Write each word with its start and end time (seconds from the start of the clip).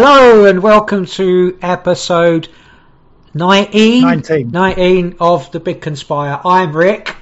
Hello 0.00 0.44
and 0.44 0.62
welcome 0.62 1.06
to 1.06 1.58
episode 1.60 2.48
19, 3.34 4.02
19. 4.02 4.50
19 4.52 5.16
of 5.18 5.50
The 5.50 5.58
Big 5.58 5.80
Conspire. 5.80 6.40
I'm 6.44 6.70
Rick 6.70 7.16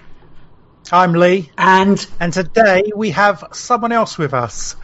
I'm 0.93 1.15
Lee, 1.15 1.51
and 1.57 2.07
and 2.21 2.35
today 2.35 2.93
we 2.95 3.13
have 3.13 3.45
someone 3.53 3.93
else 3.93 4.19
with 4.19 4.35
us. 4.35 4.77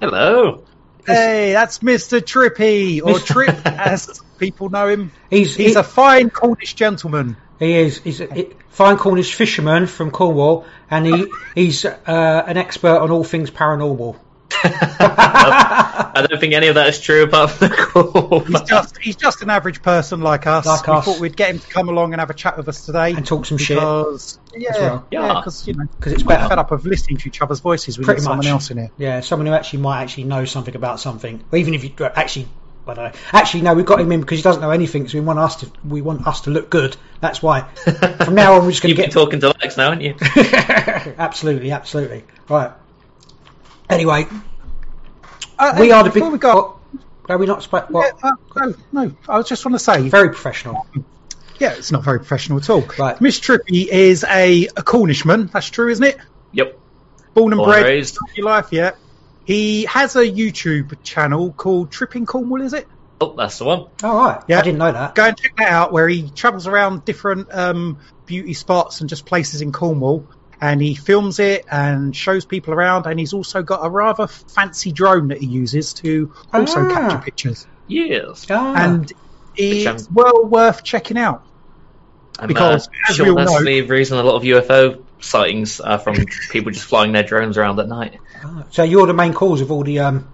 Hello. 0.00 0.64
Hey, 1.06 1.52
that's 1.52 1.80
Mr. 1.80 2.22
Trippy, 2.22 3.02
or 3.04 3.18
Trip, 3.18 3.54
as 3.66 4.22
people 4.38 4.70
know 4.70 4.88
him. 4.88 5.12
he's, 5.28 5.54
He's 5.54 5.74
he, 5.74 5.78
a 5.78 5.82
fine 5.82 6.30
Cornish 6.30 6.72
gentleman. 6.72 7.36
he 7.58 7.74
is 7.74 7.98
he's 7.98 8.22
a 8.22 8.46
fine 8.70 8.96
Cornish 8.96 9.34
fisherman 9.34 9.86
from 9.88 10.10
Cornwall 10.10 10.64
and 10.90 11.06
he, 11.06 11.30
he's 11.54 11.84
uh, 11.84 12.44
an 12.46 12.56
expert 12.56 12.96
on 12.96 13.10
all 13.10 13.24
things 13.24 13.50
paranormal. 13.50 14.16
I 14.52 16.26
don't 16.28 16.40
think 16.40 16.54
any 16.54 16.68
of 16.68 16.76
that 16.76 16.88
is 16.88 17.00
true 17.00 17.24
apart 17.24 17.50
from 17.50 17.68
the 17.68 17.74
call. 17.76 18.40
He's 18.40 18.62
just 18.62 18.98
he's 18.98 19.16
just 19.16 19.42
an 19.42 19.50
average 19.50 19.82
person 19.82 20.20
like 20.20 20.46
us. 20.46 20.66
Like 20.66 20.86
we 20.86 20.92
us. 20.94 21.04
thought 21.04 21.20
we'd 21.20 21.36
get 21.36 21.50
him 21.50 21.58
to 21.58 21.68
come 21.68 21.88
along 21.88 22.12
and 22.14 22.20
have 22.20 22.30
a 22.30 22.34
chat 22.34 22.56
with 22.56 22.68
us 22.68 22.84
today. 22.86 23.12
And 23.12 23.26
talk 23.26 23.44
some 23.46 23.58
shit. 23.58 23.76
because, 23.76 24.38
yeah, 24.56 24.70
well. 24.78 25.06
yeah, 25.10 25.26
Yeah. 25.26 25.34
because 25.40 25.66
you 25.66 25.74
know, 25.74 25.84
'Cause 26.00 26.12
it's 26.12 26.22
better. 26.22 26.48
fed 26.48 26.58
up 26.58 26.70
of 26.70 26.86
listening 26.86 27.18
to 27.18 27.28
each 27.28 27.42
other's 27.42 27.60
voices. 27.60 27.98
We 27.98 28.04
Pretty 28.04 28.20
need 28.20 28.24
someone 28.24 28.38
much. 28.38 28.46
else 28.46 28.70
in 28.70 28.78
here. 28.78 28.90
Yeah, 28.98 29.20
someone 29.20 29.46
who 29.46 29.52
actually 29.52 29.80
might 29.80 30.02
actually 30.02 30.24
know 30.24 30.44
something 30.44 30.74
about 30.76 31.00
something. 31.00 31.42
Or 31.52 31.58
even 31.58 31.74
if 31.74 31.84
you 31.84 31.90
uh, 32.00 32.10
actually, 32.14 32.48
I 32.86 32.94
don't 32.94 33.04
know. 33.12 33.18
Actually, 33.32 33.62
no, 33.62 33.74
we've 33.74 33.84
got 33.86 34.00
him 34.00 34.10
in 34.12 34.20
because 34.20 34.38
he 34.38 34.42
doesn't 34.42 34.62
know 34.62 34.70
anything. 34.70 35.08
So 35.08 35.18
we 35.18 35.24
want 35.24 35.38
us 35.38 35.56
to 35.56 35.70
we 35.84 36.02
want 36.02 36.26
us 36.26 36.42
to 36.42 36.50
look 36.50 36.70
good. 36.70 36.96
That's 37.20 37.42
why. 37.42 37.62
From 38.24 38.34
now 38.34 38.54
on, 38.54 38.64
we're 38.64 38.70
just 38.70 38.82
going 38.82 38.90
You've 38.90 38.96
to 38.96 39.02
been 39.02 39.10
get 39.10 39.12
talking 39.12 39.40
to 39.40 39.48
Lex 39.60 39.76
now, 39.76 39.88
aren't 39.88 40.02
you? 40.02 40.14
absolutely, 41.18 41.72
absolutely. 41.72 42.24
Right. 42.48 42.70
Anyway, 43.88 44.26
Uh, 45.58 45.76
we 45.78 45.90
are 45.92 46.02
the 46.04 46.10
big. 46.10 46.14
before 46.14 46.30
we 46.30 46.38
go. 46.38 46.78
What, 47.26 47.34
are 47.34 47.38
we 47.38 47.46
not? 47.46 47.62
Sp- 47.64 47.88
what? 47.88 48.14
Yeah, 48.22 48.30
uh, 48.30 48.66
no, 48.66 48.74
no. 48.92 49.12
I 49.28 49.42
just 49.42 49.64
want 49.64 49.74
to 49.74 49.78
say, 49.78 50.08
Very 50.08 50.28
professional. 50.28 50.86
yeah, 51.58 51.72
it's 51.72 51.90
not 51.92 52.04
very 52.04 52.18
professional 52.18 52.58
at 52.58 52.68
all. 52.70 52.82
Right. 52.98 53.20
Miss 53.20 53.40
Trippy 53.40 53.86
is 53.86 54.24
a, 54.24 54.66
a 54.76 54.82
Cornishman. 54.82 55.46
That's 55.52 55.68
true, 55.70 55.88
isn't 55.88 56.04
it? 56.04 56.18
Yep. 56.52 56.78
Born 57.34 57.52
and 57.52 57.58
Born 57.58 57.70
bred, 57.70 57.84
raised. 57.84 58.18
your 58.34 58.46
life 58.46 58.68
yet. 58.72 58.96
He 59.44 59.84
has 59.84 60.16
a 60.16 60.24
YouTube 60.24 61.02
channel 61.02 61.52
called 61.52 61.90
Tripping 61.90 62.26
Cornwall, 62.26 62.62
is 62.62 62.72
it? 62.72 62.86
Oh, 63.20 63.34
that's 63.36 63.58
the 63.58 63.64
one. 63.64 63.86
All 64.02 64.16
right. 64.26 64.42
Yeah. 64.48 64.58
I 64.58 64.62
didn't 64.62 64.78
know 64.78 64.92
that. 64.92 65.14
Go 65.14 65.24
and 65.24 65.36
check 65.38 65.56
that 65.56 65.68
out, 65.70 65.92
where 65.92 66.08
he 66.08 66.28
travels 66.30 66.66
around 66.66 67.04
different 67.04 67.48
um, 67.52 67.98
beauty 68.26 68.52
spots 68.54 69.00
and 69.00 69.08
just 69.08 69.24
places 69.24 69.62
in 69.62 69.72
Cornwall, 69.72 70.26
and 70.60 70.80
he 70.80 70.94
films 70.94 71.38
it 71.38 71.64
and 71.70 72.14
shows 72.16 72.44
people 72.44 72.72
around. 72.74 73.06
And 73.06 73.18
he's 73.18 73.32
also 73.32 73.62
got 73.62 73.84
a 73.84 73.90
rather 73.90 74.26
fancy 74.26 74.92
drone 74.92 75.28
that 75.28 75.38
he 75.38 75.46
uses 75.46 75.92
to 75.94 76.32
also 76.52 76.80
Ah. 76.88 76.92
capture 76.94 77.18
pictures. 77.18 77.66
Yes. 77.88 78.46
Ah. 78.50 78.74
And 78.76 79.12
it's 79.56 80.10
well 80.10 80.44
worth 80.46 80.82
checking 80.82 81.18
out. 81.18 81.42
I'm 82.38 82.48
Because, 82.48 82.88
uh, 82.88 82.90
as 83.08 83.18
we 83.18 83.24
sure 83.24 83.28
all 83.30 83.36
that's 83.36 83.52
know- 83.52 83.64
the 83.64 83.82
reason 83.82 84.18
a 84.18 84.22
lot 84.22 84.36
of 84.36 84.42
UFO 84.44 85.02
sightings 85.20 85.80
are 85.80 85.98
from 85.98 86.16
people 86.50 86.70
just 86.72 86.84
flying 86.84 87.12
their 87.12 87.22
drones 87.22 87.56
around 87.56 87.78
at 87.80 87.88
night. 87.88 88.18
so 88.70 88.82
you're 88.82 89.06
the 89.06 89.14
main 89.14 89.32
cause 89.32 89.60
of 89.62 89.70
all 89.72 89.82
the 89.82 90.00
um, 90.00 90.28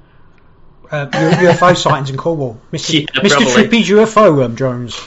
uh, 0.91 1.07
UFO 1.07 1.77
sightings 1.77 2.11
in 2.11 2.17
Cornwall, 2.17 2.61
Mister 2.73 2.97
Yeah, 2.97 3.07
Mister. 3.23 3.39
Trippy's 3.45 3.89
UFO 3.89 4.45
um, 4.45 4.55
drones. 4.57 5.01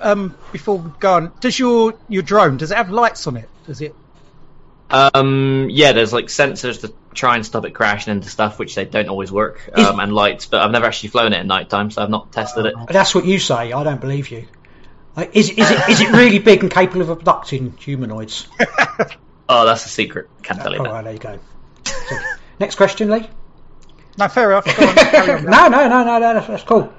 Um, 0.00 0.34
before 0.50 0.78
we 0.78 0.90
go 0.98 1.12
on, 1.14 1.32
does 1.40 1.58
your 1.58 1.94
your 2.08 2.22
drone 2.22 2.56
does 2.56 2.70
it 2.72 2.76
have 2.76 2.90
lights 2.90 3.26
on 3.26 3.36
it? 3.36 3.48
Does 3.66 3.80
it? 3.80 3.94
Um, 4.92 5.68
yeah, 5.70 5.92
there's 5.92 6.12
like 6.12 6.26
sensors 6.26 6.80
to 6.82 6.92
try 7.14 7.36
and 7.36 7.46
stop 7.46 7.64
it 7.64 7.70
crashing 7.72 8.12
into 8.12 8.28
stuff, 8.28 8.58
which 8.58 8.74
they 8.74 8.84
don't 8.84 9.08
always 9.08 9.30
work, 9.30 9.70
Is- 9.76 9.84
um, 9.86 10.00
and 10.00 10.12
lights. 10.12 10.46
But 10.46 10.62
I've 10.62 10.70
never 10.70 10.86
actually 10.86 11.10
flown 11.10 11.32
it 11.32 11.38
at 11.38 11.46
night 11.46 11.70
time, 11.70 11.90
so 11.90 12.02
I've 12.02 12.10
not 12.10 12.32
tested 12.32 12.66
it. 12.66 12.74
That's 12.88 13.14
what 13.14 13.24
you 13.24 13.38
say. 13.38 13.72
I 13.72 13.84
don't 13.84 14.00
believe 14.00 14.30
you. 14.30 14.46
Like, 15.16 15.34
is, 15.34 15.50
is 15.50 15.70
it 15.70 15.88
is 15.88 16.00
it 16.00 16.10
really 16.12 16.38
big 16.38 16.62
and 16.62 16.70
capable 16.72 17.02
of 17.02 17.10
abducting 17.10 17.76
humanoids? 17.78 18.46
Oh, 19.52 19.66
that's 19.66 19.84
a 19.84 19.88
secret. 19.88 20.28
Can't 20.44 20.60
tell 20.60 20.72
you 20.72 20.78
All 20.78 20.84
that. 20.84 20.92
right, 20.92 21.02
there 21.02 21.12
you 21.12 21.18
go. 21.18 21.40
So, 21.84 22.16
next 22.60 22.76
question, 22.76 23.10
Lee. 23.10 23.28
No, 24.16 24.28
fair 24.28 24.52
enough. 24.52 24.68
On, 24.78 24.84
on. 25.38 25.44
no, 25.44 25.66
no, 25.66 25.88
no, 25.88 26.04
no, 26.04 26.18
no, 26.20 26.34
that's, 26.34 26.46
that's 26.46 26.62
cool. 26.62 26.92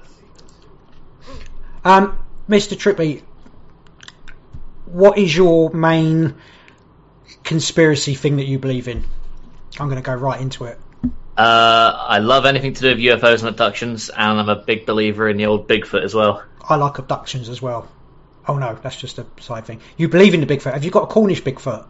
Um, 1.85 2.19
Mr. 2.49 2.75
Trippy, 2.75 3.21
what 4.83 5.17
is 5.17 5.33
your 5.33 5.69
main 5.69 6.35
conspiracy 7.43 8.15
thing 8.15 8.37
that 8.37 8.45
you 8.45 8.59
believe 8.59 8.87
in? 8.87 9.03
I'm 9.79 9.87
going 9.87 10.01
to 10.01 10.05
go 10.05 10.13
right 10.15 10.39
into 10.41 10.65
it. 10.65 10.79
Uh, 11.37 11.93
I 12.07 12.19
love 12.19 12.45
anything 12.45 12.73
to 12.73 12.81
do 12.81 12.89
with 12.89 12.97
UFOs 12.99 13.39
and 13.39 13.47
abductions, 13.49 14.09
and 14.09 14.39
I'm 14.39 14.49
a 14.49 14.55
big 14.57 14.85
believer 14.85 15.29
in 15.29 15.37
the 15.37 15.45
old 15.45 15.67
Bigfoot 15.67 16.03
as 16.03 16.13
well. 16.13 16.43
I 16.67 16.75
like 16.75 16.97
abductions 16.99 17.49
as 17.49 17.61
well. 17.61 17.87
Oh 18.47 18.57
no, 18.57 18.75
that's 18.81 18.95
just 18.95 19.17
a 19.17 19.25
side 19.39 19.65
thing. 19.65 19.81
You 19.97 20.07
believe 20.09 20.33
in 20.33 20.41
the 20.41 20.45
Bigfoot? 20.45 20.73
Have 20.73 20.83
you 20.83 20.91
got 20.91 21.03
a 21.03 21.07
Cornish 21.07 21.41
Bigfoot? 21.41 21.87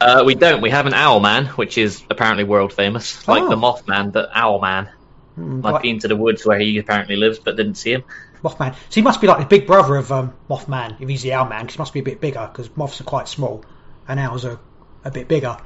Uh, 0.00 0.22
we 0.26 0.34
don't. 0.34 0.60
We 0.60 0.70
have 0.70 0.86
an 0.86 0.94
owl 0.94 1.20
man, 1.20 1.46
which 1.46 1.78
is 1.78 2.02
apparently 2.10 2.42
world 2.44 2.72
famous, 2.72 3.26
like 3.28 3.42
Oh. 3.42 3.48
the 3.48 3.56
Mothman, 3.56 4.12
but 4.12 4.30
owl 4.34 4.60
man. 4.60 4.90
I've 5.38 5.44
like 5.64 5.82
been 5.82 5.98
to 6.00 6.08
the 6.08 6.16
woods 6.16 6.44
where 6.44 6.58
he 6.58 6.76
apparently 6.78 7.16
lives, 7.16 7.38
but 7.38 7.56
didn't 7.56 7.76
see 7.76 7.92
him. 7.92 8.02
Mothman. 8.42 8.74
So 8.74 8.94
he 8.96 9.02
must 9.02 9.20
be 9.20 9.28
like 9.28 9.38
the 9.38 9.46
big 9.46 9.66
brother 9.66 9.94
of 9.96 10.10
um, 10.10 10.34
Mothman 10.50 11.00
if 11.00 11.08
he's 11.08 11.22
the 11.22 11.32
owl 11.34 11.48
man, 11.48 11.66
'cause 11.66 11.74
he 11.76 11.78
must 11.78 11.92
be 11.92 12.00
a 12.00 12.02
bit 12.02 12.20
bigger 12.20 12.48
because 12.52 12.76
moths 12.76 13.00
are 13.00 13.04
quite 13.04 13.28
small 13.28 13.64
and 14.12 14.20
owls 14.20 14.44
are 14.44 14.60
a 15.04 15.10
bit 15.10 15.26
bigger. 15.28 15.56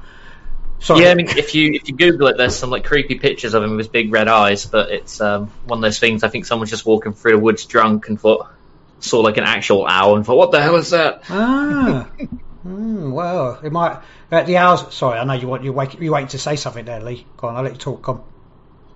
Sorry. 0.79 1.03
Yeah, 1.03 1.11
I 1.11 1.15
mean, 1.15 1.27
if 1.27 1.55
you 1.55 1.73
if 1.73 1.87
you 1.87 1.95
Google 1.95 2.27
it, 2.27 2.37
there's 2.37 2.55
some 2.55 2.69
like 2.69 2.83
creepy 2.83 3.15
pictures 3.15 3.53
of 3.53 3.63
him 3.63 3.71
with 3.71 3.79
his 3.79 3.87
big 3.87 4.11
red 4.11 4.27
eyes, 4.27 4.65
but 4.65 4.91
it's 4.91 5.19
um, 5.21 5.47
one 5.65 5.79
of 5.79 5.81
those 5.81 5.99
things. 5.99 6.23
I 6.23 6.29
think 6.29 6.45
someone's 6.45 6.69
just 6.69 6.85
walking 6.85 7.13
through 7.13 7.33
the 7.33 7.39
woods 7.39 7.65
drunk 7.65 8.09
and 8.09 8.19
thought 8.19 8.47
saw 8.99 9.19
like 9.19 9.37
an 9.37 9.43
actual 9.43 9.87
owl 9.87 10.15
and 10.15 10.25
thought, 10.25 10.37
"What 10.37 10.51
the 10.51 10.61
hell 10.61 10.75
is 10.75 10.91
that?" 10.91 11.23
Ah. 11.29 12.09
Hmm, 12.63 13.11
well, 13.13 13.59
it 13.63 13.71
might. 13.71 14.01
Uh, 14.29 14.43
the 14.43 14.57
owls. 14.57 14.93
Sorry, 14.93 15.17
I 15.17 15.23
know 15.23 15.33
you 15.33 15.47
want 15.47 15.63
you 15.63 15.71
wait. 15.71 16.01
You 16.01 16.11
waiting 16.11 16.27
to 16.29 16.39
say 16.39 16.57
something 16.57 16.83
there, 16.83 16.99
Lee. 16.99 17.25
Go 17.37 17.47
on, 17.47 17.55
I'll 17.55 17.63
let 17.63 17.71
you 17.71 17.77
talk. 17.77 18.03
Come. 18.03 18.23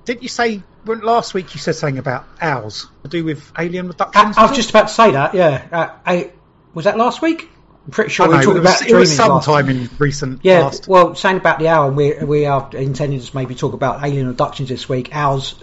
Didn't 0.04 0.24
you 0.24 0.30
say 0.30 0.62
when, 0.84 1.00
last 1.00 1.34
week? 1.34 1.54
You 1.54 1.60
said 1.62 1.76
something 1.76 1.98
about 1.98 2.26
owls 2.42 2.90
to 3.04 3.10
do 3.10 3.24
with 3.24 3.50
alien 3.58 3.94
I. 3.98 4.34
I 4.36 4.46
was 4.48 4.58
just 4.58 4.72
about 4.72 4.90
to 4.90 4.94
say 4.94 5.12
that. 5.12 5.36
Yeah. 5.36 5.66
Uh, 5.72 5.90
I, 6.06 6.32
was 6.74 6.84
that 6.84 6.98
last 6.98 7.22
week? 7.22 7.48
I'm 7.86 7.92
pretty 7.92 8.12
sure 8.12 8.28
we 8.28 8.36
talked 8.36 8.48
were 8.48 8.54
was, 8.62 8.82
about 8.82 8.90
it 8.90 8.96
was 8.96 9.16
sometime 9.16 9.70
in 9.70 9.90
recent 9.98 10.42
Yeah, 10.44 10.64
past. 10.64 10.88
well, 10.88 11.16
saying 11.16 11.38
about 11.38 11.60
the 11.60 11.68
owl, 11.68 11.92
we 11.92 12.14
we 12.24 12.46
are 12.46 12.70
intending 12.74 13.20
to 13.20 13.36
maybe 13.36 13.56
talk 13.56 13.74
about 13.74 14.04
alien 14.04 14.30
abductions 14.30 14.70
this 14.70 14.88
week. 14.88 15.16
Owls, 15.16 15.56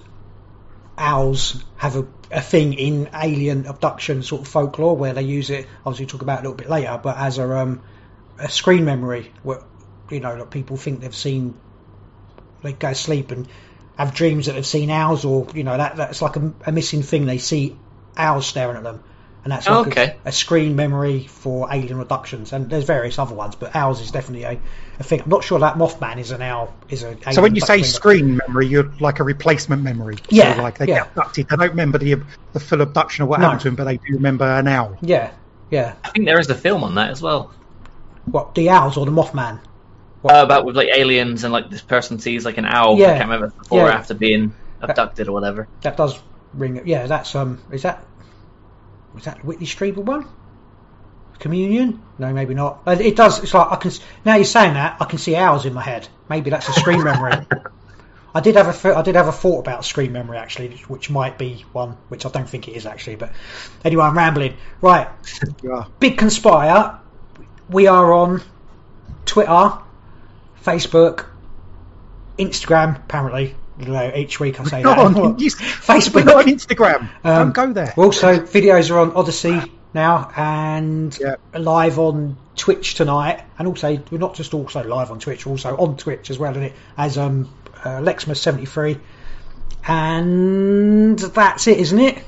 owls 0.96 1.62
have 1.76 1.96
a, 1.96 2.06
a 2.32 2.40
thing 2.40 2.74
in 2.74 3.08
alien 3.14 3.66
abduction 3.66 4.24
sort 4.24 4.42
of 4.42 4.48
folklore 4.48 4.96
where 4.96 5.12
they 5.14 5.22
use 5.22 5.50
it. 5.50 5.68
Obviously, 5.86 6.06
we'll 6.06 6.10
talk 6.10 6.22
about 6.22 6.38
it 6.38 6.40
a 6.40 6.42
little 6.48 6.56
bit 6.56 6.68
later, 6.68 6.98
but 7.00 7.16
as 7.16 7.38
a 7.38 7.56
um, 7.56 7.82
a 8.38 8.48
screen 8.48 8.84
memory, 8.84 9.32
where 9.44 9.62
you 10.10 10.18
know, 10.18 10.34
like 10.34 10.50
people 10.50 10.76
think 10.76 11.00
they've 11.00 11.14
seen, 11.14 11.54
they 12.62 12.72
go 12.72 12.88
to 12.88 12.94
sleep 12.96 13.30
and 13.30 13.46
have 13.96 14.12
dreams 14.12 14.46
that 14.46 14.52
they've 14.52 14.66
seen 14.66 14.90
owls, 14.90 15.24
or 15.24 15.46
you 15.54 15.62
know, 15.62 15.76
that 15.76 15.96
that's 15.96 16.20
like 16.20 16.34
a, 16.34 16.52
a 16.66 16.72
missing 16.72 17.02
thing. 17.02 17.26
They 17.26 17.38
see 17.38 17.76
owls 18.16 18.46
staring 18.46 18.76
at 18.76 18.82
them. 18.82 19.04
And 19.44 19.52
that's 19.52 19.68
like 19.68 19.86
Okay. 19.88 20.16
a, 20.24 20.28
a 20.28 20.32
screen 20.32 20.74
memory 20.76 21.26
for 21.26 21.72
alien 21.72 22.00
abductions, 22.00 22.52
and 22.52 22.68
there's 22.68 22.84
various 22.84 23.18
other 23.18 23.34
ones, 23.34 23.54
but 23.54 23.74
owls 23.74 24.00
is 24.00 24.10
definitely 24.10 24.44
a, 24.44 24.60
a 24.98 25.02
thing. 25.04 25.22
I'm 25.22 25.30
not 25.30 25.44
sure 25.44 25.60
that 25.60 25.76
Mothman 25.76 26.18
is 26.18 26.32
an 26.32 26.42
owl. 26.42 26.74
Is 26.90 27.02
a 27.04 27.16
So 27.32 27.40
when 27.42 27.54
you 27.54 27.60
say 27.60 27.74
abduction, 27.74 27.80
but- 27.92 27.96
screen 27.96 28.36
memory, 28.36 28.66
you're 28.66 28.92
like 29.00 29.20
a 29.20 29.24
replacement 29.24 29.82
memory. 29.82 30.16
Yeah, 30.28 30.56
So 30.56 30.62
like 30.62 30.78
they 30.78 30.86
yeah. 30.88 30.94
get 30.98 31.06
abducted. 31.08 31.48
They 31.48 31.56
don't 31.56 31.70
remember 31.70 31.98
the 31.98 32.16
the 32.52 32.60
full 32.60 32.80
abduction 32.80 33.22
or 33.24 33.26
what 33.28 33.38
No. 33.40 33.46
happened 33.46 33.60
to 33.62 33.68
them, 33.68 33.76
but 33.76 33.84
they 33.84 33.96
do 33.98 34.14
remember 34.14 34.44
an 34.44 34.66
owl. 34.68 34.96
yeah, 35.00 35.30
yeah. 35.70 35.94
I 36.04 36.10
think 36.10 36.26
there 36.26 36.40
is 36.40 36.50
a 36.50 36.54
film 36.56 36.82
on 36.84 36.96
that 36.96 37.10
as 37.10 37.22
well. 37.22 37.52
What 38.26 38.54
the 38.54 38.70
owls 38.70 38.96
or 38.96 39.06
the 39.06 39.12
Mothman? 39.12 39.60
Uh, 40.24 40.42
about 40.44 40.64
with 40.66 40.76
like 40.76 40.88
aliens 40.88 41.44
and 41.44 41.52
like 41.52 41.70
this 41.70 41.80
person 41.80 42.18
sees 42.18 42.44
like 42.44 42.58
an 42.58 42.64
owl. 42.66 42.98
Yeah. 42.98 43.06
I 43.06 43.18
can't 43.18 43.24
remember 43.30 43.46
if 43.46 43.52
it's 43.52 43.62
before 43.68 43.82
or 43.82 43.88
Yeah. 43.88 43.94
after 43.94 44.14
being 44.14 44.52
abducted 44.82 45.28
or 45.28 45.32
whatever. 45.32 45.68
That 45.82 45.96
does 45.96 46.18
ring. 46.52 46.82
Yeah, 46.86 47.06
that's 47.06 47.34
um. 47.36 47.60
Is 47.70 47.82
that 47.82 48.04
was 49.18 49.24
that 49.24 49.40
the 49.40 49.46
Whitley 49.46 49.66
Strieber 49.66 49.96
one? 50.04 50.24
Communion? 51.40 52.00
No, 52.18 52.32
maybe 52.32 52.54
not. 52.54 52.82
Uh, 52.86 52.96
It 52.98 53.16
does. 53.16 53.42
It's 53.42 53.52
like 53.52 53.68
I 53.70 53.76
can. 53.76 53.90
Now 54.24 54.36
you're 54.36 54.44
saying 54.44 54.74
that, 54.74 54.96
I 55.00 55.04
can 55.06 55.18
see 55.18 55.34
owls 55.36 55.66
in 55.66 55.74
my 55.74 55.82
head. 55.82 56.08
Maybe 56.28 56.50
that's 56.50 56.68
a 56.68 56.72
screen 56.72 57.02
memory. 57.02 57.32
I 58.34 58.40
did 58.40 58.54
have 58.56 58.68
a 58.68 58.72
th- 58.72 58.94
I 58.94 59.02
did 59.02 59.16
have 59.16 59.26
a 59.26 59.32
thought 59.32 59.60
about 59.60 59.84
screen 59.84 60.12
memory 60.12 60.38
actually, 60.38 60.68
which 60.88 61.10
might 61.10 61.36
be 61.38 61.64
one, 61.72 61.96
which 62.08 62.26
I 62.26 62.28
don't 62.28 62.48
think 62.48 62.68
it 62.68 62.72
is 62.76 62.86
actually. 62.86 63.16
But 63.16 63.32
anyway, 63.84 64.04
I'm 64.04 64.16
rambling. 64.16 64.54
Right, 64.80 65.08
Yeah. 65.62 65.84
Big 65.98 66.16
Conspire. 66.18 67.00
We 67.68 67.86
are 67.88 68.12
on 68.12 68.42
Twitter, 69.26 69.72
Facebook, 70.64 71.26
Instagram. 72.38 72.96
Apparently, 72.96 73.54
know, 73.86 74.12
each 74.14 74.40
week 74.40 74.60
I 74.60 74.64
say 74.64 74.82
that. 74.82 74.98
on, 74.98 75.14
Facebook. 75.38 76.14
We're 76.14 76.24
not 76.24 76.36
on 76.36 76.44
Instagram. 76.44 77.08
Um, 77.24 77.52
don't 77.52 77.52
go 77.52 77.72
there. 77.72 77.94
Also, 77.96 78.38
videos 78.40 78.90
are 78.90 78.98
on 78.98 79.12
Odysee 79.12 79.70
now 79.94 80.30
and 80.36 81.16
Yeah. 81.20 81.36
live 81.54 81.98
on 81.98 82.36
Twitch 82.56 82.94
tonight. 82.94 83.42
And 83.58 83.68
also, 83.68 83.98
we're 84.10 84.18
not 84.18 84.34
just 84.34 84.52
also 84.54 84.82
live 84.84 85.10
on 85.10 85.18
Twitch, 85.20 85.46
also 85.46 85.76
on 85.76 85.96
Twitch 85.96 86.30
as 86.30 86.38
well, 86.38 86.50
isn't 86.52 86.62
it? 86.64 86.72
As 86.96 87.16
um, 87.18 87.48
uh, 87.84 88.00
Lexmas73 88.00 88.98
And 89.86 91.18
that's 91.18 91.66
it, 91.66 91.78
isn't 91.78 91.98
it? 91.98 92.18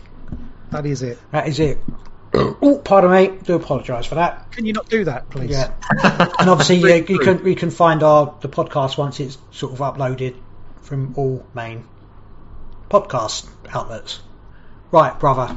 That 0.70 0.86
is 0.86 1.02
it. 1.02 1.18
That 1.32 1.48
is 1.48 1.58
it. 1.60 1.78
oh, 2.34 2.80
pardon 2.84 3.10
me. 3.10 3.38
Do 3.42 3.54
apologise 3.56 4.06
for 4.06 4.14
that. 4.14 4.52
Can 4.52 4.64
you 4.64 4.72
not 4.72 4.88
do 4.88 5.04
that, 5.04 5.28
please? 5.30 5.50
Yeah. 5.50 5.72
and 6.38 6.48
obviously, 6.48 6.76
yeah, 6.88 6.94
you 6.94 7.18
can 7.18 7.44
you 7.44 7.56
can 7.56 7.70
find 7.70 8.02
our 8.04 8.36
the 8.40 8.48
podcast 8.48 8.96
once 8.96 9.18
it's 9.18 9.36
sort 9.50 9.72
of 9.72 9.78
uploaded 9.80 10.36
from 10.90 11.14
all 11.16 11.46
main 11.54 11.84
podcast 12.90 13.48
outlets. 13.72 14.20
Right, 14.90 15.18
brother. 15.18 15.56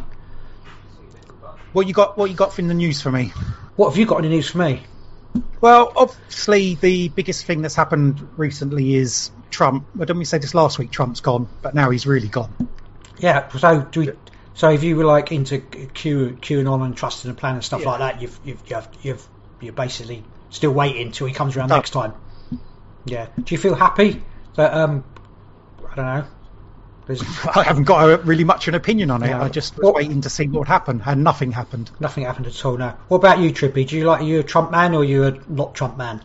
What 1.74 1.88
you 1.88 1.94
got? 1.94 2.18
What 2.18 2.30
you 2.30 2.36
got 2.36 2.54
from 2.54 2.68
the 2.68 2.76
news 2.76 3.02
for 3.02 3.12
me? 3.12 3.34
What 3.76 3.90
have 3.90 3.98
you 3.98 4.06
got 4.06 4.20
any 4.20 4.30
news 4.30 4.52
for 4.52 4.60
me? 4.60 4.84
Well, 5.60 5.92
obviously, 5.96 6.76
the 6.76 7.10
biggest 7.10 7.46
thing 7.46 7.64
that's 7.64 7.74
happened 7.74 8.30
recently 8.38 8.94
is 8.94 9.32
Trump. 9.50 9.88
Well, 9.96 10.06
didn't 10.06 10.20
we 10.20 10.26
say 10.26 10.38
this 10.38 10.54
last 10.54 10.78
week? 10.78 10.92
Trump's 10.92 11.20
gone, 11.22 11.50
but 11.64 11.74
now 11.74 11.90
he's 11.90 12.06
really 12.06 12.28
gone. 12.28 12.54
Yeah. 13.18 13.48
So 13.50 13.82
do 13.82 14.02
we? 14.02 14.12
So 14.54 14.70
if 14.70 14.84
you 14.84 14.96
were 14.96 15.06
like 15.06 15.32
into 15.32 15.58
Q, 15.62 16.38
QAnon 16.40 16.86
and 16.86 16.96
trusting 16.96 17.32
the 17.32 17.36
plan 17.36 17.56
and 17.56 17.64
stuff 17.64 17.82
Yeah. 17.82 17.90
like 17.90 18.00
that, 18.00 18.22
you've 18.22 18.40
you've 18.46 18.62
you've, 18.70 18.88
you've 19.02 19.28
you're 19.62 19.74
basically 19.74 20.24
still 20.52 20.72
waiting 20.72 21.12
till 21.12 21.26
he 21.26 21.34
comes 21.34 21.58
around 21.58 21.70
No. 21.70 21.78
next 21.78 21.90
time. 21.90 22.14
Yeah. 23.06 23.30
Do 23.44 23.56
you 23.56 23.58
feel 23.58 23.74
happy 23.74 24.22
that 24.58 24.76
um 24.76 25.04
I 25.94 25.96
don't 25.96 26.06
know. 26.06 26.26
There's 27.06 27.22
I 27.56 27.64
haven't 27.64 27.84
got 27.84 28.10
a, 28.10 28.18
really 28.24 28.44
much 28.46 28.68
of 28.68 28.74
an 28.74 28.78
opinion 28.78 29.12
on 29.12 29.24
it. 29.24 29.30
No. 29.30 29.42
I 29.42 29.50
just 29.50 29.76
was 29.78 29.86
What- 29.86 29.96
waiting 29.96 30.22
to 30.22 30.30
see 30.30 30.48
what 30.48 30.60
would 30.60 30.68
happen, 30.68 31.02
and 31.06 31.24
nothing 31.24 31.52
happened. 31.52 31.92
nothing 32.00 32.24
happened 32.26 32.48
at 32.48 32.66
all 32.66 32.78
now. 32.78 32.98
What 33.10 33.18
about 33.18 33.40
you, 33.40 33.52
Trippy? 33.52 33.88
Do 33.88 33.98
you 33.98 34.06
like 34.06 34.22
are 34.22 34.26
you 34.26 34.40
a 34.40 34.44
Trump 34.44 34.72
man 34.72 34.94
or 34.94 35.02
are 35.02 35.04
you 35.04 35.26
a 35.26 35.38
not 35.50 35.76
Trump 35.76 35.98
man? 35.98 36.24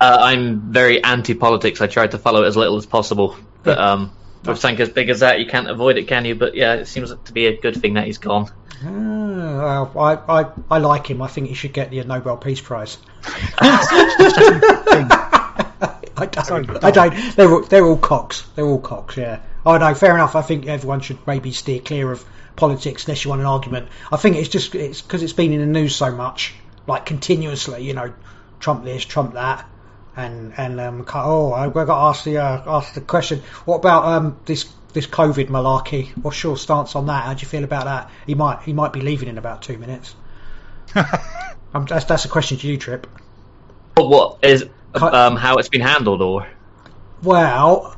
Uh, 0.00 0.18
I'm 0.20 0.72
very 0.72 1.02
anti-politics. 1.02 1.80
I 1.80 1.86
try 1.86 2.06
to 2.06 2.18
follow 2.18 2.42
it 2.42 2.46
as 2.46 2.56
little 2.56 2.76
as 2.76 2.84
possible. 2.84 3.34
But 3.62 3.78
Yeah. 3.78 3.92
um, 3.92 4.12
with 4.44 4.58
something 4.58 4.80
as 4.82 4.90
big 4.90 5.08
as 5.08 5.20
that, 5.20 5.40
you 5.40 5.46
can't 5.46 5.70
avoid 5.70 5.96
it, 5.96 6.06
can 6.06 6.26
you? 6.26 6.34
But 6.34 6.54
yeah, 6.54 6.74
it 6.74 6.86
seems 6.86 7.14
to 7.24 7.32
be 7.32 7.46
a 7.46 7.58
good 7.58 7.80
thing 7.80 7.94
that 7.94 8.04
he's 8.04 8.18
gone. 8.18 8.50
Well, 8.84 9.90
I, 9.98 10.42
I 10.42 10.46
I 10.70 10.78
like 10.78 11.06
him. 11.06 11.22
I 11.22 11.28
think 11.28 11.48
he 11.48 11.54
should 11.54 11.72
get 11.72 11.90
the 11.90 12.04
Nobel 12.04 12.36
Peace 12.36 12.60
Prize. 12.60 12.98
I 16.16 16.26
don't. 16.26 16.46
Sorry, 16.46 16.66
I 16.82 16.90
don't. 16.90 17.36
They're 17.36 17.50
all, 17.50 17.62
they're 17.62 17.84
all 17.84 17.98
cocks. 17.98 18.46
They're 18.54 18.64
all 18.64 18.80
cocks. 18.80 19.16
Yeah. 19.16 19.40
Oh 19.64 19.76
no, 19.76 19.94
fair 19.94 20.14
enough. 20.14 20.36
I 20.36 20.42
think 20.42 20.66
everyone 20.66 21.00
should 21.00 21.26
maybe 21.26 21.52
steer 21.52 21.80
clear 21.80 22.10
of 22.10 22.24
politics 22.56 23.06
unless 23.06 23.24
you 23.24 23.30
want 23.30 23.40
an 23.40 23.46
argument. 23.46 23.88
I 24.10 24.16
think 24.16 24.36
it's 24.36 24.48
just 24.48 24.74
it's 24.74 25.02
because 25.02 25.22
it's 25.22 25.32
been 25.32 25.52
in 25.52 25.60
the 25.60 25.66
news 25.66 25.94
so 25.94 26.10
much, 26.10 26.54
like 26.86 27.06
continuously. 27.06 27.82
You 27.82 27.94
know, 27.94 28.12
Trump 28.60 28.84
this, 28.84 29.04
Trump 29.04 29.34
that, 29.34 29.68
and 30.16 30.54
and 30.56 30.80
um. 30.80 31.06
Oh, 31.14 31.52
I 31.52 31.68
got 31.68 31.86
to 31.86 31.92
ask 31.92 32.24
the 32.24 32.38
uh, 32.38 32.62
ask 32.66 32.94
the 32.94 33.00
question. 33.00 33.42
What 33.64 33.76
about 33.76 34.04
um 34.04 34.38
this 34.46 34.64
this 34.92 35.06
COVID 35.06 35.48
malarkey? 35.48 36.08
What's 36.22 36.42
your 36.42 36.56
stance 36.56 36.96
on 36.96 37.06
that? 37.06 37.24
How 37.24 37.34
do 37.34 37.40
you 37.40 37.48
feel 37.48 37.64
about 37.64 37.84
that? 37.84 38.10
He 38.26 38.34
might 38.34 38.62
he 38.62 38.72
might 38.72 38.92
be 38.92 39.00
leaving 39.00 39.28
in 39.28 39.38
about 39.38 39.62
two 39.62 39.78
minutes. 39.78 40.14
Um, 41.74 41.84
that's 41.84 42.06
that's 42.06 42.24
a 42.24 42.28
question 42.28 42.56
to 42.56 42.66
you, 42.66 42.78
Trip. 42.78 43.06
But 43.94 44.08
what 44.08 44.38
is 44.42 44.64
Um, 45.02 45.36
how 45.36 45.56
it's 45.56 45.68
been 45.68 45.80
handled, 45.82 46.22
or 46.22 46.46
Well, 47.22 47.96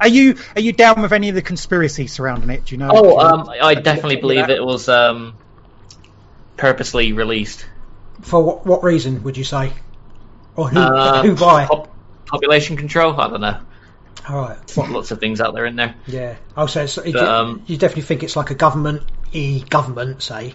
Are 0.00 0.08
you 0.08 0.36
are 0.56 0.60
you 0.60 0.72
down 0.72 1.02
with 1.02 1.12
any 1.12 1.28
of 1.28 1.34
the 1.34 1.42
conspiracy 1.42 2.06
surrounding 2.06 2.50
it? 2.50 2.64
Do 2.66 2.74
you 2.74 2.78
know? 2.78 2.90
oh, 2.92 3.18
um, 3.18 3.48
I 3.48 3.74
definitely 3.74 4.16
believe 4.16 4.48
it 4.48 4.64
was 4.64 4.88
um, 4.88 5.34
purposely 6.56 7.12
released. 7.12 7.66
for 8.22 8.42
what, 8.42 8.66
what 8.66 8.82
reason 8.82 9.22
would 9.24 9.36
you 9.36 9.44
say? 9.44 9.72
Or 10.56 10.68
who 10.68 10.78
Uh, 10.80 11.22
who 11.26 11.34
by? 11.36 11.66
pop- 11.66 11.88
population 12.26 12.76
control? 12.76 13.18
I 13.20 13.28
don't 13.28 13.40
know. 13.40 13.60
All 14.28 14.36
right. 14.36 14.76
Lots 14.76 15.10
of 15.10 15.18
things 15.20 15.40
out 15.40 15.54
there 15.54 15.66
in 15.66 15.76
there. 15.76 15.94
Yeah. 16.06 16.36
Oh, 16.56 16.66
so 16.66 16.82
it's, 16.82 16.98
it, 16.98 17.16
Um, 17.16 17.62
you 17.66 17.76
definitely 17.76 18.02
think 18.02 18.22
it's 18.22 18.36
like 18.36 18.50
a 18.50 18.54
government 18.54 19.02
e 19.32 19.60
government 19.60 20.22
say 20.22 20.54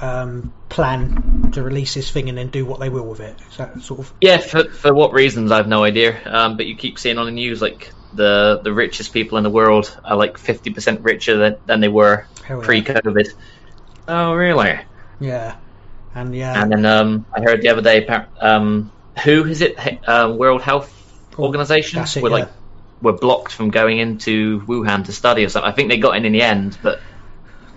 um, 0.00 0.52
plan 0.68 1.50
to 1.52 1.62
release 1.62 1.94
this 1.94 2.10
thing 2.10 2.28
and 2.28 2.36
then 2.36 2.48
do 2.48 2.66
what 2.66 2.80
they 2.80 2.88
will 2.88 3.06
with 3.06 3.20
it. 3.20 3.36
Is 3.50 3.56
that 3.56 3.80
sort 3.80 4.00
of 4.00 4.12
Yeah, 4.20 4.38
for 4.38 4.68
for 4.70 4.94
what 4.94 5.12
reasons 5.12 5.52
I've 5.52 5.68
no 5.68 5.84
idea. 5.84 6.18
Um, 6.24 6.56
but 6.56 6.66
you 6.66 6.76
keep 6.76 6.98
seeing 6.98 7.18
on 7.18 7.26
the 7.26 7.32
news 7.32 7.62
like 7.62 7.92
the 8.12 8.60
the 8.62 8.72
richest 8.72 9.12
people 9.12 9.38
in 9.38 9.44
the 9.44 9.50
world 9.50 9.96
are 10.04 10.16
like 10.16 10.38
fifty 10.38 10.70
percent 10.70 11.00
richer 11.00 11.36
than, 11.36 11.56
than 11.66 11.80
they 11.80 11.88
were 11.88 12.26
yeah. 12.48 12.60
pre-COVID. 12.62 13.32
Oh, 14.08 14.34
really? 14.34 14.78
yeah, 15.18 15.56
and 16.14 16.34
yeah, 16.34 16.62
And 16.62 16.70
then 16.70 16.86
um, 16.86 17.26
I 17.34 17.40
heard 17.40 17.62
the 17.62 17.68
other 17.68 17.82
day, 17.82 18.06
um, 18.40 18.92
who 19.24 19.44
is 19.44 19.62
it? 19.62 19.76
Uh, 20.06 20.34
World 20.36 20.62
Health 20.62 20.92
Organization 21.38 21.98
that's 21.98 22.16
it, 22.16 22.22
were 22.22 22.30
yeah. 22.30 22.36
like 22.36 22.48
were 23.02 23.12
blocked 23.12 23.52
from 23.52 23.70
going 23.70 23.98
into 23.98 24.60
Wuhan 24.60 25.04
to 25.06 25.12
study 25.12 25.44
or 25.44 25.48
something. 25.48 25.70
I 25.70 25.74
think 25.74 25.90
they 25.90 25.98
got 25.98 26.16
in 26.16 26.24
in 26.24 26.32
the 26.32 26.42
end, 26.42 26.78
but 26.82 27.00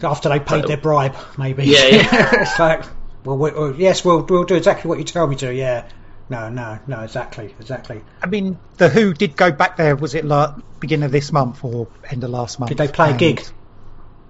after 0.03 0.29
they 0.29 0.39
paid 0.39 0.65
their 0.65 0.77
bribe, 0.77 1.15
maybe. 1.37 1.65
Yeah, 1.65 1.85
yeah. 1.85 2.41
it's 2.41 2.59
like, 2.59 2.83
well, 3.25 3.37
we, 3.37 3.51
well, 3.51 3.75
yes, 3.75 4.03
we'll 4.05 4.23
we'll 4.25 4.43
do 4.45 4.55
exactly 4.55 4.89
what 4.89 4.97
you 4.99 5.05
tell 5.05 5.27
me 5.27 5.35
to. 5.37 5.53
Yeah. 5.53 5.87
No, 6.29 6.47
no, 6.49 6.77
no, 6.85 7.01
exactly, 7.01 7.55
exactly. 7.59 8.01
I 8.21 8.27
mean, 8.27 8.59
the 8.77 8.87
Who 8.87 9.13
did 9.15 9.35
go 9.35 9.51
back 9.51 9.77
there. 9.77 9.95
Was 9.95 10.13
it 10.13 10.25
like 10.25 10.51
beginning 10.79 11.05
of 11.05 11.11
this 11.11 11.31
month 11.31 11.63
or 11.63 11.87
end 12.09 12.23
of 12.23 12.29
last 12.29 12.59
month? 12.59 12.69
Did 12.69 12.77
they 12.77 12.87
play 12.87 13.11
a 13.11 13.17
gig? 13.17 13.41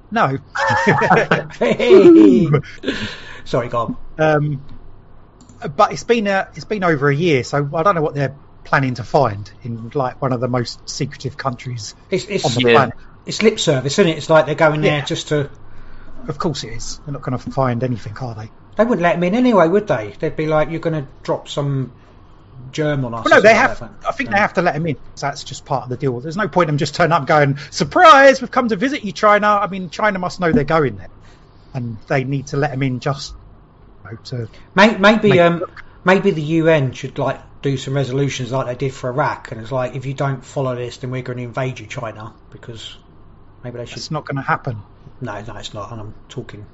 No. 0.10 0.38
Sorry, 3.46 3.68
go 3.68 3.78
on. 3.80 3.98
um, 4.18 4.66
but 5.76 5.92
it's 5.92 6.04
been 6.04 6.28
a, 6.28 6.48
it's 6.56 6.66
been 6.66 6.84
over 6.84 7.10
a 7.10 7.16
year, 7.16 7.44
so 7.44 7.70
I 7.74 7.84
don't 7.84 7.96
know 7.96 8.02
what 8.02 8.16
they're 8.16 8.36
planning 8.64 8.94
to 8.96 9.04
find 9.04 9.52
in 9.64 9.92
like 9.94 10.22
one 10.22 10.32
of 10.32 10.40
the 10.40 10.48
most 10.48 10.88
secretive 10.88 11.36
countries 11.38 11.96
It's 12.10 12.26
it's 12.26 12.46
on 12.46 12.54
the 12.54 12.70
Yeah. 12.70 12.76
planet. 12.76 12.94
it's 13.26 13.42
lip 13.42 13.60
service, 13.60 13.94
isn't 14.00 14.08
it? 14.12 14.18
It's 14.18 14.30
like 14.30 14.46
they're 14.46 14.56
going 14.56 14.82
there 14.82 15.00
Yeah. 15.00 15.06
just 15.06 15.30
to. 15.30 15.50
Of 16.28 16.38
course, 16.38 16.64
it 16.64 16.74
is. 16.74 17.00
They're 17.06 17.14
not 17.14 17.22
going 17.22 17.38
to 17.38 17.52
find 17.52 17.84
anything, 17.84 18.16
are 18.18 18.36
they? 18.36 18.52
They 18.76 18.84
wouldn't 18.86 19.02
let 19.02 19.14
them 19.16 19.24
in 19.24 19.36
anyway, 19.36 19.68
would 19.68 19.88
they? 19.88 20.16
They'd 20.20 20.36
be 20.36 20.46
like, 20.48 20.70
"You're 20.70 20.80
going 20.80 21.04
to 21.04 21.08
drop 21.24 21.48
some 21.48 21.92
germ 22.72 23.04
on 23.06 23.14
us." 23.14 23.26
Well, 23.26 23.36
no, 23.36 23.42
they 23.42 23.54
have. 23.54 23.82
like. 23.82 23.92
I 24.08 24.12
think 24.12 24.30
Yeah. 24.30 24.36
they 24.36 24.42
have 24.42 24.54
to 24.54 24.62
let 24.62 24.76
him 24.76 24.86
in. 24.86 24.96
That's 25.20 25.44
just 25.44 25.66
part 25.66 25.84
of 25.84 25.90
the 25.90 25.98
deal. 25.98 26.20
There's 26.22 26.38
no 26.38 26.48
point 26.48 26.70
in 26.70 26.76
them 26.76 26.78
just 26.78 26.96
turning 26.96 27.12
up 27.14 27.26
going, 27.26 27.58
"Surprise! 27.72 28.42
We've 28.42 28.52
come 28.52 28.70
to 28.70 28.76
visit 28.76 29.04
you, 29.04 29.12
China." 29.12 29.48
I 29.48 29.68
mean, 29.68 29.90
China 29.90 30.20
must 30.20 30.40
know 30.40 30.52
they're 30.52 30.64
going 30.64 30.98
there, 30.98 31.10
and 31.74 31.98
they 32.08 32.24
need 32.24 32.48
to 32.48 32.58
let 32.58 32.72
him 32.72 32.84
in 32.84 33.00
just 33.00 33.34
you 34.06 34.12
know, 34.12 34.18
to. 34.26 34.50
May- 34.76 34.98
Maybe 34.98 35.30
Make 35.30 35.40
um, 35.42 35.64
maybe 36.06 36.32
the 36.32 36.42
UN 36.42 36.94
should 36.94 37.18
like 37.18 37.42
do 37.62 37.76
some 37.76 37.96
resolutions 37.96 38.52
like 38.52 38.68
they 38.68 38.76
did 38.88 38.94
for 38.94 39.10
Iraq, 39.10 39.52
and 39.52 39.60
it's 39.60 39.72
like 39.72 39.96
if 39.96 40.06
you 40.06 40.14
don't 40.14 40.46
follow 40.46 40.76
this, 40.76 40.98
then 40.98 41.12
we're 41.12 41.22
going 41.24 41.38
to 41.40 41.44
invade 41.44 41.80
you, 41.80 41.88
China, 41.88 42.34
because 42.52 42.96
maybe 43.64 43.78
they 43.78 43.86
should. 43.86 43.98
It's 43.98 44.12
not 44.12 44.26
going 44.26 44.38
to 44.38 44.42
happen. 44.42 44.82
No, 45.22 45.42
no, 45.42 45.56
it's 45.58 45.74
not. 45.74 45.92
And 45.92 46.02
I'm 46.02 46.14
talking. 46.30 46.66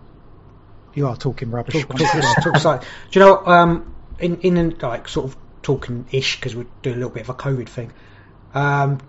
You 0.94 1.08
are 1.08 1.18
talking 1.18 1.52
rubbish. 1.52 1.84
talk, 1.84 1.98
talk, 1.98 2.62
talk, 2.62 2.86
do 3.12 3.20
you 3.20 3.26
know? 3.26 3.46
Um, 3.46 3.96
in 4.20 4.38
in 4.42 4.78
like 4.80 5.08
sort 5.08 5.26
of 5.26 5.38
talking 5.62 6.06
ish 6.12 6.38
because 6.38 6.56
we're 6.56 6.68
doing 6.82 6.96
a 6.96 7.00
little 7.00 7.14
bit 7.14 7.24
of 7.24 7.30
a 7.30 7.34
COVID 7.34 7.68
thing. 7.68 7.92
Um, 8.54 9.00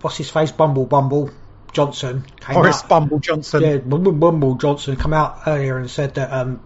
what's 0.00 0.16
his 0.16 0.30
face? 0.30 0.52
Bumble 0.52 0.86
Bumble 0.86 1.30
Johnson 1.72 2.24
came 2.40 2.54
Horace 2.54 2.82
out. 2.82 2.88
Bumble 2.88 3.18
Johnson. 3.18 3.62
Yeah, 3.62 3.76
Bumble 3.78 4.12
Bumble 4.12 4.54
Johnson 4.54 4.96
come 4.96 5.12
out 5.12 5.42
earlier 5.46 5.76
and 5.78 5.90
said 5.90 6.14
that 6.14 6.32
um, 6.32 6.60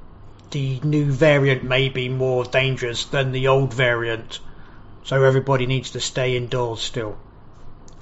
the 0.50 0.80
new 0.80 1.10
variant 1.10 1.64
may 1.64 1.88
be 1.88 2.08
more 2.08 2.44
dangerous 2.44 3.06
than 3.06 3.32
the 3.32 3.48
old 3.48 3.74
variant, 3.74 4.38
so 5.02 5.22
everybody 5.22 5.66
needs 5.66 5.90
to 5.92 6.00
stay 6.00 6.36
indoors 6.36 6.80
still. 6.80 7.18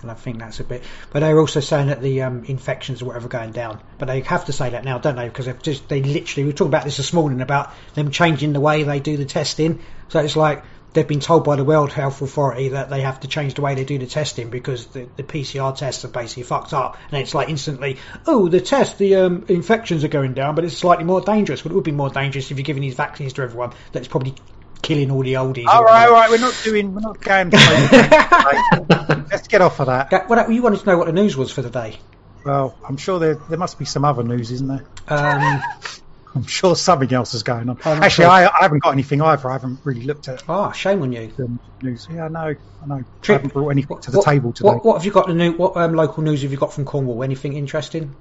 And 0.03 0.11
I 0.11 0.15
think 0.15 0.39
that's 0.39 0.61
a 0.61 0.65
bit. 0.65 0.83
But 1.11 1.21
they're 1.21 1.39
also 1.39 1.61
saying 1.61 1.89
that 1.89 2.03
the 2.03 2.23
um, 2.23 2.45
infections 2.45 3.03
or 3.03 3.07
whatever 3.07 3.29
going 3.29 3.53
down. 3.53 3.81
But 3.99 4.07
they 4.07 4.21
have 4.21 4.47
to 4.47 4.53
say 4.53 4.71
that 4.71 4.85
now, 4.85 4.99
don't 4.99 5.17
they? 5.17 5.29
Because 5.29 5.47
they've 5.47 5.63
just 5.63 5.89
they 5.89 6.03
literally 6.03 6.45
we 6.45 6.51
were 6.51 6.57
talking 6.57 6.71
about 6.71 6.85
this 6.85 6.97
this 6.97 7.13
morning 7.13 7.41
about 7.41 7.73
them 7.95 8.11
changing 8.11 8.53
the 8.53 8.61
way 8.61 8.83
they 8.83 9.01
do 9.01 9.17
the 9.17 9.25
testing. 9.25 9.81
So 10.09 10.21
it's 10.21 10.37
like 10.37 10.65
they've 10.93 11.07
been 11.07 11.21
told 11.21 11.45
by 11.45 11.57
the 11.57 11.65
World 11.65 11.93
Health 11.93 12.21
Authority 12.21 12.71
that 12.71 12.91
they 12.91 13.01
have 13.03 13.21
to 13.21 13.29
change 13.29 13.55
the 13.55 13.63
way 13.63 13.75
they 13.75 13.85
do 13.85 13.99
the 13.99 14.07
testing 14.07 14.51
because 14.51 14.87
the, 14.87 15.09
the 15.17 15.23
PCR 15.23 15.75
tests 15.77 16.05
are 16.05 16.09
basically 16.09 16.43
fucked 16.43 16.73
up. 16.73 16.99
And 17.11 17.23
it's 17.23 17.35
like 17.35 17.49
instantly, 17.49 17.99
oh, 18.27 18.49
the 18.49 18.61
test, 18.61 18.99
the 18.99 19.17
um, 19.17 19.45
infections 19.49 20.05
are 20.05 20.09
going 20.09 20.35
down, 20.35 20.55
but 20.55 20.65
it's 20.65 20.77
slightly 20.77 21.05
more 21.05 21.21
dangerous. 21.21 21.63
But 21.63 21.73
it 21.73 21.75
would 21.75 21.85
be 21.85 21.93
more 21.93 22.11
dangerous 22.11 22.51
if 22.51 22.59
you're 22.59 22.65
giving 22.65 22.83
these 22.83 22.95
vaccines 22.95 23.33
to 23.35 23.43
everyone. 23.43 23.73
That's 23.93 24.09
probably 24.09 24.35
killing 24.83 25.11
all 25.11 25.23
the 25.23 25.35
oldies. 25.35 25.67
All 25.67 25.85
right, 25.85 26.07
all 26.07 26.13
right. 26.13 26.29
We're 26.31 26.39
not 26.39 26.59
doing. 26.65 26.95
We're 26.95 27.01
not 27.01 27.21
going. 27.21 27.51
To 27.51 29.27
Let's 29.31 29.49
get 29.49 29.61
off 29.63 29.81
of 29.81 29.87
that. 29.87 30.11
That- 30.11 30.29
Well, 30.29 30.51
you 30.51 30.63
wanted 30.63 30.81
to 30.81 30.87
know 30.87 30.99
what 30.99 31.07
the 31.07 31.13
news 31.13 31.37
was 31.37 31.51
for 31.53 31.63
the 31.63 31.71
day. 31.71 31.99
Well, 32.45 32.77
I'm 32.87 32.97
sure 32.97 33.19
there 33.21 33.35
there 33.35 33.59
must 33.59 33.79
be 33.79 33.85
some 33.85 34.05
other 34.05 34.23
news, 34.25 34.51
isn't 34.51 34.67
there? 34.67 34.85
Um, 35.09 35.63
I'm 36.35 36.47
sure 36.47 36.75
something 36.75 37.13
else 37.13 37.35
is 37.35 37.43
going 37.43 37.69
on. 37.69 37.79
I'm 37.85 38.03
Actually, 38.03 38.25
sure. 38.25 38.33
I, 38.33 38.47
I 38.47 38.63
haven't 38.63 38.83
got 38.83 38.91
anything 38.93 39.21
either. 39.21 39.49
I 39.51 39.53
haven't 39.53 39.81
really 39.85 40.03
looked 40.05 40.29
at 40.29 40.43
ah, 40.49 40.73
shame 40.73 41.03
on 41.03 41.13
you. 41.13 41.31
the 41.37 41.59
news. 41.83 42.09
Yeah, 42.11 42.25
I 42.25 42.29
know. 42.29 42.41
I 42.83 42.87
know. 42.87 42.95
I 42.97 43.03
Trip, 43.21 43.37
haven't 43.43 43.53
brought 43.53 43.69
anything 43.69 43.99
to 44.01 44.11
the 44.11 44.17
what- 44.19 44.25
table 44.25 44.53
today. 44.53 44.67
What, 44.69 44.85
what 44.85 44.95
have 44.97 45.05
you 45.05 45.13
got? 45.13 45.27
The 45.29 45.35
new 45.35 45.53
what 45.53 45.77
um, 45.77 45.95
local 45.95 46.23
news 46.23 46.43
have 46.43 46.51
you 46.51 46.57
got 46.59 46.73
from 46.73 46.85
Cornwall? 46.85 47.23
Anything 47.23 47.53
interesting? 47.53 48.15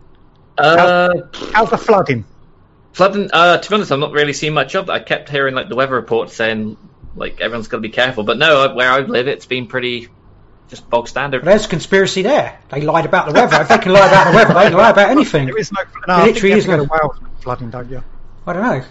Uh, 0.57 1.13
How's 1.53 1.69
the 1.71 1.77
flooding? 1.77 2.25
Flooding. 2.93 3.29
Uh, 3.31 3.57
to 3.57 3.69
be 3.69 3.75
honest, 3.75 3.91
I'm 3.91 3.99
not 3.99 4.11
really 4.11 4.33
seeing 4.33 4.53
much 4.53 4.75
of 4.75 4.87
that. 4.87 4.93
I 4.93 4.99
kept 4.99 5.29
hearing 5.29 5.55
like 5.55 5.69
the 5.69 5.75
weather 5.75 5.93
report 5.95 6.29
saying 6.29 6.77
like 7.15 7.41
everyone's 7.41 7.67
got 7.67 7.77
to 7.77 7.81
be 7.81 7.89
careful, 7.89 8.23
but 8.23 8.37
no, 8.37 8.73
where 8.73 8.91
I 8.91 8.99
live, 8.99 9.27
it's 9.27 9.45
been 9.45 9.67
pretty 9.67 10.09
just 10.69 10.89
bog 10.89 11.07
standard. 11.07 11.43
There's 11.43 11.67
conspiracy 11.67 12.21
there. 12.21 12.59
They 12.69 12.81
lied 12.81 13.05
about 13.05 13.27
the 13.27 13.33
weather. 13.33 13.61
if 13.61 13.67
they 13.67 13.77
can 13.77 13.91
lie 13.91 14.07
about 14.07 14.31
the 14.31 14.35
weather, 14.37 14.53
they 14.53 14.69
can 14.69 14.77
lie 14.77 14.89
about 14.89 15.09
anything. 15.09 15.47
There 15.47 15.57
is 15.57 15.71
no. 15.71 15.81
There 15.83 16.01
No, 16.07 16.13
I 16.15 16.25
literally 16.27 16.51
you 16.51 16.57
is 16.57 16.67
no- 16.67 16.83
Wales 16.83 17.19
flooding, 17.41 17.69
don't 17.69 17.89
you? 17.89 18.03
I 18.47 18.53
don't 18.53 18.63
know. 18.63 18.85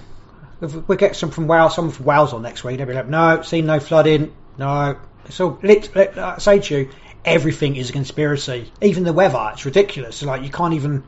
If 0.61 0.89
we 0.89 0.97
get 0.97 1.17
some 1.17 1.31
from 1.31 1.47
Wales, 1.47 1.75
someone 1.75 1.95
from 1.95 2.05
Wales 2.05 2.35
on 2.35 2.43
next 2.43 2.63
week. 2.65 2.77
They'll 2.77 2.87
be 2.87 2.93
like, 2.93 3.09
no, 3.09 3.41
seen 3.41 3.65
no 3.65 3.81
flooding. 3.81 4.35
No, 4.59 4.99
it's 5.25 5.41
all. 5.41 5.59
Lit, 5.63 5.95
lit, 5.97 6.19
I 6.19 6.37
say 6.37 6.59
to 6.61 6.79
you, 6.81 6.91
everything 7.25 7.77
is 7.77 7.89
a 7.89 7.93
conspiracy. 7.95 8.71
Even 8.83 9.05
the 9.05 9.15
weather, 9.15 9.51
it's 9.55 9.65
ridiculous. 9.65 10.23
Like 10.23 10.43
you 10.43 10.51
can't 10.51 10.75
even. 10.75 11.05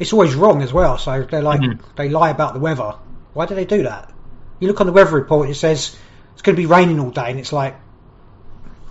It's 0.00 0.12
always 0.12 0.34
wrong 0.34 0.62
as 0.62 0.72
well. 0.72 0.98
So 0.98 1.22
they're 1.22 1.42
like 1.42 1.60
they 1.94 2.08
lie 2.08 2.30
about 2.30 2.54
the 2.54 2.60
weather. 2.60 2.94
Why 3.34 3.46
do 3.46 3.54
they 3.54 3.66
do 3.66 3.84
that? 3.84 4.12
You 4.58 4.66
look 4.68 4.80
on 4.80 4.86
the 4.86 4.92
weather 4.92 5.14
report, 5.14 5.48
it 5.48 5.54
says 5.54 5.96
it's 6.32 6.42
going 6.42 6.56
to 6.56 6.60
be 6.60 6.66
raining 6.66 6.98
all 6.98 7.10
day, 7.10 7.30
and 7.30 7.38
it's 7.38 7.52
like 7.52 7.76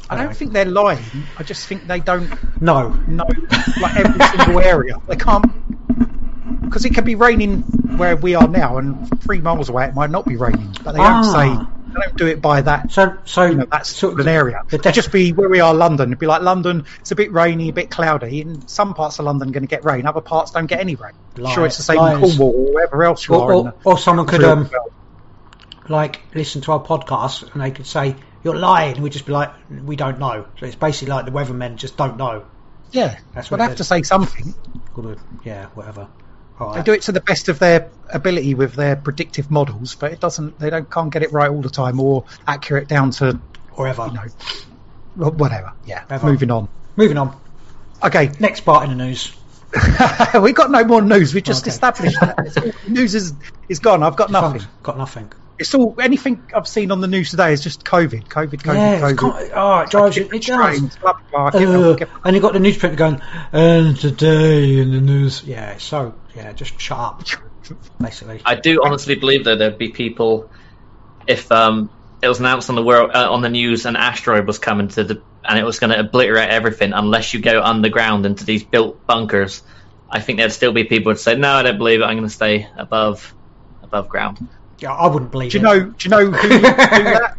I 0.10 0.16
don't 0.16 0.36
think 0.36 0.54
they're 0.54 0.66
lying. 0.66 1.04
I 1.38 1.44
just 1.44 1.68
think 1.68 1.88
they 1.88 2.00
don't 2.00 2.30
know. 2.62 2.90
no. 2.90 3.24
know 3.24 3.26
like 3.82 3.96
every 3.98 4.26
single 4.26 4.60
area. 4.60 4.96
They 5.08 5.16
can't 5.16 5.46
because 6.62 6.86
it 6.86 6.94
could 6.94 7.06
be 7.06 7.16
raining 7.16 7.62
where 7.98 8.16
we 8.16 8.36
are 8.36 8.48
now, 8.48 8.78
and 8.78 9.22
three 9.22 9.40
miles 9.42 9.70
away 9.70 9.86
it 9.86 9.96
might 9.96 10.12
not 10.12 10.26
be 10.26 10.36
raining. 10.36 10.76
But 10.84 10.94
they 10.94 11.00
don't 11.00 11.26
Ah. 11.26 11.34
say 11.34 11.48
they 11.56 11.79
don't 11.94 12.18
do 12.18 12.28
it 12.28 12.42
by 12.42 12.62
that. 12.62 12.92
So 12.92 13.18
so 13.26 13.46
You 13.46 13.56
know, 13.56 13.66
that's 13.72 13.90
sort 13.90 14.14
of 14.14 14.20
an 14.20 14.28
area. 14.28 14.62
the 14.70 14.76
It'd 14.76 14.84
def- 14.84 14.96
just 14.96 15.12
be 15.12 15.32
where 15.32 15.50
we 15.50 15.60
are, 15.60 15.74
London. 15.74 16.10
It'd 16.10 16.20
be 16.20 16.28
like 16.28 16.42
London. 16.42 16.86
It's 17.02 17.12
a 17.12 17.16
bit 17.16 17.32
rainy, 17.32 17.70
a 17.70 17.74
bit 17.74 17.90
cloudy. 17.92 18.42
In 18.42 18.68
some 18.68 18.94
parts 18.94 19.20
of 19.20 19.26
London, 19.26 19.52
going 19.52 19.64
to 19.64 19.68
get 19.68 19.84
rain. 19.86 20.06
Other 20.06 20.22
parts 20.22 20.52
don't 20.52 20.66
get 20.68 20.80
any 20.80 20.96
rain. 20.96 21.14
Liar- 21.38 21.54
sure, 21.54 21.66
it's 21.66 21.78
the 21.78 21.84
same 21.84 21.98
liars. 21.98 22.16
in 22.16 22.38
Cornwall 22.38 22.68
or 22.68 22.74
wherever 22.74 23.04
else 23.04 23.28
you 23.28 23.36
Or, 23.36 23.42
are. 23.52 23.54
or, 23.54 23.64
the 23.64 23.74
or 23.86 23.98
someone 23.98 24.26
could 24.28 24.44
um 24.44 24.70
like 25.88 26.22
listen 26.36 26.62
to 26.62 26.72
our 26.74 26.84
podcast 26.84 27.52
and 27.54 27.62
they 27.62 27.72
could 27.72 27.88
say 27.88 28.16
you're 28.44 28.56
lying, 28.56 28.94
and 28.96 29.04
we'd 29.04 29.12
just 29.14 29.26
be 29.26 29.32
like 29.34 29.52
we 29.70 29.96
don't 29.96 30.20
know. 30.20 30.46
So 30.60 30.66
it's 30.66 30.76
basically 30.76 31.12
like 31.14 31.26
the 31.26 31.32
weathermen 31.32 31.76
just 31.76 31.98
don't 31.98 32.18
know. 32.18 32.46
yeah, 32.92 33.18
That's 33.34 33.52
what 33.52 33.58
they 33.58 33.64
it 33.64 33.68
have 33.68 33.72
is. 33.74 33.78
to 33.80 33.84
say 33.84 34.02
something. 34.04 34.54
Yeah, 35.44 35.66
whatever. 35.74 36.08
They 36.60 36.84
do 36.84 36.94
it 36.94 37.04
to 37.04 37.12
the 37.12 37.22
best 37.22 37.48
of 37.50 37.60
their 37.60 37.90
ability 38.12 38.54
with 38.54 38.74
their 38.74 38.96
predictive 38.96 39.50
models, 39.50 39.96
but 39.96 40.12
it 40.12 40.20
doesn't. 40.20 40.60
They 40.60 40.70
don't 40.70 40.90
can't 40.90 41.12
get 41.12 41.24
it 41.24 41.32
right 41.32 41.50
all 41.50 41.62
the 41.62 41.70
time 41.70 42.00
or 42.00 42.26
accurate 42.48 42.88
down 42.88 43.12
to 43.12 43.40
Whatever. 43.74 44.08
you 44.08 44.14
know 44.14 45.30
whatever. 45.30 45.72
Yeah, 45.86 46.04
Ever. 46.10 46.28
moving 46.28 46.52
on. 46.52 46.68
Moving 46.98 47.18
on. 47.18 47.40
Okay, 48.04 48.32
Next 48.40 48.62
part 48.62 48.84
in 48.90 48.98
the 48.98 49.06
news. 49.06 49.34
we 50.42 50.52
got 50.54 50.72
no 50.72 50.84
more 50.84 51.02
news. 51.02 51.34
We 51.34 51.42
just 51.42 51.64
Okay. 51.64 51.70
established 51.72 52.20
that 52.20 52.74
news 52.88 53.16
is 53.16 53.34
is 53.70 53.80
gone. 53.80 54.04
I've 54.04 54.16
got 54.16 54.32
nothing. 54.32 54.62
Got 54.84 54.98
nothing. 54.98 55.32
It's 55.60 55.76
all 55.76 55.96
anything 56.00 56.42
I've 56.56 56.68
seen 56.68 56.90
on 56.92 57.02
the 57.02 57.08
news 57.08 57.32
today 57.32 57.52
is 57.52 57.62
just 57.62 57.84
COVID, 57.84 58.28
COVID, 58.30 58.62
COVID, 58.62 58.76
yeah, 58.76 59.02
COVID. 59.02 59.42
it's 59.42 59.52
oh, 59.54 59.80
it 59.80 59.90
drives 59.90 60.16
you. 60.18 60.24
It 60.32 60.44
does. 60.44 60.46
Trains, 60.46 60.96
blah, 60.98 61.14
blah, 61.14 61.22
blah. 61.32 61.46
I 61.48 61.52
can't- 61.52 61.70
Uh, 61.84 61.96
can't- 61.98 62.10
and 62.24 62.36
you 62.36 62.42
got 62.42 62.54
the 62.54 62.60
newspaper 62.60 62.96
going, 62.96 63.22
and 63.52 63.98
today 64.00 64.78
in 64.80 64.92
the 64.92 65.02
news. 65.02 65.44
Yeah, 65.44 65.78
so 65.78 66.16
yeah, 66.36 66.54
just 66.54 66.80
shut 66.80 66.98
up, 66.98 67.24
basically. 68.00 68.42
I 68.46 68.56
do 68.56 68.82
honestly 68.84 69.16
believe 69.16 69.44
though 69.44 69.58
there'd 69.58 69.78
be 69.78 69.90
people 69.90 70.50
if 71.28 71.52
um, 71.52 71.90
it 72.22 72.28
was 72.28 72.40
announced 72.40 72.70
on 72.70 72.76
the 72.76 72.84
world 72.84 73.12
uh, 73.14 73.32
on 73.32 73.42
the 73.42 73.50
news 73.50 73.86
an 73.86 73.96
asteroid 73.96 74.48
was 74.48 74.60
coming 74.60 74.88
to 74.90 75.04
the 75.04 75.22
and 75.44 75.60
it 75.60 75.64
was 75.64 75.80
going 75.80 75.92
to 75.92 76.00
obliterate 76.00 76.50
everything 76.50 76.94
unless 76.94 77.34
you 77.34 77.40
go 77.42 77.62
underground 77.62 78.26
into 78.26 78.46
these 78.46 78.64
built 78.64 79.06
bunkers. 79.06 79.62
I 80.10 80.20
think 80.22 80.38
there'd 80.40 80.52
still 80.52 80.72
be 80.74 80.86
people 80.86 81.12
who'd 81.12 81.20
say 81.20 81.36
no, 81.36 81.52
I 81.54 81.64
don't 81.64 81.78
believe 81.78 82.02
it. 82.02 82.04
I'm 82.06 82.16
going 82.18 82.28
to 82.28 82.34
stay 82.34 82.68
above 82.78 83.34
above 83.84 84.10
ground. 84.10 84.48
Yeah, 84.82 84.94
I 84.94 85.08
wouldn't 85.08 85.32
believe 85.32 85.52
Do 85.52 85.60
you 85.60 85.66
it. 85.66 85.68
know? 85.68 85.86
Do 85.86 85.96
you 86.00 86.10
know 86.10 86.26
who 86.26 86.32
would 86.32 86.42
do 86.42 86.60
that? 86.62 87.36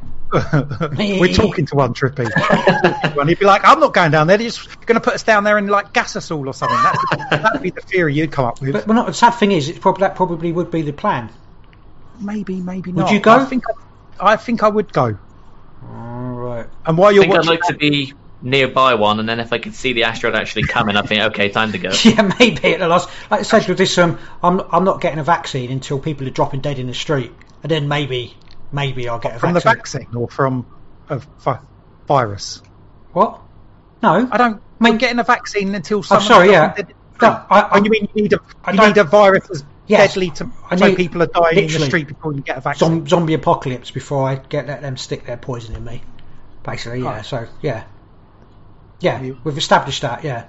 We're 0.97 1.32
talking 1.32 1.66
to 1.66 1.75
one 1.75 1.92
trippy. 1.94 2.30
and 3.18 3.28
he'd 3.28 3.38
be 3.38 3.44
like, 3.47 3.62
"I'm 3.64 3.80
not 3.80 3.92
going 3.94 4.11
down 4.12 4.26
there. 4.28 4.37
They're 4.38 4.47
just 4.49 4.87
going 4.87 4.94
to 4.94 5.00
put 5.00 5.14
us 5.14 5.23
down 5.25 5.42
there 5.44 5.59
and 5.59 5.68
like 5.68 5.92
gas 5.92 6.14
us 6.16 6.30
all 6.30 6.47
or 6.49 6.54
something." 6.54 6.78
That's, 6.82 7.30
that'd 7.42 7.62
be 7.62 7.70
the 7.70 7.80
theory 7.80 8.14
you'd 8.14 8.30
come 8.32 8.44
up 8.44 8.61
with. 8.61 8.73
But 8.75 8.87
well, 8.87 8.94
not, 8.94 9.06
the 9.06 9.14
sad 9.14 9.30
thing 9.32 9.50
is, 9.52 9.68
it's 9.68 9.78
probably 9.78 10.02
that 10.02 10.14
probably 10.16 10.52
would 10.52 10.70
be 10.70 10.82
the 10.82 10.92
plan. 10.92 11.30
maybe, 12.20 12.61
maybe 12.61 12.92
Would 12.92 13.00
not. 13.06 13.12
you 13.12 13.20
go? 13.20 13.32
I 13.32 13.44
think 13.44 13.64
I, 14.20 14.32
I 14.32 14.37
think 14.37 14.62
I 14.62 14.68
would 14.68 14.92
go. 14.92 15.18
All 15.82 16.30
right. 16.32 16.66
And 16.87 16.97
while 16.99 17.11
you're 17.11 17.25
think 17.25 17.35
I'd 17.37 17.47
like 17.47 17.62
to 17.62 17.75
be 17.75 18.12
nearby 18.42 18.94
one, 18.94 19.20
and 19.20 19.28
then 19.28 19.40
if 19.40 19.52
I 19.52 19.59
could 19.59 19.75
see 19.75 19.92
the 19.92 20.04
asteroid 20.04 20.35
actually 20.35 20.64
coming, 20.64 20.97
I 20.97 21.02
think 21.02 21.23
okay, 21.32 21.49
time 21.50 21.73
to 21.73 21.78
go. 21.78 21.90
Yeah, 22.04 22.32
maybe 22.38 22.75
at 22.75 22.80
the 22.80 22.88
last. 22.88 23.09
Like 23.30 23.40
I 23.40 23.42
said 23.42 23.66
with 23.68 23.78
this, 23.78 23.97
um, 23.99 24.18
I'm 24.42 24.61
I'm 24.73 24.85
not 24.85 25.00
getting 25.00 25.18
a 25.18 25.25
vaccine 25.25 25.70
until 25.70 25.99
people 25.99 26.26
are 26.26 26.30
dropping 26.30 26.61
dead 26.61 26.78
in 26.78 26.87
the 26.87 26.94
street, 26.94 27.32
and 27.62 27.70
then 27.70 27.88
maybe 27.88 28.37
maybe 28.73 29.09
I'll 29.09 29.18
get 29.18 29.37
a 29.37 29.38
from 29.38 29.54
the 29.54 29.61
vaccine. 29.61 30.02
vaccine 30.02 30.16
or 30.20 30.28
from 30.28 30.66
a 31.09 31.18
vi- 31.18 31.61
virus. 32.06 32.62
What? 33.12 33.40
No. 34.02 34.28
I 34.30 34.37
don't. 34.38 34.62
Mate- 34.78 34.90
I'm 34.90 34.99
getting 34.99 35.18
a 35.18 35.25
vaccine 35.25 35.75
until 35.75 36.02
someone. 36.02 36.23
I'm 36.23 36.28
sorry, 36.28 36.50
yeah. 36.50 36.75
Did, 36.75 36.94
No, 37.20 37.28
I- 37.28 37.61
I- 37.61 37.68
oh, 37.78 37.85
you 37.85 37.90
mean 37.90 38.09
you 38.14 38.23
need 38.23 38.32
a 38.32 38.40
I 38.64 38.70
you 38.73 38.78
don't- 38.78 38.88
need 38.88 38.97
a 38.99 39.04
virus 39.04 39.50
as 39.50 39.64
Yes, 39.87 40.14
deadly 40.14 40.30
to 40.30 40.49
I 40.70 40.76
so 40.76 40.94
people 40.94 41.20
are 41.20 41.26
dying 41.26 41.59
in 41.64 41.73
the 41.73 41.80
street 41.80 42.06
before 42.06 42.32
you 42.32 42.42
get 42.42 42.56
a 42.56 42.61
vaccine? 42.61 43.06
Zombie 43.09 43.35
apocalypse 43.35 43.90
before 43.90 44.28
I 44.28 44.37
get 44.37 44.68
let 44.68 44.82
them 44.82 44.97
stick 44.97 45.26
their 45.26 45.37
poison 45.37 45.75
in 45.75 45.85
me. 45.85 46.00
Basically, 46.62 47.00
yeah. 47.02 47.18
Oh. 47.18 47.23
So 47.23 47.49
yeah, 47.61 47.85
yeah, 49.00 49.21
You- 49.21 49.38
we've 49.45 49.59
established 49.59 50.02
that. 50.02 50.25
Yeah. 50.25 50.45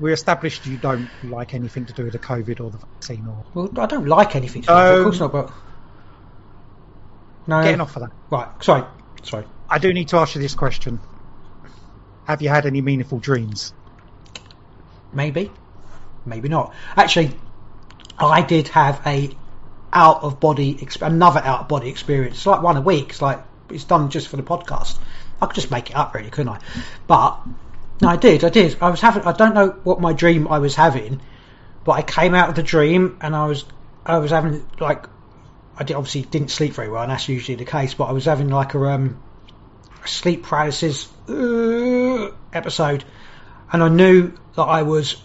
we 0.00 0.12
established 0.12 0.66
you 0.66 0.76
don't 0.76 1.08
like 1.22 1.54
anything 1.54 1.86
to 1.86 1.92
do 1.92 2.02
with 2.04 2.12
the 2.12 2.18
COVID 2.18 2.60
or 2.60 2.70
the 2.70 2.78
vaccine 2.78 3.26
or 3.28 3.44
Well, 3.54 3.70
I 3.78 3.86
don't 3.86 4.06
like 4.08 4.34
anything. 4.34 4.62
To 4.62 4.66
do 4.68 4.72
of 4.74 4.98
Um, 4.98 5.04
course 5.04 5.20
not. 5.20 5.32
But 5.32 5.50
no. 7.46 7.62
getting 7.62 7.80
off 7.80 7.94
of 7.96 8.02
that. 8.02 8.10
Right. 8.30 8.48
Sorry. 8.62 8.82
Sorry. 9.22 9.44
I 9.70 9.78
do 9.78 9.92
need 9.92 10.08
to 10.08 10.16
ask 10.18 10.34
you 10.34 10.40
this 10.40 10.54
question. 10.54 11.00
Have 12.26 12.42
you 12.42 12.48
had 12.48 12.66
any 12.66 12.80
meaningful 12.80 13.18
dreams? 13.18 13.72
Maybe. 15.12 15.50
Maybe 16.26 16.48
not. 16.48 16.72
Actually, 16.96 17.36
I 18.18 18.42
did 18.42 18.68
have 18.68 19.00
a 19.06 19.30
out 19.92 20.22
of 20.24 20.40
body 20.40 20.74
exp- 20.74 21.06
another 21.06 21.40
out 21.40 21.60
of 21.60 21.68
body 21.68 21.88
experience. 21.88 22.36
It's 22.38 22.46
like 22.46 22.62
one 22.62 22.76
a 22.76 22.80
week. 22.80 23.10
It's 23.10 23.22
like 23.22 23.42
it's 23.70 23.84
done 23.84 24.10
just 24.10 24.28
for 24.28 24.36
the 24.36 24.42
podcast. 24.42 24.98
I 25.40 25.46
could 25.46 25.54
just 25.54 25.70
make 25.70 25.90
it 25.90 25.96
up, 25.96 26.14
really, 26.14 26.30
couldn't 26.30 26.48
I? 26.54 26.58
But 27.06 27.38
no, 28.00 28.08
I 28.08 28.16
did. 28.16 28.44
I 28.44 28.48
did. 28.48 28.76
I 28.80 28.90
was 28.90 29.00
having. 29.00 29.22
I 29.24 29.32
don't 29.32 29.54
know 29.54 29.70
what 29.84 30.00
my 30.00 30.12
dream 30.12 30.48
I 30.48 30.58
was 30.58 30.74
having, 30.74 31.20
but 31.84 31.92
I 31.92 32.02
came 32.02 32.34
out 32.34 32.48
of 32.48 32.54
the 32.54 32.62
dream 32.62 33.18
and 33.20 33.34
I 33.34 33.46
was 33.46 33.64
I 34.04 34.18
was 34.18 34.30
having 34.30 34.66
like 34.80 35.06
I 35.76 35.84
did, 35.84 35.96
obviously 35.96 36.22
didn't 36.22 36.50
sleep 36.50 36.72
very 36.72 36.88
well, 36.88 37.02
and 37.02 37.10
that's 37.10 37.28
usually 37.28 37.56
the 37.56 37.64
case. 37.64 37.94
But 37.94 38.04
I 38.04 38.12
was 38.12 38.26
having 38.26 38.48
like 38.48 38.74
a 38.74 38.84
um 38.90 39.22
sleep 40.04 40.44
paralysis 40.44 41.08
uh, 41.28 42.30
episode, 42.52 43.04
and 43.72 43.82
I 43.82 43.88
knew 43.88 44.32
that 44.56 44.62
I 44.62 44.82
was 44.82 45.16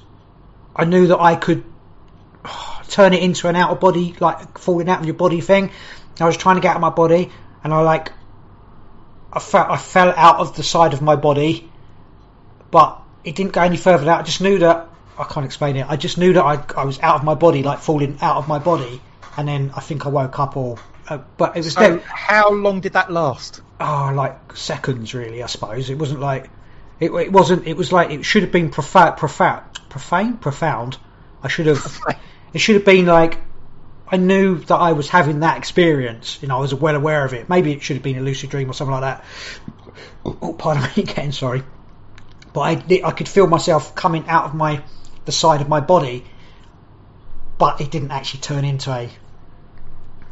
I 0.76 0.86
knew 0.86 1.08
that 1.08 1.20
I 1.20 1.36
could 1.36 1.64
turn 2.88 3.14
it 3.14 3.22
into 3.22 3.48
an 3.48 3.56
out 3.56 3.72
of 3.72 3.80
body, 3.80 4.16
like 4.20 4.58
falling 4.58 4.90
out 4.90 5.02
of 5.02 5.06
your 5.06 5.16
body 5.16 5.42
thing. 5.42 5.72
I 6.20 6.26
was 6.26 6.38
trying 6.38 6.56
to 6.56 6.62
get 6.62 6.72
out 6.72 6.76
of 6.76 6.82
my 6.82 6.90
body, 6.90 7.32
and 7.64 7.74
I 7.74 7.82
like, 7.82 8.12
I 9.32 9.40
felt 9.40 9.70
I 9.70 9.78
fell 9.78 10.14
out 10.16 10.38
of 10.40 10.56
the 10.56 10.64
side 10.64 10.94
of 10.94 11.02
my 11.02 11.16
body, 11.16 11.69
but 12.72 13.02
it 13.24 13.36
didn't 13.36 13.54
go 13.54 13.62
any 13.62 13.78
further. 13.78 13.98
Than 14.00 14.08
that 14.08 14.20
I 14.20 14.24
just 14.24 14.42
knew 14.42 14.60
that 14.60 14.88
I 15.18 15.24
can't 15.26 15.46
explain 15.46 15.76
it. 15.76 15.86
I 15.90 15.96
just 15.98 16.18
knew 16.18 16.34
that 16.34 16.44
I 16.44 16.64
I 16.82 16.86
was 16.86 17.00
out 17.00 17.16
of 17.16 17.24
my 17.24 17.36
body, 17.36 17.64
like 17.64 17.80
falling 17.80 18.18
out 18.22 18.38
of 18.38 18.48
my 18.48 18.60
body, 18.60 19.02
and 19.38 19.48
then 19.48 19.72
I 19.76 19.82
think 19.82 20.06
I 20.06 20.10
woke 20.10 20.40
up 20.40 20.58
or. 20.58 20.78
Uh, 21.08 21.18
but 21.38 21.58
it 21.58 21.64
was 21.64 21.74
So 21.74 21.80
then, 21.80 22.00
how 22.06 22.52
long 22.52 22.82
did 22.82 22.94
that 22.94 23.12
last? 23.12 23.62
oh, 23.80 24.12
like 24.14 24.56
seconds, 24.56 25.14
really. 25.14 25.42
I 25.42 25.48
suppose 25.48 25.90
it 25.90 25.98
wasn't 25.98 26.20
like 26.20 26.50
it, 27.00 27.12
it 27.12 27.32
wasn't. 27.32 27.68
It 27.68 27.78
was 27.78 27.92
like 27.92 28.12
it 28.12 28.24
should 28.26 28.44
have 28.44 28.52
been 28.52 28.70
profound, 28.70 29.18
profound, 29.18 29.64
profane, 29.90 30.38
profound. 30.38 30.98
I 31.42 31.48
should 31.48 31.68
have. 31.68 32.00
It 32.54 32.60
should 32.60 32.76
have 32.76 32.86
been 32.86 33.06
like 33.06 33.38
I 34.08 34.18
knew 34.18 34.58
that 34.58 34.76
I 34.76 34.94
was 34.94 35.08
having 35.10 35.42
that 35.42 35.58
experience. 35.58 36.40
You 36.42 36.48
know, 36.48 36.58
I 36.58 36.62
was 36.62 36.74
well 36.74 36.96
aware 36.96 37.24
of 37.26 37.34
it. 37.34 37.48
Maybe 37.50 37.72
it 37.74 37.82
should 37.84 37.96
have 37.98 38.04
been 38.04 38.18
a 38.18 38.22
lucid 38.22 38.50
dream 38.50 38.70
or 38.70 38.74
something 38.74 38.92
like 38.94 39.02
that. 39.02 39.26
Oh, 40.26 40.54
pardon 40.58 40.84
me 40.96 41.04
again. 41.10 41.32
Sorry, 41.32 41.64
but 42.54 42.62
I 42.62 43.02
I 43.04 43.12
could 43.12 43.28
feel 43.30 43.48
myself 43.48 43.96
coming 43.96 44.28
out 44.28 44.46
of 44.46 44.54
my 44.56 44.84
the 45.26 45.32
side 45.32 45.62
of 45.62 45.70
my 45.70 45.80
body, 45.80 46.26
but 47.58 47.82
it 47.82 47.92
didn't 47.92 48.12
actually 48.12 48.42
turn 48.42 48.66
into 48.66 48.92
a, 48.92 49.10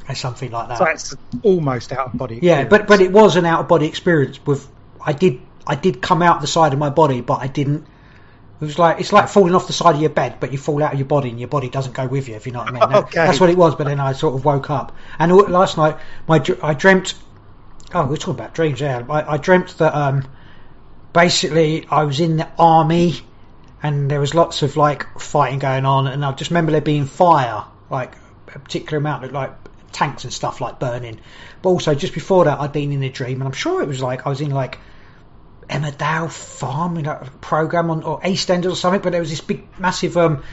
a 0.09 0.15
something 0.15 0.51
like 0.51 0.69
that. 0.69 0.77
So 0.77 0.85
it's 0.85 1.15
almost 1.43 1.91
out 1.91 2.07
of 2.07 2.13
body. 2.17 2.39
Yeah, 2.41 2.63
but 2.65 2.87
but 2.87 3.01
it 3.01 3.11
was 3.11 3.35
an 3.35 3.45
out 3.45 3.59
of 3.61 3.67
body 3.67 3.85
experience. 3.87 4.43
With 4.45 4.67
I 5.01 5.13
did 5.13 5.41
I 5.65 5.75
did 5.75 6.01
come 6.01 6.21
out 6.21 6.41
the 6.41 6.47
side 6.47 6.73
of 6.73 6.79
my 6.79 6.89
body, 6.89 7.21
but 7.21 7.41
I 7.41 7.47
didn't. 7.47 7.85
It 8.59 8.65
was 8.65 8.79
like 8.79 8.99
it's 8.99 9.13
like 9.13 9.29
falling 9.29 9.53
off 9.53 9.67
the 9.67 9.73
side 9.73 9.93
of 9.95 10.01
your 10.01 10.09
bed, 10.09 10.37
but 10.39 10.51
you 10.51 10.57
fall 10.57 10.81
out 10.81 10.93
of 10.93 10.99
your 10.99 11.07
body, 11.07 11.29
and 11.29 11.39
your 11.39 11.49
body 11.49 11.69
doesn't 11.69 11.93
go 11.93 12.07
with 12.07 12.27
you. 12.27 12.35
If 12.35 12.47
you 12.47 12.53
know 12.53 12.59
what 12.59 12.69
I 12.69 12.71
mean. 12.71 12.79
That- 12.89 13.03
Okay. 13.03 13.25
That's 13.25 13.39
what 13.39 13.49
it 13.49 13.57
was. 13.57 13.75
But 13.75 13.85
then 13.87 13.99
I 13.99 14.13
sort 14.13 14.33
of 14.35 14.43
woke 14.45 14.69
up, 14.69 14.95
and 15.19 15.31
last 15.35 15.77
night 15.77 15.97
my 16.27 16.43
I 16.63 16.73
dreamt. 16.73 17.13
Oh, 17.93 18.05
we're 18.05 18.17
talking 18.17 18.33
about 18.33 18.53
dreams. 18.53 18.81
Yeah, 18.81 19.05
I, 19.09 19.33
I 19.35 19.37
dreamt 19.37 19.77
that 19.77 19.93
um, 19.95 20.23
basically 21.17 21.83
I 21.89 22.03
was 22.03 22.19
in 22.19 22.37
the 22.37 22.47
army, 22.59 23.15
and 23.81 24.09
there 24.09 24.19
was 24.19 24.35
lots 24.35 24.61
of 24.61 24.77
like 24.77 25.19
fighting 25.19 25.57
going 25.57 25.83
on, 25.83 26.05
and 26.05 26.23
I 26.23 26.31
just 26.33 26.51
remember 26.51 26.71
there 26.71 26.79
being 26.79 27.07
fire, 27.07 27.65
like 27.89 28.15
a 28.53 28.59
particular 28.59 28.99
amount 28.99 29.25
of 29.25 29.31
like 29.31 29.51
tanks 29.91 30.25
and 30.25 30.31
stuff 30.31 30.61
like 30.61 30.79
burning. 30.79 31.19
But 31.63 31.69
also 31.69 31.95
just 31.95 32.13
before 32.13 32.45
that, 32.45 32.59
I'd 32.59 32.71
been 32.71 32.91
in 32.91 33.01
a 33.01 33.09
dream, 33.09 33.41
and 33.41 33.47
I'm 33.47 33.53
sure 33.53 33.81
it 33.81 33.87
was 33.87 33.99
like 33.99 34.27
I 34.27 34.29
was 34.29 34.41
in 34.41 34.51
like 34.51 34.77
Emmerdale 35.67 36.29
Farm, 36.29 36.97
know, 36.97 37.27
program 37.41 37.89
on 37.89 38.03
or 38.03 38.21
EastEnders 38.21 38.73
or 38.73 38.75
something. 38.75 39.01
But 39.01 39.11
there 39.11 39.21
was 39.21 39.31
this 39.31 39.41
big, 39.41 39.67
massive, 39.79 40.17
um, 40.17 40.43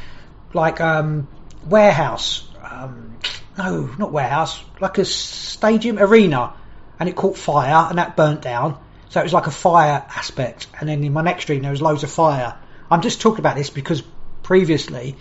like 0.54 0.80
um, 0.80 1.28
warehouse. 1.66 2.48
Um, 2.62 3.18
no, 3.58 3.90
not 3.98 4.12
warehouse, 4.12 4.64
like 4.80 4.96
a 4.96 5.04
stadium 5.04 5.98
arena, 5.98 6.54
and 6.98 7.06
it 7.06 7.16
caught 7.16 7.36
fire 7.36 7.86
and 7.90 7.98
that 7.98 8.16
burnt 8.16 8.40
down. 8.40 8.78
So 9.14 9.20
it 9.20 9.22
was 9.22 9.32
like 9.32 9.46
a 9.46 9.52
fire 9.52 10.04
aspect. 10.16 10.66
And 10.80 10.88
then 10.88 11.04
in 11.04 11.12
my 11.12 11.22
next 11.22 11.44
dream, 11.44 11.62
there 11.62 11.70
was 11.70 11.80
loads 11.80 12.02
of 12.02 12.10
fire. 12.10 12.56
I'm 12.90 13.00
just 13.00 13.20
talking 13.20 13.38
about 13.38 13.54
this 13.54 13.70
because 13.70 14.02
previously, 14.42 15.14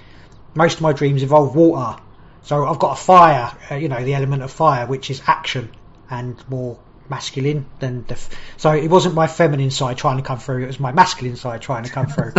most 0.55 0.77
of 0.77 0.81
my 0.81 0.93
dreams 0.93 1.21
involve 1.21 1.55
water. 1.55 2.01
So 2.41 2.65
I've 2.65 2.79
got 2.79 2.93
a 2.93 2.99
fire, 2.99 3.55
uh, 3.69 3.75
you 3.75 3.89
know, 3.89 4.03
the 4.03 4.15
element 4.15 4.41
of 4.41 4.49
fire, 4.49 4.87
which 4.87 5.11
is 5.11 5.21
action 5.27 5.69
and 6.09 6.43
more 6.49 6.79
masculine 7.07 7.67
than 7.77 8.03
the. 8.07 8.15
F- 8.15 8.31
so 8.57 8.71
it 8.71 8.89
wasn't 8.89 9.13
my 9.13 9.27
feminine 9.27 9.69
side 9.69 9.95
trying 9.95 10.17
to 10.17 10.23
come 10.23 10.39
through; 10.39 10.63
it 10.63 10.67
was 10.67 10.79
my 10.79 10.91
masculine 10.91 11.35
side 11.35 11.61
trying 11.61 11.83
to 11.83 11.91
come 11.91 12.07
through. 12.07 12.33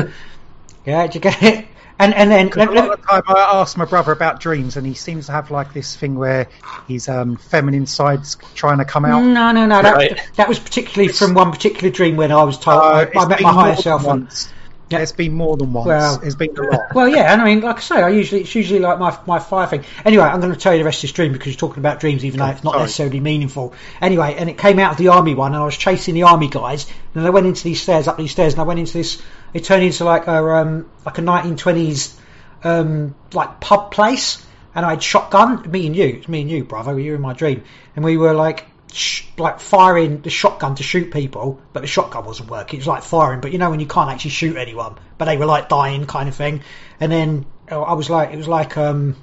yeah, 0.84 1.06
do 1.06 1.14
you 1.14 1.20
get 1.20 1.40
it? 1.40 1.68
And 1.98 2.12
and 2.12 2.30
then 2.30 2.48
A 2.52 2.72
lot 2.72 2.90
of 2.90 3.00
the 3.00 3.06
time, 3.06 3.22
I 3.28 3.60
ask 3.60 3.76
my 3.76 3.84
brother 3.84 4.10
about 4.10 4.40
dreams, 4.40 4.76
and 4.76 4.84
he 4.86 4.94
seems 4.94 5.26
to 5.26 5.32
have 5.32 5.50
like 5.52 5.72
this 5.72 5.94
thing 5.94 6.16
where 6.16 6.48
his 6.88 7.08
um, 7.08 7.36
feminine 7.36 7.86
side's 7.86 8.36
trying 8.56 8.78
to 8.78 8.84
come 8.84 9.04
out. 9.04 9.20
no, 9.22 9.52
no, 9.52 9.66
no. 9.66 9.80
That, 9.82 9.94
Right. 9.94 10.20
that 10.36 10.48
was 10.48 10.58
particularly 10.58 11.12
from 11.12 11.34
one 11.34 11.52
particular 11.52 11.90
dream 11.90 12.16
when 12.16 12.32
I 12.32 12.42
was 12.42 12.58
told 12.58 12.82
Uh, 12.82 13.06
I, 13.14 13.20
I 13.20 13.26
met 13.28 13.40
my 13.42 13.52
higher 13.52 13.74
than 13.74 13.82
self. 13.82 14.00
And, 14.02 14.08
once. 14.22 14.52
Yeah. 14.90 14.98
It's 14.98 15.12
been 15.12 15.32
more 15.32 15.56
than 15.56 15.72
once. 15.72 15.86
Well- 15.86 16.20
it's 16.22 16.34
been 16.34 16.54
a 16.58 16.62
lot. 16.62 16.80
Well, 16.94 17.08
yeah, 17.08 17.32
and 17.32 17.40
I 17.40 17.44
mean, 17.46 17.60
like 17.62 17.76
I 17.78 17.80
say, 17.80 18.02
I 18.02 18.10
usually 18.10 18.42
it's 18.42 18.54
usually 18.54 18.80
like 18.80 18.98
my 18.98 19.16
my 19.26 19.38
fire 19.38 19.66
thing. 19.66 19.84
Anyway, 20.04 20.24
I'm 20.24 20.40
going 20.40 20.52
to 20.52 20.58
tell 20.58 20.72
you 20.72 20.78
the 20.80 20.84
rest 20.84 20.98
of 20.98 21.02
this 21.02 21.12
dream 21.12 21.32
because 21.32 21.46
you're 21.46 21.58
talking 21.58 21.78
about 21.80 22.00
dreams, 22.00 22.24
even 22.24 22.38
though 22.40 22.46
it's 22.46 22.62
not 22.64 22.72
sorry. 22.72 22.82
necessarily 22.82 23.20
meaningful. 23.20 23.72
Anyway, 24.02 24.34
and 24.36 24.50
it 24.50 24.58
came 24.58 24.78
out 24.80 24.92
of 24.92 24.98
the 24.98 25.08
army 25.08 25.34
one, 25.34 25.52
and 25.54 25.62
I 25.62 25.64
was 25.64 25.76
chasing 25.76 26.14
the 26.14 26.24
army 26.24 26.48
guys, 26.48 26.86
and 27.14 27.24
I 27.26 27.30
went 27.30 27.46
into 27.46 27.62
these 27.64 27.80
stairs, 27.80 28.08
up 28.08 28.18
these 28.18 28.32
stairs, 28.32 28.52
and 28.52 28.60
I 28.60 28.64
went 28.64 28.80
into 28.80 28.92
this. 28.94 29.22
It 29.54 29.64
turned 29.64 29.84
into 29.84 30.04
like 30.04 30.26
a 30.26 30.54
um 30.56 30.90
like 31.06 31.18
a 31.18 31.22
1920s 31.22 32.18
um 32.64 33.14
like 33.32 33.60
pub 33.60 33.90
place, 33.90 34.44
and 34.74 34.84
I 34.84 34.90
had 34.90 35.02
shotgun. 35.02 35.70
Me 35.70 35.86
and 35.86 35.96
you, 35.96 36.06
it's 36.06 36.28
me 36.28 36.42
and 36.42 36.50
you, 36.50 36.64
brother. 36.64 36.98
You 36.98 37.12
were 37.12 37.16
in 37.16 37.22
my 37.22 37.32
dream, 37.32 37.64
and 37.96 38.04
we 38.04 38.16
were 38.16 38.34
like. 38.34 38.66
Sh- 38.92 39.24
like 39.38 39.58
firing 39.58 40.20
the 40.20 40.30
shotgun 40.30 40.76
to 40.76 40.84
shoot 40.84 41.12
people, 41.12 41.60
but 41.72 41.80
the 41.80 41.88
shotgun 41.88 42.24
wasn't 42.24 42.48
working. 42.48 42.76
It 42.76 42.82
was 42.82 42.86
like 42.86 43.02
firing, 43.02 43.40
but 43.40 43.50
you 43.50 43.58
know 43.58 43.68
when 43.70 43.80
you 43.80 43.88
can't 43.88 44.08
actually 44.08 44.30
shoot 44.30 44.56
anyone, 44.56 44.94
but 45.18 45.24
they 45.24 45.36
were 45.36 45.46
like 45.46 45.68
dying 45.68 46.06
kind 46.06 46.28
of 46.28 46.36
thing. 46.36 46.62
And 47.00 47.10
then 47.10 47.44
uh, 47.68 47.82
I 47.82 47.94
was 47.94 48.08
like, 48.08 48.30
it 48.30 48.36
was 48.36 48.46
like 48.46 48.76
um, 48.76 49.16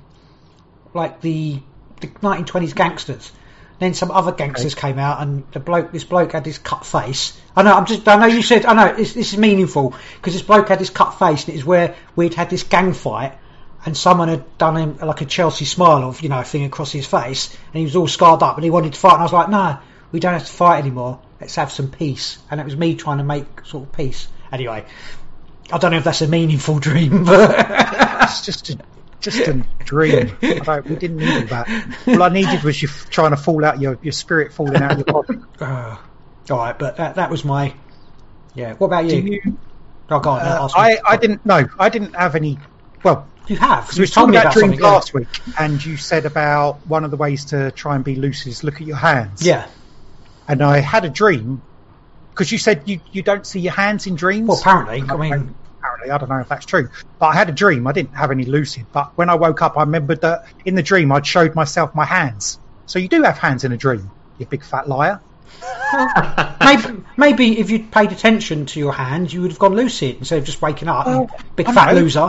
like 0.94 1.22
the 1.22 1.62
the 2.02 2.08
1920s 2.08 2.76
gangsters. 2.76 3.32
Then 3.82 3.96
some 3.96 4.12
other 4.12 4.32
gangsters 4.32 4.76
came 4.76 5.00
out, 5.00 5.24
and 5.24 5.44
the 5.54 5.60
bloke, 5.60 5.92
this 5.92 6.04
bloke 6.04 6.34
had 6.34 6.44
this 6.44 6.60
cut 6.60 6.86
face. 6.86 7.36
I 7.56 7.64
know, 7.64 7.74
I'm 7.74 7.88
just, 7.88 8.08
I 8.08 8.16
know 8.16 8.28
you 8.28 8.44
said, 8.44 8.64
I 8.64 8.74
know 8.76 8.96
this, 8.96 9.14
this 9.14 9.34
is 9.34 9.40
meaningful 9.40 9.96
because 10.18 10.34
this 10.34 10.44
bloke 10.44 10.70
had 10.70 10.78
this 10.78 10.92
cut 10.92 11.18
face, 11.18 11.46
and 11.46 11.56
it 11.56 11.58
is 11.58 11.66
where 11.66 11.96
we'd 12.16 12.36
had 12.36 12.52
this 12.52 12.62
gang 12.62 12.94
fight, 12.94 13.34
and 13.84 13.98
someone 13.98 14.28
had 14.28 14.60
done 14.60 14.78
him 14.78 15.00
like 15.00 15.22
a 15.22 15.26
Chelsea 15.26 15.66
smile 15.66 16.04
of, 16.04 16.22
you 16.22 16.30
know, 16.30 16.42
a 16.42 16.44
thing 16.44 16.64
across 16.64 16.92
his 16.92 17.08
face, 17.08 17.58
and 17.74 17.80
he 17.80 17.84
was 17.84 17.96
all 17.96 18.08
scarred 18.08 18.44
up, 18.44 18.56
and 18.56 18.64
he 18.64 18.70
wanted 18.70 18.94
to 18.94 19.00
fight, 19.00 19.14
and 19.14 19.22
I 19.22 19.24
was 19.24 19.34
like, 19.34 19.50
no, 19.50 19.80
we 20.12 20.20
don't 20.20 20.34
have 20.34 20.46
to 20.46 20.54
fight 20.54 20.78
anymore. 20.78 21.20
Let's 21.40 21.56
have 21.56 21.72
some 21.72 21.90
peace. 21.90 22.38
And 22.52 22.62
it 22.62 22.66
was 22.66 22.78
me 22.78 22.94
trying 22.94 23.18
to 23.18 23.24
make 23.24 23.66
sort 23.66 23.88
of 23.88 23.94
peace. 23.94 24.28
Anyway, 24.52 24.86
I 25.74 25.78
don't 25.80 25.90
know 25.90 25.98
if 25.98 26.04
that's 26.04 26.22
a 26.22 26.28
meaningful 26.28 26.78
dream, 26.88 27.26
but 27.26 27.56
It's 28.32 28.46
just 28.46 28.70
a 28.70 28.78
just 29.22 29.40
a 29.48 29.54
dream. 29.86 30.32
We 30.42 30.96
didn't 30.96 31.18
need 31.18 31.30
all 31.30 31.48
that. 31.66 31.98
All 32.08 32.24
I 32.24 32.30
needed 32.30 32.64
was 32.64 32.82
you 32.82 32.90
f- 32.90 33.10
trying 33.10 33.32
to 33.32 33.38
fall 33.38 33.64
out 33.64 33.80
your 33.80 33.98
your 34.02 34.12
spirit 34.12 34.54
falling 34.54 34.82
out 34.82 34.94
of 34.94 34.98
your 35.00 35.06
body. 35.06 35.40
uh, 35.60 35.98
all 36.50 36.58
right. 36.58 36.78
But 36.78 36.98
that 36.98 37.16
that 37.16 37.30
was 37.30 37.46
my 37.46 37.74
yeah. 38.54 38.74
What 38.74 38.88
about 38.88 39.06
you? 39.06 39.18
you 39.22 39.58
oh, 40.10 40.20
go 40.20 40.32
on. 40.32 40.42
uh. 40.42 40.68
I 40.76 40.98
I 41.08 41.18
didn't 41.18 41.46
know. 41.46 41.66
I 41.80 41.90
didn't 41.90 42.16
have 42.16 42.36
any. 42.36 42.60
Well, 43.04 43.28
You 43.48 43.56
have. 43.58 43.86
because 43.86 43.98
we 43.98 44.04
were 44.04 44.08
talking 44.08 44.36
about 44.36 44.54
dreams 44.54 44.80
yeah. 44.80 44.88
last 44.88 45.14
week, 45.14 45.28
and 45.58 45.84
you 45.84 45.98
said 45.98 46.26
about 46.26 46.86
one 46.86 47.04
of 47.04 47.12
the 47.12 47.18
ways 47.18 47.46
to 47.46 47.72
try 47.72 47.96
and 47.96 48.04
be 48.04 48.16
lucid 48.16 48.48
is 48.48 48.64
look 48.64 48.76
at 48.76 48.88
your 48.88 48.98
hands. 48.98 49.46
Yeah. 49.46 49.68
And 50.48 50.62
I 50.62 50.80
had 50.80 51.06
a 51.06 51.10
dream 51.10 51.62
because 52.32 52.52
you 52.52 52.58
said 52.58 52.84
you 52.88 53.00
you 53.12 53.22
don't 53.22 53.46
see 53.46 53.60
your 53.60 53.74
hands 53.74 54.08
in 54.08 54.16
dreams. 54.16 54.48
Well, 54.48 54.60
apparently, 54.60 55.04
I 55.08 55.16
mean, 55.18 55.56
apparently, 55.82 56.12
I 56.12 56.18
don't 56.18 56.30
know 56.30 56.40
if 56.40 56.48
that's 56.50 56.66
true, 56.66 56.90
but 57.20 57.28
I 57.28 57.34
had 57.36 57.50
a 57.50 57.54
dream. 57.54 57.88
I 57.88 57.92
didn't 57.92 58.14
have 58.16 58.32
any 58.32 58.46
lucid, 58.46 58.86
but 58.92 59.12
when 59.16 59.30
I 59.30 59.36
woke 59.36 59.62
up, 59.62 59.78
I 59.78 59.82
remembered 59.82 60.22
that 60.22 60.46
in 60.66 60.76
the 60.76 60.84
dream 60.84 61.12
I'd 61.12 61.26
showed 61.26 61.56
myself 61.56 61.96
my 61.96 62.06
hands. 62.06 62.60
So 62.86 63.00
you 63.00 63.08
do 63.08 63.24
have 63.24 63.38
hands 63.38 63.64
in 63.64 63.72
a 63.72 63.78
dream, 63.78 64.12
you 64.38 64.46
big 64.46 64.64
fat 64.64 64.88
liar. 64.88 65.20
maybe, 66.62 67.04
maybe 67.18 67.60
if 67.60 67.70
you'd 67.70 67.92
paid 67.92 68.12
attention 68.12 68.66
to 68.68 68.80
your 68.80 68.94
hands, 68.94 69.34
you 69.34 69.42
would 69.42 69.52
have 69.52 69.60
gone 69.60 69.76
lucid 69.76 70.18
instead 70.18 70.40
of 70.40 70.46
just 70.46 70.62
waking 70.62 70.88
up. 70.88 71.06
Well, 71.06 71.30
oh, 71.32 71.38
Big 71.56 71.68
I 71.68 71.74
fat 71.74 71.94
know. 71.94 72.02
loser. 72.02 72.20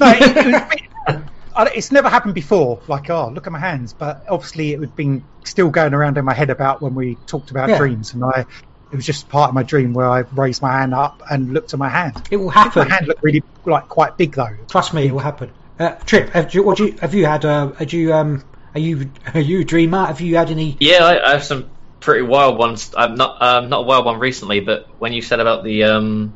No, 0.00 0.10
it, 0.10 0.22
it 0.22 0.46
was 0.46 0.54
a 0.54 0.68
bit- 0.68 1.22
I- 1.56 1.72
it's 1.74 1.90
never 1.90 2.08
happened 2.08 2.34
before. 2.34 2.80
Like, 2.86 3.10
oh, 3.10 3.30
look 3.34 3.46
at 3.46 3.52
my 3.52 3.58
hands. 3.58 3.92
But 3.92 4.24
obviously, 4.28 4.74
it 4.74 4.80
had 4.80 4.94
been 4.94 5.24
still 5.44 5.70
going 5.70 5.92
around 5.94 6.16
in 6.18 6.24
my 6.24 6.34
head 6.34 6.50
about 6.50 6.80
when 6.80 6.94
we 6.94 7.16
talked 7.26 7.50
about 7.50 7.68
Yeah. 7.68 7.78
dreams, 7.78 8.14
and 8.14 8.22
I. 8.24 8.46
It 8.90 8.96
was 8.96 9.06
just 9.06 9.28
part 9.28 9.48
of 9.48 9.54
my 9.54 9.62
dream 9.62 9.92
where 9.92 10.08
I 10.08 10.20
raised 10.20 10.62
my 10.62 10.72
hand 10.72 10.94
up 10.94 11.22
and 11.30 11.52
looked 11.52 11.74
at 11.74 11.78
my 11.78 11.88
hand. 11.88 12.26
It 12.30 12.36
will 12.38 12.48
happen. 12.48 12.88
My 12.88 12.94
hand 12.94 13.06
looked 13.06 13.22
really 13.22 13.42
like 13.64 13.88
quite 13.88 14.16
big 14.16 14.34
though. 14.34 14.56
Trust 14.68 14.94
me, 14.94 15.06
it 15.06 15.12
will 15.12 15.18
happen. 15.18 15.50
Uh, 15.78 15.90
Trip, 16.06 16.30
have 16.30 16.54
you, 16.54 16.62
what 16.62 16.78
do 16.78 16.86
you, 16.86 16.96
have 17.00 17.14
you 17.14 17.26
had? 17.26 17.44
Uh, 17.44 17.72
had 17.72 17.92
you 17.92 18.12
um, 18.12 18.44
are 18.74 18.80
you 18.80 19.10
are 19.34 19.40
you 19.40 19.60
a 19.60 19.64
dreamer? 19.64 20.06
Have 20.06 20.20
you 20.20 20.36
had 20.36 20.50
any? 20.50 20.76
Yeah, 20.80 21.04
I, 21.04 21.28
I 21.28 21.32
have 21.32 21.44
some 21.44 21.70
pretty 22.00 22.22
wild 22.22 22.58
ones. 22.58 22.94
I'm 22.96 23.14
not 23.14 23.40
um, 23.42 23.68
not 23.68 23.80
a 23.80 23.82
wild 23.82 24.04
one 24.06 24.18
recently, 24.18 24.60
but 24.60 24.88
when 24.98 25.12
you 25.12 25.22
said 25.22 25.40
about 25.40 25.64
the 25.64 25.84
um, 25.84 26.34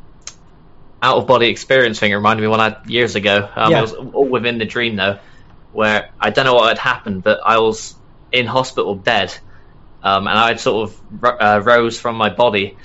out 1.03 1.19
of 1.19 1.27
body 1.27 1.49
experience 1.49 1.99
thing, 1.99 2.12
it 2.12 2.15
reminded 2.15 2.43
me 2.43 2.49
one 2.49 2.61
I 2.61 2.71
had 2.71 2.91
years 2.91 3.17
ago. 3.17 3.49
Um, 3.55 3.73
Yeah. 3.73 3.79
It 3.79 3.83
was 3.83 3.93
all 3.93 4.29
within 4.29 4.59
the 4.59 4.65
dream 4.65 4.97
though, 4.97 5.19
where 5.73 6.11
I 6.21 6.31
don't 6.31 6.45
know 6.45 6.55
what 6.55 6.69
had 6.69 6.79
happened, 6.79 7.23
but 7.23 7.41
I 7.45 7.59
was 7.59 7.95
in 8.31 8.47
hospital 8.47 8.95
dead, 8.95 9.37
um, 10.03 10.27
and 10.27 10.38
I 10.38 10.57
sort 10.57 10.91
of 10.91 11.25
uh, 11.25 11.61
rose 11.62 12.01
from 12.01 12.17
my 12.17 12.29
body, 12.31 12.77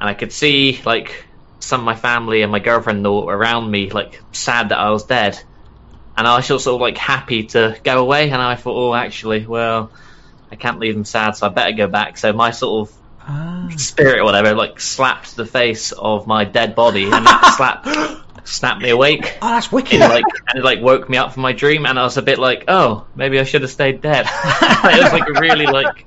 and 0.00 0.08
I 0.08 0.14
could 0.14 0.32
see 0.32 0.80
like 0.84 1.24
some 1.60 1.80
of 1.80 1.84
my 1.86 1.96
family 1.96 2.42
and 2.42 2.52
my 2.52 2.60
girlfriend 2.60 3.04
were 3.04 3.36
around 3.36 3.70
me, 3.70 3.90
like 3.90 4.20
sad 4.32 4.70
that 4.70 4.78
I 4.78 4.90
was 4.90 5.04
dead. 5.04 5.40
And 6.16 6.26
I 6.26 6.36
was 6.36 6.48
just 6.48 6.64
sort 6.64 6.74
of 6.74 6.80
like 6.80 6.98
happy 6.98 7.44
to 7.44 7.78
go 7.84 8.00
away, 8.00 8.30
and 8.30 8.42
I 8.42 8.56
thought, 8.56 8.76
oh, 8.76 8.94
actually, 8.94 9.46
well, 9.46 9.92
I 10.50 10.56
can't 10.56 10.80
leave 10.80 10.94
them 10.94 11.04
sad, 11.04 11.36
so 11.36 11.46
I 11.46 11.50
better 11.50 11.72
go 11.72 11.86
back. 11.86 12.18
So 12.18 12.32
my 12.32 12.50
sort 12.50 12.88
of 12.88 12.98
Ah, 13.30 13.68
spirit 13.76 14.20
or 14.20 14.24
whatever 14.24 14.54
like 14.54 14.80
slapped 14.80 15.36
the 15.36 15.44
face 15.44 15.92
of 15.92 16.26
my 16.26 16.44
dead 16.44 16.74
body, 16.74 17.04
and 17.04 17.26
that 17.26 17.54
slap 17.58 18.46
snapped 18.46 18.80
me 18.80 18.88
awake. 18.88 19.36
oh, 19.42 19.48
that's 19.48 19.70
wicked. 19.70 20.00
It 20.00 20.08
like 20.08 20.24
and 20.48 20.58
it 20.60 20.64
like 20.64 20.80
woke 20.80 21.10
me 21.10 21.18
up 21.18 21.34
from 21.34 21.42
my 21.42 21.52
dream, 21.52 21.84
and 21.84 21.98
I 21.98 22.04
was 22.04 22.16
a 22.16 22.22
bit 22.22 22.38
like, 22.38 22.64
oh, 22.68 23.06
maybe 23.14 23.38
I 23.38 23.44
should 23.44 23.60
have 23.60 23.70
stayed 23.70 24.00
dead. 24.00 24.26
it 24.32 25.02
was 25.02 25.12
like 25.12 25.28
really 25.40 25.66
like, 25.66 26.06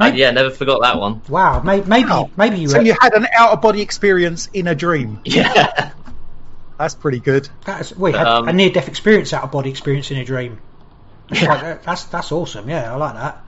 I- 0.00 0.12
yeah, 0.12 0.30
never 0.30 0.50
forgot 0.50 0.82
that 0.82 0.98
one. 0.98 1.22
wow, 1.28 1.60
maybe 1.62 1.86
maybe, 1.88 2.08
Wow. 2.08 2.30
maybe 2.36 2.58
you. 2.60 2.68
So 2.68 2.80
you 2.80 2.94
had 3.00 3.14
an 3.14 3.26
out 3.36 3.50
of 3.52 3.60
body 3.60 3.80
experience 3.82 4.46
in 4.52 4.66
a 4.68 4.74
dream. 4.74 5.20
Yeah, 5.24 5.92
That's 6.78 6.94
pretty 6.94 7.18
good. 7.20 7.48
That's, 7.64 7.94
we 7.96 8.12
had 8.12 8.26
Um, 8.26 8.48
a 8.48 8.52
near 8.52 8.70
death 8.70 8.86
experience, 8.88 9.32
out 9.32 9.42
of 9.42 9.50
body 9.50 9.70
experience 9.70 10.10
in 10.12 10.18
a 10.18 10.24
dream. 10.24 10.60
That's, 11.28 11.42
like, 11.42 11.62
uh, 11.62 11.76
that's 11.84 12.04
that's 12.04 12.32
awesome. 12.32 12.68
Yeah, 12.70 12.92
I 12.92 12.96
like 12.96 13.14
that. 13.14 13.44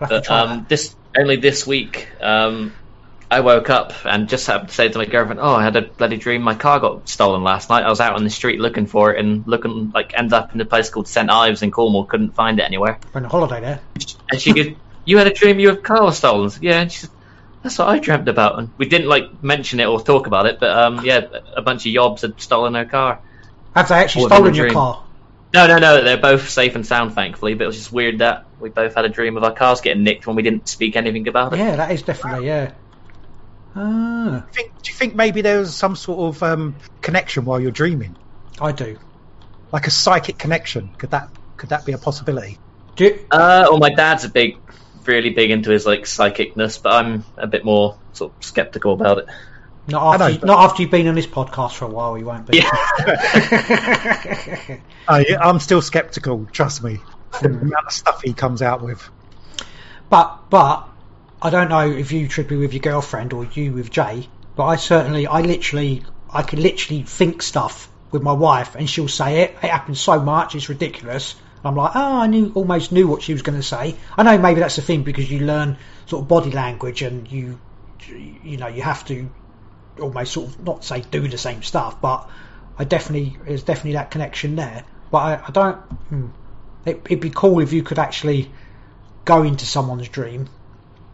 I'll 0.00 0.08
have 0.08 0.24
to 0.24 0.28
but 0.28 0.30
um, 0.30 0.66
this 0.68 0.94
only 1.16 1.36
this 1.36 1.66
week. 1.66 2.08
Um, 2.20 2.72
I 3.30 3.40
woke 3.40 3.70
up 3.70 3.92
and 4.04 4.28
just 4.28 4.46
happened 4.46 4.68
to 4.68 4.74
say 4.74 4.88
to 4.88 4.98
my 4.98 5.06
girlfriend, 5.06 5.40
"Oh, 5.40 5.54
I 5.54 5.62
had 5.62 5.76
a 5.76 5.82
bloody 5.82 6.16
dream. 6.18 6.42
My 6.42 6.54
car 6.54 6.80
got 6.80 7.08
stolen 7.08 7.42
last 7.42 7.70
night. 7.70 7.84
I 7.84 7.88
was 7.88 8.00
out 8.00 8.14
on 8.16 8.24
the 8.24 8.30
street 8.30 8.60
looking 8.60 8.86
for 8.86 9.12
it 9.14 9.18
and 9.24 9.46
looking 9.46 9.90
like 9.94 10.12
ended 10.16 10.34
up 10.34 10.54
in 10.54 10.60
a 10.60 10.64
place 10.66 10.90
called 10.90 11.08
St 11.08 11.30
Ives 11.30 11.62
in 11.62 11.70
Cornwall. 11.70 12.04
Couldn't 12.06 12.34
find 12.34 12.58
it 12.58 12.64
anywhere." 12.64 12.98
that. 13.00 13.14
Went 13.14 13.24
on 13.26 13.30
holiday 13.30 13.60
there. 13.60 13.80
And 14.30 14.40
she 14.40 14.52
goes, 14.52 14.66
"You 15.04 15.18
had 15.18 15.26
a 15.26 15.32
dream 15.32 15.58
you 15.58 15.68
your 15.68 15.76
car 15.76 16.02
was 16.02 16.18
stolen?" 16.18 16.50
Said, 16.50 16.62
Yeah, 16.62 16.80
and 16.80 16.92
she 16.92 17.00
said, 17.00 17.10
"That's 17.62 17.78
what 17.78 17.88
I 17.88 17.98
dreamt 17.98 18.28
about." 18.28 18.58
And 18.58 18.70
we 18.78 18.86
didn't 18.86 19.08
like 19.08 19.42
mention 19.42 19.80
it 19.80 19.86
or 19.86 20.00
talk 20.00 20.26
about 20.26 20.46
it, 20.46 20.58
but 20.60 20.70
um, 20.70 21.04
yeah, 21.04 21.22
a 21.56 21.62
bunch 21.62 21.86
of 21.86 21.92
yobs 21.92 22.22
had 22.22 22.40
stolen 22.40 22.74
her 22.74 22.84
car. 22.84 23.20
Have 23.74 23.88
they 23.88 23.96
actually 23.96 24.26
stolen 24.26 24.54
your 24.54 24.70
car? 24.70 25.02
No, 25.52 25.68
no, 25.68 25.78
no, 25.78 26.02
they're 26.02 26.16
both 26.16 26.48
safe 26.48 26.74
and 26.74 26.84
sound, 26.84 27.14
thankfully. 27.14 27.54
But 27.54 27.64
it 27.64 27.66
was 27.68 27.76
just 27.76 27.92
weird 27.92 28.18
that 28.18 28.46
we 28.60 28.70
both 28.70 28.94
had 28.94 29.04
a 29.04 29.08
dream 29.08 29.36
of 29.36 29.44
our 29.44 29.52
cars 29.52 29.80
getting 29.80 30.02
nicked 30.02 30.26
when 30.26 30.34
we 30.34 30.42
didn't 30.42 30.68
speak 30.68 30.96
anything 30.96 31.28
about 31.28 31.52
it. 31.52 31.58
Yeah, 31.58 31.76
that 31.76 31.92
is 31.92 32.02
definitely 32.02 32.46
yeah. 32.46 32.72
Ah, 33.76 34.26
Do 34.28 34.34
you 34.34 34.42
think, 34.52 34.72
do 34.82 34.92
you 34.92 34.94
think 34.96 35.14
maybe 35.14 35.42
there 35.42 35.58
was 35.58 35.76
some 35.76 35.96
sort 35.96 36.34
of 36.36 36.42
um, 36.42 36.76
connection 37.02 37.44
while 37.44 37.60
you're 37.60 37.72
dreaming, 37.72 38.16
I 38.60 38.72
do. 38.72 38.98
like 39.72 39.86
a 39.86 39.90
psychic 39.90 40.38
connection? 40.38 40.90
Could 40.98 41.10
that 41.10 41.28
could 41.56 41.70
that 41.70 41.84
be 41.84 41.92
a 41.92 41.98
possibility? 41.98 42.58
Do 42.96 43.04
you, 43.04 43.26
Uh, 43.30 43.66
well, 43.70 43.78
my 43.78 43.90
dad's 43.90 44.24
a 44.24 44.28
big, 44.28 44.58
really 45.06 45.30
big 45.30 45.50
into 45.50 45.70
his 45.70 45.86
like 45.86 46.02
psychicness, 46.02 46.80
but 46.82 46.92
I'm 46.92 47.24
a 47.36 47.46
bit 47.46 47.64
more 47.64 47.98
sort 48.12 48.32
of 48.34 48.44
skeptical 48.44 48.92
about 48.92 49.18
it. 49.18 49.26
not 49.88 50.14
after 50.14 50.18
know, 50.24 50.30
you, 50.30 50.38
but- 50.38 50.46
not 50.46 50.70
after 50.70 50.82
you've 50.82 50.90
been 50.90 51.08
on 51.08 51.14
this 51.14 51.26
podcast 51.26 51.72
for 51.74 51.84
a 51.86 51.88
while. 51.88 52.16
You 52.18 52.24
won't 52.24 52.46
be. 52.46 52.58
Yeah. 52.58 52.70
I, 55.08 55.36
I'm 55.40 55.60
still 55.60 55.82
skeptical. 55.82 56.46
Trust 56.52 56.82
me. 56.82 56.98
The 57.42 57.48
amount 57.48 57.86
of 57.86 57.92
stuff 57.92 58.22
he 58.22 58.32
comes 58.32 58.62
out 58.62 58.82
with. 58.82 59.08
But 60.08 60.50
but 60.50 60.88
I 61.42 61.50
don't 61.50 61.68
know 61.68 61.90
if 61.90 62.12
you 62.12 62.28
trippy 62.28 62.58
with 62.58 62.72
your 62.72 62.80
girlfriend 62.80 63.32
or 63.32 63.44
you 63.44 63.72
with 63.72 63.90
Jay. 63.90 64.28
but 64.56 64.64
I 64.64 64.76
certainly, 64.76 65.26
I 65.26 65.40
literally, 65.40 66.02
I 66.30 66.42
can 66.42 66.62
literally 66.62 67.02
think 67.02 67.42
stuff 67.42 67.88
with 68.12 68.22
my 68.22 68.32
wife, 68.32 68.76
and 68.76 68.88
she'll 68.88 69.08
say 69.08 69.40
it. 69.42 69.50
It 69.62 69.70
happens 69.70 70.00
so 70.00 70.20
much, 70.20 70.54
it's 70.54 70.68
ridiculous. 70.68 71.34
I'm 71.64 71.76
like, 71.76 71.92
oh, 71.94 72.20
I 72.20 72.26
knew, 72.26 72.52
almost 72.54 72.92
knew 72.92 73.08
what 73.08 73.22
she 73.22 73.32
was 73.32 73.42
going 73.42 73.58
to 73.58 73.62
say. 73.62 73.96
I 74.16 74.22
know 74.22 74.36
maybe 74.38 74.60
that's 74.60 74.76
the 74.76 74.82
thing 74.82 75.02
because 75.02 75.30
you 75.30 75.40
learn 75.40 75.78
sort 76.06 76.22
of 76.22 76.28
body 76.28 76.50
language, 76.50 77.02
and 77.02 77.30
you, 77.30 77.58
you 78.08 78.56
know, 78.56 78.66
you 78.66 78.82
have 78.82 79.04
to 79.06 79.30
almost 80.00 80.32
sort 80.32 80.48
of 80.48 80.64
not 80.64 80.84
say 80.84 81.00
do 81.00 81.26
the 81.28 81.38
same 81.38 81.62
stuff, 81.62 82.00
but 82.00 82.28
I 82.78 82.84
definitely 82.84 83.36
there's 83.44 83.62
definitely 83.62 83.92
that 83.92 84.10
connection 84.10 84.56
there. 84.56 84.84
But 85.10 85.18
I, 85.18 85.44
I 85.46 85.50
don't. 85.50 85.76
Hmm, 85.76 86.26
it, 86.84 87.00
it'd 87.06 87.20
be 87.20 87.30
cool 87.30 87.60
if 87.60 87.72
you 87.72 87.82
could 87.82 87.98
actually 87.98 88.50
go 89.24 89.42
into 89.42 89.64
someone's 89.64 90.08
dream. 90.08 90.48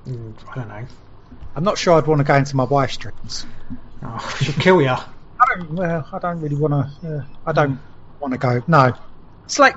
Mm, 0.07 0.35
I 0.51 0.55
don't 0.55 0.69
know. 0.69 0.87
I'm 1.55 1.65
not 1.65 1.79
sure 1.79 1.95
I'd 1.95 2.07
want 2.07 2.21
to 2.21 2.25
go 2.25 2.35
into 2.35 2.57
my 2.57 2.65
wife's 2.65 2.97
dreams. 2.97 3.47
Oh, 4.03 4.37
she'll 4.41 4.55
kill 4.55 4.83
you. 4.83 4.89
I 4.89 5.55
don't. 5.55 5.71
Well, 5.73 6.09
I 6.13 6.19
don't 6.19 6.41
really 6.41 6.57
want 6.57 6.73
to. 6.73 7.07
Yeah, 7.07 7.23
I 7.47 7.53
don't 7.53 7.79
want 8.19 8.33
to 8.33 8.39
go. 8.39 8.63
No, 8.67 8.95
it's 9.45 9.59
like 9.59 9.77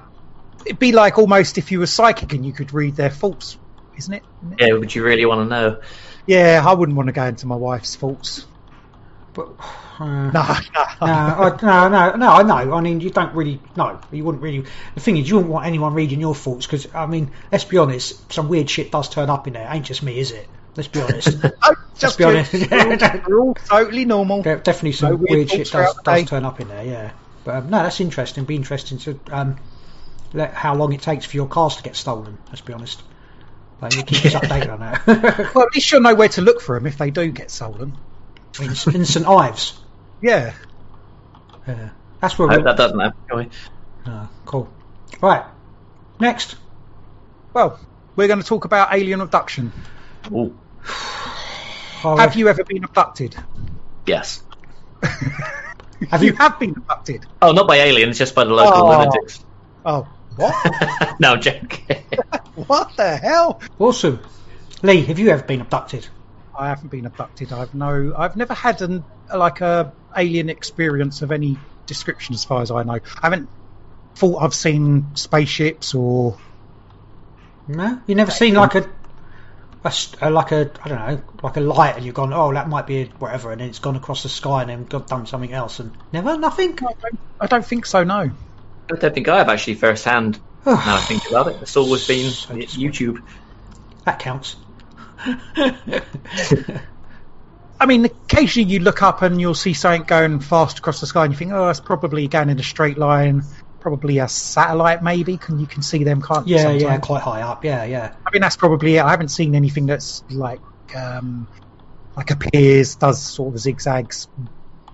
it'd 0.65 0.80
be 0.80 0.91
like 0.91 1.17
almost 1.17 1.58
if 1.58 1.71
you 1.71 1.80
were 1.80 1.88
psychic 1.88 2.34
and 2.34 2.45
you 2.45 2.54
could 2.54 2.73
read 2.73 2.95
their 2.95 3.10
thoughts, 3.10 3.58
isn't 3.97 4.13
it? 4.13 4.23
Yeah, 4.60 4.73
would 4.73 4.93
you 4.93 5.04
really 5.04 5.26
want 5.26 5.41
to 5.41 5.45
know? 5.45 5.82
Yeah, 6.26 6.63
I 6.65 6.73
wouldn't 6.73 6.95
want 6.95 7.08
to 7.08 7.13
go 7.13 7.26
into 7.26 7.47
my 7.47 7.56
wife's 7.56 7.95
thoughts. 7.95 8.45
But 9.34 9.49
uh, 9.99 10.32
No, 10.32 10.32
no, 10.32 11.08
no, 11.08 11.08
I, 11.08 11.58
no, 11.62 11.89
no, 11.89 12.15
no, 12.15 12.30
I 12.30 12.43
know. 12.43 12.73
I 12.73 12.82
mean, 12.82 12.99
you 13.02 13.10
don't 13.10 13.34
really. 13.36 13.60
No, 13.76 13.99
you 14.12 14.23
wouldn't 14.23 14.43
really. 14.43 14.65
The 14.95 14.99
thing 15.02 15.17
is, 15.17 15.28
you 15.30 15.36
wouldn't 15.36 15.52
want 15.52 15.65
anyone 15.65 15.93
reading 15.93 16.19
your 16.21 16.36
thoughts 16.36 16.65
because, 16.65 16.88
I 16.93 17.06
mean, 17.08 17.32
let's 17.52 17.65
be 17.65 17.78
honest. 17.78 18.32
Some 18.32 18.47
weird 18.47 18.69
shit 18.69 18.91
does 18.91 19.10
turn 19.10 19.30
up 19.30 19.47
in 19.47 19.54
there. 19.54 19.67
Ain't 19.69 19.86
just 19.86 20.04
me, 20.04 20.19
is 20.19 20.32
it? 20.32 20.47
Let's 20.76 20.88
be 20.88 21.02
honest. 21.02 21.36
Oh, 21.63 21.76
just 21.99 22.17
be 22.17 22.23
honest. 22.23 22.54
We're 22.54 22.80
all, 22.89 23.21
we're 23.28 23.39
all 23.39 23.54
totally 23.54 24.06
normal. 24.06 24.41
There- 24.41 24.58
definitely 24.58 24.93
some 24.93 25.12
No 25.12 25.15
weird, 25.17 25.30
weird 25.30 25.49
shit 25.49 25.60
does, 25.60 25.71
throughout 25.71 25.95
the 25.97 26.02
day. 26.12 26.21
does 26.21 26.30
turn 26.30 26.45
up 26.45 26.60
in 26.60 26.67
there. 26.67 26.84
Yeah, 26.84 27.12
but 27.45 27.56
um, 27.56 27.69
no, 27.69 27.84
that's 27.84 28.02
interesting. 28.02 28.45
Be 28.45 28.56
interesting 28.56 28.97
to 28.99 29.19
um, 29.32 29.49
let 29.52 29.58
how 30.34 30.76
long 30.76 30.93
it 30.93 31.02
takes 31.02 31.26
for 31.26 31.36
your 31.38 31.48
cars 31.48 31.78
to 31.78 31.84
get 31.84 31.96
stolen. 31.96 32.38
Let's 32.50 32.62
be 32.62 32.74
honest. 32.74 33.02
But 33.80 33.96
you 33.96 34.04
keep 34.04 34.26
us 34.26 34.34
updated 34.41 34.72
on 34.74 34.80
that. 34.80 35.54
Well, 35.54 35.65
at 35.65 35.74
least 35.76 35.91
you'll 35.91 36.02
know 36.02 36.15
where 36.15 36.30
to 36.30 36.41
look 36.41 36.62
for 36.62 36.76
them 36.78 36.88
if 36.88 36.98
they 36.98 37.12
do 37.12 37.32
get 37.32 37.52
stolen. 37.52 37.98
in, 38.62 38.69
in 38.69 39.06
St 39.06 39.26
Ives. 39.28 39.80
Yeah. 40.22 40.54
Yeah, 41.67 41.89
that's 42.19 42.38
where 42.38 42.50
I 42.50 42.54
hope 42.54 42.60
we. 42.62 42.63
that 42.65 42.78
doesn't 42.78 43.00
happen. 43.00 43.19
Anyway. 43.32 43.50
Oh, 44.06 44.30
cool. 44.46 44.69
Right. 45.22 45.46
Next. 46.19 46.56
Well, 47.54 47.80
we're 48.15 48.28
going 48.28 48.41
to 48.41 48.46
talk 48.46 48.65
about 48.65 48.93
alien 48.93 49.22
abduction. 49.22 49.72
Ooh, 50.32 50.58
Oh, 52.06 52.17
Have 52.17 52.36
you 52.36 52.50
ever 52.50 52.63
been 52.65 52.84
abducted? 52.84 53.36
yes. 54.06 54.43
Have 56.10 56.22
you 56.22 56.32
you? 56.32 56.36
have 56.36 56.60
been 56.60 56.72
abducted. 56.72 57.26
Oh, 57.41 57.54
not 57.54 57.65
by 57.67 57.78
aliens, 57.78 58.17
just 58.17 58.36
by 58.36 58.43
the 58.43 58.52
local 58.54 58.82
Oh. 58.84 58.89
lunatics. 58.89 59.43
Oh, 59.86 60.08
what? 60.36 61.19
no, 61.19 61.34
I'm 61.34 61.41
what 62.67 62.96
the 62.98 63.17
hell? 63.17 63.62
Awesome. 63.80 64.19
Lee, 64.82 65.02
have 65.06 65.19
you 65.19 65.30
ever 65.30 65.43
been 65.43 65.62
abducted? 65.62 66.08
I 66.58 66.69
haven't 66.69 66.89
been 66.89 67.06
abducted. 67.06 67.52
I've 67.52 67.74
no. 67.74 68.13
I've 68.17 68.36
never 68.36 68.54
had 68.54 68.82
an 68.82 69.06
like 69.34 69.62
a 69.62 69.93
alien 70.15 70.50
experience 70.50 71.22
of 71.22 71.32
any 71.32 71.58
description, 71.88 72.36
as 72.36 72.43
far 72.43 72.62
as 72.62 72.72
I 72.72 72.84
know. 72.84 72.93
I 72.93 73.00
haven't 73.24 73.50
thought 74.15 74.43
I've 74.43 74.54
seen 74.54 75.15
spaceships 75.15 75.93
or 75.93 76.38
No, 77.67 78.02
you 78.06 78.15
never 78.15 78.32
seen 78.32 78.54
like 78.56 78.76
a, 78.76 78.88
a 79.84 79.91
st- 79.91 80.22
uh, 80.22 80.32
like 80.32 80.52
a 80.52 80.72
I 80.84 80.89
don't 80.89 81.00
know 81.00 81.24
like 81.41 81.58
a 81.58 81.62
light 81.62 81.96
and 81.96 82.06
you've 82.06 82.13
gone 82.15 82.34
oh 82.34 82.54
that 82.54 82.69
might 82.69 82.88
be 82.88 83.06
whatever 83.19 83.52
and 83.52 83.62
then 83.62 83.69
it's 83.69 83.80
gone 83.80 83.96
across 83.96 84.24
the 84.24 84.30
sky 84.30 84.62
and 84.62 84.69
then 84.69 84.86
got 84.86 85.08
done 85.08 85.26
something 85.26 85.52
else 85.52 85.80
and 85.80 85.98
never 86.12 86.38
nothing. 86.38 86.72
I 86.74 86.93
don't, 87.02 87.19
I 87.39 87.48
don't 87.48 87.65
think 87.65 87.86
so. 87.86 88.04
No. 88.04 88.32
I 88.91 88.96
don't 88.96 89.13
think 89.13 89.28
I 89.28 89.38
have 89.38 89.50
actually 89.50 89.76
firsthand. 89.76 90.39
Now 90.65 90.96
I 90.96 91.02
think 91.02 91.30
about 91.30 91.48
it, 91.48 91.62
it's 91.62 91.76
always 91.76 92.08
been 92.08 92.32
So 92.32 92.54
YouTube. 92.56 93.22
That 94.06 94.19
counts. 94.19 94.56
I 97.80 97.86
mean, 97.86 98.06
occasionally 98.06 98.72
you 98.72 98.80
look 98.80 99.02
up 99.02 99.22
and 99.22 99.39
you'll 99.41 99.56
see 99.56 99.74
something 99.74 100.04
going 100.04 100.39
fast 100.39 100.80
across 100.80 101.02
the 101.02 101.08
sky, 101.08 101.26
and 101.26 101.34
you 101.34 101.38
think, 101.38 101.52
"Oh, 101.52 101.69
it's 101.69 101.80
probably 101.80 102.28
going 102.28 102.50
in 102.50 102.60
a 102.60 102.63
straight 102.63 102.98
line. 102.98 103.43
Probably 103.80 104.19
a 104.19 104.28
satellite, 104.28 105.04
maybe." 105.04 105.38
Can 105.38 105.60
you 105.60 105.65
can 105.65 105.82
see 105.82 106.04
them? 106.04 106.22
Can't 106.22 106.48
you? 106.48 106.56
yeah, 106.56 106.72
yeah, 106.72 106.98
quite 107.00 107.22
high 107.22 107.41
up. 107.41 107.65
Yeah, 107.65 107.84
yeah. 107.84 108.15
I 108.26 108.32
mean, 108.32 108.41
that's 108.41 108.56
probably 108.56 108.98
it. 108.98 109.04
I 109.04 109.12
haven't 109.12 109.30
seen 109.30 109.56
anything 109.56 109.86
that's 109.86 110.24
like 110.30 110.62
um, 110.96 111.48
like 112.15 112.32
appears, 112.32 112.96
does 112.96 113.22
sort 113.22 113.54
of 113.54 113.60
zigzags, 113.60 114.28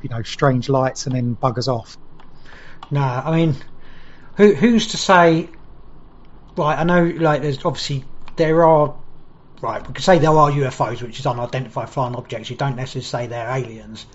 you 0.01 0.09
know, 0.09 0.23
strange 0.23 0.69
lights, 0.69 1.05
and 1.05 1.15
then 1.15 1.35
buggers 1.35 1.67
off. 1.67 1.97
No, 2.91 3.01
I 3.01 3.35
mean, 3.35 3.55
who 4.39 4.53
who's 4.53 4.87
to 4.87 4.97
say? 4.97 5.49
Right, 6.55 6.79
I 6.79 6.83
know. 6.85 7.03
Like, 7.03 7.41
there's 7.41 7.63
obviously 7.65 8.05
there 8.37 8.65
are. 8.65 8.95
Right, 9.61 9.85
we 9.85 9.93
could 9.93 10.05
say 10.05 10.19
there 10.19 10.31
are 10.31 10.49
UFOs, 10.49 11.01
which 11.01 11.19
is 11.19 11.25
unidentified 11.25 11.89
flying 11.89 12.15
objects. 12.15 12.49
You 12.49 12.55
don't 12.55 12.77
necessarily 12.77 13.03
say 13.03 13.27
they're 13.27 13.49
aliens. 13.49 14.05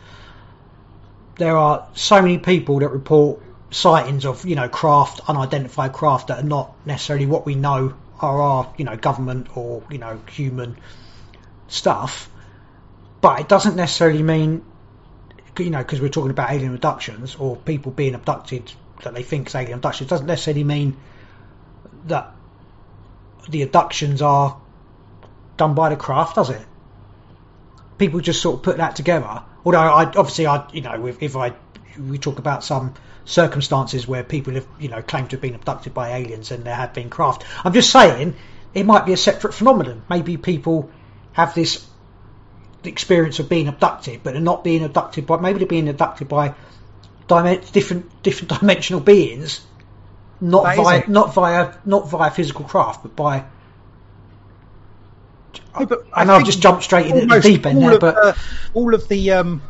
There 1.36 1.54
are 1.54 1.86
so 1.92 2.22
many 2.22 2.38
people 2.38 2.78
that 2.78 2.88
report 2.88 3.42
sightings 3.70 4.24
of 4.24 4.46
you 4.46 4.56
know 4.56 4.70
craft, 4.70 5.20
unidentified 5.28 5.92
craft 5.92 6.28
that 6.28 6.38
are 6.42 6.46
not 6.46 6.74
necessarily 6.86 7.26
what 7.26 7.44
we 7.44 7.54
know 7.54 7.92
are 8.20 8.40
our 8.40 8.74
you 8.78 8.86
know 8.86 8.96
government 8.96 9.54
or 9.54 9.82
you 9.90 9.98
know 9.98 10.18
human 10.30 10.78
stuff. 11.68 12.30
But 13.20 13.40
it 13.40 13.48
doesn't 13.48 13.76
necessarily 13.76 14.22
mean 14.22 14.64
you 15.58 15.70
know, 15.70 15.78
because 15.78 16.00
we're 16.00 16.08
talking 16.08 16.30
about 16.30 16.50
alien 16.50 16.74
abductions 16.74 17.36
or 17.36 17.56
people 17.56 17.92
being 17.92 18.14
abducted 18.14 18.72
that 19.04 19.14
they 19.14 19.22
think 19.22 19.48
is 19.48 19.54
alien 19.54 19.78
it 19.78 20.08
doesn't 20.08 20.26
necessarily 20.26 20.64
mean 20.64 20.96
that 22.06 22.34
the 23.48 23.62
abductions 23.62 24.22
are 24.22 24.60
done 25.56 25.74
by 25.74 25.88
the 25.88 25.96
craft, 25.96 26.36
does 26.36 26.50
it? 26.50 26.66
People 27.98 28.20
just 28.20 28.42
sort 28.42 28.56
of 28.56 28.62
put 28.62 28.78
that 28.78 28.96
together. 28.96 29.42
Although, 29.64 29.78
I 29.78 30.04
obviously, 30.04 30.46
I 30.46 30.68
you 30.72 30.80
know, 30.80 31.06
if, 31.06 31.22
if 31.22 31.36
I 31.36 31.54
we 31.98 32.18
talk 32.18 32.38
about 32.38 32.64
some 32.64 32.94
circumstances 33.24 34.06
where 34.06 34.22
people 34.24 34.54
have 34.54 34.66
you 34.78 34.88
know 34.88 35.00
claimed 35.00 35.30
to 35.30 35.36
have 35.36 35.40
been 35.40 35.54
abducted 35.54 35.94
by 35.94 36.10
aliens 36.10 36.50
and 36.50 36.64
there 36.64 36.74
have 36.74 36.92
been 36.92 37.08
craft. 37.08 37.44
I'm 37.64 37.72
just 37.72 37.90
saying 37.90 38.34
it 38.74 38.84
might 38.84 39.06
be 39.06 39.12
a 39.12 39.16
separate 39.16 39.54
phenomenon. 39.54 40.02
Maybe 40.10 40.36
people 40.36 40.90
have 41.32 41.54
this 41.54 41.86
experience 42.82 43.38
of 43.38 43.48
being 43.48 43.68
abducted, 43.68 44.22
but 44.22 44.32
they're 44.32 44.42
not 44.42 44.64
being 44.64 44.82
abducted 44.82 45.26
by 45.26 45.40
maybe 45.40 45.60
they're 45.60 45.68
being 45.68 45.88
abducted 45.88 46.28
by 46.28 46.54
dimen- 47.28 47.72
different 47.72 48.22
different 48.22 48.58
dimensional 48.60 49.00
beings, 49.00 49.64
not 50.40 50.76
via 50.76 51.04
not 51.08 51.34
via 51.34 51.74
not 51.84 52.10
via 52.10 52.30
physical 52.30 52.64
craft, 52.64 53.02
but 53.02 53.16
by. 53.16 53.44
Yeah, 55.78 55.86
but 55.86 56.06
I 56.12 56.24
know 56.24 56.34
I've 56.34 56.44
just 56.44 56.60
jumped 56.60 56.84
straight 56.84 57.06
into 57.06 57.26
the 57.26 57.40
deep 57.40 57.66
end 57.66 57.82
there, 57.82 57.98
but 57.98 58.14
the, 58.14 58.38
all 58.74 58.94
of 58.94 59.08
the 59.08 59.32
um, 59.32 59.62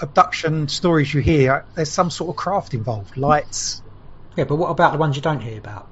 abduction 0.00 0.68
stories 0.68 1.12
you 1.12 1.20
hear, 1.20 1.64
there's 1.74 1.90
some 1.90 2.10
sort 2.10 2.30
of 2.30 2.36
craft 2.36 2.74
involved, 2.74 3.16
lights. 3.16 3.82
yeah, 4.36 4.44
but 4.44 4.56
what 4.56 4.68
about 4.68 4.92
the 4.92 4.98
ones 4.98 5.16
you 5.16 5.22
don't 5.22 5.40
hear 5.40 5.58
about? 5.58 5.88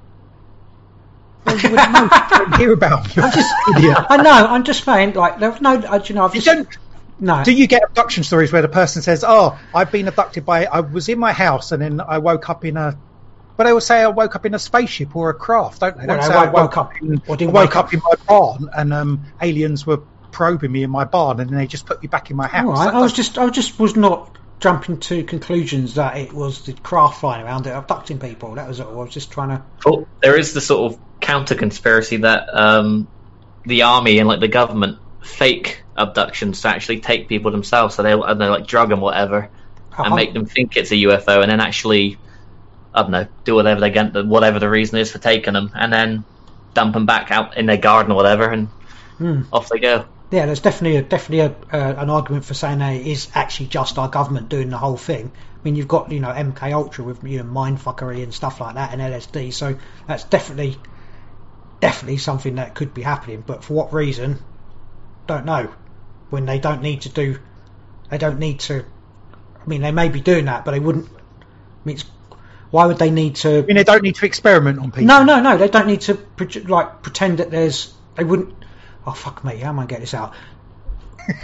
Well, 1.47 1.59
you 1.59 1.71
wouldn't 1.71 1.93
know. 1.93 2.03
You 2.03 2.11
don't 2.31 2.57
hear 2.57 2.73
about. 2.73 3.17
You're 3.17 3.31
just 3.35 3.55
idiot. 3.77 3.99
I 4.11 4.19
know. 4.19 4.31
I'm 4.31 4.65
just 4.65 4.85
saying, 4.85 5.15
like, 5.15 5.39
there's 5.39 5.61
no. 5.61 5.71
I, 5.71 6.03
you 6.05 6.15
know, 6.15 6.25
I've 6.25 6.35
You 6.35 6.41
just 6.43 6.57
don't. 6.57 6.79
No. 7.21 7.45
Do 7.45 7.53
you 7.53 7.67
get 7.67 7.83
abduction 7.85 8.25
stories 8.25 8.53
where 8.53 8.63
the 8.63 8.69
person 8.69 9.03
says, 9.03 9.25
"Oh, 9.27 9.59
I've 9.75 9.93
been 9.93 10.09
abducted 10.09 10.45
by. 10.45 10.67
I 10.67 10.81
was 10.81 11.09
in 11.09 11.19
my 11.19 11.33
house 11.33 11.73
and 11.73 11.83
then 11.83 12.01
I 12.01 12.19
woke 12.19 12.49
up 12.51 12.65
in 12.65 12.77
a." 12.77 12.99
But 13.57 13.65
they 13.65 13.73
will 13.75 13.81
say 13.83 14.01
I 14.03 14.09
woke 14.09 14.37
up 14.37 14.47
in 14.47 14.55
a 14.55 14.59
spaceship 14.59 15.15
or 15.15 15.29
a 15.31 15.35
craft, 15.35 15.81
don't 15.81 15.97
they? 15.99 16.07
Well, 16.07 16.17
don't 16.17 16.25
I 16.25 16.29
say 16.29 16.35
woke- 16.35 16.43
I 16.43 16.51
woke 16.51 16.55
woke 16.55 16.77
up 16.79 16.87
up- 16.87 17.03
in, 17.03 17.23
or 17.29 17.37
didn't 17.37 17.53
woke 17.53 17.63
wake 17.71 17.77
up 17.77 17.87
up. 17.87 17.95
in 17.95 18.01
my 18.03 18.15
barn 18.27 18.71
and 18.75 18.93
um, 18.95 19.25
aliens 19.43 19.87
were 19.87 20.01
probing 20.31 20.73
me 20.73 20.83
in 20.83 20.91
my 20.91 21.05
barn 21.05 21.41
and 21.41 21.51
then 21.51 21.59
they 21.59 21.67
just 21.67 21.85
put 21.87 22.01
me 22.01 22.09
back 22.09 22.31
in 22.31 22.37
my 22.37 22.47
house. 22.47 22.65
All 22.67 22.73
right, 22.73 22.85
That 22.87 22.95
I 22.95 23.01
was 23.01 23.13
just, 23.13 23.37
I 23.37 23.51
just 23.51 23.79
was 23.79 23.97
not 23.97 24.39
jumping 24.61 24.99
to 25.01 25.25
conclusions 25.25 25.95
that 25.97 26.17
it 26.17 26.33
was 26.33 26.65
the 26.65 26.73
craft 26.73 27.21
flying 27.21 27.45
around 27.45 27.65
that 27.65 27.77
abducting 27.77 28.19
people. 28.19 28.55
That 28.55 28.69
was 28.69 28.81
all. 28.81 28.93
I 28.99 29.03
was 29.05 29.13
just 29.13 29.31
trying 29.31 29.49
to. 29.51 29.63
Oh, 29.87 30.07
there 30.23 30.39
is 30.39 30.55
the 30.55 30.61
sort 30.63 30.93
of 30.93 31.01
counter 31.21 31.55
conspiracy 31.55 32.19
that 32.19 32.49
um, 32.55 33.09
the 33.65 33.83
army 33.83 34.19
and 34.21 34.29
like 34.29 34.41
the 34.41 34.49
government 34.49 34.99
fake 35.23 35.83
abductions 35.97 36.61
to 36.63 36.69
actually 36.69 37.01
take 37.01 37.29
people 37.29 37.51
themselves, 37.51 37.95
so 37.95 38.03
they 38.03 38.13
and 38.13 38.41
they 38.41 38.49
like 38.49 38.67
drug 38.67 38.89
them 38.91 39.01
whatever, 39.01 39.51
and 40.03 40.15
Uh-huh. 40.15 40.17
make 40.17 40.35
them 40.35 40.47
think 40.47 40.77
it's 40.77 40.93
a 40.93 40.97
UFO, 40.97 41.43
and 41.43 41.51
then 41.51 41.61
actually, 41.61 42.21
I 42.95 43.03
don't 43.03 43.13
know, 43.13 43.29
do 43.45 43.57
whatever 43.57 43.81
they 43.81 43.91
get, 43.91 44.15
whatever 44.27 44.59
the 44.61 44.71
reason 44.71 44.99
is 44.99 45.13
for 45.13 45.19
taking 45.21 45.55
them, 45.55 45.73
and 45.75 45.93
then 45.93 46.27
dump 46.75 46.95
them 46.95 47.07
back 47.07 47.31
out 47.33 47.57
in 47.57 47.67
their 47.67 47.79
garden 47.79 48.13
or 48.13 48.17
whatever, 48.17 48.51
and 48.51 48.71
Hmm. 49.19 49.43
off 49.53 49.69
they 49.71 49.81
go. 49.81 50.07
Yeah, 50.33 50.47
there's 50.47 50.61
definitely 50.61 50.99
a, 50.99 51.03
definitely 51.03 51.41
a, 51.41 51.77
uh, 51.77 52.03
an 52.03 52.11
argument 52.11 52.45
for 52.45 52.55
saying 52.55 52.79
that 52.81 52.95
it 52.95 53.07
is 53.07 53.31
actually 53.35 53.69
just 53.69 53.99
our 53.99 54.09
government 54.09 54.49
doing 54.49 54.71
the 54.71 54.79
whole 54.79 54.97
thing. 54.97 55.33
I 55.37 55.59
mean, 55.65 55.77
you've 55.77 55.89
got 55.89 56.13
you 56.13 56.21
know 56.21 56.31
MK 56.31 56.73
Ultra 56.73 57.05
with 57.05 57.25
you 57.25 57.39
know 57.39 57.45
mindfuckery 57.45 58.23
and 58.23 58.35
stuff 58.35 58.61
like 58.61 58.77
that 58.77 58.93
and 58.93 59.03
LSD, 59.03 59.51
so 59.53 59.79
that's 60.07 60.25
definitely 60.25 60.83
definitely 61.81 62.19
something 62.19 62.55
that 62.57 62.75
could 62.75 62.95
be 62.95 63.03
happening. 63.03 63.43
But 63.47 63.65
for 63.65 63.75
what 63.75 63.93
reason, 63.93 64.45
don't 65.27 65.47
know. 65.47 65.75
When 66.31 66.47
they 66.47 66.59
don't 66.59 66.83
need 66.83 67.03
to 67.03 67.09
do 67.09 67.39
They 68.11 68.19
don't 68.19 68.39
need 68.39 68.61
to. 68.61 68.85
I 69.63 69.69
mean, 69.69 69.83
they 69.83 69.93
may 69.93 70.09
be 70.09 70.21
doing 70.21 70.47
that, 70.47 70.65
but 70.65 70.73
they 70.73 70.81
wouldn't. 70.81 71.07
I 71.09 71.85
mean, 71.85 71.97
it's, 71.97 72.05
why 72.71 72.87
would 72.87 72.99
they 72.99 73.11
need 73.11 73.37
to? 73.37 73.59
I 73.59 73.63
mean, 73.63 73.77
they 73.77 73.85
don't 73.85 74.03
need 74.03 74.15
to 74.17 74.27
experiment 74.27 74.79
on 74.79 74.91
people. 74.91 75.05
No, 75.05 75.23
no, 75.25 75.41
no. 75.41 75.59
They 75.59 75.69
don't 75.69 75.87
need 75.87 76.01
to 76.03 76.19
like 76.69 77.03
pretend 77.03 77.39
that 77.39 77.51
there's. 77.51 77.93
They 78.17 78.25
wouldn't. 78.25 78.55
Oh 79.07 79.13
fuck 79.13 79.45
me! 79.45 79.57
How 79.59 79.69
am 79.71 79.79
I 79.79 79.83
gonna 79.83 79.89
get 79.89 80.01
this 80.01 80.15
out? 80.15 80.35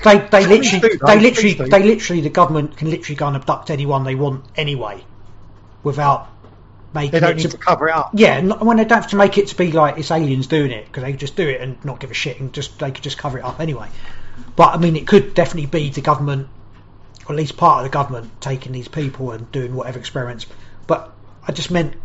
They 0.04 0.18
they 0.18 0.46
literally 0.54 0.80
do, 0.80 0.98
they 1.04 1.20
literally 1.20 1.54
they 1.54 1.82
literally 1.82 2.22
the 2.22 2.30
government 2.30 2.76
can 2.76 2.90
literally 2.90 3.16
go 3.16 3.26
and 3.28 3.36
abduct 3.36 3.70
anyone 3.70 4.04
they 4.04 4.14
want 4.14 4.44
anyway, 4.56 5.04
without 5.82 6.28
making 6.94 7.12
They 7.12 7.20
don't 7.20 7.32
it 7.32 7.36
need 7.36 7.42
to, 7.42 7.48
to 7.50 7.58
cover 7.58 7.88
it 7.88 7.94
up. 7.94 8.10
yeah. 8.14 8.40
Not, 8.40 8.64
when 8.64 8.76
they 8.78 8.84
don't 8.84 9.02
have 9.02 9.10
to 9.10 9.16
make 9.16 9.38
it 9.38 9.48
to 9.48 9.56
be 9.56 9.72
like 9.72 9.98
it's 9.98 10.10
aliens 10.10 10.46
doing 10.46 10.70
it 10.70 10.86
because 10.86 11.02
they 11.04 11.12
just 11.12 11.36
do 11.36 11.48
it 11.48 11.60
and 11.60 11.82
not 11.84 12.00
give 12.00 12.10
a 12.10 12.14
shit 12.14 12.40
and 12.40 12.52
just 12.52 12.78
they 12.78 12.90
could 12.90 13.04
just 13.04 13.18
cover 13.18 13.38
it 13.38 13.44
up 13.44 13.60
anyway. 13.60 13.88
But 14.56 14.74
I 14.74 14.78
mean, 14.78 14.96
it 14.96 15.06
could 15.06 15.34
definitely 15.34 15.66
be 15.66 15.90
the 15.90 16.00
government, 16.00 16.48
or 17.26 17.32
at 17.32 17.36
least 17.36 17.56
part 17.56 17.84
of 17.84 17.90
the 17.90 17.92
government, 17.92 18.40
taking 18.40 18.72
these 18.72 18.88
people 18.88 19.32
and 19.32 19.50
doing 19.52 19.74
whatever 19.74 19.98
experiments. 19.98 20.46
But 20.86 21.12
I 21.46 21.52
just 21.52 21.70
meant 21.70 21.96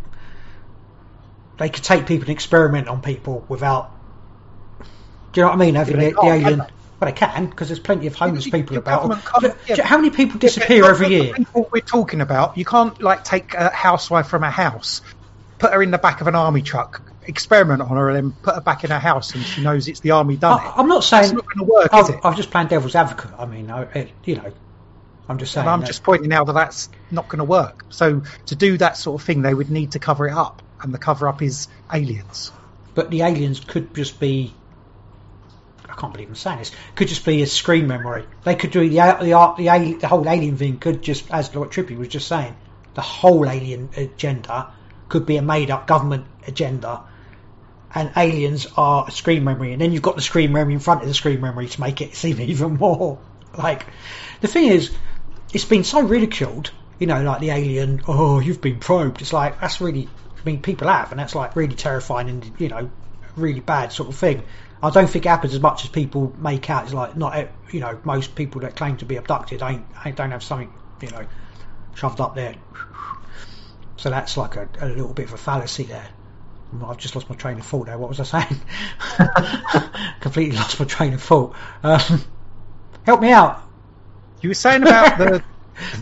they 1.58 1.68
could 1.68 1.84
take 1.84 2.06
people 2.06 2.24
and 2.24 2.30
experiment 2.30 2.88
on 2.88 3.02
people 3.02 3.44
without. 3.48 3.90
Do 5.32 5.40
you 5.40 5.42
know 5.44 5.50
what 5.50 5.56
I 5.56 5.58
mean? 5.58 5.74
Having 5.74 6.00
Yeah, 6.00 6.08
the, 6.08 6.14
the 6.14 6.26
alien. 6.26 6.58
Well, 6.58 7.10
they 7.10 7.12
can 7.12 7.46
because 7.46 7.68
there's 7.68 7.80
plenty 7.80 8.06
of 8.06 8.14
homeless 8.14 8.48
people 8.48 8.76
about. 8.76 9.10
yeah. 9.66 9.82
How 9.82 9.96
many 9.96 10.10
people 10.10 10.38
disappear 10.38 10.84
every 10.84 11.08
year? 11.08 11.34
People 11.34 11.68
we're 11.72 11.80
talking 11.80 12.20
about, 12.20 12.56
you 12.56 12.64
can't 12.64 13.00
like 13.02 13.24
take 13.24 13.54
a 13.54 13.70
housewife 13.70 14.28
from 14.28 14.44
a 14.44 14.50
house, 14.50 15.00
put 15.58 15.72
her 15.72 15.82
in 15.82 15.90
the 15.90 15.98
back 15.98 16.20
of 16.20 16.28
an 16.28 16.36
army 16.36 16.62
truck, 16.62 17.02
experiment 17.26 17.82
on 17.82 17.88
her, 17.96 18.08
and 18.08 18.16
then 18.16 18.32
put 18.42 18.54
her 18.54 18.60
back 18.60 18.84
in 18.84 18.90
her 18.90 18.98
house, 18.98 19.34
and 19.34 19.44
she 19.44 19.62
knows 19.62 19.88
it's 19.88 20.00
the 20.00 20.10
army 20.12 20.36
done 20.36 20.58
it. 20.58 20.62
I, 20.64 20.74
I'm 20.76 20.88
not 20.88 21.04
saying 21.04 21.24
It's 21.24 21.32
not 21.32 21.44
going 21.46 21.66
to 21.66 21.72
work, 21.72 21.88
I'm, 21.92 22.04
is 22.04 22.10
it? 22.10 22.20
I'm 22.24 22.36
just 22.36 22.50
playing 22.50 22.68
devil's 22.68 22.94
advocate. 22.94 23.30
I 23.38 23.46
mean, 23.46 23.70
I, 23.70 23.82
it, 23.82 24.12
you 24.24 24.36
know, 24.36 24.52
I'm 25.28 25.38
just 25.38 25.52
saying. 25.52 25.66
And 25.66 25.70
I'm 25.70 25.80
that- 25.80 25.86
just 25.86 26.02
pointing 26.02 26.32
out 26.32 26.46
that 26.46 26.54
that's 26.54 26.88
not 27.10 27.28
going 27.28 27.38
to 27.38 27.44
work. 27.44 27.84
So 27.90 28.22
to 28.46 28.56
do 28.56 28.76
that 28.78 28.96
sort 28.96 29.20
of 29.20 29.26
thing, 29.26 29.42
they 29.42 29.54
would 29.54 29.70
need 29.70 29.92
to 29.92 29.98
cover 29.98 30.26
it 30.26 30.32
up, 30.34 30.62
and 30.82 30.92
the 30.92 30.98
cover 30.98 31.28
up 31.28 31.42
is 31.42 31.68
aliens. 31.92 32.52
but 32.94 33.10
the 33.10 33.22
aliens 33.22 33.60
could 33.60 33.94
just 33.94 34.18
be. 34.20 34.52
I 35.88 35.94
can't 35.94 36.12
believe 36.14 36.28
I'm 36.30 36.34
saying 36.34 36.58
this. 36.58 36.72
Could 36.94 37.08
just 37.08 37.24
be 37.24 37.42
a 37.42 37.46
screen 37.46 37.86
memory. 37.86 38.24
They 38.44 38.54
could 38.54 38.70
do 38.70 38.88
the 38.88 38.96
the 38.96 39.54
the, 39.56 39.78
the, 39.78 39.98
the 40.00 40.08
whole 40.08 40.26
alien 40.28 40.56
thing. 40.56 40.78
Could 40.78 41.02
just, 41.02 41.30
as 41.30 41.54
what 41.54 41.70
Trippy 41.70 41.96
was 41.98 42.08
just 42.08 42.26
saying, 42.28 42.56
the 42.94 43.02
whole 43.02 43.46
alien 43.48 43.90
agenda 43.96 44.70
could 45.10 45.26
be 45.26 45.36
a 45.36 45.42
made 45.42 45.70
up 45.70 45.86
government 45.86 46.24
agenda, 46.46 47.02
and 47.94 48.12
aliens 48.16 48.66
are 48.76 49.10
screen 49.10 49.44
memory. 49.44 49.72
And 49.72 49.80
then 49.80 49.92
you've 49.92 50.02
got 50.02 50.16
the 50.16 50.22
screen 50.22 50.52
memory 50.52 50.74
in 50.74 50.80
front 50.80 51.02
of 51.02 51.08
the 51.08 51.14
screen 51.14 51.40
memory 51.40 51.68
to 51.68 51.80
make 51.80 52.00
it 52.00 52.14
seem 52.22 52.40
even 52.40 52.76
more 52.76 53.18
like. 53.56 53.86
The 54.40 54.48
thing 54.48 54.66
is, 54.66 54.90
it's 55.52 55.64
been 55.64 55.84
so 55.84 56.00
ridiculed. 56.00 56.70
You 56.98 57.06
know, 57.06 57.22
like 57.22 57.40
the 57.40 57.50
alien. 57.50 58.02
Oh, 58.06 58.38
you've 58.38 58.60
been 58.60 58.78
probed. 58.78 59.20
It's 59.20 59.32
like 59.32 59.60
that's 59.60 59.80
really. 59.80 60.08
I 60.40 60.44
mean, 60.44 60.60
people 60.60 60.88
have, 60.88 61.12
and 61.12 61.20
that's 61.20 61.36
like 61.36 61.54
really 61.54 61.76
terrifying 61.76 62.28
and 62.28 62.52
you 62.58 62.68
know, 62.68 62.90
really 63.36 63.60
bad 63.60 63.92
sort 63.92 64.08
of 64.08 64.16
thing. 64.16 64.42
I 64.82 64.90
don't 64.90 65.08
think 65.08 65.24
it 65.24 65.28
happens 65.28 65.54
as 65.54 65.60
much 65.60 65.84
as 65.84 65.90
people 65.90 66.34
make 66.38 66.68
out. 66.68 66.84
It's 66.84 66.92
like 66.92 67.16
not, 67.16 67.48
you 67.70 67.78
know, 67.78 68.00
most 68.02 68.34
people 68.34 68.62
that 68.62 68.74
claim 68.74 68.96
to 68.96 69.04
be 69.04 69.16
abducted 69.16 69.62
ain't, 69.62 69.86
ain't 70.04 70.16
don't 70.16 70.32
have 70.32 70.42
something, 70.42 70.72
you 71.00 71.10
know, 71.10 71.24
shoved 71.94 72.20
up 72.20 72.34
there. 72.34 72.56
So 73.96 74.10
that's 74.10 74.36
like 74.36 74.56
a, 74.56 74.68
a 74.80 74.88
little 74.88 75.12
bit 75.12 75.26
of 75.28 75.34
a 75.34 75.38
fallacy 75.38 75.84
there. 75.84 76.08
I've 76.84 76.96
just 76.96 77.14
lost 77.14 77.28
my 77.28 77.36
train 77.36 77.58
of 77.58 77.66
thought 77.66 77.86
there. 77.86 77.98
What 77.98 78.08
was 78.08 78.20
I 78.20 78.44
saying? 78.44 78.60
Completely 80.20 80.56
lost 80.56 80.80
my 80.80 80.86
train 80.86 81.12
of 81.12 81.22
thought. 81.22 81.54
Um, 81.82 82.24
help 83.04 83.20
me 83.20 83.30
out. 83.30 83.62
You 84.40 84.50
were 84.50 84.54
saying 84.54 84.82
about 84.82 85.18
the 85.18 85.44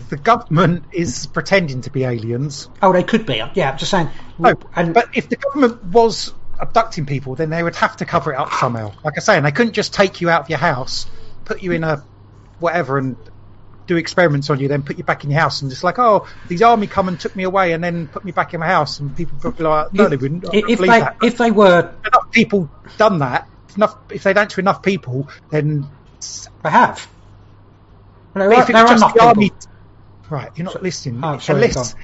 the 0.09 0.17
government 0.17 0.85
is 0.91 1.27
pretending 1.27 1.81
to 1.81 1.89
be 1.89 2.03
aliens. 2.03 2.69
Oh, 2.81 2.91
they 2.93 3.03
could 3.03 3.25
be. 3.25 3.41
Yeah, 3.53 3.71
I'm 3.71 3.77
just 3.77 3.91
saying. 3.91 4.09
No, 4.37 4.53
and 4.75 4.93
but 4.93 5.09
if 5.13 5.29
the 5.29 5.35
government 5.35 5.83
was 5.85 6.33
abducting 6.59 7.05
people, 7.05 7.35
then 7.35 7.49
they 7.49 7.63
would 7.63 7.75
have 7.75 7.97
to 7.97 8.05
cover 8.05 8.33
it 8.33 8.37
up 8.37 8.51
somehow. 8.53 8.93
Like 9.03 9.15
I 9.17 9.21
say, 9.21 9.37
and 9.37 9.45
they 9.45 9.51
couldn't 9.51 9.73
just 9.73 9.93
take 9.93 10.21
you 10.21 10.29
out 10.29 10.41
of 10.41 10.49
your 10.49 10.59
house, 10.59 11.07
put 11.45 11.63
you 11.63 11.71
in 11.71 11.83
a 11.83 12.03
whatever, 12.59 12.97
and 12.97 13.15
do 13.87 13.97
experiments 13.97 14.49
on 14.49 14.59
you, 14.59 14.67
then 14.67 14.83
put 14.83 14.97
you 14.97 15.03
back 15.03 15.23
in 15.23 15.31
your 15.31 15.39
house, 15.39 15.61
and 15.61 15.69
just 15.71 15.83
like, 15.83 15.99
oh, 15.99 16.27
these 16.47 16.61
army 16.61 16.87
come 16.87 17.07
and 17.07 17.19
took 17.19 17.35
me 17.35 17.43
away, 17.43 17.73
and 17.73 17.83
then 17.83 18.07
put 18.07 18.23
me 18.23 18.31
back 18.31 18.53
in 18.53 18.59
my 18.59 18.67
house, 18.67 18.99
and 18.99 19.15
people 19.15 19.51
be 19.51 19.63
like, 19.63 19.93
no, 19.93 20.07
they 20.07 20.17
wouldn't. 20.17 20.45
I 20.45 20.57
if, 20.57 20.69
if 20.69 20.79
they 20.79 20.87
that. 20.87 21.17
if 21.21 21.37
they 21.37 21.51
were, 21.51 21.91
If 22.01 22.07
enough 22.07 22.31
people 22.31 22.69
done 22.97 23.19
that, 23.19 23.47
if 23.69 23.77
enough 23.77 23.97
if 24.11 24.23
they 24.23 24.33
don't 24.33 24.49
to 24.51 24.59
enough 24.59 24.81
people, 24.83 25.29
then 25.49 25.87
they 26.63 26.69
have. 26.69 27.07
Well, 28.33 28.49
But 28.49 28.49
there 28.49 28.51
if 28.51 28.57
are, 28.57 28.71
it 28.71 28.73
there 28.73 28.83
was 28.83 28.91
are 28.91 28.93
just 28.93 29.03
enough 29.03 29.13
the 29.13 29.23
army, 29.23 29.51
right? 30.29 30.51
You're 30.55 30.65
not 30.65 30.73
So- 30.73 30.79
listening. 30.81 31.21
Oh, 31.23 31.37
sorry, 31.39 31.57
unless, 31.63 31.95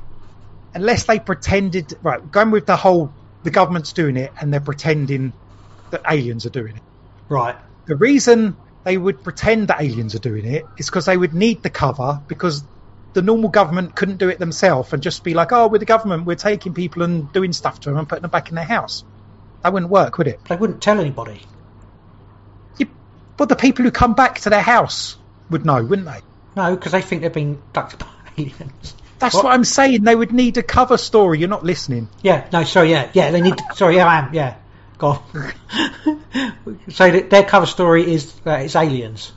unless 0.74 1.04
they 1.06 1.20
pretended, 1.20 1.94
right? 2.04 2.32
Going 2.32 2.52
with 2.52 2.66
the 2.66 2.76
whole, 2.76 3.14
the 3.44 3.52
government's 3.52 3.94
doing 3.94 4.18
it, 4.18 4.34
and 4.40 4.52
they're 4.52 4.60
pretending 4.60 5.34
that 5.92 6.02
aliens 6.10 6.46
are 6.46 6.50
doing 6.50 6.76
it. 6.76 6.84
Right. 7.30 7.56
The 7.86 7.96
reason 7.96 8.58
they 8.88 8.98
would 8.98 9.22
pretend 9.22 9.68
that 9.68 9.82
aliens 9.82 10.16
are 10.16 10.20
doing 10.20 10.46
it 10.46 10.64
is 10.78 10.86
because 10.86 11.06
they 11.06 11.18
would 11.18 11.34
need 11.34 11.62
the 11.62 11.70
cover 11.70 12.22
because 12.30 12.64
the 13.12 13.22
normal 13.22 13.50
government 13.50 13.94
couldn't 13.94 14.16
do 14.16 14.30
it 14.30 14.40
themselves 14.40 14.94
and 14.94 15.04
just 15.04 15.26
be 15.26 15.34
like, 15.34 15.52
oh, 15.52 15.68
we're 15.68 15.78
the 15.78 15.84
government, 15.84 16.26
we're 16.26 16.36
taking 16.36 16.74
people 16.74 17.04
and 17.04 17.30
doing 17.34 17.52
stuff 17.52 17.82
to 17.82 17.90
them 17.90 17.98
and 17.98 18.08
putting 18.08 18.22
them 18.22 18.32
back 18.32 18.48
in 18.48 18.56
their 18.56 18.64
house. 18.64 19.04
That 19.62 19.74
wouldn't 19.74 19.92
work, 19.92 20.18
would 20.18 20.28
it? 20.28 20.40
They 20.46 20.56
wouldn't 20.56 20.82
tell 20.82 21.02
anybody. 21.02 21.42
You, 22.78 22.88
but 23.36 23.50
the 23.50 23.58
people 23.58 23.84
who 23.84 23.92
come 23.92 24.14
back 24.14 24.40
to 24.42 24.50
their 24.50 24.62
house 24.62 25.18
would 25.50 25.66
know, 25.66 25.84
wouldn't 25.84 26.08
they? 26.08 26.22
No, 26.56 26.74
because 26.74 26.94
they 26.94 27.02
think 27.02 27.24
they've 27.24 27.34
been 27.34 27.56
abducted 27.56 28.00
by 28.00 28.08
aliens. 28.38 28.96
That's 29.20 29.36
What? 29.36 29.44
what 29.44 29.54
I'm 29.54 29.66
saying. 29.66 30.06
They 30.06 30.16
would 30.16 30.32
need 30.32 30.56
a 30.56 30.64
cover 30.64 30.96
story. 30.96 31.40
You're 31.40 31.50
not 31.50 31.66
listening. 31.66 32.08
Yeah, 32.22 32.48
no, 32.54 32.64
sorry, 32.64 32.92
yeah, 32.92 33.12
yeah, 33.12 33.32
they 33.32 33.42
need. 33.42 33.58
To, 33.58 33.64
sorry, 33.76 33.98
yeah, 33.98 34.08
I 34.08 34.20
am, 34.20 34.34
yeah. 34.34 34.56
Go 34.98 35.08
on. 35.08 36.84
so 36.90 37.12
their 37.12 37.44
cover 37.44 37.66
story 37.66 38.12
is 38.12 38.34
that 38.42 38.62
it's 38.62 38.76
aliens. 38.76 39.32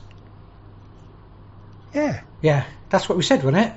Yeah. 1.93 2.21
Yeah, 2.41 2.65
that's 2.89 3.07
what 3.07 3.17
we 3.17 3.23
said, 3.23 3.43
wasn't 3.43 3.67
it? 3.67 3.73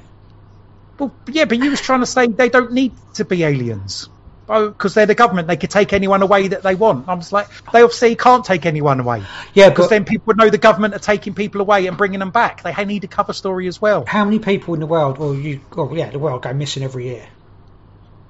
Well, 0.99 1.13
yeah, 1.27 1.45
but 1.45 1.59
you 1.59 1.71
was 1.71 1.81
trying 1.81 2.01
to 2.01 2.07
say 2.07 2.27
they 2.27 2.49
don't 2.49 2.73
need 2.73 2.93
to 3.15 3.25
be 3.25 3.43
aliens. 3.43 4.09
Oh, 4.49 4.69
because 4.69 4.93
they're 4.95 5.07
the 5.07 5.15
government, 5.15 5.49
they 5.49 5.57
could 5.57 5.71
take 5.71 5.93
anyone 5.93 6.21
away 6.21 6.49
that 6.49 6.63
they 6.63 6.75
want. 6.75 7.09
I'm 7.09 7.21
just 7.21 7.33
like, 7.33 7.49
they 7.73 7.83
obviously 7.83 8.15
can't 8.15 8.45
take 8.45 8.67
anyone 8.67 9.01
away. 9.01 9.23
Yeah, 9.55 9.71
Because 9.71 9.89
then 9.89 10.05
people 10.05 10.25
would 10.27 10.37
know 10.37 10.51
the 10.51 10.59
government 10.59 10.95
are 10.95 10.99
taking 10.99 11.35
people 11.35 11.63
away 11.63 11.87
and 11.87 11.97
bringing 11.97 12.19
them 12.19 12.31
back. 12.31 12.63
They 12.63 12.85
need 12.85 13.05
a 13.05 13.09
cover 13.09 13.33
story 13.33 13.69
as 13.69 13.81
well. 13.81 14.05
how 14.07 14.25
many 14.25 14.39
people 14.39 14.75
in 14.75 14.81
the 14.81 14.87
world, 14.87 15.19
or 15.19 15.35
you, 15.35 15.61
oh 15.77 15.95
yeah, 15.95 16.11
the 16.11 16.19
world 16.19 16.43
go 16.43 16.53
missing 16.53 16.83
every 16.83 17.07
year? 17.07 17.27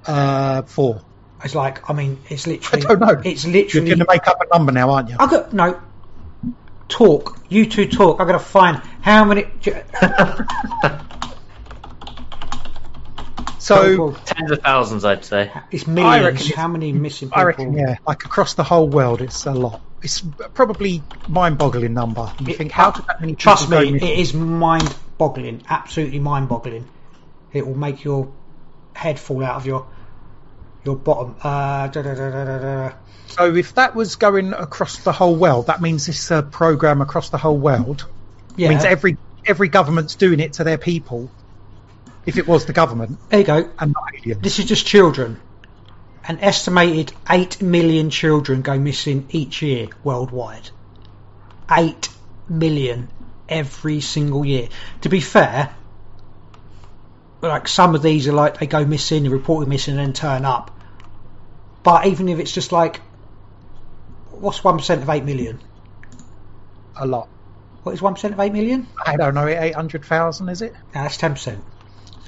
Uh, 0.05 0.61
four. 0.63 1.01
It's 1.43 1.53
like, 1.55 1.89
I 1.89 1.93
mean, 1.93 2.19
it's 2.29 2.47
literally. 2.47 2.85
I 2.85 2.89
literally. 2.89 3.05
don't 3.15 3.23
know. 3.23 3.29
It's 3.29 3.45
literally. 3.45 3.87
You're 3.87 3.97
going 3.97 4.07
to 4.07 4.13
make 4.13 4.27
up 4.27 4.39
a 4.41 4.57
number 4.57 4.71
now, 4.71 4.89
aren't 4.91 5.09
you? 5.09 5.15
I 5.19 5.27
got 5.29 5.53
no. 5.53 5.79
Talk. 6.87 7.37
You 7.49 7.65
two 7.65 7.87
talk. 7.87 8.19
I'm 8.19 8.27
going 8.27 8.39
to 8.39 8.45
find 8.45 8.77
how 9.01 9.25
many. 9.25 9.45
So, 13.59 14.11
Tens 14.25 14.51
of 14.51 14.59
thousands, 14.61 15.03
I'd 15.05 15.25
say. 15.25 15.51
it's 15.71 15.87
I 15.87 15.91
millions. 15.91 16.41
reckon 16.49 16.55
How 16.55 16.67
many 16.67 16.91
missing 16.91 17.29
people? 17.29 17.41
I 17.41 17.45
reckon, 17.45 17.73
yeah, 17.75 17.95
like 18.07 18.23
across 18.25 18.53
the 18.53 18.63
whole 18.63 18.87
world, 18.87 19.21
it's 19.21 19.47
a 19.47 19.53
lot. 19.53 19.81
It's 20.03 20.21
probably 20.53 21.01
mind-boggling 21.27 21.91
number. 21.93 22.31
You 22.39 22.49
It- 22.49 22.57
think, 22.57 22.71
how 22.71 22.91
did 22.91 23.07
that 23.07 23.21
many 23.21 23.33
Trust 23.33 23.67
me, 23.69 23.95
it 23.95 24.03
is 24.03 24.35
mind-boggling. 24.35 25.63
Absolutely 25.67 26.19
mind-boggling. 26.19 26.85
It 27.53 27.65
will 27.65 27.75
make 27.77 28.03
your 28.03 28.31
head 28.93 29.19
fall 29.19 29.43
out 29.43 29.55
of 29.55 29.65
your 29.65 29.87
your 30.85 30.95
bottom. 30.95 31.35
Uh, 31.41 31.87
da, 31.87 32.01
da, 32.01 32.13
da. 32.13 32.93
So 33.27 33.53
if 33.55 33.75
that 33.75 33.95
was 33.95 34.15
going 34.15 34.53
across 34.53 34.99
the 34.99 35.11
whole 35.11 35.35
world, 35.35 35.67
that 35.67 35.81
means 35.81 36.05
this 36.05 36.31
uh, 36.31 36.41
program 36.43 37.01
across 37.01 37.29
the 37.29 37.37
whole 37.37 37.57
world 37.57 38.05
Yeah. 38.55 38.69
means 38.69 38.85
every 38.85 39.17
every 39.45 39.67
government's 39.67 40.15
doing 40.15 40.39
it 40.39 40.53
to 40.53 40.63
their 40.63 40.77
people. 40.77 41.29
If 42.25 42.37
it 42.37 42.47
was 42.47 42.65
the 42.65 42.73
government 42.73 43.19
there 43.29 43.39
you 43.41 43.45
go. 43.45 43.69
and 43.77 43.93
not 43.93 44.03
aliens, 44.17 44.41
This 44.41 44.59
is 44.59 44.65
just 44.65 44.85
children. 44.85 45.39
An 46.27 46.39
estimated 46.39 47.13
8 47.29 47.61
million 47.61 48.09
children 48.09 48.63
go 48.63 48.79
missing 48.79 49.27
each 49.29 49.61
year 49.61 49.89
worldwide. 50.03 50.69
8 51.69 52.09
million 52.49 53.09
every 53.47 54.01
single 54.01 54.43
year. 54.43 54.69
To 55.01 55.09
be 55.09 55.19
fair, 55.19 55.75
like 57.47 57.67
some 57.67 57.95
of 57.95 58.01
these 58.01 58.27
are 58.27 58.33
like 58.33 58.59
they 58.59 58.67
go 58.67 58.85
missing, 58.85 59.29
reported 59.29 59.69
missing 59.69 59.97
and 59.97 60.07
then 60.07 60.13
turn 60.13 60.45
up. 60.45 60.71
But 61.83 62.07
even 62.07 62.29
if 62.29 62.39
it's 62.39 62.51
just 62.51 62.71
like, 62.71 62.97
what's 64.31 64.59
1% 64.61 65.01
of 65.01 65.09
8 65.09 65.23
million? 65.23 65.59
a 66.97 67.05
lot. 67.05 67.27
What 67.83 67.93
is 67.93 68.01
1% 68.01 68.31
of 68.31 68.39
8 68.39 68.51
million? 68.51 68.87
I 69.05 69.15
don't 69.15 69.35
know, 69.35 69.47
eight 69.47 69.75
hundred 69.75 70.05
thousand 70.05 70.49
is 70.49 70.61
it? 70.61 70.73
No, 70.73 71.03
that's 71.03 71.17
10%. 71.17 71.59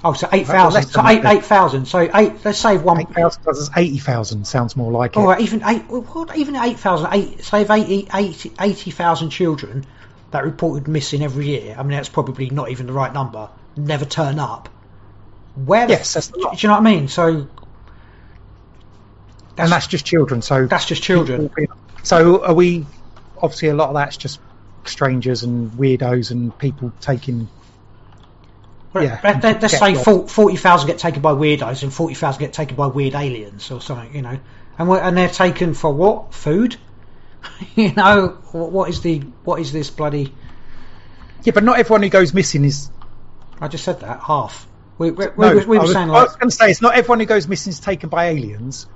Oh, 0.03 0.13
so 0.13 0.30
8,000. 0.32 0.84
So 0.84 1.08
8, 1.08 1.25
8,000. 1.25 1.86
So 1.88 1.99
8, 2.13 2.34
let's 2.45 2.60
say 2.60 2.77
1, 2.77 3.01
Eight 3.01 3.10
thousand 3.10 3.43
does 3.43 3.71
eighty 3.75 3.97
thousand. 3.97 4.45
Sounds 4.45 4.75
more 4.75 4.91
like 4.91 5.17
it. 5.17 5.19
Right, 5.19 5.41
even 5.41 5.63
eight, 5.65 5.82
what, 5.89 6.38
even 6.38 6.56
eight 6.56 6.77
thousand, 6.77 7.10
eight, 7.13 7.43
say 7.43 7.62
if 7.62 7.71
80 7.71 8.08
80 8.13 8.51
80,000 8.60 9.30
children, 9.32 9.86
that 10.30 10.43
reported 10.43 10.88
missing 10.88 11.23
every 11.23 11.47
year. 11.47 11.75
I 11.77 11.82
mean, 11.82 11.91
that's 11.91 12.10
probably 12.10 12.51
not 12.51 12.69
even 12.69 12.86
the 12.86 12.93
right 12.93 13.12
number. 13.12 13.49
Never 13.75 14.06
turn 14.06 14.38
up. 14.38 14.69
Where? 15.65 15.88
The 15.88 15.93
Yes, 15.93 16.13
that's 16.13 16.30
a 16.30 16.34
do 16.34 16.39
you 16.58 16.67
know 16.70 16.76
what 16.76 16.88
I 16.88 16.96
mean? 16.96 17.08
So 17.08 17.48
and 19.58 19.72
that's 19.72 19.88
just 19.88 20.06
children. 20.06 20.41
So 20.41 20.67
that's 20.67 20.86
just 20.86 21.02
children. 21.02 21.50
So 22.04 22.43
are 22.43 22.54
we? 22.54 22.86
Obviously, 23.41 23.70
a 23.70 23.76
lot 23.76 23.89
of 23.89 23.96
that's 23.96 24.17
just 24.17 24.39
strangers 24.86 25.43
and 25.43 25.72
weirdos 25.72 26.32
and 26.32 26.58
people 26.58 26.91
taking. 27.02 27.50
Yeah, 28.96 29.20
Let, 29.24 29.43
let, 29.43 29.63
us 29.63 29.72
get 29.72 29.80
say 29.80 29.93
lost. 29.93 30.06
for- 30.06 30.28
40,000 30.28 30.88
get 30.88 30.98
taken 30.98 31.22
by 31.22 31.32
weirdos 31.34 31.84
and 31.84 31.93
40,000 31.93 32.39
get 32.39 32.54
taken 32.54 32.76
by 32.76 32.88
weird 32.88 33.13
aliens 33.13 33.70
or 33.70 33.80
something, 33.80 34.15
you 34.15 34.24
know. 34.24 34.39
And 34.80 34.89
we're, 34.89 35.00
and 35.00 35.15
they're 35.15 35.30
taken 35.30 35.76
for 35.76 35.93
what? 35.93 36.34
Food? 36.34 36.78
you 37.76 37.93
know, 37.93 38.39
what, 38.52 38.72
what 38.72 38.89
is 38.89 39.02
the 39.02 39.20
what 39.43 39.60
is 39.60 39.72
this 39.72 39.89
bloody 39.91 40.34
Yeah, 41.43 41.52
but 41.54 41.63
not 41.63 41.78
everyone 41.80 42.02
who 42.04 42.10
goes 42.10 42.34
missing 42.34 42.65
is. 42.65 42.89
I 43.60 43.67
just 43.67 43.84
said 43.84 44.00
that 44.02 44.22
half. 44.22 44.66
We, 44.97 45.12
we, 45.12 45.27
we, 45.27 45.45
No, 45.45 45.55
were- 45.55 45.65
we 45.65 45.77
I 45.77 45.79
were 45.79 45.86
was, 45.86 45.91
saying 45.93 46.10
I 46.10 46.13
like 46.13 46.27
was 46.27 46.36
going 46.38 46.49
to 46.49 46.55
say 46.55 46.71
it's 46.71 46.81
not 46.81 46.95
everyone 46.95 47.19
who 47.19 47.25
goes 47.25 47.47
missing 47.47 47.71
is 47.71 47.79
taken 47.79 48.10
by 48.10 48.27
aliens, 48.29 48.88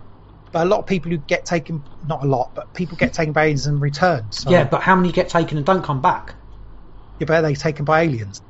but 0.51 0.63
a 0.65 0.69
lot 0.69 0.79
of 0.79 0.85
people 0.87 1.11
who 1.11 1.17
get 1.17 1.45
taken, 1.45 1.83
not 2.07 2.23
a 2.23 2.27
lot, 2.27 2.55
but 2.55 2.73
people 2.73 2.97
get 2.97 3.13
taken 3.13 3.33
by 3.33 3.43
aliens 3.45 3.67
and 3.67 3.79
return. 3.81 4.31
So, 4.31 4.49
yeah, 4.49 4.63
but 4.63 4.81
how 4.81 4.95
many 4.95 5.11
get 5.11 5.29
taken 5.29 5.57
and 5.57 5.65
don't 5.65 5.83
come 5.83 6.01
back? 6.01 6.35
yeah, 7.19 7.25
but 7.27 7.35
are 7.37 7.41
they 7.43 7.53
taken 7.55 7.85
by 7.85 8.01
aliens 8.01 8.41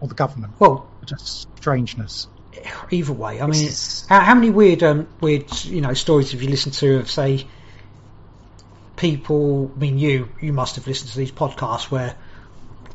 or 0.00 0.08
the 0.08 0.14
government? 0.14 0.54
Well, 0.58 0.90
Just 1.04 1.46
strangeness. 1.58 2.26
either 2.90 3.12
way. 3.12 3.40
I 3.40 3.46
mean, 3.46 3.62
It's- 3.62 4.04
how, 4.08 4.18
how 4.20 4.34
many 4.34 4.50
weird, 4.50 4.82
um, 4.82 5.06
weird, 5.20 5.44
you 5.64 5.80
know, 5.80 5.94
stories 5.94 6.32
have 6.32 6.42
you 6.42 6.48
listened 6.48 6.74
to 6.74 6.98
of 6.98 7.08
say 7.10 7.46
people? 8.96 9.70
I 9.76 9.78
mean, 9.78 9.98
you 9.98 10.28
you 10.40 10.52
must 10.52 10.76
have 10.76 10.86
listened 10.86 11.10
to 11.12 11.18
these 11.18 11.32
podcasts 11.32 11.90
where 11.90 12.16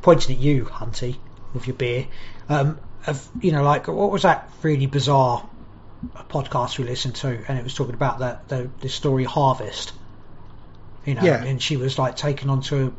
pointing 0.01 0.35
at 0.35 0.41
you, 0.41 0.65
Hunty, 0.65 1.17
with 1.53 1.67
your 1.67 1.75
beer. 1.75 2.07
Um, 2.49 2.79
of 3.07 3.27
you 3.41 3.51
know, 3.51 3.63
like 3.63 3.87
what 3.87 4.11
was 4.11 4.23
that 4.23 4.49
really 4.63 4.85
bizarre 4.85 5.47
podcast 6.29 6.77
we 6.77 6.85
listened 6.85 7.15
to, 7.15 7.27
and 7.47 7.57
it 7.57 7.63
was 7.63 7.73
talking 7.73 7.93
about 7.93 8.19
that 8.19 8.47
the 8.47 8.69
the 8.79 8.89
story 8.89 9.23
Harvest. 9.23 9.93
You 11.05 11.15
know, 11.15 11.23
Yeah. 11.23 11.43
and 11.43 11.61
she 11.61 11.77
was 11.77 11.97
like 11.97 12.15
taken 12.15 12.49
onto 12.49 12.93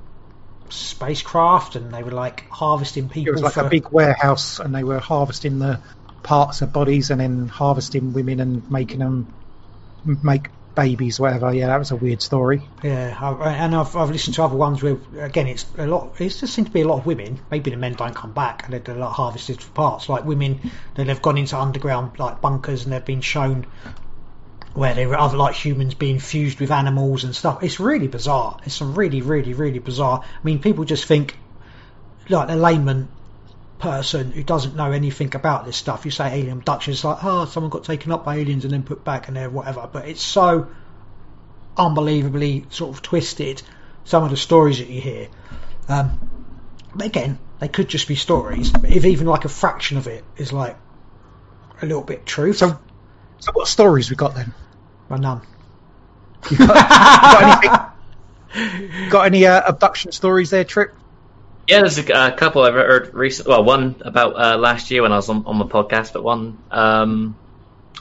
a 0.68 0.72
spacecraft, 0.72 1.76
and 1.76 1.92
they 1.92 2.02
were 2.02 2.10
like 2.10 2.48
harvesting 2.50 3.08
people. 3.08 3.28
It 3.28 3.32
was 3.32 3.42
like 3.42 3.54
for, 3.54 3.66
a 3.66 3.68
big 3.68 3.90
warehouse, 3.90 4.58
and 4.58 4.74
they 4.74 4.84
were 4.84 4.98
harvesting 4.98 5.58
the 5.58 5.80
parts 6.22 6.62
of 6.62 6.72
bodies 6.72 7.10
and 7.10 7.20
then 7.20 7.48
harvesting 7.48 8.12
women 8.12 8.40
and 8.40 8.70
making 8.70 9.00
them 9.00 9.34
make 10.04 10.48
babies, 10.74 11.20
whatever. 11.20 11.52
Yeah, 11.52 11.68
that 11.68 11.78
was 11.78 11.90
a 11.90 11.96
weird 11.96 12.22
story. 12.22 12.62
Yeah, 12.82 13.16
I, 13.20 13.30
uh, 13.30 13.48
and 13.48 13.74
I've, 13.74 13.94
I've 13.96 14.10
listened 14.10 14.36
to 14.36 14.42
other 14.42 14.56
ones 14.56 14.82
where 14.82 14.98
again 15.18 15.46
it's 15.46 15.66
a 15.78 15.86
lot. 15.86 16.20
It 16.20 16.28
just 16.30 16.54
seems 16.54 16.68
to 16.68 16.72
be 16.72 16.82
a 16.82 16.88
lot 16.88 16.98
of 16.98 17.06
women. 17.06 17.40
Maybe 17.50 17.70
the 17.70 17.76
men 17.76 17.94
don't 17.94 18.14
come 18.14 18.32
back 18.32 18.68
and 18.68 18.84
they're 18.84 18.96
like 18.96 19.12
harvested 19.12 19.62
for 19.62 19.70
parts. 19.72 20.08
Like 20.08 20.24
women, 20.24 20.70
that 20.94 21.06
they've 21.06 21.22
gone 21.22 21.38
into 21.38 21.58
underground 21.58 22.18
like 22.18 22.40
bunkers 22.40 22.84
and 22.84 22.92
they've 22.92 23.04
been 23.04 23.20
shown 23.20 23.66
where 24.74 24.94
they 24.94 25.06
were 25.06 25.18
other 25.18 25.36
like 25.36 25.54
humans 25.54 25.94
being 25.94 26.18
fused 26.18 26.60
with 26.60 26.70
animals 26.70 27.24
and 27.24 27.36
stuff. 27.36 27.62
It's 27.62 27.78
really 27.78 28.08
bizarre. 28.08 28.58
It's 28.64 28.74
some 28.74 28.94
really, 28.94 29.20
really, 29.20 29.52
really 29.52 29.78
bizarre. 29.78 30.22
I 30.24 30.44
mean, 30.44 30.60
people 30.60 30.84
just 30.84 31.04
think 31.04 31.36
like 32.28 32.48
the 32.48 32.56
layman 32.56 33.08
person 33.82 34.30
who 34.30 34.44
doesn't 34.44 34.76
know 34.76 34.92
anything 34.92 35.34
about 35.34 35.66
this 35.66 35.76
stuff. 35.76 36.04
You 36.04 36.12
say 36.12 36.38
alien 36.38 36.58
abduction, 36.58 36.92
it's 36.92 37.02
like, 37.02 37.18
oh, 37.24 37.46
someone 37.46 37.68
got 37.68 37.82
taken 37.82 38.12
up 38.12 38.24
by 38.24 38.36
aliens 38.36 38.64
and 38.64 38.72
then 38.72 38.84
put 38.84 39.04
back 39.04 39.26
and 39.26 39.36
they're 39.36 39.50
whatever. 39.50 39.88
But 39.92 40.08
it's 40.08 40.22
so 40.22 40.68
unbelievably 41.76 42.66
sort 42.70 42.94
of 42.94 43.02
twisted. 43.02 43.60
Some 44.04 44.22
of 44.22 44.30
the 44.30 44.36
stories 44.36 44.78
that 44.78 44.88
you 44.88 45.00
hear. 45.00 45.28
Um, 45.88 46.30
but 46.94 47.06
again, 47.06 47.40
they 47.58 47.66
could 47.66 47.88
just 47.88 48.06
be 48.06 48.14
stories. 48.14 48.70
But 48.70 48.90
if 48.90 49.04
even 49.04 49.26
like 49.26 49.44
a 49.44 49.48
fraction 49.48 49.96
of 49.96 50.06
it 50.06 50.24
is 50.36 50.52
like 50.52 50.76
a 51.80 51.86
little 51.86 52.04
bit 52.04 52.24
true. 52.24 52.52
So, 52.52 52.78
so 53.40 53.52
what 53.52 53.66
stories 53.66 54.10
we 54.10 54.16
got 54.16 54.36
then? 54.36 54.54
well, 55.08 55.18
none. 55.18 55.40
You 56.50 56.58
got, 56.58 56.68
got 56.68 57.42
anything? 57.42 57.78
Got 59.08 59.24
any 59.24 59.46
uh, 59.46 59.62
abduction 59.66 60.12
stories 60.12 60.50
there, 60.50 60.64
Trip? 60.64 60.94
Yeah, 61.72 61.80
there's 61.80 61.96
a, 61.96 62.12
a 62.12 62.32
couple 62.32 62.62
I've 62.64 62.74
heard 62.74 63.14
recently. 63.14 63.48
Well, 63.48 63.64
one 63.64 63.96
about 64.02 64.38
uh, 64.38 64.58
last 64.58 64.90
year 64.90 65.00
when 65.00 65.10
I 65.10 65.16
was 65.16 65.30
on, 65.30 65.46
on 65.46 65.58
the 65.58 65.64
podcast, 65.64 66.12
but 66.12 66.22
one 66.22 66.58
um, 66.70 67.34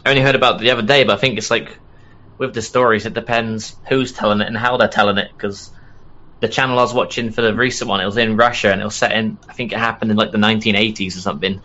I 0.06 0.10
only 0.10 0.22
heard 0.22 0.36
about 0.36 0.60
the 0.60 0.72
other 0.72 0.82
day. 0.82 1.06
But 1.06 1.14
I 1.14 1.16
think 1.16 1.38
it's 1.38 1.50
like 1.50 1.80
with 2.38 2.54
the 2.54 2.62
stories, 2.62 3.06
it 3.06 3.14
depends 3.14 3.78
who's 3.88 4.12
telling 4.12 4.42
it 4.42 4.48
and 4.48 4.58
how 4.58 4.76
they're 4.76 4.90
telling 4.90 5.18
it. 5.18 5.32
Because 5.32 5.72
the 6.42 6.50
channel 6.50 6.78
I 6.80 6.82
was 6.82 6.94
watching 6.94 7.32
for 7.32 7.42
the 7.42 7.56
recent 7.56 7.90
one, 7.90 8.02
it 8.02 8.06
was 8.06 8.18
in 8.18 8.36
Russia 8.36 8.74
and 8.74 8.82
it 8.82 8.84
was 8.84 8.96
set 8.96 9.14
in. 9.14 9.38
I 9.48 9.54
think 9.54 9.72
it 9.72 9.78
happened 9.78 10.12
in 10.12 10.18
like 10.18 10.34
the 10.34 10.38
1980s 10.38 11.16
or 11.16 11.22
something. 11.22 11.62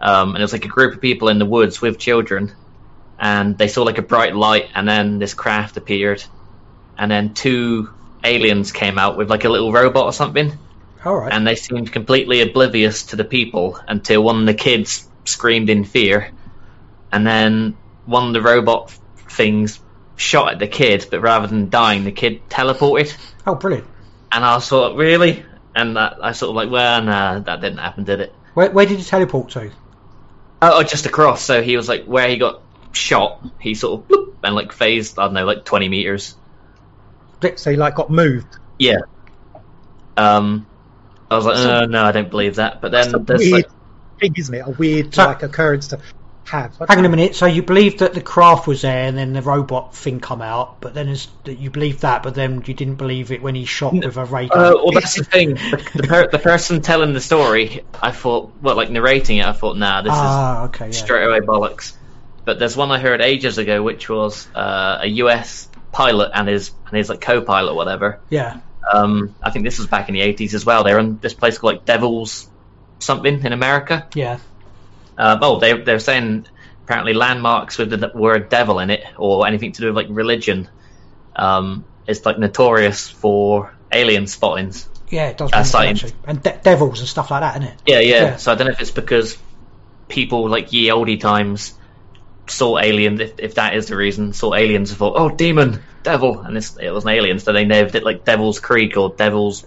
Um, 0.00 0.30
and 0.30 0.38
it 0.38 0.42
was 0.42 0.52
like 0.52 0.64
a 0.64 0.68
group 0.68 0.96
of 0.96 1.00
people 1.00 1.28
in 1.28 1.38
the 1.38 1.46
woods 1.46 1.80
with 1.80 2.00
children, 2.00 2.50
and 3.16 3.56
they 3.56 3.68
saw 3.68 3.84
like 3.84 3.98
a 3.98 4.02
bright 4.02 4.34
light, 4.34 4.70
and 4.74 4.88
then 4.88 5.20
this 5.20 5.34
craft 5.34 5.76
appeared, 5.76 6.24
and 6.96 7.08
then 7.08 7.32
two 7.32 7.90
aliens 8.24 8.72
came 8.72 8.98
out 8.98 9.16
with 9.16 9.30
like 9.30 9.44
a 9.44 9.48
little 9.48 9.70
robot 9.70 10.04
or 10.04 10.12
something 10.12 10.58
right. 11.04 11.32
and 11.32 11.46
they 11.46 11.54
seemed 11.54 11.92
completely 11.92 12.40
oblivious 12.40 13.04
to 13.06 13.16
the 13.16 13.24
people 13.24 13.78
until 13.86 14.22
one 14.22 14.40
of 14.40 14.46
the 14.46 14.54
kids 14.54 15.08
screamed 15.24 15.70
in 15.70 15.84
fear, 15.84 16.32
and 17.12 17.26
then 17.26 17.76
one 18.06 18.28
of 18.28 18.32
the 18.32 18.42
robot 18.42 18.90
things 19.30 19.80
shot 20.16 20.52
at 20.52 20.58
the 20.58 20.66
kid, 20.66 21.06
but 21.10 21.20
rather 21.20 21.46
than 21.46 21.68
dying, 21.68 22.04
the 22.04 22.12
kid 22.12 22.48
teleported, 22.48 23.16
oh, 23.46 23.54
brilliant. 23.54 23.86
and 24.32 24.44
I 24.44 24.54
was 24.56 24.64
sort 24.66 24.92
of 24.92 24.98
really, 24.98 25.44
and 25.74 25.96
that, 25.96 26.18
I 26.22 26.32
sort 26.32 26.50
of 26.50 26.56
like, 26.56 26.70
well, 26.70 27.02
nah, 27.02 27.38
that 27.40 27.60
didn't 27.60 27.78
happen, 27.78 28.04
did 28.04 28.20
it? 28.20 28.34
Where, 28.54 28.70
where 28.70 28.86
did 28.86 28.98
you 28.98 29.04
teleport 29.04 29.50
to? 29.50 29.70
Oh, 30.60 30.80
oh, 30.80 30.82
just 30.82 31.06
across. 31.06 31.42
So 31.42 31.62
he 31.62 31.76
was 31.76 31.88
like 31.88 32.04
where 32.06 32.28
he 32.28 32.36
got 32.36 32.62
shot. 32.92 33.44
He 33.60 33.74
sort 33.74 34.00
of 34.00 34.08
bloop, 34.08 34.34
and 34.42 34.54
like 34.54 34.72
phased. 34.72 35.18
I 35.18 35.24
don't 35.24 35.34
know, 35.34 35.44
like 35.44 35.64
twenty 35.64 35.88
meters. 35.88 36.34
So 37.56 37.70
you 37.70 37.76
like 37.76 37.94
got 37.94 38.10
moved. 38.10 38.58
Yeah. 38.78 39.02
Um, 40.16 40.66
I 41.30 41.36
was 41.36 41.44
like, 41.44 41.56
oh, 41.58 41.84
no, 41.86 42.04
I 42.04 42.12
don't 42.12 42.30
believe 42.30 42.56
that. 42.56 42.80
But 42.80 42.92
then 42.92 43.12
That's 43.12 43.14
a 43.14 43.18
there's 43.18 43.40
weird 43.40 43.52
like, 43.52 43.70
thing, 44.20 44.34
isn't 44.36 44.54
it? 44.54 44.66
A 44.66 44.70
weird 44.70 45.14
So- 45.14 45.26
like 45.26 45.42
occurrence 45.42 45.88
to 45.88 46.00
have. 46.46 46.76
Hang 46.88 46.98
on 46.98 47.04
a 47.04 47.08
minute. 47.10 47.34
So 47.34 47.44
you 47.44 47.62
believed 47.62 47.98
that 47.98 48.14
the 48.14 48.22
craft 48.22 48.66
was 48.66 48.82
there, 48.82 49.06
and 49.06 49.16
then 49.18 49.34
the 49.34 49.42
robot 49.42 49.94
thing 49.94 50.20
come 50.20 50.40
out, 50.40 50.80
but 50.80 50.94
then 50.94 51.08
it's, 51.08 51.28
that 51.44 51.58
you 51.58 51.70
believed 51.70 52.00
that, 52.00 52.22
but 52.22 52.34
then 52.34 52.62
you 52.66 52.72
didn't 52.72 52.94
believe 52.96 53.30
it 53.32 53.42
when 53.42 53.54
he 53.54 53.66
shot 53.66 53.92
with 53.92 54.16
a 54.16 54.24
ray 54.24 54.48
gun. 54.48 54.58
Uh, 54.58 54.72
well, 54.76 54.92
that's 54.92 55.14
the 55.16 55.24
thing. 55.24 55.50
The, 55.54 55.90
the, 55.94 56.02
per- 56.08 56.28
the 56.28 56.38
person 56.38 56.80
telling 56.80 57.12
the 57.12 57.20
story, 57.20 57.84
I 58.02 58.12
thought, 58.12 58.52
well, 58.62 58.76
like 58.76 58.90
narrating 58.90 59.36
it, 59.38 59.46
I 59.46 59.52
thought, 59.52 59.76
nah, 59.76 60.00
this 60.02 60.12
ah, 60.14 60.64
okay, 60.64 60.88
is 60.88 60.98
yeah. 60.98 61.04
straight 61.04 61.24
away 61.26 61.40
bollocks. 61.40 61.92
But 62.46 62.58
there's 62.58 62.74
one 62.76 62.90
I 62.90 62.98
heard 62.98 63.20
ages 63.20 63.58
ago, 63.58 63.82
which 63.82 64.08
was 64.08 64.48
uh, 64.54 65.00
a 65.02 65.06
US 65.06 65.68
pilot 65.92 66.30
and 66.34 66.48
his 66.48 66.70
and 66.86 66.96
his 66.96 67.10
like 67.10 67.20
co-pilot, 67.20 67.74
whatever. 67.74 68.20
Yeah. 68.30 68.60
Um, 68.92 69.34
I 69.42 69.50
think 69.50 69.64
this 69.64 69.78
was 69.78 69.86
back 69.86 70.08
in 70.08 70.14
the 70.14 70.20
80s 70.20 70.54
as 70.54 70.64
well. 70.64 70.84
They're 70.84 70.98
in 70.98 71.18
this 71.18 71.34
place 71.34 71.58
called 71.58 71.74
like 71.74 71.84
Devil's 71.84 72.48
something 72.98 73.44
in 73.44 73.52
America. 73.52 74.08
Yeah. 74.14 74.38
Um, 75.16 75.40
oh, 75.42 75.58
they 75.58 75.80
they're 75.80 75.98
saying 75.98 76.46
apparently 76.84 77.12
landmarks 77.12 77.76
with 77.76 77.90
the 77.90 78.10
word 78.14 78.48
devil 78.48 78.78
in 78.78 78.90
it 78.90 79.04
or 79.16 79.46
anything 79.46 79.72
to 79.72 79.80
do 79.80 79.86
with 79.88 79.96
like 79.96 80.06
religion 80.08 80.68
um, 81.36 81.84
is 82.06 82.24
like 82.24 82.38
notorious 82.38 83.08
for 83.08 83.74
alien 83.92 84.26
spottings. 84.26 84.88
Yeah, 85.10 85.28
it 85.28 85.38
does. 85.38 85.52
Uh, 85.52 85.56
ring 85.56 85.60
a 85.60 85.62
bell, 85.62 85.64
science. 85.64 86.04
actually. 86.04 86.20
And 86.26 86.42
de- 86.42 86.60
devils 86.62 87.00
and 87.00 87.08
stuff 87.08 87.30
like 87.30 87.40
that, 87.40 87.56
isn't 87.56 87.74
it? 87.74 87.82
Yeah, 87.86 88.00
yeah, 88.00 88.14
Yeah. 88.14 88.36
So 88.36 88.52
I 88.52 88.54
don't 88.54 88.66
know 88.66 88.72
if 88.72 88.80
it's 88.80 88.90
because 88.90 89.36
people 90.08 90.48
like 90.48 90.72
ye 90.72 90.90
olde 90.90 91.20
times 91.20 91.74
saw 92.46 92.78
aliens. 92.78 93.20
If, 93.20 93.38
if 93.38 93.54
that 93.54 93.74
is 93.74 93.88
the 93.88 93.96
reason, 93.96 94.32
saw 94.32 94.54
aliens 94.54 94.90
and 94.90 94.98
thought, 94.98 95.14
"Oh, 95.16 95.28
demon, 95.28 95.82
devil," 96.02 96.40
and 96.40 96.56
it 96.56 96.90
was 96.92 97.04
an 97.04 97.10
alien, 97.10 97.38
so 97.38 97.52
they 97.52 97.64
named 97.64 97.94
it 97.94 98.04
like 98.04 98.24
Devil's 98.24 98.60
Creek 98.60 98.96
or 98.96 99.10
Devil's 99.10 99.64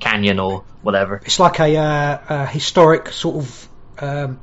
Canyon 0.00 0.38
or 0.38 0.64
whatever. 0.82 1.20
It's 1.24 1.38
like 1.38 1.60
a, 1.60 1.76
uh, 1.76 2.18
a 2.28 2.46
historic 2.46 3.10
sort 3.10 3.36
of 3.44 3.68
um, 3.98 4.40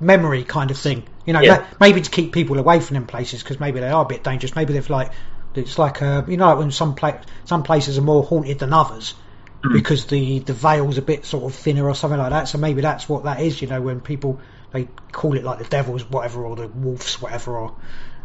memory 0.00 0.44
kind 0.44 0.70
of 0.70 0.78
thing. 0.78 1.04
You 1.24 1.32
know, 1.32 1.40
Yeah. 1.40 1.58
ma- 1.58 1.64
maybe 1.80 2.00
to 2.00 2.10
keep 2.10 2.32
people 2.32 2.58
away 2.58 2.80
from 2.80 2.94
them 2.94 3.06
places 3.06 3.42
because 3.42 3.58
maybe 3.60 3.80
they 3.80 3.88
are 3.88 4.04
a 4.04 4.08
bit 4.08 4.22
dangerous. 4.24 4.54
Maybe 4.54 4.72
they've 4.72 4.90
like 4.90 5.12
it's 5.54 5.78
like 5.78 6.02
uh, 6.02 6.22
you 6.26 6.36
know 6.36 6.46
like 6.48 6.58
when 6.58 6.70
some 6.70 6.94
pla- 6.94 7.20
some 7.44 7.62
places 7.62 7.98
are 7.98 8.02
more 8.02 8.22
haunted 8.22 8.58
than 8.58 8.72
others 8.72 9.14
because 9.72 10.06
the 10.06 10.40
the 10.40 10.52
veil's 10.52 10.98
a 10.98 11.02
bit 11.02 11.24
sort 11.24 11.44
of 11.44 11.54
thinner 11.54 11.88
or 11.88 11.94
something 11.94 12.18
like 12.18 12.30
that. 12.30 12.48
So 12.48 12.58
maybe 12.58 12.80
that's 12.82 13.08
what 13.08 13.24
that 13.24 13.40
is. 13.40 13.62
You 13.62 13.68
know, 13.68 13.80
when 13.80 14.00
people 14.00 14.40
they 14.72 14.88
call 15.12 15.36
it 15.36 15.44
like 15.44 15.58
the 15.58 15.64
devil's 15.64 16.04
whatever 16.04 16.44
or 16.44 16.56
the 16.56 16.68
wolves 16.68 17.20
whatever 17.22 17.56
or. 17.58 17.74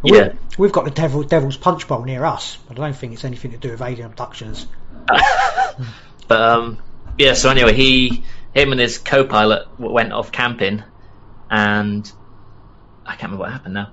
Yeah. 0.03 0.29
We, 0.57 0.63
we've 0.63 0.71
got 0.71 0.85
the 0.85 0.91
devil, 0.91 1.23
Devil's 1.23 1.57
Punch 1.57 1.87
Bowl 1.87 2.03
near 2.03 2.23
us, 2.25 2.57
but 2.67 2.79
I 2.79 2.83
don't 2.85 2.95
think 2.95 3.13
it's 3.13 3.23
anything 3.25 3.51
to 3.51 3.57
do 3.57 3.71
with 3.71 3.81
alien 3.81 4.05
abductions. 4.07 4.67
But 6.27 6.41
um, 6.41 6.77
yeah. 7.17 7.33
So 7.35 7.49
anyway, 7.49 7.73
he, 7.73 8.23
him, 8.53 8.71
and 8.73 8.81
his 8.81 8.97
co-pilot 8.97 9.67
went 9.79 10.11
off 10.11 10.31
camping, 10.31 10.83
and 11.49 12.11
I 13.05 13.11
can't 13.11 13.23
remember 13.31 13.43
what 13.43 13.51
happened 13.53 13.75
now. 13.75 13.91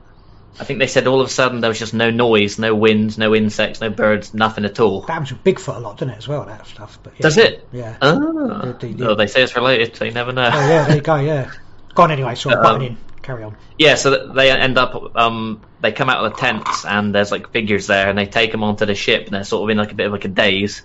I 0.58 0.64
think 0.64 0.78
they 0.80 0.86
said 0.88 1.06
all 1.06 1.20
of 1.20 1.28
a 1.28 1.30
sudden 1.30 1.60
there 1.60 1.68
was 1.70 1.78
just 1.78 1.94
no 1.94 2.10
noise, 2.10 2.58
no 2.58 2.74
wind, 2.74 3.18
no 3.18 3.34
insects, 3.34 3.80
no 3.80 3.90
birds, 3.90 4.34
nothing 4.34 4.64
at 4.64 4.80
all. 4.80 5.02
That 5.02 5.12
happens 5.12 5.32
with 5.32 5.44
Bigfoot 5.44 5.76
a 5.76 5.78
lot, 5.80 5.96
doesn't 5.98 6.14
it, 6.14 6.18
as 6.18 6.26
well, 6.28 6.44
that 6.46 6.66
stuff. 6.66 6.98
But 7.02 7.12
yeah. 7.14 7.22
Does 7.22 7.38
it? 7.38 7.68
Yeah. 7.72 7.96
Ah. 8.00 8.72
They- 8.80 8.92
they- 8.92 9.04
Oh, 9.04 9.14
they 9.14 9.26
say 9.28 9.42
it's 9.42 9.54
related, 9.54 9.94
so 9.96 10.04
you 10.04 10.10
never 10.12 10.32
know. 10.32 10.50
Oh, 10.52 10.68
yeah, 10.68 10.86
there 10.86 10.96
you 10.96 11.02
go, 11.02 11.16
yeah. 11.16 11.50
Go 11.94 12.02
on 12.04 12.10
anyway, 12.10 12.34
sort 12.34 12.56
of 12.56 12.64
Um, 12.64 12.82
in. 12.82 12.96
Carry 13.22 13.42
on. 13.44 13.56
Yeah, 13.78 13.94
so 13.94 14.32
they 14.34 14.50
end 14.50 14.76
up, 14.76 15.16
um, 15.16 15.62
they 15.80 15.92
come 15.92 16.10
out 16.10 16.24
of 16.24 16.32
the 16.34 16.38
tents 16.38 16.84
and 16.84 17.14
there's 17.14 17.30
like 17.32 17.50
figures 17.52 17.86
there, 17.86 18.08
and 18.10 18.18
they 18.18 18.26
take 18.26 18.52
them 18.52 18.62
onto 18.62 18.84
the 18.84 18.94
ship, 18.94 19.24
and 19.26 19.34
they're 19.34 19.44
sort 19.44 19.62
of 19.62 19.70
in 19.70 19.78
like 19.78 19.92
a 19.92 19.94
bit 19.94 20.06
of 20.06 20.12
like 20.12 20.24
a 20.26 20.28
daze. 20.28 20.82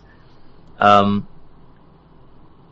Um, 0.80 1.28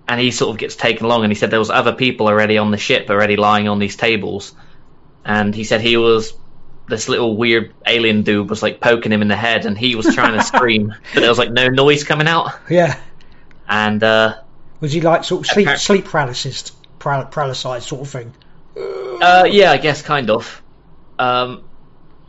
and 0.08 0.22
he 0.22 0.32
sort 0.32 0.52
of 0.52 0.58
gets 0.58 0.76
taken 0.78 1.06
along, 1.06 1.24
and 1.24 1.32
he 1.32 1.36
said 1.36 1.52
there 1.52 1.60
was 1.60 1.70
other 1.70 1.92
people 1.94 2.28
already 2.28 2.58
on 2.58 2.72
the 2.72 2.78
ship, 2.78 3.10
already 3.10 3.36
lying 3.36 3.68
on 3.68 3.78
these 3.80 3.98
tables, 3.98 4.54
and 5.26 5.54
he 5.54 5.66
said 5.66 5.82
he 5.82 5.98
was 5.98 6.34
this 6.88 7.10
little 7.10 7.36
weird 7.36 7.74
alien 7.86 8.22
dude 8.22 8.50
was 8.50 8.64
like 8.64 8.80
poking 8.80 9.12
him 9.12 9.22
in 9.22 9.28
the 9.28 9.36
head, 9.36 9.66
and 9.66 9.78
he 9.78 9.96
was 9.96 10.06
trying 10.16 10.38
to 10.38 10.44
scream, 10.46 10.94
but 11.14 11.20
there 11.20 11.28
was 11.30 11.38
like 11.38 11.52
no 11.52 11.68
noise 11.68 12.06
coming 12.06 12.28
out, 12.28 12.54
Yeah. 12.70 12.98
and 13.68 14.02
uh, 14.02 14.36
Was 14.80 14.94
he 14.94 15.02
like 15.02 15.26
sort 15.26 15.42
of 15.42 15.48
sleep, 15.48 15.68
sleep 15.78 16.06
paralysis, 16.06 16.72
paral- 17.08 17.82
sort 17.82 18.02
of 18.02 18.10
thing? 18.10 18.34
Uh, 18.76 19.48
yeah, 19.50 19.72
I 19.72 19.78
guess 19.78 20.02
kind 20.02 20.30
of. 20.30 20.62
Um, 21.18 21.64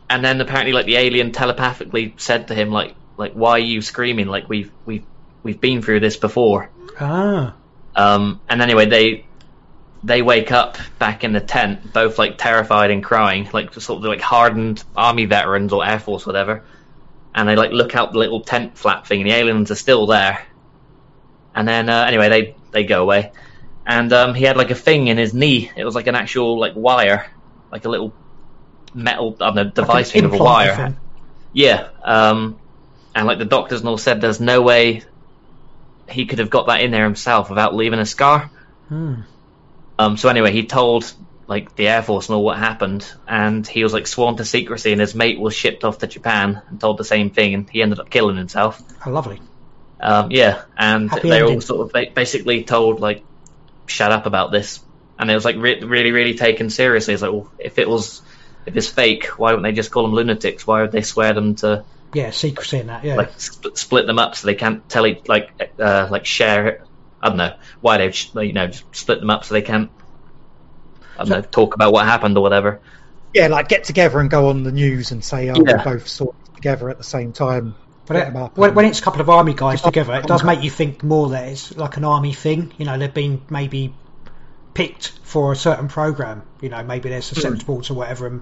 and 0.09 0.25
then 0.25 0.41
apparently, 0.41 0.73
like 0.73 0.85
the 0.85 0.95
alien 0.95 1.31
telepathically 1.31 2.15
said 2.17 2.47
to 2.47 2.55
him, 2.55 2.71
like, 2.71 2.95
like, 3.17 3.33
why 3.33 3.51
are 3.51 3.59
you 3.59 3.81
screaming? 3.81 4.27
Like 4.27 4.49
we've 4.49 4.71
we've 4.85 5.05
we've 5.43 5.61
been 5.61 5.81
through 5.81 5.99
this 5.99 6.17
before. 6.17 6.69
Ah. 6.99 7.55
Um, 7.95 8.41
and 8.49 8.61
anyway, 8.61 8.87
they 8.87 9.25
they 10.03 10.21
wake 10.21 10.51
up 10.51 10.77
back 10.97 11.23
in 11.23 11.33
the 11.33 11.41
tent, 11.41 11.93
both 11.93 12.17
like 12.17 12.37
terrified 12.37 12.91
and 12.91 13.03
crying, 13.03 13.49
like 13.53 13.73
sort 13.73 13.99
of 13.99 14.05
like 14.05 14.21
hardened 14.21 14.83
army 14.95 15.25
veterans 15.25 15.73
or 15.73 15.85
air 15.85 15.99
force, 15.99 16.25
whatever. 16.25 16.63
And 17.35 17.47
they 17.47 17.55
like 17.55 17.71
look 17.71 17.95
out 17.95 18.13
the 18.13 18.19
little 18.19 18.41
tent 18.41 18.77
flap 18.77 19.05
thing, 19.05 19.21
and 19.21 19.29
the 19.29 19.35
aliens 19.35 19.71
are 19.71 19.75
still 19.75 20.07
there. 20.07 20.45
And 21.53 21.67
then 21.67 21.89
uh, 21.89 22.05
anyway, 22.05 22.29
they 22.29 22.55
they 22.71 22.83
go 22.85 23.01
away, 23.01 23.31
and 23.89 24.13
um, 24.13 24.33
he 24.35 24.43
had 24.45 24.55
like 24.55 24.69
a 24.69 24.75
thing 24.75 25.07
in 25.07 25.17
his 25.17 25.33
knee. 25.33 25.71
It 25.75 25.83
was 25.83 25.95
like 25.95 26.07
an 26.07 26.15
actual 26.15 26.59
like 26.59 26.73
wire, 26.75 27.29
like 27.71 27.85
a 27.85 27.89
little 27.89 28.13
metal 28.93 29.35
I 29.41 29.45
don't 29.47 29.55
know, 29.55 29.61
Like 29.63 29.73
device 29.73 30.07
an 30.09 30.13
thing 30.13 30.25
of 30.25 30.33
a 30.33 30.37
wire. 30.37 30.75
thing. 30.75 30.97
Yeah, 31.53 31.89
um, 32.03 32.59
and 33.15 33.25
like 33.25 33.39
the 33.39 33.45
doctors 33.45 33.79
and 33.79 33.89
all 33.89 33.97
said, 33.97 34.21
there's 34.21 34.39
no 34.39 34.61
way 34.61 35.01
he 36.07 36.25
could 36.27 36.39
have 36.39 36.49
got 36.51 36.67
that 36.67 36.81
in 36.81 36.91
there 36.91 37.03
himself 37.03 37.49
without 37.49 37.75
leaving 37.75 37.99
a 37.99 38.05
scar. 38.05 38.51
Hmm. 38.87 39.21
Um, 39.97 40.17
so 40.17 40.29
anyway, 40.29 40.51
he 40.51 40.65
told 40.65 41.11
like 41.47 41.75
the 41.75 41.87
Air 41.87 42.03
Force 42.03 42.29
and 42.29 42.35
all 42.35 42.43
what 42.43 42.59
happened, 42.59 43.11
and 43.27 43.67
he 43.67 43.83
was 43.83 43.91
like 43.91 44.05
sworn 44.05 44.37
to 44.37 44.45
secrecy, 44.45 44.91
and 44.91 45.01
his 45.01 45.15
mate 45.15 45.39
was 45.39 45.55
shipped 45.55 45.83
off 45.83 45.97
to 45.97 46.07
Japan 46.07 46.61
and 46.69 46.79
told 46.79 46.97
the 46.99 47.03
same 47.03 47.31
thing, 47.31 47.55
and 47.55 47.69
he 47.69 47.81
ended 47.81 47.99
up 47.99 48.09
killing 48.11 48.37
himself. 48.37 48.79
Oh, 49.03 49.09
lovely. 49.09 49.41
Um, 49.99 50.29
yeah, 50.31 50.61
and 50.77 51.09
Happy 51.09 51.29
they 51.29 51.41
were 51.41 51.49
all 51.53 51.61
sort 51.61 51.81
of 51.81 51.91
ba- 51.91 52.13
basically 52.13 52.63
told 52.63 52.99
like, 52.99 53.23
shut 53.89 54.11
up 54.11 54.25
about 54.25 54.51
this, 54.51 54.79
and 55.17 55.29
it 55.29 55.35
was 55.35 55.45
like 55.45 55.57
re- 55.57 55.81
really, 55.83 56.11
really 56.11 56.33
taken 56.35 56.69
seriously. 56.69 57.13
It's 57.13 57.23
like, 57.23 57.31
well, 57.31 57.51
if 57.59 57.77
it 57.79 57.89
was, 57.89 58.21
if 58.65 58.75
it's 58.77 58.87
fake, 58.87 59.25
why 59.37 59.51
wouldn't 59.51 59.63
they 59.63 59.71
just 59.73 59.91
call 59.91 60.03
them 60.03 60.13
lunatics? 60.13 60.65
Why 60.65 60.81
would 60.81 60.91
they 60.91 61.01
swear 61.01 61.33
them 61.33 61.55
to 61.55 61.83
Yeah, 62.13 62.31
secrecy 62.31 62.79
in 62.79 62.87
that, 62.87 63.03
yeah. 63.03 63.15
like 63.15 63.39
sp- 63.39 63.75
split 63.75 64.07
them 64.07 64.19
up 64.19 64.35
so 64.35 64.47
they 64.47 64.55
can't 64.55 64.87
tell 64.89 65.05
each 65.07 65.27
like 65.27 65.49
uh, 65.79 66.07
like 66.09 66.25
share 66.25 66.67
it? 66.67 66.81
I 67.21 67.27
don't 67.29 67.37
know 67.37 67.55
why 67.81 67.97
they've 67.97 68.17
you 68.35 68.53
know 68.53 68.69
split 68.91 69.19
them 69.19 69.29
up 69.29 69.43
so 69.43 69.53
they 69.53 69.61
can't. 69.61 69.89
I 71.15 71.17
don't 71.19 71.27
So- 71.27 71.35
know, 71.35 71.41
talk 71.41 71.75
about 71.75 71.91
what 71.93 72.05
happened 72.05 72.37
or 72.37 72.41
whatever. 72.41 72.79
Yeah, 73.33 73.47
like 73.47 73.67
get 73.67 73.83
together 73.83 74.19
and 74.19 74.29
go 74.29 74.49
on 74.49 74.63
the 74.63 74.71
news 74.71 75.11
and 75.11 75.23
say, 75.23 75.49
oh, 75.49 75.55
Yeah. 75.63 75.77
we 75.77 75.83
both 75.83 76.21
it 76.21 76.55
together 76.55 76.89
at 76.89 76.97
the 76.97 77.03
same 77.03 77.31
time. 77.31 77.75
But 78.09 78.17
it- 78.17 78.35
up 78.35 78.57
when, 78.57 78.69
and- 78.71 78.75
when 78.75 78.85
it's 78.85 78.99
a 78.99 79.01
couple 79.03 79.21
of 79.21 79.29
army 79.29 79.53
guys 79.53 79.81
together, 79.81 80.15
it 80.15 80.25
does 80.27 80.43
make 80.43 80.61
you 80.63 80.69
think 80.69 81.03
more 81.03 81.29
that 81.29 81.47
it's 81.47 81.77
like 81.77 81.95
an 81.95 82.03
army 82.03 82.33
thing. 82.33 82.73
You 82.77 82.85
know, 82.85 82.97
they've 82.97 83.13
been 83.13 83.41
maybe 83.49 83.93
picked 84.73 85.09
for 85.23 85.51
a 85.53 85.55
certain 85.55 85.87
program. 85.87 86.41
You 86.59 86.69
know, 86.69 86.83
maybe 86.83 87.09
they're 87.09 87.21
susceptible 87.21 87.81
to 87.83 87.93
whatever, 87.93 88.27
and 88.27 88.41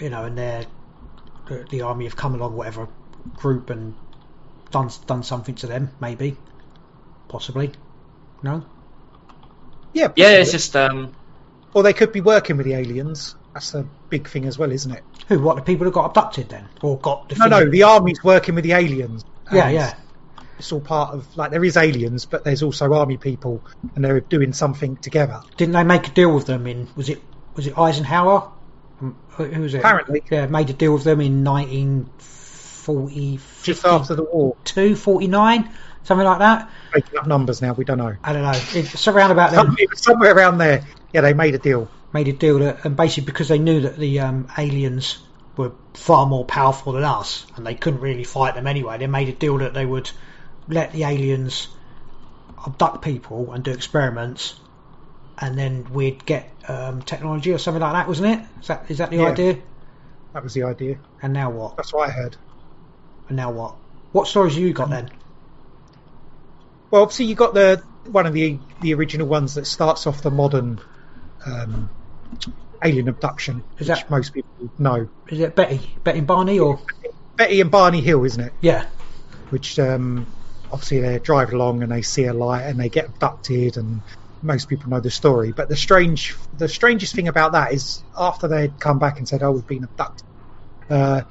you 0.00 0.08
know, 0.08 0.24
and 0.24 0.38
they're 0.38 0.64
the, 1.46 1.66
the 1.68 1.82
army 1.82 2.04
have 2.04 2.16
come 2.16 2.34
along, 2.34 2.54
whatever 2.56 2.88
group, 3.34 3.70
and 3.70 3.94
done 4.70 4.88
done 5.06 5.22
something 5.24 5.56
to 5.56 5.66
them. 5.66 5.90
Maybe, 6.00 6.36
possibly. 7.28 7.72
No. 8.42 8.64
yeah, 9.92 10.08
Yeah, 10.16 10.30
it's 10.30 10.52
just 10.52 10.74
um 10.76 11.12
or 11.74 11.82
they 11.82 11.92
could 11.92 12.12
be 12.12 12.20
working 12.20 12.56
with 12.56 12.66
the 12.66 12.74
aliens. 12.74 13.34
That's 13.54 13.74
a 13.74 13.84
big 14.08 14.28
thing 14.28 14.46
as 14.46 14.58
well, 14.58 14.70
isn't 14.70 14.92
it? 14.92 15.02
Who? 15.28 15.40
What 15.40 15.56
the 15.56 15.62
people 15.62 15.84
who 15.84 15.90
got 15.92 16.06
abducted 16.06 16.48
then, 16.48 16.68
or 16.82 16.98
got? 16.98 17.36
No, 17.38 17.46
no, 17.46 17.68
the 17.68 17.82
army's 17.82 18.22
working 18.22 18.54
with 18.54 18.64
the 18.64 18.72
aliens. 18.72 19.24
Yeah, 19.52 19.68
yeah. 19.70 19.94
It's 20.58 20.70
all 20.72 20.80
part 20.80 21.14
of 21.14 21.26
like 21.36 21.50
there 21.50 21.64
is 21.64 21.76
aliens, 21.76 22.26
but 22.26 22.44
there's 22.44 22.62
also 22.62 22.92
army 22.92 23.16
people, 23.16 23.64
and 23.96 24.04
they're 24.04 24.20
doing 24.20 24.52
something 24.52 24.96
together. 24.98 25.40
Didn't 25.56 25.72
they 25.74 25.82
make 25.84 26.06
a 26.06 26.10
deal 26.12 26.32
with 26.34 26.46
them 26.46 26.66
in? 26.66 26.86
Was 26.96 27.08
it 27.08 27.20
was 27.56 27.66
it 27.66 27.76
Eisenhower? 27.78 28.52
Um, 29.00 29.16
Who 29.30 29.62
was 29.62 29.74
it? 29.74 29.78
Apparently. 29.78 30.22
yeah, 30.30 30.46
made 30.46 30.68
a 30.70 30.74
deal 30.74 30.92
with 30.92 31.04
them 31.04 31.20
in 31.20 31.42
1940, 31.42 33.38
Just 33.62 33.84
after 33.84 34.14
the 34.14 34.24
war, 34.24 34.56
52, 34.64 34.96
49, 34.96 35.70
something 36.04 36.24
like 36.26 36.38
that. 36.40 36.70
making 36.94 37.18
up 37.18 37.26
numbers 37.26 37.62
now. 37.62 37.72
We 37.72 37.84
don't 37.84 37.98
know. 37.98 38.14
I 38.22 38.32
don't 38.32 38.42
know. 38.42 38.52
It's 38.74 39.08
around 39.08 39.30
about 39.30 39.50
then. 39.52 39.64
Some- 39.66 39.76
it 39.78 39.90
was 39.90 40.00
somewhere 40.02 40.34
around 40.34 40.58
there. 40.58 40.84
Yeah, 41.12 41.22
they 41.22 41.34
made 41.34 41.54
a 41.54 41.58
deal. 41.58 41.88
Made 42.12 42.28
a 42.28 42.32
deal 42.32 42.58
that, 42.58 42.84
and 42.84 42.96
basically 42.96 43.26
because 43.26 43.48
they 43.48 43.58
knew 43.58 43.82
that 43.82 43.96
the 43.96 44.20
um, 44.20 44.48
aliens 44.58 45.18
were 45.56 45.72
far 45.94 46.26
more 46.26 46.44
powerful 46.44 46.92
than 46.92 47.04
us, 47.04 47.46
and 47.56 47.64
they 47.66 47.74
couldn't 47.74 48.00
really 48.00 48.24
fight 48.24 48.54
them 48.54 48.66
anyway. 48.66 48.98
They 48.98 49.06
made 49.06 49.28
a 49.28 49.32
deal 49.32 49.58
that 49.58 49.74
they 49.74 49.86
would 49.86 50.10
let 50.66 50.92
the 50.92 51.04
aliens 51.04 51.68
abduct 52.66 53.02
people 53.02 53.52
and 53.52 53.62
do 53.62 53.70
experiments, 53.70 54.58
and 55.40 55.56
then 55.56 55.86
we'd 55.92 56.24
get 56.26 56.56
um, 56.68 57.02
technology 57.02 57.52
or 57.52 57.58
something 57.58 57.80
like 57.80 57.92
that, 57.92 58.08
wasn't 58.08 58.40
it? 58.40 58.46
Is 58.60 58.66
that 58.66 58.90
is 58.90 58.98
that 58.98 59.10
the 59.10 59.18
Yeah. 59.18 59.26
idea? 59.26 59.58
That 60.34 60.42
was 60.42 60.54
the 60.54 60.64
idea. 60.64 60.98
And 61.22 61.32
now 61.32 61.50
what? 61.50 61.76
That's 61.76 61.92
what 61.92 62.08
I 62.08 62.12
heard. 62.12 62.36
And 63.28 63.36
now 63.36 63.52
what? 63.52 63.76
What 64.12 64.26
stories 64.26 64.54
have 64.54 64.62
you 64.62 64.72
got 64.72 64.90
then? 64.90 65.10
Well, 66.90 67.02
obviously 67.02 67.26
you 67.26 67.34
got 67.36 67.54
the 67.54 67.82
one 68.06 68.26
of 68.26 68.32
the 68.32 68.58
the 68.80 68.94
original 68.94 69.28
ones 69.28 69.54
that 69.54 69.66
starts 69.66 70.06
off 70.06 70.22
the 70.22 70.30
modern 70.30 70.80
um, 71.46 71.90
alien 72.82 73.08
abduction, 73.08 73.62
Is 73.78 73.88
which 73.88 73.98
that- 74.00 74.10
most 74.10 74.32
people 74.32 74.70
know. 74.78 75.08
Is 75.28 75.40
it 75.40 75.54
Betty? 75.54 75.80
Betty 76.04 76.18
and 76.18 76.26
Barney 76.26 76.58
or 76.58 76.80
Betty 77.36 77.60
and 77.60 77.70
Barney 77.70 78.00
Hill, 78.00 78.24
isn't 78.24 78.42
it? 78.42 78.52
yeah? 78.60 78.86
Which 79.50 79.78
um, 79.78 80.26
obviously 80.70 81.00
they 81.00 81.18
drive 81.18 81.52
along 81.52 81.82
and 81.82 81.90
they 81.90 82.02
see 82.02 82.24
a 82.24 82.32
light 82.34 82.62
and 82.62 82.78
they 82.78 82.88
get 82.88 83.06
abducted, 83.08 83.76
and 83.76 84.02
most 84.42 84.68
people 84.68 84.90
know 84.90 85.00
the 85.00 85.10
story. 85.10 85.52
But 85.52 85.68
the 85.68 85.76
strange, 85.76 86.36
the 86.56 86.68
strangest 86.68 87.14
thing 87.14 87.28
about 87.28 87.52
that 87.52 87.72
is 87.72 88.02
after 88.16 88.46
they'd 88.48 88.78
come 88.78 88.98
back 88.98 89.18
and 89.18 89.28
said, 89.28 89.42
"Oh, 89.42 89.50
we've 89.52 89.66
been 89.66 89.84
abducted," 89.84 90.24
uh, 90.88 91.22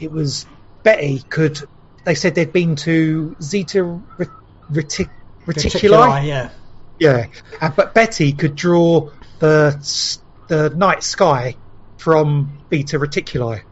it 0.00 0.10
was 0.10 0.46
Betty 0.82 1.20
could. 1.28 1.60
They 2.04 2.14
said 2.14 2.34
they'd 2.34 2.52
been 2.52 2.74
to 2.76 3.36
Zeta 3.42 3.84
Ret- 4.16 4.28
Retic- 4.72 5.10
Reticuli. 5.46 6.26
yeah. 6.26 6.50
Yeah, 6.98 7.26
uh, 7.60 7.70
but 7.70 7.94
Betty 7.94 8.32
could 8.32 8.56
draw 8.56 9.10
the 9.38 10.18
the 10.48 10.70
night 10.70 11.02
sky 11.02 11.56
from 11.98 12.58
Beta 12.68 12.98
Reticuli, 12.98 13.62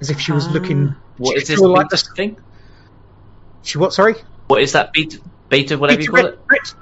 as 0.00 0.10
if 0.10 0.20
she 0.20 0.32
was 0.32 0.46
Ah. 0.46 0.50
looking. 0.52 0.94
what 1.18 1.32
she 1.36 1.42
is 1.42 1.48
this 1.48 1.60
like 1.60 1.88
the, 1.90 1.96
thing? 2.16 2.36
she 3.62 3.78
what? 3.78 3.92
Sorry, 3.92 4.14
What 4.48 4.62
is 4.62 4.72
that 4.72 4.92
beta 4.92 5.18
beta 5.48 5.78
whatever 5.78 5.98
Beta, 5.98 6.10
you 6.10 6.16
call 6.16 6.26
it? 6.26 6.40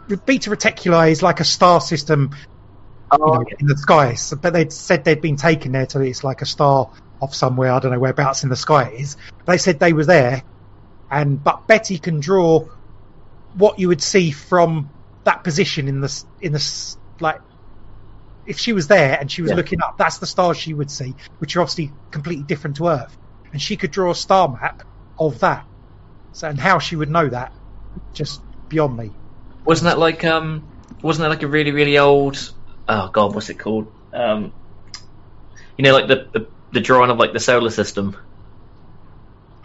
Ret- 0.09 0.27
Beta 0.27 0.51
Reticuli 0.51 1.11
is 1.11 1.23
like 1.23 1.41
a 1.41 1.45
star 1.45 1.81
system 1.81 2.31
you 2.33 3.19
Oh, 3.21 3.35
know, 3.35 3.45
in 3.59 3.67
the 3.67 3.77
sky. 3.77 4.15
So, 4.15 4.37
but 4.37 4.53
they'd 4.53 4.73
said 4.73 5.05
they'd 5.05 5.21
been 5.21 5.37
taken 5.37 5.73
there 5.73 5.89
so 5.89 6.01
it's 6.01 6.23
like 6.23 6.43
a 6.43 6.47
star 6.47 6.91
off 7.21 7.35
somewhere. 7.35 7.73
I 7.73 7.81
don't 7.81 7.91
know 7.93 7.99
whereabouts 7.99 8.45
in 8.45 8.51
the 8.51 8.57
sky 8.57 8.85
it 8.89 9.01
is. 9.01 9.17
They 9.47 9.59
said 9.59 9.81
they 9.81 9.93
were 9.93 10.05
there, 10.05 10.43
and 11.11 11.43
but 11.43 11.67
Betty 11.67 11.99
can 11.99 12.21
draw 12.21 12.67
what 13.55 13.81
you 13.81 13.89
would 13.89 14.01
see 14.01 14.31
from 14.31 14.91
that 15.25 15.43
position 15.43 15.89
in 15.89 16.01
the 16.01 16.25
in 16.41 16.53
the 16.53 16.97
like. 17.21 17.41
If 18.51 18.59
she 18.59 18.73
was 18.73 18.89
there 18.89 19.17
and 19.19 19.31
she 19.31 19.43
was 19.43 19.53
Yeah. 19.53 19.57
looking 19.57 19.81
up, 19.81 19.97
that's 19.97 20.19
the 20.19 20.27
stars 20.27 20.57
she 20.57 20.75
would 20.75 20.91
see, 20.91 21.15
which 21.39 21.55
are 21.55 21.61
obviously 21.61 21.93
completely 22.11 22.43
different 22.45 22.77
to 22.79 22.89
Earth. 22.89 23.17
And 23.53 23.63
she 23.63 23.77
could 23.77 23.93
draw 23.93 24.11
a 24.11 24.15
star 24.15 24.49
map 24.49 24.83
of 25.19 25.39
that. 25.41 25.67
So, 26.33 26.49
and 26.49 26.59
how 26.59 26.81
she 26.81 26.97
would 26.97 27.11
know 27.11 27.29
that, 27.29 27.53
just 28.13 28.41
beyond 28.69 28.97
me. 28.97 29.13
Wasn't 29.65 29.85
that 29.85 29.99
like 29.99 30.25
um? 30.25 30.65
Wasn't 31.03 31.23
that 31.23 31.29
like 31.29 31.43
a 31.45 31.47
really 31.47 31.71
really 31.71 31.99
old? 31.99 32.53
Oh 32.89 33.09
god, 33.13 33.35
what's 33.35 33.51
it 33.51 33.59
called? 33.59 33.87
Um, 34.13 34.53
you 35.77 35.85
know, 35.85 35.93
like 35.93 36.09
the 36.09 36.29
the, 36.33 36.47
the 36.73 36.81
drawing 36.81 37.11
of 37.11 37.19
like 37.19 37.33
the 37.33 37.41
solar 37.41 37.71
system. 37.71 38.17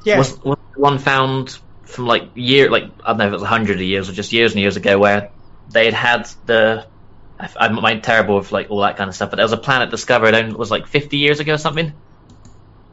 Yeah, 0.03 0.19
Was, 0.19 0.39
was 0.43 0.57
one 0.75 0.99
found 0.99 1.57
from 1.83 2.05
like 2.05 2.31
year 2.35 2.69
like 2.69 2.83
I 3.03 3.11
don't 3.11 3.17
know 3.17 3.25
if 3.27 3.31
it 3.31 3.33
was 3.33 3.41
a 3.41 3.47
hundred 3.47 3.77
of 3.77 3.81
years 3.83 4.09
or 4.09 4.13
just 4.13 4.31
years 4.31 4.51
and 4.51 4.61
years 4.61 4.77
ago 4.77 4.99
where 4.99 5.31
they 5.71 5.85
had 5.85 5.93
had 5.95 6.29
the. 6.45 6.87
I- 7.39 7.49
I'm, 7.57 7.79
I'm 7.85 8.01
terrible 8.01 8.37
with 8.37 8.51
like 8.51 8.69
all 8.71 8.81
that 8.81 8.97
kind 8.97 9.09
of 9.09 9.15
stuff, 9.15 9.29
but 9.31 9.37
there 9.37 9.45
was 9.45 9.53
a 9.53 9.57
planet 9.57 9.89
discovered 9.91 10.35
and 10.35 10.51
it 10.53 10.57
was 10.59 10.71
like 10.71 10.87
50 10.87 11.17
years 11.17 11.39
ago 11.39 11.55
or 11.55 11.57
something, 11.57 12.01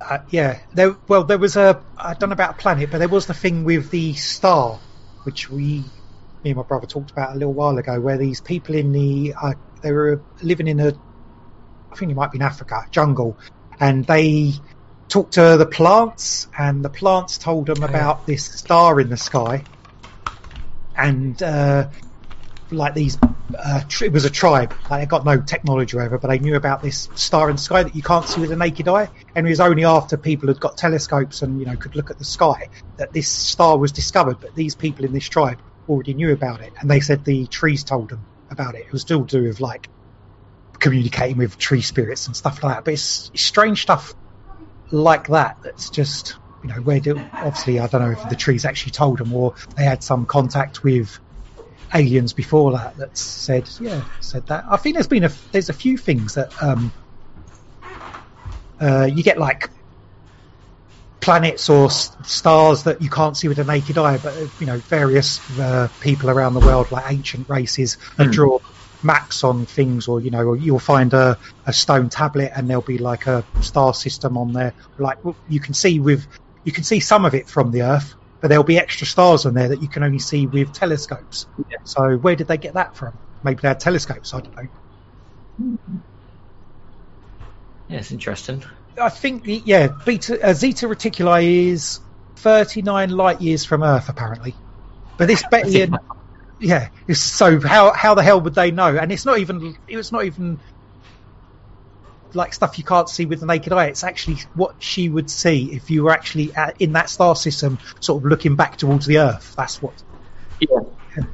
Uh, 0.01 0.19
yeah, 0.31 0.61
there. 0.73 0.97
Well, 1.09 1.25
there 1.25 1.39
was 1.39 1.57
a. 1.57 1.85
I 1.97 2.15
don't 2.15 2.31
know 2.31 2.35
about 2.35 2.53
a 2.53 2.63
planet, 2.63 2.91
but 2.91 2.99
there 2.99 3.09
was 3.09 3.27
the 3.27 3.35
thing 3.35 3.65
with 3.65 3.91
the 3.91 4.15
star, 4.15 4.83
which 5.25 5.51
we, 5.51 5.93
me 6.45 6.51
and 6.51 6.57
my 6.57 6.65
brother 6.65 6.87
talked 6.87 7.11
about 7.11 7.33
a 7.35 7.39
little 7.39 7.55
while 7.55 7.79
ago, 7.79 8.01
where 8.01 8.19
these 8.19 8.41
people 8.41 8.75
in 8.77 8.93
the, 8.93 9.35
uh, 9.41 9.55
they 9.83 9.93
were 9.93 10.25
living 10.43 10.69
in 10.69 10.81
a, 10.81 10.95
I 11.93 11.97
think 11.97 12.13
it 12.13 12.17
might 12.17 12.33
be 12.33 12.39
in 12.39 12.43
Africa, 12.43 12.85
jungle, 12.93 13.39
and 13.81 14.07
they 14.07 14.55
talked 15.11 15.35
to 15.35 15.57
the 15.59 15.67
plants, 15.67 16.49
and 16.59 16.85
the 16.85 16.91
plants 16.91 17.39
told 17.39 17.67
them 17.67 17.83
about 17.85 18.27
this 18.27 18.47
star 18.47 19.01
in 19.01 19.11
the 19.11 19.17
sky, 19.19 19.69
and 20.97 21.43
uh, 21.43 21.89
like 22.73 22.95
these, 22.95 23.19
uh, 23.23 23.83
it 24.01 24.13
was 24.13 24.25
a 24.25 24.31
tribe. 24.31 24.75
Like 24.91 25.03
they 25.03 25.07
got 25.07 25.25
no 25.25 25.41
technology 25.41 25.97
whatever, 25.97 26.19
but 26.19 26.29
they 26.29 26.39
knew 26.39 26.57
about 26.57 26.83
this 26.83 27.09
star 27.15 27.51
in 27.51 27.57
the 27.57 27.63
sky 27.63 27.83
that 27.83 27.95
you 27.95 28.03
can't 28.03 28.27
see 28.27 28.41
with 28.41 28.51
the 28.51 28.57
naked 28.57 28.89
eye. 28.89 29.09
And 29.35 29.47
it 29.47 29.51
was 29.51 29.61
only 29.61 29.85
after 29.85 30.17
people 30.17 30.49
had 30.49 30.61
got 30.61 30.77
telescopes 30.77 31.43
and 31.43 31.61
you 31.61 31.67
know 31.67 31.77
could 31.77 31.97
look 31.97 32.11
at 32.11 32.19
the 32.19 32.25
sky 32.25 32.69
that 32.97 33.13
this 33.13 33.29
star 33.29 33.79
was 33.79 33.93
discovered. 33.93 34.41
But 34.41 34.55
these 34.55 34.75
people 34.75 35.05
in 35.05 35.13
this 35.13 35.29
tribe 35.29 35.61
already 35.89 36.15
knew 36.15 36.33
about 36.33 36.61
it, 36.61 36.73
and 36.81 36.91
they 36.91 37.01
said 37.01 37.25
the 37.25 37.47
trees 37.47 37.85
told 37.85 38.11
them 38.11 38.25
about 38.51 38.75
it. 38.75 38.87
It 38.87 38.93
was 38.93 39.03
still 39.03 39.25
to 39.27 39.41
do 39.41 39.47
with 39.47 39.61
like 39.61 39.89
communicating 40.79 41.37
with 41.37 41.59
tree 41.59 41.83
spirits 41.83 42.27
and 42.27 42.37
stuff 42.37 42.63
like 42.63 42.77
that. 42.77 42.85
But 42.85 42.95
it's, 42.95 43.31
it's 43.33 43.43
strange 43.43 43.83
stuff 43.83 44.15
like 44.91 45.29
that. 45.29 45.59
That's 45.63 45.91
just 45.91 46.37
you 46.63 46.69
know 46.69 46.81
where 46.81 47.01
do 47.01 47.19
obviously 47.33 47.81
I 47.81 47.87
don't 47.87 48.03
know 48.03 48.13
if 48.13 48.29
the 48.29 48.37
trees 48.37 48.65
actually 48.65 48.93
told 48.93 49.19
them 49.19 49.33
or 49.33 49.55
they 49.77 49.85
had 49.85 50.03
some 50.03 50.27
contact 50.27 50.85
with 50.85 51.19
aliens 51.95 52.33
before 52.33 52.73
that 52.73 52.97
that 52.97 53.17
said 53.17 53.69
yeah 53.79 54.03
said 54.21 54.47
that. 54.47 54.65
I 54.71 54.77
think 54.77 54.97
there's 54.97 55.09
been 55.09 55.25
a 55.25 55.31
there's 55.53 55.69
a 55.69 55.75
few 55.75 55.97
things 55.97 56.35
that 56.35 56.51
um, 56.61 56.93
uh, 58.81 59.09
you 59.13 59.23
get 59.23 59.39
like 59.39 59.71
planets 61.21 61.71
or 61.71 61.87
s- 61.87 62.17
stars 62.25 62.85
that 62.85 63.01
you 63.01 63.09
can't 63.09 63.37
see 63.37 63.49
with 63.49 63.57
the 63.57 63.65
naked 63.65 63.97
eye, 63.97 64.19
but 64.19 64.35
you 64.59 64.67
know 64.67 64.81
various 64.89 65.41
uh, 65.59 65.89
people 66.01 66.31
around 66.31 66.55
the 66.55 66.61
world, 66.61 66.91
like 66.91 67.11
ancient 67.11 67.49
races, 67.49 67.97
have 68.19 68.31
drawn 68.33 68.59
maps 69.03 69.45
on 69.45 69.67
things, 69.67 70.09
or 70.09 70.21
you 70.21 70.31
know, 70.31 70.45
or 70.45 70.57
you'll 70.57 70.79
find 70.79 71.15
a, 71.15 71.39
a 71.67 71.73
stone 71.73 72.09
tablet 72.09 72.51
and 72.55 72.69
there'll 72.69 72.83
be 72.83 72.99
like 72.99 73.27
a 73.27 73.45
star 73.61 73.95
system 73.95 74.37
on 74.37 74.53
there. 74.53 74.75
Like 74.99 75.19
you 75.47 75.61
can 75.61 75.75
see 75.75 76.01
with 76.01 76.27
you 76.65 76.73
can 76.73 76.85
see 76.85 77.01
some 77.01 77.25
of 77.25 77.35
it 77.35 77.49
from 77.49 77.71
the 77.71 77.83
Earth, 77.83 78.15
but 78.43 78.49
there'll 78.49 78.65
be 78.65 78.77
extra 78.77 79.07
stars 79.07 79.47
on 79.47 79.55
there 79.55 79.69
that 79.69 79.81
you 79.81 79.89
can 79.89 80.03
only 80.03 80.19
see 80.19 80.47
with 80.47 80.75
telescopes. 80.75 81.47
So 81.85 82.17
where 82.17 82.35
did 82.35 82.49
they 82.49 82.59
get 82.59 82.75
that 82.75 82.97
from? 82.97 83.13
Maybe 83.43 83.61
they 83.63 83.69
had 83.69 83.81
telescopes. 83.81 84.35
I 84.35 84.41
don't 84.41 84.57
know. 84.57 85.99
Yeah, 87.89 87.99
it's 87.99 88.11
interesting. 88.11 88.65
I 89.01 89.09
think 89.11 89.45
the, 89.45 89.63
yeah, 89.65 89.89
Beta 90.05 90.45
uh, 90.45 90.55
Zeta 90.55 90.89
Reticuli 90.89 91.69
is 91.69 92.01
39 92.37 93.11
light 93.11 93.41
years 93.41 93.65
from 93.65 93.83
Earth 93.85 94.09
apparently. 94.09 94.57
But 95.17 95.29
this 95.29 95.45
Betty 95.49 95.89
yeah, 96.59 96.89
it's 97.09 97.21
so 97.21 97.61
how 97.61 97.93
how 97.93 98.15
the 98.15 98.23
hell 98.23 98.41
would 98.41 98.55
they 98.55 98.71
know? 98.71 98.97
And 98.97 99.11
it's 99.13 99.25
not 99.25 99.39
even 99.39 99.77
it's 99.89 100.13
not 100.13 100.25
even 100.25 100.61
like 102.35 102.55
stuff 102.55 102.79
you 102.79 102.85
can't 102.85 103.09
see 103.09 103.27
with 103.27 103.41
the 103.41 103.47
naked 103.47 103.73
eye. 103.73 103.87
It's 103.87 104.05
actually 104.05 104.37
what 104.55 104.77
she 104.79 105.09
would 105.09 105.31
see 105.31 105.73
if 105.73 105.91
you 105.91 106.05
were 106.05 106.13
actually 106.13 106.55
at, 106.55 106.81
in 106.81 106.93
that 106.93 107.11
star 107.11 107.37
system, 107.37 107.79
sort 108.01 108.23
of 108.23 108.29
looking 108.29 108.57
back 108.57 108.77
towards 108.77 109.07
the 109.07 109.19
Earth. 109.19 109.55
That's 109.57 109.83
what. 109.83 109.95
Yeah. 110.61 110.81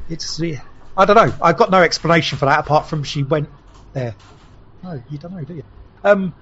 It's 0.09 0.40
yeah. 0.40 0.62
I 0.96 1.05
don't 1.05 1.16
know. 1.16 1.32
I've 1.40 1.57
got 1.57 1.70
no 1.70 1.82
explanation 1.82 2.38
for 2.38 2.46
that 2.46 2.59
apart 2.59 2.86
from 2.86 3.05
she 3.05 3.22
went 3.22 3.49
there. 3.92 4.14
No, 4.82 5.03
you 5.09 5.18
don't 5.18 5.32
know, 5.32 5.44
do 5.44 5.55
you? 5.55 5.64
Um, 6.03 6.34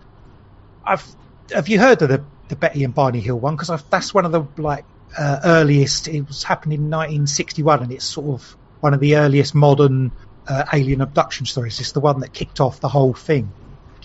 I've 0.84 1.04
have 1.52 1.68
you 1.68 1.78
heard 1.78 2.02
of 2.02 2.08
the 2.08 2.24
the 2.48 2.56
Betty 2.56 2.84
and 2.84 2.94
Barney 2.94 3.20
Hill 3.20 3.38
one? 3.38 3.56
Because 3.56 3.82
that's 3.90 4.14
one 4.14 4.24
of 4.24 4.32
the 4.32 4.46
like 4.60 4.84
uh, 5.16 5.40
earliest. 5.44 6.08
It 6.08 6.26
was 6.26 6.42
happened 6.42 6.72
in 6.72 6.82
1961, 6.82 7.82
and 7.82 7.92
it's 7.92 8.04
sort 8.04 8.40
of 8.40 8.56
one 8.80 8.94
of 8.94 9.00
the 9.00 9.16
earliest 9.16 9.54
modern 9.54 10.12
uh, 10.48 10.64
alien 10.72 11.00
abduction 11.00 11.46
stories. 11.46 11.80
It's 11.80 11.92
the 11.92 12.00
one 12.00 12.20
that 12.20 12.32
kicked 12.32 12.60
off 12.60 12.80
the 12.80 12.88
whole 12.88 13.14
thing. 13.14 13.52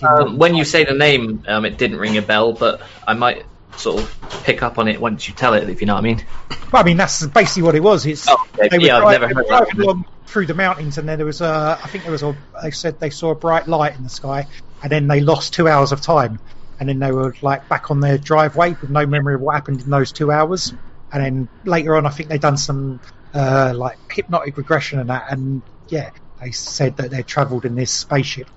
Um, 0.04 0.38
when 0.38 0.56
you 0.56 0.66
say 0.66 0.84
the 0.84 0.94
name, 0.94 1.44
um, 1.48 1.66
it 1.66 1.78
didn't 1.78 1.98
ring 1.98 2.18
a 2.18 2.22
bell, 2.22 2.54
but 2.54 2.82
I 3.08 3.14
might 3.14 3.46
sort 3.78 4.02
of 4.02 4.44
pick 4.44 4.64
up 4.64 4.78
on 4.78 4.88
it 4.88 5.00
once 5.00 5.28
you 5.28 5.34
tell 5.34 5.54
it, 5.54 5.70
if 5.70 5.82
you 5.82 5.88
know 5.88 5.94
what 5.94 6.00
I 6.00 6.04
mean. 6.04 6.26
Well, 6.72 6.82
I 6.82 6.86
mean, 6.86 6.98
that's 6.98 7.26
basically 7.28 7.64
what 7.64 7.76
it 7.76 7.84
was. 7.84 8.06
It's 8.06 8.28
Oh, 8.30 8.38
okay. 8.58 8.70
they 8.70 8.78
were 8.80 8.86
Yeah, 8.86 8.98
I've 8.98 9.12
never 9.12 9.28
heard 9.28 9.38
that 9.38 9.48
driving 9.48 9.78
one. 9.78 9.84
along 9.86 10.06
through 10.26 10.46
the 10.46 10.54
mountains, 10.54 10.98
and 10.98 11.08
then 11.08 11.18
there 11.18 11.26
was 11.26 11.42
a. 11.42 11.80
I 11.84 11.88
think 11.88 12.04
there 12.04 12.12
was 12.12 12.24
a. 12.24 12.36
They 12.64 12.72
said 12.72 13.00
they 13.00 13.10
saw 13.10 13.32
a 13.32 13.36
bright 13.36 13.68
light 13.68 13.96
in 13.96 14.04
the 14.04 14.10
sky, 14.10 14.48
and 14.82 14.92
then 14.92 15.08
they 15.08 15.20
lost 15.22 15.54
two 15.54 15.68
hours 15.68 15.92
of 15.92 16.02
time, 16.02 16.40
and 16.80 16.88
then 16.90 17.00
they 17.00 17.12
were 17.12 17.36
like 17.42 17.68
back 17.70 17.92
on 17.92 18.00
their 18.00 18.18
driveway 18.18 18.76
with 18.82 18.90
no 18.90 19.06
memory 19.06 19.36
of 19.36 19.42
what 19.42 19.56
happened 19.56 19.82
in 19.82 19.90
those 19.90 20.12
two 20.12 20.32
hours. 20.32 20.74
And 21.14 21.24
then 21.24 21.50
later 21.66 21.96
on, 21.98 22.06
I 22.06 22.10
think 22.10 22.30
they 22.30 22.38
done 22.38 22.58
some 22.58 23.02
uh, 23.34 23.74
like 23.76 23.98
hypnotic 24.12 24.58
regression 24.58 25.00
and 25.00 25.10
that, 25.10 25.26
and 25.32 25.62
yeah, 25.90 26.12
they 26.42 26.52
said 26.52 26.98
that 26.98 27.12
they 27.12 27.24
travelled 27.24 27.66
in 27.66 27.76
this 27.76 27.92
spaceship, 27.92 28.50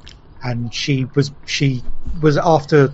and 0.44 0.72
she 0.72 1.06
was 1.14 1.32
she 1.46 1.82
was 2.20 2.36
after 2.36 2.92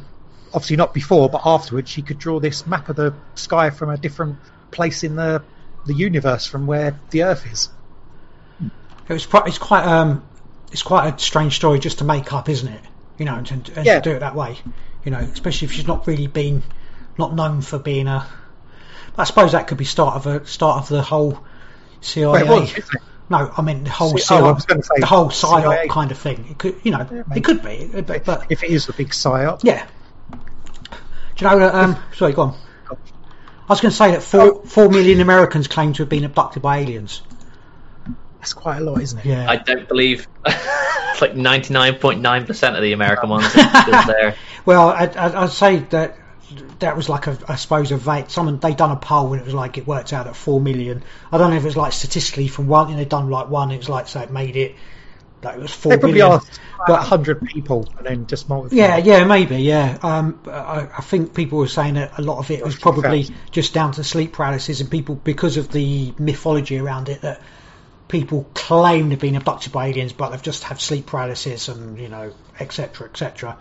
obviously 0.54 0.76
not 0.76 0.94
before, 0.94 1.28
but 1.28 1.42
afterwards, 1.44 1.90
she 1.90 2.02
could 2.02 2.18
draw 2.18 2.40
this 2.40 2.66
map 2.66 2.88
of 2.88 2.96
the 2.96 3.14
sky 3.34 3.70
from 3.70 3.90
a 3.90 3.96
different 3.96 4.36
place 4.70 5.02
in 5.02 5.16
the 5.16 5.42
the 5.86 5.94
universe 5.94 6.46
from 6.46 6.66
where 6.66 6.98
the 7.10 7.24
Earth 7.24 7.46
is. 7.50 7.68
It 9.08 9.12
was 9.12 9.26
quite, 9.26 9.46
it's 9.48 9.58
quite 9.58 9.84
um 9.84 10.22
it's 10.70 10.82
quite 10.82 11.14
a 11.14 11.18
strange 11.18 11.56
story 11.56 11.80
just 11.80 11.98
to 11.98 12.04
make 12.04 12.32
up, 12.32 12.48
isn't 12.48 12.68
it? 12.68 12.82
You 13.18 13.24
know, 13.24 13.34
and, 13.34 13.50
and 13.50 13.86
Yeah. 13.86 14.00
to 14.00 14.10
do 14.10 14.16
it 14.16 14.20
that 14.20 14.36
way. 14.36 14.56
You 15.04 15.10
know, 15.10 15.18
especially 15.18 15.66
if 15.66 15.72
she's 15.72 15.86
not 15.86 16.06
really 16.06 16.28
been 16.28 16.62
not 17.18 17.34
known 17.34 17.60
for 17.62 17.78
being 17.78 18.06
a. 18.06 18.26
I 19.18 19.24
suppose 19.24 19.52
that 19.52 19.66
could 19.66 19.78
be 19.78 19.84
start 19.84 20.14
of 20.14 20.26
a 20.26 20.46
start 20.46 20.78
of 20.78 20.88
the 20.88 21.02
whole 21.02 21.38
CIA. 22.00 22.44
Well, 22.44 22.60
was? 22.60 22.74
No, 23.30 23.52
I 23.56 23.62
mean 23.62 23.84
the 23.84 23.90
whole 23.90 24.18
C- 24.18 24.34
oh, 24.34 24.44
I 24.46 24.50
was 24.52 24.66
gonna 24.66 24.82
say 24.82 24.94
the 24.98 25.06
whole 25.06 25.28
psyop 25.28 25.62
CIA. 25.62 25.88
kind 25.88 26.10
of 26.10 26.18
thing. 26.18 26.46
It 26.50 26.58
could, 26.58 26.80
you 26.82 26.90
know, 26.90 27.06
maybe. 27.10 27.40
it 27.40 27.44
could 27.44 27.62
be, 27.62 27.88
but, 28.02 28.24
but 28.24 28.46
If 28.50 28.64
it 28.64 28.70
is 28.70 28.88
a 28.88 28.92
big 28.92 29.10
psyop, 29.10 29.60
yeah. 29.62 29.86
Do 31.36 31.44
you 31.44 31.46
know? 31.58 31.70
Um, 31.72 31.96
sorry, 32.16 32.32
go 32.32 32.42
on. 32.42 32.58
I 32.90 33.72
was 33.72 33.80
going 33.80 33.90
to 33.92 33.96
say 33.96 34.10
that 34.10 34.22
four 34.22 34.64
four 34.64 34.88
million 34.88 35.20
Americans 35.20 35.68
claim 35.68 35.92
to 35.94 36.02
have 36.02 36.08
been 36.08 36.24
abducted 36.24 36.60
by 36.60 36.78
aliens. 36.78 37.22
that's 38.40 38.52
quite 38.52 38.78
a 38.78 38.80
lot, 38.80 39.00
isn't 39.00 39.20
it? 39.20 39.26
Yeah. 39.26 39.48
I 39.48 39.56
don't 39.56 39.86
believe 39.88 40.26
it's 40.44 41.22
like 41.22 41.34
99.9% 41.34 42.76
of 42.76 42.82
the 42.82 42.92
American 42.92 43.30
ones 43.30 43.44
are 43.44 43.82
still 43.82 44.06
there. 44.06 44.34
Well, 44.66 44.88
I'd, 44.88 45.16
I'd 45.16 45.34
I'd 45.36 45.50
say 45.50 45.76
that 45.90 46.16
that 46.80 46.96
was 46.96 47.08
like 47.08 47.26
a, 47.26 47.38
I 47.48 47.56
suppose 47.56 47.92
a 47.92 47.96
vague. 47.96 48.30
Someone 48.30 48.58
they 48.58 48.74
done 48.74 48.90
a 48.90 48.96
poll 48.96 49.32
and 49.32 49.40
it 49.40 49.44
was 49.44 49.54
like 49.54 49.78
it 49.78 49.86
worked 49.86 50.12
out 50.12 50.26
at 50.26 50.36
four 50.36 50.60
million. 50.60 51.02
I 51.30 51.38
don't 51.38 51.50
know 51.50 51.56
if 51.56 51.62
it 51.62 51.66
was 51.66 51.76
like 51.76 51.92
statistically 51.92 52.48
from 52.48 52.66
one, 52.66 52.90
and 52.90 52.98
they'd 52.98 53.08
done 53.08 53.30
like 53.30 53.48
one. 53.48 53.70
It 53.70 53.78
was 53.78 53.88
like 53.88 54.08
so 54.08 54.20
it 54.20 54.30
made 54.30 54.56
it 54.56 54.74
like 55.42 55.56
it 55.56 55.60
was 55.62 55.72
four 55.72 55.92
They 55.92 55.98
probably 55.98 56.18
billion. 56.20 56.36
asked 56.38 56.60
But- 56.86 57.02
hundred 57.02 57.40
people 57.46 57.88
and 57.98 58.06
then 58.06 58.26
just 58.26 58.48
multiply. 58.48 58.76
Yeah, 58.76 58.96
yeah, 58.98 59.24
maybe, 59.24 59.56
yeah. 59.56 59.98
Um, 60.02 60.38
I, 60.46 60.88
I 60.98 61.00
think 61.02 61.34
people 61.34 61.58
were 61.58 61.68
saying 61.68 61.94
that 61.94 62.18
a 62.18 62.22
lot 62.22 62.38
of 62.38 62.50
it 62.50 62.64
was 62.64 62.76
probably 62.76 63.26
just 63.50 63.72
down 63.72 63.92
to 63.92 64.04
sleep 64.04 64.32
paralysis, 64.32 64.80
and 64.80 64.90
people 64.90 65.14
because 65.14 65.56
of 65.56 65.70
the 65.70 66.12
mythology 66.18 66.78
around 66.78 67.08
it 67.08 67.22
that 67.22 67.40
people 68.08 68.46
claim 68.54 69.04
to 69.04 69.10
have 69.10 69.20
been 69.20 69.36
abducted 69.36 69.72
by 69.72 69.86
aliens, 69.86 70.12
but 70.12 70.30
they've 70.30 70.42
just 70.42 70.64
had 70.64 70.80
sleep 70.80 71.06
paralysis 71.06 71.68
and 71.68 71.98
you 71.98 72.08
know, 72.08 72.32
etc., 72.58 73.08
etc. 73.08 73.56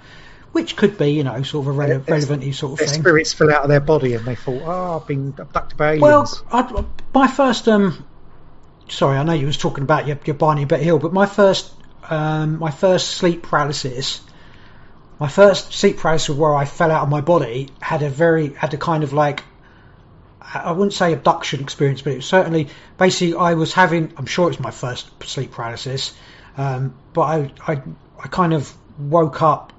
Which 0.51 0.75
could 0.75 0.97
be, 0.97 1.09
you 1.11 1.23
know, 1.23 1.43
sort 1.43 1.67
of 1.67 1.77
a 1.79 1.87
Their- 1.87 1.99
relevant 1.99 2.55
sort 2.55 2.73
of 2.73 2.79
Their 2.79 2.87
thing. 2.87 3.01
spirits 3.01 3.33
fell 3.33 3.51
out 3.51 3.63
of 3.63 3.69
their 3.69 3.79
body 3.79 4.15
and 4.15 4.25
they 4.25 4.35
thought, 4.35 4.61
"Oh, 4.65 4.99
I've 4.99 5.07
been 5.07 5.33
abducted 5.37 5.77
by 5.77 5.93
aliens." 5.93 6.41
Well, 6.51 6.65
I, 6.75 6.83
my 7.13 7.27
first, 7.27 7.67
um, 7.67 8.03
sorry, 8.87 9.17
I 9.17 9.23
know 9.23 9.33
you 9.33 9.45
was 9.45 9.57
talking 9.57 9.83
about 9.83 10.07
your, 10.07 10.17
your 10.25 10.33
Barney 10.35 10.65
Bet 10.65 10.81
Hill, 10.81 10.97
but 10.99 11.13
my 11.13 11.27
first, 11.27 11.71
um, 12.09 12.57
my 12.59 12.71
first 12.71 13.09
sleep 13.11 13.43
paralysis, 13.43 14.21
my 15.19 15.27
first 15.27 15.73
sleep 15.73 15.97
paralysis 15.99 16.35
where 16.35 16.55
I 16.55 16.65
fell 16.65 16.91
out 16.91 17.03
of 17.03 17.09
my 17.09 17.21
body 17.21 17.69
had 17.79 18.01
a 18.01 18.09
very, 18.09 18.53
had 18.53 18.73
a 18.73 18.77
kind 18.77 19.03
of 19.03 19.13
like, 19.13 19.43
I 20.41 20.59
I 20.65 20.71
wouldn't 20.71 20.93
say 20.93 21.13
abduction 21.13 21.59
experience, 21.61 22.01
but 22.01 22.13
it 22.13 22.17
was 22.17 22.25
certainly, 22.25 22.69
basically, 22.97 23.35
I 23.35 23.53
was 23.53 23.73
having, 23.73 24.13
I'm 24.17 24.25
sure 24.25 24.45
it 24.45 24.57
was 24.57 24.59
my 24.59 24.71
first 24.71 25.07
sleep 25.23 25.51
paralysis, 25.51 26.13
um, 26.57 26.95
but 27.13 27.21
I, 27.21 27.51
I, 27.67 27.81
I 28.23 28.27
kind 28.29 28.53
of 28.53 28.73
woke 28.97 29.41
up 29.43 29.73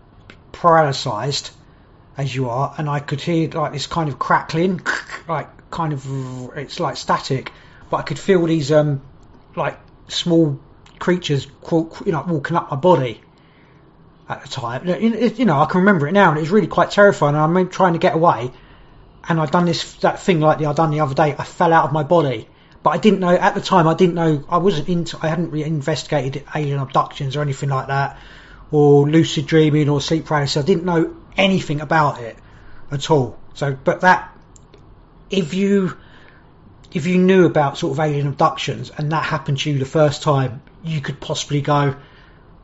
paralysed 0.53 1.53
as 2.17 2.35
you 2.35 2.51
are, 2.51 2.75
and 2.77 2.89
I 2.89 3.01
could 3.01 3.21
hear 3.21 3.49
like 3.51 3.73
this 3.73 3.87
kind 3.87 4.09
of 4.09 4.19
crackling, 4.19 4.81
like 5.29 5.71
kind 5.71 5.93
of 5.93 6.07
it's 6.57 6.81
like 6.81 6.97
static, 6.97 7.53
but 7.91 7.99
I 7.99 8.03
could 8.03 8.19
feel 8.19 8.45
these 8.47 8.73
um 8.73 9.03
like 9.57 9.79
small 10.09 10.59
creatures 10.99 11.47
you 11.47 12.13
know 12.13 12.25
walking 12.27 12.57
up 12.57 12.71
my 12.71 12.77
body 12.77 13.21
at 14.29 14.43
the 14.43 14.49
time. 14.49 14.87
You 14.87 15.45
know, 15.45 15.61
I 15.61 15.67
can 15.67 15.81
remember 15.81 16.07
it 16.07 16.13
now, 16.13 16.31
and 16.31 16.39
it 16.39 16.43
was 16.43 16.51
really 16.51 16.69
quite 16.69 16.91
terrifying. 16.91 17.35
And 17.35 17.43
I 17.43 17.47
remember 17.47 17.73
trying 17.73 17.95
to 17.95 17.99
get 17.99 18.15
away, 18.15 18.51
and 19.29 19.41
I'd 19.41 19.51
done 19.51 19.65
this 19.65 19.95
that 19.97 20.21
thing 20.21 20.41
like 20.41 20.59
the 20.59 20.67
I 20.67 20.73
done 20.73 20.91
the 20.91 21.01
other 21.01 21.15
day. 21.15 21.35
I 21.37 21.45
fell 21.45 21.73
out 21.73 21.85
of 21.85 21.93
my 21.93 22.03
body. 22.03 22.49
But 22.83 22.91
I 22.91 22.99
didn't 22.99 23.21
know 23.21 23.35
at 23.35 23.55
the 23.55 23.61
time. 23.61 23.87
I 23.87 23.95
didn't 23.95 24.15
know. 24.15 24.45
I 24.49 24.57
wasn't 24.59 24.89
into. 24.89 25.19
I 25.21 25.29
hadn't 25.29 25.51
really 25.51 25.69
investigated 25.69 26.45
alien 26.55 26.79
abductions 26.79 27.37
or 27.37 27.43
anything 27.43 27.69
like 27.69 27.89
that, 27.89 28.19
or 28.71 29.09
lucid 29.09 29.47
dreaming 29.47 29.89
or 29.89 30.01
sleep 30.01 30.27
paralysis. 30.27 30.63
I 30.63 30.67
didn't 30.67 30.85
know 30.85 31.17
anything 31.37 31.81
about 31.81 32.21
it. 32.21 32.37
at 32.91 33.11
all. 33.11 33.39
So, 33.55 33.77
but 33.85 34.03
that 34.03 34.37
if 35.31 35.55
you 35.55 35.97
if 36.93 37.07
you 37.07 37.19
knew 37.19 37.47
about 37.47 37.79
sort 37.79 37.93
of 37.93 38.01
alien 38.01 38.27
abductions 38.27 38.91
and 38.91 39.13
that 39.13 39.23
happened 39.23 39.59
to 39.59 39.71
you 39.71 39.79
the 39.79 39.85
first 39.85 40.23
time, 40.23 40.63
you 40.83 41.01
could 41.01 41.21
possibly 41.21 41.61
go, 41.61 41.97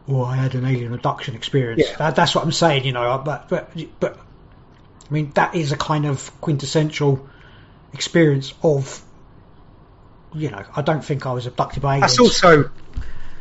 "Oh, 0.09 0.25
I 0.25 0.37
had 0.37 0.55
an 0.55 0.65
alien 0.65 0.93
abduction 0.93 1.35
experience." 1.35 1.85
Yeah. 1.89 1.97
That, 1.97 2.17
that's 2.17 2.35
what 2.35 2.45
I'm 2.45 2.53
saying, 2.53 2.85
you 2.85 2.93
know. 2.93 3.21
But 3.25 3.49
but 3.49 3.71
but 4.01 4.19
I 5.09 5.13
mean, 5.13 5.31
that 5.35 5.55
is 5.55 5.73
a 5.73 5.77
kind 5.77 6.07
of 6.07 6.41
quintessential 6.41 7.29
experience 7.93 8.53
of. 8.63 9.03
You 10.35 10.51
know, 10.51 10.65
I 10.75 10.83
don't 10.83 11.03
think 11.03 11.25
I 11.25 11.33
was 11.33 11.47
abducted 11.47 11.83
by 11.83 11.97
aliens. 11.97 12.17
That's 12.17 12.19
also 12.19 12.71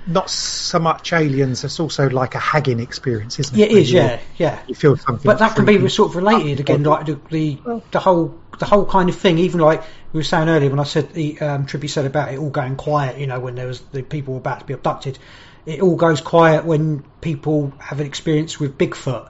not 0.07 0.29
so 0.29 0.79
much 0.79 1.13
aliens. 1.13 1.63
It's 1.63 1.79
also 1.79 2.09
like 2.09 2.35
a 2.35 2.39
hagging 2.39 2.79
experience, 2.79 3.39
isn't 3.39 3.55
it? 3.55 3.59
yeah, 3.59 3.65
it 3.65 3.71
is. 3.71 3.91
Yeah, 3.91 4.19
yeah. 4.37 4.59
You 4.67 4.75
feel 4.75 4.97
something. 4.97 5.25
But 5.25 5.39
that 5.39 5.55
can 5.55 5.65
be 5.65 5.87
sort 5.89 6.11
of 6.11 6.15
related 6.15 6.59
again, 6.59 6.83
like 6.83 7.05
the, 7.05 7.19
the 7.29 7.81
the 7.91 7.99
whole 7.99 8.39
the 8.59 8.65
whole 8.65 8.85
kind 8.85 9.09
of 9.09 9.15
thing. 9.15 9.37
Even 9.39 9.59
like 9.59 9.83
we 10.13 10.19
were 10.19 10.23
saying 10.23 10.49
earlier 10.49 10.69
when 10.69 10.79
I 10.79 10.83
said 10.83 11.13
the 11.13 11.39
um, 11.39 11.65
Trippy 11.65 11.89
said 11.89 12.05
about 12.05 12.33
it 12.33 12.37
all 12.37 12.49
going 12.49 12.75
quiet. 12.75 13.17
You 13.17 13.27
know, 13.27 13.39
when 13.39 13.55
there 13.55 13.67
was 13.67 13.81
the 13.81 14.03
people 14.03 14.35
were 14.35 14.39
about 14.39 14.59
to 14.59 14.65
be 14.65 14.73
abducted, 14.73 15.17
it 15.65 15.81
all 15.81 15.95
goes 15.95 16.21
quiet 16.21 16.65
when 16.65 17.03
people 17.21 17.73
have 17.79 17.99
an 17.99 18.05
experience 18.05 18.59
with 18.59 18.77
Bigfoot. 18.77 19.29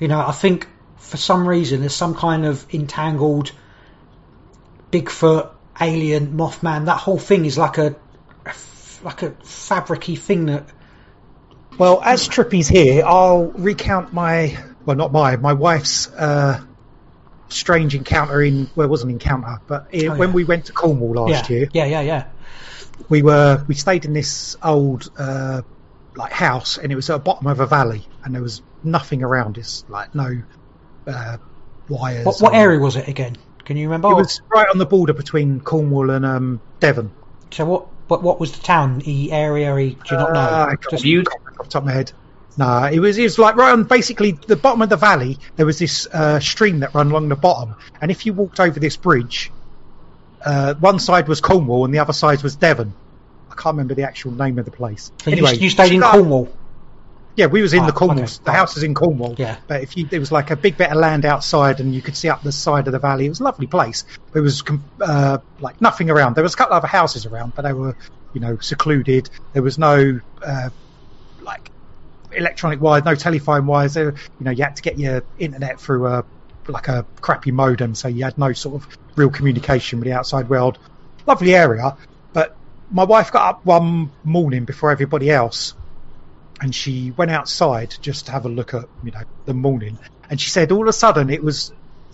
You 0.00 0.08
know, 0.08 0.20
I 0.20 0.32
think 0.32 0.68
for 0.96 1.16
some 1.16 1.46
reason 1.46 1.80
there's 1.80 1.94
some 1.94 2.14
kind 2.14 2.44
of 2.44 2.66
entangled 2.74 3.52
Bigfoot, 4.90 5.50
alien, 5.80 6.36
Mothman. 6.36 6.86
That 6.86 6.98
whole 6.98 7.18
thing 7.18 7.44
is 7.44 7.56
like 7.56 7.78
a 7.78 7.96
like 9.02 9.22
a 9.22 9.30
fabricy 9.30 10.18
thing 10.18 10.46
that 10.46 10.66
Well, 11.78 12.00
as 12.02 12.28
Trippy's 12.28 12.68
here, 12.68 13.04
I'll 13.04 13.46
recount 13.46 14.12
my 14.12 14.56
well, 14.84 14.96
not 14.96 15.12
my 15.12 15.36
my 15.36 15.52
wife's 15.52 16.08
uh, 16.08 16.60
strange 17.48 17.94
encounter 17.94 18.42
in 18.42 18.68
well, 18.74 18.86
it 18.86 18.90
wasn't 18.90 19.10
an 19.10 19.16
encounter, 19.16 19.60
but 19.66 19.88
it, 19.90 20.08
Oh, 20.08 20.16
when 20.16 20.32
we 20.32 20.44
went 20.44 20.66
to 20.66 20.72
Cornwall 20.72 21.28
last 21.28 21.50
yeah, 21.50 21.56
year, 21.56 21.68
yeah, 21.72 21.84
yeah, 21.86 22.00
yeah. 22.00 22.24
we 23.08 23.22
were 23.22 23.64
we 23.68 23.74
stayed 23.74 24.04
in 24.04 24.12
this 24.12 24.56
old 24.62 25.10
uh, 25.16 25.62
like 26.16 26.32
house, 26.32 26.78
and 26.78 26.92
it 26.92 26.96
was 26.96 27.08
at 27.10 27.14
the 27.14 27.18
bottom 27.20 27.46
of 27.46 27.60
a 27.60 27.66
valley, 27.66 28.06
and 28.24 28.34
there 28.34 28.42
was 28.42 28.62
nothing 28.82 29.22
around 29.22 29.58
us, 29.58 29.84
like 29.88 30.14
no 30.14 30.42
uh, 31.06 31.36
wires. 31.88 32.26
What, 32.26 32.40
what 32.40 32.52
or- 32.52 32.56
area 32.56 32.78
was 32.78 32.96
it 32.96 33.08
again? 33.08 33.36
Can 33.64 33.76
you 33.76 33.86
remember? 33.86 34.10
It 34.10 34.14
was 34.16 34.42
right 34.52 34.66
on 34.68 34.78
the 34.78 34.86
border 34.86 35.12
between 35.12 35.60
Cornwall 35.60 36.10
and 36.10 36.26
um, 36.26 36.60
Devon. 36.80 37.12
So 37.52 37.64
what? 37.64 37.86
What, 38.08 38.22
what 38.22 38.40
was 38.40 38.52
the 38.52 38.62
town? 38.62 38.98
The 38.98 39.32
area? 39.32 39.72
Do 39.74 39.96
you 40.10 40.16
not 40.16 40.32
know? 40.32 40.40
Uh, 40.40 40.66
I 40.72 40.74
Just- 40.90 41.02
Viewed? 41.02 41.28
off 41.28 41.34
the 41.64 41.70
top 41.70 41.82
of 41.82 41.86
my 41.86 41.92
head. 41.92 42.12
No, 42.58 42.84
it 42.84 42.98
was 42.98 43.16
it 43.16 43.22
was 43.22 43.38
like 43.38 43.56
right 43.56 43.72
on 43.72 43.84
basically 43.84 44.32
the 44.32 44.56
bottom 44.56 44.82
of 44.82 44.90
the 44.90 44.96
valley. 44.96 45.38
There 45.56 45.64
was 45.64 45.78
this 45.78 46.06
uh, 46.12 46.38
stream 46.40 46.80
that 46.80 46.94
ran 46.94 47.06
along 47.10 47.30
the 47.30 47.36
bottom, 47.36 47.76
and 48.00 48.10
if 48.10 48.26
you 48.26 48.34
walked 48.34 48.60
over 48.60 48.78
this 48.78 48.98
bridge, 48.98 49.50
uh, 50.44 50.74
one 50.74 50.98
side 50.98 51.28
was 51.28 51.40
Cornwall 51.40 51.86
and 51.86 51.94
the 51.94 52.00
other 52.00 52.12
side 52.12 52.42
was 52.42 52.56
Devon. 52.56 52.92
I 53.50 53.54
can't 53.54 53.74
remember 53.74 53.94
the 53.94 54.02
actual 54.02 54.32
name 54.32 54.58
of 54.58 54.66
the 54.66 54.70
place. 54.70 55.12
so 55.22 55.30
you- 55.30 55.36
anyway, 55.36 55.56
you, 55.56 55.70
stayed 55.70 55.92
in 55.92 56.02
Cornwall. 56.02 56.52
Yeah, 57.34 57.46
we 57.46 57.62
was 57.62 57.72
in 57.72 57.80
Ah, 57.80 57.86
the 57.86 57.92
Cornwall. 57.92 58.24
okay. 58.24 58.32
The 58.44 58.52
house 58.52 58.76
is 58.76 58.82
in 58.82 58.94
Cornwall. 58.94 59.34
Yeah. 59.38 59.56
But 59.66 59.82
if 59.82 59.96
you, 59.96 60.06
there 60.06 60.20
was 60.20 60.30
like 60.30 60.50
a 60.50 60.56
big 60.56 60.76
bit 60.76 60.90
of 60.90 60.96
land 60.98 61.24
outside, 61.24 61.80
and 61.80 61.94
you 61.94 62.02
could 62.02 62.16
see 62.16 62.28
up 62.28 62.42
the 62.42 62.52
side 62.52 62.86
of 62.88 62.92
the 62.92 62.98
valley. 62.98 63.24
It 63.26 63.30
was 63.30 63.40
a 63.40 63.44
lovely 63.44 63.66
place. 63.66 64.04
It 64.34 64.40
was 64.40 64.62
uh, 65.00 65.38
like 65.60 65.80
nothing 65.80 66.10
around. 66.10 66.34
There 66.34 66.42
was 66.44 66.52
a 66.54 66.56
couple 66.56 66.74
of 66.76 66.82
other 66.82 66.88
houses 66.88 67.24
around, 67.24 67.54
but 67.54 67.62
they 67.62 67.72
were, 67.72 67.96
you 68.34 68.40
know, 68.40 68.58
secluded. 68.58 69.30
There 69.54 69.62
was 69.62 69.78
no 69.78 70.20
uh, 70.44 70.70
like 71.40 71.70
electronic 72.32 72.80
wires, 72.82 73.04
no 73.04 73.14
telephone 73.14 73.66
wires. 73.66 73.94
There, 73.94 74.10
you 74.10 74.44
know, 74.44 74.50
you 74.50 74.62
had 74.64 74.76
to 74.76 74.82
get 74.82 74.98
your 74.98 75.22
internet 75.38 75.80
through 75.80 76.06
a 76.08 76.24
like 76.68 76.88
a 76.88 77.06
crappy 77.22 77.50
modem, 77.50 77.94
so 77.94 78.08
you 78.08 78.24
had 78.24 78.36
no 78.36 78.52
sort 78.52 78.74
of 78.82 78.98
real 79.16 79.30
communication 79.30 79.98
with 80.00 80.06
the 80.06 80.12
outside 80.12 80.48
world. 80.50 80.78
Lovely 81.26 81.54
area, 81.54 81.96
but 82.34 82.56
my 82.90 83.04
wife 83.04 83.32
got 83.32 83.48
up 83.48 83.64
one 83.64 84.10
morning 84.22 84.64
before 84.64 84.90
everybody 84.90 85.30
else 85.30 85.74
and 86.62 86.72
she 86.72 87.10
went 87.10 87.32
outside 87.32 87.92
just 88.00 88.26
to 88.26 88.32
have 88.32 88.46
a 88.46 88.48
look 88.48 88.72
at 88.72 88.84
you 89.02 89.10
know 89.10 89.22
the 89.46 89.52
morning. 89.52 89.98
And 90.30 90.40
she 90.40 90.48
said 90.48 90.70
all 90.70 90.82
of 90.82 90.88
a 90.88 90.92
sudden 90.92 91.28
it 91.28 91.42
was 91.42 91.72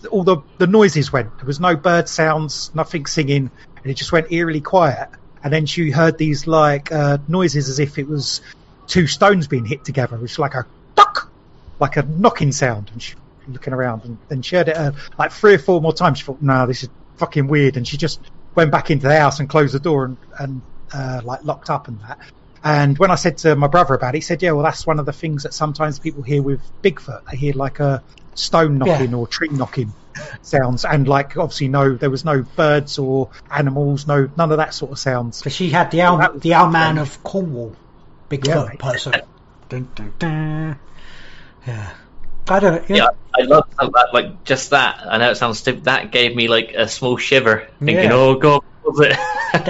all 0.09 0.23
the 0.23 0.37
the 0.57 0.65
noises 0.65 1.13
went. 1.13 1.37
There 1.37 1.45
was 1.45 1.59
no 1.59 1.75
bird 1.75 2.09
sounds 2.09 2.73
nothing 2.73 3.05
singing 3.05 3.51
and 3.77 3.85
it 3.85 3.93
just 3.93 4.11
went 4.11 4.31
eerily 4.31 4.59
quiet. 4.59 5.09
And 5.43 5.53
then 5.53 5.67
she 5.67 5.91
heard 5.91 6.17
these 6.17 6.47
like 6.47 6.91
uh, 6.91 7.19
noises 7.27 7.69
as 7.69 7.79
if 7.79 7.99
it 7.99 8.07
was 8.07 8.41
two 8.87 9.05
stones 9.05 9.47
being 9.47 9.65
hit 9.65 9.85
together. 9.85 10.17
Which 10.17 10.31
was 10.31 10.39
like 10.39 10.55
a 10.55 10.65
duck 10.95 11.31
like 11.79 11.97
a 11.97 12.01
knocking 12.01 12.51
sound. 12.51 12.89
And 12.91 13.01
she 13.01 13.13
looking 13.47 13.73
around 13.73 14.03
and 14.05 14.17
then 14.29 14.41
she 14.41 14.55
heard 14.55 14.67
it 14.67 14.77
uh, 14.77 14.91
like 15.17 15.31
three 15.31 15.53
or 15.53 15.59
four 15.59 15.79
more 15.79 15.93
times. 15.93 16.17
She 16.17 16.25
thought 16.25 16.41
no 16.41 16.65
this 16.65 16.81
is 16.81 16.89
fucking 17.17 17.47
weird. 17.47 17.77
And 17.77 17.87
she 17.87 17.97
just 17.97 18.19
went 18.55 18.71
back 18.71 18.89
into 18.89 19.07
the 19.07 19.19
house 19.19 19.39
and 19.39 19.47
closed 19.47 19.75
the 19.75 19.79
door 19.79 20.05
and, 20.05 20.17
and 20.39 20.61
uh, 20.91 21.21
like 21.23 21.43
locked 21.43 21.69
up 21.69 21.87
and 21.87 21.99
that 22.01 22.17
and 22.63 22.97
when 22.97 23.11
I 23.11 23.15
said 23.15 23.37
to 23.39 23.55
my 23.55 23.67
brother 23.67 23.93
about 23.93 24.15
it, 24.15 24.17
he 24.17 24.21
said, 24.21 24.41
"Yeah, 24.41 24.51
well, 24.51 24.63
that's 24.63 24.85
one 24.85 24.99
of 24.99 25.05
the 25.05 25.13
things 25.13 25.43
that 25.43 25.53
sometimes 25.53 25.99
people 25.99 26.23
hear 26.23 26.41
with 26.41 26.61
Bigfoot. 26.83 27.21
They 27.31 27.37
hear 27.37 27.53
like 27.53 27.79
a 27.79 28.03
stone 28.35 28.77
knocking 28.77 29.11
Yeah. 29.11 29.17
or 29.17 29.27
tree 29.27 29.49
knocking 29.49 29.93
sounds, 30.41 30.83
and 30.85 31.07
like 31.07 31.37
obviously 31.37 31.67
no, 31.69 31.95
there 31.95 32.09
was 32.09 32.25
no 32.25 32.43
birds 32.55 32.97
or 32.99 33.29
animals, 33.49 34.07
no 34.07 34.29
none 34.37 34.51
of 34.51 34.57
that 34.57 34.73
sort 34.73 34.91
of 34.91 34.99
sounds. 34.99 35.37
So 35.37 35.49
she 35.49 35.69
had 35.69 35.91
the 35.91 36.01
owl, 36.01 36.17
That 36.17 36.41
the 36.41 36.53
owl 36.53 36.69
man 36.69 36.95
strange. 36.95 37.07
of 37.09 37.23
Cornwall, 37.23 37.75
Yeah, 38.31 38.37
Bigfoot 38.37 38.69
mate. 38.69 38.79
person. 38.79 39.13
dun, 39.69 39.87
dun, 39.95 40.13
dun. 40.19 40.79
Yeah, 41.67 41.89
I 42.49 42.59
don't 42.59 42.89
know. 42.89 42.95
Yeah, 42.95 43.07
I 43.37 43.41
love 43.43 43.65
that. 43.77 44.07
Like 44.13 44.43
just 44.43 44.71
that. 44.71 45.05
I 45.07 45.17
know 45.17 45.31
it 45.31 45.35
sounds 45.35 45.59
stupid. 45.59 45.85
That 45.85 46.11
gave 46.11 46.35
me 46.35 46.47
like 46.47 46.73
a 46.75 46.87
small 46.87 47.17
shiver, 47.17 47.67
thinking, 47.79 48.05
Yeah. 48.05 48.13
"Oh 48.13 48.35
God, 48.35 48.55
what 48.55 48.63
was 48.83 48.99
it?" 49.01 49.17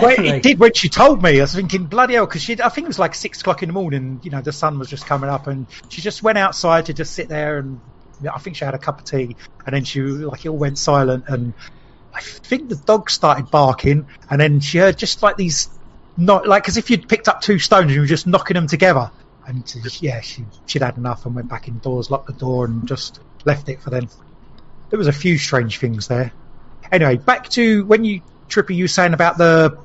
Well, 0.01 0.16
it 0.20 0.43
did 0.43 0.60
when 0.60 0.74
she 0.74 0.89
told 0.89 1.24
me. 1.24 1.38
I 1.39 1.41
was 1.41 1.55
thinking, 1.55 1.86
bloody 1.86 2.16
hell, 2.16 2.26
because 2.26 2.41
she, 2.43 2.62
I 2.62 2.70
think 2.70 2.86
it 2.86 2.89
was 2.89 2.99
like 2.99 3.16
six 3.16 3.41
o'clock 3.41 3.64
in 3.64 3.70
the 3.70 3.74
morning. 3.74 4.20
You 4.24 4.32
know, 4.32 4.41
the 4.41 4.51
sun 4.51 4.78
was 4.78 4.89
just 4.89 5.05
coming 5.05 5.30
up, 5.30 5.47
and 5.47 5.68
she 5.89 6.01
just 6.01 6.22
went 6.22 6.38
outside 6.38 6.88
to 6.88 6.93
just 6.93 7.14
sit 7.14 7.30
there, 7.30 7.60
and 7.60 7.80
yeah, 8.22 8.32
I 8.34 8.39
think 8.39 8.57
she 8.57 8.66
had 8.66 8.74
a 8.74 8.78
cup 8.78 8.99
of 8.99 9.05
tea, 9.05 9.36
and 9.66 9.74
then 9.74 9.84
she 9.86 10.01
like 10.01 10.45
it 10.45 10.49
all 10.49 10.57
went 10.57 10.78
silent, 10.78 11.26
and 11.28 11.53
I 12.14 12.22
think 12.22 12.70
the 12.70 12.76
dog 12.76 13.10
started 13.10 13.49
barking, 13.49 14.07
and 14.30 14.41
then 14.41 14.60
she 14.60 14.80
heard 14.80 14.97
just 14.97 15.24
like 15.24 15.38
these, 15.38 15.70
not 16.18 16.47
like 16.47 16.68
as 16.68 16.76
if 16.78 16.89
you'd 16.89 17.07
picked 17.07 17.30
up 17.30 17.41
two 17.41 17.60
stones 17.60 17.86
and 17.86 17.91
you 17.93 18.01
were 18.01 18.07
just 18.07 18.28
knocking 18.28 18.55
them 18.55 18.68
together. 18.68 19.12
And 19.47 19.68
she- 19.68 20.05
yeah, 20.07 20.20
she 20.22 20.45
she'd 20.66 20.82
had 20.82 20.97
enough 20.97 21.26
and 21.26 21.34
went 21.36 21.47
back 21.47 21.68
indoors, 21.68 22.12
locked 22.12 22.28
the 22.28 22.34
door, 22.34 22.66
and 22.66 22.88
just 22.88 23.20
left 23.45 23.70
it 23.70 23.82
for 23.82 23.89
them. 23.89 24.10
There 24.89 24.99
was 24.99 25.07
a 25.07 25.14
few 25.14 25.38
strange 25.38 25.78
things 25.80 26.07
there. 26.07 26.32
Anyway, 26.91 27.18
back 27.18 27.47
to 27.49 27.86
when 27.86 28.03
you 28.03 28.22
Trippy, 28.50 28.76
you 28.76 28.88
saying 28.88 29.14
about 29.14 29.38
the 29.38 29.78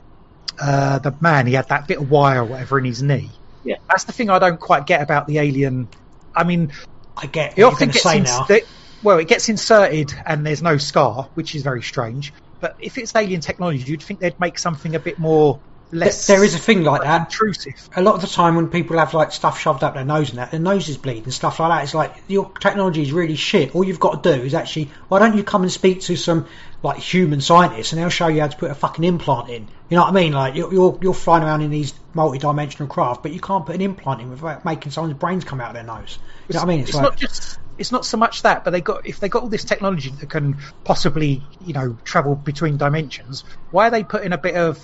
uh, 0.61 0.99
the 0.99 1.15
man. 1.21 1.47
He 1.47 1.55
had 1.55 1.69
that 1.69 1.87
bit 1.87 1.99
of 1.99 2.11
wire 2.11 2.43
or 2.43 2.45
whatever 2.45 2.79
in 2.79 2.85
his 2.85 3.03
knee. 3.03 3.31
Yeah. 3.65 3.77
that's 3.89 4.05
the 4.05 4.13
thing 4.13 4.29
I 4.29 4.39
don't 4.39 4.61
quite 4.61 4.87
get 4.87 5.01
about 5.01 5.27
the 5.27 5.39
alien. 5.39 5.89
I 6.35 6.45
mean, 6.45 6.73
I 7.17 7.27
get 7.27 7.59
it 7.59 7.63
often 7.63 7.63
you're 7.63 7.71
going 7.71 7.79
to 7.79 7.87
gets 7.87 8.03
say 8.03 8.19
ins- 8.19 8.29
now. 8.29 8.45
they- 8.45 8.63
well, 9.03 9.19
it 9.19 9.29
gets 9.29 9.49
inserted 9.49 10.15
and 10.27 10.47
there's 10.47 10.63
no 10.63 10.79
scar, 10.79 11.29
which 11.35 11.55
is 11.55 11.63
very 11.63 11.83
strange. 11.83 12.33
But 12.61 12.77
if 12.79 12.97
it's 12.97 13.15
alien 13.15 13.41
technology, 13.41 13.91
you'd 13.91 14.03
think 14.03 14.21
they'd 14.21 14.39
make 14.41 14.59
something 14.59 14.95
a 14.95 14.99
bit 14.99 15.19
more 15.19 15.61
less. 15.93 16.27
there 16.27 16.43
is 16.43 16.55
a 16.55 16.59
thing 16.59 16.83
like 16.85 17.03
that. 17.03 17.21
intrusive. 17.27 17.89
a 17.97 18.03
lot 18.03 18.15
of 18.15 18.23
the 18.23 18.27
time 18.27 18.57
when 18.57 18.69
people 18.69 18.99
have 18.99 19.13
like 19.13 19.33
stuff 19.33 19.61
shoved 19.61 19.85
up 19.85 19.95
their 19.95 20.05
nose 20.05 20.31
and 20.31 20.39
that, 20.39 20.51
their 20.51 20.61
nose 20.61 20.89
is 20.89 20.97
bleeding 20.97 21.25
and 21.25 21.35
stuff 21.35 21.61
like 21.61 21.71
that, 21.71 21.85
it's 21.85 21.95
like 21.95 22.15
your 22.29 22.51
technology 22.59 23.03
is 23.03 23.13
really 23.13 23.37
shit. 23.37 23.75
All 23.75 23.85
you've 23.85 24.01
got 24.01 24.23
to 24.23 24.37
do 24.37 24.43
is 24.43 24.55
actually, 24.55 24.91
why 25.09 25.19
don't 25.19 25.37
you 25.37 25.45
come 25.45 25.63
and 25.63 25.71
speak 25.73 26.01
to 26.03 26.17
some 26.17 26.47
like 26.85 26.99
human 26.99 27.41
scientists 27.41 27.93
and 27.93 28.01
they'll 28.01 28.11
show 28.11 28.29
you 28.29 28.43
how 28.43 28.47
to 28.47 28.57
put 28.59 28.71
a 28.71 28.75
fucking 28.75 29.05
implant 29.05 29.49
in. 29.49 29.67
You 29.89 29.97
know 29.97 30.03
what 30.03 30.11
I 30.11 30.13
mean? 30.13 30.35
Like 30.35 30.55
you're 30.55 30.73
you're, 30.73 30.99
you're 31.01 31.15
flying 31.15 31.43
around 31.43 31.63
in 31.63 31.71
these 31.71 31.95
multi-dimensional 32.13 32.89
craft, 32.89 33.23
but 33.23 33.33
you 33.33 33.41
can't 33.41 33.65
put 33.65 33.75
an 33.75 33.81
implant 33.81 34.21
in 34.21 34.31
without 34.31 34.67
making 34.67 34.93
someone's 34.93 35.19
brains 35.19 35.45
come 35.45 35.63
out 35.63 35.69
of 35.69 35.75
their 35.75 35.83
nose. 35.83 36.19
You 36.47 36.53
know 36.53 36.61
what 36.61 36.65
I 36.65 36.69
mean? 36.69 36.81
It's, 36.81 36.95
like, 36.95 37.03
not 37.03 37.17
just. 37.17 37.59
It's 37.79 37.91
not 37.91 38.05
so 38.05 38.19
much 38.19 38.43
that, 38.43 38.65
but 38.65 38.71
they 38.71 38.83
got 38.83 39.07
if 39.07 39.19
they 39.19 39.31
got 39.31 39.43
all 39.43 39.49
this 39.49 39.65
technology 39.65 40.11
that 40.11 40.29
can 40.29 40.59
possibly, 40.85 41.43
you 41.65 41.73
know, 41.73 41.97
travel 42.05 42.37
between 42.37 42.77
dimensions. 42.77 43.45
Why 43.71 43.89
are 43.89 43.91
they 43.91 44.05
putting 44.05 44.35
a 44.35 44.39
bit 44.39 44.55
of 44.55 44.79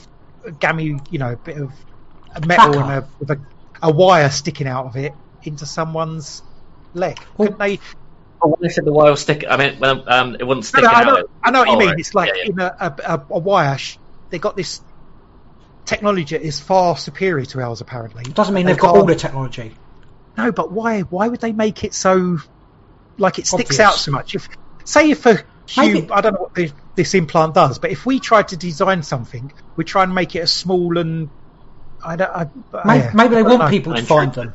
gammy, 0.59 0.99
you 1.11 1.19
know, 1.19 1.33
a 1.33 1.37
bit 1.37 1.59
of 1.59 1.71
a 2.35 2.47
metal 2.47 2.73
Tracker. 2.73 2.81
and 2.81 3.05
a, 3.05 3.09
with 3.19 3.31
a, 3.31 3.41
a 3.83 3.93
wire 3.93 4.31
sticking 4.31 4.67
out 4.67 4.87
of 4.87 4.97
it 4.97 5.13
into 5.43 5.67
someone's 5.67 6.43
leg? 6.95 7.19
Well, 7.37 7.49
Couldn't 7.49 7.59
they? 7.59 7.79
Oh, 8.43 8.49
when 8.49 8.71
I 8.71 8.73
said 8.73 8.85
the 8.85 8.93
wire 8.93 9.17
stick, 9.17 9.45
I 9.49 9.57
mean, 9.57 9.79
well, 9.81 10.03
um, 10.09 10.35
it 10.39 10.47
wouldn't 10.47 10.65
stick 10.65 10.83
No, 10.83 10.91
no, 10.91 10.95
I 10.97 11.01
out. 11.01 11.07
know, 11.07 11.25
I 11.45 11.51
know 11.51 11.59
what 11.61 11.69
you 11.69 11.75
Oh, 11.75 11.79
mean. 11.79 11.95
It's 11.99 12.15
like 12.15 12.29
Yeah, 12.35 12.43
yeah. 12.45 12.51
in 12.51 12.61
a, 12.61 12.77
a, 12.81 13.15
a, 13.15 13.27
a 13.31 13.39
wire. 13.39 13.77
sh- 13.79 13.99
They 14.31 14.39
got 14.39 14.57
this 14.57 14.81
technology 15.85 16.37
that 16.37 16.45
is 16.47 16.61
far 16.61 16.97
superior 16.97 17.45
to 17.47 17.61
ours, 17.61 17.81
apparently. 17.81 18.23
it 18.27 18.35
doesn't 18.35 18.55
mean 18.55 18.67
They 18.67 18.73
they've 18.73 18.81
got 18.81 18.89
can't- 18.89 18.99
all 19.01 19.07
the 19.07 19.15
technology. 19.15 19.75
No, 20.37 20.53
but 20.53 20.71
why? 20.73 21.01
Why 21.03 21.29
would 21.29 21.41
they 21.41 21.53
make 21.53 21.85
it 21.85 21.93
so 21.93 22.39
like 23.19 23.39
it 23.39 23.47
sticks 23.47 23.73
Obvious. 23.79 23.81
out 23.81 23.95
so 23.95 24.13
much? 24.13 24.35
If 24.35 24.49
say 24.85 25.11
if 25.11 25.27
a 25.27 25.45
Maybe- 25.77 26.11
I 26.11 26.21
don't 26.21 26.33
know 26.35 26.41
what 26.41 26.55
this, 26.55 26.73
this 26.97 27.15
implant 27.15 27.55
does, 27.55 27.79
but 27.79 27.91
if 27.93 28.05
we 28.05 28.19
tried 28.19 28.49
to 28.49 28.57
design 28.57 29.03
something, 29.05 29.53
we 29.77 29.85
try 29.85 30.03
and 30.03 30.13
make 30.15 30.35
it 30.35 30.41
as 30.41 30.53
small 30.53 30.99
and 30.99 31.29
I 32.05 32.17
don't. 32.17 32.31
I, 32.31 32.47
Maybe, 32.85 32.99
yeah, 33.05 33.11
maybe 33.15 33.35
they 33.35 33.41
I 33.41 33.43
don't 33.43 33.51
want 33.51 33.63
know. 33.65 33.69
people 33.69 33.95
to 33.95 34.03
find 34.03 34.33
them. 34.33 34.55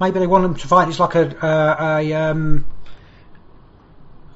Maybe 0.00 0.18
they 0.18 0.26
want 0.26 0.42
them 0.42 0.54
to 0.56 0.66
find. 0.66 0.90
It's 0.90 0.98
like 0.98 1.14
a 1.14 1.44
uh, 1.46 1.98
a 2.00 2.12
um, 2.14 2.64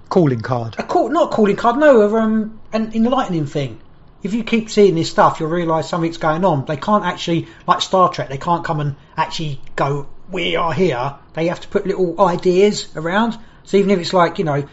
calling 0.08 0.40
card. 0.40 0.76
a 0.78 0.82
call, 0.82 1.08
not 1.08 1.32
a 1.32 1.34
calling 1.34 1.56
card, 1.56 1.78
no, 1.78 2.02
a, 2.02 2.20
um, 2.20 2.60
an 2.72 2.92
enlightening 2.94 3.46
thing. 3.46 3.80
If 4.22 4.34
you 4.34 4.44
keep 4.44 4.70
seeing 4.70 4.94
this 4.94 5.10
stuff, 5.10 5.40
you'll 5.40 5.50
realise 5.50 5.88
something's 5.88 6.16
going 6.16 6.44
on. 6.44 6.64
They 6.64 6.76
can't 6.76 7.04
actually, 7.04 7.48
like 7.66 7.80
Star 7.80 8.08
Trek, 8.10 8.28
they 8.28 8.38
can't 8.38 8.64
come 8.64 8.80
and 8.80 8.96
actually 9.16 9.60
go, 9.76 10.08
we 10.30 10.56
are 10.56 10.72
here. 10.72 11.14
They 11.34 11.46
have 11.46 11.60
to 11.60 11.68
put 11.68 11.86
little 11.86 12.20
ideas 12.20 12.88
around. 12.96 13.38
So 13.64 13.76
even 13.76 13.90
if 13.90 13.98
it's 14.00 14.12
like, 14.12 14.38
you 14.38 14.44
know, 14.44 14.68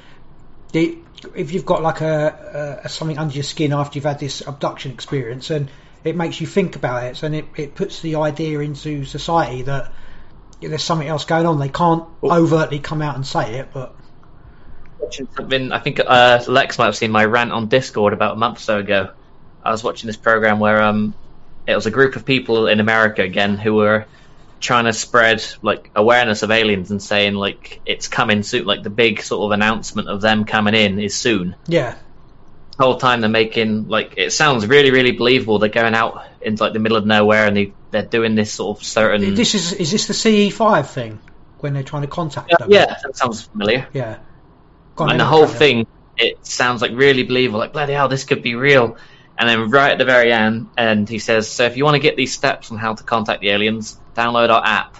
the, 0.71 0.97
if 1.35 1.51
you've 1.51 1.65
got 1.65 1.83
like 1.83 2.01
a, 2.01 2.81
a, 2.83 2.89
something 2.89 3.17
under 3.17 3.33
your 3.33 3.43
skin 3.43 3.73
after 3.73 3.97
you've 3.97 4.05
had 4.05 4.19
this 4.19 4.41
abduction 4.41 4.91
experience, 4.91 5.49
and 5.49 5.69
it 6.03 6.15
makes 6.15 6.41
you 6.41 6.47
think 6.47 6.75
about 6.75 7.03
it, 7.03 7.23
and 7.23 7.35
it, 7.35 7.45
it 7.55 7.75
puts 7.75 8.01
the 8.01 8.15
idea 8.15 8.59
into 8.59 9.05
society 9.05 9.63
that 9.63 9.91
there's 10.61 10.83
something 10.83 11.07
else 11.07 11.25
going 11.25 11.45
on. 11.45 11.59
They 11.59 11.69
can't 11.69 12.05
overtly 12.23 12.79
come 12.79 13.01
out 13.01 13.15
and 13.15 13.25
say 13.25 13.55
it, 13.59 13.69
but 13.73 13.95
watching 15.03 15.27
something. 15.35 15.71
I 15.71 15.79
think 15.79 15.99
uh, 16.05 16.43
Lex 16.47 16.77
might 16.77 16.85
have 16.85 16.95
seen 16.95 17.11
my 17.11 17.25
rant 17.25 17.51
on 17.51 17.67
Discord 17.67 18.13
about 18.13 18.33
a 18.33 18.35
month 18.37 18.57
or 18.57 18.61
so 18.61 18.79
ago. 18.79 19.11
I 19.63 19.71
was 19.71 19.83
watching 19.83 20.07
this 20.07 20.17
program 20.17 20.59
where 20.59 20.81
um, 20.81 21.13
it 21.67 21.75
was 21.75 21.85
a 21.85 21.91
group 21.91 22.15
of 22.15 22.25
people 22.25 22.67
in 22.67 22.79
America 22.79 23.21
again 23.21 23.57
who 23.57 23.75
were 23.75 24.05
trying 24.59 24.85
to 24.85 24.93
spread 24.93 25.43
like 25.61 25.91
awareness 25.95 26.41
of 26.43 26.49
aliens 26.51 26.89
and 26.91 27.01
saying 27.01 27.33
like 27.35 27.81
it's 27.85 28.07
coming 28.07 28.43
soon. 28.43 28.65
Like 28.65 28.83
the 28.83 28.89
big 28.89 29.21
sort 29.21 29.45
of 29.45 29.51
announcement 29.51 30.09
of 30.09 30.21
them 30.21 30.45
coming 30.45 30.73
in 30.73 30.99
is 30.99 31.15
soon. 31.15 31.55
yeah, 31.67 31.95
The 32.77 32.83
whole 32.83 32.97
time 32.97 33.21
they're 33.21 33.29
making 33.29 33.87
like 33.89 34.13
it 34.17 34.31
sounds 34.31 34.65
really 34.67 34.91
really 34.91 35.11
believable. 35.11 35.59
They're 35.59 35.69
going 35.69 35.95
out 35.95 36.25
into 36.41 36.63
like 36.63 36.73
the 36.73 36.79
middle 36.79 36.97
of 36.97 37.05
nowhere 37.05 37.45
and 37.45 37.55
they 37.55 37.73
they're 37.91 38.03
doing 38.03 38.35
this 38.35 38.51
sort 38.53 38.79
of 38.79 38.85
certain. 38.85 39.35
this 39.35 39.53
is 39.55 39.73
is 39.73 39.91
this 39.91 40.07
the 40.07 40.13
CE5 40.13 40.87
thing 40.87 41.19
when 41.59 41.73
they're 41.73 41.83
trying 41.83 42.01
to 42.01 42.07
contact 42.09 42.49
them? 42.57 42.69
yeah, 42.71 42.85
that 43.03 43.15
sounds 43.15 43.43
familiar. 43.43 43.87
yeah. 43.93 44.17
And 44.99 45.19
the 45.19 45.25
whole 45.25 45.47
thing 45.47 45.87
it 46.17 46.45
sounds 46.45 46.81
like 46.81 46.91
really 46.91 47.23
believable 47.23 47.59
like 47.59 47.73
bloody 47.73 47.93
hell 47.93 48.07
this 48.07 48.23
could 48.23 48.41
be 48.41 48.55
real 48.55 48.97
and 49.37 49.49
then 49.49 49.69
right 49.69 49.93
at 49.93 49.97
the 49.97 50.05
very 50.05 50.31
end 50.31 50.69
and 50.77 51.09
he 51.09 51.19
says 51.19 51.49
so 51.49 51.65
if 51.65 51.77
you 51.77 51.83
want 51.83 51.95
to 51.95 51.99
get 51.99 52.15
these 52.15 52.33
steps 52.33 52.71
on 52.71 52.77
how 52.77 52.93
to 52.93 53.03
contact 53.03 53.41
the 53.41 53.49
aliens 53.49 53.99
download 54.15 54.49
our 54.49 54.63
app 54.63 54.97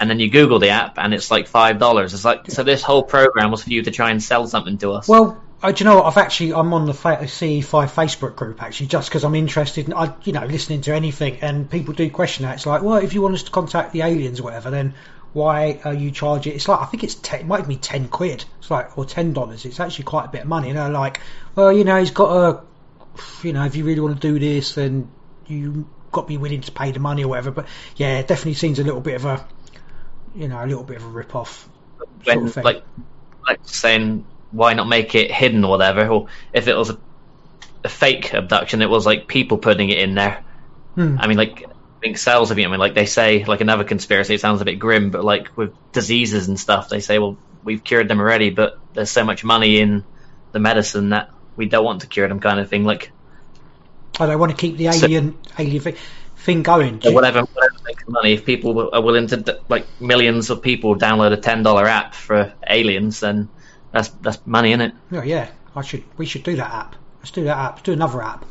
and 0.00 0.08
then 0.08 0.18
you 0.18 0.30
google 0.30 0.58
the 0.58 0.70
app 0.70 0.98
and 0.98 1.12
it's 1.12 1.30
like 1.30 1.46
five 1.46 1.78
dollars 1.78 2.14
it's 2.14 2.24
like 2.24 2.50
so 2.50 2.62
this 2.62 2.82
whole 2.82 3.02
program 3.02 3.50
was 3.50 3.62
for 3.62 3.70
you 3.70 3.82
to 3.82 3.90
try 3.90 4.10
and 4.10 4.22
sell 4.22 4.46
something 4.46 4.78
to 4.78 4.92
us 4.92 5.06
Well, 5.08 5.40
uh, 5.62 5.72
do 5.72 5.82
you 5.82 5.88
know 5.88 5.96
what? 5.96 6.04
I've 6.04 6.18
actually 6.18 6.52
I'm 6.52 6.74
on 6.74 6.84
the 6.84 6.92
CE5 6.92 7.64
Facebook 7.88 8.36
group 8.36 8.62
actually 8.62 8.88
just 8.88 9.08
because 9.08 9.24
I'm 9.24 9.34
interested. 9.34 9.86
In, 9.86 9.94
I 9.94 10.12
you 10.24 10.32
know 10.32 10.44
listening 10.44 10.82
to 10.82 10.94
anything 10.94 11.38
and 11.40 11.70
people 11.70 11.94
do 11.94 12.10
question 12.10 12.44
that. 12.44 12.56
It's 12.56 12.66
like, 12.66 12.82
well, 12.82 12.98
if 12.98 13.14
you 13.14 13.22
want 13.22 13.34
us 13.34 13.44
to 13.44 13.50
contact 13.50 13.94
the 13.94 14.02
aliens 14.02 14.40
or 14.40 14.42
whatever, 14.42 14.70
then 14.70 14.92
why 15.34 15.80
are 15.84 15.92
you 15.92 16.10
charging? 16.10 16.52
It? 16.52 16.56
It's 16.56 16.68
like 16.68 16.80
I 16.80 16.86
think 16.86 17.04
it's 17.04 17.16
ten, 17.16 17.40
it 17.40 17.46
might 17.46 17.68
be 17.68 17.76
ten 17.76 18.08
quid. 18.08 18.44
It's 18.60 18.70
like 18.70 18.96
or 18.96 19.04
ten 19.04 19.32
dollars. 19.34 19.66
It's 19.66 19.80
actually 19.80 20.04
quite 20.04 20.24
a 20.26 20.28
bit 20.28 20.42
of 20.42 20.48
money. 20.48 20.70
And 20.70 20.78
they're 20.78 20.88
like, 20.88 21.20
well, 21.54 21.72
you 21.72 21.84
know, 21.84 21.98
he's 21.98 22.12
got 22.12 22.30
a, 22.32 22.62
you 23.42 23.52
know, 23.52 23.64
if 23.66 23.76
you 23.76 23.84
really 23.84 24.00
want 24.00 24.20
to 24.20 24.26
do 24.32 24.38
this, 24.38 24.74
then 24.74 25.10
you 25.46 25.86
got 26.12 26.22
to 26.22 26.26
be 26.28 26.38
willing 26.38 26.62
to 26.62 26.72
pay 26.72 26.92
the 26.92 27.00
money 27.00 27.24
or 27.24 27.28
whatever. 27.28 27.50
But 27.50 27.66
yeah, 27.96 28.18
it 28.18 28.28
definitely 28.28 28.54
seems 28.54 28.78
a 28.78 28.84
little 28.84 29.00
bit 29.00 29.16
of 29.16 29.24
a, 29.26 29.46
you 30.34 30.48
know, 30.48 30.64
a 30.64 30.66
little 30.66 30.84
bit 30.84 30.96
of 30.98 31.04
a 31.04 31.08
rip 31.08 31.34
off. 31.34 31.68
when 32.24 32.48
sort 32.48 32.56
of 32.58 32.64
like 32.64 32.84
like 33.46 33.60
saying 33.64 34.24
why 34.50 34.72
not 34.74 34.88
make 34.88 35.14
it 35.14 35.30
hidden 35.30 35.64
or 35.64 35.70
whatever 35.70 36.06
or 36.08 36.28
if 36.52 36.68
it 36.68 36.76
was 36.76 36.90
a, 36.90 36.98
a 37.84 37.88
fake 37.88 38.32
abduction 38.32 38.82
it 38.82 38.88
was 38.88 39.04
like 39.06 39.26
people 39.28 39.58
putting 39.58 39.90
it 39.90 39.98
in 39.98 40.14
there 40.14 40.44
Hmm. 40.94 41.16
i 41.18 41.26
mean 41.26 41.36
like 41.36 41.66
think 42.04 42.18
cells 42.18 42.50
of 42.50 42.58
it. 42.58 42.64
I 42.66 42.68
mean, 42.68 42.78
like 42.78 42.94
they 42.94 43.06
say, 43.06 43.44
like 43.44 43.62
another 43.62 43.84
conspiracy. 43.84 44.34
It 44.34 44.40
sounds 44.40 44.60
a 44.60 44.64
bit 44.64 44.78
grim, 44.78 45.10
but 45.10 45.24
like 45.24 45.56
with 45.56 45.72
diseases 45.92 46.48
and 46.48 46.60
stuff, 46.60 46.88
they 46.90 47.00
say, 47.00 47.18
well, 47.18 47.36
we've 47.64 47.82
cured 47.82 48.08
them 48.08 48.20
already, 48.20 48.50
but 48.50 48.78
there's 48.92 49.10
so 49.10 49.24
much 49.24 49.42
money 49.42 49.78
in 49.80 50.04
the 50.52 50.58
medicine 50.58 51.08
that 51.10 51.30
we 51.56 51.66
don't 51.66 51.84
want 51.84 52.02
to 52.02 52.06
cure 52.06 52.28
them, 52.28 52.40
kind 52.40 52.60
of 52.60 52.68
thing. 52.68 52.84
Like 52.84 53.10
I 54.20 54.26
don't 54.26 54.38
want 54.38 54.50
to 54.52 54.56
keep 54.56 54.76
the 54.76 54.92
So- 54.92 55.06
alien 55.06 55.36
alien 55.58 55.80
thing, 55.82 55.96
thing 56.36 56.62
going. 56.62 57.00
or 57.06 57.12
whatever, 57.14 57.40
whatever 57.42 57.74
makes 57.86 58.04
money. 58.06 58.34
If 58.34 58.44
people 58.44 58.90
are 58.92 59.00
willing 59.02 59.26
to, 59.28 59.60
like 59.68 59.86
millions 60.00 60.50
of 60.50 60.60
people 60.62 60.96
download 60.96 61.32
a 61.32 61.38
ten 61.38 61.62
dollar 61.62 61.86
app 61.86 62.14
for 62.14 62.52
aliens, 62.68 63.20
then 63.20 63.48
that's 63.92 64.08
that's 64.20 64.38
money 64.46 64.72
in 64.72 64.80
it. 64.82 64.92
Yeah, 65.10 65.20
oh, 65.20 65.24
yeah. 65.24 65.48
I 65.74 65.82
should. 65.82 66.04
We 66.18 66.26
should 66.26 66.44
do 66.44 66.54
that 66.56 66.70
app. 66.72 66.96
Let's 67.20 67.30
do 67.30 67.44
that 67.44 67.56
app. 67.56 67.72
Let's 67.76 67.82
do 67.82 67.92
another 67.94 68.22
app. 68.22 68.44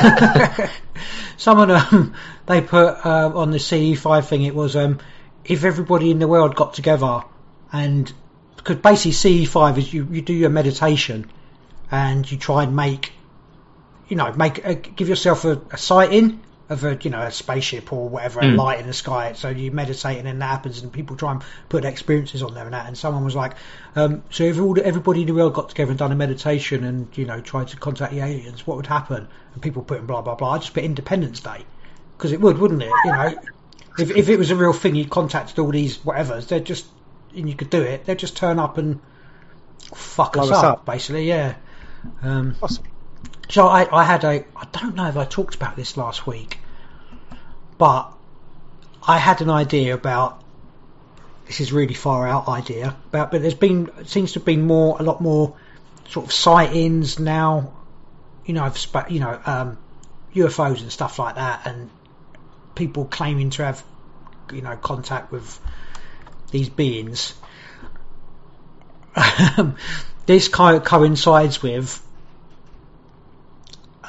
Someone 1.36 1.70
um, 1.70 2.14
they 2.46 2.60
put 2.60 3.04
uh, 3.04 3.32
on 3.34 3.50
the 3.50 3.58
CE5 3.58 4.26
thing. 4.26 4.42
It 4.42 4.54
was 4.54 4.76
um, 4.76 4.98
if 5.44 5.64
everybody 5.64 6.10
in 6.10 6.18
the 6.18 6.28
world 6.28 6.54
got 6.54 6.74
together 6.74 7.22
and 7.72 8.12
because 8.56 8.76
basically 8.76 9.44
CE5 9.46 9.78
is 9.78 9.92
you, 9.92 10.06
you 10.10 10.22
do 10.22 10.32
your 10.32 10.50
meditation 10.50 11.30
and 11.90 12.30
you 12.30 12.38
try 12.38 12.62
and 12.62 12.76
make 12.76 13.12
you 14.08 14.16
know 14.16 14.32
make 14.32 14.64
uh, 14.64 14.74
give 14.74 15.08
yourself 15.08 15.44
a, 15.44 15.60
a 15.70 15.78
sighting 15.78 16.40
of 16.68 16.84
a 16.84 16.98
you 17.02 17.10
know 17.10 17.20
a 17.20 17.30
spaceship 17.30 17.92
or 17.92 18.08
whatever 18.08 18.40
a 18.40 18.44
Mm. 18.44 18.56
light 18.56 18.80
in 18.80 18.86
the 18.86 18.92
sky. 18.92 19.32
So 19.34 19.48
you 19.50 19.70
meditate 19.70 20.18
and 20.18 20.26
then 20.26 20.38
that 20.40 20.46
happens 20.46 20.82
and 20.82 20.92
people 20.92 21.16
try 21.16 21.32
and 21.32 21.42
put 21.68 21.84
experiences 21.84 22.42
on 22.42 22.54
there 22.54 22.64
and 22.64 22.72
that. 22.74 22.86
And 22.86 22.96
someone 22.96 23.24
was 23.24 23.34
like 23.34 23.54
um, 23.96 24.22
so 24.30 24.44
if 24.44 24.58
all 24.60 24.76
everybody 24.82 25.22
in 25.22 25.26
the 25.26 25.34
world 25.34 25.54
got 25.54 25.68
together 25.68 25.90
and 25.90 25.98
done 25.98 26.12
a 26.12 26.16
meditation 26.16 26.84
and 26.84 27.16
you 27.16 27.24
know 27.26 27.40
tried 27.40 27.68
to 27.68 27.76
contact 27.76 28.12
the 28.12 28.20
aliens 28.20 28.66
what 28.66 28.76
would 28.76 28.86
happen? 28.86 29.28
And 29.54 29.62
people 29.62 29.82
put 29.82 29.98
in 29.98 30.06
blah 30.06 30.22
blah 30.22 30.34
blah. 30.36 30.52
I 30.52 30.58
just 30.58 30.74
put 30.74 30.84
Independence 30.84 31.40
Day 31.40 31.64
because 32.16 32.32
it 32.32 32.40
would 32.40 32.58
wouldn't 32.58 32.82
it? 32.82 33.04
You 33.04 33.12
know 33.12 33.34
if, 33.98 34.10
if 34.10 34.28
it 34.28 34.38
was 34.38 34.50
a 34.50 34.56
real 34.56 34.72
thing 34.72 34.94
you 34.94 35.06
contacted 35.06 35.58
all 35.58 35.70
these 35.70 35.98
whatevers 35.98 36.48
they'd 36.48 36.64
just 36.64 36.86
and 37.34 37.48
you 37.48 37.54
could 37.56 37.70
do 37.70 37.82
it. 37.82 38.04
They'd 38.04 38.18
just 38.18 38.36
turn 38.36 38.58
up 38.58 38.78
and 38.78 39.00
fuck 39.94 40.34
Blow 40.34 40.44
us 40.44 40.50
us 40.50 40.62
up, 40.62 40.64
up. 40.64 40.86
basically 40.86 41.26
yeah. 41.28 41.54
Um, 42.22 42.56
Possibly. 42.60 42.91
So 43.52 43.66
I, 43.66 43.86
I 44.00 44.04
had 44.04 44.24
a 44.24 44.44
I 44.56 44.66
don't 44.72 44.94
know 44.94 45.08
if 45.08 45.16
I 45.18 45.26
talked 45.26 45.54
about 45.54 45.76
this 45.76 45.98
last 45.98 46.26
week, 46.26 46.58
but 47.76 48.10
I 49.06 49.18
had 49.18 49.42
an 49.42 49.50
idea 49.50 49.92
about 49.92 50.42
this 51.46 51.60
is 51.60 51.70
really 51.70 51.92
far 51.92 52.26
out 52.26 52.48
idea 52.48 52.96
about 53.08 53.30
but 53.30 53.42
there's 53.42 53.52
been 53.52 53.90
seems 54.06 54.32
to 54.32 54.38
have 54.38 54.46
been 54.46 54.62
more 54.62 54.96
a 54.98 55.02
lot 55.02 55.20
more 55.20 55.54
sort 56.08 56.24
of 56.24 56.32
sightings 56.32 57.18
now. 57.18 57.74
You 58.46 58.54
know 58.54 58.64
I've 58.64 58.78
you 59.10 59.20
know 59.20 59.38
um, 59.44 59.76
UFOs 60.34 60.80
and 60.80 60.90
stuff 60.90 61.18
like 61.18 61.34
that 61.34 61.66
and 61.66 61.90
people 62.74 63.04
claiming 63.04 63.50
to 63.50 63.64
have 63.64 63.84
you 64.50 64.62
know 64.62 64.76
contact 64.76 65.30
with 65.30 65.60
these 66.50 66.70
beings. 66.70 67.34
This 70.24 70.46
kind 70.46 70.76
of 70.76 70.84
coincides 70.84 71.60
with 71.64 72.00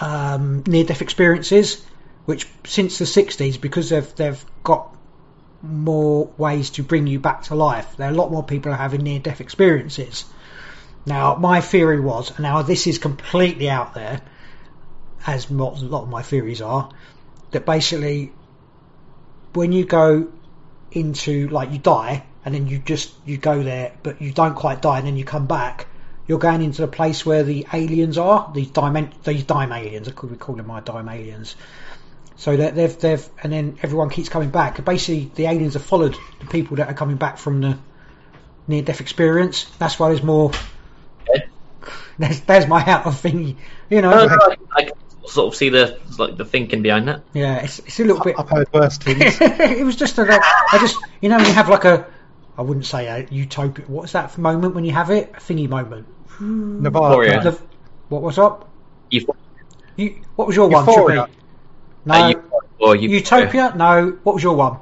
um, 0.04 0.64
near-death 0.68 1.02
experiences, 1.02 1.82
which 2.26 2.46
since 2.66 3.00
the 3.00 3.06
60s, 3.06 3.60
because 3.60 3.90
they've 3.90 4.16
they've 4.16 4.46
got 4.62 4.94
more 5.62 6.30
ways 6.38 6.72
to 6.72 6.84
bring 6.84 7.08
you 7.08 7.22
back 7.22 7.44
to 7.44 7.56
life, 7.56 7.96
there 7.96 8.10
are 8.10 8.12
a 8.12 8.16
lot 8.16 8.30
more 8.30 8.44
people 8.44 8.74
are 8.74 8.76
having 8.76 9.02
near-death 9.02 9.40
experiences. 9.40 10.26
Now, 11.06 11.36
my 11.36 11.62
theory 11.62 12.02
was, 12.02 12.32
and 12.32 12.40
now 12.40 12.62
this 12.64 12.86
is 12.86 12.98
completely 12.98 13.70
out 13.70 13.94
there, 13.94 14.22
as 15.26 15.50
a 15.50 15.54
lot 15.54 16.04
of 16.04 16.10
my 16.10 16.22
theories 16.22 16.62
are, 16.62 16.90
that 17.52 17.66
basically 17.66 18.34
when 19.54 19.72
you 19.72 19.86
go 19.86 20.30
into 20.92 21.48
like 21.48 21.72
you 21.72 21.78
die 21.78 22.26
and 22.44 22.54
then 22.54 22.68
you 22.68 22.80
just 22.80 23.14
you 23.26 23.38
go 23.38 23.64
there 23.64 23.94
but 24.04 24.22
you 24.22 24.32
don't 24.32 24.56
quite 24.56 24.82
die 24.82 24.98
and 24.98 25.08
then 25.08 25.16
you 25.16 25.24
come 25.24 25.48
back 25.48 25.88
you're 26.28 26.40
going 26.40 26.62
into 26.62 26.82
the 26.82 26.88
place 26.88 27.26
where 27.26 27.44
the 27.44 27.66
aliens 27.74 28.18
are 28.18 28.52
these 28.54 28.70
dimen 28.70 29.12
these 29.24 29.44
dime 29.44 29.72
aliens 29.72 30.08
I 30.08 30.12
could 30.12 30.32
be 30.32 30.38
calling 30.38 30.58
them 30.58 30.68
my 30.68 30.80
dime 30.80 31.10
aliens 31.10 31.56
so 32.36 32.56
that 32.56 32.76
they've 32.76 32.98
they've 33.00 33.28
and 33.42 33.52
then 33.52 33.78
everyone 33.84 34.10
keeps 34.10 34.30
coming 34.30 34.50
back 34.50 34.84
basically 34.84 35.32
the 35.36 35.46
aliens 35.46 35.74
have 35.74 35.84
followed 35.84 36.18
the 36.40 36.46
people 36.48 36.78
that 36.78 36.88
are 36.90 36.94
coming 36.94 37.18
back 37.18 37.38
from 37.38 37.62
the 37.62 37.78
near 38.68 38.82
death 38.82 39.02
experience 39.02 39.66
that's 39.80 40.00
why 40.00 40.10
there's 40.10 40.24
more 40.24 40.52
Okay. 41.30 41.46
there's, 42.20 42.42
there's 42.42 42.68
my 42.68 42.84
out 42.86 43.06
of 43.06 43.22
thingy 43.22 43.56
you 43.90 44.02
know 44.02 44.12
I, 44.12 44.56
I 44.76 44.84
can 44.84 44.94
sort 45.28 45.54
of 45.54 45.56
see 45.58 45.70
the 45.70 46.00
like 46.18 46.38
the 46.38 46.46
thinking 46.46 46.82
behind 46.82 47.08
that. 47.08 47.24
yeah 47.34 47.62
it's, 47.64 47.80
it's 47.80 48.00
a 48.00 48.04
little 48.04 48.24
bit 48.24 48.36
I've 48.38 48.50
heard 48.50 48.72
worse 48.74 48.98
things. 48.98 49.38
it 49.42 49.86
was 49.86 49.96
just 49.96 50.18
a 50.18 50.24
I 50.24 50.78
just 50.80 50.98
you 51.22 51.30
know 51.30 51.38
when 51.38 51.46
you 51.46 51.54
have 51.54 51.70
like 51.70 51.86
a 51.86 52.08
I 52.58 52.62
wouldn't 52.62 52.86
say 52.86 53.08
a 53.08 53.28
utopia 53.32 53.86
what's 53.88 54.12
that 54.14 54.38
moment 54.38 54.76
when 54.76 54.86
you 54.86 54.92
have 54.92 55.10
it 55.10 55.32
a 55.36 55.40
thingy 55.40 55.68
moment 55.68 56.08
Nevada. 56.40 57.06
Euphoria. 57.16 57.42
The- 57.42 57.62
what 58.10 58.22
was 58.22 58.38
up 58.38 58.70
You, 59.10 59.26
you 59.96 60.22
what 60.36 60.48
was 60.48 60.56
your 60.56 60.68
one 60.70 60.86
Euphoria. 60.86 61.24
Trippy? 61.28 61.30
no 62.06 62.14
uh, 62.16 62.28
you, 62.30 62.44
or 62.80 62.96
utopia 62.96 63.74
no 63.76 64.18
what 64.24 64.34
was 64.36 64.44
your 64.44 64.56
one 64.56 64.78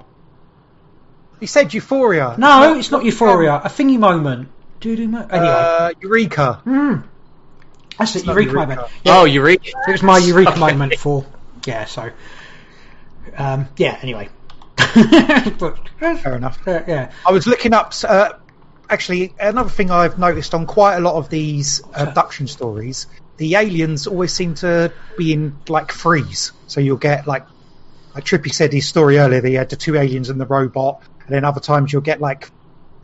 You 1.39 1.47
said 1.47 1.73
Euphoria. 1.73 2.35
no 2.37 2.75
it's 2.75 2.91
not 2.91 3.03
euphoria 3.05 3.55
a 3.63 3.69
thingy 3.69 3.97
moment 3.99 4.49
Doo-doo 4.79 5.07
mo- 5.07 5.27
anyway 5.29 5.47
Uh, 5.53 5.91
Eureka. 6.01 6.53
Hmm. 6.63 6.95
that's 7.99 8.15
it 8.15 8.25
eureka, 8.25 8.51
Eureka. 8.51 8.75
moment 8.75 8.91
Oh, 9.05 9.25
Eureka. 9.25 9.69
it 9.87 9.91
was 9.91 10.01
my 10.03 10.17
eureka 10.29 10.51
Okay. 10.51 10.59
moment 10.59 10.95
for 10.95 11.25
yeah 11.65 11.85
so 11.85 12.09
um, 13.37 13.67
yeah 13.77 13.97
anyway 14.01 14.29
Fair 14.77 16.35
enough. 16.35 16.67
uh, 16.67 16.81
yeah 16.87 17.11
I 17.25 17.31
was 17.31 17.45
looking 17.47 17.73
up 17.73 17.93
uh, 18.03 18.33
actually, 18.91 19.33
another 19.39 19.69
thing 19.69 19.89
I've 19.89 20.19
noticed 20.19 20.53
on 20.53 20.65
quite 20.67 20.97
a 20.97 20.99
lot 20.99 21.15
of 21.15 21.29
these 21.29 21.81
abduction 21.93 22.47
stories, 22.47 23.07
the 23.37 23.55
aliens 23.55 24.05
always 24.05 24.33
seem 24.33 24.53
to 24.55 24.91
be 25.17 25.33
in 25.33 25.55
like 25.67 25.91
freeze. 25.91 26.51
So 26.67 26.79
you'll 26.81 26.97
get 26.97 27.25
like, 27.25 27.45
like 28.13 28.25
Trippy 28.25 28.53
said 28.53 28.73
his 28.73 28.87
story 28.87 29.17
earlier, 29.17 29.41
that 29.41 29.47
he 29.47 29.55
had 29.55 29.69
the 29.69 29.75
two 29.77 29.95
aliens 29.97 30.29
and 30.29 30.39
the 30.39 30.45
robot, 30.45 31.01
and 31.25 31.29
then 31.33 31.45
other 31.45 31.61
times 31.61 31.91
you'll 31.91 32.01
get 32.03 32.21
like 32.21 32.51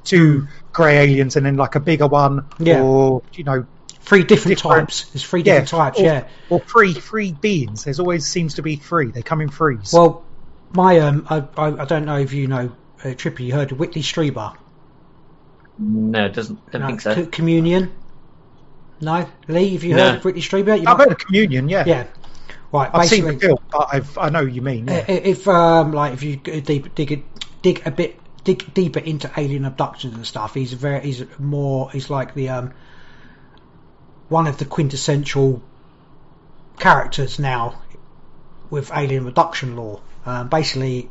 two 0.03 0.47
grey 0.73 0.97
aliens 0.99 1.35
and 1.35 1.45
then 1.45 1.57
like 1.57 1.75
a 1.75 1.79
bigger 1.79 2.07
one, 2.07 2.45
Yeah. 2.59 2.81
or 2.83 3.23
you 3.33 3.43
know, 3.43 3.65
Three 4.01 4.23
different, 4.23 4.57
Different- 4.59 4.87
types. 4.87 5.05
There's 5.09 5.23
three 5.23 5.43
different 5.43 5.67
types. 5.67 5.99
or, 5.99 6.03
Yeah. 6.03 6.23
or 6.49 6.61
three 6.61 6.93
three 6.93 7.33
beings. 7.33 7.83
There's 7.83 7.99
always 7.99 8.25
seems 8.25 8.53
to 8.53 8.61
be 8.61 8.77
three. 8.77 9.11
They 9.11 9.21
come 9.21 9.41
in 9.41 9.49
threes. 9.49 9.91
Well, 9.91 10.23
my 10.71 10.99
um, 10.99 11.27
I, 11.29 11.43
I, 11.57 11.81
I 11.81 11.85
don't 11.85 12.05
know 12.05 12.17
if 12.17 12.31
you 12.31 12.47
know 12.47 12.71
uh, 13.03 13.07
Trippy. 13.09 13.41
You 13.47 13.53
heard 13.55 13.73
of 13.73 13.79
Whitley 13.79 14.01
Strieber? 14.01 14.55
No, 15.79 16.25
it 16.25 16.33
doesn't. 16.33 16.71
Don't 16.71 16.81
No, 16.81 16.87
think 16.87 17.01
so. 17.01 17.13
Co- 17.15 17.25
Communion. 17.27 17.91
No, 19.01 19.27
Lee. 19.47 19.73
Have 19.73 19.83
you 19.83 19.95
No. 19.95 20.03
heard 20.09 20.17
of 20.17 20.25
Whitley 20.25 20.41
Strieber? 20.41 20.75
You 20.75 20.85
I've 20.87 20.97
might- 20.97 20.99
heard 20.99 21.11
of 21.11 21.17
communion. 21.19 21.69
Yeah, 21.69 21.83
yeah. 21.85 22.05
Right. 22.71 22.89
I've 22.93 23.07
seen 23.07 23.25
the 23.25 23.37
film, 23.37 23.59
but 23.71 23.87
I've 23.93 24.17
I 24.17 24.29
know 24.29 24.43
what 24.43 24.51
you 24.53 24.61
mean. 24.61 24.87
Yeah. 24.87 25.05
if 25.09 25.47
um, 25.47 25.91
like 25.93 26.13
if 26.13 26.23
you 26.23 26.35
go 26.37 26.59
deep, 26.59 26.93
dig 26.95 27.23
dig 27.61 27.81
a 27.85 27.91
bit, 27.91 28.19
dig 28.43 28.73
deeper 28.73 28.99
into 28.99 29.29
alien 29.37 29.65
abductions 29.65 30.15
and 30.15 30.25
stuff, 30.25 30.53
he's 30.53 30.73
a 30.73 30.75
very, 30.75 30.99
he's 31.01 31.23
more, 31.39 31.89
he's 31.91 32.09
like 32.09 32.33
the 32.33 32.49
um, 32.49 32.73
one 34.29 34.47
of 34.47 34.57
the 34.57 34.65
quintessential 34.65 35.61
characters 36.79 37.39
now 37.39 37.79
with 38.69 38.91
alien 38.93 39.27
abduction 39.27 39.75
lore. 39.75 40.01
Um, 40.25 40.49
basically, 40.49 41.09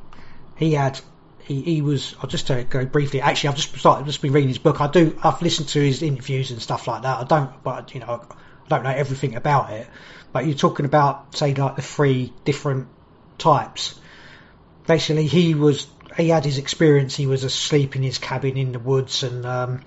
he 0.56 0.74
had. 0.74 1.00
He, 1.46 1.62
he 1.62 1.80
was. 1.80 2.16
I'll 2.20 2.28
just 2.28 2.50
uh, 2.50 2.64
go 2.64 2.84
briefly. 2.84 3.20
Actually, 3.20 3.50
I've 3.50 3.56
just 3.56 3.76
started. 3.76 4.04
Just 4.06 4.20
been 4.20 4.32
reading 4.32 4.48
his 4.48 4.58
book. 4.58 4.80
I 4.80 4.88
do. 4.88 5.16
I've 5.22 5.40
listened 5.40 5.68
to 5.68 5.80
his 5.80 6.02
interviews 6.02 6.50
and 6.50 6.60
stuff 6.60 6.88
like 6.88 7.02
that. 7.02 7.18
I 7.20 7.24
don't. 7.24 7.62
But 7.62 7.94
you 7.94 8.00
know, 8.00 8.26
I 8.28 8.68
don't 8.68 8.82
know 8.82 8.90
everything 8.90 9.36
about 9.36 9.70
it. 9.70 9.86
But 10.32 10.46
you're 10.46 10.56
talking 10.56 10.86
about, 10.86 11.36
say, 11.36 11.54
like 11.54 11.76
the 11.76 11.82
three 11.82 12.32
different 12.44 12.88
types. 13.38 13.98
Basically, 14.88 15.28
he 15.28 15.54
was. 15.54 15.86
He 16.16 16.30
had 16.30 16.44
his 16.44 16.58
experience. 16.58 17.14
He 17.14 17.28
was 17.28 17.44
asleep 17.44 17.94
in 17.94 18.02
his 18.02 18.18
cabin 18.18 18.56
in 18.56 18.72
the 18.72 18.80
woods, 18.80 19.22
and 19.22 19.46
um, 19.46 19.82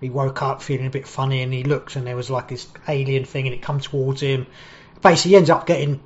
he 0.00 0.10
woke 0.10 0.42
up 0.42 0.62
feeling 0.62 0.86
a 0.86 0.90
bit 0.90 1.06
funny. 1.06 1.42
And 1.42 1.52
he 1.52 1.62
looked, 1.62 1.94
and 1.94 2.04
there 2.04 2.16
was 2.16 2.28
like 2.28 2.48
this 2.48 2.66
alien 2.88 3.24
thing, 3.24 3.46
and 3.46 3.54
it 3.54 3.62
come 3.62 3.78
towards 3.78 4.20
him. 4.20 4.48
Basically, 5.00 5.30
he 5.30 5.36
ends 5.36 5.50
up 5.50 5.64
getting 5.64 6.02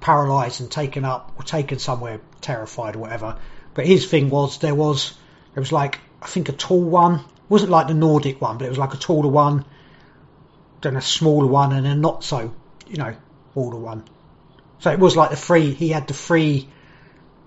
paralysed 0.00 0.60
and 0.60 0.70
taken 0.70 1.06
up 1.06 1.32
or 1.38 1.42
taken 1.42 1.78
somewhere 1.78 2.20
terrified 2.42 2.96
or 2.96 2.98
whatever. 2.98 3.38
But 3.74 3.86
his 3.86 4.06
thing 4.06 4.30
was 4.30 4.58
there 4.58 4.74
was 4.74 5.16
there 5.54 5.60
was 5.60 5.72
like 5.72 5.98
I 6.20 6.26
think 6.26 6.48
a 6.48 6.52
tall 6.52 6.82
one. 6.82 7.14
It 7.16 7.50
wasn't 7.50 7.70
like 7.70 7.88
the 7.88 7.94
Nordic 7.94 8.40
one, 8.40 8.58
but 8.58 8.66
it 8.66 8.68
was 8.68 8.78
like 8.78 8.94
a 8.94 8.98
taller 8.98 9.28
one, 9.28 9.64
then 10.80 10.96
a 10.96 11.00
smaller 11.00 11.46
one, 11.46 11.72
and 11.72 11.86
a 11.86 11.94
not 11.94 12.24
so 12.24 12.54
you 12.88 12.96
know 12.96 13.14
older 13.54 13.76
one. 13.76 14.04
So 14.80 14.90
it 14.90 14.98
was 14.98 15.16
like 15.16 15.30
the 15.30 15.36
three. 15.36 15.72
He 15.72 15.88
had 15.88 16.06
the 16.08 16.14
three. 16.14 16.68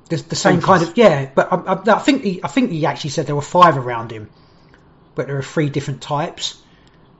The, 0.09 0.17
the 0.17 0.35
same 0.35 0.61
kind 0.61 0.83
of 0.83 0.95
yeah, 0.97 1.31
but 1.33 1.51
I, 1.51 1.55
I, 1.55 1.95
I 1.95 1.99
think 1.99 2.23
he 2.23 2.43
I 2.43 2.47
think 2.47 2.69
he 2.69 2.85
actually 2.85 3.09
said 3.09 3.25
there 3.25 3.35
were 3.35 3.41
five 3.41 3.75
around 3.75 4.11
him, 4.11 4.29
but 5.15 5.25
there 5.25 5.37
are 5.37 5.43
three 5.43 5.69
different 5.69 6.01
types 6.01 6.61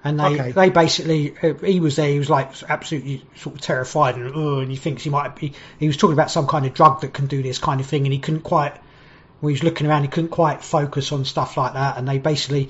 and 0.05 0.19
they 0.19 0.39
Okay. 0.39 0.51
they 0.51 0.69
basically 0.69 1.35
uh, 1.41 1.55
he 1.55 1.79
was 1.79 1.95
there 1.97 2.07
he 2.07 2.19
was 2.19 2.29
like 2.29 2.51
absolutely 2.69 3.25
sort 3.35 3.55
of 3.55 3.61
terrified 3.61 4.15
and 4.15 4.33
and 4.35 4.69
he 4.69 4.77
thinks 4.77 5.03
he 5.03 5.09
might 5.09 5.35
be 5.35 5.53
he 5.79 5.87
was 5.87 5.97
talking 5.97 6.13
about 6.13 6.29
some 6.29 6.47
kind 6.47 6.65
of 6.65 6.73
drug 6.75 7.01
that 7.01 7.11
can 7.11 7.25
do 7.25 7.41
this 7.41 7.57
kind 7.57 7.81
of 7.81 7.87
thing 7.87 8.05
and 8.05 8.13
he 8.13 8.19
couldn't 8.19 8.41
quite 8.43 8.79
when 9.45 9.51
he 9.51 9.53
was 9.53 9.63
looking 9.63 9.87
around 9.87 10.01
he 10.01 10.07
couldn't 10.07 10.29
quite 10.29 10.63
focus 10.63 11.11
on 11.11 11.23
stuff 11.25 11.57
like 11.57 11.73
that 11.73 11.97
and 11.97 12.07
they 12.07 12.17
basically 12.17 12.69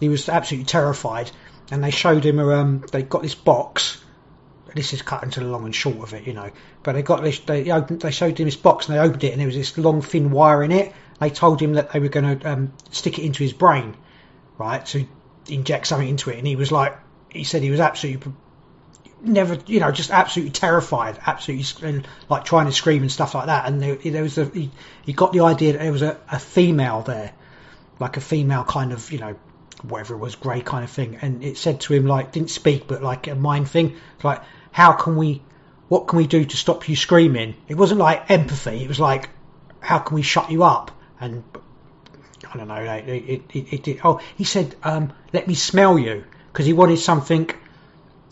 he 0.00 0.08
was 0.08 0.28
absolutely 0.28 0.66
terrified 0.66 1.30
and 1.70 1.82
they 1.82 1.90
showed 1.90 2.24
him 2.24 2.38
um 2.38 2.84
they 2.92 3.02
got 3.02 3.22
this 3.22 3.34
box 3.34 4.02
this 4.76 4.92
is 4.92 5.02
cut 5.02 5.24
into 5.24 5.40
the 5.40 5.46
long 5.46 5.64
and 5.64 5.74
short 5.74 5.96
of 5.98 6.14
it, 6.14 6.26
you 6.26 6.34
know. 6.34 6.50
But 6.82 6.92
they 6.92 7.02
got 7.02 7.22
this. 7.22 7.38
They 7.40 7.70
opened. 7.70 8.02
They 8.02 8.10
showed 8.10 8.38
him 8.38 8.44
this 8.44 8.56
box, 8.56 8.88
and 8.88 8.96
they 8.96 9.00
opened 9.00 9.24
it, 9.24 9.32
and 9.32 9.40
there 9.40 9.46
was 9.46 9.56
this 9.56 9.76
long, 9.76 10.02
thin 10.02 10.30
wire 10.30 10.62
in 10.62 10.70
it. 10.70 10.92
They 11.18 11.30
told 11.30 11.60
him 11.60 11.74
that 11.74 11.92
they 11.92 11.98
were 11.98 12.08
going 12.08 12.38
to 12.38 12.50
um, 12.50 12.72
stick 12.90 13.18
it 13.18 13.24
into 13.24 13.42
his 13.42 13.54
brain, 13.54 13.96
right, 14.58 14.84
to 14.86 15.06
inject 15.48 15.86
something 15.86 16.08
into 16.08 16.30
it. 16.30 16.38
And 16.38 16.46
he 16.46 16.56
was 16.56 16.70
like, 16.70 16.98
he 17.30 17.44
said 17.44 17.62
he 17.62 17.70
was 17.70 17.80
absolutely 17.80 18.32
never, 19.20 19.58
you 19.66 19.80
know, 19.80 19.90
just 19.90 20.10
absolutely 20.10 20.52
terrified, 20.52 21.18
absolutely 21.26 21.88
and 21.88 22.08
like 22.28 22.44
trying 22.44 22.66
to 22.66 22.72
scream 22.72 23.02
and 23.02 23.10
stuff 23.10 23.34
like 23.34 23.46
that. 23.46 23.66
And 23.66 23.80
there, 23.80 23.96
there 23.96 24.22
was 24.22 24.38
a, 24.38 24.46
he, 24.46 24.70
he 25.04 25.12
got 25.12 25.32
the 25.32 25.40
idea 25.40 25.72
that 25.72 25.80
there 25.80 25.92
was 25.92 26.02
a, 26.02 26.18
a 26.30 26.38
female 26.38 27.02
there, 27.02 27.32
like 27.98 28.16
a 28.16 28.20
female 28.20 28.64
kind 28.64 28.92
of, 28.92 29.10
you 29.12 29.18
know, 29.18 29.36
whatever 29.82 30.14
it 30.14 30.18
was, 30.18 30.34
grey 30.34 30.60
kind 30.60 30.84
of 30.84 30.90
thing. 30.90 31.18
And 31.22 31.44
it 31.44 31.56
said 31.56 31.80
to 31.82 31.94
him 31.94 32.06
like, 32.06 32.32
didn't 32.32 32.50
speak, 32.50 32.86
but 32.86 33.02
like 33.02 33.26
a 33.26 33.34
mind 33.34 33.68
thing, 33.68 33.96
like, 34.22 34.42
how 34.72 34.92
can 34.92 35.16
we, 35.16 35.42
what 35.88 36.08
can 36.08 36.18
we 36.18 36.26
do 36.26 36.44
to 36.44 36.56
stop 36.56 36.88
you 36.88 36.96
screaming? 36.96 37.54
It 37.68 37.74
wasn't 37.76 38.00
like 38.00 38.30
empathy. 38.30 38.82
It 38.82 38.88
was 38.88 39.00
like, 39.00 39.30
how 39.80 39.98
can 39.98 40.14
we 40.14 40.22
shut 40.22 40.50
you 40.50 40.64
up? 40.64 40.90
And 41.20 41.44
I 42.52 42.58
don't 42.58 42.68
know. 42.68 42.74
It, 42.74 43.42
it, 43.52 43.66
it, 43.72 43.88
it. 43.88 44.04
Oh, 44.04 44.20
he 44.36 44.44
said, 44.44 44.74
um, 44.82 45.12
"Let 45.32 45.48
me 45.48 45.54
smell 45.54 45.98
you," 45.98 46.24
because 46.52 46.66
he 46.66 46.72
wanted 46.72 46.98
something. 46.98 47.50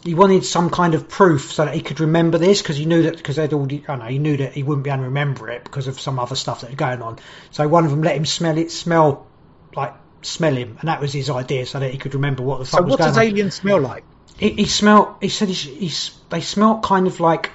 He 0.05 0.15
wanted 0.15 0.45
some 0.45 0.69
kind 0.69 0.95
of 0.95 1.09
proof 1.09 1.53
so 1.53 1.65
that 1.65 1.75
he 1.75 1.81
could 1.81 1.99
remember 1.99 2.37
this 2.37 2.61
because 2.61 2.77
he 2.77 2.85
knew 2.85 3.05
that 3.05 3.17
because 3.17 3.37
they'd 3.37 3.53
already. 3.55 3.83
I 3.89 3.93
don't 3.93 3.99
know. 4.01 4.05
He 4.05 4.19
knew 4.19 4.37
that 4.37 4.53
he 4.53 4.63
wouldn't 4.63 4.85
be 4.85 4.91
able 4.91 4.99
to 4.99 5.05
remember 5.05 5.49
it 5.51 5.65
because 5.65 5.87
of 5.89 5.99
some 5.99 6.19
other 6.19 6.37
stuff 6.37 6.61
that 6.61 6.71
was 6.71 6.77
going 6.77 7.01
on. 7.01 7.19
So 7.51 7.67
one 7.67 7.85
of 7.87 7.91
them 7.91 8.03
let 8.03 8.15
him 8.15 8.27
smell 8.27 8.59
it, 8.59 8.71
smell 8.71 9.27
like 9.75 9.95
smell 10.21 10.55
him, 10.55 10.77
and 10.81 10.89
that 10.89 11.01
was 11.01 11.13
his 11.13 11.31
idea 11.31 11.65
so 11.67 11.81
that 11.81 11.91
he 11.91 11.99
could 11.99 12.15
remember 12.15 12.43
what 12.43 12.59
the 12.59 12.67
fuck 12.67 12.81
So 12.81 12.85
was 12.85 12.91
what 12.93 13.01
does 13.01 13.17
on. 13.17 13.25
aliens 13.25 13.55
smell 13.55 13.81
like? 13.81 14.05
He, 14.37 14.51
he 14.51 14.67
smelled. 14.67 15.17
He 15.23 15.29
said 15.29 15.49
he, 15.49 15.55
he, 15.55 15.93
they 16.29 16.41
smelled 16.41 16.83
kind 16.83 17.07
of 17.07 17.21
like 17.21 17.51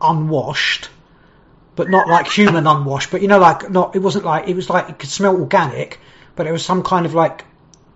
unwashed, 0.00 0.90
but 1.74 1.88
not 1.88 2.08
like 2.08 2.26
human 2.30 2.66
unwashed. 2.66 3.10
But 3.10 3.22
you 3.22 3.28
know, 3.28 3.38
like 3.38 3.70
not. 3.70 3.96
It 3.96 4.00
wasn't 4.00 4.24
like 4.24 4.48
it 4.48 4.56
was 4.56 4.68
like 4.68 4.90
it 4.90 4.98
could 4.98 5.10
smell 5.10 5.36
organic, 5.36 6.00
but 6.34 6.46
it 6.46 6.52
was 6.52 6.64
some 6.64 6.82
kind 6.82 7.06
of 7.06 7.14
like 7.14 7.44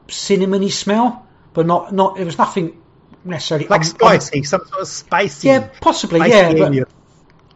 cinnamony 0.09 0.71
smell, 0.71 1.27
but 1.61 1.67
not 1.67 1.93
not. 1.93 2.17
There 2.17 2.25
was 2.25 2.39
nothing 2.39 2.81
necessarily 3.23 3.69
Like 3.69 3.81
un- 3.81 3.85
spicy, 3.85 4.45
some 4.45 4.65
sort 4.67 4.81
of 4.81 4.89
spicy. 4.89 5.49
yeah, 5.49 5.69
possibly. 5.83 6.21
spicy 6.21 6.59
Yeah, 6.59 6.69
but, 6.71 6.89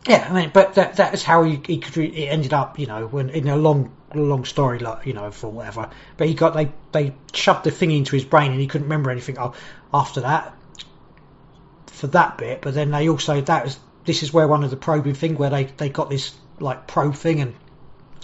yeah. 0.06 0.26
I 0.28 0.34
mean, 0.34 0.50
but 0.52 0.74
that 0.74 0.96
that 0.96 1.14
is 1.14 1.22
how 1.22 1.42
he, 1.44 1.58
he 1.64 1.78
could. 1.78 1.96
Re- 1.96 2.06
it 2.06 2.26
ended 2.26 2.52
up, 2.52 2.78
you 2.78 2.84
know, 2.86 3.06
when 3.06 3.30
in 3.30 3.48
a 3.48 3.56
long 3.56 3.90
long 4.14 4.44
story, 4.44 4.78
like 4.78 5.06
you 5.06 5.14
know, 5.14 5.30
for 5.30 5.48
whatever. 5.50 5.88
But 6.18 6.28
he 6.28 6.34
got 6.34 6.52
they 6.52 6.70
they 6.92 7.14
shoved 7.32 7.64
the 7.64 7.70
thing 7.70 7.92
into 7.92 8.14
his 8.14 8.26
brain 8.26 8.50
and 8.52 8.60
he 8.60 8.66
couldn't 8.66 8.88
remember 8.88 9.10
anything 9.10 9.38
after 9.94 10.20
that 10.20 10.54
for 11.86 12.08
that 12.08 12.36
bit. 12.36 12.60
But 12.60 12.74
then 12.74 12.90
they 12.90 13.08
also 13.08 13.40
that 13.40 13.64
was 13.64 13.78
this 14.04 14.22
is 14.22 14.34
where 14.34 14.46
one 14.46 14.64
of 14.64 14.70
the 14.70 14.76
probing 14.76 15.14
thing 15.14 15.36
where 15.36 15.48
they 15.48 15.64
they 15.64 15.88
got 15.88 16.10
this 16.10 16.34
like 16.60 16.86
probe 16.86 17.14
thing 17.14 17.40
and 17.40 17.54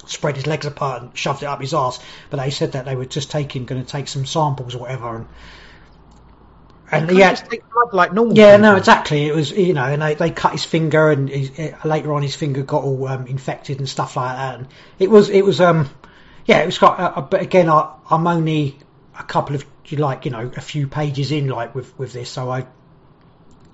spread 0.05 0.37
his 0.37 0.47
legs 0.47 0.67
apart 0.67 1.01
and 1.01 1.17
shoved 1.17 1.43
it 1.43 1.47
up 1.47 1.63
his 1.63 1.73
arse. 1.73 2.01
But 2.29 2.37
they 2.37 2.51
said 2.51 2.73
that 2.73 2.85
they 2.85 2.97
were 2.97 3.07
just 3.07 3.31
taking 3.31 3.65
going 3.65 3.83
to 3.83 3.91
take 3.91 4.09
some 4.09 4.27
samples 4.27 4.75
or 4.75 4.81
whatever 4.81 5.17
and. 5.17 5.27
And 6.93 7.11
he 7.11 7.21
had, 7.21 7.37
take 7.37 7.63
blood 7.71 7.93
like 7.93 8.13
normal. 8.13 8.37
yeah, 8.37 8.57
people? 8.57 8.73
no, 8.73 8.77
exactly. 8.77 9.27
It 9.27 9.35
was 9.35 9.53
you 9.53 9.75
know, 9.75 9.85
and 9.85 10.03
they, 10.03 10.15
they 10.15 10.31
cut 10.31 10.53
his 10.53 10.65
finger, 10.65 11.11
and 11.11 11.29
his, 11.29 11.51
uh, 11.59 11.77
later 11.85 12.13
on 12.13 12.23
his 12.23 12.35
finger 12.35 12.63
got 12.63 12.83
all 12.83 13.07
um, 13.07 13.27
infected 13.27 13.79
and 13.79 13.89
stuff 13.89 14.17
like 14.17 14.37
that. 14.37 14.59
And 14.59 14.69
it 14.99 15.09
was 15.11 15.29
it 15.31 15.45
was 15.45 15.61
um 15.61 15.89
yeah, 16.47 16.59
it 16.63 16.67
was 16.67 16.79
got. 16.79 16.99
Uh, 16.99 17.13
uh, 17.17 17.21
but 17.21 17.43
again, 17.43 17.69
I, 17.69 17.95
I'm 18.11 18.27
only 18.27 18.77
a 19.19 19.23
couple 19.23 19.55
of 19.55 19.65
like 19.93 20.25
you 20.25 20.31
know 20.31 20.51
a 20.57 20.61
few 20.61 20.87
pages 20.87 21.31
in 21.33 21.49
like 21.49 21.75
with 21.75 21.97
with 21.99 22.13
this, 22.13 22.29
so 22.31 22.51
I 22.51 22.67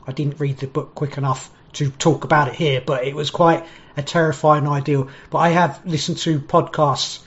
I 0.06 0.12
didn't 0.12 0.40
read 0.40 0.58
the 0.58 0.66
book 0.66 0.94
quick 0.94 1.16
enough 1.16 1.50
to 1.74 1.90
talk 1.90 2.24
about 2.24 2.48
it 2.48 2.54
here. 2.54 2.82
But 2.84 3.04
it 3.04 3.14
was 3.14 3.30
quite 3.30 3.64
a 3.96 4.02
terrifying 4.02 4.68
ideal. 4.68 5.08
But 5.30 5.38
I 5.38 5.48
have 5.50 5.86
listened 5.86 6.18
to 6.18 6.38
podcasts, 6.40 7.20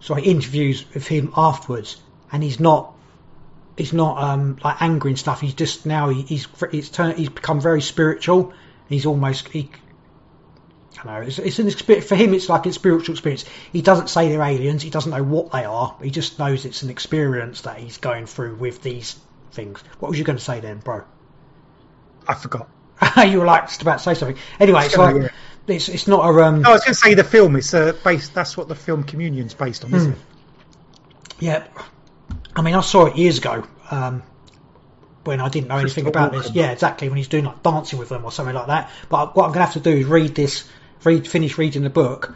sorry, 0.00 0.24
interviews 0.24 0.84
with 0.92 1.06
him 1.06 1.32
afterwards, 1.36 1.96
and 2.30 2.42
he's 2.42 2.60
not 2.60 2.94
he's 3.80 3.92
not 3.92 4.22
um, 4.22 4.58
like 4.62 4.80
angry 4.80 5.10
and 5.10 5.18
stuff. 5.18 5.40
He's 5.40 5.54
just 5.54 5.86
now 5.86 6.10
he, 6.10 6.22
he's 6.22 6.46
he's 6.70 6.90
turned 6.90 7.18
he's 7.18 7.28
become 7.28 7.60
very 7.60 7.80
spiritual. 7.80 8.52
He's 8.88 9.06
almost 9.06 9.48
he. 9.48 9.70
I 11.02 11.06
know. 11.06 11.26
It's, 11.26 11.38
it's 11.38 11.58
an 11.58 11.66
experience 11.66 12.06
for 12.08 12.14
him. 12.14 12.34
It's 12.34 12.48
like 12.48 12.66
a 12.66 12.72
spiritual 12.72 13.14
experience. 13.14 13.44
He 13.72 13.80
doesn't 13.80 14.08
say 14.08 14.28
they're 14.28 14.42
aliens. 14.42 14.82
He 14.82 14.90
doesn't 14.90 15.10
know 15.10 15.22
what 15.22 15.50
they 15.52 15.64
are. 15.64 15.96
He 16.02 16.10
just 16.10 16.38
knows 16.38 16.64
it's 16.64 16.82
an 16.82 16.90
experience 16.90 17.62
that 17.62 17.78
he's 17.78 17.96
going 17.96 18.26
through 18.26 18.56
with 18.56 18.82
these 18.82 19.18
things. 19.52 19.82
What 19.98 20.10
was 20.10 20.18
you 20.18 20.24
going 20.24 20.38
to 20.38 20.44
say 20.44 20.60
then, 20.60 20.78
bro? 20.78 21.04
I 22.28 22.34
forgot. 22.34 22.68
you 23.26 23.38
were 23.38 23.46
like 23.46 23.68
just 23.68 23.80
about 23.82 23.98
to 23.98 24.04
say 24.04 24.14
something. 24.14 24.36
Anyway, 24.58 24.84
it's 24.84 24.96
like 24.96 25.32
it's 25.66 25.88
it's 25.88 26.06
not 26.06 26.20
a 26.24 26.44
um. 26.44 26.62
No, 26.62 26.70
I 26.70 26.72
was 26.72 26.84
going 26.84 26.94
to 26.94 27.00
say 27.00 27.14
the 27.14 27.24
film 27.24 27.56
is 27.56 27.72
uh, 27.72 27.92
based. 28.04 28.34
That's 28.34 28.56
what 28.56 28.68
the 28.68 28.74
film 28.74 29.04
Communion's 29.04 29.54
based 29.54 29.84
on, 29.84 29.90
Hmm. 29.90 29.96
isn't 29.96 30.12
it? 30.12 30.18
Yeah, 31.38 31.66
I 32.54 32.62
mean, 32.62 32.74
I 32.74 32.80
saw 32.80 33.06
it 33.06 33.16
years 33.16 33.38
ago 33.38 33.66
um, 33.90 34.22
when 35.24 35.40
I 35.40 35.48
didn't 35.48 35.68
know 35.68 35.76
anything 35.78 36.06
about 36.06 36.32
this. 36.32 36.50
Yeah, 36.50 36.72
exactly. 36.72 37.08
When 37.08 37.16
he's 37.16 37.28
doing 37.28 37.44
like 37.44 37.62
dancing 37.62 37.98
with 37.98 38.08
them 38.08 38.24
or 38.24 38.32
something 38.32 38.54
like 38.54 38.66
that. 38.66 38.90
But 39.08 39.36
what 39.36 39.44
I'm 39.44 39.50
going 39.50 39.60
to 39.60 39.64
have 39.66 39.74
to 39.74 39.80
do 39.80 39.90
is 39.90 40.06
read 40.06 40.34
this, 40.34 40.68
read, 41.04 41.28
finish 41.28 41.58
reading 41.58 41.82
the 41.82 41.90
book. 41.90 42.34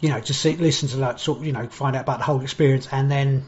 You 0.00 0.10
know, 0.10 0.20
just 0.20 0.40
see, 0.40 0.56
listen 0.56 0.88
to 0.90 0.96
that 0.98 1.20
sort. 1.20 1.38
of, 1.38 1.46
You 1.46 1.52
know, 1.52 1.66
find 1.68 1.96
out 1.96 2.02
about 2.02 2.18
the 2.18 2.24
whole 2.24 2.42
experience, 2.42 2.86
and 2.92 3.10
then 3.10 3.46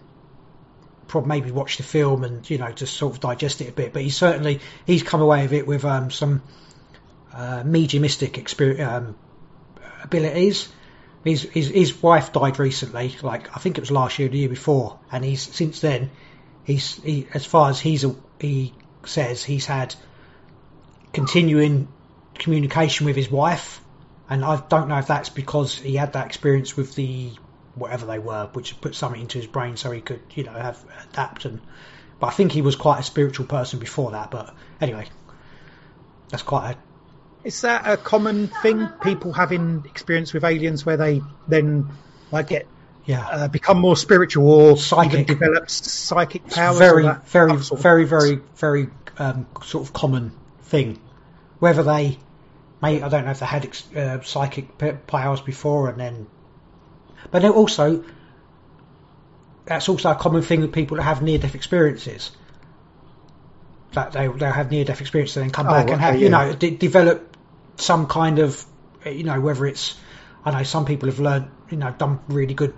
probably 1.07 1.29
maybe 1.29 1.51
watch 1.51 1.79
the 1.79 1.83
film 1.83 2.23
and 2.23 2.49
you 2.49 2.59
know 2.59 2.71
just 2.71 2.95
sort 2.95 3.15
of 3.15 3.21
digest 3.21 3.61
it 3.61 3.69
a 3.69 3.73
bit. 3.73 3.93
But 3.93 4.03
he's 4.03 4.17
certainly 4.17 4.61
he's 4.87 5.03
come 5.03 5.21
away 5.21 5.43
with 5.43 5.53
it 5.53 5.67
with 5.67 5.85
um, 5.85 6.11
some 6.11 6.43
uh, 7.33 7.63
mediumistic 7.65 8.39
experience 8.39 8.81
um, 8.81 9.17
abilities. 10.03 10.69
His, 11.25 11.43
his 11.43 11.69
his 11.69 12.03
wife 12.03 12.33
died 12.33 12.59
recently, 12.59 13.17
like 13.23 13.55
I 13.57 13.61
think 13.61 13.77
it 13.77 13.81
was 13.81 13.91
last 13.91 14.19
year, 14.19 14.29
the 14.29 14.39
year 14.39 14.49
before, 14.49 14.99
and 15.11 15.25
he's 15.25 15.43
since 15.43 15.81
then 15.81 16.11
he's 16.65 17.03
he, 17.03 17.27
as 17.35 17.45
far 17.45 17.71
as 17.71 17.81
he's 17.81 18.05
he 18.41 18.73
says 19.05 19.43
he's 19.43 19.67
had 19.67 19.95
continuing 21.13 21.89
communication 22.35 23.07
with 23.07 23.17
his 23.17 23.31
wife, 23.31 23.81
and 24.31 24.45
I 24.45 24.63
don't 24.69 24.89
know 24.89 24.99
if 24.99 25.09
that's 25.09 25.29
because 25.29 25.77
he 25.77 25.97
had 25.97 26.13
that 26.13 26.27
experience 26.27 26.77
with 26.77 26.95
the 26.95 27.33
whatever 27.75 28.07
they 28.07 28.19
were, 28.19 28.49
which 28.53 28.81
put 28.81 28.95
something 28.95 29.21
into 29.21 29.39
his 29.39 29.47
brain 29.47 29.77
so 29.77 29.91
he 29.91 30.01
could 30.01 30.21
you 30.35 30.45
know 30.45 30.53
have 30.53 30.83
adapt 31.11 31.45
and. 31.45 31.61
But 32.21 32.29
I 32.29 32.31
think 32.31 32.51
he 32.51 32.63
was 32.63 32.75
quite 32.75 32.99
a 32.99 33.05
spiritual 33.05 33.47
person 33.47 33.79
before 33.79 34.11
that. 34.11 34.33
But 34.33 34.53
anyway, 34.81 35.07
that's 36.31 36.43
quite 36.43 36.73
a 36.73 36.77
Is 37.49 37.63
that 37.63 37.89
a 37.89 37.97
common 37.97 38.49
thing? 38.49 38.89
People 39.03 39.33
having 39.33 39.83
experience 39.87 40.35
with 40.35 40.45
aliens 40.45 40.85
where 40.85 40.99
they 40.99 41.23
then 41.49 41.89
like 42.31 42.49
get 42.49 42.67
yeah. 43.07 43.27
uh, 43.27 43.49
become 43.49 43.79
more 43.81 43.97
spiritual 43.97 44.47
or 44.51 44.77
Psychic. 44.77 45.27
develop 45.27 45.71
psychic 45.71 46.47
powers. 46.51 46.77
very, 46.79 47.09
very, 47.25 47.53
of- 47.53 47.81
very, 47.81 48.05
very, 48.05 48.41
very 48.57 48.89
um, 49.17 49.47
sort 49.65 49.87
of 49.87 49.95
common 49.95 50.31
thing. 50.65 51.01
Whether 51.59 51.83
they, 51.83 52.19
may 52.83 53.01
I 53.01 53.09
don't 53.09 53.25
know 53.25 53.31
if 53.31 53.41
they 53.41 53.47
had 53.47 53.65
ex- 53.65 53.91
uh, 53.97 54.21
psychic 54.21 54.77
powers 55.07 55.41
before, 55.41 55.89
and 55.89 55.99
then, 55.99 56.27
but 57.31 57.41
then 57.41 57.53
also, 57.53 58.05
that's 59.65 59.89
also 59.89 60.11
a 60.11 60.15
common 60.17 60.43
thing 60.43 60.61
with 60.61 60.75
people 60.75 60.99
that 60.99 61.05
have 61.05 61.23
near-death 61.23 61.55
experiences. 61.55 62.31
That 63.93 64.13
they 64.13 64.29
they 64.29 64.45
have 64.51 64.71
near-death 64.71 65.01
experiences 65.01 65.39
and 65.39 65.47
then 65.47 65.51
come 65.51 65.67
Oh, 65.67 65.71
back 65.71 65.89
and 65.89 65.99
have 65.99 66.15
okay, 66.17 66.23
you 66.23 66.29
know 66.29 66.53
de- 66.53 66.77
develop 66.77 67.28
some 67.81 68.07
kind 68.07 68.39
of 68.39 68.65
you 69.07 69.25
know 69.25 69.41
whether 69.41 69.67
it's 69.67 69.99
I 70.45 70.51
know 70.51 70.63
some 70.63 70.85
people 70.85 71.09
have 71.09 71.21
learned 71.21 71.51
you 71.71 71.77
know 71.77 71.91
done 71.91 72.21
really 72.29 72.55
good 72.55 72.75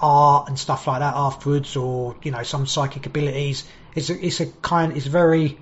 art 0.00 0.48
and 0.48 0.58
stuff 0.58 0.86
like 0.86 1.00
that 1.00 1.14
afterwards, 1.14 1.76
or 1.76 2.16
you 2.22 2.30
know 2.30 2.42
some 2.42 2.66
psychic 2.66 3.06
abilities. 3.06 3.64
It's 3.94 4.10
a, 4.10 4.26
it's 4.26 4.40
a 4.40 4.46
kind, 4.46 4.96
it's 4.96 5.06
very, 5.06 5.58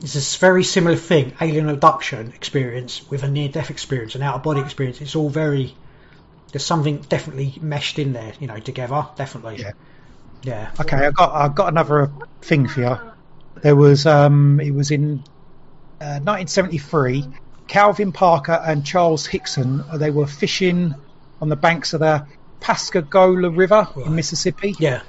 it's 0.00 0.36
a 0.36 0.38
very 0.38 0.64
similar 0.64 0.96
thing. 0.96 1.34
Alien 1.40 1.68
abduction 1.68 2.32
experience 2.32 3.08
with 3.10 3.22
a 3.22 3.28
near 3.28 3.48
death 3.48 3.70
experience, 3.70 4.14
an 4.14 4.22
out 4.22 4.36
of 4.36 4.42
body 4.42 4.60
experience. 4.60 5.00
It's 5.00 5.16
all 5.16 5.28
very. 5.28 5.74
There's 6.50 6.64
something 6.64 7.00
definitely 7.02 7.58
meshed 7.60 7.98
in 7.98 8.14
there, 8.14 8.32
you 8.40 8.46
know, 8.46 8.58
together. 8.58 9.06
Definitely. 9.16 9.58
Yeah. 9.58 9.72
Yeah. 10.42 10.70
Okay, 10.80 10.96
I 10.96 11.10
got 11.10 11.32
I 11.32 11.48
got 11.48 11.68
another 11.68 12.10
thing 12.40 12.68
for 12.68 12.80
you. 12.80 12.98
There 13.62 13.76
was 13.76 14.06
um, 14.06 14.60
it 14.60 14.70
was 14.70 14.90
in 14.90 15.24
uh, 16.00 16.20
1973. 16.24 17.26
Calvin 17.68 18.12
Parker 18.12 18.60
and 18.66 18.84
Charles 18.84 19.26
Hickson 19.26 19.84
they 19.94 20.10
were 20.10 20.26
fishing 20.26 20.94
on 21.40 21.48
the 21.48 21.56
banks 21.56 21.92
of 21.92 22.00
the 22.00 22.26
Pascagoula 22.60 23.50
River 23.50 23.86
Right. 23.94 24.06
in 24.06 24.14
Mississippi 24.14 24.74
Yeah. 24.78 25.02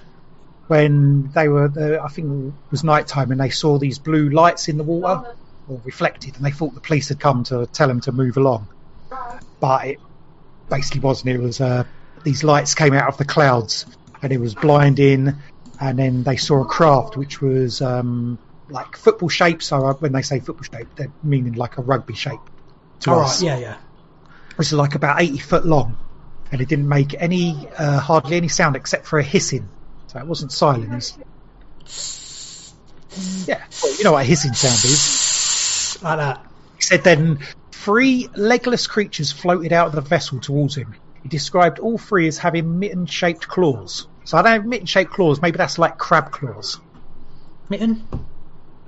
when 0.67 1.31
they 1.33 1.47
were 1.47 1.71
uh, 1.75 2.03
I 2.03 2.09
think 2.09 2.53
it 2.53 2.71
was 2.71 2.83
nighttime 2.83 3.31
and 3.31 3.39
they 3.39 3.49
saw 3.49 3.77
these 3.79 3.97
blue 3.99 4.29
lights 4.29 4.67
in 4.67 4.77
the 4.77 4.83
water 4.83 5.35
or 5.67 5.81
reflected 5.83 6.35
and 6.35 6.45
they 6.45 6.51
thought 6.51 6.73
the 6.73 6.81
police 6.81 7.09
had 7.09 7.19
come 7.19 7.43
to 7.45 7.65
tell 7.67 7.87
them 7.87 8.01
to 8.01 8.11
move 8.11 8.37
along, 8.37 8.67
but 9.59 9.85
it 9.85 9.99
basically 10.69 11.01
wasn't. 11.01 11.29
It 11.35 11.39
was 11.41 11.61
uh, 11.61 11.83
these 12.23 12.43
lights 12.43 12.75
came 12.75 12.93
out 12.93 13.07
of 13.07 13.17
the 13.17 13.25
clouds 13.25 13.85
and 14.21 14.31
it 14.31 14.39
was 14.39 14.53
blinding. 14.55 15.33
And 15.81 15.97
then 15.97 16.23
they 16.23 16.35
saw 16.35 16.61
a 16.61 16.65
craft 16.65 17.15
which 17.15 17.39
was 17.39 17.81
um, 17.81 18.37
like 18.71 18.95
football 18.95 19.29
shape. 19.29 19.61
So 19.61 19.93
when 19.93 20.11
they 20.11 20.21
say 20.21 20.39
football 20.39 20.63
shape, 20.63 20.87
they're 20.95 21.11
meaning 21.23 21.53
like 21.53 21.77
a 21.77 21.81
rugby 21.81 22.13
shape 22.13 22.39
to 23.01 23.11
All 23.11 23.21
us. 23.21 23.41
right. 23.41 23.47
Yeah. 23.47 23.59
Yeah. 23.59 23.77
Which 24.55 24.67
is 24.67 24.73
like 24.73 24.95
about 24.95 25.21
80 25.21 25.37
foot 25.39 25.65
long. 25.65 25.97
And 26.51 26.61
it 26.61 26.67
didn't 26.67 26.89
make 26.89 27.13
any, 27.19 27.67
uh, 27.77 27.99
hardly 27.99 28.37
any 28.37 28.47
sound 28.47 28.75
except 28.75 29.05
for 29.05 29.19
a 29.19 29.23
hissing. 29.23 29.69
So 30.07 30.19
it 30.19 30.25
wasn't 30.25 30.51
silent. 30.51 30.91
It 30.91 30.95
was, 31.85 32.73
yeah, 33.47 33.63
well, 33.83 33.97
you 33.97 34.03
know 34.03 34.13
what 34.13 34.21
a 34.21 34.25
hissing 34.25 34.53
sound 34.53 34.75
is. 34.85 35.99
Like 36.01 36.17
that. 36.17 36.45
He 36.77 36.81
said 36.81 37.03
then 37.03 37.39
three 37.71 38.29
legless 38.35 38.87
creatures 38.87 39.31
floated 39.31 39.73
out 39.73 39.87
of 39.87 39.93
the 39.93 40.01
vessel 40.01 40.39
towards 40.39 40.75
him. 40.75 40.95
He 41.23 41.29
described 41.29 41.79
all 41.79 41.97
three 41.97 42.27
as 42.27 42.37
having 42.37 42.79
mitten 42.79 43.05
shaped 43.05 43.47
claws. 43.47 44.07
So 44.23 44.37
I 44.37 44.41
don't 44.41 44.51
have 44.51 44.65
mitten 44.65 44.85
shaped 44.85 45.11
claws, 45.11 45.41
maybe 45.41 45.57
that's 45.57 45.77
like 45.79 45.97
crab 45.97 46.31
claws. 46.31 46.79
Mitten. 47.69 48.07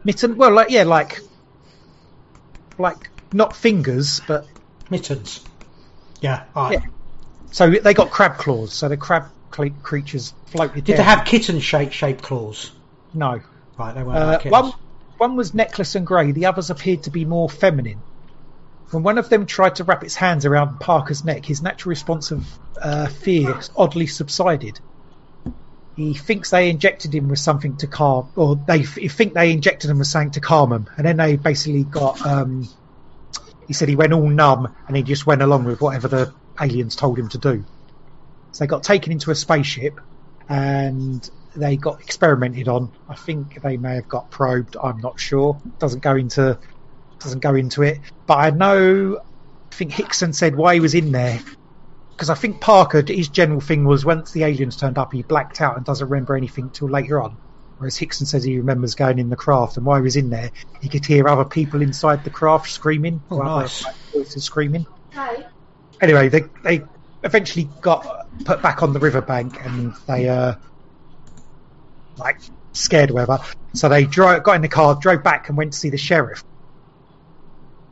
Mitten 0.03 0.35
well 0.37 0.51
like 0.51 0.69
yeah, 0.71 0.83
like 0.83 1.19
like 2.77 3.09
not 3.31 3.55
fingers, 3.55 4.21
but 4.27 4.47
Mittens. 4.89 5.43
Yeah. 6.19 6.43
Right. 6.55 6.73
Yeah. 6.81 6.85
so 7.51 7.69
they 7.69 7.93
got 7.93 8.11
crab 8.11 8.37
claws, 8.37 8.73
so 8.73 8.89
the 8.89 8.97
crab 8.97 9.25
cre- 9.49 9.67
creatures 9.83 10.33
floated 10.47 10.83
Did 10.83 10.93
down. 10.93 10.97
they 10.97 11.03
have 11.03 11.25
kitten 11.25 11.59
shaped 11.59 11.93
shaped 11.93 12.21
claws? 12.23 12.71
no. 13.13 13.41
Right. 13.77 13.95
They 13.95 14.03
weren't 14.03 14.17
Uh, 14.17 14.27
like 14.27 14.45
one, 14.45 14.73
one 15.17 15.35
was 15.35 15.53
necklace 15.53 15.95
and 15.95 16.05
grey, 16.05 16.31
the 16.33 16.45
others 16.47 16.69
appeared 16.69 17.03
to 17.03 17.09
be 17.09 17.25
more 17.25 17.49
feminine. 17.49 18.01
When 18.91 19.01
one 19.03 19.17
of 19.17 19.29
them 19.29 19.45
tried 19.45 19.75
to 19.77 19.85
wrap 19.85 20.03
its 20.03 20.13
hands 20.15 20.45
around 20.45 20.79
Parker's 20.79 21.23
neck, 21.23 21.45
his 21.45 21.61
natural 21.61 21.91
response 21.91 22.31
of 22.31 22.45
uh, 22.79 23.07
fear 23.07 23.59
oddly 23.75 24.05
subsided. 24.07 24.79
He 25.95 26.13
thinks 26.13 26.49
they 26.49 26.69
injected 26.69 27.13
him 27.13 27.27
with 27.27 27.39
something 27.39 27.77
to 27.77 27.87
calm, 27.87 28.31
or 28.35 28.55
they 28.55 28.83
think 28.83 29.33
they 29.33 29.51
injected 29.51 29.89
him 29.89 29.99
with 29.99 30.07
something 30.07 30.31
to 30.31 30.39
calm 30.39 30.71
him, 30.71 30.89
and 30.97 31.05
then 31.05 31.17
they 31.17 31.35
basically 31.35 31.83
got. 31.83 32.25
Um, 32.25 32.67
he 33.71 33.73
said 33.73 33.87
he 33.87 33.95
went 33.95 34.11
all 34.11 34.27
numb 34.27 34.75
and 34.85 34.97
he 34.97 35.01
just 35.01 35.25
went 35.25 35.41
along 35.41 35.63
with 35.63 35.79
whatever 35.79 36.09
the 36.09 36.33
aliens 36.59 36.93
told 36.93 37.17
him 37.17 37.29
to 37.29 37.37
do. 37.37 37.63
So 38.51 38.63
they 38.63 38.67
got 38.67 38.83
taken 38.83 39.13
into 39.13 39.31
a 39.31 39.35
spaceship 39.35 39.97
and 40.49 41.29
they 41.55 41.77
got 41.77 42.01
experimented 42.01 42.67
on. 42.67 42.91
I 43.07 43.15
think 43.15 43.61
they 43.61 43.77
may 43.77 43.95
have 43.95 44.09
got 44.09 44.29
probed. 44.29 44.75
I'm 44.75 44.97
not 44.97 45.21
sure. 45.21 45.61
Doesn't 45.79 46.03
go 46.03 46.17
into 46.17 46.59
doesn't 47.19 47.39
go 47.39 47.55
into 47.55 47.83
it. 47.83 47.99
But 48.27 48.39
I 48.39 48.49
know. 48.49 49.21
I 49.71 49.75
think 49.75 49.93
Hickson 49.93 50.33
said 50.33 50.55
why 50.55 50.73
he 50.73 50.81
was 50.81 50.93
in 50.93 51.13
there 51.13 51.39
because 52.21 52.29
I 52.29 52.35
think 52.35 52.61
Parker 52.61 53.03
his 53.07 53.29
general 53.29 53.61
thing 53.61 53.83
was 53.83 54.05
once 54.05 54.31
the 54.31 54.43
aliens 54.43 54.77
turned 54.77 54.99
up 54.99 55.11
he 55.11 55.23
blacked 55.23 55.59
out 55.59 55.75
and 55.75 55.83
doesn't 55.83 56.07
remember 56.07 56.35
anything 56.35 56.69
till 56.69 56.87
later 56.87 57.19
on. 57.19 57.35
Whereas 57.79 57.97
Hickson 57.97 58.27
says 58.27 58.43
he 58.43 58.57
remembers 58.59 58.93
going 58.93 59.17
in 59.17 59.31
the 59.31 59.35
craft 59.35 59.77
and 59.77 59.87
while 59.87 59.97
he 59.97 60.03
was 60.03 60.15
in 60.15 60.29
there 60.29 60.51
he 60.81 60.87
could 60.87 61.03
hear 61.03 61.27
other 61.27 61.45
people 61.45 61.81
inside 61.81 62.23
the 62.23 62.29
craft 62.29 62.69
screaming. 62.69 63.23
Oh, 63.31 63.39
nice. 63.39 63.83
voices 64.13 64.43
screaming. 64.43 64.85
Anyway, 65.99 66.29
they 66.29 66.43
they 66.63 66.83
eventually 67.23 67.67
got 67.81 68.27
put 68.45 68.61
back 68.61 68.83
on 68.83 68.93
the 68.93 68.99
riverbank 68.99 69.65
and 69.65 69.95
they 70.07 70.29
uh 70.29 70.53
like 72.17 72.39
scared 72.73 73.09
or 73.09 73.15
whatever. 73.15 73.39
So 73.73 73.89
they 73.89 74.05
drove, 74.05 74.43
got 74.43 74.57
in 74.57 74.61
the 74.61 74.67
car, 74.67 74.93
drove 74.93 75.23
back 75.23 75.49
and 75.49 75.57
went 75.57 75.73
to 75.73 75.79
see 75.79 75.89
the 75.89 75.97
sheriff 75.97 76.43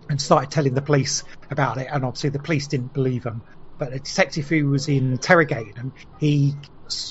and 0.08 0.22
started 0.22 0.52
telling 0.52 0.76
the 0.76 0.84
police 0.84 1.24
about 1.50 1.80
it. 1.80 1.88
And 1.92 2.06
obviously 2.06 2.30
the 2.30 2.38
police 2.38 2.68
didn't 2.68 2.94
believe 2.94 3.24
them. 3.24 3.42
But 3.80 3.92
the 3.92 4.00
detective 4.00 4.48
who 4.48 4.70
was 4.70 4.88
interrogating 4.88 5.76
him, 5.76 5.94
he 6.20 6.54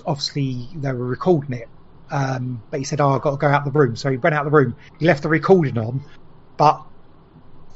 obviously 0.06 0.68
they 0.76 0.92
were 0.92 1.06
recording 1.06 1.54
it. 1.54 1.68
Um, 2.10 2.62
but 2.70 2.78
he 2.78 2.84
said, 2.84 3.00
"Oh, 3.00 3.10
I've 3.10 3.22
got 3.22 3.32
to 3.32 3.36
go 3.36 3.48
out 3.48 3.64
the 3.64 3.70
room." 3.70 3.96
So 3.96 4.10
he 4.10 4.16
went 4.16 4.34
out 4.34 4.44
the 4.44 4.50
room. 4.50 4.76
He 5.00 5.06
left 5.06 5.22
the 5.22 5.28
recording 5.28 5.76
on, 5.78 6.02
but 6.56 6.82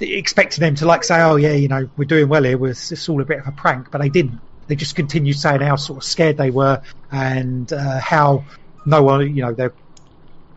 expecting 0.01 0.61
them 0.61 0.75
to 0.77 0.87
like 0.87 1.05
say, 1.05 1.21
"Oh 1.21 1.37
yeah, 1.37 1.53
you 1.53 1.69
know, 1.69 1.89
we're 1.97 2.05
doing 2.05 2.29
well 2.29 2.45
here. 2.45 2.57
We're, 2.57 2.71
it's 2.71 3.09
all 3.09 3.21
a 3.21 3.25
bit 3.25 3.41
of 3.41 3.49
a 3.49 3.53
prank," 3.53 3.91
but 3.91 4.01
they 4.01 4.09
didn't. 4.09 4.41
They 4.69 4.77
just 4.77 4.95
continued 4.95 5.37
saying 5.37 5.61
how 5.61 5.77
sort 5.77 5.99
of 5.99 6.05
scared 6.05 6.37
they 6.37 6.51
were 6.51 6.83
and 7.11 7.71
uh, 7.73 7.99
how 7.99 8.45
no 8.87 9.03
one, 9.03 9.35
you 9.35 9.43
know, 9.43 9.53
they're 9.53 9.75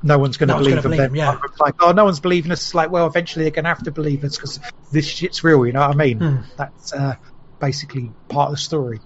no 0.03 0.19
one's 0.19 0.37
going 0.37 0.49
to 0.49 0.53
No 0.53 0.59
believe 0.59 0.75
them. 0.75 0.91
believe 0.91 0.97
them, 0.99 1.13
They're 1.13 1.39
Like, 1.59 1.75
oh, 1.81 1.91
no 1.91 2.05
one's 2.05 2.19
believing 2.19 2.51
us. 2.51 2.61
It's 2.61 2.75
like, 2.75 2.91
well, 2.91 3.07
eventually 3.07 3.43
they're 3.43 3.51
going 3.51 3.63
to 3.63 3.69
have 3.69 3.83
to 3.83 3.91
believe 3.91 4.23
us 4.23 4.35
because 4.37 4.59
this 4.91 5.07
shit's 5.07 5.43
real. 5.43 5.65
You 5.65 5.73
know 5.73 5.81
what 5.81 5.91
I 5.91 5.95
mean? 5.95 6.19
Hmm. 6.19 6.37
That's 6.57 6.93
uh, 6.93 7.15
basically 7.59 8.11
part 8.29 8.49
of 8.49 8.55
the 8.55 8.61
story. 8.61 8.99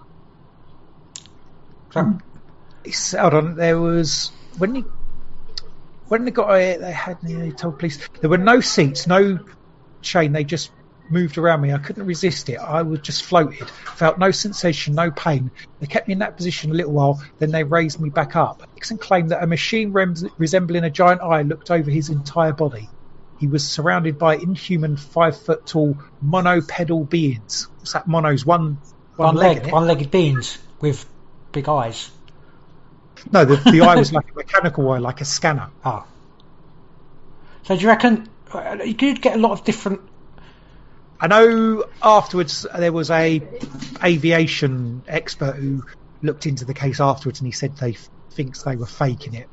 It's, 2.84 3.14
hold 3.14 3.34
on, 3.34 3.56
there 3.56 3.80
was 3.80 4.32
when 4.58 4.76
he 4.76 4.84
when 6.08 6.26
they 6.26 6.32
got 6.32 6.52
it, 6.54 6.82
they 6.82 6.92
had 6.92 7.18
they 7.22 7.52
told 7.52 7.80
police 7.80 8.08
there 8.22 8.30
were 8.30 8.38
no 8.38 8.62
seats, 8.62 9.08
no 9.08 9.40
chain. 10.02 10.32
They 10.32 10.44
just 10.44 10.72
moved 11.10 11.38
around 11.38 11.62
me. 11.62 11.74
I 11.74 11.78
couldn't 11.78 12.06
resist 12.06 12.50
it. 12.50 12.58
I 12.58 12.82
was 12.82 13.00
just 13.02 13.24
floated. 13.24 13.70
Felt 13.70 14.18
no 14.20 14.32
sensation, 14.32 14.96
no 14.96 15.12
pain. 15.12 15.52
They 15.80 15.88
kept 15.88 16.08
me 16.08 16.14
in 16.14 16.20
that 16.20 16.38
position 16.38 16.72
a 16.72 16.74
little 16.74 16.94
while. 16.94 17.24
Then 17.40 17.52
they 17.52 17.64
raised 17.64 18.00
me 18.00 18.10
back 18.10 18.36
up. 18.36 18.62
Hickson 18.76 18.98
claimed 18.98 19.32
that 19.32 19.44
a 19.44 19.48
machine 19.48 19.92
rem- 19.92 20.16
resembling 20.38 20.84
a 20.84 20.90
giant 20.90 21.22
eye 21.22 21.42
looked 21.42 21.72
over 21.72 21.90
his 21.90 22.10
entire 22.10 22.54
body. 22.54 22.90
He 23.40 23.48
was 23.48 23.68
surrounded 23.68 24.20
by 24.20 24.36
inhuman, 24.36 24.98
five 24.98 25.40
foot 25.40 25.66
tall 25.66 25.98
monopedal 26.22 27.10
beings. 27.10 27.68
What's 27.78 27.94
that? 27.94 28.08
Mono's 28.08 28.46
one 28.46 28.80
one, 29.16 29.28
One 29.28 29.36
leg. 29.36 29.64
leg, 29.64 29.74
one 29.74 29.88
legged 29.88 30.12
beings 30.12 30.58
with 30.82 31.06
big 31.52 31.68
eyes. 31.68 32.12
No, 33.32 33.46
the, 33.46 33.58
the 33.72 33.82
eye 33.82 33.96
was 33.96 34.14
like 34.14 34.32
a 34.32 34.36
mechanical 34.36 34.90
eye, 34.92 34.98
like 35.00 35.22
a 35.22 35.26
scanner. 35.26 35.70
Oh. 35.84 36.06
So 37.64 37.76
do 37.76 37.82
you 37.82 37.88
reckon 37.88 38.30
uh, 38.54 38.78
you 38.84 38.94
could 38.94 39.22
get 39.22 39.36
a 39.36 39.40
lot 39.40 39.52
of 39.52 39.64
different? 39.64 40.02
I 41.20 41.28
know 41.28 41.86
afterwards 42.02 42.66
there 42.78 42.94
was 42.94 43.12
a 43.12 43.42
aviation 44.04 45.04
expert 45.08 45.56
who 45.56 45.84
looked 46.22 46.46
into 46.46 46.66
the 46.66 46.74
case 46.74 47.00
afterwards, 47.00 47.40
and 47.40 47.48
he 47.48 47.52
said 47.52 47.76
they 47.78 47.98
thinks 48.32 48.64
they 48.64 48.76
were 48.76 48.86
faking 48.86 49.34
it. 49.34 49.48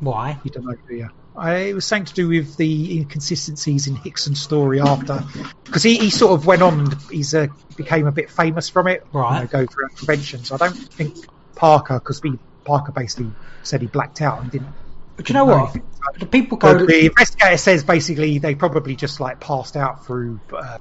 Why? 0.00 0.38
You 0.42 0.50
don't 0.50 0.64
know, 0.64 0.74
do 0.88 0.94
you? 0.94 1.10
I, 1.34 1.54
it 1.54 1.74
was 1.74 1.86
something 1.86 2.06
to 2.06 2.14
do 2.14 2.28
with 2.28 2.56
the 2.56 2.98
inconsistencies 2.98 3.86
in 3.86 3.96
Hickson's 3.96 4.40
story 4.42 4.80
after, 4.80 5.24
because 5.64 5.82
he, 5.82 5.96
he 5.96 6.10
sort 6.10 6.32
of 6.32 6.46
went 6.46 6.62
on 6.62 6.80
and 6.80 6.94
he's 7.10 7.34
uh, 7.34 7.46
became 7.76 8.06
a 8.06 8.12
bit 8.12 8.30
famous 8.30 8.68
from 8.68 8.86
it. 8.88 9.06
Right. 9.12 9.36
You 9.36 9.40
know, 9.42 9.46
go 9.46 9.66
through 9.66 9.88
conventions. 9.96 10.52
I 10.52 10.58
don't 10.58 10.74
think 10.74 11.16
Parker, 11.56 11.98
because 11.98 12.20
Parker 12.64 12.92
basically 12.92 13.32
said 13.62 13.80
he 13.80 13.86
blacked 13.86 14.20
out 14.20 14.42
and 14.42 14.50
didn't. 14.50 14.74
But 15.16 15.28
you 15.28 15.34
know 15.34 15.44
what? 15.44 15.76
The 16.18 16.26
people 16.26 16.58
go. 16.58 16.84
The 16.84 17.06
investigator 17.06 17.56
says 17.56 17.84
basically 17.84 18.38
they 18.38 18.54
probably 18.54 18.96
just 18.96 19.20
like 19.20 19.40
passed 19.40 19.76
out 19.76 20.04
through 20.04 20.40
uh, 20.52 20.78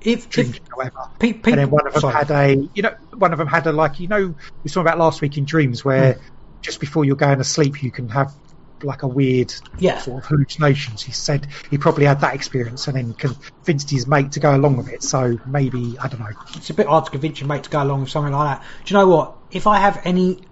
if, 0.00 0.28
dreams 0.28 0.56
if 0.56 0.62
or 0.72 0.76
whatever. 0.76 0.96
pe- 1.18 1.32
people, 1.32 1.52
and 1.52 1.60
then 1.60 1.70
one 1.70 1.86
of 1.86 1.92
them 1.94 2.00
sorry. 2.00 2.14
had 2.14 2.30
a, 2.30 2.68
you 2.74 2.82
know, 2.82 2.94
one 3.14 3.32
of 3.32 3.38
them 3.38 3.46
had 3.46 3.66
a 3.66 3.72
like, 3.72 4.00
you 4.00 4.08
know, 4.08 4.34
we 4.62 4.70
saw 4.70 4.80
about 4.80 4.98
last 4.98 5.20
week 5.20 5.38
in 5.38 5.44
dreams 5.44 5.84
where 5.84 6.14
Hmm. 6.14 6.20
just 6.62 6.80
before 6.80 7.04
you're 7.04 7.16
going 7.16 7.38
to 7.38 7.44
sleep 7.44 7.82
you 7.82 7.90
can 7.90 8.08
have 8.08 8.34
like 8.82 9.02
a 9.02 9.08
weird 9.08 9.52
Yeah. 9.78 9.98
sort 9.98 10.22
of 10.22 10.28
hallucinations. 10.28 11.02
He 11.02 11.12
said 11.12 11.48
he 11.70 11.78
probably 11.78 12.04
had 12.06 12.20
that 12.20 12.34
experience 12.34 12.86
and 12.88 12.96
then 12.96 13.14
convinced 13.14 13.90
his 13.90 14.06
mate 14.06 14.32
to 14.32 14.40
go 14.40 14.54
along 14.54 14.76
with 14.76 14.88
it. 14.88 15.02
So 15.02 15.38
maybe 15.46 15.98
I 15.98 16.08
don't 16.08 16.20
know. 16.20 16.32
it's 16.56 16.70
a 16.70 16.74
bit 16.74 16.86
hard 16.86 17.04
to 17.06 17.10
convince 17.10 17.40
your 17.40 17.48
mate 17.48 17.64
to 17.64 17.70
go 17.70 17.82
along 17.82 18.00
with 18.02 18.10
something 18.10 18.32
like 18.32 18.58
that. 18.58 18.66
Do 18.84 18.94
you 18.94 19.00
know 19.00 19.08
what? 19.08 19.36
If 19.50 19.66
I 19.66 19.78
have 19.78 20.00
any 20.04 20.42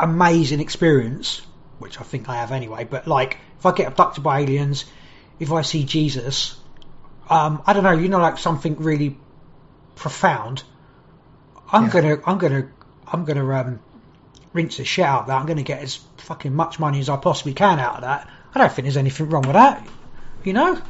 amazing 0.00 0.60
experience, 0.60 1.42
which 1.78 2.00
I 2.00 2.04
think 2.04 2.28
I 2.28 2.36
have 2.36 2.52
anyway, 2.52 2.84
but 2.84 3.06
like 3.06 3.38
if 3.58 3.66
I 3.66 3.72
get 3.72 3.86
abducted 3.88 4.22
by 4.24 4.40
aliens, 4.40 4.84
if 5.38 5.52
I 5.52 5.62
see 5.62 5.84
Jesus, 5.84 6.58
um, 7.30 7.62
I 7.66 7.72
don't 7.72 7.84
know, 7.84 7.92
you 7.92 8.08
know, 8.08 8.18
like 8.18 8.38
something 8.38 8.76
really 8.76 9.16
profound, 9.94 10.62
I'm 11.70 11.84
Yeah. 11.84 11.90
gonna, 11.90 12.18
I'm 12.26 12.38
gonna, 12.38 12.68
I'm 13.06 13.24
gonna 13.24 13.48
um, 13.54 13.80
rinse 14.52 14.76
the 14.76 14.84
shit 14.84 15.04
out 15.04 15.22
of 15.22 15.26
that. 15.28 15.40
I'm 15.40 15.46
gonna 15.46 15.62
get 15.62 15.80
as 15.82 15.96
fucking 16.18 16.54
much 16.54 16.78
money 16.78 17.00
as 17.00 17.08
I 17.08 17.16
possibly 17.16 17.54
can 17.54 17.78
out 17.78 17.96
of 17.96 18.00
that. 18.02 18.28
I 18.54 18.58
don't 18.58 18.70
think 18.72 18.84
there's 18.84 18.96
anything 18.96 19.28
wrong 19.30 19.42
with 19.42 19.54
that, 19.54 19.86
you 20.44 20.52
know. 20.52 20.80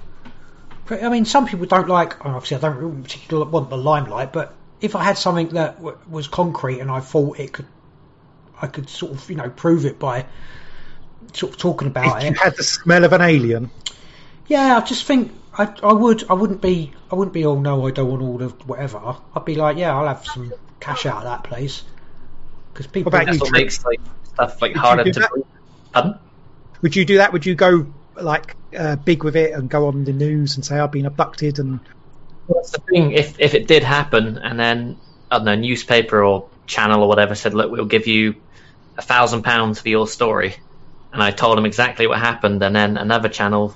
But, 0.86 1.04
I 1.04 1.08
mean, 1.10 1.24
some 1.24 1.46
people 1.46 1.66
don't 1.66 1.88
like. 1.88 2.24
Obviously, 2.26 2.56
I 2.56 2.60
don't 2.60 3.02
particularly 3.04 3.48
want 3.50 3.70
the 3.70 3.76
limelight. 3.78 4.32
But 4.32 4.52
if 4.80 4.96
I 4.96 5.04
had 5.04 5.16
something 5.16 5.50
that 5.50 5.76
w- 5.76 5.96
was 6.10 6.26
concrete 6.26 6.80
and 6.80 6.90
I 6.90 6.98
thought 7.00 7.38
it 7.38 7.52
could, 7.52 7.66
I 8.60 8.66
could 8.66 8.88
sort 8.88 9.12
of, 9.12 9.30
you 9.30 9.36
know, 9.36 9.48
prove 9.48 9.86
it 9.86 10.00
by 10.00 10.26
sort 11.34 11.52
of 11.52 11.58
talking 11.58 11.86
about 11.86 12.18
If 12.18 12.24
you 12.24 12.30
it. 12.30 12.36
had 12.38 12.56
the 12.56 12.64
smell 12.64 13.04
of 13.04 13.12
an 13.12 13.20
alien, 13.22 13.70
Yeah, 14.48 14.76
I 14.76 14.80
just 14.80 15.04
think 15.04 15.32
I, 15.56 15.72
I 15.84 15.92
would. 15.92 16.28
I 16.28 16.34
wouldn't 16.34 16.60
be. 16.60 16.92
I 17.12 17.14
wouldn't 17.14 17.32
be. 17.32 17.46
Oh 17.46 17.60
no, 17.60 17.86
I 17.86 17.92
don't 17.92 18.10
want 18.10 18.22
all 18.22 18.42
of 18.42 18.68
whatever. 18.68 19.16
I'd 19.36 19.44
be 19.44 19.54
like, 19.54 19.76
yeah, 19.76 19.96
I'll 19.96 20.08
have 20.08 20.26
some 20.26 20.52
cash 20.80 21.06
out 21.06 21.18
of 21.18 21.24
that 21.24 21.44
place. 21.44 21.84
Because 22.72 22.86
people. 22.86 23.10
What 23.10 23.22
about 23.22 23.26
That's 23.26 23.38
you, 23.38 23.44
what 23.44 23.52
makes 23.52 23.84
like 23.84 24.00
stuff 24.24 24.62
like 24.62 24.74
you 24.74 24.80
harder 24.80 25.04
to. 25.04 25.20
that? 25.20 25.30
breathe. 25.30 25.44
Pardon? 25.92 26.18
would 26.82 26.96
you 26.96 27.04
do 27.04 27.18
that? 27.18 27.32
Would 27.32 27.46
you 27.46 27.54
go 27.54 27.86
like 28.16 28.56
uh, 28.76 28.96
big 28.96 29.24
with 29.24 29.36
it 29.36 29.52
and 29.54 29.70
go 29.70 29.86
on 29.86 30.04
the 30.04 30.12
news 30.12 30.56
and 30.56 30.64
say 30.64 30.78
I've 30.78 30.92
been 30.92 31.06
abducted 31.06 31.58
and 31.58 31.80
That's 32.48 32.72
the 32.72 32.80
thing. 32.80 33.12
If 33.12 33.40
if 33.40 33.54
it 33.54 33.66
did 33.66 33.82
happen, 33.84 34.38
and 34.38 34.58
then 34.58 34.98
I 35.30 35.38
don't 35.38 35.46
know, 35.46 35.54
newspaper 35.54 36.22
or 36.22 36.48
channel 36.66 37.02
or 37.02 37.08
whatever 37.08 37.34
said, 37.34 37.54
"Look, 37.54 37.70
we'll 37.70 37.86
give 37.86 38.06
you 38.06 38.34
a 38.98 39.02
thousand 39.02 39.42
pounds 39.42 39.80
for 39.80 39.88
your 39.88 40.06
story," 40.06 40.56
and 41.12 41.22
I 41.22 41.30
told 41.30 41.56
them 41.56 41.64
exactly 41.66 42.06
what 42.06 42.18
happened, 42.18 42.62
and 42.62 42.74
then 42.74 42.96
another 42.96 43.28
channel 43.28 43.74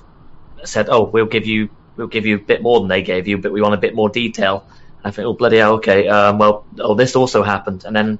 said, 0.63 0.87
"Oh, 0.89 1.03
we'll 1.05 1.25
give 1.25 1.47
you 1.47 1.69
we'll 1.95 2.07
give 2.07 2.25
you 2.25 2.35
a 2.35 2.39
bit 2.39 2.61
more 2.61 2.79
than 2.79 2.89
they 2.89 3.01
gave 3.01 3.27
you, 3.27 3.37
but 3.37 3.51
we 3.51 3.61
want 3.61 3.73
a 3.73 3.77
bit 3.77 3.95
more 3.95 4.09
detail." 4.09 4.67
I 5.03 5.11
think, 5.11 5.25
"Oh 5.25 5.33
bloody 5.33 5.57
hell, 5.57 5.75
okay. 5.75 6.07
Um, 6.07 6.37
well, 6.37 6.65
oh, 6.79 6.95
this 6.95 7.15
also 7.15 7.41
happened," 7.43 7.85
and 7.85 7.95
then. 7.95 8.19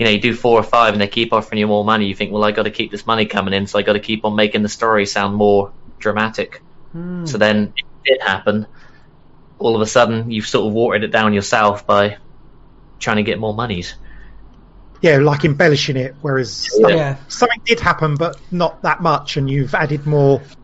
You 0.00 0.06
know, 0.06 0.12
you 0.12 0.18
do 0.18 0.34
four 0.34 0.58
or 0.58 0.62
five, 0.62 0.94
and 0.94 1.00
they 1.02 1.08
keep 1.08 1.34
offering 1.34 1.58
you 1.58 1.66
more 1.66 1.84
money. 1.84 2.06
You 2.06 2.14
think, 2.14 2.32
well, 2.32 2.42
I 2.42 2.52
got 2.52 2.62
to 2.62 2.70
keep 2.70 2.90
this 2.90 3.06
money 3.06 3.26
coming 3.26 3.52
in, 3.52 3.66
so 3.66 3.78
I 3.78 3.82
got 3.82 3.92
to 3.92 4.00
keep 4.00 4.24
on 4.24 4.34
making 4.34 4.62
the 4.62 4.70
story 4.70 5.04
sound 5.04 5.34
more 5.34 5.72
dramatic. 5.98 6.62
Hmm. 6.92 7.26
So 7.26 7.36
then 7.36 7.74
it 7.76 7.84
did 8.06 8.22
happen. 8.22 8.66
All 9.58 9.76
of 9.76 9.82
a 9.82 9.86
sudden, 9.86 10.30
you've 10.30 10.46
sort 10.46 10.66
of 10.66 10.72
watered 10.72 11.04
it 11.04 11.08
down 11.08 11.34
yourself 11.34 11.86
by 11.86 12.16
trying 12.98 13.18
to 13.18 13.22
get 13.24 13.38
more 13.38 13.52
monies. 13.52 13.94
yeah, 15.02 15.18
like 15.18 15.44
embellishing 15.44 15.98
it. 15.98 16.14
Whereas 16.22 16.68
Yeah. 16.78 16.88
yeah. 16.88 17.16
something 17.28 17.60
did 17.66 17.80
happen, 17.80 18.14
but 18.16 18.36
not 18.50 18.80
that 18.82 19.02
much, 19.02 19.36
and 19.36 19.50
you've 19.50 19.74
added 19.74 20.06
more. 20.06 20.36
It's- 20.36 20.56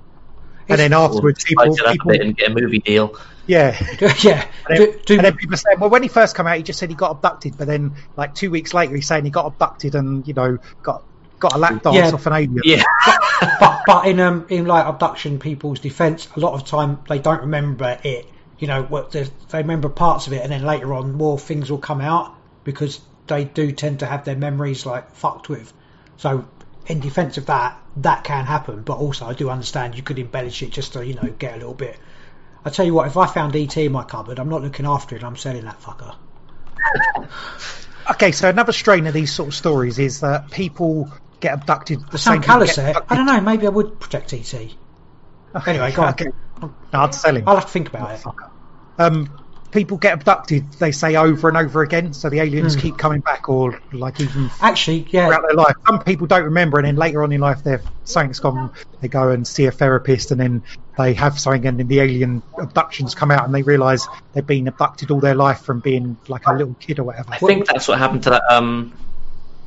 and 0.71 0.79
then 0.79 0.93
afterwards, 0.95 1.45
people, 1.45 1.75
spice 1.75 1.87
it 1.87 1.93
people 1.93 2.11
bit 2.11 2.21
and 2.23 2.35
get 2.37 2.51
a 2.51 2.55
movie 2.55 2.79
deal. 2.79 3.15
Yeah, 3.47 3.79
yeah. 4.23 4.49
And 4.69 4.77
Do, 4.77 4.87
then, 4.87 5.01
do, 5.07 5.15
and 5.17 5.25
then 5.25 5.37
people 5.37 5.57
say, 5.57 5.71
well, 5.79 5.91
when 5.91 6.03
he 6.03 6.09
first 6.09 6.37
came 6.37 6.47
out, 6.47 6.57
he 6.57 6.63
just 6.63 6.79
said 6.79 6.91
he 6.91 6.97
got 6.97 7.11
abducted, 7.13 7.57
but 7.57 7.67
then 7.67 7.97
like 8.17 8.35
two 8.35 8.51
weeks 8.51 8.75
later, 8.75 8.95
he's 8.95 9.07
saying 9.07 9.25
he 9.25 9.31
got 9.31 9.47
abducted 9.47 9.95
and 9.95 10.27
you 10.27 10.35
know 10.35 10.59
got 10.83 11.03
got 11.39 11.55
a 11.55 11.59
lap 11.59 11.83
dance 11.83 12.13
Yeah. 12.13 12.13
off 12.13 12.27
an 12.27 12.33
alien. 12.33 12.63
Yeah, 12.63 12.83
but 13.59 13.85
but 13.87 14.07
in 14.07 14.21
um 14.21 14.47
in 14.49 14.67
like 14.67 14.87
abduction 14.87 15.39
people's 15.39 15.81
defence, 15.81 16.29
a 16.37 16.41
lot 16.41 16.55
of 16.55 16.65
time 16.67 17.01
they 17.09 17.19
don't 17.19 17.43
remember 17.43 17.99
it. 18.05 18.33
You 18.59 18.67
know, 18.69 18.83
what 18.85 19.13
they 19.13 19.25
they 19.51 19.59
remember 19.59 19.89
parts 19.89 20.27
of 20.27 20.33
it, 20.33 20.43
and 20.43 20.51
then 20.53 20.63
later 20.65 20.95
on 20.95 21.13
more 21.13 21.39
things 21.39 21.71
will 21.71 21.79
come 21.79 22.01
out 22.01 22.35
because 22.65 23.01
they 23.27 23.45
do 23.45 23.73
tend 23.73 24.01
to 24.01 24.07
have 24.07 24.25
their 24.25 24.37
memories 24.37 24.87
like 24.87 25.15
fucked 25.15 25.49
with. 25.49 25.73
So 26.17 26.49
in 26.87 27.01
defence 27.01 27.37
of 27.39 27.47
that, 27.47 27.81
that 27.97 28.25
can 28.25 28.45
happen. 28.47 28.83
But 28.83 28.99
also, 28.99 29.27
I 29.27 29.35
do 29.35 29.51
understand 29.51 29.97
you 29.97 30.03
could 30.03 30.19
embellish 30.19 30.63
it 30.63 30.71
just 30.73 30.95
to 30.95 31.07
you 31.07 31.15
know 31.15 31.35
get 31.39 31.55
a 31.55 31.59
little 31.59 31.75
bit. 31.75 31.99
I 32.67 32.71
tell 32.71 32.85
you 32.85 32.95
what, 32.95 33.07
if 33.07 33.17
I 33.17 33.27
found 33.27 33.55
ET 33.55 33.77
in 33.77 33.93
my 33.93 34.03
cupboard, 34.03 34.41
I'm 34.41 34.49
not 34.49 34.61
looking 34.61 34.87
after 34.87 35.15
it. 35.15 35.23
I'm 35.23 35.37
selling 35.37 35.65
that 35.67 35.81
fucker. 35.81 36.17
Okay, 38.11 38.33
so 38.33 38.49
another 38.49 38.73
strain 38.73 39.07
of 39.07 39.15
these 39.15 39.33
sort 39.33 39.49
of 39.51 39.55
stories 39.55 40.01
is 40.01 40.21
that 40.21 40.51
people 40.51 41.09
get 41.39 41.55
abducted. 41.55 42.01
The 42.11 42.19
Sam 42.19 42.35
same 42.35 42.43
Callis 42.43 42.75
there. 42.75 42.95
I 43.09 43.15
don't 43.15 43.27
know. 43.27 43.41
Maybe 43.41 43.67
I 43.67 43.71
would 43.71 44.01
protect 44.01 44.33
ET. 44.33 44.53
Anyway, 45.67 45.93
go 45.93 46.03
on. 46.03 46.09
Okay. 46.11 46.27
No, 46.61 46.73
I'd 46.93 47.15
sell 47.15 47.37
him. 47.37 47.45
I'll 47.47 47.55
have 47.55 47.67
to 47.67 47.71
think 47.71 47.89
about 47.89 48.19
it. 48.19 48.25
Um, 48.99 49.31
people 49.71 49.99
get 49.99 50.15
abducted. 50.15 50.73
They 50.75 50.93
say 50.93 51.17
over 51.17 51.49
and 51.49 51.57
over 51.57 51.83
again, 51.83 52.13
so 52.13 52.31
the 52.31 52.41
aliens 52.41 52.75
Hmm. 52.75 52.81
keep 52.81 52.99
coming 52.99 53.21
back, 53.21 53.49
or 53.49 53.81
like 53.93 54.21
even 54.21 54.51
Actually, 54.61 55.07
yeah, 55.11 55.27
throughout 55.27 55.43
their 55.47 55.57
life. 55.57 55.75
Some 55.87 56.03
people 56.03 56.27
don't 56.27 56.45
remember, 56.45 56.79
and 56.79 56.87
then 56.87 56.97
later 56.97 57.23
on 57.23 57.33
in 57.33 57.41
life, 57.41 57.63
they've 57.65 57.83
something's 58.05 58.41
gone. 58.41 58.71
They 59.01 59.09
go 59.09 59.31
and 59.31 59.47
see 59.47 59.67
a 59.67 59.71
therapist, 59.71 60.31
and 60.31 60.41
then 60.41 60.63
they 60.97 61.15
have 61.15 61.39
something, 61.39 61.67
and 61.67 61.79
then 61.79 61.89
the 61.89 62.01
alien 62.01 62.43
abductions 62.59 63.15
come 63.15 63.31
out, 63.31 63.45
and 63.45 63.55
they 63.55 63.63
realise 63.63 64.07
they've 64.33 64.47
been 64.47 64.69
abducted 64.69 65.11
all 65.11 65.21
their 65.21 65.35
life 65.35 65.61
from 65.61 65.81
being 65.81 66.17
like 66.29 66.47
a 66.47 66.55
little 66.55 66.75
kid 66.81 66.99
or 66.99 67.05
whatever. 67.05 67.31
I 67.33 67.39
think 67.39 67.67
that's 67.67 67.89
what 67.89 67.99
happened 67.99 68.23
to 68.25 68.31
that 68.31 68.45
um, 68.51 68.93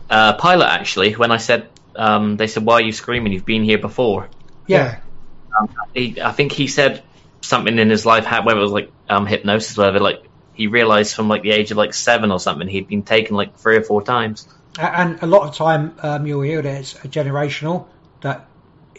uh, 0.09 0.34
pilot 0.34 0.67
actually. 0.67 1.13
When 1.13 1.31
I 1.31 1.38
said, 1.38 1.69
um, 1.95 2.38
they 2.38 2.47
said, 2.47 2.65
"Why 2.65 2.76
are 2.76 2.81
you 2.81 2.91
screaming? 2.91 3.34
You've 3.34 3.45
been 3.45 3.63
here 3.63 3.77
before." 3.80 4.30
yeah. 4.67 4.99
He, 5.93 6.21
I 6.21 6.31
think 6.31 6.51
he 6.51 6.67
said 6.67 7.03
something 7.41 7.78
in 7.78 7.90
his 7.90 8.06
life, 8.06 8.26
whether 8.44 8.60
it 8.60 8.64
was 8.64 8.72
like 8.72 8.91
um, 9.10 9.26
hypnosis, 9.26 9.78
whatever. 9.78 9.99
Like 9.99 10.24
he 10.53 10.68
realized 10.68 11.16
from 11.16 11.28
like 11.28 11.44
the 11.44 11.52
age 11.52 11.72
of 11.72 11.78
like 11.78 11.94
seven 11.94 12.32
or 12.32 12.40
something, 12.40 12.68
he'd 12.68 12.88
been 12.88 13.03
taken 13.03 13.36
like 13.36 13.57
three 13.57 13.78
or 13.78 13.82
four 13.84 14.02
times. 14.03 14.48
And 14.78 15.22
a 15.22 15.28
lot 15.28 15.48
of 15.48 15.56
time 15.56 15.95
um, 16.02 16.26
you'll 16.28 16.41
hear 16.41 16.61
that 16.61 16.80
it's 16.80 16.94
generational 16.94 17.88
that 18.22 18.48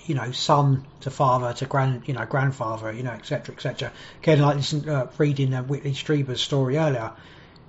you 0.07 0.15
know 0.15 0.33
son 0.33 0.87
to 1.01 1.11
father 1.11 1.53
to 1.53 1.67
grand 1.67 2.03
you 2.07 2.15
know 2.15 2.25
grandfather 2.25 2.91
you 2.91 3.03
know 3.03 3.13
etc 3.13 3.55
etc. 3.55 3.93
Again, 4.23 4.41
like 4.41 4.57
listen, 4.57 4.89
uh, 4.89 5.11
reading 5.19 5.55
uh, 5.55 5.63
Whitley 5.63 5.93
Strieber's 5.93 6.41
story 6.41 6.79
earlier, 6.79 7.13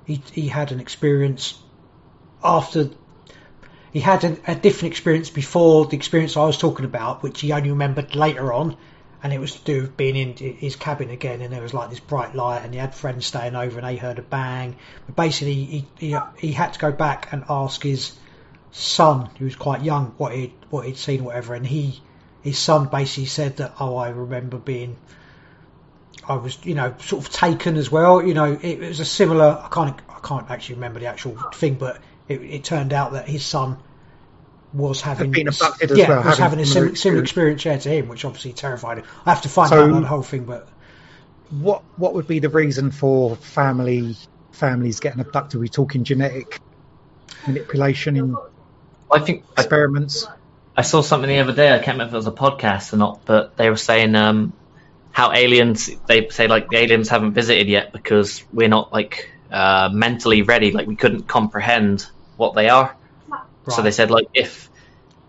he 0.06 0.22
he 0.32 0.48
had 0.48 0.72
an 0.72 0.80
experience 0.80 1.60
after. 2.44 2.90
He 3.94 4.00
had 4.00 4.24
a 4.24 4.56
different 4.56 4.94
experience 4.94 5.30
before 5.30 5.86
the 5.86 5.98
experience 5.98 6.38
I 6.38 6.46
was 6.46 6.58
talking 6.58 6.86
about, 6.86 7.24
which 7.24 7.42
he 7.42 7.52
only 7.52 7.72
remembered 7.72 8.16
later 8.16 8.54
on, 8.54 8.78
and 9.24 9.32
it 9.32 9.40
was 9.40 9.54
to 9.54 9.64
do 9.64 9.82
with 9.82 9.98
being 9.98 10.16
in 10.16 10.36
his 10.36 10.76
cabin 10.76 11.10
again, 11.10 11.42
and 11.42 11.54
there 11.54 11.62
was 11.62 11.74
like 11.74 11.90
this 11.90 12.00
bright 12.00 12.36
light, 12.36 12.64
and 12.64 12.74
he 12.74 12.80
had 12.80 12.96
friends 12.96 13.26
staying 13.26 13.56
over, 13.56 13.80
and 13.80 13.88
they 13.88 13.96
heard 13.96 14.20
a 14.20 14.24
bang. 14.24 14.76
But 15.06 15.16
basically, 15.16 15.54
he 15.54 15.88
he, 16.00 16.18
he 16.38 16.52
had 16.52 16.74
to 16.74 16.80
go 16.80 16.92
back 16.92 17.32
and 17.32 17.44
ask 17.50 17.84
his 17.84 18.14
son, 18.72 19.30
who 19.38 19.46
was 19.46 19.56
quite 19.56 19.84
young, 19.84 20.14
what 20.18 20.34
he 20.34 20.54
what 20.70 20.86
he'd 20.86 20.98
seen, 20.98 21.24
whatever, 21.24 21.54
and 21.54 21.66
he 21.66 22.02
his 22.42 22.58
son 22.58 22.88
basically 22.88 23.26
said 23.26 23.58
that, 23.58 23.74
oh, 23.80 23.98
I 23.98 24.10
remember 24.10 24.58
being. 24.58 24.98
I 26.28 26.36
was, 26.36 26.64
you 26.64 26.76
know, 26.76 26.94
sort 27.00 27.26
of 27.26 27.32
taken 27.32 27.78
as 27.78 27.92
well. 27.92 28.24
You 28.26 28.34
know, 28.34 28.58
it, 28.62 28.80
was 28.80 29.00
a 29.00 29.06
similar. 29.06 29.60
I 29.64 29.70
can't, 29.72 30.00
I 30.10 30.20
can't 30.20 30.50
actually 30.50 30.76
remember 30.76 31.00
the 31.00 31.08
actual 31.08 31.36
thing, 31.54 31.76
but 31.76 32.00
it, 32.28 32.42
it 32.42 32.64
turned 32.64 32.94
out 32.94 33.14
that 33.14 33.28
his 33.28 33.44
son 33.46 33.78
was 34.74 35.02
having 35.02 35.32
been 35.32 35.48
abducted 35.48 35.92
as 35.92 35.98
yeah, 35.98 36.10
well, 36.10 36.24
was 36.24 36.38
having 36.38 36.60
having 36.60 36.60
a 36.60 36.66
similar 36.66 36.96
similar, 36.96 36.96
similar 36.96 37.22
experience. 37.24 37.62
experience 37.62 37.86
yeah, 37.86 37.92
to 37.92 37.98
him, 38.04 38.08
which 38.10 38.26
obviously 38.26 38.54
terrified 38.54 39.00
him. 39.00 39.06
I 39.26 39.32
have 39.32 39.42
to 39.44 39.50
find 39.50 39.70
So- 39.70 39.82
out 39.84 39.90
about 39.90 40.02
the 40.02 40.08
whole 40.08 40.24
thing, 40.24 40.46
but 40.46 40.68
What 41.50 41.84
what 41.98 42.14
would 42.14 42.28
be 42.28 42.40
the 42.40 42.50
reason 42.50 42.92
for 42.92 43.36
family 43.36 44.16
families 44.52 45.00
getting 45.02 45.20
abducted? 45.20 45.58
Are 45.58 45.60
we 45.62 45.68
talking 45.70 46.04
genetic 46.06 46.60
manipulation 47.46 48.16
in 48.16 48.36
I 49.12 49.20
think 49.20 49.44
I, 49.58 49.62
experiments. 49.62 50.26
I 50.78 50.84
saw 50.84 51.02
something 51.02 51.28
the 51.28 51.40
other 51.40 51.54
day. 51.54 51.74
I 51.74 51.80
can't 51.80 51.96
remember 51.96 52.12
if 52.12 52.14
it 52.14 52.18
was 52.18 52.28
a 52.28 52.32
podcast 52.32 52.94
or 52.94 52.98
not, 52.98 53.26
but 53.26 53.58
they 53.58 53.70
were 53.70 53.76
saying 53.76 54.16
um, 54.16 54.54
how 55.12 55.34
aliens. 55.34 55.90
They 56.08 56.30
say 56.30 56.48
like 56.48 56.70
the 56.70 56.78
aliens 56.78 57.10
haven't 57.10 57.34
visited 57.34 57.68
yet 57.68 57.92
because 57.92 58.42
we're 58.54 58.70
not 58.70 58.94
like 58.94 59.30
uh, 59.52 59.90
mentally 59.92 60.44
ready. 60.44 60.72
Like 60.72 60.88
we 60.88 60.96
couldn't 60.96 61.24
comprehend 61.28 62.08
what 62.38 62.56
they 62.56 62.70
are. 62.70 62.96
So 63.72 63.82
they 63.82 63.92
said 63.92 64.12
like 64.12 64.28
if 64.34 64.70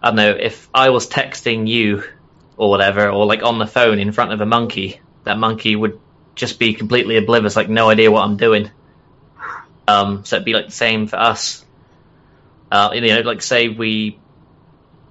I 0.02 0.08
don't 0.08 0.16
know 0.16 0.30
if 0.30 0.68
I 0.74 0.90
was 0.90 1.08
texting 1.08 1.68
you 1.68 2.04
or 2.56 2.70
whatever, 2.70 3.08
or 3.08 3.26
like 3.26 3.42
on 3.42 3.58
the 3.58 3.66
phone 3.66 3.98
in 3.98 4.12
front 4.12 4.32
of 4.32 4.40
a 4.40 4.46
monkey, 4.46 5.00
that 5.24 5.38
monkey 5.38 5.74
would 5.74 5.98
just 6.34 6.58
be 6.58 6.74
completely 6.74 7.16
oblivious, 7.16 7.56
like 7.56 7.68
no 7.68 7.88
idea 7.88 8.10
what 8.10 8.22
I'm 8.24 8.36
doing. 8.36 8.70
Um, 9.86 10.24
so 10.24 10.36
it'd 10.36 10.46
be 10.46 10.54
like 10.54 10.66
the 10.66 10.72
same 10.72 11.06
for 11.06 11.16
us. 11.16 11.64
Uh, 12.70 12.90
you 12.94 13.00
know, 13.00 13.20
like 13.20 13.42
say 13.42 13.68
we 13.68 14.18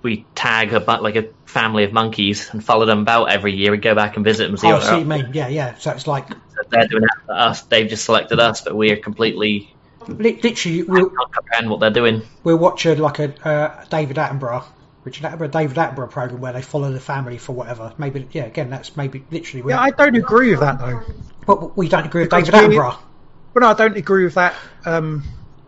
we 0.02 0.26
tag 0.34 0.74
a 0.74 0.80
bu- 0.80 1.02
like 1.02 1.16
a 1.16 1.30
family 1.46 1.84
of 1.84 1.94
monkeys 1.94 2.50
and 2.52 2.64
follow 2.64 2.86
them 2.86 3.00
about 3.00 3.26
every 3.26 3.56
year. 3.56 3.72
We 3.72 3.78
go 3.78 3.94
back 3.94 4.16
and 4.16 4.26
visit 4.26 4.48
them, 4.48 4.58
see 4.58 4.68
Oh, 4.68 4.74
what 4.74 4.84
see 4.84 5.04
mean. 5.04 5.32
Yeah, 5.34 5.48
yeah. 5.48 5.76
So 5.76 5.92
it's 5.92 6.08
like 6.08 6.28
to. 6.30 6.38
They're 6.70 6.88
doing 6.88 7.04
that 7.04 7.26
for 7.26 7.34
us. 7.34 7.62
They've 7.64 7.88
just 7.88 8.06
selected 8.06 8.40
us, 8.40 8.62
but 8.62 8.76
we 8.76 8.92
are 8.92 8.98
completely 8.98 9.71
literally 10.08 10.84
we'll, 10.84 11.10
can't 11.10 11.32
comprehend 11.34 11.70
what 11.70 11.80
they're 11.80 11.90
doing. 11.90 12.22
we'll 12.44 12.58
watch 12.58 12.86
a, 12.86 12.96
like 12.96 13.20
a 13.20 13.48
uh, 13.48 13.86
David 13.86 14.18
Attenborough, 14.18 14.64
Richard 15.04 15.24
Attenborough, 15.26 15.52
David 15.52 15.78
Attenborough 15.78 16.10
program 16.12 16.42
where 16.42 16.54
they 16.54 16.62
follow 16.62 16.92
the 16.92 17.00
family 17.00 17.38
for 17.38 17.54
whatever. 17.54 17.94
Maybe 17.98 18.28
yeah. 18.32 18.46
Again, 18.46 18.70
that's 18.70 18.96
maybe 18.98 19.24
literally. 19.32 19.70
Yeah, 19.70 19.80
I 19.80 19.92
don't 19.92 20.16
agree 20.16 20.52
with 20.52 20.60
that 20.62 20.80
though. 20.80 21.02
but 21.46 21.78
we 21.78 21.90
don't 21.90 22.06
agree 22.06 22.22
with 22.22 22.30
Because 22.30 22.50
David 22.50 22.72
Attenborough. 22.78 22.98
Well, 23.54 23.62
no, 23.62 23.68
I 23.70 23.74
don't 23.74 23.98
agree 23.98 24.24
with 24.24 24.36
that 24.36 24.56
um, 24.86 25.24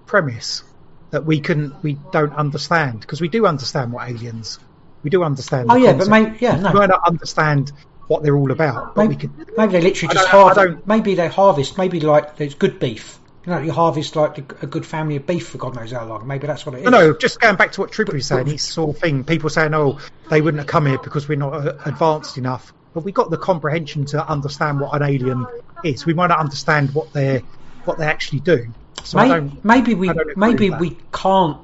premise 0.06 0.64
that 1.12 1.26
we 1.26 1.40
can 1.40 1.76
we 1.84 1.98
don't 2.12 2.34
understand 2.34 3.02
because 3.02 3.22
we 3.22 3.28
do 3.28 3.46
understand 3.46 3.92
what 3.92 4.10
aliens. 4.10 4.60
We 5.04 5.10
do 5.10 5.24
understand. 5.24 5.70
Oh 5.70 5.76
the 5.76 5.82
yeah, 5.82 5.94
but 5.94 6.08
maybe 6.08 6.38
yeah 6.40 6.56
we 6.58 6.64
no. 6.64 6.74
might 6.74 6.90
not 6.90 7.02
understand 7.06 7.72
what 8.08 8.24
they're 8.24 8.36
all 8.36 8.52
about, 8.52 8.96
but 8.96 9.08
we 9.08 9.16
Maybe, 9.16 9.28
could. 9.28 9.58
maybe 9.58 9.72
they 9.74 9.82
literally 9.82 10.14
just 10.14 10.30
don't- 10.32 10.54
harvest. 10.56 10.88
Maybe 10.88 11.16
they 11.16 11.28
harvest. 11.28 11.78
Maybe 11.78 12.00
like 12.00 12.36
there's 12.38 12.54
good 12.56 12.80
beef. 12.80 13.18
You 13.46 13.52
know, 13.52 13.60
you 13.60 13.74
harvest 13.74 14.16
like 14.16 14.38
a 14.64 14.68
good 14.68 14.86
family 14.86 15.18
of 15.18 15.26
beef 15.26 15.50
for 15.50 15.58
God 15.58 15.76
knows 15.76 15.92
how 15.92 16.06
long. 16.06 16.26
Maybe 16.26 16.48
that's 16.48 16.66
what 16.66 16.76
it 16.76 16.80
is. 16.80 16.84
No, 16.86 16.92
no, 16.92 17.14
just 17.14 17.42
going 17.42 17.58
back 17.58 17.74
to 17.74 17.82
what 17.82 17.92
Tripper 17.92 18.14
was 18.14 18.26
saying, 18.26 18.48
it's 18.48 18.64
sort 18.64 18.96
of 18.96 19.02
thing. 19.02 19.26
People 19.26 19.50
saying, 19.50 19.74
"Oh, 19.74 20.00
they 20.30 20.42
wouldn't 20.42 20.60
have 20.60 20.68
come 20.68 20.86
here 20.86 20.98
because 20.98 21.28
we're 21.28 21.38
not 21.38 21.54
uh, 21.54 21.74
advanced 21.84 22.38
enough." 22.38 22.74
But 22.94 23.04
we 23.04 23.12
got 23.12 23.32
the 23.32 23.38
comprehension 23.38 24.06
to 24.08 24.26
understand 24.26 24.80
what 24.80 24.96
an 24.96 25.04
alien 25.04 25.46
is. 25.84 26.06
We 26.06 26.14
might 26.14 26.28
not 26.28 26.40
understand 26.40 26.94
what 26.94 27.12
they 27.12 27.40
what 27.84 27.98
they 27.98 28.06
actually 28.06 28.40
do. 28.40 28.68
So 29.04 29.18
don't. 29.20 29.64
maybe 29.66 29.94
we 29.94 30.10
maybe 30.38 30.70
we 30.70 30.98
can't 31.12 31.58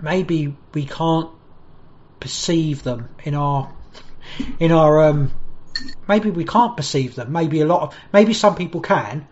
maybe 0.00 0.56
we 0.72 0.86
can't 0.86 1.30
perceive 2.18 2.82
them 2.82 3.10
in 3.24 3.34
our 3.34 3.70
in 4.58 4.72
our 4.72 5.04
um 5.04 5.32
maybe 6.08 6.30
we 6.30 6.44
can't 6.44 6.76
perceive 6.76 7.14
them 7.14 7.32
maybe 7.32 7.60
a 7.60 7.66
lot 7.66 7.82
of 7.82 7.94
maybe 8.12 8.32
some 8.32 8.54
people 8.54 8.80
can 8.80 9.26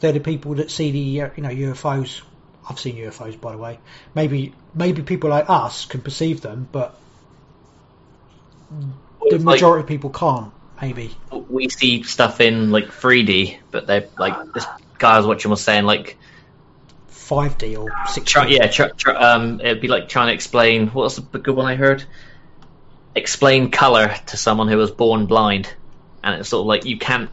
they're 0.00 0.12
the 0.12 0.20
people 0.20 0.54
that 0.56 0.70
see 0.70 0.90
the 0.90 1.22
uh, 1.22 1.30
you 1.36 1.42
know 1.42 1.48
UFOs 1.50 2.22
I've 2.68 2.78
seen 2.80 2.96
UFOs 2.96 3.40
by 3.40 3.52
the 3.52 3.58
way. 3.58 3.78
Maybe 4.14 4.54
maybe 4.74 5.02
people 5.02 5.30
like 5.30 5.48
us 5.48 5.86
can 5.86 6.00
perceive 6.00 6.40
them 6.40 6.68
but 6.70 6.94
the 8.70 9.36
It's 9.36 9.44
like- 9.44 9.54
majority 9.56 9.82
of 9.82 9.88
people 9.88 10.10
can't 10.10 10.52
maybe. 10.80 11.14
We 11.30 11.68
see 11.68 12.02
stuff 12.04 12.40
in 12.40 12.70
like 12.70 12.86
3D, 12.86 13.58
but 13.70 13.86
they're 13.86 14.08
like 14.18 14.52
this 14.52 14.66
guy 14.98 15.14
I 15.14 15.18
was 15.18 15.26
watching 15.26 15.50
was 15.50 15.62
saying 15.62 15.84
like, 15.84 16.16
5D 17.10 17.78
or 17.78 17.90
6D 17.90 18.24
try, 18.24 18.46
yeah, 18.46 18.66
try, 18.66 18.88
try, 18.88 19.14
um, 19.14 19.60
it'd 19.60 19.80
be 19.80 19.88
like 19.88 20.08
trying 20.08 20.28
to 20.28 20.34
explain 20.34 20.88
what 20.88 21.02
was 21.04 21.16
the 21.16 21.38
good 21.38 21.54
one 21.54 21.66
I 21.66 21.76
heard? 21.76 22.04
Explain 23.14 23.70
color 23.70 24.14
to 24.26 24.36
someone 24.36 24.68
who 24.68 24.76
was 24.76 24.90
born 24.90 25.26
blind, 25.26 25.72
and 26.24 26.40
it's 26.40 26.48
sort 26.48 26.62
of 26.62 26.66
like 26.66 26.84
you 26.86 26.98
can't, 26.98 27.30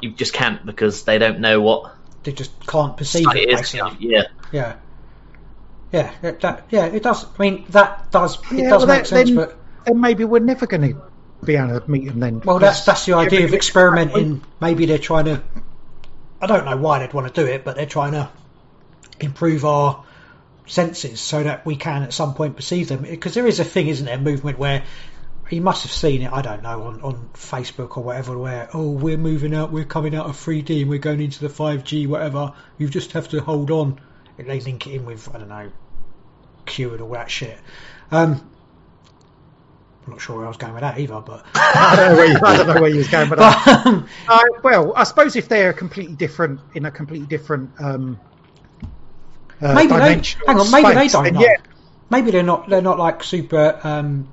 you 0.00 0.10
just 0.10 0.32
can't 0.32 0.64
because 0.64 1.04
they 1.04 1.18
don't 1.18 1.40
know 1.40 1.60
what 1.60 1.94
they 2.22 2.32
just 2.32 2.52
can't 2.66 2.96
perceive 2.96 3.24
sight 3.24 3.36
it 3.36 3.50
is. 3.50 3.74
Yeah, 3.74 4.22
Yeah. 4.52 4.76
Yeah, 5.92 6.12
it, 6.22 6.40
that, 6.40 6.66
yeah, 6.70 6.84
it 6.84 7.02
does. 7.02 7.24
I 7.24 7.28
mean, 7.38 7.64
that 7.70 8.10
does 8.10 8.36
it 8.52 8.58
Yeah, 8.58 8.70
does 8.70 8.84
well, 8.84 8.88
make 8.88 8.98
that- 9.04 9.06
sense, 9.06 9.28
then- 9.30 9.36
but 9.36 9.56
Then 9.86 10.00
maybe 10.00 10.24
we're 10.24 10.40
never 10.40 10.66
going 10.66 10.92
to 10.94 11.00
be 11.44 11.56
able 11.56 11.80
to 11.80 11.90
meet 11.90 12.06
them 12.06 12.20
then. 12.20 12.40
well, 12.44 12.58
that's 12.58 12.84
that's 12.84 13.06
the 13.06 13.14
idea 13.14 13.38
of 13.40 13.44
Every- 13.46 13.56
experimenting. 13.56 14.42
Maybe 14.60 14.84
they're 14.86 14.98
trying 14.98 15.24
to. 15.26 15.42
I 16.42 16.46
don't 16.46 16.64
know 16.66 16.76
why 16.76 16.98
they'd 16.98 17.14
want 17.14 17.32
to 17.32 17.40
do 17.44 17.48
it, 17.50 17.64
but 17.64 17.76
they're 17.76 17.86
trying 17.86 18.12
to 18.12 18.28
improve 19.20 19.64
our 19.64 20.04
senses 20.66 21.20
so 21.20 21.42
that 21.42 21.64
we 21.64 21.76
can 21.76 22.02
at 22.02 22.12
some 22.12 22.34
point 22.34 22.54
perceive 22.56 22.88
them. 22.88 23.02
Because 23.02 23.32
there 23.34 23.46
is 23.46 23.58
a 23.58 23.64
thing, 23.64 23.88
isn't 23.88 24.04
there, 24.04 24.18
movement 24.18 24.58
where 24.58 24.84
you 25.50 25.60
must 25.60 25.82
have 25.82 25.92
seen 25.92 26.22
it. 26.22 26.32
I 26.32 26.42
don't 26.42 26.62
know 26.62 26.82
on 26.84 27.00
on 27.02 27.30
Facebook 27.34 27.96
or 27.96 28.02
whatever, 28.02 28.36
where 28.36 28.68
oh 28.74 28.90
we're 28.90 29.16
moving 29.16 29.54
out, 29.54 29.72
we're 29.72 29.84
coming 29.84 30.14
out 30.14 30.26
of 30.26 30.36
3D 30.36 30.82
and 30.82 30.90
we're 30.90 30.98
going 30.98 31.20
into 31.20 31.40
the 31.40 31.48
5G, 31.48 32.06
whatever. 32.06 32.52
You 32.76 32.88
just 32.88 33.12
have 33.12 33.28
to 33.30 33.40
hold 33.40 33.70
on. 33.70 34.00
And 34.38 34.48
they 34.48 34.60
link 34.60 34.86
it 34.86 34.94
in 34.94 35.04
with 35.04 35.34
I 35.34 35.38
don't 35.38 35.48
know 35.48 35.72
Q 36.66 36.92
and 36.92 37.02
all 37.02 37.10
that 37.10 37.30
shit. 37.30 37.58
Um, 38.10 38.50
I'm 40.06 40.12
not 40.12 40.20
sure 40.20 40.36
where 40.36 40.46
I 40.46 40.48
was 40.48 40.56
going 40.56 40.74
with 40.74 40.82
that 40.82 40.98
either, 40.98 41.20
but 41.20 41.44
I 41.54 41.94
don't 41.96 42.10
know 42.10 42.16
where 42.16 42.26
you, 42.26 42.38
I 42.42 42.56
don't 42.56 42.66
know 42.66 42.80
where 42.80 42.90
you 42.90 42.98
was 42.98 43.08
going, 43.08 43.28
but 43.28 43.38
but, 43.64 43.86
um, 43.86 44.08
uh, 44.28 44.40
well, 44.62 44.92
I 44.96 45.04
suppose 45.04 45.36
if 45.36 45.48
they're 45.48 45.72
completely 45.72 46.14
different 46.16 46.60
in 46.74 46.86
a 46.86 46.90
completely 46.90 47.26
different 47.26 47.70
um, 47.80 48.18
uh, 49.60 49.74
maybe 49.74 49.92
they 49.92 50.22
hang 50.46 50.60
on, 50.60 50.70
maybe 50.70 50.94
they 50.94 51.08
don't 51.08 51.32
know. 51.34 51.40
Yeah, 51.40 51.56
Maybe 52.10 52.30
they're 52.30 52.42
not 52.42 52.68
they're 52.68 52.82
not 52.82 52.98
like 52.98 53.22
super 53.22 53.78
um, 53.82 54.28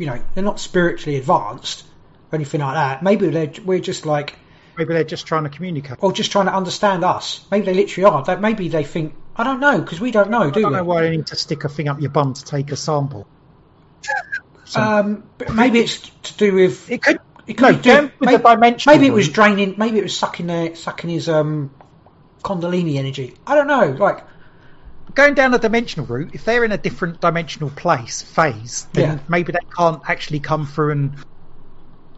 you 0.00 0.06
know 0.06 0.20
they're 0.34 0.42
not 0.44 0.58
spiritually 0.58 1.18
advanced 1.18 1.84
or 2.32 2.36
anything 2.36 2.60
like 2.60 2.74
that. 2.74 3.02
Maybe 3.02 3.28
they're 3.28 3.52
we're 3.64 3.78
just 3.80 4.06
like 4.06 4.36
maybe 4.78 4.94
they're 4.94 5.04
just 5.04 5.26
trying 5.26 5.44
to 5.44 5.50
communicate. 5.50 5.98
or 6.00 6.12
just 6.12 6.32
trying 6.32 6.46
to 6.46 6.54
understand 6.54 7.04
us. 7.04 7.44
Maybe 7.50 7.66
they 7.66 7.74
literally 7.74 8.10
are. 8.10 8.24
That 8.24 8.40
maybe 8.40 8.68
they 8.68 8.84
think 8.84 9.14
I 9.36 9.44
don't 9.44 9.60
know 9.60 9.78
because 9.80 10.00
we 10.00 10.10
don't 10.10 10.30
know, 10.30 10.42
I 10.42 10.50
do 10.50 10.62
don't 10.62 10.72
we? 10.72 10.76
know 10.78 10.84
why 10.84 11.02
they 11.02 11.10
need 11.10 11.26
to 11.26 11.36
stick 11.36 11.64
a 11.64 11.68
thing 11.68 11.88
up 11.88 12.00
your 12.00 12.10
bum 12.10 12.34
to 12.34 12.44
take 12.44 12.72
a 12.72 12.76
sample. 12.76 13.26
So- 14.64 14.80
Um, 14.80 15.24
but 15.38 15.52
maybe 15.54 15.80
it's 15.80 15.98
to 15.98 16.36
do 16.36 16.54
with 16.54 16.90
It 16.90 17.02
could. 17.02 17.18
it 17.46 17.54
could 17.58 17.62
No, 17.62 17.72
be 17.76 17.82
do- 17.82 18.10
maybe, 18.20 18.76
maybe 18.86 19.06
it 19.06 19.12
was 19.12 19.28
draining. 19.28 19.74
Maybe 19.76 19.98
it 19.98 20.02
was 20.04 20.16
sucking 20.16 20.46
their 20.46 20.74
sucking 20.76 21.10
his 21.10 21.28
um 21.28 21.70
Kundalini 22.42 22.96
energy. 22.96 23.34
I 23.46 23.54
don't 23.54 23.66
know. 23.66 23.90
Like 23.98 24.24
Going 25.14 25.34
down 25.34 25.54
a 25.54 25.58
dimensional 25.58 26.06
route, 26.06 26.30
if 26.34 26.44
they're 26.44 26.64
in 26.64 26.72
a 26.72 26.78
different 26.78 27.20
dimensional 27.20 27.70
place 27.70 28.22
phase, 28.22 28.86
then 28.92 29.16
Yeah. 29.16 29.18
maybe 29.28 29.52
they 29.52 29.58
can't 29.76 30.02
actually 30.08 30.40
come 30.40 30.66
through 30.66 30.92
and 30.92 31.12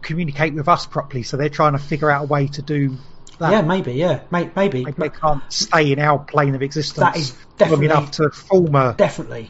communicate 0.01 0.53
with 0.53 0.67
us 0.67 0.85
properly. 0.85 1.23
So 1.23 1.37
they're 1.37 1.49
trying 1.49 1.73
to 1.73 1.79
figure 1.79 2.11
out 2.11 2.23
a 2.23 2.27
way 2.27 2.47
to 2.47 2.61
do 2.61 2.97
that. 3.39 3.51
yeah, 3.51 3.61
maybe 3.61 3.93
yeah, 3.93 4.19
May- 4.31 4.49
maybe 4.55 4.83
Maybe 4.85 4.95
they 4.97 5.09
can't 5.09 5.41
stay 5.49 5.91
in 5.91 5.99
our 5.99 6.19
plane 6.19 6.55
of 6.55 6.61
existence 6.61 6.99
That 6.99 7.15
is 7.17 7.33
definitely- 7.57 7.85
enough 7.87 8.11
to 8.11 8.29
form 8.29 8.75
a, 8.75 8.93
definitely. 8.97 9.49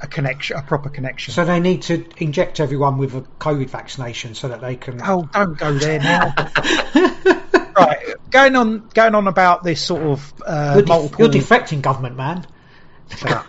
a 0.00 0.06
connection, 0.06 0.56
a 0.58 0.62
proper 0.62 0.90
connection. 0.90 1.32
So 1.32 1.44
they 1.44 1.60
need 1.60 1.82
to 1.82 2.04
inject 2.18 2.60
everyone 2.60 2.98
with 2.98 3.14
a 3.14 3.22
COVID 3.40 3.70
vaccination 3.70 4.34
so 4.34 4.48
that 4.48 4.60
they 4.60 4.76
can. 4.76 5.00
Oh, 5.02 5.28
don't 5.32 5.56
go 5.56 5.72
there 5.72 5.98
now. 6.00 6.34
right, 7.76 8.14
going 8.30 8.56
on, 8.56 8.88
going 8.92 9.14
on 9.14 9.26
about 9.28 9.62
this 9.64 9.80
sort 9.82 10.02
of 10.02 10.34
uh, 10.46 10.72
you're, 10.74 10.82
def- 10.82 10.88
multiple. 10.88 11.24
you're 11.24 11.32
defecting 11.42 11.80
government, 11.80 12.16
man. 12.16 12.44
Shut 13.16 13.30
up. 13.30 13.46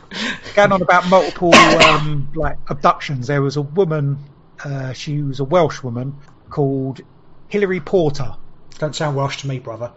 going 0.56 0.72
on 0.72 0.82
about 0.82 1.08
multiple 1.10 1.54
um, 1.56 2.30
like 2.36 2.58
abductions. 2.68 3.28
There 3.28 3.42
was 3.42 3.58
a 3.58 3.62
woman. 3.62 4.18
Uh, 4.64 4.94
she 4.94 5.22
was 5.22 5.40
a 5.40 5.44
Welsh 5.44 5.84
woman 5.84 6.16
called 6.50 7.02
Hilary 7.48 7.80
Porter. 7.80 8.36
Don't 8.80 8.96
sound 8.96 9.16
Welsh 9.16 9.38
to 9.42 9.48
me, 9.48 9.60
brother. 9.60 9.92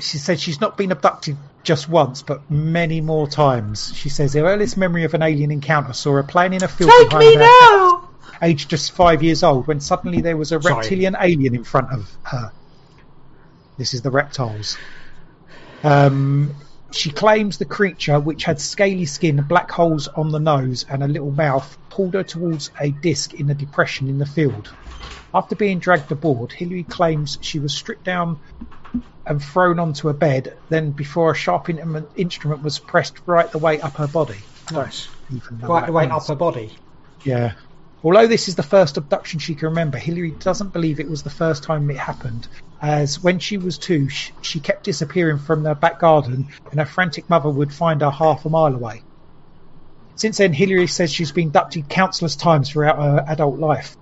She 0.00 0.18
said 0.18 0.38
she's 0.40 0.60
not 0.60 0.76
been 0.76 0.92
abducted 0.92 1.36
just 1.62 1.88
once, 1.88 2.22
but 2.22 2.50
many 2.50 3.00
more 3.00 3.26
times. 3.26 3.92
She 3.94 4.08
says 4.08 4.34
her 4.34 4.46
earliest 4.46 4.76
memory 4.76 5.04
of 5.04 5.14
an 5.14 5.22
alien 5.22 5.50
encounter 5.50 5.92
saw 5.92 6.12
her 6.14 6.22
playing 6.22 6.54
in 6.54 6.62
a 6.62 6.68
field 6.68 6.90
Take 6.98 7.08
behind 7.10 7.26
me 7.28 7.34
her 7.36 7.40
now. 7.40 8.08
aged 8.42 8.68
just 8.70 8.92
five 8.92 9.22
years 9.22 9.42
old, 9.42 9.66
when 9.66 9.80
suddenly 9.80 10.20
there 10.20 10.36
was 10.36 10.52
a 10.52 10.60
Sorry. 10.60 10.74
reptilian 10.76 11.16
alien 11.20 11.54
in 11.54 11.64
front 11.64 11.90
of 11.92 12.10
her. 12.24 12.52
This 13.78 13.94
is 13.94 14.02
the 14.02 14.10
reptiles. 14.10 14.76
Um, 15.82 16.54
she 16.94 17.10
claims 17.10 17.58
the 17.58 17.64
creature, 17.64 18.18
which 18.20 18.44
had 18.44 18.60
scaly 18.60 19.06
skin, 19.06 19.42
black 19.42 19.70
holes 19.70 20.08
on 20.08 20.30
the 20.30 20.38
nose, 20.40 20.84
and 20.88 21.02
a 21.02 21.08
little 21.08 21.30
mouth, 21.30 21.76
pulled 21.90 22.14
her 22.14 22.22
towards 22.22 22.70
a 22.80 22.90
disc 22.90 23.34
in 23.34 23.50
a 23.50 23.54
depression 23.54 24.08
in 24.08 24.18
the 24.18 24.26
field. 24.26 24.72
After 25.34 25.56
being 25.56 25.78
dragged 25.78 26.12
aboard, 26.12 26.52
Hilary 26.52 26.84
claims 26.84 27.38
she 27.40 27.58
was 27.58 27.72
stripped 27.74 28.04
down 28.04 28.38
and 29.26 29.42
thrown 29.42 29.78
onto 29.78 30.08
a 30.08 30.14
bed. 30.14 30.56
Then, 30.68 30.90
before 30.90 31.30
a 31.30 31.34
sharp 31.34 31.70
in- 31.70 32.06
instrument 32.16 32.62
was 32.62 32.78
pressed 32.78 33.16
right 33.26 33.50
the 33.50 33.58
way 33.58 33.80
up 33.80 33.96
her 33.96 34.08
body. 34.08 34.38
Nice. 34.70 35.08
Even 35.34 35.58
Right 35.60 35.86
the 35.86 35.92
way 35.92 36.06
means- 36.06 36.22
up 36.22 36.28
her 36.28 36.34
body. 36.34 36.76
yeah. 37.24 37.52
Although 38.04 38.26
this 38.26 38.48
is 38.48 38.56
the 38.56 38.64
first 38.64 38.96
abduction 38.96 39.38
she 39.38 39.54
can 39.54 39.68
remember, 39.68 39.96
Hillary 39.96 40.32
doesn't 40.32 40.72
believe 40.72 40.98
it 40.98 41.08
was 41.08 41.22
the 41.22 41.30
first 41.30 41.62
time 41.62 41.88
it 41.88 41.96
happened, 41.96 42.48
as 42.82 43.22
when 43.22 43.38
she 43.38 43.58
was 43.58 43.78
two, 43.78 44.08
sh- 44.08 44.32
she 44.42 44.58
kept 44.58 44.84
disappearing 44.84 45.38
from 45.38 45.62
the 45.62 45.74
back 45.74 46.00
garden, 46.00 46.48
and 46.70 46.80
her 46.80 46.86
frantic 46.86 47.30
mother 47.30 47.48
would 47.48 47.72
find 47.72 48.02
her 48.02 48.10
half 48.10 48.44
a 48.44 48.50
mile 48.50 48.74
away. 48.74 49.02
since 50.16 50.38
then, 50.38 50.52
Hilary 50.52 50.88
says 50.88 51.12
she's 51.12 51.32
been 51.32 51.48
abducted 51.48 51.88
countless 51.88 52.34
times 52.36 52.70
throughout 52.70 52.96
her 52.96 53.24
adult 53.28 53.58
life. 53.58 53.96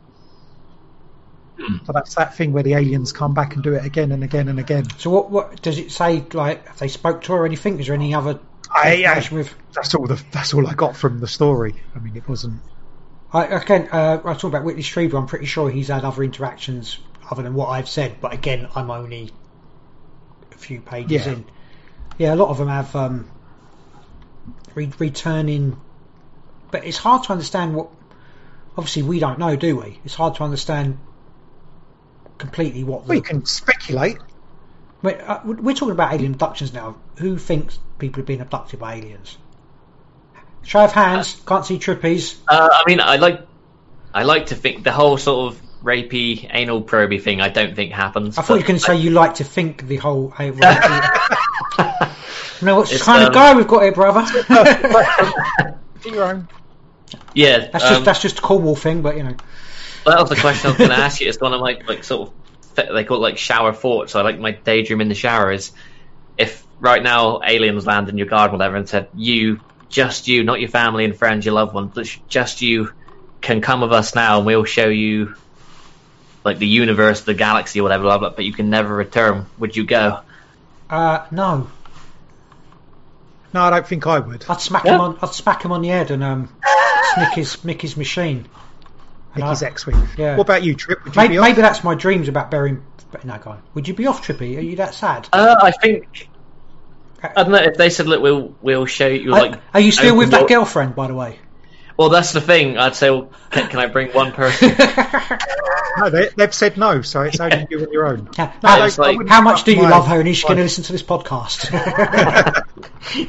So 1.85 1.93
that's 1.93 2.15
that 2.15 2.37
thing 2.37 2.53
where 2.53 2.63
the 2.63 2.73
aliens 2.73 3.13
come 3.13 3.35
back 3.35 3.55
and 3.55 3.63
do 3.63 3.75
it 3.75 3.85
again 3.85 4.13
and 4.13 4.25
again 4.25 4.49
and 4.49 4.59
again. 4.59 4.87
So 4.97 5.11
what 5.11 5.31
what 5.31 5.61
does 5.61 5.79
it 5.79 5.93
say? 5.93 6.25
Like 6.33 6.65
if 6.67 6.79
they 6.79 6.89
spoke 6.89 7.23
to 7.25 7.33
her 7.33 7.41
or 7.41 7.47
anything? 7.47 7.79
Is 7.79 7.87
there 7.87 7.95
any 7.95 8.15
other 8.15 8.41
I, 8.75 8.97
information 8.97 9.37
with? 9.37 9.55
that's 9.75 9.95
all 9.95 10.07
the 10.07 10.23
that's 10.31 10.55
all 10.55 10.67
I 10.67 10.73
got 10.73 10.97
from 10.97 11.21
the 11.21 11.29
story. 11.29 11.75
I 11.95 11.99
mean, 11.99 12.17
it 12.17 12.27
wasn't. 12.27 12.63
I, 13.33 13.45
again, 13.45 13.91
uh, 13.93 14.21
I 14.25 14.33
talk 14.35 14.45
about 14.45 14.65
Whitley 14.65 14.83
Strieber. 14.83 15.19
I'm 15.19 15.27
pretty 15.27 15.45
sure 15.45 15.71
he's 15.71 15.89
had 15.89 16.05
other 16.05 16.23
interactions 16.23 16.99
other 17.31 17.43
than 17.43 17.55
what 17.55 17.69
I've 17.69 17.89
said. 17.89 18.21
But 18.21 18.33
again, 18.35 18.69
I'm 18.75 18.91
only 18.91 19.31
a 20.53 20.59
few 20.59 20.81
pages 20.81 21.27
Yeah. 21.27 21.33
in. 21.33 21.45
Yeah, 22.19 22.35
a 22.35 22.37
lot 22.37 22.49
of 22.51 22.59
them 22.59 22.69
have 22.69 22.95
um, 22.95 23.31
re- 24.75 24.93
returning, 24.99 25.81
but 26.71 26.85
it's 26.85 26.99
hard 26.99 27.25
to 27.25 27.33
understand 27.33 27.75
what. 27.75 27.89
Obviously, 28.77 29.03
we 29.03 29.19
don't 29.19 29.39
know, 29.39 29.57
do 29.57 29.77
we? 29.77 29.99
It's 30.05 30.15
hard 30.15 30.37
to 30.37 30.45
understand 30.45 30.99
completely 32.39 32.85
what. 32.85 33.07
Well, 33.07 33.17
you 33.17 33.23
The, 33.23 33.29
can 33.29 33.45
speculate. 33.47 34.19
Wait, 35.03 35.19
uh, 35.21 35.41
we're 35.45 35.75
talking 35.75 35.93
about 35.93 36.13
alien 36.13 36.33
abductions 36.35 36.73
now. 36.75 36.97
Who 37.19 37.39
thinks 37.39 37.79
people 37.99 38.21
have 38.21 38.27
been 38.27 38.41
abducted 38.43 38.79
by 38.81 38.95
aliens? 38.97 39.39
Show 40.63 40.81
of 40.81 40.93
hands. 40.93 41.41
Can't 41.47 41.65
see 41.65 41.79
trippies. 41.79 42.37
Uh, 42.47 42.69
I 42.71 42.83
mean, 42.87 43.01
I 43.01 43.17
like, 43.17 43.47
I 44.13 44.25
like 44.25 44.47
to 44.47 44.55
think 44.55 44.85
the 44.85 44.93
whole 44.93 45.17
sort 45.17 45.53
of 45.55 45.63
rapey 45.83 46.49
anal 46.51 46.83
proby 46.83 47.21
thing. 47.21 47.41
I 47.41 47.49
don't 47.49 47.75
think 47.75 47.93
happens. 47.93 48.39
I 48.39 48.43
thought 48.43 48.55
you 48.55 48.61
but 48.61 48.63
were 48.63 48.69
going 48.69 48.79
to 48.79 48.85
say 48.85 48.97
you 48.97 49.11
like 49.11 49.35
to 49.35 49.45
think 49.45 49.87
the 49.87 49.97
whole. 49.97 50.33
Right, 50.39 50.55
no, 52.63 52.77
what 52.77 52.93
It's, 52.93 53.03
kind 53.03 53.23
of 53.23 53.29
um, 53.29 53.35
guy 53.35 53.55
we've 53.55 53.67
got 53.67 53.83
here, 53.83 53.93
brother? 53.93 54.27
Your 56.05 56.25
own. 56.25 56.49
yeah, 57.35 57.69
that's 57.71 57.85
um, 57.85 57.95
just 57.95 58.05
that's 58.05 58.23
just 58.23 58.39
a 58.39 58.43
Cornwall 58.43 58.77
thing, 58.77 59.03
but 59.03 59.17
you 59.17 59.23
know. 59.23 59.35
that 60.07 60.19
was 60.19 60.31
the 60.31 60.37
question 60.37 60.69
I 60.69 60.71
was 60.71 60.79
going 60.79 60.91
to 60.91 60.97
ask 60.97 61.21
you. 61.21 61.29
It's 61.29 61.41
one 61.41 61.53
of 61.53 61.61
my 61.61 61.79
like 61.87 62.05
sort 62.05 62.29
of 62.29 62.35
they 62.75 63.05
call 63.05 63.19
it 63.19 63.21
like 63.21 63.39
shower 63.39 63.73
thoughts. 63.73 64.13
So 64.13 64.21
I 64.21 64.23
like 64.23 64.39
my 64.39 64.53
daydream 64.53 65.01
in 65.01 65.09
the 65.09 65.15
shower 65.15 65.53
is 65.53 65.73
if 66.39 66.65
right 66.79 67.03
now 67.03 67.41
aliens 67.45 67.87
land 67.87 68.09
in 68.09 68.17
your 68.17 68.27
garden, 68.27 68.59
whatever, 68.59 68.77
and 68.77 68.89
said 68.89 69.09
you, 69.15 69.61
just 69.89 70.29
you, 70.29 70.45
not 70.45 70.61
your 70.61 70.71
family 70.71 71.05
and 71.05 71.17
friends, 71.17 71.45
your 71.45 71.55
loved 71.55 71.75
ones, 71.75 71.93
but 71.95 72.07
just 72.29 72.63
you 72.63 72.93
can 73.41 73.61
come 73.61 73.81
with 73.81 73.93
us 73.93 74.15
now, 74.15 74.39
and 74.39 74.47
we'll 74.47 74.65
show 74.65 74.89
you 74.89 75.35
like 76.45 76.59
the 76.59 76.67
universe, 76.67 77.23
the 77.23 77.35
galaxy, 77.35 77.81
whatever, 77.81 78.05
blah 78.05 78.19
blah. 78.19 78.31
But 78.31 78.45
you 78.45 78.53
can 78.53 78.71
never 78.71 78.95
return. 78.95 79.47
Would 79.59 79.77
you 79.77 79.85
go? 79.85 80.21
Uh, 80.89 81.27
no, 81.31 81.69
No, 83.53 83.63
I 83.63 83.71
don't 83.71 83.87
think 83.87 84.07
I 84.07 84.19
would. 84.21 84.45
I'd 84.49 84.61
smack 84.61 84.85
Yeah. 84.85 84.95
him 84.95 85.01
on. 85.01 85.19
I'd 85.23 85.31
smack 85.35 85.65
him 85.65 85.73
on 85.73 85.83
the 85.83 85.89
head 85.89 86.11
and 86.11 86.23
um, 86.23 86.49
snick 87.15 87.35
his 87.35 87.65
nick 87.65 87.83
his 87.83 87.97
machine. 87.97 88.47
And 89.35 89.45
Nicky's 89.45 89.63
I- 89.63 89.67
X-wing. 89.67 90.09
yeah. 90.17 90.37
What 90.37 90.43
about 90.47 90.63
you, 90.65 90.75
Trip? 90.75 91.05
Would 91.05 91.15
you 91.15 91.23
Maybe, 91.23 91.35
be 91.35 91.39
off? 91.39 91.45
maybe 91.49 91.61
that's 91.63 91.85
my 91.85 91.95
dreams 91.95 92.27
about 92.29 92.51
burying. 92.51 92.83
but 93.13 93.25
No, 93.25 93.39
go 93.39 93.51
on. 93.51 93.63
Would 93.75 93.87
you 93.89 93.95
be 93.95 94.07
off, 94.07 94.27
Trippy? 94.27 94.57
Are 94.57 94.61
you 94.61 94.77
that 94.77 94.95
sad? 94.95 95.29
Uh, 95.33 95.55
I 95.63 95.71
think 95.73 96.29
I 97.23 97.43
don't 97.43 97.53
know 97.53 97.59
if 97.59 97.77
they 97.77 97.91
said, 97.91 98.07
"Look, 98.07 98.23
we'll 98.23 98.55
we'll 98.63 98.87
show 98.87 99.07
you." 99.07 99.35
Are- 99.35 99.39
Like, 99.41 99.61
are 99.75 99.81
you 99.81 99.93
still 99.93 100.17
with 100.17 100.31
that 100.31 100.49
girlfriend, 100.49 100.95
by 100.97 101.07
the 101.09 101.15
way? 101.15 101.39
Well, 102.01 102.09
that's 102.09 102.33
the 102.33 102.41
thing. 102.41 102.79
I'd 102.79 102.95
say, 102.97 103.11
well, 103.11 103.31
can, 103.51 103.69
can 103.69 103.79
I 103.79 103.85
bring 103.87 104.09
one 104.13 104.33
person? 104.33 104.73
No, 105.99 106.09
they, 106.09 106.29
they've 106.37 106.55
said 106.55 106.77
no, 106.79 107.03
so 107.03 107.23
it's 107.23 107.41
only 107.41 107.67
you 107.69 107.81
on 107.81 107.93
your 107.93 108.07
own. 108.07 108.29
How, 108.37 108.47
No, 108.63 108.69
how- 108.69 108.85
it's 108.87 108.97
like- 108.97 109.29
how 109.29 109.41
much 109.43 109.65
do 109.65 109.73
you 109.75 109.83
My- 109.83 109.91
love 109.91 110.07
her, 110.07 110.21
and 110.21 110.29
is 110.29 110.37
she 110.37 110.45
going 110.47 110.57
to 110.59 110.63
listen 110.63 110.85
to 110.85 110.93
this 110.93 111.03
podcast? 111.03 111.67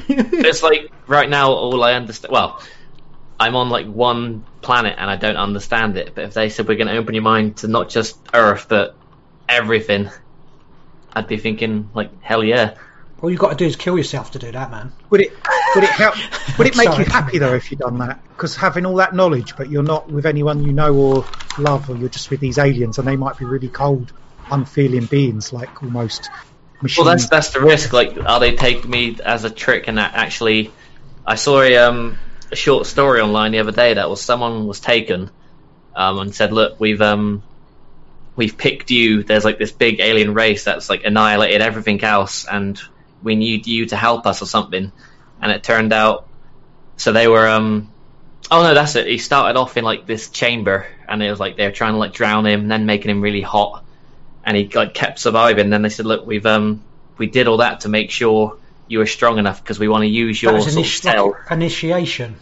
it's 0.08 0.62
like 0.62 0.90
right 1.06 1.28
now, 1.28 1.50
all 1.50 1.82
I 1.82 1.94
understand. 1.94 2.32
Well, 2.32 2.62
I'm 3.38 3.56
on 3.56 3.68
like 3.68 3.86
one 3.88 4.44
planet 4.62 4.94
and 4.96 5.10
I 5.10 5.16
don't 5.16 5.36
understand 5.36 5.96
it. 5.96 6.14
But 6.14 6.24
if 6.26 6.34
they 6.34 6.48
said 6.48 6.68
we're 6.68 6.76
going 6.76 6.86
to 6.88 6.96
open 6.96 7.14
your 7.14 7.24
mind 7.24 7.56
to 7.58 7.68
not 7.68 7.88
just 7.90 8.16
Earth 8.32 8.66
but 8.68 8.94
everything, 9.48 10.08
I'd 11.12 11.26
be 11.26 11.36
thinking 11.38 11.90
like, 11.94 12.22
hell 12.22 12.44
yeah. 12.44 12.76
All 13.22 13.30
you've 13.30 13.38
got 13.38 13.50
to 13.50 13.56
do 13.56 13.66
is 13.66 13.76
kill 13.76 13.96
yourself 13.96 14.32
to 14.32 14.38
do 14.40 14.50
that, 14.50 14.70
man. 14.70 14.92
Would 15.10 15.20
it 15.20 15.32
would 15.76 15.84
it 15.84 15.90
help? 15.90 16.16
Would 16.58 16.66
it 16.66 16.76
make 16.76 16.88
Sorry. 16.88 17.04
you 17.04 17.10
happy 17.10 17.38
though 17.38 17.54
if 17.54 17.70
you'd 17.70 17.80
done 17.80 17.98
that? 17.98 18.20
Because 18.30 18.56
having 18.56 18.84
all 18.84 18.96
that 18.96 19.14
knowledge, 19.14 19.54
but 19.56 19.70
you're 19.70 19.84
not 19.84 20.10
with 20.10 20.26
anyone 20.26 20.62
you 20.62 20.72
know 20.72 20.94
or 20.94 21.24
love, 21.58 21.88
or 21.88 21.96
you're 21.96 22.08
just 22.08 22.30
with 22.30 22.40
these 22.40 22.58
aliens, 22.58 22.98
and 22.98 23.06
they 23.06 23.16
might 23.16 23.38
be 23.38 23.44
really 23.44 23.68
cold, 23.68 24.12
unfeeling 24.50 25.06
beings, 25.06 25.52
like 25.52 25.82
almost 25.82 26.28
machine. 26.82 27.04
Well, 27.04 27.14
that's 27.14 27.28
that's 27.28 27.50
the 27.50 27.60
risk. 27.60 27.92
Like, 27.92 28.18
are 28.26 28.40
they 28.40 28.56
taking 28.56 28.90
me 28.90 29.16
as 29.24 29.44
a 29.44 29.50
trick? 29.50 29.84
And 29.86 29.98
that 29.98 30.14
actually, 30.14 30.74
I 31.24 31.36
saw 31.36 31.62
a 31.62 31.76
um 31.76 32.18
a 32.50 32.56
short 32.56 32.86
story 32.86 33.20
online 33.20 33.52
the 33.52 33.60
other 33.60 33.72
day 33.72 33.94
that 33.94 34.10
was 34.10 34.20
someone 34.20 34.66
was 34.66 34.80
taken, 34.80 35.30
um, 35.94 36.18
and 36.18 36.34
said, 36.34 36.52
look, 36.52 36.80
we've 36.80 37.00
um 37.00 37.44
we've 38.36 38.58
picked 38.58 38.90
you. 38.90 39.22
There's 39.22 39.44
like 39.44 39.58
this 39.58 39.72
big 39.72 40.00
alien 40.00 40.34
race 40.34 40.64
that's 40.64 40.90
like 40.90 41.04
annihilated 41.04 41.62
everything 41.62 42.02
else, 42.02 42.46
and 42.50 42.80
we 43.22 43.34
need 43.34 43.66
you 43.66 43.86
to 43.86 43.96
help 43.96 44.26
us 44.26 44.42
or 44.42 44.46
something. 44.46 44.92
And 45.40 45.52
it 45.52 45.62
turned 45.62 45.92
out, 45.92 46.28
so 46.96 47.12
they 47.12 47.28
were 47.28 47.48
um. 47.48 47.90
Oh 48.50 48.62
no, 48.62 48.74
that's 48.74 48.96
it. 48.96 49.06
He 49.06 49.18
started 49.18 49.58
off 49.58 49.76
in 49.76 49.84
like 49.84 50.06
this 50.06 50.28
chamber, 50.28 50.86
and 51.08 51.22
it 51.22 51.30
was 51.30 51.40
like 51.40 51.56
they 51.56 51.66
were 51.66 51.72
trying 51.72 51.92
to 51.92 51.98
like 51.98 52.12
drown 52.12 52.46
him, 52.46 52.62
and 52.62 52.70
then 52.70 52.86
making 52.86 53.10
him 53.10 53.20
really 53.20 53.40
hot, 53.40 53.84
and 54.44 54.56
he 54.56 54.68
like 54.68 54.94
kept 54.94 55.18
surviving. 55.18 55.70
Then 55.70 55.82
they 55.82 55.88
said, 55.88 56.06
"Look, 56.06 56.26
we've 56.26 56.46
um 56.46 56.84
we 57.18 57.26
did 57.26 57.48
all 57.48 57.58
that 57.58 57.80
to 57.80 57.88
make 57.88 58.10
sure 58.10 58.58
you 58.88 58.98
were 58.98 59.06
strong 59.06 59.38
enough 59.38 59.62
because 59.62 59.78
we 59.78 59.88
want 59.88 60.02
to 60.02 60.08
use 60.08 60.42
your 60.42 60.60
sort 60.60 60.72
of 60.72 60.78
initi- 60.78 61.00
cell." 61.00 61.30
like 61.30 61.50
initiation. 61.50 62.36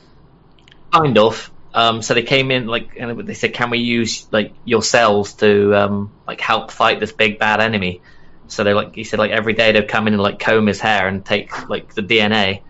Kind 0.93 1.19
of. 1.19 1.51
Um, 1.73 2.02
so 2.02 2.15
they 2.15 2.24
came 2.24 2.51
in 2.51 2.66
like, 2.66 2.97
and 2.98 3.20
they 3.27 3.35
said, 3.35 3.55
"Can 3.55 3.70
we 3.70 3.78
use 3.78 4.27
like 4.32 4.52
your 4.65 4.82
cells 4.82 5.35
to 5.35 5.74
um 5.74 6.12
like 6.27 6.40
help 6.40 6.70
fight 6.73 6.98
this 7.01 7.12
big 7.12 7.39
bad 7.39 7.61
enemy?" 7.61 8.02
So 8.51 8.65
they 8.65 8.75
like 8.75 8.95
he 8.95 9.05
said 9.05 9.19
like 9.19 9.31
every 9.31 9.53
day 9.53 9.73
they'd 9.73 9.89
come 9.89 10.07
in 10.09 10.15
and 10.15 10.23
like 10.23 10.39
comb 10.39 10.67
his 10.67 10.81
hair 10.81 11.07
and 11.09 11.25
take 11.25 11.69
like 11.69 11.95
the 11.95 12.03
DNA. 12.03 12.63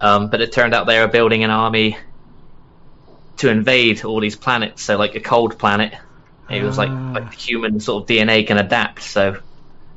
Um, 0.00 0.30
but 0.30 0.40
it 0.40 0.52
turned 0.52 0.74
out 0.74 0.86
they 0.86 0.98
were 1.00 1.08
building 1.08 1.44
an 1.44 1.50
army 1.50 1.96
to 3.38 3.50
invade 3.50 4.04
all 4.04 4.20
these 4.20 4.36
planets. 4.36 4.82
So 4.82 4.96
like 4.96 5.14
a 5.14 5.20
cold 5.20 5.58
planet, 5.58 5.94
it 6.50 6.62
was 6.62 6.78
like 6.78 6.90
Ah. 6.90 7.12
like 7.14 7.30
the 7.30 7.36
human 7.36 7.80
sort 7.80 8.02
of 8.02 8.08
DNA 8.08 8.46
can 8.46 8.58
adapt. 8.58 9.02
So, 9.02 9.36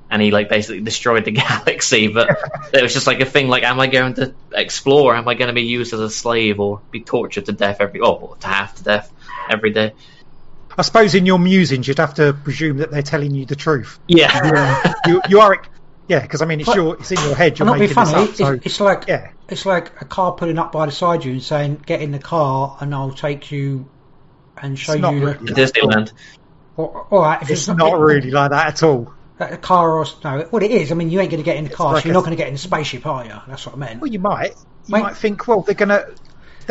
and 0.10 0.22
he 0.22 0.32
like 0.32 0.50
basically 0.50 0.82
destroyed 0.82 1.26
the 1.26 1.32
galaxy. 1.44 2.08
But 2.08 2.30
it 2.74 2.82
was 2.82 2.94
just 2.94 3.08
like 3.08 3.22
a 3.22 3.26
thing. 3.26 3.48
Like, 3.48 3.64
am 3.64 3.80
I 3.80 3.88
going 3.88 4.16
to 4.16 4.34
explore? 4.54 5.16
Am 5.16 5.28
I 5.28 5.36
going 5.36 5.48
to 5.48 5.54
be 5.54 5.64
used 5.64 5.94
as 5.94 6.00
a 6.00 6.10
slave 6.10 6.60
or 6.60 6.82
be 6.92 7.02
tortured 7.02 7.46
to 7.46 7.52
death 7.52 7.78
every? 7.80 8.02
Oh, 8.02 8.36
to 8.42 8.48
half 8.48 8.76
to 8.76 8.84
death 8.84 9.12
every 9.50 9.72
day. 9.72 9.94
I 10.78 10.82
suppose 10.84 11.16
in 11.16 11.26
your 11.26 11.40
musings, 11.40 11.88
you'd 11.88 11.98
have 12.00 12.14
to 12.16 12.34
presume 12.34 12.78
that 12.78 12.92
they're 12.92 13.02
telling 13.02 13.34
you 13.36 13.46
the 13.46 13.56
truth. 13.56 14.00
Yeah. 14.08 14.94
you, 15.06 15.22
you 15.30 15.40
are, 15.42 15.62
yeah, 16.08 16.20
because 16.20 16.42
I 16.42 16.46
mean, 16.46 16.60
it's 16.60 16.68
But- 16.68 16.76
your, 16.78 16.96
it's 16.96 17.12
in 17.12 17.20
your 17.22 17.36
head. 17.36 17.60
You're 17.60 17.68
I'm 17.68 17.74
not 17.74 17.80
making 17.80 17.96
this 17.96 18.12
funny. 18.12 18.30
up. 18.30 18.36
So 18.36 18.48
it's, 18.54 18.66
it's 18.66 18.80
like 18.80 19.08
yeah. 19.08 19.32
it's 19.50 19.66
like 19.66 20.02
a 20.02 20.06
car 20.06 20.34
pulling 20.34 20.58
up 20.60 20.72
by 20.72 20.86
the 20.86 20.92
side 20.92 21.20
of 21.22 21.26
you 21.26 21.34
and 21.34 21.44
saying, 21.44 21.84
"Get 21.86 22.02
in 22.02 22.12
the 22.12 22.20
car, 22.20 22.78
and 22.80 22.94
I'll 22.94 23.12
take 23.12 23.52
you 23.52 23.90
and 24.58 24.78
show 24.78 24.94
It's 24.94 25.02
not 25.02 25.14
you." 25.14 25.26
really 25.26 25.38
the, 25.46 25.54
that. 25.54 25.74
Disneyland. 25.74 26.12
or, 26.78 27.08
all 27.10 27.22
right, 27.22 27.42
if 27.42 27.50
it's 27.50 27.68
not 27.68 28.00
really 28.00 28.32
like 28.32 28.52
that 28.52 28.68
at 28.68 28.84
all. 28.84 29.14
a 29.40 29.58
car 29.58 29.92
or 30.00 30.06
no, 30.24 30.42
what 30.52 30.64
it 30.64 30.72
is. 30.72 30.92
I 30.92 30.96
mean, 30.96 31.10
you 31.10 31.20
ain't 31.20 31.32
going 31.32 31.42
to 31.42 31.46
get 31.46 31.58
in 31.58 31.64
the 31.66 31.70
car, 31.70 31.94
like 31.94 32.04
so 32.04 32.08
you're 32.08 32.14
a- 32.14 32.16
not 32.16 32.22
going 32.26 32.36
to 32.38 32.38
get 32.38 32.48
in 32.48 32.54
the 32.54 32.60
spaceship, 32.60 33.06
are 33.06 33.26
you? 33.26 33.34
That's 33.48 33.66
what 33.66 33.76
I 33.76 33.78
meant. 33.78 34.02
Well, 34.02 34.12
you 34.12 34.20
might. 34.20 34.52
You 34.88 34.94
Mate- 34.96 35.04
might 35.04 35.18
think, 35.18 35.48
well, 35.48 35.62
they're 35.62 35.76
gonna, 35.76 36.06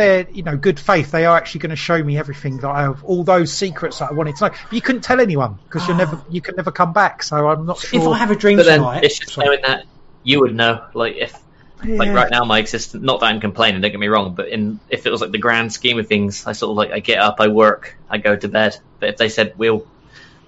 they're 0.00 0.28
you 0.30 0.42
know, 0.42 0.56
good 0.56 0.80
faith. 0.80 1.10
They 1.10 1.26
are 1.26 1.36
actually 1.36 1.60
going 1.60 1.70
to 1.70 1.76
show 1.76 2.02
me 2.02 2.18
everything 2.18 2.58
that 2.58 2.68
I 2.68 2.82
have, 2.82 3.04
all 3.04 3.22
those 3.24 3.52
secrets 3.52 3.98
that 3.98 4.10
I 4.10 4.14
wanted 4.14 4.36
to 4.36 4.44
know. 4.46 4.50
But 4.50 4.72
you 4.72 4.80
couldn't 4.80 5.02
tell 5.02 5.20
anyone 5.20 5.58
because 5.64 5.86
you 5.88 5.94
never, 5.94 6.20
you 6.30 6.40
can 6.40 6.56
never 6.56 6.72
come 6.72 6.92
back. 6.92 7.22
So 7.22 7.48
I'm 7.48 7.66
not 7.66 7.78
sure. 7.78 8.00
If 8.00 8.06
I 8.08 8.18
have 8.18 8.30
a 8.30 8.36
dream 8.36 8.56
But 8.56 8.66
then 8.66 8.80
tonight, 8.80 9.04
it's 9.04 9.18
just 9.18 9.32
sorry. 9.32 9.46
knowing 9.46 9.60
that 9.62 9.84
you 10.22 10.40
would 10.40 10.54
know. 10.54 10.86
Like 10.94 11.16
if 11.16 11.38
like 11.84 12.10
right 12.10 12.30
now 12.30 12.44
my 12.44 12.58
existence. 12.58 13.02
Not 13.02 13.20
that 13.20 13.26
I'm 13.26 13.40
complaining. 13.40 13.80
Don't 13.80 13.90
get 13.90 14.00
me 14.00 14.08
wrong. 14.08 14.34
But 14.34 14.48
in 14.48 14.80
if 14.88 15.06
it 15.06 15.10
was 15.10 15.20
like 15.20 15.30
the 15.30 15.38
grand 15.38 15.72
scheme 15.72 15.98
of 15.98 16.06
things, 16.06 16.46
I 16.46 16.52
sort 16.52 16.70
of 16.70 16.76
like 16.76 16.90
I 16.92 17.00
get 17.00 17.18
up, 17.18 17.36
I 17.40 17.48
work, 17.48 17.96
I 18.08 18.18
go 18.18 18.36
to 18.36 18.48
bed. 18.48 18.78
But 18.98 19.10
if 19.10 19.16
they 19.16 19.28
said 19.28 19.54
we'll 19.56 19.86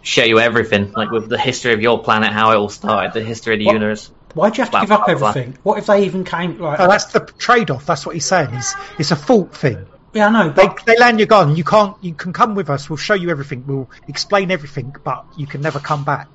show 0.02 0.24
you 0.24 0.40
everything, 0.40 0.92
like 0.92 1.10
with 1.10 1.28
the 1.28 1.38
history 1.38 1.72
of 1.72 1.80
your 1.80 2.02
planet, 2.02 2.32
how 2.32 2.50
it 2.52 2.56
all 2.56 2.68
started, 2.68 3.12
the 3.14 3.24
history 3.24 3.54
of 3.54 3.60
the 3.60 3.66
What? 3.66 3.74
universe. 3.74 4.10
Why'd 4.34 4.56
you 4.56 4.64
have 4.64 4.70
to 4.70 4.72
Blah, 4.72 4.80
give 4.80 4.92
up 4.92 5.06
blah, 5.06 5.14
blah. 5.18 5.30
everything? 5.30 5.58
What 5.62 5.78
if 5.78 5.86
they 5.86 6.04
even 6.04 6.24
came 6.24 6.58
like? 6.58 6.80
Oh, 6.80 6.88
that's 6.88 7.06
the 7.06 7.20
trade-off. 7.20 7.86
That's 7.86 8.06
what 8.06 8.14
he's 8.14 8.26
saying. 8.26 8.50
It's, 8.54 8.74
it's 8.98 9.10
a 9.10 9.16
fault 9.16 9.54
thing. 9.54 9.86
yeah, 10.14 10.28
I 10.28 10.30
know, 10.30 10.50
They, 10.50 10.66
but 10.66 10.84
they 10.86 10.96
land 10.98 11.18
your 11.20 11.26
gun. 11.26 11.56
You 11.56 11.64
can't. 11.64 11.96
You 12.02 12.14
can 12.14 12.32
come 12.32 12.54
with 12.54 12.70
us. 12.70 12.88
We'll 12.88 12.96
show 12.96 13.14
you 13.14 13.30
everything. 13.30 13.64
We'll 13.66 13.90
explain 14.08 14.50
everything, 14.50 14.94
but 15.04 15.26
you 15.36 15.46
can 15.46 15.60
never 15.60 15.80
come 15.80 16.04
back. 16.04 16.28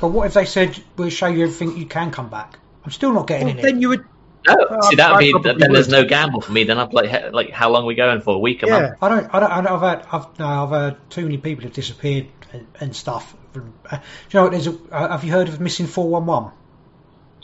but 0.00 0.08
what 0.08 0.26
if 0.26 0.34
they 0.34 0.44
said 0.44 0.82
we'll 0.96 1.10
show 1.10 1.26
you 1.26 1.44
everything 1.44 1.76
you 1.76 1.86
can 1.86 2.10
come 2.10 2.28
back? 2.28 2.58
I'm 2.84 2.90
still 2.90 3.12
not 3.12 3.26
getting 3.26 3.46
Well, 3.48 3.56
in 3.56 3.62
then 3.62 3.76
it. 3.76 3.82
you 3.82 3.88
would. 3.90 4.04
No, 4.46 4.54
Oh, 4.70 4.90
see 4.90 4.96
that'd 4.96 5.18
be 5.18 5.30
probably 5.32 5.54
then. 5.58 5.72
There's 5.72 5.88
no 5.88 6.04
gamble 6.04 6.42
for 6.42 6.52
me. 6.52 6.64
Then 6.64 6.78
I'd 6.78 6.92
like 6.92 7.32
like 7.32 7.50
how 7.50 7.70
long 7.70 7.84
are 7.84 7.86
we 7.86 7.94
going 7.94 8.20
for? 8.20 8.34
A 8.34 8.38
week, 8.38 8.62
a 8.62 8.66
Yeah. 8.66 8.80
month? 8.80 8.98
I 9.00 9.08
don't, 9.08 9.34
I 9.34 9.40
don't, 9.40 9.50
I 9.50 9.60
don't 9.62 9.72
I've 9.72 9.80
had, 9.80 10.06
I've, 10.12 10.38
no, 10.38 10.46
I've 10.46 10.68
heard 10.68 11.10
too 11.10 11.22
many 11.22 11.38
people 11.38 11.64
have 11.64 11.72
disappeared 11.72 12.26
and, 12.52 12.66
and 12.78 12.94
stuff. 12.94 13.34
Uh, 13.56 13.60
do 13.60 13.64
you 13.96 14.00
know 14.34 14.42
what? 14.42 14.52
There's 14.52 14.66
a, 14.66 14.76
uh, 14.90 15.08
have 15.12 15.24
you 15.24 15.32
heard 15.32 15.48
of 15.48 15.60
missing 15.60 15.86
four 15.86 16.08
one 16.10 16.26
one? 16.26 16.52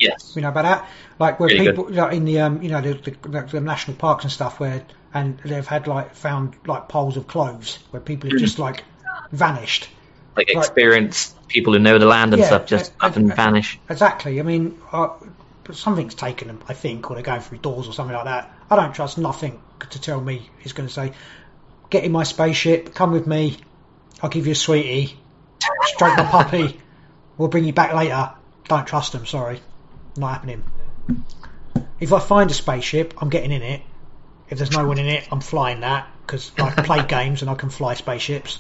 Yes. 0.01 0.35
You 0.35 0.43
know 0.43 0.49
about 0.49 0.63
that? 0.63 0.91
Like 1.19 1.39
where 1.39 1.49
Really 1.49 1.73
people 1.73 1.89
like 1.91 2.15
in 2.15 2.25
the 2.25 2.41
um, 2.41 2.63
you 2.63 2.71
know 2.71 2.81
the, 2.81 2.95
the, 2.95 3.49
the 3.51 3.61
national 3.61 3.97
parks 3.97 4.25
and 4.25 4.33
stuff 4.33 4.59
where 4.59 4.85
and 5.13 5.39
they've 5.45 5.67
had 5.67 5.87
like 5.87 6.15
found 6.15 6.55
like 6.67 6.89
piles 6.89 7.17
of 7.17 7.27
clothes 7.27 7.79
where 7.91 8.01
people 8.01 8.31
have 8.31 8.39
just 8.39 8.59
like 8.59 8.85
vanished. 9.33 9.89
Like 10.37 10.49
Right. 10.55 10.65
experienced 10.65 11.37
people 11.49 11.73
who 11.73 11.79
know 11.81 11.99
the 11.99 12.07
land 12.07 12.33
and 12.33 12.41
Yeah, 12.41 12.47
stuff 12.47 12.67
just 12.67 12.93
uh, 13.01 13.07
up 13.07 13.17
and 13.17 13.31
uh, 13.31 13.35
vanish. 13.35 13.79
Exactly. 13.89 14.39
I 14.39 14.43
mean, 14.43 14.79
uh, 14.93 15.09
something's 15.73 16.15
taken 16.15 16.49
them, 16.49 16.61
I 16.69 16.75
think, 16.75 17.11
or 17.11 17.15
they're 17.15 17.23
going 17.23 17.41
through 17.41 17.59
doors 17.59 17.89
or 17.89 17.93
something 17.93 18.15
like 18.15 18.25
that. 18.25 18.55
I 18.71 18.77
don't 18.77 18.95
trust 18.95 19.19
nothing 19.19 19.61
to 19.91 20.01
tell 20.01 20.21
me 20.21 20.49
he's 20.61 20.73
going 20.73 20.89
to 20.89 20.95
say, 20.95 21.13
"Get 21.91 22.05
in 22.05 22.13
my 22.13 22.23
spaceship, 22.23 22.95
come 22.95 23.11
with 23.13 23.27
me. 23.27 23.59
I'll 24.23 24.31
give 24.31 24.47
you 24.47 24.53
a 24.53 24.57
sweetie, 24.57 25.17
stroke 25.83 26.17
my 26.17 26.25
puppy. 26.25 26.81
We'll 27.37 27.49
bring 27.49 27.65
you 27.65 27.73
back 27.73 27.93
later." 27.93 28.31
Don't 28.69 28.87
trust 28.87 29.13
them. 29.13 29.27
Sorry, 29.27 29.61
not 30.17 30.33
happening. 30.33 30.65
If 32.01 32.13
I 32.13 32.19
find 32.21 32.51
a 32.51 32.55
spaceship, 32.55 33.15
I'm 33.21 33.29
getting 33.31 33.53
in 33.53 33.63
it. 33.63 33.83
If 34.49 34.59
there's 34.59 34.71
no 34.73 34.87
one 34.87 34.99
in 34.99 35.07
it, 35.07 35.29
I'm 35.31 35.41
flying 35.41 35.81
that 35.81 36.09
because 36.27 36.51
I 36.59 36.71
play 36.71 37.05
games 37.09 37.43
and 37.43 37.51
I 37.51 37.55
can 37.55 37.71
fly 37.71 37.95
spaceships. 37.95 38.59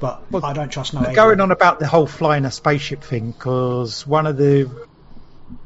But 0.00 0.30
Well, 0.30 0.44
I 0.44 0.52
don't 0.52 0.70
trust 0.70 0.92
no. 0.94 1.00
Going 1.02 1.16
alien. 1.16 1.40
on 1.40 1.50
about 1.52 1.78
the 1.78 1.86
whole 1.86 2.06
flying 2.06 2.44
a 2.44 2.50
spaceship 2.50 3.02
thing, 3.02 3.30
because 3.30 4.06
one 4.06 4.26
of 4.26 4.36
the 4.36 4.70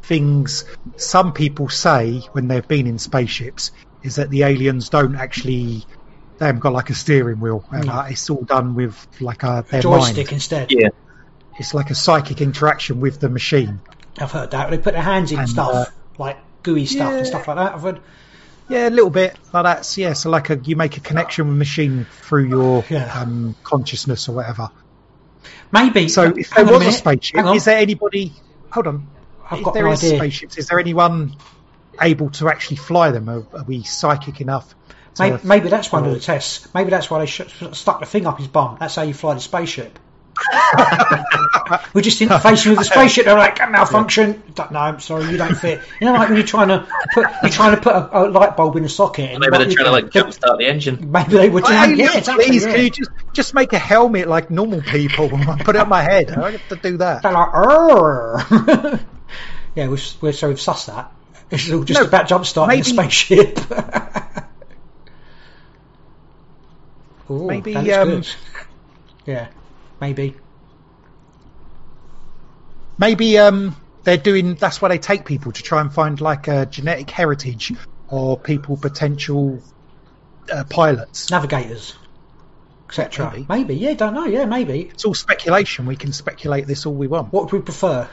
things 0.03 0.65
some 0.97 1.33
people 1.33 1.69
say 1.69 2.21
when 2.33 2.49
they've 2.49 2.67
been 2.69 2.87
in 2.87 2.99
spaceships 2.99 3.73
is 4.03 4.17
that 4.17 4.31
the 4.31 4.43
aliens 4.45 4.89
don't 4.89 5.17
actually. 5.17 5.85
They 6.39 6.47
haven't 6.47 6.61
got 6.61 6.73
like 6.73 6.89
a 6.89 6.95
steering 6.95 7.39
wheel, 7.41 7.65
and 7.71 7.87
No. 7.87 7.93
uh, 7.93 8.07
it's 8.09 8.31
all 8.31 8.45
done 8.45 8.75
with 8.75 9.07
like 9.21 9.43
a 9.43 9.65
their 9.69 9.83
joystick 9.83 10.27
mind. 10.29 10.33
instead. 10.33 10.73
Yeah. 10.73 10.89
It's 11.59 11.75
like 11.75 11.91
a 11.91 11.95
psychic 11.95 12.41
interaction 12.41 13.01
with 13.01 13.21
the 13.21 13.29
machine. 13.29 13.83
I've 14.23 14.33
heard 14.33 14.51
that. 14.53 14.71
They 14.71 14.79
put 14.79 14.95
their 14.95 15.03
hands 15.03 15.33
in 15.33 15.39
And, 15.41 15.49
stuff, 15.49 15.71
uh, 15.75 15.85
like 16.19 16.39
gooey 16.63 16.87
stuff 16.87 17.13
yeah. 17.13 17.19
and 17.19 17.27
stuff 17.27 17.49
like 17.49 17.57
that. 17.57 17.75
I've 17.75 17.83
heard. 17.83 18.01
Yeah, 18.69 18.89
a 18.89 18.91
little 18.91 19.11
bit 19.11 19.37
like 19.53 19.65
that's 19.65 19.99
yeah. 19.99 20.13
So 20.13 20.31
like 20.31 20.51
a 20.51 20.57
you 20.59 20.77
make 20.77 20.97
a 20.97 21.01
connection 21.01 21.47
with 21.47 21.55
a 21.55 21.59
machine 21.59 22.07
through 22.23 22.49
your 22.49 22.85
Yeah. 22.89 23.13
um, 23.21 23.57
consciousness 23.65 24.29
or 24.29 24.37
whatever. 24.37 24.71
Maybe. 25.73 26.09
So 26.09 26.25
if 26.37 26.51
there 26.51 26.67
on 26.67 26.75
a 26.75 26.79
was 26.79 26.87
a 26.87 26.93
spaceship, 26.93 27.45
is 27.55 27.65
there 27.65 27.79
anybody? 27.79 28.33
Hold 28.71 28.87
on. 28.87 29.09
I've 29.51 29.59
if 29.59 29.65
got 29.65 29.75
there 29.75 29.87
an 29.87 29.93
is 29.95 30.05
idea. 30.05 30.19
spaceships, 30.19 30.59
is 30.59 30.69
there 30.69 30.79
anyone 30.79 31.35
able 32.01 32.31
to 32.31 32.49
actually 32.49 32.77
fly 32.77 33.11
them? 33.11 33.29
Are, 33.29 33.45
are 33.53 33.65
we 33.65 33.83
psychic 33.83 34.41
enough? 34.41 34.75
Maybe, 35.19 35.39
maybe 35.43 35.69
that's 35.69 35.91
one 35.91 36.07
of 36.07 36.13
the 36.15 36.21
tests. 36.21 36.73
Maybe 36.73 36.91
that's 36.91 37.11
why 37.11 37.19
they 37.19 37.27
sh- 37.27 37.43
stuck 37.73 37.99
the 38.01 38.07
thing 38.07 38.27
up 38.27 38.39
his 38.39 38.47
bum. 38.47 38.77
That's 38.79 38.95
how 38.95 39.03
you 39.03 39.13
fly 39.13 39.35
the 39.35 39.41
spaceship. 39.41 39.99
We're 41.95 42.03
just 42.03 42.21
interfacing 42.21 42.71
with 42.71 42.79
the 42.79 42.85
spaceship. 42.85 43.25
They're 43.27 43.39
like 43.39 43.59
malfunction. 43.71 44.43
Don't- 44.55 44.73
No, 44.73 44.79
I'm 44.81 45.01
sorry, 45.01 45.31
you 45.31 45.37
don't 45.37 45.55
fit. 45.55 45.81
You 46.01 46.07
know, 46.07 46.13
like 46.15 46.29
when 46.29 46.39
you're 46.39 46.47
trying 46.47 46.69
to 46.69 46.87
put 47.13 47.27
you're 47.43 47.51
trying 47.51 47.77
to 47.77 47.81
put 47.81 47.95
a, 47.95 48.19
a 48.19 48.29
light 48.29 48.57
bulb 48.57 48.77
in 48.77 48.85
a 48.85 48.89
socket. 48.89 49.31
And 49.31 49.41
Maybe 49.41 49.51
what 49.51 49.59
they're 49.59 49.71
trying 49.75 49.85
to 49.87 49.91
like 49.93 50.07
jumpstart 50.07 50.59
the 50.59 50.67
engine. 50.67 51.11
Maybe 51.11 51.33
they 51.33 51.49
were. 51.49 51.61
Hey, 51.61 51.87
doing 51.87 51.99
yeah, 51.99 52.07
look, 52.07 52.17
exactly, 52.17 52.45
please, 52.47 52.65
yeah. 52.65 52.73
can 52.73 52.85
you 52.85 52.91
just 52.91 53.11
just 53.33 53.55
make 53.55 53.73
a 53.73 53.79
helmet 53.79 54.29
like 54.29 54.51
normal 54.51 54.83
people 54.83 55.27
and 55.35 55.61
put 55.61 55.77
it 55.77 55.81
on 55.81 55.89
my 55.89 56.03
head? 56.03 56.31
I 56.31 56.53
have 56.53 56.69
to 56.69 56.77
do 56.77 56.97
that. 56.99 57.23
They're 57.23 57.33
like, 57.33 59.01
yeah, 59.77 59.89
we've, 59.89 60.15
we're, 60.21 60.33
so 60.33 60.49
we've 60.49 60.57
sussed 60.59 60.87
that. 60.87 61.13
It's 61.51 61.71
all 61.71 61.83
just 61.85 62.01
No, 62.01 62.07
about 62.07 62.29
jump 62.29 62.47
starting 62.47 62.79
the 62.79 62.85
spaceship. 62.85 63.59
Ooh, 67.31 67.47
Maybe, 67.47 67.75
um, 67.93 68.09
good. 68.09 68.29
Yeah, 69.27 69.49
maybe. 70.01 70.37
Maybe 72.99 73.39
um, 73.39 73.77
they're 74.05 74.17
doing. 74.17 74.55
That's 74.55 74.83
why 74.83 74.89
they 74.89 74.99
take 74.99 75.25
people 75.25 75.53
to 75.53 75.63
try 75.63 75.81
and 75.81 75.93
find 75.93 76.21
like 76.21 76.49
a 76.49 76.67
genetic 76.67 77.11
heritage 77.11 77.73
or 78.09 78.39
people 78.39 78.77
potential 78.77 79.63
uh, 80.53 80.65
pilots. 80.65 81.31
Navigators, 81.31 81.97
etc. 82.89 83.31
Maybe. 83.31 83.47
Maybe. 83.49 83.75
yeah, 83.77 83.95
don't 83.95 84.15
know. 84.15 84.27
Yeah, 84.27 84.45
maybe. 84.45 84.83
It's 84.83 85.05
all 85.05 85.15
speculation. 85.15 85.87
We 85.87 85.97
can 85.97 86.13
speculate 86.13 86.67
this 86.67 86.87
all 86.87 86.95
we 86.95 87.07
want. 87.07 87.33
What 87.33 87.45
would 87.45 87.53
we 87.53 87.61
prefer? 87.61 88.09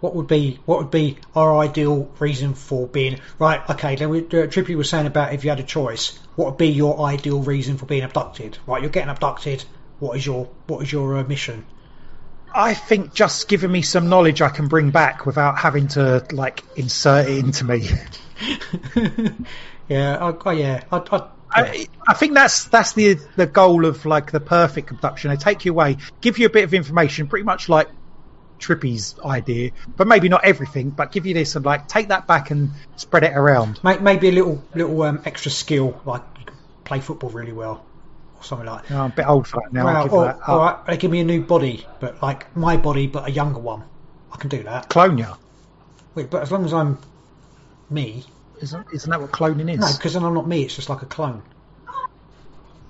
What 0.00 0.14
would 0.14 0.28
be 0.28 0.58
what 0.64 0.78
would 0.78 0.90
be 0.90 1.18
our 1.36 1.58
ideal 1.58 2.10
reason 2.18 2.54
for 2.54 2.86
being 2.86 3.20
right? 3.38 3.60
Okay, 3.68 3.96
then 3.96 4.08
we, 4.08 4.20
uh, 4.20 4.48
Trippy 4.48 4.74
was 4.74 4.88
saying 4.88 5.06
about 5.06 5.34
if 5.34 5.44
you 5.44 5.50
had 5.50 5.60
a 5.60 5.64
choice, 5.64 6.18
what 6.36 6.46
would 6.46 6.56
be 6.56 6.68
your 6.68 7.00
ideal 7.00 7.40
reason 7.40 7.76
for 7.76 7.84
being 7.84 8.02
abducted? 8.02 8.56
Right, 8.66 8.80
you're 8.80 8.90
getting 8.90 9.10
abducted. 9.10 9.64
What 10.00 10.16
is 10.16 10.26
your 10.26 10.48
what 10.66 10.82
is 10.82 10.90
your 10.90 11.18
uh, 11.18 11.24
mission? 11.24 11.64
I 12.52 12.74
think 12.74 13.14
just 13.14 13.48
giving 13.48 13.70
me 13.70 13.82
some 13.82 14.08
knowledge 14.08 14.42
I 14.42 14.48
can 14.48 14.66
bring 14.66 14.90
back 14.90 15.24
without 15.24 15.58
having 15.58 15.88
to 15.88 16.26
like 16.32 16.64
insert 16.76 17.28
it 17.28 17.38
into 17.38 17.64
me. 17.64 17.88
yeah, 19.88 20.16
I, 20.16 20.48
I, 20.48 20.52
yeah, 20.54 20.84
I, 20.90 20.96
I, 20.96 21.28
I, 21.52 21.86
I 22.08 22.14
think 22.14 22.34
that's 22.34 22.64
that's 22.64 22.92
the 22.92 23.18
the 23.36 23.46
goal 23.46 23.84
of 23.84 24.04
like 24.06 24.32
the 24.32 24.40
perfect 24.40 24.90
abduction. 24.90 25.30
They 25.30 25.36
take 25.36 25.64
you 25.64 25.72
away, 25.72 25.98
give 26.20 26.38
you 26.38 26.46
a 26.46 26.50
bit 26.50 26.64
of 26.64 26.74
information, 26.74 27.28
pretty 27.28 27.44
much 27.44 27.68
like 27.68 27.88
Trippy's 28.58 29.16
idea, 29.24 29.72
but 29.96 30.06
maybe 30.06 30.28
not 30.28 30.44
everything. 30.44 30.90
But 30.90 31.12
give 31.12 31.26
you 31.26 31.34
this 31.34 31.56
and 31.56 31.64
like 31.64 31.88
take 31.88 32.08
that 32.08 32.26
back 32.26 32.50
and 32.50 32.70
spread 32.96 33.24
it 33.24 33.32
around. 33.34 33.80
Maybe 33.82 34.28
a 34.28 34.32
little 34.32 34.64
little 34.74 35.02
um, 35.02 35.22
extra 35.24 35.50
skill, 35.50 36.00
like 36.04 36.22
you 36.38 36.46
can 36.46 36.56
play 36.84 37.00
football 37.00 37.30
really 37.30 37.52
well, 37.52 37.84
or 38.40 38.44
something 38.44 38.66
like. 38.66 38.82
that. 38.88 38.94
No, 38.94 39.02
I'm 39.02 39.10
a 39.10 39.14
bit 39.14 39.28
old 39.28 39.46
for 39.46 39.60
that 39.62 39.72
now. 39.72 39.86
I'll 39.86 40.08
Well, 40.08 40.20
or, 40.20 40.24
that 40.26 40.36
up. 40.36 40.48
all 40.48 40.58
right, 40.58 40.86
they 40.86 40.96
give 40.96 41.10
me 41.10 41.20
a 41.20 41.24
new 41.24 41.42
body, 41.42 41.86
but 42.00 42.22
like 42.22 42.54
my 42.56 42.76
body, 42.76 43.06
but 43.06 43.28
a 43.28 43.30
younger 43.30 43.60
one. 43.60 43.84
I 44.32 44.36
can 44.36 44.48
do 44.48 44.62
that. 44.62 44.88
Clone 44.88 45.18
you. 45.18 45.26
Wait, 46.14 46.30
but 46.30 46.42
as 46.42 46.50
long 46.50 46.64
as 46.64 46.72
I'm 46.72 46.98
me, 47.90 48.24
Isn't, 48.60 48.86
isn't 48.92 49.10
that 49.10 49.20
what 49.20 49.30
cloning 49.30 49.70
is? 49.72 49.80
no, 49.80 49.88
because 49.96 50.14
then 50.14 50.24
I'm 50.24 50.34
not 50.34 50.48
me. 50.48 50.62
It's 50.62 50.74
just 50.76 50.88
like 50.88 51.02
a 51.02 51.06
clone. 51.06 51.42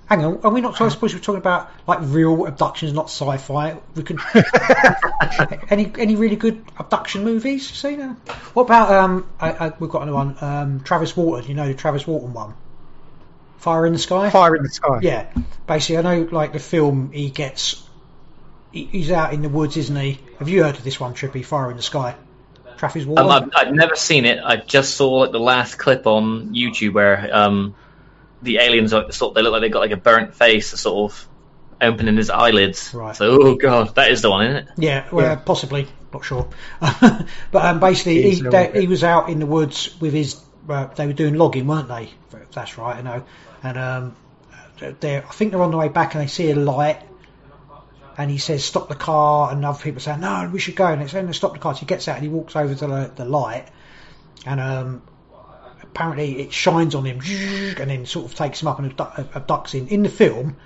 Hang 0.07 0.25
on, 0.25 0.41
are 0.43 0.51
we 0.51 0.59
not 0.59 0.75
supposed 0.75 0.99
to 0.99 1.15
be 1.15 1.23
talking 1.23 1.37
about 1.37 1.71
like 1.87 1.99
real 2.01 2.45
abductions, 2.45 2.91
not 2.91 3.05
sci-fi? 3.05 3.77
We 3.95 4.03
can. 4.03 4.19
any 5.69 5.89
any 5.97 6.17
really 6.17 6.35
good 6.35 6.65
abduction 6.77 7.23
movies? 7.23 7.69
you've 7.69 7.77
Seen? 7.77 8.01
What 8.53 8.63
about 8.63 8.91
um? 8.91 9.29
I, 9.39 9.51
I, 9.51 9.73
we've 9.79 9.89
got 9.89 10.01
another 10.01 10.15
one. 10.15 10.37
Um, 10.41 10.79
Travis 10.81 11.15
Walton. 11.15 11.47
You 11.47 11.55
know 11.55 11.65
the 11.65 11.75
Travis 11.75 12.05
Walton 12.05 12.33
one. 12.33 12.55
Fire 13.61 13.85
in 13.85 13.93
the 13.93 13.99
Sky. 13.99 14.29
Fire 14.31 14.55
in 14.55 14.63
the 14.63 14.69
sky. 14.69 14.99
Yeah, 15.03 15.31
basically, 15.67 15.99
I 15.99 16.01
know 16.01 16.27
like 16.31 16.51
the 16.51 16.59
film. 16.59 17.11
He 17.11 17.29
gets, 17.29 17.87
he, 18.71 18.85
he's 18.85 19.11
out 19.11 19.33
in 19.33 19.43
the 19.43 19.49
woods, 19.49 19.77
isn't 19.77 19.95
he? 19.95 20.19
Have 20.39 20.49
you 20.49 20.63
heard 20.63 20.77
of 20.77 20.83
this 20.83 20.99
one, 20.99 21.13
Trippy? 21.13 21.45
Fire 21.45 21.69
in 21.69 21.77
the 21.77 21.83
Sky. 21.83 22.15
Travis 22.77 23.05
Walton. 23.05 23.25
Um, 23.25 23.31
I've, 23.31 23.67
I've 23.67 23.73
never 23.75 23.95
seen 23.95 24.25
it. 24.25 24.39
I 24.43 24.55
just 24.55 24.95
saw 24.95 25.11
like 25.11 25.31
the 25.31 25.39
last 25.39 25.75
clip 25.75 26.07
on 26.07 26.55
YouTube 26.55 26.93
where 26.93 27.29
um, 27.31 27.75
the 28.41 28.57
aliens 28.57 28.93
are 28.93 29.11
sort. 29.11 29.35
They 29.35 29.43
look 29.43 29.51
like 29.51 29.61
they 29.61 29.69
got 29.69 29.81
like 29.81 29.91
a 29.91 29.97
burnt 29.97 30.33
face, 30.33 30.69
sort 30.69 31.11
of 31.11 31.27
opening 31.79 32.17
his 32.17 32.31
eyelids. 32.31 32.91
Right. 32.95 33.15
So, 33.15 33.37
oh 33.43 33.55
god, 33.55 33.93
that 33.93 34.09
is 34.09 34.23
the 34.23 34.31
one, 34.31 34.47
isn't 34.47 34.57
it? 34.57 34.67
Yeah, 34.77 35.07
well, 35.11 35.27
Yeah. 35.27 35.35
possibly, 35.35 35.87
not 36.11 36.25
sure. 36.25 36.49
but 36.79 37.25
um, 37.53 37.79
basically, 37.79 38.23
he, 38.23 38.41
they, 38.41 38.71
he 38.81 38.87
was 38.87 39.03
out 39.03 39.29
in 39.29 39.37
the 39.37 39.45
woods 39.45 39.95
with 40.01 40.13
his. 40.13 40.41
Uh, 40.67 40.87
they 40.95 41.05
were 41.05 41.13
doing 41.13 41.35
logging, 41.35 41.67
weren't 41.67 41.87
they? 41.87 42.09
That's 42.53 42.79
right, 42.79 42.97
I 42.97 43.01
know. 43.01 43.23
And 43.63 43.77
um, 43.77 44.15
they're, 44.99 45.25
I 45.25 45.31
think 45.31 45.51
they're 45.51 45.61
on 45.61 45.71
the 45.71 45.77
way 45.77 45.89
back, 45.89 46.15
and 46.15 46.23
they 46.23 46.27
see 46.27 46.51
a 46.51 46.55
light. 46.55 47.01
And 48.17 48.29
he 48.29 48.37
says, 48.37 48.63
"Stop 48.63 48.89
the 48.89 48.95
car," 48.95 49.51
and 49.51 49.63
other 49.63 49.79
people 49.81 50.01
say, 50.01 50.17
"No, 50.17 50.49
we 50.51 50.59
should 50.59 50.75
go." 50.75 50.87
And 50.87 51.01
it's 51.01 51.11
saying, 51.11 51.31
"Stop 51.33 51.53
the 51.53 51.59
car." 51.59 51.73
So 51.73 51.81
he 51.81 51.85
gets 51.85 52.07
out 52.07 52.15
and 52.15 52.23
he 52.23 52.29
walks 52.29 52.55
over 52.55 52.75
to 52.75 52.87
the, 52.87 53.11
the 53.15 53.25
light, 53.25 53.67
and 54.45 54.59
um, 54.59 55.01
apparently 55.81 56.41
it 56.41 56.53
shines 56.53 56.95
on 56.95 57.05
him, 57.05 57.19
and 57.79 57.89
then 57.89 58.05
sort 58.05 58.25
of 58.25 58.35
takes 58.35 58.61
him 58.61 58.67
up 58.67 58.79
and 58.79 58.91
abdu- 58.91 59.29
abducts 59.33 59.71
him. 59.71 59.87
In 59.87 60.03
the 60.03 60.09
film, 60.09 60.57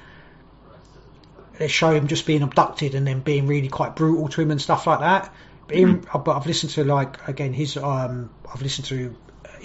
they 1.57 1.67
show 1.67 1.91
him 1.93 2.07
just 2.07 2.26
being 2.26 2.41
abducted 2.41 2.95
and 2.95 3.05
then 3.07 3.22
being 3.22 3.47
really 3.47 3.69
quite 3.69 3.95
brutal 3.95 4.27
to 4.30 4.41
him 4.41 4.51
and 4.51 4.61
stuff 4.61 4.88
like 4.88 4.99
that. 4.99 5.34
But, 5.67 5.77
him, 5.77 6.01
but 6.13 6.35
I've 6.35 6.45
listened 6.45 6.73
to 6.73 6.84
like 6.84 7.27
again 7.27 7.53
his 7.53 7.77
um 7.77 8.30
I've 8.51 8.61
listened 8.61 8.85
to 8.88 9.15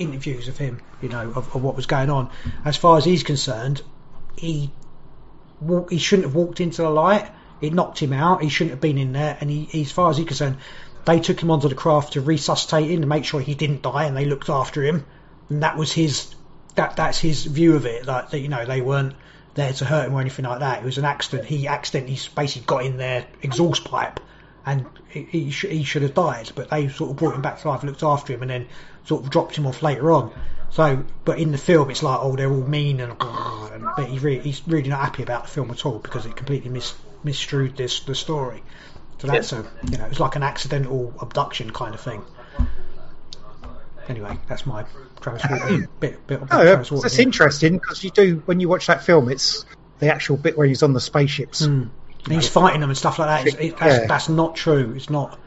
interviews 0.01 0.49
of 0.49 0.59
him, 0.59 0.81
you 1.01 1.09
know, 1.09 1.31
of, 1.31 1.55
of 1.55 1.63
what 1.63 1.77
was 1.77 1.87
going 1.87 2.11
on. 2.11 2.31
As 2.65 2.77
far 2.77 2.97
as 2.97 3.05
he's 3.05 3.23
concerned, 3.23 3.83
he 4.37 4.73
walk, 5.61 5.91
he 5.91 5.99
shouldn't 5.99 6.27
have 6.27 6.35
walked 6.35 6.61
into 6.61 6.83
the 6.83 6.91
light. 6.91 7.31
It 7.61 7.75
knocked 7.75 7.99
him 7.99 8.13
out. 8.13 8.43
He 8.43 8.49
shouldn't 8.49 8.73
have 8.73 8.81
been 8.81 8.99
in 8.99 9.13
there. 9.13 9.37
And 9.41 9.51
he, 9.51 9.83
as 9.83 9.93
far 9.93 10.11
as 10.11 10.17
he's 10.17 10.27
concerned, 10.27 10.57
they 11.05 11.21
took 11.21 11.41
him 11.41 11.51
onto 11.51 11.69
the 11.69 11.75
craft 11.75 12.15
to 12.15 12.21
resuscitate 12.21 12.91
him 12.91 13.03
to 13.03 13.07
make 13.07 13.25
sure 13.25 13.41
he 13.41 13.55
didn't 13.55 13.83
die, 13.83 14.05
and 14.05 14.17
they 14.17 14.25
looked 14.25 14.49
after 14.49 14.83
him. 14.83 15.07
And 15.49 15.63
that 15.63 15.77
was 15.77 15.93
his 15.93 16.35
that 16.77 16.97
that's 16.97 17.19
his 17.19 17.45
view 17.45 17.75
of 17.75 17.87
it. 17.87 18.07
Like 18.07 18.31
that, 18.31 18.41
you 18.41 18.49
know, 18.49 18.65
they 18.65 18.81
weren't 18.81 19.15
there 19.55 19.73
to 19.73 19.85
hurt 19.85 20.07
him 20.07 20.15
or 20.15 20.21
anything 20.21 20.45
like 20.45 20.61
that. 20.61 20.83
It 20.83 20.85
was 20.85 20.99
an 20.99 21.05
accident. 21.05 21.49
He 21.49 21.67
accidentally 21.67 22.19
basically 22.35 22.67
got 22.67 22.85
in 22.85 22.97
their 22.97 23.27
exhaust 23.43 23.85
pipe, 23.85 24.21
and 24.65 24.87
he 25.09 25.23
he, 25.25 25.51
sh- 25.51 25.67
he 25.69 25.85
should 25.85 26.03
have 26.03 26.15
died. 26.15 26.53
But 26.55 26.71
they 26.71 26.89
sort 26.89 27.11
of 27.11 27.17
brought 27.17 27.35
him 27.35 27.43
back 27.43 27.61
to 27.61 27.69
life, 27.69 27.83
looked 27.83 28.03
after 28.03 28.33
him, 28.33 28.43
and 28.43 28.51
then 28.51 28.67
sort 29.11 29.25
of 29.25 29.31
dropped 29.31 29.57
him 29.57 29.67
off 29.67 29.83
later 29.83 30.13
on. 30.13 30.31
So, 30.71 31.05
but 31.25 31.41
in 31.41 31.51
the 31.51 31.59
film, 31.59 31.91
it's 31.91 32.03
like, 32.05 32.21
oh, 32.23 32.37
they're 32.37 32.49
all 32.51 32.63
mean, 32.79 33.01
and, 33.01 33.17
and 33.21 33.85
but 33.97 34.07
he 34.09 34.21
really, 34.21 34.39
he's 34.41 34.63
really 34.69 34.89
not 34.89 35.01
happy 35.01 35.25
about 35.25 35.43
the 35.47 35.49
film 35.51 35.69
at 35.73 35.85
all 35.85 35.99
because 35.99 36.27
it 36.27 36.37
completely 36.37 36.71
mis- 36.71 36.95
misstrued 37.25 37.75
this 37.77 38.01
the 38.05 38.15
story. 38.15 38.63
So 39.19 39.27
that's 39.27 39.53
a 39.53 39.67
you 39.91 39.99
know 39.99 40.07
it's 40.07 40.21
like 40.21 40.37
an 40.37 40.45
accidental 40.45 41.13
abduction 41.21 41.73
kind 41.73 41.93
of 41.95 42.01
thing. 42.01 42.23
Anyway, 44.09 44.39
that's 44.49 44.65
my 44.65 44.85
Travis 45.21 45.43
Walton 45.51 45.89
bit. 46.01 46.27
bit 46.27 46.43
about 46.43 46.61
Oh, 46.61 46.65
Travis 46.65 46.91
Walton, 46.91 47.03
that's 47.05 47.19
yeah. 47.19 47.25
interesting 47.25 47.73
because 47.75 48.03
you 48.05 48.11
do 48.11 48.43
when 48.47 48.61
you 48.61 48.69
watch 48.69 48.87
that 48.87 49.05
film, 49.05 49.29
it's 49.29 49.65
the 49.99 50.13
actual 50.15 50.37
bit 50.37 50.57
where 50.57 50.67
he's 50.69 50.83
on 50.83 50.93
the 50.93 51.01
spaceships. 51.01 51.61
And 51.63 51.91
he's 52.29 52.49
fighting 52.49 52.81
them 52.81 52.91
and 52.91 52.97
stuff 52.99 53.19
like 53.19 53.29
that. 53.29 53.47
It's, 53.47 53.57
it, 53.57 53.79
that's, 53.79 53.99
Yeah. 54.03 54.07
that's 54.07 54.29
not 54.29 54.55
true. 54.57 54.95
It's 54.97 55.11
not. 55.11 55.39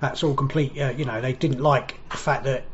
That's 0.00 0.22
all 0.22 0.34
complete. 0.34 0.78
Uh, 0.78 0.90
you 0.90 1.04
know, 1.06 1.20
they 1.20 1.32
didn't 1.32 1.60
like 1.60 1.98
the 2.10 2.16
fact 2.18 2.44
that 2.44 2.64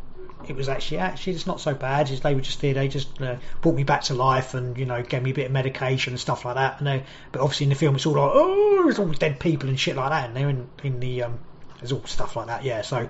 it 0.50 0.56
was 0.56 0.68
actually 0.68 0.98
actually 0.98 1.34
it's 1.34 1.46
not 1.46 1.60
so 1.60 1.74
bad. 1.74 2.10
It's, 2.10 2.20
they 2.20 2.34
were 2.34 2.40
just 2.40 2.60
there. 2.60 2.74
They 2.74 2.88
just 2.88 3.20
uh, 3.20 3.36
brought 3.60 3.74
me 3.74 3.84
back 3.84 4.02
to 4.04 4.14
life 4.14 4.54
and 4.54 4.76
you 4.76 4.86
know 4.86 5.02
gave 5.02 5.22
me 5.22 5.30
a 5.30 5.34
bit 5.34 5.46
of 5.46 5.52
medication 5.52 6.12
and 6.12 6.20
stuff 6.20 6.44
like 6.44 6.56
that. 6.56 6.78
And 6.78 6.86
they, 6.86 7.04
but 7.30 7.40
obviously 7.40 7.64
in 7.64 7.70
the 7.70 7.76
film 7.76 7.94
it's 7.96 8.06
all 8.06 8.14
like 8.14 8.30
oh, 8.34 8.88
it's 8.88 8.98
all 8.98 9.08
dead 9.08 9.40
people 9.40 9.68
and 9.68 9.78
shit 9.78 9.96
like 9.96 10.10
that. 10.10 10.28
And 10.28 10.36
they're 10.36 10.48
in 10.48 10.68
in 10.82 11.00
the 11.00 11.24
um, 11.24 11.38
there's 11.78 11.92
all 11.92 12.04
stuff 12.04 12.36
like 12.36 12.46
that. 12.46 12.64
Yeah, 12.64 12.82
so 12.82 13.08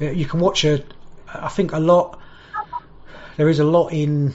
uh, 0.00 0.04
you 0.04 0.26
can 0.26 0.40
watch 0.40 0.64
a. 0.64 0.84
I 1.28 1.48
think 1.48 1.72
a 1.72 1.78
lot. 1.78 2.18
There 3.36 3.48
is 3.48 3.60
a 3.60 3.64
lot 3.64 3.92
in 3.92 4.34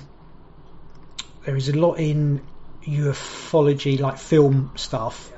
there 1.48 1.56
is 1.56 1.70
a 1.70 1.80
lot 1.80 1.94
in 1.94 2.42
ufology, 2.84 3.98
like 4.02 4.18
film 4.18 4.74
stuff, 4.76 5.32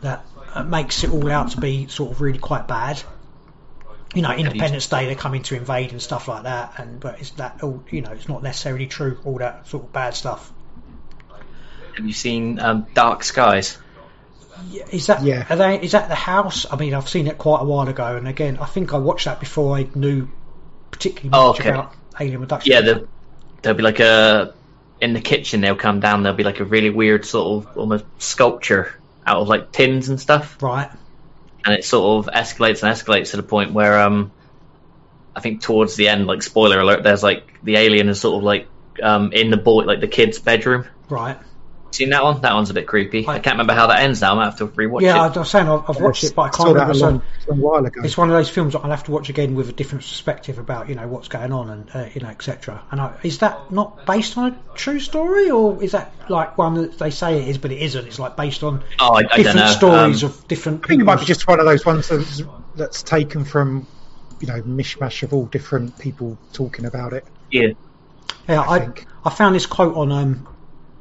that 0.00 0.26
uh, 0.54 0.64
makes 0.64 1.04
it 1.04 1.10
all 1.10 1.30
out 1.30 1.52
to 1.52 1.60
be 1.60 1.86
sort 1.86 2.10
of 2.10 2.20
really 2.20 2.40
quite 2.40 2.66
bad. 2.66 3.00
You 4.18 4.22
know, 4.22 4.32
Independence 4.32 4.88
Day 4.88 5.06
they're 5.06 5.14
coming 5.14 5.44
to 5.44 5.54
invade 5.54 5.92
and 5.92 6.02
stuff 6.02 6.26
like 6.26 6.42
that, 6.42 6.72
and 6.78 6.98
but 6.98 7.20
it's 7.20 7.30
that 7.30 7.62
all 7.62 7.84
you 7.88 8.00
know, 8.00 8.10
it's 8.10 8.28
not 8.28 8.42
necessarily 8.42 8.88
true. 8.88 9.16
All 9.24 9.38
that 9.38 9.68
sort 9.68 9.84
of 9.84 9.92
bad 9.92 10.14
stuff. 10.16 10.52
Have 11.94 12.04
you 12.04 12.12
seen 12.12 12.58
um, 12.58 12.86
Dark 12.94 13.22
Skies? 13.22 13.78
Yeah, 14.70 14.86
Is 14.90 15.06
that 15.06 15.22
Yeah. 15.22 15.46
are 15.48 15.54
they, 15.54 15.80
is 15.80 15.92
that 15.92 16.08
the 16.08 16.16
house? 16.16 16.66
I 16.68 16.74
mean, 16.74 16.94
I've 16.94 17.08
seen 17.08 17.28
it 17.28 17.38
quite 17.38 17.60
a 17.60 17.64
while 17.64 17.88
ago, 17.88 18.16
and 18.16 18.26
again, 18.26 18.58
I 18.60 18.64
think 18.66 18.92
I 18.92 18.98
watched 18.98 19.26
that 19.26 19.38
before 19.38 19.76
I 19.76 19.86
knew 19.94 20.26
particularly 20.90 21.30
Oh, 21.32 21.50
okay. 21.50 21.68
about 21.70 21.94
alien 22.18 22.42
abduction. 22.42 22.72
Yeah, 22.72 22.80
the, 22.80 23.08
there'll 23.62 23.76
be 23.76 23.84
like 23.84 24.00
a 24.00 24.52
in 25.00 25.12
the 25.12 25.20
kitchen. 25.20 25.60
They'll 25.60 25.76
come 25.76 26.00
down. 26.00 26.24
There'll 26.24 26.36
be 26.36 26.42
like 26.42 26.58
a 26.58 26.64
really 26.64 26.90
weird 26.90 27.24
sort 27.24 27.64
of 27.64 27.76
almost 27.78 28.04
sculpture 28.18 28.92
out 29.24 29.36
of 29.42 29.48
like 29.48 29.70
tins 29.70 30.08
and 30.08 30.20
stuff, 30.20 30.60
right. 30.60 30.90
And 31.64 31.74
it 31.74 31.84
sort 31.84 32.26
of 32.26 32.32
escalates 32.32 32.82
and 32.82 32.94
escalates 32.94 33.30
to 33.30 33.36
the 33.36 33.42
point 33.42 33.72
where 33.72 34.00
um, 34.00 34.32
I 35.34 35.40
think 35.40 35.60
towards 35.60 35.96
the 35.96 36.08
end, 36.08 36.26
like 36.26 36.42
spoiler 36.42 36.80
alert, 36.80 37.02
there's 37.02 37.22
like 37.22 37.62
the 37.62 37.76
alien 37.76 38.08
is 38.08 38.20
sort 38.20 38.36
of 38.36 38.42
like 38.42 38.68
um 39.02 39.32
in 39.32 39.50
the 39.50 39.56
boy 39.56 39.84
like 39.84 40.00
the 40.00 40.08
kid's 40.08 40.38
bedroom. 40.38 40.86
Right. 41.08 41.38
Seen 41.90 42.10
that 42.10 42.22
one? 42.22 42.40
That 42.42 42.54
one's 42.54 42.68
a 42.68 42.74
bit 42.74 42.86
creepy. 42.86 43.26
I, 43.26 43.38
can't 43.38 43.54
remember 43.54 43.72
how 43.72 43.86
that 43.86 44.00
ends 44.02 44.20
now. 44.20 44.32
I 44.32 44.34
might 44.34 44.44
have 44.44 44.58
to 44.58 44.66
rewatch 44.66 45.00
it. 45.00 45.04
Yeah, 45.06 45.22
I 45.22 45.28
it. 45.28 45.36
was 45.36 45.50
saying 45.50 45.68
I've, 45.68 45.88
I've 45.88 46.00
watched 46.00 46.22
it, 46.22 46.34
but 46.34 46.42
I 46.42 46.50
saw 46.50 46.64
can't 46.64 46.74
remember. 46.74 46.92
a 46.92 46.94
so- 46.94 47.06
long, 47.08 47.22
long 47.48 47.60
while 47.60 47.84
ago. 47.86 48.02
it's 48.04 48.16
one 48.16 48.28
of 48.28 48.36
those 48.36 48.50
films 48.50 48.74
that 48.74 48.80
I'll 48.80 48.90
have 48.90 49.04
to 49.04 49.10
watch 49.10 49.30
again 49.30 49.54
with 49.54 49.70
a 49.70 49.72
different 49.72 50.02
perspective 50.04 50.58
about 50.58 50.88
you 50.90 50.94
know 50.96 51.08
what's 51.08 51.28
going 51.28 51.50
on 51.52 51.70
and 51.70 51.90
uh, 51.94 52.08
you 52.14 52.20
know 52.20 52.28
etc. 52.28 52.82
And 52.90 53.00
I, 53.00 53.16
is 53.22 53.38
that 53.38 53.72
not 53.72 54.04
based 54.04 54.36
on 54.36 54.52
a 54.52 54.76
true 54.76 55.00
story 55.00 55.50
or 55.50 55.82
is 55.82 55.92
that 55.92 56.12
like 56.28 56.58
one 56.58 56.74
that 56.74 56.98
they 56.98 57.10
say 57.10 57.40
it 57.42 57.48
is 57.48 57.56
but 57.58 57.72
it 57.72 57.80
isn't? 57.80 58.06
It's 58.06 58.18
like 58.18 58.36
based 58.36 58.62
on 58.62 58.84
Oh, 59.00 59.14
I, 59.14 59.20
I 59.20 59.22
different 59.22 59.44
don't 59.44 59.56
know. 59.56 59.72
stories 59.72 60.24
Um, 60.24 60.30
of 60.30 60.46
different. 60.48 60.84
I 60.84 60.88
think 60.88 61.00
it 61.00 61.04
might 61.04 61.20
be 61.20 61.24
just 61.26 61.48
one 61.48 61.58
of 61.58 61.64
those 61.66 61.86
ones 61.86 62.08
that's, 62.08 62.42
that's 62.76 63.02
taken 63.02 63.44
from, 63.46 63.86
you 64.40 64.46
know, 64.48 64.60
mishmash 64.62 65.22
of 65.22 65.32
all 65.32 65.46
different 65.46 65.98
people 65.98 66.36
talking 66.52 66.84
about 66.84 67.14
it. 67.14 67.24
yeah. 67.50 67.68
Yeah, 68.46 68.60
I 68.60 68.74
I, 68.74 68.78
think. 68.80 69.06
I 69.24 69.30
found 69.30 69.54
this 69.54 69.66
quote 69.66 69.94
on 69.96 70.12
um 70.12 70.46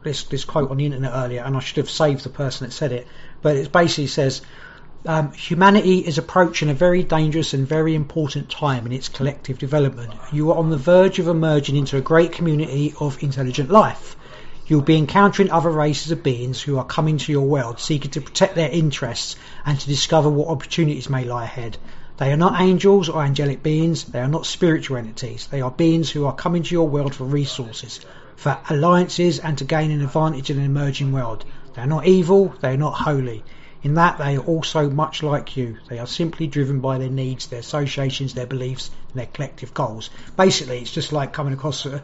this 0.08 0.24
this 0.24 0.46
quote 0.46 0.72
on 0.72 0.78
the 0.78 0.86
internet 0.86 1.12
earlier, 1.14 1.44
and 1.44 1.56
I 1.56 1.60
should 1.60 1.78
have 1.78 1.90
saved 1.90 2.24
the 2.24 2.30
person 2.30 2.66
that 2.66 2.74
said 2.74 2.92
it. 2.92 3.08
But 3.42 3.56
it 3.58 3.72
basically 3.72 4.08
says, 4.08 4.42
um, 5.06 5.32
"Humanity 5.34 6.00
is 6.00 6.18
approaching 6.18 6.70
a 6.70 6.74
very 6.74 7.04
dangerous 7.04 7.54
and 7.54 7.68
very 7.68 7.94
important 7.94 8.50
time 8.50 8.86
in 8.86 8.92
its 8.92 9.10
collective 9.10 9.60
development. 9.60 10.14
You 10.32 10.52
are 10.52 10.58
on 10.58 10.70
the 10.70 10.78
verge 10.78 11.20
of 11.20 11.28
emerging 11.28 11.76
into 11.76 11.98
a 11.98 12.02
great 12.02 12.32
community 12.32 12.94
of 13.00 13.22
intelligent 13.22 13.70
life." 13.70 14.16
You'll 14.70 14.82
be 14.82 14.98
encountering 14.98 15.50
other 15.50 15.70
races 15.70 16.12
of 16.12 16.24
beings 16.24 16.62
who 16.62 16.78
are 16.78 16.84
coming 16.84 17.18
to 17.20 17.32
your 17.32 17.46
world 17.46 17.80
seeking 17.80 18.12
to 18.12 18.22
protect 18.22 18.56
their 18.56 18.70
interests 18.70 19.38
and 19.66 19.80
to 19.80 19.88
discover 19.88 20.30
what 20.30 20.50
opportunities 20.50 21.10
may 21.10 21.24
lie 21.24 21.46
ahead. 21.46 21.78
They 22.18 22.34
are 22.34 22.38
not 22.38 22.60
angels 22.60 23.08
or 23.08 23.22
angelic 23.24 23.64
beings, 23.64 24.04
they 24.04 24.20
are 24.20 24.28
not 24.28 24.46
spiritual 24.46 24.98
entities. 24.98 25.48
They 25.50 25.62
are 25.62 25.72
beings 25.72 26.10
who 26.10 26.26
are 26.26 26.34
coming 26.34 26.64
to 26.64 26.76
your 26.76 26.90
world 26.90 27.16
for 27.16 27.24
resources, 27.24 28.02
for 28.38 28.58
alliances, 28.70 29.40
and 29.40 29.58
to 29.58 29.66
gain 29.66 29.92
an 29.92 30.02
advantage 30.02 30.50
in 30.50 30.58
an 30.58 30.64
emerging 30.64 31.12
world. 31.12 31.44
They 31.76 31.82
are 31.82 31.88
not 31.88 32.08
evil, 32.08 32.56
they 32.62 32.74
are 32.74 32.78
not 32.78 32.94
holy. 32.94 33.44
In 33.84 33.96
that, 33.96 34.18
they 34.18 34.38
are 34.38 34.44
also 34.44 34.90
much 34.90 35.22
like 35.22 35.58
you. 35.58 35.78
They 35.90 36.00
are 36.00 36.08
simply 36.08 36.48
driven 36.48 36.80
by 36.80 36.98
their 36.98 37.10
needs, 37.10 37.48
their 37.48 37.60
associations, 37.60 38.34
their 38.34 38.48
beliefs, 38.48 38.90
and 39.10 39.20
their 39.20 39.28
collective 39.28 39.74
goals. 39.74 40.10
Basically, 40.38 40.80
it's 40.80 40.92
just 40.92 41.12
like 41.12 41.34
coming 41.34 41.54
across 41.54 41.86
a, 41.86 42.02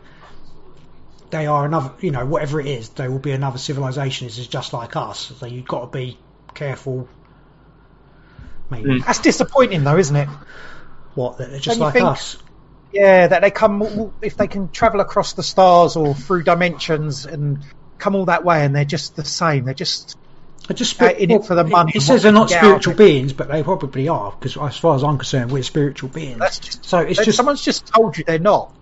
they 1.29 1.47
are 1.47 1.65
another, 1.65 1.93
you 2.01 2.11
know, 2.11 2.25
whatever 2.25 2.59
it 2.59 2.67
is, 2.67 2.89
they 2.89 3.07
will 3.07 3.19
be 3.19 3.31
another 3.31 3.57
civilization. 3.57 4.27
This 4.27 4.37
is 4.37 4.47
just 4.47 4.73
like 4.73 4.95
us. 4.97 5.31
So 5.39 5.45
you've 5.45 5.67
got 5.67 5.91
to 5.91 5.97
be 5.97 6.19
careful. 6.53 7.07
Maybe 8.69 8.99
hmm. 8.99 9.05
That's 9.05 9.19
disappointing, 9.19 9.83
though, 9.83 9.97
isn't 9.97 10.15
it? 10.15 10.29
what 11.15 11.37
that 11.37 11.51
they're 11.51 11.59
just 11.59 11.79
like 11.79 11.93
think- 11.93 12.05
us. 12.05 12.37
Yeah, 12.93 13.27
that 13.27 13.41
they 13.41 13.51
come 13.51 14.13
if 14.21 14.37
they 14.37 14.47
can 14.47 14.69
travel 14.69 14.99
across 15.01 15.33
the 15.33 15.43
stars 15.43 15.95
or 15.95 16.13
through 16.13 16.43
dimensions 16.43 17.25
and 17.25 17.59
come 17.97 18.15
all 18.15 18.25
that 18.25 18.45
way, 18.45 18.63
and 18.63 18.75
they're 18.75 18.85
just 18.85 19.15
the 19.15 19.25
same. 19.25 19.65
They're 19.65 19.73
just 19.73 20.15
I 20.69 20.73
just 20.73 21.01
Uh, 21.01 21.07
in 21.07 21.31
it 21.31 21.45
for 21.45 21.55
the 21.55 21.63
money 21.63 21.91
It, 21.95 22.01
says 22.01 22.23
they're 22.23 22.31
not 22.31 22.47
can 22.49 22.55
get 22.59 22.63
out 22.63 22.75
of 22.77 22.83
spiritual 22.83 22.93
beings, 23.05 23.33
but 23.33 23.49
they 23.49 23.63
probably 23.63 24.07
are. 24.07 24.31
Because 24.31 24.55
as 24.55 24.77
far 24.77 24.95
as 24.95 25.03
I'm 25.03 25.17
concerned, 25.17 25.51
we're 25.51 25.63
spiritual 25.63 26.09
beings. 26.09 26.39
that's 26.39 26.59
just 26.59 26.85
so 26.85 26.99
it's 26.99 27.23
just 27.23 27.35
someone's 27.35 27.61
just 27.63 27.87
told 27.87 28.17
you 28.17 28.23
they're 28.23 28.39
not. 28.39 28.73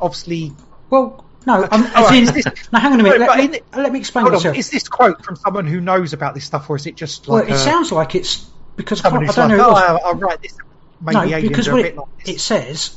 Obviously, 0.00 0.52
well, 0.90 1.24
no. 1.46 1.66
I'm, 1.70 1.84
as 1.84 1.94
Alright, 1.94 2.28
in, 2.28 2.34
this- 2.34 2.46
now 2.72 2.80
hang 2.80 2.92
on 2.94 3.00
a 3.00 3.02
minute. 3.04 3.20
Let, 3.20 3.28
but 3.28 3.38
let- 3.38 3.84
let 3.84 3.92
me 3.92 4.00
explain 4.00 4.24
myself. 4.24 4.46
on. 4.46 4.54
Is 4.56 4.70
this 4.70 4.88
quote 4.88 5.24
from 5.24 5.36
someone 5.36 5.66
who 5.66 5.80
knows 5.80 6.12
about 6.12 6.34
this 6.34 6.44
stuff, 6.44 6.68
or 6.68 6.76
is 6.76 6.86
it 6.86 6.96
just 6.96 7.28
well, 7.28 7.38
it 7.42 7.50
a, 7.50 7.58
sounds 7.58 7.92
like 7.92 8.14
it's 8.14 8.38
because 8.76 9.00
I, 9.00 9.04
someone 9.04 9.24
can't- 9.26 9.38
I 9.38 9.42
who's 9.48 9.56
don't 9.56 9.58
like, 9.58 9.58
know. 9.58 9.64
oh, 9.64 9.74
who 9.74 9.78
it 9.78 9.92
was. 9.92 10.00
I'll, 10.04 10.08
I'll 10.08 10.18
write 10.18 10.42
this. 10.42 10.56
Maybe 11.00 11.30
no, 11.30 11.40
because 11.48 11.68
a 11.68 11.72
what 11.72 11.82
bit 11.82 11.86
it, 11.94 11.96
like 11.96 12.24
this. 12.24 12.34
it 12.36 12.40
says, 12.40 12.96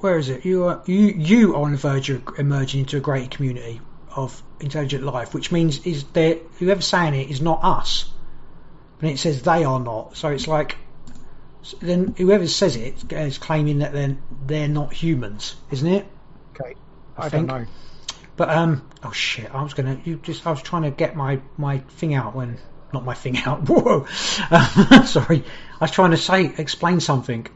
where 0.00 0.18
is 0.18 0.28
it? 0.28 0.44
You 0.44 0.64
are 0.66 0.82
you 0.86 1.06
you 1.06 1.54
are 1.56 1.62
on 1.62 1.72
the 1.72 1.78
verge 1.78 2.10
of 2.10 2.22
emerging 2.38 2.80
into 2.80 2.96
a 2.96 3.00
great 3.00 3.30
community 3.30 3.80
of 4.14 4.42
intelligent 4.60 5.04
life, 5.04 5.34
which 5.34 5.52
means 5.52 5.86
is 5.86 6.04
there 6.12 6.36
whoever's 6.58 6.86
saying 6.86 7.14
it 7.14 7.30
is 7.30 7.40
not 7.40 7.60
us, 7.62 8.10
and 9.00 9.10
it 9.10 9.18
says 9.18 9.42
they 9.42 9.64
are 9.64 9.80
not. 9.80 10.16
So 10.16 10.28
it's 10.28 10.48
like 10.48 10.76
then 11.80 12.14
whoever 12.16 12.46
says 12.46 12.76
it 12.76 13.12
is 13.12 13.38
claiming 13.38 13.78
that 13.78 13.92
then 13.92 14.22
they're 14.46 14.68
not 14.68 14.92
humans, 14.92 15.56
isn't 15.70 15.88
it? 15.88 16.06
okay, 16.54 16.74
I 17.16 17.26
I, 17.26 17.28
think. 17.28 17.48
don't 17.48 17.60
know. 17.60 17.66
But 18.36 18.50
um, 18.50 18.88
oh 19.02 19.12
shit! 19.12 19.52
I 19.54 19.62
was 19.62 19.74
gonna 19.74 20.00
you 20.04 20.16
just 20.16 20.46
I 20.46 20.50
was 20.50 20.62
trying 20.62 20.82
to 20.82 20.90
get 20.90 21.16
my 21.16 21.40
my 21.56 21.78
thing 21.78 22.14
out 22.14 22.34
when 22.34 22.58
not 22.92 23.04
my 23.04 23.14
thing 23.14 23.38
out. 23.38 23.60
Whoa, 23.68 24.06
um, 24.50 25.06
sorry. 25.06 25.44
I 25.80 25.84
was 25.84 25.90
trying 25.90 26.10
to 26.12 26.16
say 26.16 26.52
explain 26.56 27.00
something, 27.00 27.46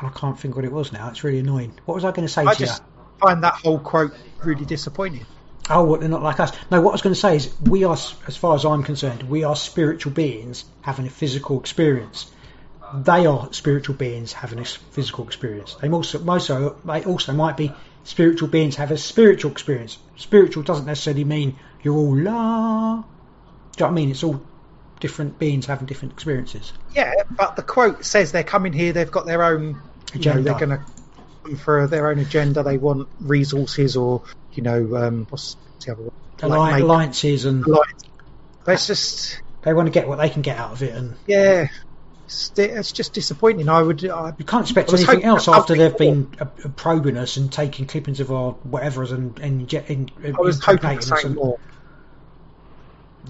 I 0.00 0.10
can't 0.10 0.38
think 0.38 0.56
what 0.56 0.64
it 0.64 0.72
was 0.72 0.92
now. 0.92 1.08
It's 1.10 1.24
really 1.24 1.40
annoying. 1.40 1.74
What 1.84 1.94
was 1.94 2.04
I 2.04 2.10
going 2.10 2.26
to 2.26 2.32
say 2.32 2.42
I 2.42 2.54
to 2.54 2.58
just 2.58 2.82
you? 2.82 3.18
find 3.20 3.42
that 3.42 3.54
whole 3.54 3.78
quote 3.78 4.14
really 4.44 4.64
disappointing. 4.64 5.26
Oh, 5.70 5.84
what 5.84 6.00
they're 6.00 6.08
not 6.08 6.22
like 6.22 6.40
us. 6.40 6.52
No, 6.70 6.80
what 6.80 6.90
I 6.90 6.92
was 6.92 7.02
going 7.02 7.14
to 7.14 7.20
say 7.20 7.36
is 7.36 7.54
we 7.60 7.84
are, 7.84 7.92
as 8.26 8.36
far 8.36 8.54
as 8.54 8.64
I'm 8.64 8.82
concerned, 8.82 9.24
we 9.24 9.44
are 9.44 9.54
spiritual 9.56 10.12
beings 10.12 10.64
having 10.80 11.06
a 11.06 11.10
physical 11.10 11.60
experience. 11.60 12.30
They 12.94 13.26
are 13.26 13.52
spiritual 13.52 13.96
beings 13.96 14.32
having 14.32 14.60
a 14.60 14.64
physical 14.64 15.26
experience. 15.26 15.74
They 15.74 15.90
also, 15.90 16.24
also, 16.26 16.76
they 16.84 17.04
also 17.04 17.32
might 17.34 17.58
be 17.58 17.72
spiritual 18.04 18.48
beings 18.48 18.76
have 18.76 18.90
a 18.90 18.96
spiritual 18.96 19.50
experience. 19.50 19.98
Spiritual 20.16 20.62
doesn't 20.62 20.86
necessarily 20.86 21.24
mean 21.24 21.58
you're 21.82 21.96
all 21.96 22.16
la. 22.16 22.22
Do 22.22 22.24
you 22.24 22.32
know 22.32 23.02
what 23.76 23.88
I 23.88 23.90
mean? 23.90 24.10
It's 24.10 24.24
all 24.24 24.40
different 25.00 25.38
beings 25.38 25.66
having 25.66 25.86
different 25.86 26.14
experiences. 26.14 26.72
Yeah, 26.94 27.12
but 27.30 27.56
the 27.56 27.62
quote 27.62 28.06
says 28.06 28.32
they're 28.32 28.42
coming 28.42 28.72
here. 28.72 28.92
They've 28.92 29.10
got 29.10 29.26
their 29.26 29.44
own. 29.44 29.82
You 30.14 30.20
know, 30.32 30.42
they're 30.42 30.58
going 30.58 30.70
to 30.70 30.80
come 31.44 31.56
for 31.56 31.86
their 31.86 32.08
own 32.10 32.18
agenda. 32.18 32.62
They 32.62 32.78
want 32.78 33.08
resources, 33.20 33.96
or 33.96 34.22
you 34.52 34.62
know, 34.62 34.96
um, 34.96 35.26
what's 35.30 35.56
the 35.84 35.92
other 35.92 36.02
one? 36.02 36.12
Alli- 36.42 36.72
make- 36.74 36.82
alliances 36.84 37.44
and 37.44 37.64
alliance. 37.66 38.04
It's 38.66 38.86
just, 38.86 39.42
they 39.62 39.72
want 39.72 39.86
to 39.86 39.92
get 39.92 40.06
what 40.08 40.18
they 40.18 40.28
can 40.28 40.42
get 40.42 40.58
out 40.58 40.72
of 40.72 40.82
it 40.82 40.94
and 40.94 41.16
yeah, 41.26 41.68
it's, 42.26 42.52
it's 42.58 42.92
just 42.92 43.14
disappointing. 43.14 43.68
I 43.70 43.80
would. 43.82 44.04
I, 44.08 44.34
You 44.38 44.44
can't 44.44 44.62
expect 44.64 44.92
anything 44.92 45.24
else 45.24 45.48
after 45.48 45.74
they've 45.74 45.98
more. 45.98 45.98
been 45.98 46.26
probing 46.76 47.16
us 47.16 47.38
and 47.38 47.50
taking 47.50 47.86
clippings 47.86 48.20
of 48.20 48.30
our 48.30 48.52
whatever 48.52 49.02
and 49.04 49.38
and 49.38 49.66
inje- 49.66 49.88
in, 49.88 50.10
I 50.22 50.38
was 50.38 50.62
hoping 50.62 50.64
for 50.64 50.70
impregnating 50.72 50.98
us 50.98 51.06
something 51.08 51.26
and- 51.28 51.36
more. 51.36 51.58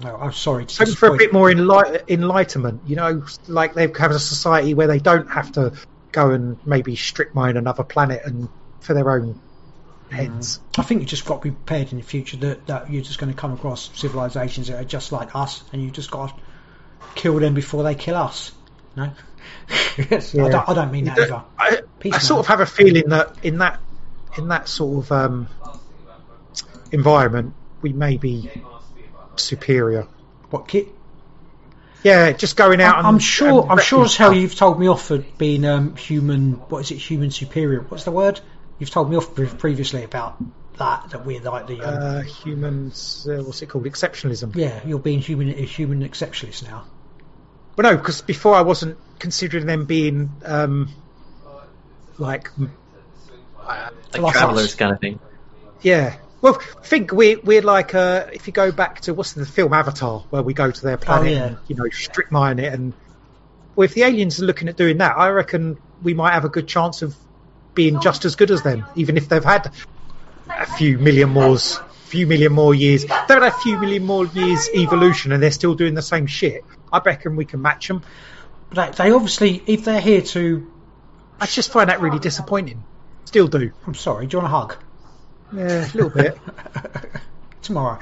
No, 0.03 0.15
I'm 0.15 0.33
sorry. 0.33 0.65
Hoping 0.77 0.95
for 0.95 1.13
a 1.15 1.17
bit 1.17 1.33
more 1.33 1.49
enlight- 1.49 2.07
enlightenment. 2.09 2.81
You 2.85 2.95
know, 2.97 3.23
like 3.47 3.73
they 3.73 3.83
have 3.97 4.11
a 4.11 4.19
society 4.19 4.73
where 4.73 4.87
they 4.87 4.99
don't 4.99 5.29
have 5.29 5.51
to 5.53 5.73
go 6.11 6.31
and 6.31 6.57
maybe 6.65 6.95
strip 6.95 7.33
mine 7.33 7.57
another 7.57 7.83
planet 7.83 8.21
and 8.25 8.49
for 8.79 8.93
their 8.93 9.11
own 9.11 9.39
heads. 10.11 10.59
I 10.77 10.83
think 10.83 11.01
you've 11.01 11.09
just 11.09 11.25
got 11.25 11.41
to 11.41 11.49
be 11.49 11.51
prepared 11.51 11.91
in 11.91 11.97
the 11.97 12.03
future 12.03 12.37
that, 12.37 12.67
that 12.67 12.91
you're 12.91 13.03
just 13.03 13.19
going 13.19 13.31
to 13.31 13.37
come 13.37 13.53
across 13.53 13.89
civilizations 13.93 14.67
that 14.67 14.79
are 14.79 14.85
just 14.85 15.11
like 15.11 15.35
us, 15.35 15.63
and 15.71 15.83
you 15.83 15.91
just 15.91 16.11
got 16.11 16.29
to 16.29 16.43
kill 17.15 17.39
them 17.39 17.53
before 17.53 17.83
they 17.83 17.95
kill 17.95 18.15
us. 18.15 18.51
No, 18.95 19.11
Yes, 20.09 20.35
I, 20.35 20.49
don't, 20.49 20.69
I 20.69 20.73
don't 20.73 20.91
mean 20.91 21.05
that 21.05 21.19
either. 21.19 21.43
I, 21.57 21.79
I 22.11 22.19
sort 22.19 22.39
of 22.39 22.47
have 22.47 22.59
a 22.59 22.65
feeling 22.65 23.09
that 23.09 23.37
in 23.43 23.59
that 23.59 23.79
in 24.37 24.47
that 24.49 24.67
sort 24.67 25.05
of 25.05 25.11
um, 25.11 25.47
environment, 26.91 27.53
we 27.81 27.93
may 27.93 28.17
be 28.17 28.49
superior. 29.35 30.07
What 30.49 30.67
kid? 30.67 30.87
Yeah, 32.03 32.31
just 32.31 32.55
going 32.55 32.81
out. 32.81 32.93
I'm, 32.95 32.99
and, 32.99 33.07
I'm 33.07 33.19
sure. 33.19 33.63
and 33.63 33.71
I'm 33.71 33.79
sure 33.79 34.05
as 34.05 34.15
hell 34.15 34.33
you've 34.33 34.55
told 34.55 34.79
me 34.79 34.87
off 34.87 35.05
for 35.05 35.17
being 35.17 35.65
um, 35.65 35.95
human. 35.95 36.53
What 36.53 36.79
is 36.79 36.91
it? 36.91 36.95
Human 36.97 37.31
superior. 37.31 37.81
What's 37.81 38.05
the 38.05 38.11
word? 38.11 38.39
You've 38.77 38.89
told 38.89 39.09
me 39.09 39.17
off 39.17 39.35
previously 39.35 40.03
about 40.03 40.37
that. 40.77 41.09
That 41.09 41.25
we're 41.25 41.41
like 41.41 41.67
the. 41.67 41.81
Um, 41.81 42.19
uh, 42.19 42.21
humans. 42.21 43.27
Uh, 43.29 43.43
what's 43.43 43.61
it 43.61 43.67
called? 43.67 43.83
Exceptionalism. 43.85 44.55
yeah, 44.55 44.79
you're 44.85 44.99
being 44.99 45.19
human. 45.19 45.49
A 45.49 45.65
human 45.65 46.07
exceptionalist 46.07 46.63
now. 46.63 46.85
Well, 47.75 47.91
no, 47.91 47.97
because 47.97 48.21
before 48.21 48.55
I 48.55 48.61
wasn't 48.61 48.97
considering 49.19 49.65
them 49.65 49.85
being 49.85 50.31
um, 50.43 50.89
like, 52.17 52.49
uh, 52.59 53.89
Like 54.13 54.21
Like 54.21 54.33
travelers 54.33 54.75
kind 54.75 54.91
of 54.91 54.99
thing. 54.99 55.19
yeah. 55.81 56.17
Well, 56.41 56.53
think 56.83 57.11
we're 57.11 57.39
we're 57.41 57.61
like 57.61 57.93
uh, 57.93 58.27
if 58.31 58.47
you 58.47 58.53
go 58.53 58.71
back 58.71 59.01
to 59.01 59.13
what's 59.13 59.33
the 59.33 59.45
film 59.45 59.73
Avatar, 59.73 60.21
where 60.29 60.41
we 60.41 60.53
go 60.53 60.71
to 60.71 60.81
their 60.81 60.97
planet, 60.97 61.31
yeah. 61.33 61.45
and, 61.45 61.57
you 61.67 61.75
know, 61.75 61.89
strip 61.89 62.31
mine 62.31 62.59
it, 62.59 62.73
and 62.73 62.93
well, 63.75 63.85
if 63.85 63.93
the 63.93 64.03
aliens 64.03 64.41
are 64.41 64.45
looking 64.45 64.67
at 64.67 64.77
doing 64.77 64.97
that, 64.97 65.17
I 65.17 65.29
reckon 65.29 65.77
we 66.01 66.13
might 66.13 66.33
have 66.33 66.45
a 66.45 66.49
good 66.49 66.67
chance 66.67 67.01
of 67.01 67.15
being 67.73 68.01
just 68.01 68.25
as 68.25 68.35
good 68.35 68.51
as 68.51 68.61
them, 68.61 68.85
even 68.95 69.17
if 69.17 69.29
they've 69.29 69.43
had 69.43 69.71
a 70.49 70.65
few 70.65 70.97
million 70.97 71.29
more, 71.29 71.57
few 71.57 72.27
million 72.27 72.51
more 72.51 72.75
years. 72.75 73.03
They've 73.03 73.11
had 73.27 73.43
a 73.43 73.51
few 73.51 73.77
million 73.77 74.05
more 74.05 74.25
years 74.25 74.69
evolution, 74.75 75.31
and 75.31 75.41
they're 75.41 75.51
still 75.51 75.75
doing 75.75 75.93
the 75.93 76.01
same 76.01 76.27
shit. 76.27 76.65
I 76.91 76.99
reckon 76.99 77.35
we 77.35 77.45
can 77.45 77.61
match 77.61 77.87
them. 77.87 78.01
But 78.69 78.97
they 78.97 79.11
obviously, 79.11 79.63
if 79.65 79.85
they're 79.85 80.01
here 80.01 80.21
to, 80.21 80.71
I 81.39 81.45
just 81.45 81.71
find 81.71 81.89
that 81.89 82.01
really 82.01 82.19
disappointing. 82.19 82.83
Still 83.25 83.47
do. 83.47 83.71
I'm 83.85 83.95
sorry. 83.95 84.27
Do 84.27 84.37
you 84.37 84.41
want 84.41 84.53
a 84.53 84.57
hug? 84.57 84.77
Yeah, 85.53 85.85
a 85.85 85.93
little 85.95 86.09
bit. 86.09 86.37
tomorrow. 87.61 87.99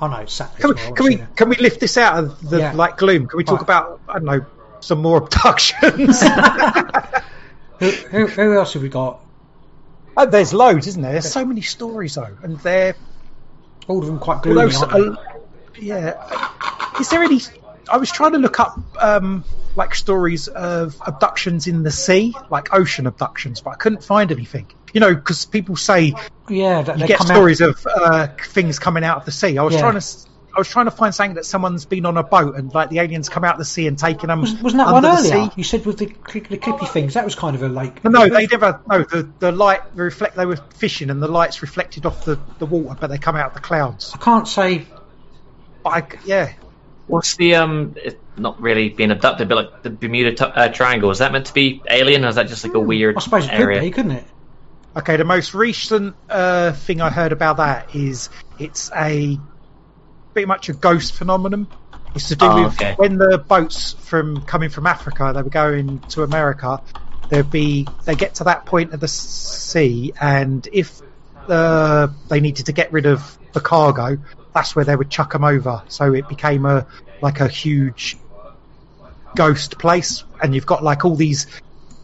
Oh, 0.00 0.06
no, 0.06 0.24
Saturday. 0.26 0.60
Can 0.62 0.70
we, 0.70 0.74
tomorrow, 0.76 0.94
can 0.94 1.06
we 1.06 1.16
can 1.36 1.48
we 1.50 1.56
lift 1.56 1.80
this 1.80 1.96
out 1.98 2.18
of 2.22 2.48
the 2.50 2.58
Yeah. 2.58 2.72
like 2.72 2.96
gloom? 2.98 3.26
Can 3.26 3.36
we 3.36 3.44
talk 3.44 3.60
Right. 3.60 3.62
about 3.62 4.00
I 4.08 4.14
don't 4.14 4.24
know 4.24 4.46
some 4.80 5.00
more 5.02 5.18
abductions? 5.18 6.22
Who, 7.80 7.90
who, 7.90 8.26
who 8.28 8.54
else 8.56 8.74
have 8.74 8.82
we 8.82 8.88
got? 8.88 9.20
Oh, 10.16 10.26
there's 10.26 10.54
loads, 10.54 10.86
isn't 10.86 11.02
there? 11.02 11.12
There's 11.12 11.30
so 11.30 11.44
many 11.44 11.60
stories 11.60 12.14
though, 12.14 12.36
and 12.42 12.56
they're 12.60 12.94
All 13.88 13.98
of 13.98 14.06
them 14.06 14.20
quite 14.20 14.42
gloomy, 14.42 14.72
although 14.74 14.78
aren't 14.96 15.16
so- 15.16 15.22
they? 15.74 15.86
yeah. 15.86 16.50
Is 17.00 17.08
there 17.10 17.22
any? 17.22 17.40
I 17.90 17.96
was 17.96 18.10
trying 18.12 18.32
to 18.32 18.38
look 18.38 18.60
up 18.60 18.78
um, 19.02 19.44
like 19.74 19.94
stories 19.96 20.46
of 20.48 20.96
abductions 21.04 21.66
in 21.66 21.82
the 21.82 21.90
sea, 21.90 22.34
like 22.48 22.72
ocean 22.72 23.06
abductions, 23.08 23.60
but 23.60 23.70
I 23.70 23.74
couldn't 23.74 24.04
find 24.04 24.30
anything. 24.30 24.68
You 24.94 25.00
know, 25.00 25.14
because 25.14 25.44
people 25.44 25.76
say 25.76 26.14
Yeah, 26.48 26.80
that 26.82 26.98
you 26.98 27.06
get 27.06 27.18
come 27.18 27.26
stories 27.26 27.60
of 27.60 27.84
uh, 27.86 28.28
things 28.46 28.78
coming 28.78 29.04
out 29.04 29.18
of 29.18 29.24
the 29.26 29.32
sea. 29.32 29.58
I 29.58 29.62
was 29.62 29.74
Yeah. 29.74 29.80
trying 29.80 29.92
to. 29.94 29.98
s- 29.98 30.26
I 30.56 30.60
was 30.60 30.68
trying 30.68 30.84
to 30.84 30.92
find 30.92 31.12
something 31.12 31.34
that 31.34 31.44
someone's 31.46 31.84
been 31.84 32.06
on 32.06 32.16
a 32.16 32.22
boat 32.22 32.54
and 32.54 32.72
like 32.72 32.88
the 32.88 33.00
aliens 33.00 33.28
come 33.28 33.42
out 33.42 33.54
of 33.54 33.58
the 33.58 33.64
sea 33.64 33.88
and 33.88 33.98
taking 33.98 34.28
them. 34.28 34.40
Was, 34.40 34.54
wasn't 34.62 34.82
that 34.82 34.86
under 34.86 35.08
one 35.08 35.16
the 35.24 35.28
earlier? 35.30 35.46
sea. 35.46 35.52
You 35.56 35.64
said 35.64 35.84
with 35.84 35.98
the, 35.98 36.06
the 36.06 36.12
clippy 36.58 36.88
things. 36.88 37.14
That 37.14 37.24
was 37.24 37.34
kind 37.34 37.56
of 37.56 37.62
a 37.64 37.68
like. 37.68 38.04
No, 38.04 38.28
they 38.28 38.46
never. 38.46 38.80
No, 38.88 39.02
the 39.02 39.28
the 39.40 39.50
light 39.50 39.80
the 39.96 40.04
reflect. 40.04 40.36
They 40.36 40.46
were 40.46 40.54
fishing 40.76 41.10
and 41.10 41.20
the 41.20 41.26
lights 41.26 41.60
reflected 41.60 42.06
off 42.06 42.24
the, 42.24 42.38
the 42.60 42.66
water, 42.66 42.96
but 43.00 43.08
they 43.10 43.18
come 43.18 43.34
out 43.34 43.48
of 43.48 43.54
the 43.54 43.60
clouds. 43.60 44.12
I 44.14 44.18
can't 44.18 44.46
say. 44.46 44.86
But 45.82 45.90
I, 45.90 46.06
yeah, 46.24 46.52
What's 47.08 47.34
the 47.36 47.56
um? 47.56 47.94
It's 47.96 48.16
not 48.36 48.60
really 48.60 48.90
being 48.90 49.10
abducted, 49.10 49.48
but 49.48 49.56
like 49.56 49.82
the 49.82 49.90
Bermuda 49.90 50.34
t- 50.34 50.44
uh, 50.44 50.68
Triangle. 50.68 51.10
Is 51.10 51.18
that 51.18 51.32
meant 51.32 51.46
to 51.46 51.52
be 51.52 51.82
alien, 51.90 52.24
or 52.24 52.28
is 52.28 52.36
that 52.36 52.46
just 52.46 52.62
like 52.64 52.74
a 52.74 52.80
weird 52.80 53.16
I 53.16 53.20
suppose 53.20 53.46
it 53.46 53.52
area? 53.52 53.80
could 53.80 53.84
be, 53.86 53.90
couldn't 53.90 54.10
it? 54.12 54.24
Okay, 54.96 55.16
the 55.16 55.24
most 55.24 55.54
recent 55.54 56.14
uh, 56.28 56.72
thing 56.72 57.00
I 57.00 57.10
heard 57.10 57.32
about 57.32 57.56
that 57.56 57.94
is 57.96 58.30
it's 58.60 58.90
a 58.94 59.38
pretty 60.32 60.46
much 60.46 60.68
a 60.68 60.72
ghost 60.72 61.14
phenomenon. 61.14 61.66
It's 62.14 62.28
to 62.28 62.36
do 62.36 62.46
Oh, 62.46 62.64
with 62.64 62.74
okay. 62.74 62.94
when 62.94 63.16
the 63.16 63.38
boats 63.38 63.92
from 63.92 64.42
coming 64.42 64.70
from 64.70 64.86
Africa 64.86 65.32
they 65.34 65.42
were 65.42 65.50
going 65.50 65.98
to 66.10 66.22
America. 66.22 66.80
There'd 67.28 67.50
be 67.50 67.88
they 68.04 68.14
get 68.14 68.36
to 68.36 68.44
that 68.44 68.66
point 68.66 68.92
of 68.92 69.00
the 69.00 69.08
sea, 69.08 70.12
and 70.20 70.68
if 70.72 71.00
uh, 71.48 72.08
they 72.28 72.38
needed 72.40 72.66
to 72.66 72.72
get 72.72 72.92
rid 72.92 73.06
of 73.06 73.36
the 73.52 73.60
cargo, 73.60 74.18
that's 74.54 74.76
where 74.76 74.84
they 74.84 74.94
would 74.94 75.10
chuck 75.10 75.32
them 75.32 75.42
over. 75.42 75.82
So 75.88 76.14
it 76.14 76.28
became 76.28 76.66
a 76.66 76.86
like 77.20 77.40
a 77.40 77.48
huge 77.48 78.16
ghost 79.34 79.78
place, 79.78 80.22
and 80.40 80.54
you've 80.54 80.66
got 80.66 80.84
like 80.84 81.04
all 81.04 81.16
these 81.16 81.48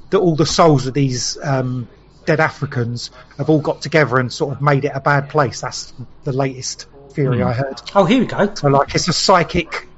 the, 0.09 0.19
all 0.19 0.35
the 0.35 0.47
souls 0.47 0.89
of 0.89 0.95
these 0.95 1.39
um, 1.41 1.87
dead 2.25 2.41
Africans 2.41 3.11
have 3.39 3.51
all 3.51 3.61
got 3.61 3.83
together 3.83 4.19
and 4.19 4.33
sort 4.33 4.55
of 4.55 4.63
made 4.63 4.85
it 4.85 4.93
a 4.95 5.01
bad 5.01 5.29
place. 5.31 5.61
That's 5.61 5.93
the 6.25 6.33
latest 6.33 6.87
theory 7.11 7.43
I 7.43 7.53
heard. 7.53 7.81
Oh, 7.95 8.05
here 8.05 8.21
we 8.21 8.27
go. 8.27 8.55
So 8.55 8.69
like 8.69 8.95
it's 8.95 9.09
a 9.09 9.13
psychic 9.13 9.89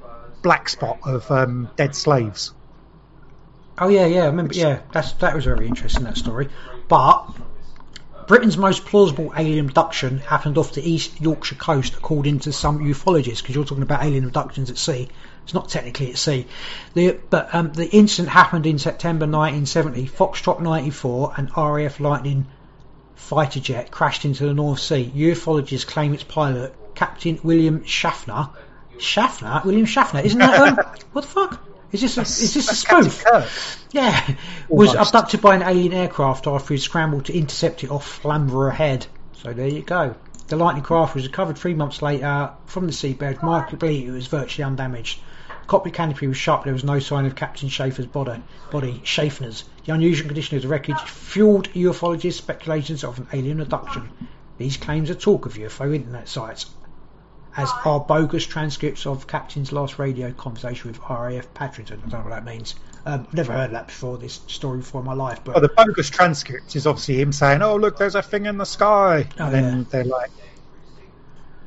black 0.41 0.69
spot 0.69 0.99
of 1.03 1.29
um, 1.31 1.69
dead 1.75 1.95
slaves. 1.95 2.53
Oh 3.77 3.87
yeah, 3.87 4.05
yeah. 4.05 4.23
I 4.23 4.27
remember. 4.27 4.53
Yeah, 4.53 4.81
that's 4.91 5.13
that 5.13 5.35
was 5.35 5.45
very 5.45 5.67
interesting 5.67 6.03
that 6.03 6.17
story. 6.17 6.49
But 6.87 7.27
Britain's 8.27 8.57
most 8.57 8.85
plausible 8.85 9.33
alien 9.35 9.67
abduction 9.67 10.19
happened 10.19 10.57
off 10.57 10.73
the 10.73 10.87
East 10.87 11.19
Yorkshire 11.19 11.55
coast, 11.55 11.95
according 11.95 12.39
to 12.39 12.53
some 12.53 12.79
ufologists. 12.79 13.41
Because 13.41 13.55
you're 13.55 13.65
talking 13.65 13.83
about 13.83 14.03
alien 14.03 14.25
abductions 14.25 14.69
at 14.69 14.77
sea. 14.77 15.09
It's 15.43 15.53
not 15.53 15.69
technically 15.69 16.11
at 16.11 16.17
sea. 16.17 16.47
The, 16.93 17.19
but 17.29 17.53
um, 17.53 17.73
the 17.73 17.89
incident 17.89 18.29
happened 18.29 18.65
in 18.65 18.79
September 18.79 19.25
1970. 19.25 20.07
Foxtrot 20.07 20.61
94 20.61 21.33
and 21.37 21.51
RAF 21.55 21.99
Lightning 21.99 22.45
fighter 23.15 23.59
jet 23.59 23.91
crashed 23.91 24.25
into 24.25 24.45
the 24.45 24.53
North 24.53 24.79
Sea. 24.79 25.11
Ufologists 25.15 25.87
claim 25.87 26.13
its 26.13 26.23
pilot, 26.23 26.73
Captain 26.95 27.39
William 27.43 27.83
Schaffner. 27.85 28.49
Schaffner? 28.99 29.61
William 29.65 29.85
Schaffner? 29.85 30.21
Isn't 30.21 30.39
that 30.39 30.59
um, 30.59 30.75
what 31.11 31.21
the 31.21 31.27
fuck? 31.27 31.59
Is 31.91 32.01
this 32.01 32.17
a, 32.17 32.21
is 32.21 32.53
this 32.55 32.71
a 32.71 32.75
spoof? 32.75 33.23
Yeah, 33.91 34.35
was 34.67 34.95
abducted 34.95 35.41
by 35.41 35.55
an 35.55 35.61
alien 35.61 35.93
aircraft 35.93 36.47
after 36.47 36.73
he 36.73 36.79
scrambled 36.79 37.25
to 37.25 37.37
intercept 37.37 37.83
it 37.83 37.91
off 37.91 38.07
Flamborough 38.07 38.71
Head. 38.71 39.05
So 39.33 39.53
there 39.53 39.67
you 39.67 39.83
go. 39.83 40.15
The 40.47 40.55
lightning 40.55 40.83
craft 40.83 41.13
was 41.15 41.25
recovered 41.25 41.57
three 41.57 41.75
months 41.75 42.01
later 42.01 42.51
from 42.65 42.87
the 42.87 42.91
seabed. 42.91 43.41
Remarkably, 43.41 44.05
it 44.05 44.11
was 44.11 44.27
virtually 44.27 44.63
undamaged. 44.63 45.19
Cockpit 45.67 45.93
canopy 45.93 46.27
was 46.27 46.37
shut, 46.37 46.59
but 46.59 46.65
there 46.65 46.73
was 46.73 46.83
no 46.83 46.99
sign 46.99 47.25
of 47.25 47.35
Captain 47.35 47.69
Schaefer's 47.69 48.05
body. 48.05 48.41
Body 48.71 49.01
Schaffner's. 49.03 49.63
The 49.85 49.93
unusual 49.93 50.27
condition 50.27 50.57
of 50.57 50.63
the 50.63 50.69
wreckage 50.69 50.99
fueled 50.99 51.69
ufologists' 51.73 52.33
speculations 52.33 53.03
of 53.03 53.17
an 53.19 53.27
alien 53.33 53.59
abduction. 53.61 54.09
These 54.57 54.77
claims 54.77 55.09
are 55.09 55.15
talk 55.15 55.45
of 55.45 55.53
UFO 55.53 55.93
internet 55.95 56.27
sites, 56.27 56.67
as 57.55 57.69
are 57.85 57.99
bogus 57.99 58.45
transcripts 58.45 59.05
of 59.05 59.27
Captain's 59.27 59.71
last 59.71 59.99
radio 59.99 60.31
conversation 60.31 60.91
with 60.91 60.99
RAF 61.09 61.53
Patrington. 61.53 62.01
I 62.05 62.09
don't 62.09 62.23
know 62.23 62.29
what 62.29 62.35
that 62.35 62.45
means. 62.45 62.75
Um, 63.05 63.25
I've 63.27 63.33
never 63.33 63.51
heard 63.51 63.71
that 63.71 63.87
before, 63.87 64.17
this 64.17 64.41
story 64.47 64.77
before 64.77 65.01
in 65.01 65.05
my 65.05 65.13
life. 65.13 65.41
But 65.43 65.55
Well, 65.55 65.61
the 65.61 65.69
bogus 65.69 66.09
transcript 66.09 66.75
is 66.75 66.87
obviously 66.87 67.19
him 67.19 67.33
saying, 67.33 67.61
"Oh, 67.61 67.75
look, 67.75 67.97
there's 67.97 68.15
a 68.15 68.21
thing 68.21 68.45
in 68.45 68.57
the 68.57 68.65
sky," 68.65 69.27
Oh, 69.39 69.45
and 69.45 69.53
then 69.53 69.77
yeah. 69.79 69.83
they're 69.89 70.03
like, 70.05 70.31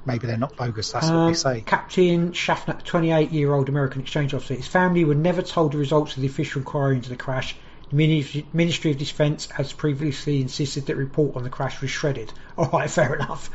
maybe 0.06 0.26
they're 0.26 0.36
not 0.38 0.56
bogus. 0.56 0.92
That's 0.92 1.06
what 1.06 1.14
Um, 1.14 1.32
they 1.32 1.36
say. 1.36 1.60
Captain 1.62 2.32
Schaffner, 2.32 2.78
28 2.84 3.32
year 3.32 3.52
old 3.52 3.68
American 3.68 4.00
exchange 4.00 4.32
officer, 4.34 4.54
his 4.54 4.66
family 4.66 5.04
were 5.04 5.14
never 5.14 5.42
told 5.42 5.72
the 5.72 5.78
results 5.78 6.16
of 6.16 6.22
the 6.22 6.28
official 6.28 6.60
inquiry 6.60 6.96
into 6.96 7.08
the 7.10 7.16
crash. 7.16 7.56
The 7.90 8.44
Ministry 8.52 8.90
of 8.90 8.98
Defence 8.98 9.50
has 9.50 9.72
previously 9.72 10.40
insisted 10.40 10.86
that 10.86 10.96
report 10.96 11.36
on 11.36 11.44
the 11.44 11.50
crash 11.50 11.80
was 11.80 11.90
shredded. 11.90 12.32
Alright, 12.58 12.90
fair 12.90 13.14
enough. 13.14 13.50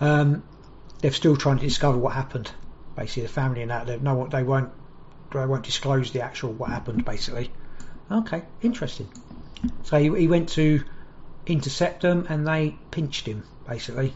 Um, 0.00 0.42
they're 1.00 1.12
still 1.12 1.36
trying 1.36 1.58
to 1.58 1.64
discover 1.66 1.96
what 1.96 2.12
happened. 2.12 2.50
Basically, 2.96 3.22
the 3.22 3.28
family 3.28 3.62
and 3.62 3.70
that, 3.70 3.86
they 3.86 3.98
know 3.98 4.14
what 4.14 4.30
they 4.30 4.42
won't, 4.42 4.70
they 5.32 5.46
won't 5.46 5.64
disclose 5.64 6.10
the 6.12 6.22
actual 6.22 6.52
what 6.52 6.68
happened, 6.70 7.04
basically. 7.04 7.50
Okay, 8.10 8.42
interesting. 8.60 9.08
So 9.84 9.98
he, 9.98 10.14
he 10.20 10.28
went 10.28 10.50
to 10.50 10.82
intercept 11.46 12.02
them 12.02 12.26
and 12.28 12.46
they 12.46 12.76
pinched 12.90 13.26
him, 13.26 13.44
basically. 13.66 14.14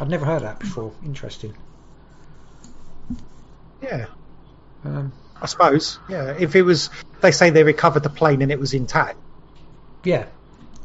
I'd 0.00 0.08
never 0.08 0.24
heard 0.24 0.42
that 0.42 0.58
before. 0.60 0.92
Interesting. 1.04 1.54
Yeah, 3.82 4.06
Um, 4.84 5.12
I 5.40 5.46
suppose. 5.46 5.98
Yeah, 6.08 6.34
if 6.38 6.56
it 6.56 6.62
was, 6.62 6.90
they 7.20 7.30
say 7.30 7.50
they 7.50 7.62
recovered 7.64 8.02
the 8.02 8.10
plane 8.10 8.42
and 8.42 8.50
it 8.50 8.58
was 8.58 8.74
intact. 8.74 9.18
yeah, 10.04 10.26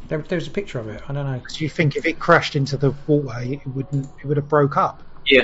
there, 0.07 0.19
there's 0.19 0.47
a 0.47 0.51
picture 0.51 0.80
of 0.80 0.88
it. 0.89 1.01
I 1.07 1.14
don't 1.14 1.26
know. 1.26 1.41
Do 1.47 1.64
you 1.64 1.69
think 1.69 1.95
if 1.95 2.05
it 2.05 2.19
crashed 2.19 2.55
into 2.55 2.77
the 2.77 2.91
water, 3.07 3.39
it 3.41 3.65
wouldn't? 3.68 4.07
It 4.22 4.26
would 4.27 4.38
have 4.38 4.49
broke 4.49 4.77
up. 4.77 5.01
Yeah. 5.26 5.43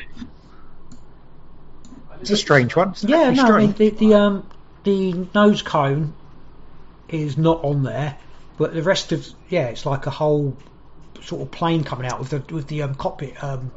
It's 2.22 2.30
a 2.32 2.38
strange 2.38 2.76
one. 2.76 2.90
It's 2.90 3.04
Yeah, 3.04 3.18
actually 3.30 3.36
no, 3.50 3.56
I 3.56 3.60
mean 3.60 3.72
the, 3.74 3.90
the 3.92 4.14
um 4.16 4.48
the 4.84 5.28
nose 5.34 5.62
cone 5.62 6.14
is 7.08 7.38
not 7.38 7.64
on 7.64 7.84
there, 7.84 8.18
but 8.58 8.74
the 8.74 8.84
rest 8.84 9.12
of 9.14 9.26
yeah, 9.48 9.68
it's 9.68 9.86
like 9.86 10.06
a 10.06 10.10
whole 10.12 10.56
sort 11.22 11.42
of 11.42 11.52
plane 11.52 11.84
coming 11.84 12.08
out 12.08 12.20
with 12.20 12.30
the 12.30 12.54
with 12.54 12.68
the 12.68 12.84
um, 12.84 12.96
cockpit 12.96 13.44
um 13.44 13.72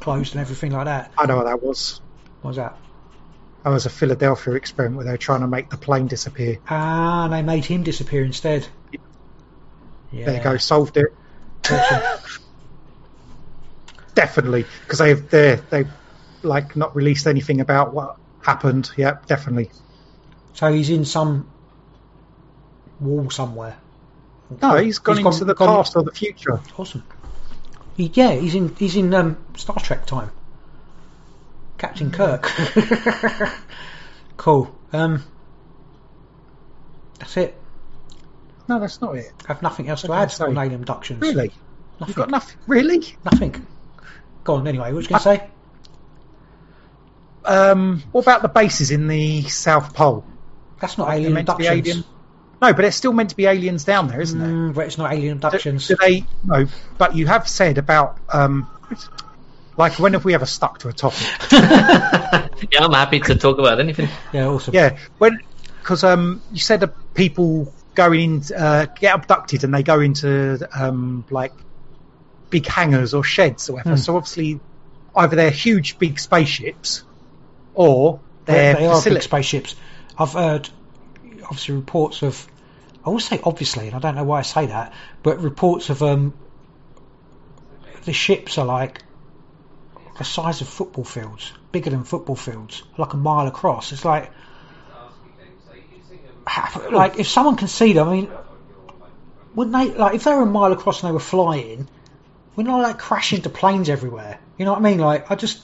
closed 0.00 0.34
and 0.34 0.40
everything 0.40 0.72
like 0.72 0.84
that. 0.86 1.12
I 1.16 1.26
know 1.26 1.36
what 1.38 1.46
that 1.46 1.62
was. 1.62 2.00
What 2.42 2.50
was 2.50 2.56
that? 2.56 2.76
That 3.62 3.70
was 3.70 3.86
a 3.86 3.90
Philadelphia 3.90 4.54
experiment 4.54 4.96
where 4.96 5.06
they 5.06 5.12
were 5.12 5.16
trying 5.16 5.40
to 5.40 5.46
make 5.46 5.70
the 5.70 5.78
plane 5.78 6.06
disappear. 6.06 6.58
Ah, 6.68 7.28
they 7.28 7.40
made 7.42 7.64
him 7.64 7.82
disappear 7.82 8.22
instead. 8.22 8.68
Yeah. 10.12 10.26
There 10.26 10.36
you 10.36 10.42
go, 10.42 10.56
solved 10.58 10.98
it. 10.98 11.06
Definitely, 14.14 14.66
because 14.82 14.98
they've 14.98 15.30
they 15.30 15.58
they 15.70 15.86
like 16.42 16.76
not 16.76 16.94
released 16.94 17.26
anything 17.26 17.60
about 17.60 17.94
what 17.94 18.16
happened. 18.42 18.90
Yeah, 18.96 19.16
definitely. 19.26 19.70
so 20.52 20.72
he's 20.72 20.90
in 20.90 21.04
some 21.06 21.48
wall 23.00 23.30
somewhere. 23.30 23.78
No, 24.62 24.76
he's 24.76 24.98
gone 24.98 25.16
He's 25.16 25.24
into 25.26 25.38
gone- 25.40 25.46
the 25.48 25.54
gone- 25.54 25.68
past 25.76 25.96
or 25.96 26.02
the 26.02 26.12
future. 26.12 26.60
Awesome. 26.78 27.02
He, 27.96 28.10
yeah, 28.14 28.32
he's 28.32 28.54
in 28.54 28.74
he's 28.76 28.96
in 28.96 29.12
um, 29.14 29.36
Star 29.56 29.76
Trek 29.78 30.06
time. 30.06 30.30
Captain 31.78 32.10
Kirk. 32.10 32.50
cool. 34.36 34.74
Um, 34.92 35.22
that's 37.18 37.36
it. 37.36 37.60
No, 38.68 38.80
that's 38.80 39.00
not 39.00 39.16
it. 39.16 39.32
I 39.44 39.48
have 39.52 39.62
nothing 39.62 39.88
else 39.88 40.02
to 40.02 40.12
I 40.12 40.22
add 40.22 40.30
say? 40.32 40.44
on 40.44 40.56
alien 40.56 40.74
abductions. 40.80 41.20
Really, 41.20 41.52
Nothing. 42.00 42.06
you've 42.08 42.16
got 42.16 42.30
nothing. 42.30 42.56
Really? 42.66 43.14
Nothing. 43.24 43.66
Go 44.44 44.54
on. 44.54 44.66
Anyway, 44.66 44.86
what 44.86 44.94
was 44.94 45.04
you 45.06 45.10
going 45.10 45.22
to 45.22 45.24
say? 45.42 45.48
Um, 47.44 48.02
what 48.12 48.22
about 48.22 48.42
the 48.42 48.48
bases 48.48 48.90
in 48.90 49.06
the 49.06 49.42
South 49.42 49.94
Pole? 49.94 50.24
That's 50.80 50.96
not 50.96 51.10
alien 51.12 51.36
abductions. 51.36 51.68
alien. 51.88 52.04
No, 52.64 52.72
but 52.72 52.86
it's 52.86 52.96
still 52.96 53.12
meant 53.12 53.28
to 53.28 53.36
be 53.36 53.44
aliens 53.44 53.84
down 53.84 54.08
there, 54.08 54.22
isn't 54.22 54.40
it? 54.40 54.46
Mm, 54.46 54.74
but 54.74 54.86
it's 54.86 54.96
not 54.96 55.12
alien 55.12 55.32
abductions. 55.32 55.86
do 55.86 55.96
they? 56.00 56.24
No, 56.44 56.66
but 56.96 57.14
you 57.14 57.26
have 57.26 57.46
said 57.46 57.76
about 57.76 58.18
um, 58.32 58.70
like 59.76 59.98
when 59.98 60.14
have 60.14 60.24
we 60.24 60.32
ever 60.32 60.46
stuck 60.46 60.78
to 60.78 60.88
a 60.88 60.92
topic? 60.94 61.26
yeah, 61.52 62.48
I'm 62.80 62.92
happy 62.92 63.20
to 63.20 63.34
talk 63.34 63.58
about 63.58 63.80
anything. 63.80 64.08
yeah, 64.32 64.46
awesome. 64.46 64.72
Yeah, 64.72 64.96
when 65.18 65.40
because 65.82 66.04
um, 66.04 66.40
you 66.52 66.60
said 66.60 66.80
that 66.80 66.94
people 67.12 67.70
going 67.94 68.20
in 68.20 68.42
uh, 68.56 68.86
get 68.98 69.14
abducted 69.14 69.62
and 69.64 69.74
they 69.74 69.82
go 69.82 70.00
into 70.00 70.66
um, 70.74 71.26
like 71.28 71.52
big 72.48 72.66
hangars 72.66 73.12
or 73.12 73.22
sheds 73.22 73.68
or 73.68 73.74
whatever. 73.74 73.96
Hmm. 73.96 74.00
So 74.00 74.16
obviously, 74.16 74.58
either 75.14 75.36
they're 75.36 75.50
huge 75.50 75.98
big 75.98 76.18
spaceships 76.18 77.04
or 77.74 78.20
They, 78.46 78.54
they're 78.54 78.74
they 78.76 78.86
are 78.86 79.02
big 79.02 79.22
spaceships. 79.22 79.76
I've 80.16 80.32
heard 80.32 80.70
obviously 81.44 81.74
reports 81.74 82.22
of. 82.22 82.48
I 83.04 83.10
will 83.10 83.20
say 83.20 83.40
obviously, 83.44 83.86
and 83.86 83.96
I 83.96 83.98
don't 83.98 84.14
know 84.14 84.24
why 84.24 84.38
I 84.38 84.42
say 84.42 84.66
that, 84.66 84.92
but 85.22 85.40
reports 85.40 85.90
of 85.90 86.02
um, 86.02 86.34
the 88.04 88.12
ships 88.12 88.56
are 88.58 88.64
like 88.64 89.02
the 90.18 90.24
size 90.24 90.60
of 90.60 90.68
football 90.68 91.04
fields, 91.04 91.52
bigger 91.72 91.90
than 91.90 92.04
football 92.04 92.36
fields, 92.36 92.82
like 92.96 93.12
a 93.12 93.16
mile 93.16 93.46
across. 93.46 93.92
It's 93.92 94.04
like, 94.04 94.30
like 96.90 97.18
if 97.18 97.28
someone 97.28 97.56
can 97.56 97.68
see 97.68 97.92
them, 97.92 98.08
I 98.08 98.14
mean, 98.14 98.30
wouldn't 99.54 99.76
they 99.76 99.98
like 99.98 100.14
if 100.14 100.24
they 100.24 100.32
were 100.32 100.42
a 100.42 100.46
mile 100.46 100.72
across 100.72 101.02
and 101.02 101.08
they 101.10 101.12
were 101.12 101.20
flying, 101.20 101.88
wouldn't 102.56 102.74
they 102.74 102.82
like 102.82 102.98
crash 102.98 103.32
into 103.32 103.50
planes 103.50 103.88
everywhere? 103.90 104.38
You 104.56 104.64
know 104.64 104.72
what 104.72 104.80
I 104.80 104.82
mean? 104.82 104.98
Like 104.98 105.30
I 105.30 105.34
just, 105.34 105.62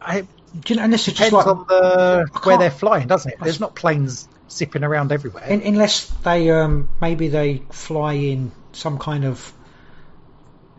I, 0.00 0.22
do 0.22 0.26
you 0.66 0.76
know, 0.76 0.82
and 0.82 0.92
this 0.92 1.06
is 1.06 1.14
just 1.14 1.30
depends 1.30 1.46
like 1.46 1.46
on 1.46 1.66
the 1.68 2.28
where 2.42 2.58
they're 2.58 2.70
flying, 2.70 3.06
doesn't 3.06 3.32
it? 3.32 3.38
There's 3.40 3.60
not 3.60 3.74
planes 3.76 4.28
zipping 4.50 4.84
around 4.84 5.12
everywhere. 5.12 5.44
Un 5.48 5.62
unless 5.62 6.08
they 6.24 6.50
um, 6.50 6.88
maybe 7.00 7.28
they 7.28 7.62
fly 7.70 8.14
in 8.14 8.50
some 8.72 8.98
kind 8.98 9.24
of 9.24 9.52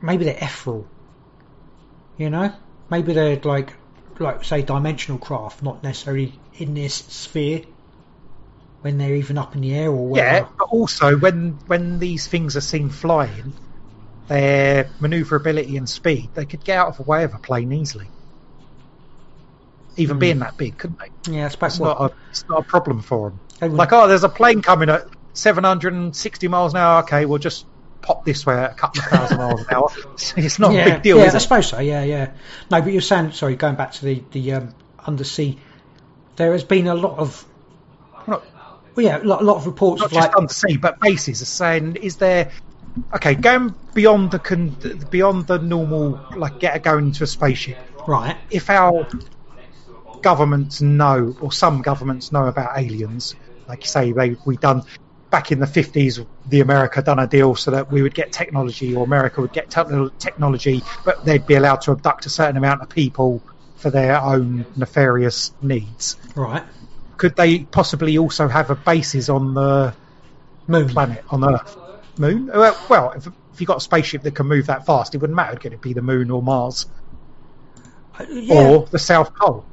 maybe 0.02 0.26
they're 0.26 0.38
ethereal, 0.42 0.86
you 2.18 2.30
know, 2.30 2.54
maybe 2.90 3.14
they're 3.14 3.40
like 3.44 3.74
like 4.20 4.44
say 4.44 4.62
dimensional 4.62 5.20
craft, 5.20 5.64
not 5.64 5.84
necessarily 5.84 6.40
in 6.58 6.74
this 6.74 6.96
sphere 6.96 7.62
when 8.82 8.98
they're 8.98 9.16
even 9.16 9.38
up 9.38 9.56
in 9.56 9.62
the 9.62 9.74
air 9.74 9.90
or 9.90 10.08
Yeah, 10.16 10.40
whatever. 10.40 10.48
but 10.58 10.68
also 10.72 11.18
when 11.18 11.60
when 11.68 12.00
these 12.00 12.28
things 12.28 12.56
are 12.58 12.62
seen 12.62 12.90
flying, 12.90 13.54
their 14.28 14.86
manoeuvrability 15.00 15.78
and 15.78 15.88
speed, 15.90 16.30
they 16.34 16.46
could 16.46 16.64
get 16.64 16.78
out 16.78 16.88
of 16.90 16.98
the 16.98 17.04
way 17.04 17.24
of 17.24 17.34
a 17.34 17.40
plane 17.40 17.72
easily. 17.72 18.10
Even 19.98 20.16
Hmm. 20.16 20.20
being 20.20 20.40
that 20.40 20.58
big, 20.58 20.78
couldn't 20.78 21.00
they? 21.00 21.32
Yeah, 21.32 21.46
I 21.46 21.50
suppose. 21.50 21.74
It's 21.74 21.82
not 21.82 22.02
a 22.02 22.10
it's 22.30 22.44
not 22.50 22.60
a 22.60 22.64
problem 22.64 23.02
for 23.02 23.30
them. 23.30 23.40
Like, 23.62 23.94
oh, 23.94 24.08
there's 24.08 24.24
a 24.24 24.30
plane 24.30 24.62
coming 24.62 24.90
at 24.90 25.08
760 25.34 26.48
miles 26.48 26.74
an 26.74 26.80
hour. 26.80 27.04
Okay, 27.04 27.26
we'll 27.26 27.40
just 27.40 27.66
pop 28.02 28.26
this 28.26 28.46
way 28.46 28.56
at 28.56 28.72
a 28.72 28.74
couple 28.74 29.02
of 29.02 29.08
thousand 29.08 29.38
miles 29.38 29.62
an 29.62 29.68
hour. 29.72 29.90
It's 30.38 30.60
not 30.60 30.74
yeah, 30.74 30.86
a 30.86 30.94
big 30.94 31.04
deal, 31.04 31.18
yeah, 31.18 31.26
is 31.26 31.36
I 31.36 31.38
suppose 31.38 31.68
so. 31.68 31.80
Yeah, 31.80 32.04
yeah. 32.04 32.32
No, 32.70 32.82
but 32.82 32.92
you're 32.92 33.02
saying 33.02 33.32
sorry. 33.34 33.56
Going 33.56 33.76
back 33.76 33.94
to 33.94 34.06
the 34.06 34.24
the 34.32 34.54
um, 34.54 34.76
undersea, 35.06 35.58
there 36.36 36.52
has 36.54 36.64
been 36.64 36.88
a 36.88 36.96
lot 36.96 37.20
of 37.20 37.46
Not, 38.28 38.44
well, 38.96 39.06
yeah, 39.06 39.22
a 39.22 39.24
lot, 39.24 39.42
a 39.42 39.46
lot 39.46 39.58
of 39.58 39.66
reports 39.66 40.02
not 40.02 40.08
of 40.08 40.14
just 40.14 40.28
like 40.28 40.38
undersea, 40.38 40.78
but 40.78 41.00
bases 41.00 41.42
are 41.42 41.46
saying, 41.46 41.98
is 41.98 42.18
there? 42.18 42.52
Okay, 43.16 43.36
going 43.36 43.74
beyond 43.94 44.32
the 44.32 44.40
con, 44.40 44.76
beyond 45.10 45.48
the 45.48 45.60
normal, 45.60 46.20
like 46.36 46.60
get 46.60 46.84
going 46.84 47.08
into 47.08 47.24
a 47.24 47.28
spaceship. 47.28 47.78
right. 48.08 48.36
if 48.50 48.70
our 48.70 49.08
governments 50.22 50.82
know, 50.82 51.36
or 51.40 51.52
some 51.52 51.82
governments 51.82 52.32
know 52.32 52.48
about 52.48 52.78
aliens, 52.78 53.36
like 53.72 53.84
you 53.84 53.88
say, 53.88 54.12
they 54.12 54.36
we 54.46 54.58
done 54.58 54.84
back 55.30 55.54
in 55.54 55.60
the 55.60 55.66
fifties, 55.68 56.20
the 56.50 56.60
America 56.60 57.02
done 57.02 57.18
a 57.18 57.26
deal 57.26 57.56
so 57.56 57.72
that 57.72 57.90
we 57.90 58.02
would 58.02 58.14
get 58.14 58.34
technology, 58.34 58.94
or 58.94 59.06
America 59.06 59.40
would 59.40 59.54
get 59.54 59.70
te- 59.70 60.10
technology, 60.20 60.84
but 61.06 61.24
they'd 61.24 61.48
be 61.48 61.56
allowed 61.56 61.78
to 61.84 61.92
abduct 61.92 62.26
a 62.26 62.30
certain 62.30 62.58
amount 62.58 62.82
of 62.82 62.90
people 62.90 63.42
for 63.78 63.90
their 63.90 64.20
own 64.20 64.66
nefarious 64.76 65.54
needs. 65.62 66.18
Right. 66.36 66.64
Could 67.16 67.38
they 67.38 67.60
possibly 67.60 68.18
also 68.18 68.50
have 68.50 68.72
a 68.72 68.76
basis 68.76 69.30
on 69.30 69.54
the 69.54 69.94
Moon. 70.68 70.90
planet, 70.90 71.24
on 71.30 71.46
Earth, 71.46 71.78
Moon? 72.18 72.48
Well, 72.54 72.78
well, 72.90 73.12
if, 73.12 73.28
if 73.54 73.62
you 73.62 73.66
got 73.66 73.78
a 73.78 73.82
spaceship 73.82 74.24
that 74.24 74.36
can 74.36 74.48
move 74.48 74.68
that 74.68 74.86
fast, 74.86 75.16
it 75.16 75.20
wouldn't 75.20 75.38
matter. 75.38 75.56
Could 75.58 75.72
it 75.72 75.82
be 75.82 75.94
the 75.94 76.02
Moon 76.02 76.30
or 76.30 76.42
Mars 76.44 76.88
Uh, 78.20 78.26
yeah. 78.30 78.56
or 78.70 78.86
the 78.88 79.00
South 79.00 79.34
Pole? 79.34 79.64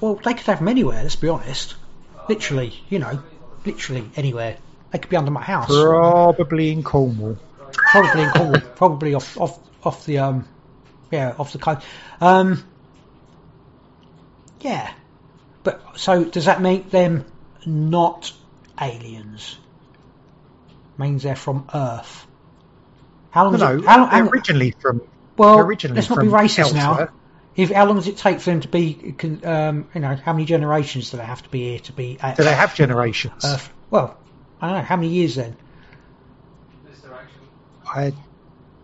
Well, 0.00 0.14
they 0.14 0.34
could 0.34 0.46
have 0.46 0.58
them 0.60 0.68
anywhere. 0.68 1.02
Let's 1.02 1.16
be 1.16 1.28
honest. 1.28 1.74
Literally, 2.28 2.74
you 2.88 2.98
know, 2.98 3.22
literally 3.64 4.10
anywhere. 4.16 4.58
They 4.90 4.98
could 4.98 5.10
be 5.10 5.16
under 5.16 5.30
my 5.30 5.42
house. 5.42 5.68
Probably 5.68 6.70
in 6.70 6.82
Cornwall. 6.82 7.36
Probably 7.72 8.22
in 8.22 8.30
Cornwall. 8.30 8.60
probably 8.76 9.14
off, 9.14 9.38
off, 9.40 9.58
off 9.82 10.06
the 10.06 10.18
um, 10.18 10.48
yeah, 11.10 11.34
off 11.38 11.52
the 11.52 11.58
coast. 11.58 11.84
Um, 12.20 12.64
yeah. 14.60 14.92
But 15.62 15.82
so 15.96 16.24
does 16.24 16.44
that 16.44 16.60
make 16.60 16.90
them 16.90 17.24
not 17.66 18.32
aliens? 18.80 19.58
Means 20.96 21.22
they're 21.24 21.36
from 21.36 21.68
Earth. 21.74 22.26
How 23.30 23.44
long? 23.44 23.52
No, 23.54 23.76
no, 23.76 23.78
it, 23.78 23.84
how 23.84 24.28
originally 24.28 24.72
from. 24.78 25.02
well, 25.36 25.58
originally 25.58 25.96
let's 25.96 26.08
not 26.08 26.20
be 26.20 26.28
racist 26.28 26.72
now. 26.72 27.08
If 27.56 27.70
how 27.70 27.86
long 27.86 27.96
does 27.96 28.08
it 28.08 28.16
take 28.16 28.40
for 28.40 28.50
them 28.50 28.60
to 28.60 28.68
be? 28.68 29.14
Um, 29.44 29.88
you 29.94 30.00
know, 30.00 30.16
how 30.16 30.32
many 30.32 30.44
generations 30.44 31.10
do 31.10 31.18
they 31.18 31.24
have 31.24 31.42
to 31.42 31.48
be 31.48 31.70
here 31.70 31.78
to 31.80 31.92
be? 31.92 32.18
At, 32.20 32.36
Do 32.36 32.42
they 32.42 32.54
have 32.54 32.74
generations? 32.74 33.44
Earth? 33.44 33.72
Well, 33.90 34.16
I 34.60 34.68
don't 34.68 34.78
know. 34.78 34.84
How 34.84 34.96
many 34.96 35.08
years 35.08 35.36
then? 35.36 35.56
I 37.86 38.12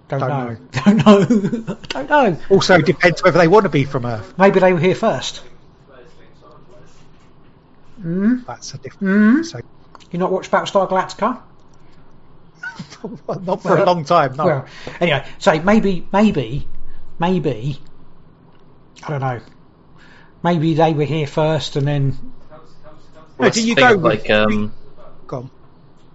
Don't, 0.08 0.20
Don't 0.20 0.28
know. 0.28 0.56
Don't 0.84 1.06
know. 1.06 1.74
don't 1.88 2.10
know. 2.10 2.40
also 2.48 2.80
depends 2.80 3.22
whether 3.24 3.38
they 3.38 3.48
want 3.48 3.64
to 3.64 3.70
be 3.70 3.84
from 3.84 4.06
Earth. 4.06 4.34
Maybe 4.38 4.60
they 4.60 4.72
were 4.72 4.78
here 4.78 4.94
first. 4.94 5.42
Mm? 8.00 8.46
That's 8.46 8.74
a 8.74 8.78
different. 8.78 9.02
Mm? 9.02 9.44
So, 9.44 9.60
You 10.10 10.18
not 10.18 10.32
watched 10.32 10.50
Battlestar 10.50 10.88
Galactica? 10.88 11.42
not 13.44 13.62
for 13.62 13.76
a 13.76 13.84
long 13.84 14.04
time. 14.04 14.36
No. 14.36 14.44
Well, 14.44 14.66
anyway, 15.00 15.26
so 15.38 15.60
maybe, 15.60 16.06
maybe, 16.12 16.66
maybe, 17.18 17.80
I 19.04 19.08
don't 19.08 19.20
know. 19.20 19.40
Maybe 20.42 20.74
they 20.74 20.92
were 20.92 21.04
here 21.04 21.26
first, 21.26 21.76
and 21.76 21.86
then 21.86 22.32
No, 23.38 23.50
do 23.50 23.66
you 23.66 23.74
go 23.74 23.94
of, 23.94 24.02
like 24.02 24.30
um, 24.30 24.72
Go 25.26 25.36
on. 25.38 25.50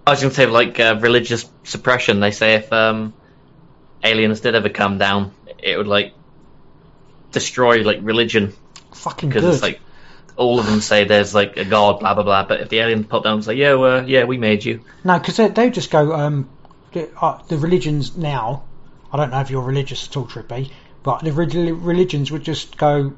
I 0.06 0.10
was 0.10 0.20
going 0.20 0.30
to 0.30 0.36
say 0.36 0.46
like 0.46 0.78
uh, 0.78 0.98
religious 1.00 1.48
suppression. 1.64 2.20
They 2.20 2.30
say 2.30 2.54
if 2.54 2.72
um, 2.72 3.14
aliens 4.02 4.40
did 4.40 4.54
ever 4.54 4.68
come 4.68 4.98
down, 4.98 5.32
it 5.58 5.76
would 5.76 5.86
like 5.86 6.14
destroy 7.32 7.82
like 7.82 7.98
religion 8.02 8.52
fucking 8.94 9.28
because 9.28 9.42
good. 9.42 9.54
it's 9.54 9.62
like 9.62 9.80
all 10.36 10.60
of 10.60 10.66
them 10.66 10.80
say 10.80 11.04
there's 11.04 11.34
like 11.34 11.56
a 11.56 11.64
god, 11.64 12.00
blah 12.00 12.14
blah 12.14 12.22
blah. 12.22 12.44
But 12.44 12.60
if 12.60 12.68
the 12.68 12.78
aliens 12.78 13.06
pop 13.06 13.24
down 13.24 13.34
and 13.34 13.44
say, 13.44 13.54
yeah, 13.54 13.74
well, 13.74 14.08
yeah, 14.08 14.24
we 14.24 14.38
made 14.38 14.64
you. 14.64 14.82
No, 15.04 15.18
because 15.18 15.36
they, 15.36 15.48
they 15.48 15.70
just 15.70 15.90
go. 15.90 16.12
Um, 16.12 16.48
the, 16.92 17.10
uh, 17.20 17.42
the 17.48 17.58
religions 17.58 18.16
now. 18.16 18.64
I 19.12 19.18
don't 19.18 19.30
know 19.30 19.40
if 19.40 19.50
you're 19.50 19.62
religious 19.62 20.08
at 20.08 20.16
all, 20.16 20.26
Trippy, 20.26 20.70
but 21.06 21.22
the 21.22 21.32
religions 21.32 22.32
would 22.32 22.42
just 22.42 22.76
go. 22.76 23.14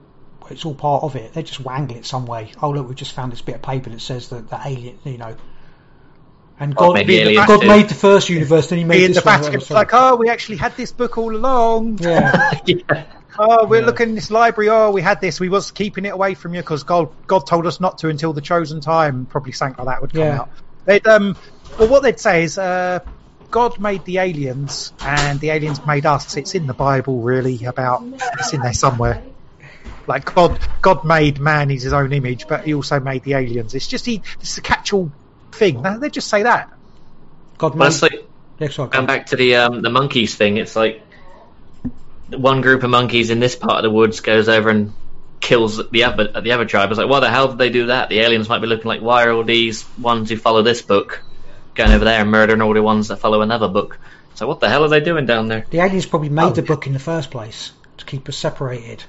It's 0.51 0.67
all 0.67 0.75
part 0.75 1.05
of 1.05 1.17
it. 1.17 1.33
They 1.33 1.43
just 1.43 1.59
wangle 1.61 1.97
it 1.97 2.05
some 2.05 2.27
way. 2.27 2.53
Oh 2.63 2.69
look, 2.71 2.87
we 2.87 2.95
just 2.95 3.13
found 3.13 3.33
this 3.33 3.41
bit 3.41 3.55
of 3.55 3.63
paper 3.63 3.89
that 3.89 4.01
says 4.03 4.29
that 4.29 4.51
the 4.51 4.61
alien, 4.63 4.99
you 5.05 5.17
know. 5.17 5.35
And 6.61 6.75
Or 6.75 6.89
God, 6.89 6.95
maybe 6.95 7.17
aliens 7.17 7.47
God 7.47 7.67
made 7.67 7.89
the 7.89 7.95
first 7.95 8.29
universe, 8.29 8.69
then 8.69 8.79
He 8.79 8.85
made 8.85 9.05
in 9.05 9.13
this 9.13 9.23
the 9.23 9.27
one. 9.27 9.41
Vatican, 9.41 9.61
it's 9.63 9.71
like, 9.71 9.91
oh, 9.95 10.17
we 10.17 10.29
actually 10.29 10.59
had 10.59 10.77
this 10.77 10.93
book 10.93 11.17
all 11.17 11.35
along. 11.35 11.97
yeah, 12.03 12.51
yeah. 12.67 13.05
oh, 13.39 13.67
we're 13.67 13.81
looking 13.81 14.11
in 14.11 14.15
this 14.17 14.31
library. 14.31 14.69
Oh, 14.69 14.91
we 14.91 15.01
had 15.01 15.23
this. 15.23 15.41
We 15.41 15.49
was 15.49 15.71
keeping 15.71 16.05
it 16.05 16.11
away 16.11 16.35
from 16.35 16.53
you 16.53 16.61
because 16.61 16.83
God, 16.83 17.09
God 17.27 17.47
told 17.47 17.67
us 17.67 17.81
not 17.81 17.97
to 17.99 18.11
until 18.11 18.35
the 18.35 18.43
chosen 18.43 18.83
time. 18.83 19.25
Probably 19.25 19.53
something 19.53 19.83
like 19.83 19.95
that 19.95 20.03
would 20.03 20.13
come 20.13 20.25
Yeah. 20.25 20.41
out. 20.41 20.51
They'd, 20.85 21.07
um, 21.07 21.37
well, 21.79 21.89
what 21.89 22.03
they'd 22.03 22.21
say 22.21 22.43
is, 22.43 22.59
uh, 22.59 22.99
God 23.51 23.79
made 23.81 24.05
the 24.05 24.19
aliens 24.19 24.93
and 25.01 25.41
the 25.41 25.51
aliens 25.51 25.85
made 25.87 26.07
us. 26.07 26.37
It's 26.37 26.55
in 26.55 26.67
the 26.67 26.75
Bible, 26.75 27.21
really. 27.23 27.65
About 27.65 28.03
it's 28.39 28.53
in 28.53 28.61
there 28.61 28.73
somewhere. 28.73 29.25
Like 30.07 30.35
God, 30.35 30.59
God 30.83 31.05
made 31.05 31.39
man 31.41 31.71
in 31.71 31.77
His 31.77 31.93
own 31.93 32.13
image, 32.13 32.47
but 32.49 32.65
He 32.65 32.75
also 32.75 33.01
made 33.01 33.23
the 33.25 33.35
aliens. 33.35 33.75
It's 33.75 33.87
just 33.87 34.07
He. 34.07 34.23
It's 34.41 34.59
a 34.59 34.63
catch-all 34.63 35.11
thing. 35.53 35.83
They 35.83 35.97
they 35.97 36.11
just 36.11 36.29
say 36.29 36.43
that. 36.45 36.71
God 37.59 37.77
But 37.77 37.81
made. 37.81 37.87
it's 37.87 38.03
like 38.03 38.29
Yeah, 38.59 38.69
sorry, 38.69 38.91
going 38.91 39.07
back 39.07 39.27
to 39.27 39.37
the 39.37 39.57
um, 39.57 39.83
the 39.83 39.91
monkeys 39.91 40.35
thing. 40.35 40.57
It's 40.57 40.77
like 40.77 41.03
one 42.31 42.61
group 42.61 42.83
of 42.83 42.91
monkeys 42.91 43.31
in 43.31 43.41
this 43.41 43.57
part 43.57 43.79
of 43.79 43.83
the 43.83 43.91
woods 43.91 44.21
goes 44.21 44.49
over 44.49 44.69
and 44.69 44.93
kills 45.41 45.81
the 45.91 46.05
other 46.05 46.41
the 46.41 46.53
other 46.53 46.65
tribe. 46.65 46.91
It's 46.91 46.99
like, 46.99 47.09
why 47.09 47.21
the 47.21 47.31
hell 47.31 47.49
did 47.49 47.59
they 47.59 47.71
do 47.71 47.87
that? 47.87 48.09
The 48.09 48.21
aliens 48.21 48.49
might 48.49 48.61
be 48.61 48.67
looking 48.67 48.87
like, 48.89 49.01
why 49.01 49.25
are 49.25 49.33
all 49.33 49.45
these 49.45 49.85
ones 49.99 50.29
who 50.29 50.37
follow 50.37 50.63
this 50.63 50.83
book 50.83 51.23
going 51.79 51.93
over 51.93 52.05
there 52.05 52.21
and 52.21 52.31
murdering 52.31 52.61
all 52.61 52.75
the 52.75 52.83
ones 52.83 53.09
that 53.09 53.17
follow 53.17 53.41
another 53.41 53.69
book? 53.69 53.99
So 54.35 54.47
what 54.47 54.61
the 54.61 54.69
hell 54.69 54.85
are 54.85 54.89
they 54.89 55.01
doing 55.01 55.25
down 55.25 55.49
there? 55.49 55.65
The 55.71 55.79
aliens 55.79 56.05
probably 56.07 56.29
made 56.29 56.43
Oh, 56.45 56.51
the 56.51 56.63
book 56.63 56.87
in 56.87 56.93
the 56.93 56.99
first 56.99 57.31
place 57.31 57.73
to 57.97 58.05
keep 58.05 58.29
us 58.29 58.37
separated, 58.37 59.03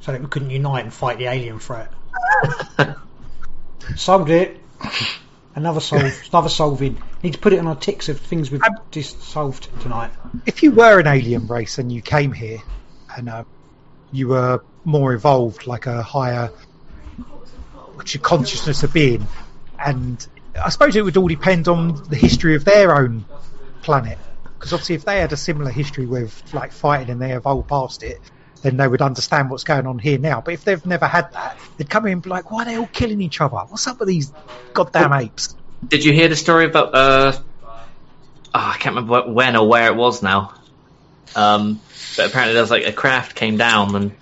so 0.00 0.12
that 0.12 0.20
we 0.20 0.26
couldn't 0.26 0.50
unite 0.50 0.84
and 0.84 0.92
fight 0.92 1.18
the 1.18 1.26
alien 1.26 1.58
threat. 1.58 1.92
Solved 3.96 4.30
it. 4.30 4.60
Another 5.54 5.80
solve. 5.80 6.12
another 6.30 6.48
solving. 6.48 7.02
Need 7.22 7.32
to 7.32 7.38
put 7.38 7.52
it 7.52 7.58
on 7.58 7.66
our 7.66 7.74
ticks 7.74 8.08
of 8.08 8.20
things 8.20 8.50
we've 8.50 8.62
just 8.92 9.22
solved 9.22 9.68
tonight. 9.80 10.10
if 10.46 10.62
you 10.62 10.70
were 10.70 11.00
an 11.00 11.06
alien 11.08 11.46
race 11.48 11.78
and 11.78 11.90
you 11.90 12.00
came 12.02 12.32
here 12.32 12.58
and 13.16 13.28
uh, 13.28 13.44
you 14.12 14.28
were 14.28 14.62
more 14.84 15.14
evolved, 15.14 15.66
like 15.66 15.86
a 15.86 16.02
higher 16.02 16.50
what's 17.94 18.14
your 18.14 18.22
consciousness 18.22 18.84
of 18.84 18.92
being, 18.92 19.26
and 19.84 20.24
I 20.64 20.68
suppose 20.68 20.96
it 20.96 21.04
would 21.04 21.16
all 21.16 21.28
depend 21.28 21.68
on 21.68 22.02
the 22.08 22.16
history 22.16 22.54
of 22.54 22.64
their 22.64 22.94
own 22.94 23.24
planet. 23.82 24.18
Because 24.58 24.72
obviously, 24.72 24.96
if 24.96 25.04
they 25.04 25.20
had 25.20 25.32
a 25.32 25.36
similar 25.36 25.70
history 25.70 26.06
with 26.06 26.42
like 26.52 26.72
fighting 26.72 27.10
and 27.10 27.22
they 27.22 27.32
evolved 27.32 27.68
past 27.68 28.02
it, 28.02 28.20
then 28.62 28.76
they 28.76 28.88
would 28.88 29.02
understand 29.02 29.50
what's 29.50 29.64
going 29.64 29.86
on 29.86 29.98
here 29.98 30.18
now. 30.18 30.40
But 30.40 30.54
if 30.54 30.64
they've 30.64 30.84
never 30.84 31.06
had 31.06 31.32
that, 31.32 31.58
they'd 31.76 31.88
come 31.88 32.06
in 32.06 32.14
and 32.14 32.22
be 32.22 32.30
like, 32.30 32.50
"Why 32.50 32.62
are 32.62 32.64
they 32.64 32.76
all 32.76 32.88
killing 32.92 33.20
each 33.20 33.40
other? 33.40 33.56
What's 33.56 33.86
up 33.86 34.00
with 34.00 34.08
these 34.08 34.32
goddamn 34.74 35.12
apes?" 35.12 35.54
Did 35.86 36.04
you 36.04 36.12
hear 36.12 36.28
the 36.28 36.36
story 36.36 36.64
about? 36.64 36.94
Uh, 36.94 37.32
oh, 37.36 37.80
I 38.52 38.76
can't 38.78 38.96
remember 38.96 39.30
when 39.32 39.54
or 39.54 39.68
where 39.68 39.86
it 39.86 39.96
was 39.96 40.22
now. 40.22 40.54
Um, 41.36 41.80
but 42.16 42.26
apparently, 42.26 42.54
there 42.54 42.62
was 42.62 42.70
like 42.70 42.86
a 42.86 42.92
craft 42.92 43.36
came 43.36 43.58
down 43.58 43.94
and 43.94 44.12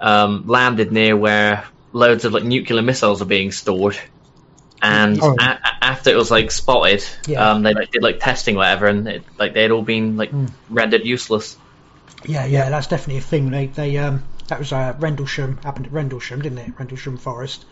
um, 0.00 0.44
landed 0.46 0.92
near 0.92 1.16
where 1.16 1.64
loads 1.92 2.24
of 2.24 2.32
like 2.32 2.44
nuclear 2.44 2.82
missiles 2.82 3.20
are 3.20 3.26
being 3.26 3.50
stored. 3.50 3.98
And 4.82 5.18
Oh. 5.22 5.34
a- 5.38 5.42
a- 5.42 5.84
after 5.84 6.10
it 6.10 6.16
was 6.16 6.30
like 6.30 6.50
spotted, 6.50 7.02
Yeah. 7.26 7.50
um, 7.52 7.62
they 7.62 7.72
like 7.74 7.90
did 7.90 8.02
like 8.02 8.20
testing, 8.20 8.56
whatever, 8.56 8.86
and 8.86 9.06
it, 9.08 9.24
like 9.38 9.54
they 9.54 9.62
had 9.62 9.70
all 9.70 9.82
been 9.82 10.16
like 10.16 10.30
rendered 10.68 11.04
useless. 11.04 11.56
Yeah, 12.24 12.44
yeah, 12.46 12.70
that's 12.70 12.86
definitely 12.86 13.18
a 13.18 13.22
thing. 13.22 13.50
They, 13.50 13.66
they, 13.66 13.96
um, 13.98 14.24
that 14.48 14.58
was 14.58 14.72
uh, 14.72 14.94
Rendlesham. 14.98 15.58
Happened 15.62 15.86
at 15.86 15.92
Rendlesham, 15.92 16.42
didn't 16.42 16.58
it? 16.58 16.72
Rendlesham 16.78 17.16
Forest. 17.18 17.64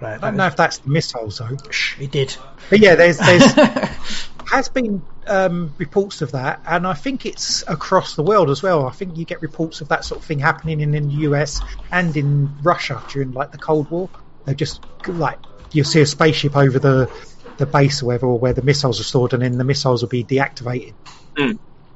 Right, 0.00 0.14
I 0.14 0.18
don't 0.18 0.36
know 0.36 0.46
if 0.46 0.54
that's 0.56 0.78
the 0.78 0.90
missiles 0.90 1.38
though. 1.38 1.56
Shh, 1.70 1.98
it 2.00 2.12
did. 2.12 2.36
But 2.70 2.78
yeah, 2.78 2.94
there's 2.94 3.18
there's 3.18 3.52
has 4.50 4.68
been 4.68 5.02
um, 5.26 5.74
reports 5.76 6.22
of 6.22 6.32
that, 6.32 6.62
and 6.66 6.86
I 6.86 6.94
think 6.94 7.26
it's 7.26 7.64
across 7.66 8.14
the 8.14 8.22
world 8.22 8.48
as 8.48 8.62
well. 8.62 8.86
I 8.86 8.92
think 8.92 9.16
you 9.16 9.24
get 9.24 9.42
reports 9.42 9.80
of 9.80 9.88
that 9.88 10.04
sort 10.04 10.20
of 10.20 10.24
thing 10.26 10.38
happening 10.38 10.80
in, 10.80 10.94
in 10.94 11.08
the 11.08 11.14
US 11.28 11.60
and 11.90 12.16
in 12.16 12.56
Russia 12.62 13.02
during 13.10 13.32
like 13.32 13.50
the 13.50 13.58
Cold 13.58 13.90
War. 13.90 14.08
They're 14.44 14.54
just 14.54 14.80
like 15.06 15.38
you 15.72 15.84
see 15.84 16.00
a 16.00 16.06
spaceship 16.06 16.56
over 16.56 16.78
the 16.78 17.10
the 17.58 17.66
base 17.66 18.02
or 18.02 18.06
whatever, 18.06 18.26
or 18.26 18.38
where 18.38 18.52
the 18.52 18.62
missiles 18.62 19.00
are 19.00 19.04
stored, 19.04 19.32
and 19.32 19.42
then 19.42 19.58
the 19.58 19.64
missiles 19.64 20.02
will 20.02 20.08
be 20.08 20.24
deactivated. 20.24 20.94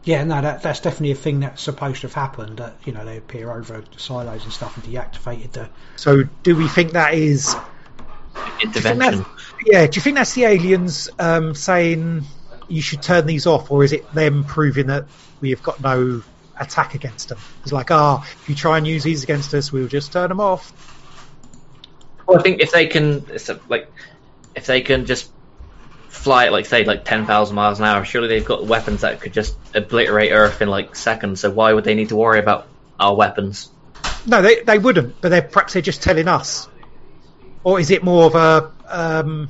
Yeah, 0.04 0.24
no, 0.24 0.40
that, 0.40 0.62
that's 0.62 0.80
definitely 0.80 1.12
a 1.12 1.16
thing 1.16 1.40
that's 1.40 1.62
supposed 1.62 2.00
to 2.00 2.08
have 2.08 2.14
happened. 2.14 2.58
That 2.58 2.76
you 2.84 2.92
know 2.92 3.04
they 3.04 3.18
appear 3.18 3.50
over 3.50 3.80
the 3.80 3.98
silos 3.98 4.44
and 4.44 4.52
stuff 4.52 4.76
and 4.76 4.84
deactivated 4.84 5.52
the. 5.52 5.68
So, 5.96 6.24
do 6.42 6.56
we 6.56 6.68
think 6.68 6.92
that 6.92 7.14
is? 7.14 7.54
Intervention. 8.62 9.24
Yeah, 9.64 9.86
do 9.86 9.96
you 9.96 10.02
think 10.02 10.16
that's 10.16 10.34
the 10.34 10.44
aliens 10.44 11.08
um, 11.18 11.54
saying 11.54 12.24
you 12.68 12.82
should 12.82 13.02
turn 13.02 13.26
these 13.26 13.46
off, 13.46 13.70
or 13.70 13.84
is 13.84 13.92
it 13.92 14.10
them 14.12 14.44
proving 14.44 14.88
that 14.88 15.06
we 15.40 15.50
have 15.50 15.62
got 15.62 15.80
no 15.80 16.22
attack 16.58 16.94
against 16.94 17.28
them? 17.28 17.38
It's 17.62 17.72
like, 17.72 17.90
ah, 17.90 18.26
if 18.42 18.48
you 18.48 18.54
try 18.54 18.78
and 18.78 18.86
use 18.86 19.04
these 19.04 19.22
against 19.22 19.54
us, 19.54 19.70
we'll 19.70 19.88
just 19.88 20.12
turn 20.12 20.30
them 20.30 20.40
off. 20.40 20.72
Well, 22.26 22.38
I 22.38 22.42
think 22.42 22.60
if 22.60 22.70
they 22.72 22.86
can, 22.86 23.26
it's 23.30 23.48
a- 23.48 23.60
like, 23.68 23.90
if 24.54 24.66
they 24.66 24.80
can 24.82 25.06
just 25.06 25.30
fly 26.08 26.46
at 26.46 26.52
like 26.52 26.66
say 26.66 26.84
like 26.84 27.04
ten 27.04 27.26
thousand 27.26 27.56
miles 27.56 27.78
an 27.80 27.86
hour, 27.86 28.04
surely 28.04 28.28
they've 28.28 28.44
got 28.44 28.66
weapons 28.66 29.00
that 29.00 29.20
could 29.20 29.32
just 29.32 29.56
obliterate 29.74 30.30
Earth 30.32 30.60
in 30.62 30.68
like 30.68 30.94
seconds. 30.94 31.40
So 31.40 31.50
why 31.50 31.72
would 31.72 31.84
they 31.84 31.94
need 31.94 32.10
to 32.10 32.16
worry 32.16 32.38
about 32.38 32.68
our 33.00 33.14
weapons? 33.14 33.70
No, 34.26 34.42
they 34.42 34.62
they 34.62 34.78
wouldn't, 34.78 35.20
but 35.20 35.30
they're 35.30 35.42
perhaps 35.42 35.72
they're 35.72 35.82
just 35.82 36.02
telling 36.02 36.28
us, 36.28 36.68
or 37.64 37.80
is 37.80 37.90
it 37.90 38.04
more 38.04 38.26
of 38.26 38.34
a 38.34 38.70
um, 38.88 39.48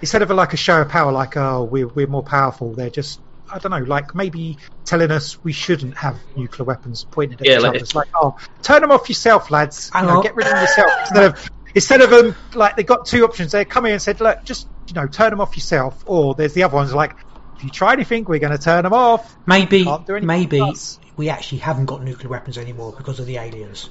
instead 0.00 0.22
of 0.22 0.30
a, 0.30 0.34
like 0.34 0.52
a 0.52 0.56
show 0.56 0.80
of 0.82 0.88
power, 0.88 1.12
like 1.12 1.36
oh 1.36 1.64
we're 1.64 1.88
we're 1.88 2.06
more 2.06 2.22
powerful? 2.24 2.74
They're 2.74 2.90
just 2.90 3.20
I 3.50 3.58
don't 3.58 3.70
know, 3.70 3.78
like 3.78 4.14
maybe 4.14 4.58
telling 4.84 5.10
us 5.10 5.42
we 5.42 5.52
shouldn't 5.52 5.96
have 5.96 6.18
nuclear 6.36 6.66
weapons 6.66 7.04
pointed 7.04 7.40
at 7.40 7.46
Yeah, 7.46 7.54
each 7.56 7.62
like 7.62 7.68
other. 7.68 7.76
if- 7.76 7.82
It's 7.82 7.94
like 7.94 8.08
oh, 8.20 8.36
turn 8.62 8.82
them 8.82 8.90
off 8.90 9.08
yourself, 9.08 9.50
lads. 9.50 9.90
You 9.94 10.02
know, 10.02 10.22
get 10.22 10.34
rid 10.36 10.46
of 10.46 10.52
them 10.52 10.60
yourself 10.62 10.90
instead 11.00 11.24
of 11.24 11.50
instead 11.74 12.00
of 12.00 12.10
them 12.10 12.34
like 12.54 12.76
they 12.76 12.82
got 12.82 13.06
two 13.06 13.24
options. 13.24 13.52
They 13.52 13.64
come 13.64 13.86
in 13.86 13.92
and 13.92 14.02
said, 14.02 14.20
look, 14.20 14.44
just 14.44 14.68
you 14.86 14.94
know, 14.94 15.06
turn 15.06 15.30
them 15.30 15.40
off 15.40 15.56
yourself, 15.56 16.02
or 16.06 16.34
there's 16.34 16.54
the 16.54 16.62
other 16.64 16.74
ones 16.74 16.94
like. 16.94 17.14
If 17.56 17.64
you 17.64 17.70
try 17.70 17.92
anything, 17.92 18.22
we're 18.22 18.38
going 18.38 18.56
to 18.56 18.62
turn 18.62 18.84
them 18.84 18.92
off. 18.92 19.36
Maybe, 19.44 19.82
Can't 19.82 20.06
do 20.06 20.14
anything 20.14 20.28
maybe 20.28 20.60
us. 20.60 21.00
we 21.16 21.28
actually 21.28 21.58
haven't 21.58 21.86
got 21.86 22.04
nuclear 22.04 22.28
weapons 22.28 22.56
anymore 22.56 22.94
because 22.96 23.18
of 23.18 23.26
the 23.26 23.38
aliens. 23.38 23.90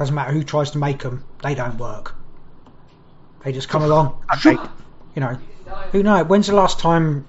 Doesn't 0.00 0.12
matter 0.12 0.32
who 0.32 0.42
tries 0.42 0.72
to 0.72 0.78
make 0.78 0.98
them; 0.98 1.22
they 1.44 1.54
don't 1.54 1.78
work. 1.78 2.16
They 3.44 3.52
just 3.52 3.68
come 3.68 3.82
along. 3.84 4.20
Okay. 4.34 4.58
You 5.14 5.20
know, 5.20 5.38
who 5.92 6.02
knows? 6.02 6.26
When's 6.26 6.48
the 6.48 6.56
last 6.56 6.80
time? 6.80 7.24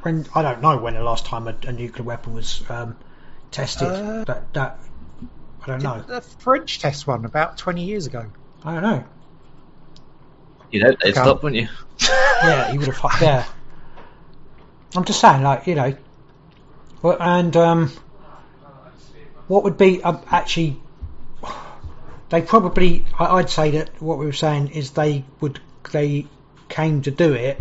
When 0.00 0.26
I 0.34 0.40
don't 0.40 0.62
know 0.62 0.78
when 0.78 0.94
the 0.94 1.02
last 1.02 1.26
time 1.26 1.46
a, 1.46 1.54
a 1.64 1.72
nuclear 1.72 2.04
weapon 2.04 2.32
was 2.32 2.62
um, 2.70 2.96
tested. 3.50 3.88
Uh, 3.88 4.24
that 4.24 4.54
that 4.54 4.78
I 5.62 5.66
don't 5.66 5.82
know. 5.82 6.00
The 6.02 6.20
French 6.20 6.78
test 6.80 7.06
one 7.06 7.24
about 7.24 7.58
20 7.58 7.84
years 7.84 8.06
ago. 8.06 8.30
I 8.64 8.72
don't 8.74 8.82
know. 8.82 9.04
You 10.70 10.82
know, 10.84 10.90
they'd 10.90 11.10
Okay. 11.10 11.12
stop, 11.12 11.42
wouldn't 11.42 11.60
you? 11.62 11.68
yeah, 12.42 12.70
he 12.70 12.78
would 12.78 12.88
have. 12.88 13.20
Yeah, 13.20 13.44
I'm 14.96 15.04
just 15.04 15.20
saying, 15.20 15.42
like 15.42 15.66
you 15.66 15.74
know, 15.74 15.94
well, 17.02 17.16
and 17.20 17.56
um, 17.56 17.92
what 19.48 19.64
would 19.64 19.76
be 19.76 20.02
um, 20.02 20.20
actually? 20.30 20.80
They 22.28 22.42
probably, 22.42 23.04
I- 23.18 23.38
I'd 23.38 23.50
say 23.50 23.72
that 23.72 24.00
what 24.00 24.18
we 24.18 24.24
were 24.26 24.32
saying 24.32 24.68
is 24.68 24.92
they 24.92 25.24
would, 25.40 25.58
they 25.90 26.26
came 26.68 27.02
to 27.02 27.10
do 27.10 27.32
it 27.34 27.60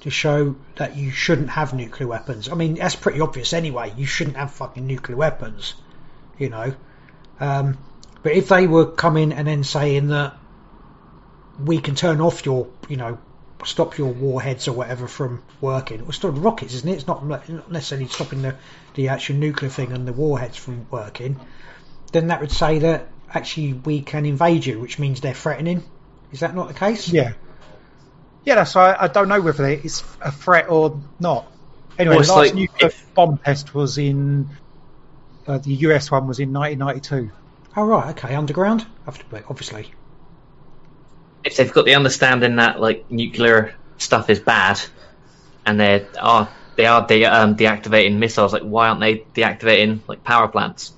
to 0.00 0.08
show 0.10 0.56
that 0.76 0.96
you 0.96 1.10
shouldn't 1.10 1.50
have 1.50 1.74
nuclear 1.74 2.08
weapons. 2.08 2.48
I 2.48 2.54
mean, 2.54 2.74
that's 2.76 2.96
pretty 2.96 3.20
obvious 3.20 3.52
anyway. 3.52 3.92
You 3.98 4.06
shouldn't 4.06 4.38
have 4.38 4.52
fucking 4.52 4.86
nuclear 4.86 5.18
weapons, 5.18 5.74
you 6.38 6.48
know. 6.48 6.74
Um, 7.40 7.78
but 8.22 8.32
if 8.32 8.48
they 8.48 8.66
were 8.66 8.86
coming 8.86 9.32
and 9.32 9.46
then 9.46 9.64
saying 9.64 10.08
that 10.08 10.36
we 11.62 11.80
can 11.80 11.94
turn 11.94 12.20
off 12.20 12.44
your, 12.46 12.68
you 12.88 12.96
know, 12.96 13.18
stop 13.64 13.96
your 13.96 14.12
warheads 14.12 14.68
or 14.68 14.72
whatever 14.72 15.06
from 15.08 15.42
working. 15.60 16.02
Well, 16.02 16.12
still 16.12 16.30
rockets, 16.30 16.74
isn't 16.74 16.88
it? 16.88 16.94
It's 16.94 17.06
not 17.06 17.26
not 17.26 17.70
necessarily 17.70 18.08
stopping 18.08 18.42
the, 18.42 18.56
the 18.94 19.08
actual 19.08 19.36
nuclear 19.36 19.70
thing 19.70 19.92
and 19.92 20.06
the 20.06 20.12
warheads 20.12 20.56
from 20.56 20.86
working. 20.90 21.38
Then 22.12 22.28
that 22.28 22.40
would 22.40 22.52
say 22.52 22.80
that 22.80 23.08
actually 23.32 23.72
we 23.74 24.00
can 24.02 24.26
invade 24.26 24.66
you, 24.66 24.80
which 24.80 24.98
means 24.98 25.20
they're 25.20 25.34
threatening. 25.34 25.82
Is 26.32 26.40
that 26.40 26.54
not 26.54 26.68
the 26.68 26.74
case? 26.74 27.08
Yeah. 27.08 27.34
Yeah, 28.44 28.56
that's 28.56 28.74
why 28.74 28.96
I 28.98 29.08
don't 29.08 29.28
know 29.28 29.40
whether 29.40 29.66
it's 29.66 30.04
a 30.20 30.30
threat 30.30 30.68
or 30.68 31.00
not. 31.18 31.50
Anyway, 31.98 32.16
Well, 32.16 32.24
the 32.24 32.28
last 32.32 32.36
like 32.36 32.54
nuclear 32.54 32.88
if- 32.88 33.14
bomb 33.14 33.38
test 33.38 33.74
was 33.74 33.96
in. 33.98 34.48
Uh, 35.46 35.58
the 35.58 35.74
US 35.74 36.10
one 36.10 36.26
was 36.26 36.38
in 36.38 36.52
1992. 36.52 37.30
Oh 37.76 37.84
right, 37.84 38.16
okay. 38.16 38.34
Underground, 38.34 38.86
obviously. 39.06 39.92
If 41.44 41.56
they've 41.56 41.72
got 41.72 41.84
the 41.84 41.94
understanding 41.94 42.56
that 42.56 42.80
like 42.80 43.10
nuclear 43.10 43.74
stuff 43.98 44.30
is 44.30 44.40
bad, 44.40 44.80
and 45.66 45.78
they 45.78 46.06
are 46.20 46.48
they 46.76 46.86
are 46.86 47.06
de- 47.06 47.24
um, 47.26 47.56
deactivating 47.56 48.16
missiles, 48.16 48.52
like 48.52 48.62
why 48.62 48.88
aren't 48.88 49.00
they 49.00 49.18
deactivating 49.34 50.00
like 50.06 50.24
power 50.24 50.48
plants? 50.48 50.92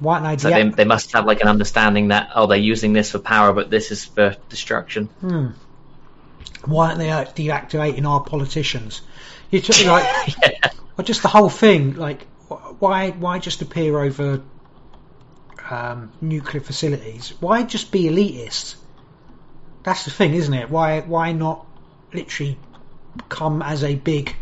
Why 0.00 0.18
don't 0.18 0.30
they? 0.30 0.36
So 0.38 0.50
they, 0.50 0.68
they 0.68 0.84
must 0.84 1.12
have 1.12 1.26
like 1.26 1.42
an 1.42 1.48
understanding 1.48 2.08
that 2.08 2.30
oh 2.34 2.46
they're 2.46 2.58
using 2.58 2.92
this 2.92 3.12
for 3.12 3.18
power, 3.18 3.52
but 3.52 3.70
this 3.70 3.90
is 3.92 4.04
for 4.04 4.36
destruction. 4.48 5.06
Hmm. 5.20 5.48
Why 6.64 6.88
aren't 6.88 6.98
they 6.98 7.10
uh, 7.10 7.24
deactivating 7.24 8.06
our 8.06 8.22
politicians? 8.22 9.02
You 9.50 9.60
took 9.60 9.84
like, 9.84 10.34
yeah. 10.42 10.70
or 10.96 11.04
just 11.04 11.22
the 11.22 11.28
whole 11.28 11.48
thing. 11.48 11.94
Like, 11.94 12.26
why 12.56 13.10
why 13.10 13.38
just 13.38 13.62
appear 13.62 13.98
over 13.98 14.42
um, 15.70 16.12
nuclear 16.20 16.62
facilities? 16.62 17.34
Why 17.40 17.62
just 17.62 17.92
be 17.92 18.04
elitist? 18.04 18.76
That's 19.82 20.04
the 20.04 20.10
thing, 20.10 20.34
isn't 20.34 20.54
it? 20.54 20.70
Why 20.70 21.00
why 21.00 21.32
not 21.32 21.66
literally 22.12 22.58
come 23.28 23.62
as 23.62 23.84
a 23.84 23.94
big 23.94 24.36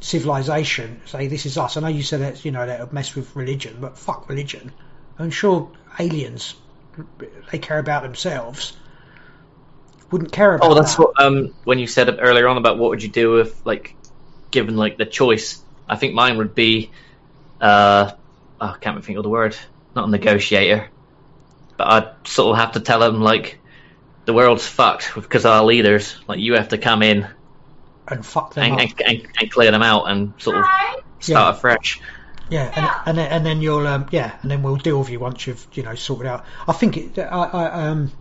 civilization? 0.00 1.00
Say 1.06 1.26
this 1.26 1.46
is 1.46 1.56
us. 1.58 1.76
I 1.76 1.80
know 1.80 1.88
you 1.88 2.02
said 2.02 2.20
that 2.20 2.44
you 2.44 2.50
know 2.50 2.66
that 2.66 2.80
would 2.80 2.92
mess 2.92 3.14
with 3.14 3.34
religion, 3.36 3.78
but 3.80 3.98
fuck 3.98 4.28
religion. 4.28 4.72
I'm 5.18 5.30
sure 5.30 5.70
aliens 5.98 6.54
they 7.50 7.58
care 7.58 7.78
about 7.78 8.02
themselves. 8.02 8.76
Wouldn't 10.10 10.32
care 10.32 10.54
about. 10.54 10.70
Oh, 10.70 10.74
that's 10.74 10.96
that. 10.96 11.02
what 11.02 11.20
um 11.20 11.54
when 11.64 11.78
you 11.78 11.86
said 11.86 12.18
earlier 12.20 12.48
on 12.48 12.56
about 12.56 12.78
what 12.78 12.90
would 12.90 13.02
you 13.02 13.08
do 13.08 13.38
if 13.38 13.64
like 13.64 13.94
given 14.50 14.76
like 14.76 14.98
the 14.98 15.06
choice. 15.06 15.62
I 15.88 15.96
think 15.96 16.14
mine 16.14 16.38
would 16.38 16.54
be 16.54 16.90
uh 17.60 18.12
oh, 18.60 18.66
I 18.66 18.78
can't 18.78 19.04
think 19.04 19.18
of 19.18 19.24
the 19.24 19.30
word. 19.30 19.56
Not 19.94 20.08
a 20.08 20.10
negotiator, 20.10 20.88
but 21.76 21.86
I'd 21.86 22.28
sort 22.28 22.52
of 22.52 22.64
have 22.64 22.72
to 22.72 22.80
tell 22.80 23.00
them 23.00 23.20
like 23.20 23.60
the 24.24 24.32
world's 24.32 24.66
fucked 24.66 25.14
because 25.14 25.44
our 25.44 25.64
leaders. 25.64 26.16
Like 26.28 26.38
you 26.38 26.54
have 26.54 26.68
to 26.68 26.78
come 26.78 27.02
in 27.02 27.26
and 28.08 28.24
fuck 28.24 28.54
them 28.54 28.64
and, 28.64 28.74
up. 28.74 28.80
and, 28.80 29.00
and, 29.06 29.28
and 29.40 29.50
clear 29.50 29.70
them 29.70 29.82
out 29.82 30.04
and 30.04 30.34
sort 30.38 30.58
of 30.58 30.64
start 31.18 31.56
afresh. 31.56 32.00
Yeah, 32.48 32.72
and 32.74 32.90
and 33.06 33.18
then, 33.18 33.30
and 33.30 33.46
then 33.46 33.62
you'll 33.62 33.86
um, 33.86 34.08
yeah, 34.10 34.36
and 34.42 34.50
then 34.50 34.62
we'll 34.62 34.76
deal 34.76 34.98
with 34.98 35.10
you 35.10 35.20
once 35.20 35.46
you've 35.46 35.66
you 35.72 35.82
know 35.82 35.94
sorted 35.94 36.26
out. 36.26 36.44
I 36.66 36.72
think 36.72 36.96
it. 36.96 37.18
I, 37.18 37.44
I 37.44 37.88
um. 37.88 38.12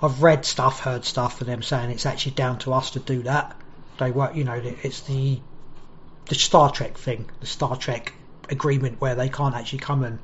I've 0.00 0.22
read 0.22 0.44
stuff, 0.44 0.80
heard 0.80 1.04
stuff, 1.04 1.40
and 1.40 1.50
them 1.50 1.60
saying 1.60 1.90
it's 1.90 2.06
actually 2.06 2.32
down 2.32 2.60
to 2.60 2.72
us 2.72 2.92
to 2.92 3.00
do 3.00 3.22
that. 3.22 3.60
They 3.98 4.12
work, 4.12 4.36
you 4.36 4.44
know, 4.44 4.54
it's 4.54 5.00
the 5.00 5.40
the 6.28 6.34
Star 6.34 6.70
Trek 6.70 6.96
thing, 6.98 7.28
the 7.40 7.46
Star 7.46 7.76
Trek 7.76 8.12
agreement 8.50 9.00
where 9.00 9.14
they 9.14 9.28
can't 9.28 9.54
actually 9.54 9.80
come 9.80 10.04
and 10.04 10.18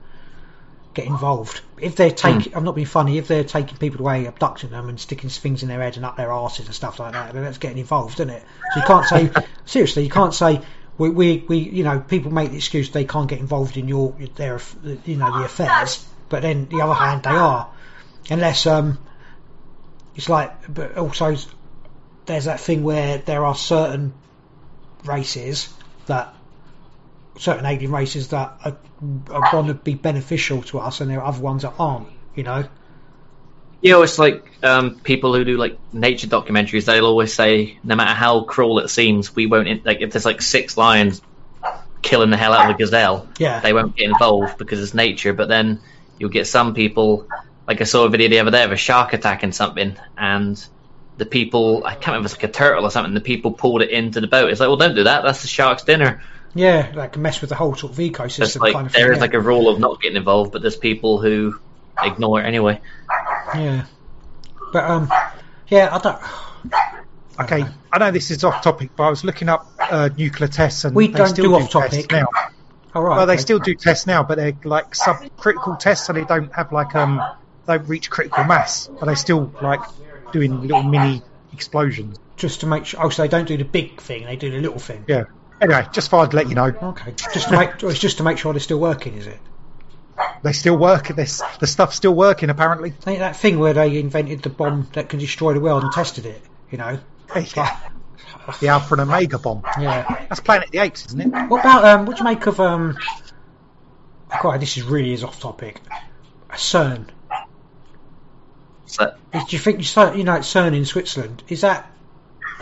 get 0.95 1.07
involved. 1.07 1.61
If 1.81 1.97
they're 1.97 2.11
taking, 2.11 2.55
I'm 2.55 2.65
not 2.65 2.75
being 2.75 2.87
funny, 2.87 3.19
if 3.19 3.27
they're 3.27 3.45
taking 3.45 3.77
people 3.79 4.01
away, 4.01 4.27
abducting 4.27 4.71
them 4.71 4.89
and 4.89 4.99
sticking 4.99 5.29
things 5.29 5.63
in 5.63 5.69
their 5.69 5.81
head 5.81 5.97
and 5.97 6.05
up 6.05 6.17
their 6.17 6.33
asses 6.33 6.67
and 6.67 6.75
stuff 6.75 7.01
like 7.01 7.13
that, 7.13 7.33
then 7.33 7.43
that's 7.43 7.59
getting 7.59 7.79
involved, 7.79 8.21
isn't 8.21 8.31
it? 8.31 8.43
So 8.73 8.81
you 8.81 8.87
can't 8.87 9.07
say, 9.07 9.31
seriously, 9.65 10.05
you 10.05 10.11
can't 10.11 10.35
say, 10.35 10.61
we, 10.97 11.11
we, 11.11 11.45
we, 11.49 11.59
you 11.59 11.83
know, 11.83 11.99
people 11.99 12.33
make 12.33 12.51
the 12.51 12.57
excuse 12.57 12.91
they 12.91 13.05
can't 13.05 13.29
get 13.29 13.41
involved 13.41 13.77
in 13.77 13.89
your, 13.89 14.15
their, 14.37 14.61
you 15.05 15.17
know, 15.17 15.39
the 15.39 15.45
affairs, 15.45 16.07
but 16.29 16.43
then 16.43 16.69
the 16.69 16.83
other 16.83 16.95
hand, 16.95 17.25
they 17.25 17.31
are. 17.31 17.69
Unless, 18.31 18.67
um, 18.67 18.99
it's 20.15 20.29
like, 20.29 20.73
but 20.73 20.97
also 20.97 21.35
there's 22.27 22.45
that 22.45 22.61
thing 22.61 22.85
where 22.85 23.19
there 23.19 23.45
are 23.45 23.57
certain 23.57 24.15
races 25.05 25.69
that 26.07 26.35
certain 27.39 27.67
alien 27.67 27.91
races 27.91 28.29
that 28.29 28.57
are, 28.65 28.77
are 29.31 29.51
going 29.51 29.67
to 29.67 29.75
be 29.75 29.95
beneficial 29.95 30.63
to 30.63 30.79
us, 30.79 31.01
and 31.01 31.11
there 31.11 31.21
are 31.21 31.29
other 31.29 31.41
ones 31.41 31.63
that 31.63 31.75
aren't. 31.79 32.09
You 32.35 32.45
know. 32.45 32.69
Know, 33.83 34.03
it's 34.03 34.19
like 34.19 34.51
um, 34.65 34.99
people 35.01 35.35
who 35.35 35.45
do 35.45 35.59
like 35.59 35.79
nature 35.93 36.27
documentaries. 36.27 36.87
They'll 36.87 37.05
always 37.05 37.35
say, 37.35 37.79
no 37.85 37.95
matter 37.97 38.15
how 38.15 38.45
cruel 38.45 38.79
it 38.79 38.89
seems, 38.89 39.37
we 39.37 39.47
won't. 39.47 39.69
In- 39.69 39.83
like 39.85 40.01
if 40.01 40.13
there's 40.13 40.25
like 40.25 40.41
six 40.41 40.77
lions 40.77 41.21
killing 42.01 42.31
the 42.31 42.37
hell 42.37 42.53
out 42.53 42.71
of 42.71 42.75
a 42.75 42.79
gazelle, 42.79 43.29
Yeah. 43.39 43.61
they 43.61 43.73
won't 43.73 43.95
get 43.97 44.09
involved 44.09 44.59
because 44.59 44.81
it's 44.83 44.95
nature. 44.95 45.33
But 45.35 45.49
then 45.49 45.81
you'll 46.19 46.31
get 46.31 46.47
some 46.47 46.75
people. 46.75 47.29
Like 47.67 47.81
I 47.81 47.85
saw 47.85 48.05
a 48.05 48.09
video 48.09 48.29
the 48.29 48.41
other 48.41 48.51
day 48.51 48.63
of 48.63 48.73
a 48.73 48.77
shark 48.77 49.13
attacking 49.13 49.53
something, 49.53 49.97
and 50.17 50.65
the 51.17 51.27
people 51.27 51.83
I 51.85 51.95
can't 51.95 52.09
remember 52.09 52.27
if 52.27 52.33
it's 52.35 52.43
like 52.43 52.51
a 52.51 52.53
turtle 52.53 52.85
or 52.85 52.91
something. 52.91 53.15
The 53.15 53.21
people 53.21 53.53
pulled 53.53 53.83
it 53.83 53.91
into 53.91 54.21
the 54.21 54.27
boat. 54.27 54.51
It's 54.51 54.61
like, 54.61 54.69
well, 54.69 54.77
don't 54.77 54.95
do 54.95 55.05
that. 55.05 55.23
That's 55.23 55.43
the 55.43 55.49
shark's 55.49 55.85
dinner. 55.85 56.23
Yeah, 56.55 56.93
like 56.95 57.15
can 57.15 57.23
mess 57.23 57.41
with 57.41 57.51
the 57.51 57.57
whole 57.57 57.75
sort 57.75 57.93
of 57.93 57.99
ecosystem 57.99 58.43
It's 58.43 58.57
like 58.57 58.75
kind 58.75 58.87
of 58.87 58.93
there 58.93 59.07
thing. 59.09 59.17
is 59.17 59.21
like 59.21 59.35
a 59.35 59.41
rule 59.41 59.69
of 59.69 59.81
not 59.81 60.01
getting 60.01 60.17
involved, 60.17 60.53
but 60.53 60.63
there's 60.63 60.77
people 60.77 61.21
who 61.21 61.59
ignore 62.01 62.41
it 62.41 62.45
anyway. 62.47 62.81
yeah. 63.55 63.87
But 64.73 64.85
um, 64.91 65.13
yeah, 65.69 65.89
I 65.95 65.99
don't. 65.99 66.19
Okay, 67.41 67.65
I 67.93 67.99
know 67.99 68.13
this 68.13 68.31
is 68.31 68.45
off 68.45 68.63
topic, 68.63 68.91
but 68.97 69.05
I 69.05 69.11
was 69.11 69.25
looking 69.25 69.49
up 69.49 69.67
uh, 69.81 70.09
nuclear 70.17 70.47
tests 70.49 70.85
and 70.85 70.95
We 70.95 71.09
they 71.09 71.19
don't 71.19 71.29
still 71.29 71.45
do 71.47 71.49
do 71.51 71.65
off 71.65 71.71
topic. 71.71 71.91
tests 71.91 72.11
now. 72.13 72.27
All 72.95 73.03
right. 73.03 73.17
Well, 73.17 73.27
they 73.27 73.33
okay. 73.33 73.43
still 73.43 73.59
do 73.59 73.75
tests 73.75 74.07
now, 74.07 74.23
but 74.23 74.37
they're 74.37 74.57
like 74.65 74.93
subcritical 74.95 75.77
tests, 75.79 76.07
so 76.07 76.13
they 76.13 76.25
don't 76.25 76.53
have 76.55 76.71
like 76.71 76.95
um, 76.95 77.21
they 77.67 77.79
don't 77.79 77.89
reach 77.89 78.09
critical 78.11 78.45
mass, 78.45 78.89
but 79.01 79.07
they 79.07 79.17
still 79.17 79.53
like 79.61 79.81
doing 80.35 80.61
little 80.61 80.83
mini 80.83 81.23
explosions. 81.53 82.19
just 82.37 82.61
to 82.61 82.67
make 82.67 82.85
sure. 82.85 83.03
Oh, 83.03 83.09
so 83.09 83.23
they 83.23 83.29
don't 83.29 83.47
do 83.47 83.57
the 83.57 83.65
big 83.65 84.01
thing; 84.01 84.25
they 84.25 84.37
do 84.37 84.51
the 84.51 84.59
little 84.61 84.79
thing. 84.79 85.05
Yeah. 85.07 85.25
Anyway, 85.61 85.87
just 85.93 86.11
thought 86.11 86.27
I'd 86.27 86.35
let 86.35 86.49
you 86.49 86.57
know 86.57 86.67
Okay. 86.67 87.13
Just 87.33 87.49
to 87.49 87.57
make. 87.57 87.83
it's 87.83 87.99
just 88.01 88.19
to 88.19 88.25
make 88.25 88.39
sure 88.39 88.53
they're 88.53 88.61
still 88.61 88.81
working, 88.81 89.15
is 89.15 89.27
it? 89.29 89.39
they 90.43 90.53
still 90.53 90.77
work. 90.77 91.09
This 91.09 91.43
the 91.61 91.67
stuff's 91.67 91.97
still 91.97 92.15
working 92.15 92.51
apparently. 92.51 92.93
Ain't 93.07 93.21
that 93.21 93.37
thing 93.37 93.59
where 93.59 93.73
they 93.73 93.99
invented 93.99 94.43
the 94.43 94.51
bomb 94.51 94.89
that 94.93 95.09
can 95.09 95.19
destroy 95.21 95.55
the 95.55 95.61
world 95.61 95.83
and 95.85 95.93
tested 95.93 96.27
it? 96.27 96.43
You 96.71 96.79
know. 96.79 96.99
Yeah. 97.57 97.79
The 98.61 98.69
Alpha 98.69 98.93
and 98.95 99.01
Omega 99.01 99.39
bomb. 99.39 99.63
Yeah. 99.81 100.27
That's 100.29 100.41
Planet 100.41 100.67
of 100.67 100.73
the 100.73 100.79
Apes, 100.81 101.07
isn't 101.07 101.21
it? 101.21 101.49
What 101.49 101.61
about 101.61 101.85
um? 101.87 102.05
What 102.05 102.19
do 102.19 102.25
you 102.25 102.29
make 102.29 102.45
of 102.47 102.61
um? 102.61 102.99
God, 104.43 104.61
this 104.61 104.77
is 104.77 104.83
really 104.83 105.15
is 105.15 105.25
off 105.25 105.41
topic. 105.41 105.81
A 106.51 106.55
CERN. 106.57 107.07
Is- 108.99 109.45
Do 109.45 109.57
you 109.57 109.59
think 109.59 109.79
you 110.17 110.25
know 110.25 110.35
it's 110.35 110.53
CERN 110.53 110.75
in 110.75 110.85
Switzerland? 110.85 111.43
Is 111.49 111.63
that 111.63 111.91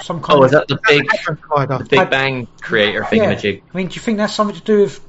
some 0.03 0.23
kind 0.23 0.39
oh, 0.39 0.43
of 0.43 0.47
is 0.47 0.53
that 0.53 0.69
the 0.69 0.81
big 0.87 1.07
the 1.09 1.87
Big 1.89 2.11
Bang 2.11 2.49
creator 2.61 3.03
thingamajig? 3.03 3.63
I 3.73 3.77
mean, 3.77 3.89
do 3.89 3.95
you 3.95 4.01
think 4.01 4.19
that's 4.19 4.35
something 4.35 4.57
to 4.57 4.63
do 4.63 4.83
with 4.83 5.01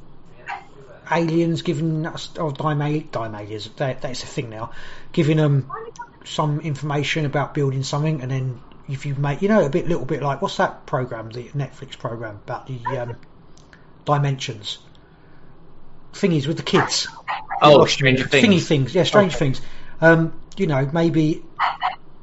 aliens 1.12 1.62
giving 1.62 2.06
us 2.06 2.38
or 2.38 2.52
dime 2.52 3.08
dime 3.12 3.36
aliens? 3.36 3.70
That, 3.78 4.02
that's 4.02 4.24
a 4.24 4.28
thing 4.28 4.50
now. 4.50 4.72
Giving 5.12 5.38
them 5.38 5.72
some 6.26 6.62
information 6.62 7.26
about 7.26 7.54
building 7.54 7.84
something, 7.84 8.22
and 8.22 8.32
then 8.32 8.62
if 8.90 9.06
you 9.06 9.16
make, 9.16 9.42
you 9.42 9.48
know, 9.48 9.66
a 9.66 9.70
bit, 9.70 9.88
little 9.88 10.06
bit 10.06 10.22
like 10.22 10.42
what's 10.42 10.58
that 10.58 10.86
program, 10.86 11.30
the 11.30 11.46
Netflix 11.50 11.98
program 11.98 12.36
about 12.44 12.68
the 12.68 12.80
um, 12.98 13.16
dimensions 14.06 14.80
thingies 16.14 16.48
with 16.48 16.58
the 16.58 16.64
kids. 16.64 17.08
Oh, 17.62 17.86
Stranger 17.86 18.26
Thingy 18.26 18.42
Things. 18.42 18.68
things, 18.68 18.96
yeah, 18.96 19.04
strange 19.04 19.36
things. 19.36 19.62
Um, 20.02 20.34
you 20.58 20.68
know, 20.68 20.90
maybe 20.92 21.44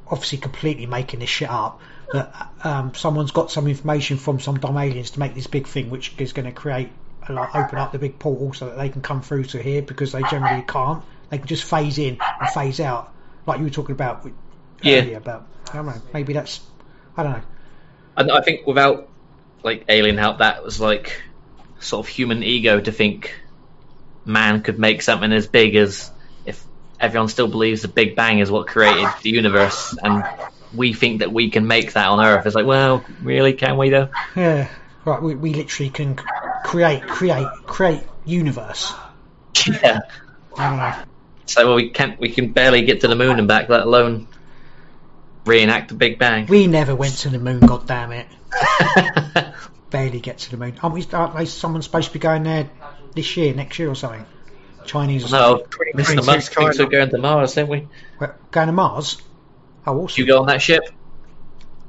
obviously 0.07 0.39
completely 0.39 0.87
making 0.87 1.21
this 1.21 1.31
shit 1.31 1.51
up. 1.51 1.81
That 2.13 2.51
um, 2.65 2.95
someone's 2.95 3.31
got 3.31 3.53
some 3.53 3.69
information 3.69 4.17
from 4.17 4.41
some 4.41 4.59
dumb 4.59 4.77
aliens 4.77 5.13
to 5.13 5.21
make 5.21 5.35
this 5.35 5.47
big 5.47 5.69
thing, 5.69 5.91
which 5.91 6.13
is 6.19 6.33
going 6.33 6.47
to 6.47 6.53
create, 6.53 6.89
like, 7.29 7.55
open 7.55 7.79
up 7.79 7.93
the 7.93 8.01
big 8.01 8.19
portal 8.19 8.53
so 8.53 8.67
that 8.67 8.77
they 8.77 8.89
can 8.89 9.01
come 9.01 9.23
through 9.23 9.45
to 9.45 9.63
here 9.63 9.81
because 9.81 10.11
they 10.11 10.23
generally 10.25 10.65
can't. 10.67 11.05
They 11.31 11.39
can 11.39 11.47
just 11.47 11.63
phase 11.63 11.99
in 11.99 12.19
and 12.41 12.49
phase 12.51 12.81
out, 12.81 13.13
like 13.47 13.59
you 13.59 13.65
were 13.65 13.71
talking 13.71 13.93
about 13.93 14.29
Yeah. 14.83 15.03
earlier. 15.03 15.19
About 15.19 15.47
I 15.71 15.77
don't 15.77 15.87
know, 15.87 16.03
maybe 16.13 16.33
that's 16.33 16.61
I 17.17 17.23
don't 17.23 17.33
know. 17.33 17.43
And 18.17 18.33
I 18.33 18.41
think 18.41 18.67
without 18.67 19.09
like 19.63 19.85
alien 19.89 20.19
help, 20.19 20.39
that 20.39 20.65
was 20.65 20.81
like 20.81 21.23
sort 21.79 22.05
of 22.05 22.09
human 22.13 22.43
ego 22.43 22.81
to 22.81 22.91
think 22.91 23.41
man 24.25 24.63
could 24.63 24.79
make 24.79 25.03
something 25.03 25.33
as 25.33 25.47
big 25.47 25.77
as 25.77 26.11
everyone 27.01 27.29
still 27.29 27.49
believes 27.49 27.83
the 27.83 27.89
Big 27.89 28.15
Bang 28.15 28.39
is 28.39 28.51
what 28.51 28.67
created 28.67 29.09
the 29.23 29.31
universe, 29.31 29.97
and 30.03 30.25
we 30.75 30.93
think 30.93 31.21
that 31.21 31.33
we 31.33 31.51
can 31.51 31.67
make 31.67 31.95
that 31.95 32.07
on 32.07 32.25
Earth. 32.25 32.47
It's 32.47 32.55
like, 32.55 32.67
well, 32.67 33.05
really, 33.23 33.55
can 33.55 33.77
we 33.77 33.91
though? 33.91 34.09
Yeah, 34.37 34.69
right. 35.05 35.23
We, 35.23 35.35
we 35.35 35.55
literally 35.55 35.91
can 35.91 36.17
create, 36.65 37.07
create, 37.07 37.49
create 37.67 38.03
universe. 38.25 38.93
yeah. 39.67 40.01
I 40.57 40.69
don't 40.69 40.79
know. 40.79 40.95
So 41.47 41.67
well, 41.67 41.77
we 41.77 41.91
can't. 41.91 42.21
We 42.21 42.31
can 42.31 42.53
barely 42.53 42.83
get 42.83 43.01
to 43.01 43.09
the 43.09 43.17
moon 43.17 43.39
and 43.39 43.49
back, 43.49 43.69
let 43.69 43.83
alone 43.83 44.29
reenact 45.45 45.89
the 45.89 45.95
Big 45.95 46.19
Bang. 46.19 46.47
We 46.47 46.67
never 46.67 46.95
went 46.95 47.15
to 47.19 47.29
the 47.29 47.39
moon. 47.39 47.61
God 47.61 47.87
damn 47.87 48.13
it. 48.13 48.27
barely 49.91 50.21
get 50.21 50.39
to 50.39 50.51
the 50.51 50.57
moon. 50.57 50.77
Aren't 50.83 50.95
we? 50.95 51.07
Aren't 51.13 51.37
they, 51.37 51.47
someone's 51.47 51.87
supposed 51.87 52.09
to 52.09 52.13
be 52.13 52.19
going 52.19 52.45
there 52.45 52.71
this 53.15 53.37
year, 53.37 53.55
next 53.55 53.79
year 53.79 53.91
or 53.91 53.95
something? 53.95 54.25
Chinese 54.91 55.31
no, 55.31 55.59
something. 55.59 55.67
Mr. 55.95 56.17
2022 56.17 56.27
Musk 56.27 56.53
thinks 56.53 56.79
we're 56.79 56.87
going 56.87 57.11
to 57.11 57.19
Mars, 57.19 57.55
don't 57.55 57.69
we? 57.69 57.87
We're 58.19 58.35
Going 58.51 58.67
to 58.67 58.73
Mars? 58.73 59.23
Oh, 59.87 59.95
Do 59.95 60.01
awesome. 60.03 60.21
you 60.21 60.27
go 60.27 60.41
on 60.41 60.47
that 60.47 60.61
ship? 60.61 60.83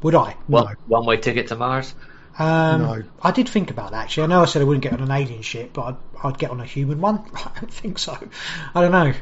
Would 0.03 0.15
I? 0.15 0.35
Well, 0.47 0.65
No. 0.65 0.71
one 0.87 1.05
way 1.05 1.17
ticket 1.17 1.47
to 1.47 1.55
Mars. 1.55 1.93
Um, 2.37 2.81
No. 2.81 3.03
I 3.21 3.31
did 3.31 3.49
think 3.49 3.71
about 3.71 3.91
that 3.91 4.03
actually. 4.03 4.23
I 4.23 4.27
know 4.27 4.41
I 4.43 4.45
said 4.45 4.61
I 4.61 4.65
wouldn't 4.65 4.83
get 4.83 4.93
on 4.93 5.01
an 5.01 5.11
alien 5.11 5.41
ship, 5.41 5.71
but 5.73 5.81
I'd, 5.81 5.95
I'd 6.23 6.37
get 6.37 6.51
on 6.51 6.61
a 6.61 6.65
human 6.65 7.01
one. 7.01 7.23
I 7.35 7.51
don't 7.59 7.73
think 7.73 7.97
so. 7.99 8.15
I 8.75 8.81
don't 8.81 8.91
know. 8.91 9.13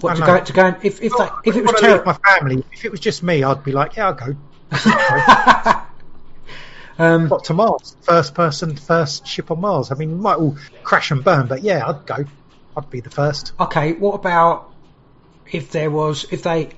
What 0.00 0.12
I 0.12 0.14
to 0.14 0.20
know. 0.20 0.26
go 0.26 0.44
to 0.44 0.52
go? 0.54 0.66
and- 0.66 0.76
If 0.82 1.02
if 1.02 1.12
that 1.18 1.32
if 1.44 1.54
it 1.56 1.62
was 1.62 1.74
Wanna 1.82 1.94
leave 1.96 2.06
my 2.06 2.14
family. 2.14 2.64
If 2.72 2.84
it 2.86 2.90
was 2.90 3.00
just 3.00 3.22
me, 3.22 3.42
I'd 3.44 3.62
be 3.62 3.72
like, 3.72 3.96
yeah, 3.96 4.06
I'll 4.08 4.14
go. 4.14 4.34
um, 6.98 7.28
What 7.28 7.44
to 7.44 7.54
Mars? 7.54 7.96
First 8.02 8.34
person, 8.34 8.76
first 8.76 9.26
ship 9.26 9.50
on 9.50 9.60
Mars. 9.60 9.92
I 9.92 9.96
mean, 9.96 10.18
might 10.20 10.36
all 10.36 10.56
crash 10.82 11.10
and 11.10 11.22
burn, 11.22 11.46
but 11.46 11.62
yeah, 11.62 11.86
I'd 11.86 12.06
go. 12.06 12.24
I'd 12.76 12.90
be 12.90 13.00
the 13.00 13.10
first. 13.10 13.52
okay, 13.58 13.92
what 13.92 14.14
about 14.14 14.72
if 15.50 15.70
there 15.72 15.90
was 15.90 16.26
if 16.30 16.42
they 16.42 16.70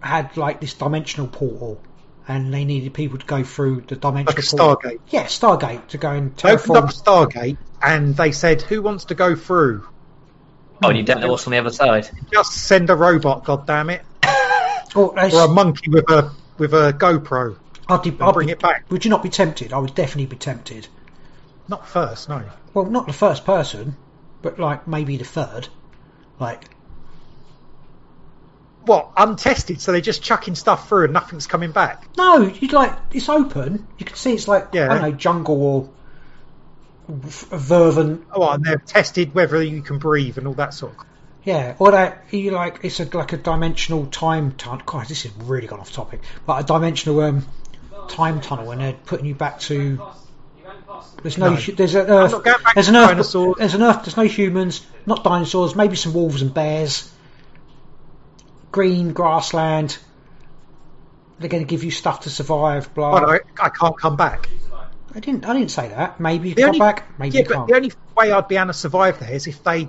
had 0.00 0.36
like 0.36 0.60
this 0.60 0.74
dimensional 0.74 1.28
portal 1.28 1.80
and 2.28 2.52
they 2.52 2.64
needed 2.64 2.92
people 2.94 3.18
to 3.18 3.26
go 3.26 3.44
through 3.44 3.82
the 3.82 3.96
dimensional 3.96 4.34
Like 4.34 4.44
a 4.44 4.56
portal? 4.56 4.76
Stargate. 4.90 5.00
Yeah, 5.08 5.24
Stargate 5.24 5.86
to 5.88 5.98
go 5.98 6.10
and 6.10 6.36
They 6.36 6.52
opened 6.52 6.76
up 6.76 6.84
Stargate, 6.86 7.56
and 7.80 8.16
they 8.16 8.32
said, 8.32 8.62
"Who 8.62 8.82
wants 8.82 9.06
to 9.06 9.14
go 9.14 9.36
through?" 9.36 9.86
Oh, 10.82 10.88
and 10.88 10.98
you 10.98 11.04
don't 11.04 11.20
know 11.20 11.28
what's 11.28 11.46
on 11.46 11.52
the 11.52 11.58
other 11.58 11.70
side. 11.70 12.10
Just 12.32 12.52
send 12.52 12.90
a 12.90 12.96
robot, 12.96 13.44
God 13.44 13.66
damn 13.66 13.88
it, 13.90 14.02
Or, 14.94 15.18
or 15.18 15.44
a 15.44 15.48
monkey 15.48 15.88
with 15.90 16.10
a 16.10 16.32
with 16.58 16.74
a 16.74 16.92
GoPro. 16.92 17.56
I'd, 17.88 18.02
be- 18.02 18.16
I'd 18.20 18.34
bring 18.34 18.48
be- 18.48 18.52
it 18.52 18.58
back. 18.60 18.84
Would 18.90 19.04
you 19.04 19.10
not 19.10 19.22
be 19.22 19.28
tempted? 19.28 19.72
I 19.72 19.78
would 19.78 19.94
definitely 19.94 20.26
be 20.26 20.36
tempted. 20.36 20.88
Not 21.68 21.86
first, 21.88 22.28
no. 22.28 22.42
Well, 22.74 22.86
not 22.86 23.06
the 23.06 23.12
first 23.12 23.44
person, 23.44 23.96
but 24.46 24.60
like 24.60 24.86
maybe 24.86 25.16
the 25.16 25.24
third. 25.24 25.66
Like, 26.38 26.70
What 28.82 29.10
untested? 29.16 29.80
So 29.80 29.90
they're 29.90 30.00
just 30.00 30.22
chucking 30.22 30.54
stuff 30.54 30.88
through 30.88 31.04
and 31.04 31.12
nothing's 31.12 31.48
coming 31.48 31.72
back. 31.72 32.06
no, 32.16 32.42
you'd 32.42 32.72
like 32.72 32.96
it's 33.10 33.28
open. 33.28 33.88
You 33.98 34.06
can 34.06 34.14
see 34.14 34.34
it's 34.34 34.46
like 34.46 34.68
Yeah. 34.72 34.84
I 34.84 34.88
don't 34.88 35.02
know 35.02 35.12
jungle 35.12 35.62
or 35.62 35.90
v- 37.08 37.56
vervant. 37.56 38.24
Oh, 38.32 38.48
and 38.48 38.64
they've 38.64 38.86
tested 38.86 39.34
whether 39.34 39.60
you 39.60 39.82
can 39.82 39.98
breathe 39.98 40.38
and 40.38 40.46
all 40.46 40.54
that 40.54 40.74
sort. 40.74 40.92
of... 40.96 41.04
Yeah, 41.42 41.74
or 41.80 41.90
that 41.90 42.26
you 42.30 42.52
like 42.52 42.80
it's 42.84 43.00
a, 43.00 43.16
like 43.16 43.32
a 43.32 43.36
dimensional 43.36 44.06
time 44.06 44.52
tunnel. 44.52 44.82
God, 44.86 45.08
this 45.08 45.24
has 45.24 45.32
really 45.38 45.66
gone 45.66 45.80
off 45.80 45.90
topic. 45.90 46.20
But 46.46 46.62
a 46.62 46.64
dimensional 46.64 47.18
um, 47.20 47.46
time 48.08 48.40
tunnel, 48.40 48.70
and 48.70 48.80
they're 48.80 48.92
putting 48.92 49.26
you 49.26 49.34
back 49.34 49.58
to. 49.60 50.00
There's 51.22 51.38
no, 51.38 51.50
No. 51.50 51.56
hu- 51.56 51.72
there's 51.72 51.94
an 51.94 52.06
Earth. 52.08 52.32
not 52.32 52.44
going 52.44 52.62
back 52.62 52.74
There's 52.74 52.88
an 52.88 52.96
Earth. 52.96 53.08
dinosaurs. 53.08 53.54
There's 53.58 53.74
an 53.74 53.82
Earth. 53.82 54.02
There's 54.04 54.16
no 54.16 54.24
humans, 54.24 54.86
not 55.06 55.24
dinosaurs. 55.24 55.74
Maybe 55.74 55.96
some 55.96 56.12
wolves 56.14 56.42
and 56.42 56.52
bears. 56.52 57.10
Green 58.72 59.12
grassland. 59.12 59.96
They're 61.38 61.48
going 61.48 61.64
to 61.64 61.68
give 61.68 61.84
you 61.84 61.90
stuff 61.90 62.20
to 62.20 62.30
survive. 62.30 62.92
Blah. 62.94 63.14
Oh, 63.14 63.18
no, 63.18 63.26
I, 63.32 63.40
I 63.60 63.68
can't 63.68 63.98
come 63.98 64.16
back. 64.16 64.48
I 65.14 65.20
didn't. 65.20 65.46
I 65.46 65.52
didn't 65.54 65.70
say 65.70 65.88
that. 65.88 66.20
Maybe 66.20 66.50
you 66.50 66.54
The 66.54 66.62
come 66.62 66.68
only- 66.68 66.78
back. 66.78 67.18
Maybe 67.18 67.36
yeah, 67.38 67.42
you 67.42 67.48
but 67.48 67.54
can't. 67.54 67.68
the 67.68 67.74
only 67.76 67.92
way 68.16 68.32
I'd 68.32 68.48
be 68.48 68.56
able 68.56 68.66
to 68.68 68.72
survive 68.74 69.18
there 69.20 69.32
is 69.32 69.46
if 69.46 69.62
they 69.64 69.88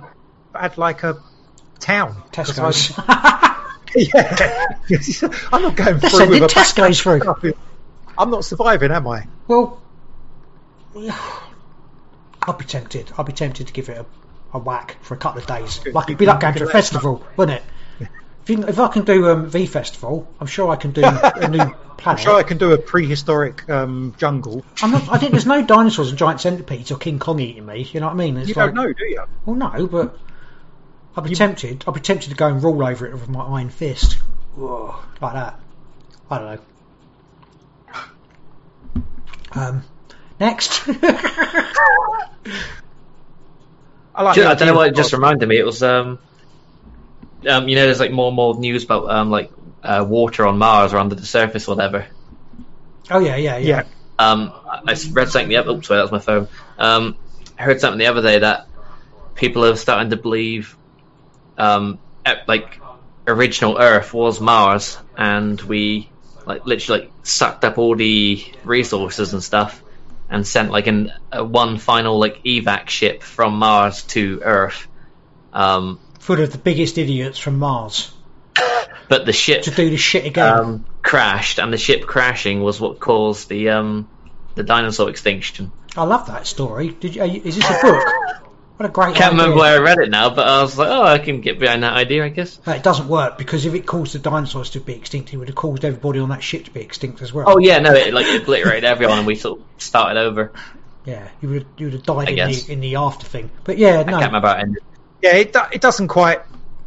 had 0.54 0.78
like 0.78 1.02
a 1.02 1.18
town. 1.80 2.22
Tesco's. 2.32 2.98
I'm- 2.98 3.54
yeah, 3.94 4.66
I'm 5.52 5.62
not 5.62 5.76
going 5.76 5.98
They're 5.98 6.10
through 6.10 6.18
sending 6.18 6.42
with 6.42 6.50
a 6.52 6.54
Tesco's 6.54 7.00
through. 7.00 7.20
backpack. 7.20 7.54
I'm 8.16 8.30
not 8.30 8.44
surviving, 8.44 8.90
am 8.90 9.06
I? 9.06 9.26
Well, 9.46 9.80
I'd 12.48 12.58
be 12.58 12.64
tempted. 12.64 13.12
I'd 13.16 13.26
be 13.26 13.32
tempted 13.32 13.66
to 13.66 13.72
give 13.72 13.88
it 13.88 13.98
a, 13.98 14.06
a 14.56 14.58
whack 14.58 14.96
for 15.02 15.14
a 15.14 15.16
couple 15.18 15.40
of 15.40 15.46
days. 15.46 15.84
Like 15.86 16.08
it'd 16.08 16.18
be 16.18 16.26
like 16.26 16.40
going 16.40 16.54
to 16.54 16.64
a 16.64 16.70
festival, 16.70 17.24
wouldn't 17.36 17.60
it? 17.60 18.08
If, 18.48 18.56
you, 18.56 18.64
if 18.66 18.78
I 18.78 18.88
can 18.88 19.04
do 19.04 19.28
um, 19.28 19.50
V 19.50 19.66
Festival, 19.66 20.26
I'm 20.40 20.46
sure 20.46 20.70
I 20.70 20.76
can 20.76 20.92
do 20.92 21.02
a 21.04 21.48
new 21.50 21.58
planet. 21.98 22.06
I'm 22.06 22.16
sure 22.16 22.34
I 22.34 22.42
can 22.44 22.56
do 22.56 22.72
a 22.72 22.78
prehistoric 22.78 23.68
um, 23.68 24.14
jungle. 24.16 24.64
I'm 24.80 24.90
not, 24.90 25.06
I 25.10 25.18
think 25.18 25.32
there's 25.32 25.44
no 25.44 25.62
dinosaurs 25.62 26.08
and 26.08 26.16
giant 26.16 26.40
centipedes 26.40 26.90
or 26.90 26.96
King 26.96 27.18
Kong 27.18 27.40
eating 27.40 27.66
me. 27.66 27.82
You 27.92 28.00
know 28.00 28.06
what 28.06 28.14
I 28.14 28.16
mean? 28.16 28.38
It's 28.38 28.48
You 28.48 28.54
like, 28.54 28.72
don't 28.72 28.86
know, 28.86 28.90
do 28.90 29.04
you? 29.04 29.22
Well, 29.44 29.54
no, 29.54 29.86
but 29.86 30.18
I'd 31.14 31.24
be 31.24 31.34
tempted. 31.34 31.84
I'd 31.86 31.92
be 31.92 32.00
tempted 32.00 32.30
to 32.30 32.36
go 32.36 32.46
and 32.46 32.64
rule 32.64 32.82
over 32.86 33.06
it 33.06 33.12
with 33.12 33.28
my 33.28 33.44
iron 33.44 33.68
fist, 33.68 34.14
Whoa, 34.54 34.98
like 35.20 35.34
that. 35.34 35.60
I 36.30 36.38
don't 36.38 36.54
know. 36.54 36.60
Um, 39.52 39.82
next. 40.40 40.82
I, 40.88 40.92
like 44.22 44.36
just, 44.36 44.48
I 44.48 44.54
don't 44.54 44.54
know 44.60 44.64
idea 44.64 44.74
what 44.74 44.88
it 44.88 44.96
just 44.96 45.12
reminded 45.12 45.48
me. 45.48 45.58
It 45.58 45.66
was, 45.66 45.82
um, 45.82 46.18
um, 47.48 47.68
you 47.68 47.76
know, 47.76 47.84
there's 47.84 48.00
like 48.00 48.10
more 48.10 48.28
and 48.28 48.36
more 48.36 48.58
news 48.58 48.84
about 48.84 49.10
um, 49.10 49.30
like 49.30 49.50
uh, 49.82 50.04
water 50.08 50.46
on 50.46 50.58
Mars 50.58 50.92
or 50.92 50.98
under 50.98 51.14
the 51.14 51.26
surface, 51.26 51.68
or 51.68 51.76
whatever. 51.76 52.06
oh 53.10 53.20
yeah, 53.20 53.36
yeah, 53.36 53.58
yeah. 53.58 53.66
Yeah, 53.66 53.84
Um, 54.18 54.52
I 54.66 54.80
I 54.86 54.96
read 55.12 55.30
something 55.30 55.48
the 55.48 55.56
other. 55.56 55.70
Oops, 55.70 55.86
sorry, 55.86 55.98
that 55.98 56.02
was 56.02 56.12
my 56.12 56.18
phone. 56.18 56.48
Um, 56.78 57.16
I 57.58 57.62
heard 57.62 57.80
something 57.80 57.98
the 57.98 58.06
other 58.06 58.22
day 58.22 58.40
that 58.40 58.66
people 59.34 59.64
are 59.64 59.76
starting 59.76 60.10
to 60.10 60.16
believe, 60.16 60.76
um, 61.56 61.98
like 62.46 62.80
original 63.26 63.78
Earth 63.78 64.12
was 64.12 64.40
Mars, 64.40 64.98
and 65.16 65.60
we 65.60 66.10
like 66.44 66.66
literally 66.66 67.02
like 67.02 67.12
sucked 67.22 67.64
up 67.64 67.78
all 67.78 67.94
the 67.94 68.44
resources 68.64 69.32
and 69.32 69.42
stuff, 69.42 69.82
and 70.30 70.46
sent 70.46 70.70
like 70.70 70.86
an 70.86 71.12
a 71.32 71.44
one 71.44 71.78
final 71.78 72.18
like 72.18 72.42
evac 72.44 72.88
ship 72.88 73.22
from 73.22 73.58
Mars 73.58 74.02
to 74.04 74.40
Earth. 74.42 74.86
Um, 75.52 75.98
Full 76.20 76.40
of 76.40 76.52
the 76.52 76.58
biggest 76.58 76.98
idiots 76.98 77.38
from 77.38 77.58
Mars 77.58 78.12
but 79.08 79.26
the 79.26 79.32
ship 79.32 79.62
to 79.62 79.70
do 79.70 79.90
the 79.90 79.96
shit 79.96 80.26
again. 80.26 80.58
um, 80.58 80.84
crashed, 81.02 81.58
and 81.58 81.72
the 81.72 81.78
ship 81.78 82.06
crashing 82.06 82.62
was 82.62 82.80
what 82.80 83.00
caused 83.00 83.48
the 83.48 83.70
um, 83.70 84.08
the 84.54 84.62
dinosaur 84.62 85.10
extinction. 85.10 85.72
I 85.96 86.04
love 86.04 86.26
that 86.26 86.46
story. 86.46 86.90
Did 86.90 87.16
you, 87.16 87.24
you, 87.24 87.42
is 87.44 87.56
this 87.56 87.68
a 87.68 87.82
book? 87.82 88.04
What 88.78 88.88
a 88.88 88.92
great 88.92 89.14
Can't 89.16 89.34
idea. 89.34 89.38
remember 89.42 89.56
where 89.56 89.80
I 89.80 89.82
read 89.82 89.98
it 89.98 90.08
now, 90.08 90.30
but 90.30 90.46
I 90.46 90.62
was 90.62 90.78
like, 90.78 90.88
oh, 90.88 91.02
I 91.02 91.18
can 91.18 91.40
get 91.40 91.58
behind 91.58 91.82
that 91.82 91.94
idea, 91.94 92.24
I 92.24 92.28
guess. 92.28 92.60
No, 92.64 92.72
it 92.74 92.82
doesn't 92.84 93.08
work 93.08 93.36
because 93.36 93.66
if 93.66 93.74
it 93.74 93.84
caused 93.86 94.14
the 94.14 94.20
dinosaurs 94.20 94.70
to 94.70 94.80
be 94.80 94.94
extinct, 94.94 95.34
it 95.34 95.36
would 95.36 95.48
have 95.48 95.56
caused 95.56 95.84
everybody 95.84 96.20
on 96.20 96.28
that 96.28 96.42
ship 96.44 96.64
to 96.66 96.70
be 96.70 96.80
extinct 96.80 97.20
as 97.20 97.32
well. 97.32 97.44
Oh 97.48 97.58
yeah, 97.58 97.80
no, 97.80 97.92
it 97.92 98.14
like 98.14 98.26
obliterated 98.40 98.84
everyone, 98.84 99.18
and 99.18 99.26
we 99.26 99.34
sort 99.34 99.58
of 99.60 99.66
started 99.78 100.18
over. 100.20 100.52
yeah, 101.04 101.28
you 101.40 101.48
would 101.50 101.66
you 101.76 101.86
would 101.86 101.94
have 101.94 102.04
died 102.04 102.28
I 102.28 102.30
in 102.30 102.36
guess. 102.36 102.62
the 102.64 102.72
in 102.72 102.80
the 102.80 102.94
after 102.96 103.26
thing. 103.26 103.50
But 103.64 103.78
yeah, 103.78 103.94
no. 103.94 103.98
I 104.00 104.02
no, 104.04 104.18
can't 104.20 104.26
remember 104.26 104.48
how 104.48 104.54
it 104.54 104.60
ended. 104.60 104.82
yeah. 105.22 105.34
It, 105.36 105.52
do- 105.52 105.60
it 105.72 105.80
doesn't 105.80 106.08
quite 106.08 106.42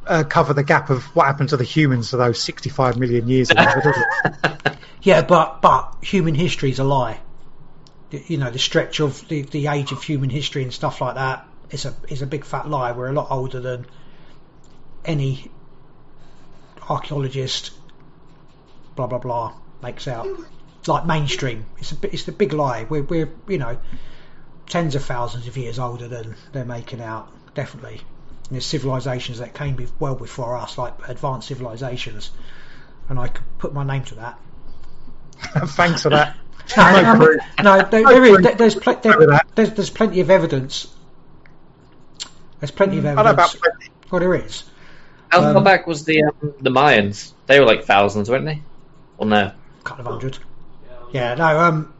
uh, 0.07 0.23
cover 0.23 0.53
the 0.53 0.63
gap 0.63 0.89
of 0.91 1.03
what 1.13 1.25
happened 1.25 1.49
to 1.49 1.57
the 1.57 1.63
humans 1.65 2.09
for 2.11 2.17
those 2.17 2.41
65 2.41 2.97
million 2.97 3.27
years 3.27 3.49
ago, 3.51 3.65
does 3.65 3.97
it? 3.97 4.77
Yeah, 5.03 5.23
but 5.23 5.61
but 5.61 5.95
human 6.03 6.35
history 6.35 6.69
is 6.71 6.79
a 6.79 6.83
lie. 6.85 7.19
The- 8.11 8.23
You 8.27 8.37
know, 8.37 8.49
the 8.49 8.59
stretch 8.59 9.01
of 9.01 9.27
the, 9.27 9.41
the 9.41 9.67
age 9.67 9.91
of 9.91 10.01
human 10.03 10.29
history 10.29 10.63
and 10.63 10.71
stuff 10.71 11.01
like 11.01 11.15
that 11.15 11.47
is 11.71 11.85
a 11.85 11.95
is 12.09 12.21
a 12.21 12.27
big 12.27 12.45
fat 12.45 12.69
lie. 12.69 12.91
We're 12.91 13.09
a 13.09 13.13
lot 13.13 13.27
older 13.31 13.59
than 13.59 13.85
any 15.05 15.49
archaeologist. 16.89 17.71
Blah 18.95 19.07
blah 19.07 19.19
blah 19.19 19.53
makes 19.81 20.07
out 20.07 20.27
like 20.87 21.05
mainstream. 21.05 21.65
It's 21.77 21.91
a 21.91 21.95
it's 22.03 22.23
the 22.23 22.31
big 22.31 22.53
lie. 22.53 22.85
We're 22.89 23.03
we're 23.03 23.31
you 23.47 23.57
know 23.57 23.77
tens 24.67 24.95
of 24.95 25.03
thousands 25.03 25.47
of 25.47 25.57
years 25.57 25.79
older 25.79 26.07
than 26.07 26.35
they're 26.51 26.65
making 26.65 27.01
out. 27.01 27.29
Definitely. 27.53 28.01
And 28.45 28.55
there's 28.55 28.65
civilizations 28.65 29.39
that 29.39 29.53
came 29.53 29.75
be- 29.75 29.87
well 29.99 30.15
before 30.15 30.55
us, 30.57 30.77
like 30.77 30.93
advanced 31.07 31.47
civilizations, 31.47 32.31
and 33.09 33.19
I 33.19 33.27
could 33.27 33.43
put 33.59 33.73
my 33.73 33.83
name 33.83 34.03
to 34.05 34.15
that. 34.15 34.39
Thanks 35.69 36.03
for 36.03 36.09
that. 36.09 36.35
No, 36.77 37.13
No 37.13 37.37
no, 37.63 37.89
there, 37.89 38.03
there 38.03 38.23
is, 38.23 38.57
there's, 38.57 38.75
pl- 38.75 38.95
there, 39.01 39.41
there's 39.55 39.71
there's 39.71 39.89
plenty 39.89 40.21
of 40.21 40.29
evidence. 40.29 40.87
There's 42.61 42.71
plenty 42.71 42.99
of 42.99 43.05
I 43.05 43.13
know 43.15 43.21
evidence. 43.21 43.33
about 43.33 43.49
plenty. 43.61 43.91
Well, 44.11 44.19
there 44.21 44.35
is. 44.35 44.63
How 45.29 45.43
Um, 45.43 45.53
far 45.55 45.63
back 45.63 45.87
was 45.87 46.05
the 46.05 46.23
um, 46.23 46.53
the 46.61 46.69
Mayans? 46.69 47.33
They 47.47 47.59
were 47.59 47.65
like 47.65 47.83
thousands, 47.85 48.29
weren't 48.29 48.45
they? 48.45 48.61
Well, 49.17 49.27
no. 49.27 49.37
A 49.47 49.83
couple 49.83 50.05
of 50.05 50.11
hundred. 50.11 50.37
Yeah, 51.11 51.35
no. 51.35 51.59
Um, 51.59 51.93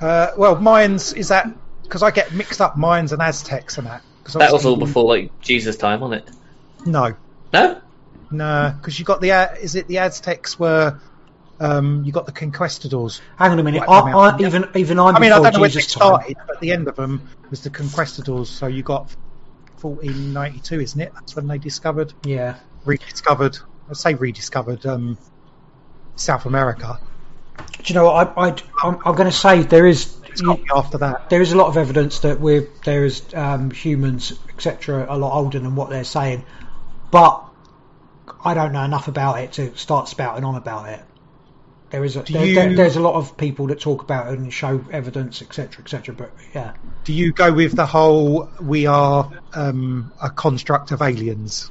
Uh, 0.00 0.28
well, 0.36 0.56
Mayans 0.56 1.16
is 1.16 1.28
that 1.28 1.46
because 1.82 2.02
I 2.02 2.10
get 2.10 2.32
mixed 2.32 2.60
up 2.60 2.74
Mayans 2.76 3.12
and 3.12 3.20
Aztecs 3.22 3.78
and 3.78 3.86
that. 3.86 4.02
'cause 4.22 4.34
That 4.34 4.52
was 4.52 4.64
all 4.64 4.76
before 4.76 5.04
like 5.04 5.32
Jesus' 5.40 5.76
time, 5.76 6.00
wasn't 6.00 6.22
it? 6.28 6.34
No, 6.86 7.14
No. 7.52 7.80
no, 8.30 8.74
because 8.78 8.98
you 8.98 9.04
got 9.04 9.20
the 9.20 9.32
uh, 9.32 9.48
is 9.60 9.74
it 9.74 9.86
the 9.88 9.98
Aztecs 9.98 10.58
were 10.58 10.98
um, 11.60 12.02
you 12.04 12.12
got 12.12 12.26
the 12.26 12.32
conquistadors. 12.32 13.20
hang 13.36 13.52
on 13.52 13.58
a 13.58 13.62
minute. 13.62 13.82
I, 13.86 13.98
I, 14.00 14.40
even 14.40 14.66
even 14.74 14.98
I'm 14.98 15.16
I 15.16 15.20
mean, 15.20 15.32
I 15.32 15.38
don't 15.38 15.52
know 15.52 15.60
when 15.60 15.70
they 15.70 15.80
Jesus' 15.80 15.94
time. 15.94 16.12
started, 16.12 16.36
but 16.46 16.60
the 16.60 16.72
end 16.72 16.88
of 16.88 16.96
them 16.96 17.28
was 17.50 17.62
the 17.62 17.70
conquistadors. 17.70 18.50
So 18.50 18.66
you 18.66 18.82
got 18.82 19.14
1492, 19.80 20.80
isn't 20.80 21.00
it? 21.00 21.12
That's 21.14 21.36
when 21.36 21.46
they 21.46 21.58
discovered, 21.58 22.12
Yeah. 22.24 22.56
rediscovered. 22.84 23.56
I 23.88 23.92
say 23.94 24.14
rediscovered 24.14 24.84
um, 24.86 25.18
South 26.16 26.46
America. 26.46 26.98
Do 27.58 27.92
you 27.92 27.94
know 27.94 28.06
what? 28.06 28.34
I, 28.36 28.48
I 28.48 28.56
I'm, 28.82 28.98
I'm 29.04 29.14
going 29.14 29.30
to 29.30 29.32
say 29.32 29.62
there 29.62 29.86
is 29.86 30.16
It's 30.28 30.40
got 30.40 30.56
to 30.56 30.62
be 30.62 30.68
after 30.74 30.98
that. 30.98 31.28
there 31.30 31.42
is 31.42 31.52
a 31.52 31.56
lot 31.56 31.68
of 31.68 31.76
evidence 31.76 32.20
that 32.20 32.40
we're 32.40 32.68
there 32.84 33.04
is 33.04 33.22
um, 33.34 33.70
humans 33.70 34.32
etc. 34.48 35.06
a 35.08 35.16
lot 35.18 35.36
older 35.36 35.58
than 35.58 35.74
what 35.76 35.90
they're 35.90 36.04
saying, 36.04 36.44
but 37.10 37.44
I 38.44 38.54
don't 38.54 38.72
know 38.72 38.82
enough 38.84 39.08
about 39.08 39.40
it 39.40 39.52
to 39.54 39.76
start 39.76 40.08
spouting 40.08 40.44
on 40.44 40.54
about 40.54 40.88
it. 40.88 41.00
There 41.94 42.04
is 42.04 42.16
a 42.16 42.22
there, 42.22 42.44
you- 42.44 42.54
there- 42.56 42.74
there's 42.74 42.96
a 42.96 43.00
lot 43.00 43.14
of 43.14 43.36
people 43.36 43.68
that 43.68 43.78
talk 43.78 44.02
about 44.02 44.32
it 44.32 44.36
and 44.36 44.52
show 44.52 44.84
evidence 44.90 45.40
etc. 45.42 45.80
etc. 45.84 46.12
But 46.12 46.32
yeah, 46.52 46.72
Do 47.04 47.12
you 47.12 47.32
go 47.32 47.52
with 47.52 47.76
the 47.76 47.86
whole 47.86 48.50
we 48.60 48.86
are 48.86 49.30
um, 49.52 50.12
a 50.20 50.28
construct 50.28 50.90
of 50.90 51.02
aliens? 51.02 51.70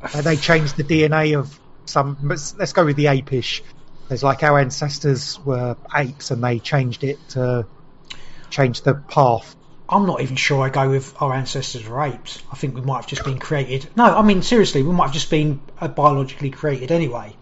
Uh, 0.00 0.22
they 0.22 0.36
changed 0.36 0.76
the 0.76 0.84
DNA 0.84 1.36
of 1.36 1.58
some. 1.86 2.16
Let's, 2.22 2.54
let's 2.56 2.72
go 2.72 2.84
with 2.84 2.94
the 2.94 3.06
apish. 3.06 3.62
There's 4.06 4.22
like 4.22 4.44
our 4.44 4.60
ancestors 4.60 5.40
were 5.44 5.76
apes, 5.92 6.30
and 6.30 6.44
they 6.44 6.60
changed 6.60 7.02
it 7.02 7.18
to 7.30 7.66
change 8.50 8.82
the 8.82 8.94
path. 8.94 9.56
I'm 9.88 10.06
not 10.06 10.20
even 10.20 10.36
sure 10.36 10.62
I 10.62 10.68
go 10.68 10.90
with 10.90 11.12
our 11.20 11.32
ancestors 11.34 11.88
were 11.88 12.00
apes. 12.02 12.40
I 12.52 12.54
think 12.54 12.76
we 12.76 12.82
might 12.82 12.98
have 12.98 13.08
just 13.08 13.24
been 13.24 13.40
created. 13.40 13.88
No, 13.96 14.04
I 14.04 14.22
mean 14.22 14.42
seriously, 14.42 14.84
we 14.84 14.92
might 14.92 15.06
have 15.06 15.14
just 15.14 15.30
been 15.30 15.58
uh, 15.80 15.88
biologically 15.88 16.50
created 16.50 16.92
anyway. 16.92 17.34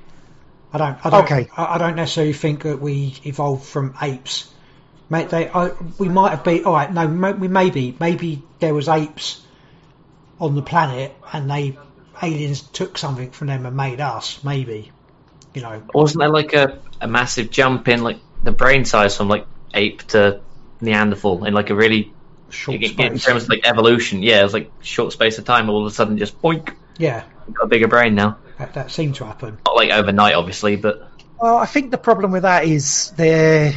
I 0.74 0.78
don't. 0.78 1.06
I 1.06 1.10
don't 1.10 1.24
Okay. 1.24 1.48
I, 1.56 1.74
I 1.74 1.78
don't 1.78 1.96
necessarily 1.96 2.32
think 2.32 2.64
that 2.64 2.80
we 2.80 3.16
evolved 3.24 3.64
from 3.64 3.94
apes 4.02 4.52
Mate, 5.10 5.28
they, 5.28 5.48
I, 5.48 5.70
we 5.98 6.08
might 6.08 6.30
have 6.30 6.44
been. 6.44 6.64
All 6.64 6.72
right, 6.72 6.92
no, 6.92 7.06
we 7.06 7.48
maybe, 7.48 7.96
maybe 8.00 8.42
there 8.58 8.74
was 8.74 8.88
apes 8.88 9.42
on 10.40 10.54
the 10.54 10.62
planet, 10.62 11.14
and 11.32 11.50
they 11.50 11.78
aliens 12.22 12.62
took 12.62 12.96
something 12.96 13.30
from 13.30 13.48
them 13.48 13.66
and 13.66 13.76
made 13.76 14.00
us. 14.00 14.42
Maybe, 14.42 14.90
you 15.52 15.62
know. 15.62 15.82
Wasn't 15.92 16.20
there 16.20 16.30
like 16.30 16.54
a, 16.54 16.80
a 17.00 17.06
massive 17.06 17.50
jump 17.50 17.86
in 17.88 18.02
like 18.02 18.18
the 18.42 18.52
brain 18.52 18.84
size 18.84 19.16
from 19.16 19.28
like 19.28 19.46
ape 19.74 20.02
to 20.08 20.40
Neanderthal 20.80 21.44
in 21.44 21.54
like 21.54 21.70
a 21.70 21.74
really 21.74 22.12
Short 22.48 22.80
in 22.82 22.88
space. 22.88 23.24
terms 23.24 23.42
of 23.44 23.48
like 23.50 23.66
evolution? 23.66 24.22
Yeah, 24.22 24.40
it 24.40 24.44
was 24.44 24.54
like 24.54 24.70
short 24.80 25.12
space 25.12 25.38
of 25.38 25.44
time. 25.44 25.68
All 25.68 25.84
of 25.84 25.92
a 25.92 25.94
sudden, 25.94 26.16
just 26.16 26.40
boink, 26.40 26.74
Yeah, 26.98 27.24
got 27.52 27.64
a 27.64 27.68
bigger 27.68 27.88
brain 27.88 28.14
now. 28.14 28.38
That, 28.58 28.74
that 28.74 28.90
seemed 28.90 29.16
to 29.16 29.24
happen. 29.24 29.58
Not 29.66 29.76
like 29.76 29.90
overnight, 29.90 30.34
obviously, 30.34 30.76
but 30.76 31.08
Well, 31.40 31.56
I 31.56 31.66
think 31.66 31.90
the 31.90 31.98
problem 31.98 32.32
with 32.32 32.42
that 32.42 32.64
is 32.64 33.12
there. 33.16 33.72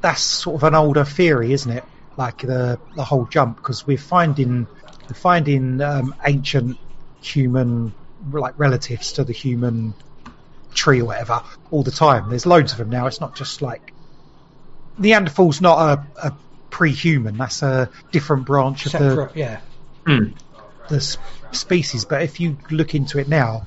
That's 0.00 0.22
sort 0.22 0.56
of 0.56 0.64
an 0.64 0.74
older 0.74 1.04
theory, 1.04 1.52
isn't 1.52 1.70
it? 1.70 1.84
Like 2.16 2.38
the 2.38 2.78
the 2.94 3.04
whole 3.04 3.26
jump, 3.26 3.56
because 3.56 3.86
we're 3.86 3.98
finding 3.98 4.66
we're 5.08 5.14
finding 5.14 5.80
um, 5.80 6.14
ancient 6.24 6.78
human 7.20 7.92
like 8.32 8.58
relatives 8.58 9.12
to 9.12 9.24
the 9.24 9.32
human 9.32 9.94
tree 10.74 11.00
or 11.00 11.06
whatever 11.06 11.42
all 11.70 11.82
the 11.82 11.90
time. 11.90 12.28
There's 12.28 12.46
loads 12.46 12.72
of 12.72 12.78
them 12.78 12.90
now. 12.90 13.06
It's 13.06 13.20
not 13.20 13.34
just 13.34 13.62
like 13.62 13.92
Neanderthal's 14.98 15.60
not 15.60 15.78
a, 15.78 16.26
a 16.28 16.36
pre-human. 16.70 17.36
That's 17.36 17.62
a 17.62 17.90
different 18.12 18.46
branch 18.46 18.86
of 18.86 18.92
the 18.92 19.30
yeah. 19.34 19.60
hmm. 20.06 20.28
the 20.88 20.96
s- 20.96 21.18
species. 21.52 22.04
But 22.04 22.22
if 22.22 22.40
you 22.40 22.56
look 22.70 22.94
into 22.94 23.18
it 23.18 23.28
now, 23.28 23.66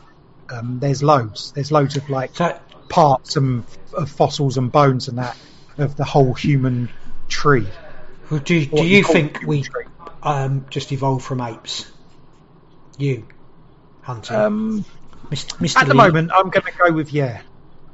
um, 0.51 0.79
there's 0.79 1.03
loads. 1.03 1.51
There's 1.51 1.71
loads 1.71 1.97
of 1.97 2.09
like 2.09 2.35
So, 2.35 2.59
parts 2.89 3.35
and 3.35 3.63
of 3.93 4.09
fossils 4.09 4.57
and 4.57 4.71
bones 4.71 5.07
and 5.07 5.17
that 5.17 5.37
of 5.77 5.95
the 5.95 6.03
whole 6.03 6.33
human 6.33 6.89
tree. 7.27 7.67
do, 8.29 8.39
do 8.39 8.65
What 8.69 8.85
you 8.85 9.03
think 9.03 9.41
we 9.45 9.65
um, 10.23 10.65
just 10.69 10.91
evolved 10.91 11.23
from 11.25 11.41
apes? 11.41 11.91
You, 12.97 13.25
Hunter. 14.01 14.35
Um, 14.35 14.85
Mr. 15.27 15.57
Mr. 15.57 15.77
at 15.77 15.87
the 15.87 15.93
moment, 15.93 16.31
I'm 16.33 16.49
going 16.49 16.65
to 16.65 16.71
go 16.77 16.91
with 16.91 17.13
yeah. 17.13 17.41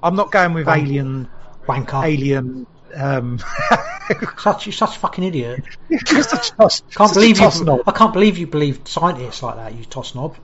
I'm 0.02 0.16
not 0.16 0.32
going 0.32 0.54
with 0.54 0.68
Wank. 0.68 0.84
alien. 0.84 1.30
wanker. 1.68 2.04
Alien. 2.06 2.68
Um, 2.94 3.40
Such, 4.38 4.68
you're 4.68 4.74
such 4.74 4.96
a 4.96 5.00
fucking 5.00 5.24
idiot. 5.24 5.64
just 6.06 6.32
a 6.34 6.56
toss. 6.56 6.82
Can't 6.92 7.12
believe 7.12 7.40
you. 7.40 7.84
I 7.88 7.92
can't 7.92 8.14
believe 8.14 8.38
you 8.38 8.46
believe 8.46 8.82
scientists 8.86 9.42
like 9.42 9.56
that. 9.56 9.74
You 9.74 9.84
toss 9.84 10.14
knob. 10.14 10.38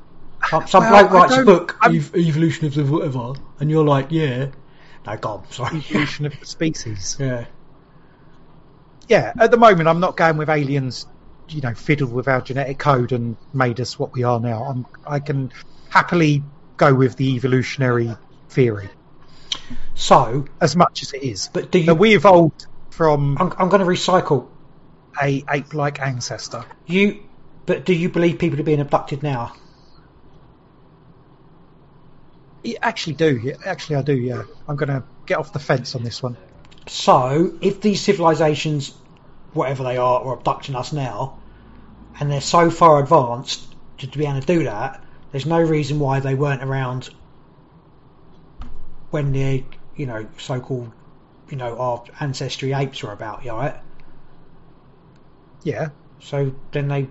Some, 0.50 0.68
some 0.68 0.84
Well, 0.84 1.08
bloke 1.08 1.12
writes 1.12 1.38
a 1.38 1.44
book, 1.46 1.78
ev- 1.84 2.16
evolution 2.16 2.68
of 2.68 2.74
the 2.74 2.84
whatever, 2.84 3.34
and 3.60 3.70
you're 3.70 3.86
like, 3.86 4.08
yeah. 4.12 4.48
No, 5.06 5.18
God, 5.18 5.52
sorry. 5.54 5.78
Evolution 5.78 6.26
of 6.26 6.40
the 6.40 6.46
species. 6.46 7.18
yeah. 7.20 7.46
Yeah, 9.08 9.34
at 9.40 9.52
the 9.52 9.58
moment, 9.58 9.88
I'm 9.90 10.00
not 10.00 10.16
going 10.16 10.38
with 10.38 10.50
aliens. 10.50 11.06
You 11.50 11.62
know, 11.62 11.74
fiddled 11.74 12.14
with 12.14 12.28
our 12.30 12.40
genetic 12.42 12.80
code 12.80 13.12
and 13.12 13.36
made 13.54 13.82
us 13.82 14.00
what 14.00 14.14
we 14.14 14.24
are 14.24 14.40
now. 14.40 14.64
I'm, 14.64 14.86
I 15.06 15.20
can 15.20 15.52
happily 15.90 16.44
go 16.78 16.94
with 16.94 17.18
the 17.18 17.36
evolutionary 17.36 18.10
theory 18.50 18.90
So, 19.96 20.46
as 20.62 20.76
much 20.78 21.04
as 21.04 21.12
it 21.14 21.24
is. 21.24 21.50
but 21.52 21.72
do 21.72 21.80
you? 21.80 21.86
That 21.88 21.96
we 21.96 22.16
evolved 22.16 22.66
from 22.90 23.38
I'm, 23.38 23.54
I'm 23.58 23.70
going 23.70 23.82
to 23.82 23.86
recycle 23.86 24.48
a 25.22 25.44
ape-like 25.50 26.00
ancestor. 26.00 26.64
you. 26.86 27.20
But 27.66 27.86
do 27.86 27.94
you 27.94 28.10
believe 28.10 28.40
people 28.40 28.60
are 28.60 28.64
being 28.64 28.80
abducted 28.80 29.22
now? 29.24 29.54
Actually, 32.82 33.14
do 33.14 33.54
actually 33.66 33.96
I 33.98 34.02
do. 34.02 34.14
Yeah, 34.14 34.44
I'm 34.68 34.76
going 34.76 34.90
to 34.90 35.04
get 35.26 35.38
off 35.38 35.54
the 35.54 35.60
fence 35.60 35.96
on 35.96 36.04
this 36.04 36.22
one. 36.22 36.38
So, 36.88 37.54
if 37.62 37.82
these 37.82 38.02
civilizations, 38.02 38.94
whatever 39.54 39.84
they 39.84 39.98
are, 39.98 40.22
are 40.22 40.34
abducting 40.34 40.76
us 40.76 40.94
now, 40.94 41.40
and 42.20 42.32
they're 42.32 42.42
so 42.42 42.70
far 42.70 43.02
advanced 43.02 43.76
to, 44.00 44.08
to 44.08 44.18
be 44.18 44.26
able 44.26 44.42
to 44.42 44.46
do 44.46 44.64
that, 44.66 45.04
there's 45.32 45.46
no 45.46 45.62
reason 45.62 46.00
why 46.00 46.20
they 46.20 46.36
weren't 46.36 46.64
around 46.64 47.10
when 49.12 49.32
the, 49.32 49.64
you 49.96 50.06
know, 50.06 50.28
so-called, 50.38 50.92
you 51.50 51.58
know, 51.58 51.78
our 51.78 52.04
ancestry 52.20 52.74
apes 52.74 53.04
were 53.04 53.12
about, 53.12 53.44
you 53.46 53.52
right? 53.52 53.76
Yeah, 55.64 55.90
So 56.20 56.54
then 56.72 56.88
they, 56.88 57.08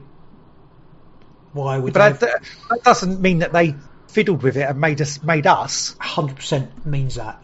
why 1.53 1.79
would 1.79 1.93
but 1.93 2.21
they? 2.21 2.27
that, 2.27 2.43
that 2.71 2.83
doesn't 2.85 3.21
mean 3.21 3.41
that 3.41 3.53
they 3.53 3.75
fiddled 4.11 4.43
with 4.43 4.57
it 4.57 4.63
and 4.63 4.81
made 4.81 5.01
us 5.01 5.23
made 5.23 5.47
us. 5.47 5.97
Hundred 5.99 6.37
percent 6.37 6.87
means 6.87 7.15
that. 7.15 7.43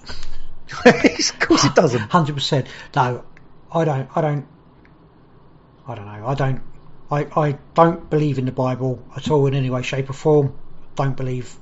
of 0.84 1.40
course, 1.40 1.64
it 1.64 1.74
doesn't. 1.74 2.10
Hundred 2.10 2.34
percent. 2.34 2.66
No, 2.94 3.24
I 3.72 3.84
don't. 3.84 4.09
I 4.16 4.20
don't. 4.20 4.47
I 5.86 5.94
don't 5.94 6.06
know. 6.06 6.26
I 6.26 6.34
don't. 6.34 6.62
I, 7.10 7.26
I 7.36 7.59
don't 7.74 8.10
believe 8.10 8.38
in 8.38 8.47
the 8.47 8.52
Bible 8.52 9.02
at 9.16 9.30
all 9.30 9.47
in 9.47 9.55
any 9.55 9.70
way, 9.70 9.82
shape, 9.82 10.10
or 10.10 10.12
form. 10.12 10.59
Don't 10.97 11.16
believe 11.16 11.56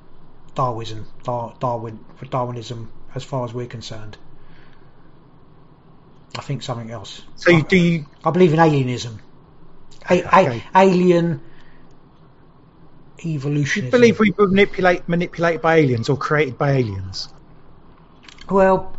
Darwinism, 0.54 1.06
Dar, 1.22 1.54
Darwin, 1.60 2.02
for 2.16 2.24
Darwinism, 2.26 2.90
as 3.14 3.24
far 3.24 3.44
as 3.44 3.52
we're 3.52 3.66
concerned. 3.66 4.16
I 6.36 6.40
think 6.40 6.62
something 6.62 6.90
else. 6.90 7.22
So 7.36 7.50
you, 7.50 7.62
do 7.62 7.76
you? 7.76 8.06
I 8.24 8.30
believe 8.30 8.54
in 8.54 8.58
alienism. 8.58 9.18
A, 10.10 10.26
Okay. 10.26 10.62
a, 10.74 10.78
alien 10.80 11.42
evolution. 13.26 13.84
you 13.86 13.90
believe 13.90 14.18
we 14.18 14.32
were 14.36 14.48
manipulate 14.48 15.08
manipulated 15.08 15.62
by 15.62 15.76
aliens 15.76 16.08
or 16.08 16.16
created 16.16 16.58
by 16.58 16.72
aliens? 16.72 17.28
Well, 18.50 18.94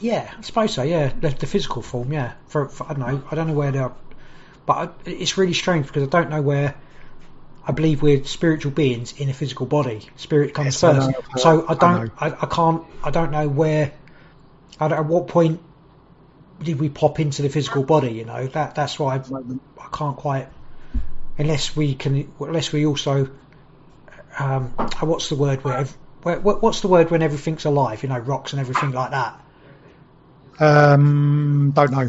yeah, 0.00 0.32
I 0.36 0.40
suppose 0.42 0.74
so. 0.74 0.82
Yeah, 0.82 1.12
the, 1.18 1.30
the 1.30 1.46
physical 1.46 1.82
form. 1.82 2.12
Yeah, 2.12 2.34
for, 2.46 2.68
for 2.68 2.84
I 2.84 2.94
don't 2.94 3.00
know. 3.00 3.22
I 3.30 3.34
don't 3.34 3.48
know 3.48 3.54
where 3.54 3.72
they're, 3.72 3.92
but 4.66 4.72
I, 4.72 4.88
it's 5.10 5.36
really 5.36 5.54
strange 5.54 5.86
because 5.86 6.04
I 6.04 6.06
don't 6.06 6.30
know 6.30 6.42
where. 6.42 6.74
I 7.66 7.72
believe 7.72 8.00
we're 8.00 8.24
spiritual 8.24 8.72
beings 8.72 9.12
in 9.20 9.28
a 9.28 9.34
physical 9.34 9.66
body. 9.66 10.08
Spirit 10.16 10.54
comes 10.54 10.80
Yes, 10.80 10.84
I 10.84 10.92
first. 10.94 11.10
know. 11.10 11.20
so 11.36 11.66
I 11.66 11.72
I 11.72 11.74
don't. 11.74 12.04
know. 12.06 12.10
I, 12.18 12.26
I 12.30 12.46
can't. 12.46 12.84
I 13.02 13.10
don't 13.10 13.30
know 13.30 13.48
where. 13.48 13.92
I 14.80 14.88
don't, 14.88 14.98
at 14.98 15.06
what 15.06 15.26
point 15.28 15.60
did 16.62 16.80
we 16.80 16.88
pop 16.88 17.20
into 17.20 17.42
the 17.42 17.48
physical 17.50 17.82
body? 17.82 18.12
You 18.12 18.24
know 18.24 18.46
that. 18.46 18.74
That's 18.74 18.98
why 18.98 19.16
I, 19.16 19.18
I 19.18 19.88
can't 19.92 20.16
quite. 20.16 20.48
Unless 21.38 21.76
we 21.76 21.94
can. 21.94 22.30
Unless 22.40 22.72
we 22.72 22.84
also. 22.86 23.30
Um, 24.38 24.68
what's 25.00 25.28
the 25.28 25.34
word 25.34 25.64
where, 25.64 25.84
where? 26.22 26.38
What's 26.38 26.80
the 26.80 26.88
word 26.88 27.10
when 27.10 27.22
everything's 27.22 27.64
alive? 27.64 28.02
You 28.02 28.08
know, 28.08 28.18
rocks 28.18 28.52
and 28.52 28.60
everything 28.60 28.92
like 28.92 29.10
that. 29.12 29.40
Um, 30.60 31.72
don't 31.74 31.90
know. 31.92 32.08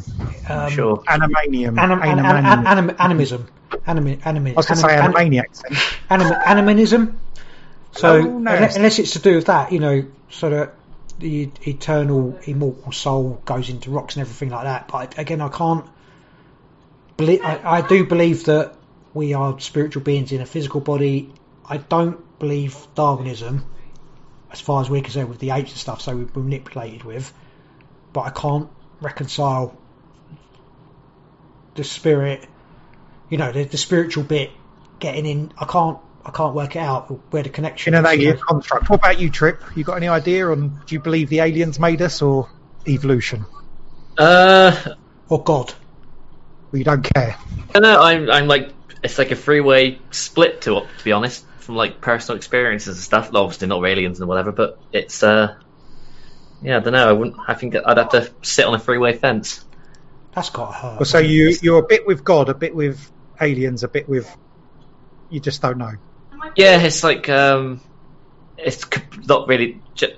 Um, 0.49 0.69
sure. 0.71 0.97
Animanium. 1.07 1.77
Anim, 1.79 2.01
anim, 2.01 2.25
Animanium. 2.25 2.45
anim, 2.45 2.67
anim, 2.67 2.95
animism. 2.99 3.47
Animi, 3.85 4.19
animi, 4.25 4.51
I 4.51 4.53
was 4.55 4.65
going 4.65 4.77
to 4.77 4.81
say 4.81 4.95
anim- 4.97 5.13
Animaniacs. 5.13 5.63
anim, 6.09 6.27
animanism. 6.27 7.15
So 7.91 8.15
Oh, 8.15 8.21
no. 8.39 8.51
unless, 8.51 8.75
unless 8.75 8.99
it's 8.99 9.11
to 9.11 9.19
do 9.19 9.35
with 9.35 9.45
that, 9.45 9.71
you 9.71 9.79
know, 9.79 10.05
so 10.29 10.49
that 10.49 10.73
the 11.19 11.51
eternal, 11.67 12.39
immortal 12.43 12.91
soul 12.91 13.41
goes 13.45 13.69
into 13.69 13.91
rocks 13.91 14.15
and 14.15 14.21
everything 14.21 14.49
like 14.49 14.63
that. 14.63 14.87
But 14.87 15.19
again, 15.19 15.41
I 15.41 15.49
can't 15.49 15.85
believe. 17.17 17.41
I, 17.43 17.59
I 17.63 17.81
do 17.87 18.03
believe 18.05 18.45
that 18.45 18.73
we 19.13 19.33
are 19.33 19.59
spiritual 19.59 20.03
beings 20.03 20.31
in 20.31 20.41
a 20.41 20.45
physical 20.45 20.81
body. 20.81 21.33
I 21.65 21.77
don't 21.77 22.39
believe 22.39 22.75
Darwinism, 22.95 23.65
as 24.51 24.61
far 24.61 24.81
as 24.81 24.89
we're 24.89 25.01
concerned 25.01 25.29
with 25.29 25.39
the 25.39 25.51
apes 25.51 25.71
and 25.71 25.79
stuff. 25.79 26.01
So 26.01 26.15
we're 26.15 26.43
manipulated 26.43 27.03
with, 27.03 27.31
but 28.13 28.21
I 28.21 28.29
can't 28.29 28.69
reconcile 29.01 29.77
the 31.75 31.83
spirit. 31.83 32.47
You 33.29 33.37
know, 33.37 33.51
the, 33.51 33.63
the 33.63 33.77
spiritual 33.77 34.23
bit 34.23 34.51
getting 34.99 35.25
in. 35.25 35.53
I 35.57 35.65
can't. 35.65 35.99
I 36.25 36.31
can't 36.31 36.53
work 36.53 36.75
it 36.75 36.79
out 36.79 37.07
where 37.31 37.43
the 37.43 37.49
connection. 37.49 37.93
In 37.93 38.05
an 38.05 38.05
is, 38.05 38.11
you 38.11 38.17
know. 38.17 38.23
alien 38.31 38.43
construct. 38.47 38.89
What 38.89 38.99
about 38.99 39.19
you, 39.19 39.29
Trip? 39.29 39.63
You 39.75 39.83
got 39.83 39.95
any 39.95 40.07
idea 40.07 40.49
on 40.49 40.81
do 40.85 40.95
you 40.95 40.99
believe 40.99 41.29
the 41.29 41.39
aliens 41.39 41.79
made 41.79 42.01
us 42.01 42.21
or 42.21 42.49
evolution? 42.87 43.45
Uh, 44.17 44.75
or 45.29 45.43
God. 45.43 45.73
We 46.71 46.83
don't 46.83 47.01
care? 47.01 47.35
I. 47.73 47.79
I'm, 47.79 48.29
I'm 48.29 48.47
like, 48.47 48.73
it's 49.03 49.17
like 49.17 49.31
a 49.31 49.35
three-way 49.35 49.99
split 50.11 50.61
to 50.61 50.81
to 50.81 51.03
be 51.03 51.11
honest, 51.11 51.45
from 51.59 51.75
like 51.75 52.01
personal 52.01 52.37
experiences 52.37 52.97
and 52.97 53.03
stuff. 53.03 53.31
Obviously, 53.33 53.67
not 53.67 53.85
aliens 53.85 54.19
and 54.19 54.27
whatever, 54.27 54.51
but 54.51 54.79
it's 54.91 55.23
uh, 55.23 55.55
yeah, 56.61 56.77
I 56.77 56.79
don't 56.79 56.93
know. 56.93 57.09
I 57.09 57.13
wouldn't. 57.13 57.37
I 57.47 57.53
think 57.53 57.75
I'd 57.75 57.97
have 57.97 58.09
to 58.09 58.31
sit 58.41 58.65
on 58.65 58.73
a 58.73 58.79
three-way 58.79 59.13
fence. 59.13 59.63
That's 60.33 60.49
got 60.49 60.67
to 60.67 60.73
hurt. 60.73 60.99
Well, 60.99 61.05
so 61.05 61.19
you 61.19 61.55
you're 61.61 61.79
a 61.79 61.87
bit 61.87 62.05
with 62.05 62.23
God, 62.23 62.49
a 62.49 62.53
bit 62.53 62.75
with 62.75 63.11
aliens, 63.39 63.83
a 63.83 63.87
bit 63.87 64.07
with 64.07 64.35
you 65.29 65.39
just 65.39 65.61
don't 65.61 65.77
know. 65.77 65.93
Yeah, 66.55 66.81
it's 66.81 67.03
like 67.03 67.29
um, 67.29 67.81
it's 68.57 68.85
not 69.27 69.47
really. 69.47 69.81
Ju- 69.95 70.15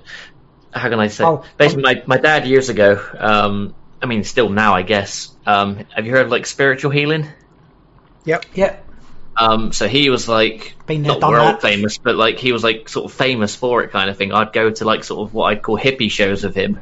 how 0.72 0.88
can 0.88 1.00
I 1.00 1.08
say? 1.08 1.24
Oh, 1.24 1.44
Basically, 1.56 1.82
my 1.82 2.02
my 2.06 2.16
dad 2.16 2.46
years 2.46 2.68
ago. 2.68 3.00
Um, 3.18 3.74
I 4.00 4.06
mean, 4.06 4.24
still 4.24 4.48
now, 4.48 4.74
I 4.74 4.82
guess. 4.82 5.34
Um, 5.46 5.84
have 5.94 6.06
you 6.06 6.12
heard 6.12 6.26
of 6.26 6.32
like 6.32 6.46
spiritual 6.46 6.90
healing? 6.90 7.28
Yep. 8.24 8.44
Yep. 8.54 8.86
Um, 9.36 9.72
so 9.72 9.88
he 9.88 10.10
was 10.10 10.28
like 10.28 10.74
Been 10.86 11.02
there, 11.02 11.12
not 11.12 11.20
done 11.20 11.30
world 11.32 11.54
that. 11.54 11.62
famous, 11.62 11.98
but 11.98 12.16
like 12.16 12.38
he 12.38 12.52
was 12.52 12.62
like 12.62 12.88
sort 12.88 13.06
of 13.10 13.16
famous 13.16 13.56
for 13.56 13.82
it 13.82 13.90
kind 13.90 14.10
of 14.10 14.16
thing. 14.18 14.32
I'd 14.32 14.52
go 14.52 14.70
to 14.70 14.84
like 14.84 15.04
sort 15.04 15.26
of 15.26 15.34
what 15.34 15.44
I'd 15.46 15.62
call 15.62 15.78
hippie 15.78 16.10
shows 16.10 16.44
of 16.44 16.54
him, 16.54 16.80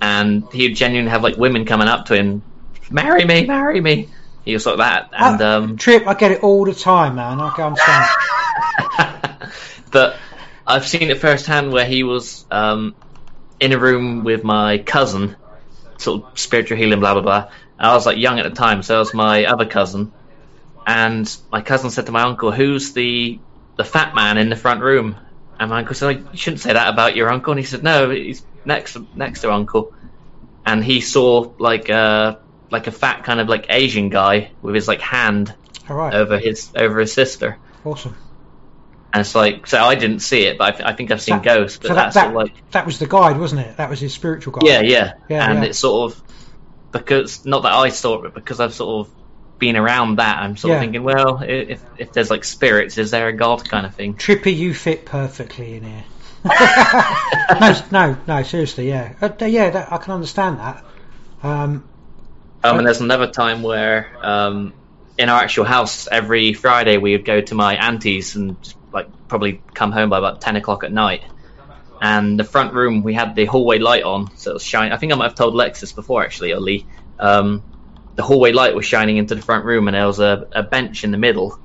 and 0.00 0.44
he 0.52 0.68
would 0.68 0.76
genuinely 0.76 1.10
have 1.12 1.22
like 1.22 1.36
women 1.36 1.64
coming 1.64 1.86
up 1.88 2.06
to 2.06 2.16
him, 2.16 2.42
marry 2.90 3.24
me, 3.24 3.46
marry 3.46 3.80
me. 3.80 4.08
He 4.44 4.52
was 4.52 4.66
like 4.66 4.78
that, 4.78 5.10
and 5.12 5.40
I- 5.42 5.54
um, 5.54 5.76
Trip, 5.76 6.06
I 6.08 6.14
get 6.14 6.32
it 6.32 6.42
all 6.42 6.64
the 6.64 6.74
time, 6.74 7.14
man. 7.16 7.40
I 7.40 7.50
can 7.50 7.66
understand. 7.66 9.52
but 9.92 10.16
I've 10.66 10.86
seen 10.86 11.10
it 11.10 11.20
firsthand 11.20 11.72
where 11.72 11.86
he 11.86 12.02
was 12.02 12.44
um, 12.50 12.94
in 13.60 13.72
a 13.72 13.78
room 13.78 14.24
with 14.24 14.42
my 14.44 14.78
cousin, 14.78 15.36
sort 15.98 16.24
of 16.24 16.38
spiritual 16.38 16.76
healing, 16.78 16.98
blah 17.00 17.12
blah 17.14 17.22
blah. 17.22 17.48
And 17.78 17.86
I 17.88 17.94
was 17.94 18.06
like 18.06 18.18
young 18.18 18.38
at 18.40 18.44
the 18.44 18.50
time, 18.56 18.82
so 18.82 18.96
it 18.96 18.98
was 18.98 19.14
my 19.14 19.44
other 19.44 19.66
cousin, 19.66 20.12
and 20.86 21.36
my 21.52 21.60
cousin 21.62 21.90
said 21.90 22.06
to 22.06 22.12
my 22.12 22.22
uncle, 22.22 22.52
"Who's 22.52 22.92
the 22.92 23.38
the 23.76 23.84
fat 23.84 24.14
man 24.14 24.38
in 24.38 24.48
the 24.48 24.56
front 24.56 24.80
room?" 24.82 25.16
And 25.58 25.70
my 25.70 25.78
uncle 25.80 25.94
said, 25.94 26.06
"Oh, 26.16 26.30
"You 26.32 26.38
shouldn't 26.38 26.60
say 26.60 26.72
that 26.74 26.88
about 26.88 27.16
your 27.16 27.30
uncle." 27.30 27.52
And 27.52 27.58
he 27.60 27.66
said, 27.66 27.82
"No, 27.82 28.10
he's 28.10 28.44
next 28.64 28.96
next 29.14 29.40
to 29.42 29.52
uncle." 29.52 29.92
And 30.64 30.84
he 30.84 31.00
saw 31.00 31.52
like 31.58 31.88
a 31.88 32.38
like 32.70 32.86
a 32.86 32.92
fat 32.92 33.24
kind 33.24 33.40
of 33.40 33.48
like 33.48 33.66
Asian 33.68 34.08
guy 34.08 34.50
with 34.62 34.74
his 34.74 34.88
like 34.88 35.00
hand 35.00 35.54
right, 35.88 36.14
over 36.14 36.38
his 36.38 36.70
over 36.76 37.00
his 37.00 37.12
sister. 37.12 37.58
awesome. 37.84 38.16
And 39.12 39.20
it's 39.22 39.34
like, 39.34 39.66
so 39.66 39.82
I 39.82 39.94
didn't 39.94 40.18
see 40.18 40.42
it, 40.44 40.58
but 40.58 40.64
I, 40.74 40.76
th- 40.76 40.88
I 40.90 40.92
think 40.92 41.10
I've 41.10 41.22
seen 41.22 41.36
That- 41.36 41.44
ghosts. 41.44 41.78
But 41.78 41.88
so 41.88 41.94
that, 41.94 42.12
that's 42.12 42.14
that, 42.16 42.34
like, 42.34 42.70
that 42.72 42.84
was 42.84 42.98
the 42.98 43.06
guide, 43.06 43.38
wasn't 43.38 43.62
it? 43.62 43.76
That 43.78 43.88
was 43.88 43.98
his 43.98 44.12
spiritual 44.12 44.52
guide. 44.52 44.66
yeah, 44.66 44.80
yeah, 44.82 45.12
Yeah, 45.30 45.48
and 45.50 45.60
yeah. 45.62 45.70
it's 45.70 45.78
sort 45.78 46.12
of 46.12 46.22
because 46.92 47.46
not 47.46 47.62
that 47.62 47.72
I 47.72 47.88
saw 47.90 48.16
it, 48.18 48.22
but 48.24 48.34
because 48.34 48.60
I've 48.60 48.74
sort 48.74 49.06
of 49.06 49.12
been 49.58 49.76
around 49.76 50.16
that, 50.16 50.38
I'm 50.38 50.56
sort 50.56 50.70
Yeah. 50.70 50.76
of 50.76 50.80
thinking, 50.82 51.02
well, 51.02 51.40
if 51.42 51.82
if 51.98 52.12
there's 52.12 52.30
like 52.30 52.44
spirits, 52.44 52.98
is 52.98 53.10
there 53.10 53.28
a 53.28 53.32
god 53.32 53.68
kind 53.68 53.86
of 53.86 53.94
thing? 53.94 54.14
Trippy, 54.14 54.54
you 54.56 54.74
fit 54.74 55.06
perfectly 55.06 55.74
in 55.76 55.84
here. 55.84 56.04
no, 57.60 57.76
no, 57.90 58.16
no, 58.26 58.42
seriously, 58.42 58.88
yeah, 58.88 59.14
uh, 59.20 59.44
yeah, 59.44 59.70
that, 59.70 59.92
I 59.92 59.96
can 59.98 60.12
understand 60.14 60.58
that. 60.58 60.84
Um, 61.42 61.84
Um, 62.62 62.78
and 62.78 62.86
there's 62.86 63.00
another 63.00 63.28
time 63.28 63.62
where 63.62 64.16
um, 64.22 64.74
in 65.18 65.28
our 65.28 65.40
actual 65.40 65.64
house, 65.64 66.06
every 66.10 66.52
Friday 66.52 66.98
we 66.98 67.12
would 67.12 67.24
go 67.24 67.40
to 67.40 67.54
my 67.54 67.76
auntie's 67.76 68.36
and 68.36 68.60
just, 68.62 68.76
like 68.92 69.08
probably 69.28 69.62
come 69.74 69.92
home 69.92 70.08
by 70.10 70.18
about 70.18 70.40
ten 70.40 70.56
o'clock 70.56 70.84
at 70.84 70.92
night. 70.92 71.22
And 72.00 72.38
the 72.38 72.44
front 72.44 72.74
room, 72.74 73.02
we 73.02 73.14
had 73.14 73.34
the 73.34 73.46
hallway 73.46 73.78
light 73.78 74.02
on, 74.04 74.30
so 74.36 74.50
it 74.50 74.54
was 74.54 74.62
shining. 74.64 74.92
I 74.92 74.98
think 74.98 75.12
I 75.12 75.16
might 75.16 75.24
have 75.24 75.34
told 75.34 75.54
Lexus 75.54 75.94
before, 75.94 76.22
actually, 76.22 76.52
or 76.52 76.60
Lee. 76.60 76.86
Um, 77.18 77.64
the 78.16 78.22
hallway 78.22 78.52
light 78.52 78.74
was 78.74 78.84
shining 78.84 79.18
into 79.18 79.34
the 79.34 79.42
front 79.42 79.64
room, 79.64 79.88
and 79.88 79.94
there 79.94 80.06
was 80.06 80.18
a, 80.20 80.48
a 80.52 80.62
bench 80.62 81.04
in 81.04 81.10
the 81.10 81.18
middle. 81.18 81.58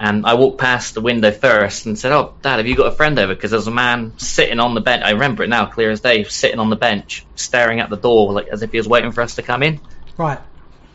And 0.00 0.26
I 0.26 0.34
walked 0.34 0.58
past 0.58 0.94
the 0.94 1.00
window 1.00 1.32
first 1.32 1.86
and 1.86 1.98
said, 1.98 2.12
"Oh, 2.12 2.34
Dad, 2.42 2.58
have 2.58 2.66
you 2.66 2.76
got 2.76 2.86
a 2.86 2.92
friend 2.92 3.18
over?" 3.18 3.34
Because 3.34 3.50
there 3.50 3.58
was 3.58 3.66
a 3.66 3.72
man 3.72 4.12
sitting 4.18 4.60
on 4.60 4.74
the 4.74 4.80
bench. 4.80 5.02
I 5.04 5.10
remember 5.10 5.42
it 5.42 5.48
now, 5.48 5.66
clear 5.66 5.90
as 5.90 6.00
day, 6.00 6.22
sitting 6.24 6.60
on 6.60 6.70
the 6.70 6.76
bench, 6.76 7.24
staring 7.34 7.80
at 7.80 7.90
the 7.90 7.96
door, 7.96 8.32
like 8.32 8.48
as 8.48 8.62
if 8.62 8.70
he 8.70 8.78
was 8.78 8.86
waiting 8.86 9.10
for 9.12 9.22
us 9.22 9.36
to 9.36 9.42
come 9.42 9.62
in. 9.64 9.80
right, 10.16 10.38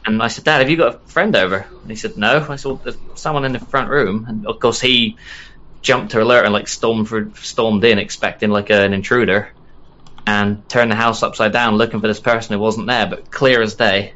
And 0.05 0.21
I 0.21 0.27
said, 0.29 0.45
Dad, 0.45 0.59
have 0.59 0.69
you 0.69 0.77
got 0.77 0.95
a 0.95 0.99
friend 0.99 1.35
over? 1.35 1.65
And 1.81 1.89
he 1.89 1.97
said, 1.97 2.17
No. 2.17 2.45
I 2.49 2.55
said, 2.55 2.69
well, 2.69 2.81
there's 2.83 2.97
someone 3.15 3.43
in 3.43 3.51
the 3.51 3.59
front 3.59 3.89
room. 3.89 4.25
And 4.27 4.47
of 4.47 4.59
course, 4.59 4.79
he 4.79 5.17
jumped 5.81 6.11
to 6.13 6.23
alert 6.23 6.45
and 6.45 6.53
like 6.53 6.69
stormed 6.69 7.09
through, 7.09 7.33
stormed 7.35 7.83
in, 7.83 7.99
expecting 7.99 8.51
like 8.51 8.69
an 8.69 8.93
intruder, 8.93 9.49
and 10.25 10.67
turned 10.69 10.91
the 10.91 10.95
house 10.95 11.23
upside 11.23 11.51
down, 11.51 11.75
looking 11.75 11.99
for 11.99 12.07
this 12.07 12.21
person 12.21 12.53
who 12.53 12.59
wasn't 12.59 12.87
there. 12.87 13.05
But 13.07 13.31
clear 13.31 13.61
as 13.61 13.75
day, 13.75 14.13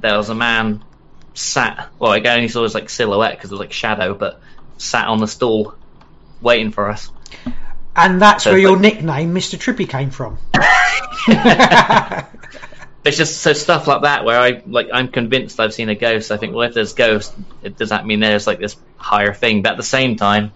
there 0.00 0.16
was 0.16 0.28
a 0.28 0.34
man 0.34 0.84
sat. 1.34 1.88
Well, 1.98 2.12
I 2.12 2.18
only 2.20 2.48
saw 2.48 2.62
his 2.62 2.74
like 2.74 2.88
silhouette 2.90 3.36
because 3.36 3.50
it 3.50 3.54
was 3.54 3.60
like 3.60 3.72
shadow, 3.72 4.14
but 4.14 4.40
sat 4.76 5.06
on 5.08 5.18
the 5.20 5.26
stool, 5.28 5.74
waiting 6.40 6.70
for 6.70 6.88
us. 6.90 7.10
and 7.96 8.20
that's 8.20 8.44
So 8.44 8.50
where 8.52 8.58
your 8.60 8.72
like- 8.72 8.80
nickname, 8.82 9.34
Mr. 9.34 9.56
Trippy, 9.58 9.88
came 9.88 10.10
from. 10.10 10.38
It's 13.04 13.16
just 13.16 13.38
so 13.40 13.54
stuff 13.54 13.86
like 13.86 14.02
that 14.02 14.24
where 14.26 14.38
I 14.38 14.60
like 14.66 14.88
I'm 14.92 15.08
convinced 15.08 15.60
I've 15.60 15.72
seen 15.72 15.88
a 15.88 15.94
ghost. 15.94 16.30
I 16.30 16.36
think 16.36 16.52
well 16.54 16.68
if 16.68 16.74
there's 16.74 16.92
ghosts, 16.92 17.34
it, 17.62 17.78
does 17.78 17.88
that 17.88 18.04
mean 18.04 18.20
there's 18.20 18.46
like 18.46 18.58
this 18.58 18.76
higher 18.98 19.32
thing? 19.32 19.62
But 19.62 19.72
at 19.72 19.76
the 19.78 19.82
same 19.84 20.16
time, 20.16 20.52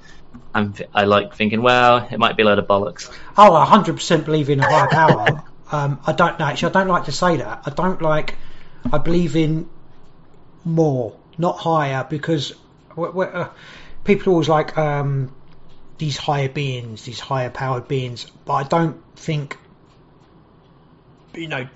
I'm 0.52 0.74
I 0.92 1.04
like 1.04 1.34
thinking 1.34 1.62
well 1.62 2.06
it 2.10 2.18
might 2.18 2.36
be 2.36 2.42
a 2.42 2.46
load 2.46 2.58
of 2.58 2.66
bollocks. 2.66 3.10
Oh, 3.38 3.54
I 3.54 3.64
100% 3.64 4.24
believe 4.26 4.50
in 4.50 4.60
a 4.60 4.64
higher 4.68 4.88
power. 4.90 5.42
um, 5.70 6.00
I 6.06 6.12
don't 6.12 6.38
know. 6.38 6.44
Actually, 6.44 6.70
I 6.74 6.80
don't 6.80 6.88
like 6.88 7.04
to 7.04 7.12
say 7.12 7.36
that. 7.38 7.62
I 7.64 7.70
don't 7.70 8.02
like. 8.02 8.34
I 8.90 8.98
believe 8.98 9.36
in 9.36 9.68
more, 10.64 11.16
not 11.38 11.58
higher, 11.58 12.06
because 12.08 12.52
uh, 12.96 13.48
people 14.04 14.32
always 14.32 14.48
like 14.48 14.76
um, 14.76 15.34
these 15.98 16.16
higher 16.16 16.48
beings, 16.48 17.04
these 17.04 17.20
higher 17.20 17.50
powered 17.50 17.88
beings. 17.88 18.26
But 18.44 18.52
I 18.54 18.62
don't 18.64 19.02
think, 19.16 19.56
you 21.34 21.48
know, 21.48 21.68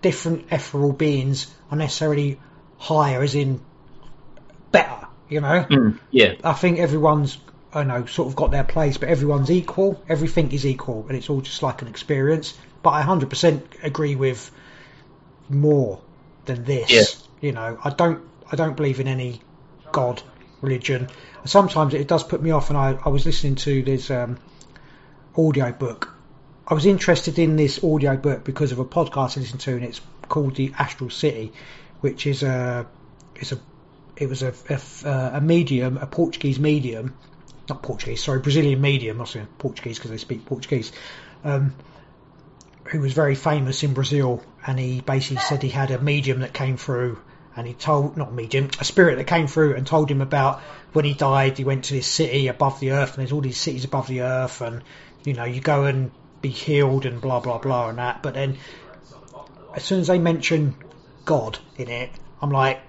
different 0.00 0.46
ethereal 0.50 0.92
beings 0.92 1.52
are 1.70 1.76
necessarily 1.76 2.40
higher, 2.78 3.22
as 3.22 3.34
in 3.34 3.60
better. 4.70 5.06
You 5.28 5.40
know. 5.40 5.94
Yeah, 6.10 6.34
I 6.44 6.52
think 6.52 6.78
everyone's, 6.78 7.38
I 7.72 7.84
know, 7.84 8.04
sort 8.04 8.28
of 8.28 8.36
got 8.36 8.50
their 8.50 8.64
place, 8.64 8.98
but 8.98 9.08
everyone's 9.08 9.50
equal. 9.50 10.02
Everything 10.08 10.52
is 10.52 10.66
equal, 10.66 11.06
and 11.08 11.16
it's 11.16 11.30
all 11.30 11.40
just 11.40 11.62
like 11.62 11.80
an 11.80 11.88
experience. 11.88 12.52
But 12.82 12.90
I 12.90 13.02
100% 13.02 13.84
agree 13.84 14.16
with 14.16 14.50
more 15.52 16.00
than 16.44 16.64
this. 16.64 16.90
Yeah. 16.90 17.48
You 17.48 17.52
know, 17.52 17.78
I 17.82 17.90
don't, 17.90 18.22
I 18.50 18.56
don't 18.56 18.76
believe 18.76 19.00
in 19.00 19.08
any 19.08 19.40
god 19.90 20.22
religion. 20.60 21.08
Sometimes 21.44 21.94
it 21.94 22.08
does 22.08 22.22
put 22.22 22.42
me 22.42 22.50
off, 22.50 22.70
and 22.70 22.78
I, 22.78 22.98
I 23.04 23.08
was 23.08 23.26
listening 23.26 23.56
to 23.56 23.82
this 23.82 24.10
um, 24.10 24.38
audio 25.36 25.72
book. 25.72 26.14
I 26.66 26.74
was 26.74 26.86
interested 26.86 27.38
in 27.38 27.56
this 27.56 27.82
audio 27.82 28.16
book 28.16 28.44
because 28.44 28.72
of 28.72 28.78
a 28.78 28.84
podcast 28.84 29.36
I 29.36 29.40
listened 29.40 29.60
to, 29.62 29.72
and 29.72 29.84
it's 29.84 30.00
called 30.28 30.54
The 30.54 30.72
Astral 30.78 31.10
City, 31.10 31.52
which 32.00 32.26
is 32.26 32.42
a, 32.42 32.86
it's 33.34 33.52
a 33.52 33.58
it 34.16 34.28
was 34.28 34.42
a, 34.42 34.54
a, 34.68 35.36
a 35.36 35.40
medium, 35.40 35.96
a 35.96 36.06
Portuguese 36.06 36.58
medium, 36.58 37.14
not 37.68 37.82
Portuguese, 37.82 38.22
sorry, 38.22 38.40
Brazilian 38.40 38.80
medium, 38.80 39.18
not 39.18 39.28
saying 39.28 39.48
Portuguese 39.58 39.98
because 39.98 40.10
they 40.10 40.18
speak 40.18 40.44
Portuguese, 40.46 40.92
um, 41.44 41.74
who 42.84 43.00
was 43.00 43.12
very 43.12 43.34
famous 43.34 43.82
in 43.82 43.94
Brazil, 43.94 44.42
and 44.66 44.78
he 44.78 45.00
basically 45.00 45.42
said 45.42 45.62
he 45.62 45.68
had 45.68 45.90
a 45.90 46.00
medium 46.00 46.40
that 46.40 46.52
came 46.52 46.76
through, 46.76 47.20
and 47.56 47.66
he 47.66 47.74
told, 47.74 48.16
not 48.16 48.32
medium, 48.32 48.70
a 48.80 48.84
spirit 48.84 49.16
that 49.16 49.26
came 49.26 49.46
through 49.46 49.74
and 49.74 49.86
told 49.86 50.10
him 50.10 50.20
about 50.20 50.60
when 50.92 51.04
he 51.04 51.14
died, 51.14 51.58
he 51.58 51.64
went 51.64 51.84
to 51.84 51.94
this 51.94 52.06
city 52.06 52.48
above 52.48 52.80
the 52.80 52.92
earth, 52.92 53.10
and 53.10 53.18
there's 53.18 53.32
all 53.32 53.40
these 53.40 53.58
cities 53.58 53.84
above 53.84 54.06
the 54.08 54.22
earth, 54.22 54.60
and 54.60 54.82
you 55.24 55.34
know, 55.34 55.44
you 55.44 55.60
go 55.60 55.84
and 55.84 56.10
be 56.40 56.48
healed 56.48 57.06
and 57.06 57.20
blah 57.20 57.40
blah 57.40 57.58
blah 57.58 57.88
and 57.88 57.98
that, 57.98 58.22
but 58.22 58.34
then 58.34 58.58
as 59.74 59.84
soon 59.84 60.00
as 60.00 60.06
they 60.08 60.18
mention 60.18 60.74
God 61.24 61.58
in 61.76 61.88
it, 61.88 62.10
I'm 62.40 62.50
like, 62.50 62.80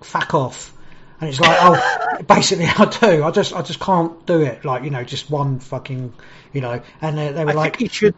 fuck 0.00 0.34
off. 0.34 0.76
And 1.20 1.28
it's 1.28 1.40
like, 1.40 1.56
oh, 1.60 2.22
basically 2.28 2.66
I 2.66 2.84
do. 2.86 3.24
I 3.24 3.30
just, 3.30 3.54
I 3.54 3.62
just 3.62 3.80
can't 3.80 4.24
do 4.26 4.40
it. 4.40 4.64
Like, 4.64 4.84
you 4.84 4.90
know, 4.90 5.04
just 5.04 5.30
one 5.30 5.60
fucking, 5.60 6.12
you 6.52 6.60
know. 6.60 6.82
And 7.00 7.18
they, 7.18 7.32
they 7.32 7.44
were 7.44 7.52
I 7.52 7.54
like, 7.54 7.76
think 7.76 7.90
you 7.90 7.94
should. 7.94 8.14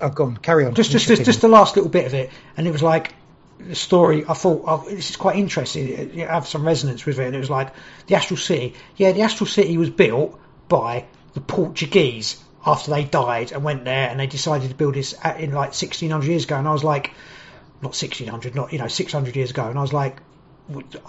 Oh, 0.00 0.10
go 0.10 0.24
on, 0.24 0.36
carry 0.36 0.64
on. 0.64 0.74
just, 0.74 0.90
just, 0.90 1.08
just, 1.08 1.24
just 1.24 1.40
the 1.40 1.48
last 1.48 1.76
little 1.76 1.90
bit 1.90 2.06
of 2.06 2.14
it. 2.14 2.30
And 2.56 2.66
it 2.66 2.70
was 2.70 2.82
like 2.82 3.14
the 3.58 3.74
story. 3.74 4.24
I 4.28 4.34
thought, 4.34 4.64
oh, 4.66 4.84
this 4.88 5.10
is 5.10 5.16
quite 5.16 5.36
interesting. 5.36 5.88
It, 5.88 6.28
have 6.28 6.46
some 6.46 6.64
resonance 6.64 7.04
with 7.04 7.18
it. 7.18 7.26
And 7.26 7.34
it 7.34 7.40
was 7.40 7.50
like 7.50 7.74
the 8.06 8.14
Astral 8.14 8.38
City. 8.38 8.74
Yeah, 8.96 9.12
the 9.12 9.22
Astral 9.22 9.48
City 9.48 9.76
was 9.76 9.90
built 9.90 10.38
by 10.68 11.06
the 11.34 11.40
Portuguese 11.40 12.42
after 12.64 12.90
they 12.90 13.04
died 13.04 13.52
and 13.52 13.64
went 13.64 13.84
there, 13.84 14.08
and 14.08 14.20
they 14.20 14.26
decided 14.26 14.68
to 14.68 14.74
build 14.74 14.94
this 14.94 15.14
at, 15.22 15.40
in 15.40 15.50
like 15.50 15.70
1600 15.70 16.26
years 16.26 16.44
ago. 16.44 16.56
And 16.56 16.68
I 16.68 16.72
was 16.72 16.84
like, 16.84 17.12
not 17.80 17.94
1600, 17.94 18.54
not 18.54 18.72
you 18.72 18.78
know 18.78 18.88
600 18.88 19.36
years 19.36 19.50
ago. 19.50 19.68
And 19.68 19.78
I 19.78 19.82
was 19.82 19.92
like, 19.92 20.20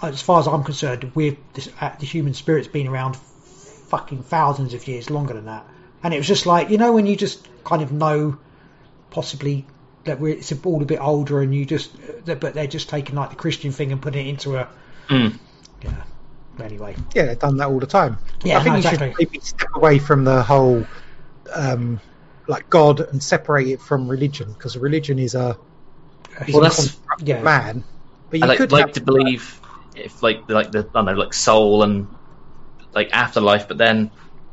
as 0.02 0.22
far 0.22 0.40
as 0.40 0.46
I'm 0.46 0.64
concerned, 0.64 1.12
this, 1.52 1.68
uh, 1.80 1.94
the 1.98 2.06
human 2.06 2.34
spirit's 2.34 2.68
been 2.68 2.88
around 2.88 3.16
fucking 3.16 4.22
thousands 4.22 4.74
of 4.74 4.86
years 4.86 5.10
longer 5.10 5.34
than 5.34 5.46
that. 5.46 5.66
And 6.02 6.14
it 6.14 6.16
was 6.16 6.26
just 6.26 6.46
like, 6.46 6.70
you 6.70 6.78
know, 6.78 6.92
when 6.92 7.06
you 7.06 7.16
just 7.16 7.46
kind 7.64 7.82
of 7.82 7.92
know 7.92 8.38
possibly 9.10 9.66
that 10.04 10.18
we're, 10.20 10.34
it's 10.34 10.52
all 10.64 10.82
a 10.82 10.86
bit 10.86 11.00
older 11.00 11.40
and 11.42 11.54
you 11.54 11.64
just, 11.66 11.90
uh, 12.28 12.34
but 12.36 12.54
they're 12.54 12.66
just 12.66 12.88
taking 12.88 13.14
like 13.16 13.30
the 13.30 13.36
Christian 13.36 13.70
thing 13.72 13.92
and 13.92 14.00
putting 14.00 14.26
it 14.26 14.30
into 14.30 14.56
a, 14.56 14.68
Mm. 15.08 15.36
yeah. 15.82 16.04
Anyway, 16.62 16.94
Yeah, 17.14 17.26
they've 17.26 17.38
done 17.38 17.56
that 17.56 17.68
all 17.68 17.80
the 17.80 17.86
time. 17.86 18.18
Yeah, 18.44 18.58
I 18.58 18.62
think 18.62 18.66
no, 18.66 18.72
you 18.74 18.78
exactly. 18.78 19.08
should 19.10 19.18
maybe 19.18 19.40
step 19.40 19.68
away 19.74 19.98
from 19.98 20.24
the 20.24 20.42
whole, 20.42 20.86
um, 21.54 22.00
like 22.46 22.68
God, 22.70 23.00
and 23.00 23.22
separate 23.22 23.68
it 23.68 23.80
from 23.80 24.08
religion 24.08 24.52
because 24.52 24.76
religion 24.76 25.18
is 25.18 25.34
a, 25.34 25.56
is 26.46 26.52
Well, 26.54 26.62
that's- 26.62 26.98
yeah. 27.24 27.42
man. 27.42 27.84
But 28.30 28.40
you 28.40 28.44
I 28.44 28.48
like, 28.48 28.58
could 28.58 28.72
like 28.72 28.92
to 28.94 29.00
believe 29.00 29.60
if 29.96 30.22
like 30.22 30.46
the- 30.46 30.54
like 30.54 30.70
the 30.70 30.80
I 30.80 30.82
don't 30.92 31.04
know 31.06 31.12
like 31.14 31.34
soul 31.34 31.82
and 31.82 32.06
like 32.94 33.10
afterlife, 33.12 33.66
but 33.68 33.78
then 33.78 34.10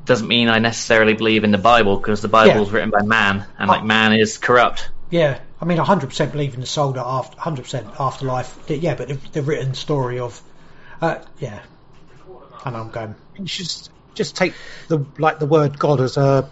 doesn't 0.07 0.27
mean 0.27 0.49
I 0.49 0.59
necessarily 0.59 1.13
believe 1.13 1.43
in 1.43 1.51
the 1.51 1.57
Bible 1.57 1.97
because 1.97 2.21
the 2.21 2.27
Bible 2.27 2.63
is 2.63 2.71
written 2.71 2.89
by 2.89 3.03
man 3.03 3.45
and 3.59 3.67
like 3.69 3.83
man 3.83 4.13
is 4.13 4.37
corrupt. 4.37 4.89
yeah. 5.09 5.39
I 5.59 5.65
mean, 5.65 5.79
100% 5.79 6.31
believe 6.31 6.53
in 6.53 6.59
the 6.59 6.67
soul 6.67 6.91
that 6.91 7.03
after 7.03 7.35
100% 7.37 7.99
afterlife. 7.99 8.69
Yeah, 8.69 8.93
but 8.93 9.07
the, 9.07 9.15
the 9.31 9.41
written 9.41 9.73
story 9.73 10.19
of, 10.19 10.39
uh, 11.01 11.17
yeah. 11.39 11.61
and 12.63 12.77
I'm 12.77 12.91
going. 12.91 13.15
you 13.39 13.47
should 13.47 13.65
just, 13.65 13.89
just 14.13 14.35
take 14.35 14.53
the 14.87 15.03
like 15.17 15.39
the 15.39 15.47
word 15.47 15.79
God 15.79 15.99
as 15.99 16.15
a, 16.17 16.47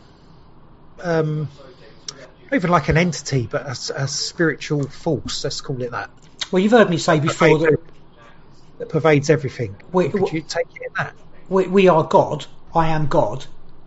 um, 1.03 1.49
even 2.51 2.71
like 2.71 2.89
an 2.89 2.97
entity, 2.97 3.47
but 3.49 3.67
a 3.67 4.07
spiritual 4.07 4.87
force. 4.87 5.43
Let's 5.43 5.61
call 5.61 5.81
it 5.83 5.91
that. 5.91 6.09
Well, 6.51 6.63
you've 6.63 6.71
heard 6.71 6.89
me 6.89 6.97
say 6.97 7.19
before 7.19 7.59
that 7.59 7.77
that 8.79 8.89
pervades 8.89 9.29
everything. 9.29 9.75
Wait, 9.91 10.11
Could 10.11 10.31
you 10.31 10.41
take 10.41 10.67
it 10.75 10.81
in 10.87 10.93
that? 10.97 11.13
we, 11.49 11.67
we 11.67 11.87
are 11.87 12.03
God. 12.03 12.45
I 12.75 12.89
am 12.89 13.07
God. 13.07 13.45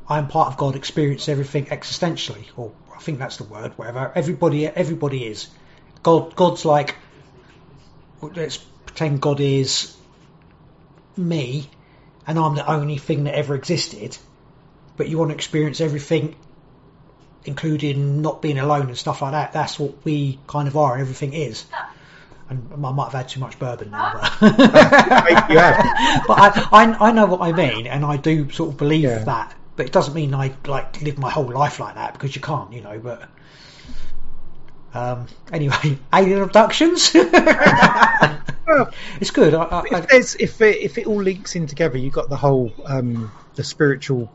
I 0.08 0.18
am 0.18 0.28
part 0.28 0.48
of 0.48 0.56
God. 0.56 0.74
Experience 0.74 1.28
everything 1.28 1.66
existentially, 1.66 2.46
or 2.56 2.72
I 2.96 2.98
think 3.00 3.18
that's 3.18 3.36
the 3.36 3.44
word. 3.44 3.72
Whatever. 3.76 4.10
Everybody, 4.14 4.66
everybody 4.66 5.26
is. 5.26 5.48
God. 6.02 6.34
God's 6.34 6.64
like. 6.64 6.96
Let's 8.20 8.56
pretend 8.56 9.20
God 9.20 9.38
is 9.38 9.96
me, 11.16 11.68
and 12.26 12.38
I'm 12.38 12.56
the 12.56 12.68
only 12.68 12.98
thing 12.98 13.24
that 13.24 13.34
ever 13.34 13.54
existed. 13.54 14.16
But 14.96 15.08
you 15.08 15.18
want 15.18 15.30
to 15.30 15.34
experience 15.34 15.80
everything, 15.80 16.34
including 17.44 18.22
not 18.22 18.42
being 18.42 18.58
alone 18.58 18.88
and 18.88 18.98
stuff 18.98 19.22
like 19.22 19.32
that. 19.32 19.52
That's 19.52 19.78
what 19.78 20.04
we 20.04 20.40
kind 20.48 20.66
of 20.66 20.76
are, 20.76 20.98
everything 20.98 21.34
is. 21.34 21.64
Ah. 21.72 21.92
And 22.50 22.66
I 22.72 22.92
might 22.92 23.04
have 23.04 23.12
had 23.12 23.28
too 23.28 23.40
much 23.40 23.58
bourbon 23.58 23.90
now, 23.90 24.10
but 24.10 24.40
you 25.50 25.58
have. 25.58 26.24
but 26.26 26.38
I, 26.38 26.68
I, 26.72 27.08
I 27.08 27.12
know 27.12 27.26
what 27.26 27.42
I 27.42 27.52
mean, 27.52 27.86
and 27.86 28.04
I 28.06 28.16
do 28.16 28.50
sort 28.50 28.70
of 28.70 28.76
believe 28.78 29.02
Yeah. 29.02 29.18
that. 29.24 29.54
But 29.76 29.86
it 29.86 29.92
doesn't 29.92 30.14
mean 30.14 30.34
I 30.34 30.54
like 30.66 31.00
live 31.02 31.18
my 31.18 31.30
whole 31.30 31.46
life 31.52 31.78
like 31.78 31.94
that 31.96 32.14
because 32.14 32.34
you 32.34 32.40
can't, 32.42 32.72
you 32.72 32.80
know. 32.80 32.98
But 32.98 33.28
um, 34.94 35.26
anyway, 35.52 35.98
alien 36.14 36.40
abductions. 36.42 37.12
Well, 37.14 37.30
it's 39.20 39.30
good. 39.30 39.54
I, 39.54 39.62
I, 39.64 39.78
I, 39.80 39.98
if, 39.98 40.08
there's, 40.08 40.34
if 40.36 40.60
it 40.62 40.76
if 40.78 40.98
it 40.98 41.06
all 41.06 41.22
links 41.22 41.54
in 41.54 41.66
together, 41.66 41.98
you've 41.98 42.14
got 42.14 42.28
the 42.28 42.36
whole 42.36 42.72
um, 42.86 43.30
the 43.54 43.62
spiritual 43.64 44.32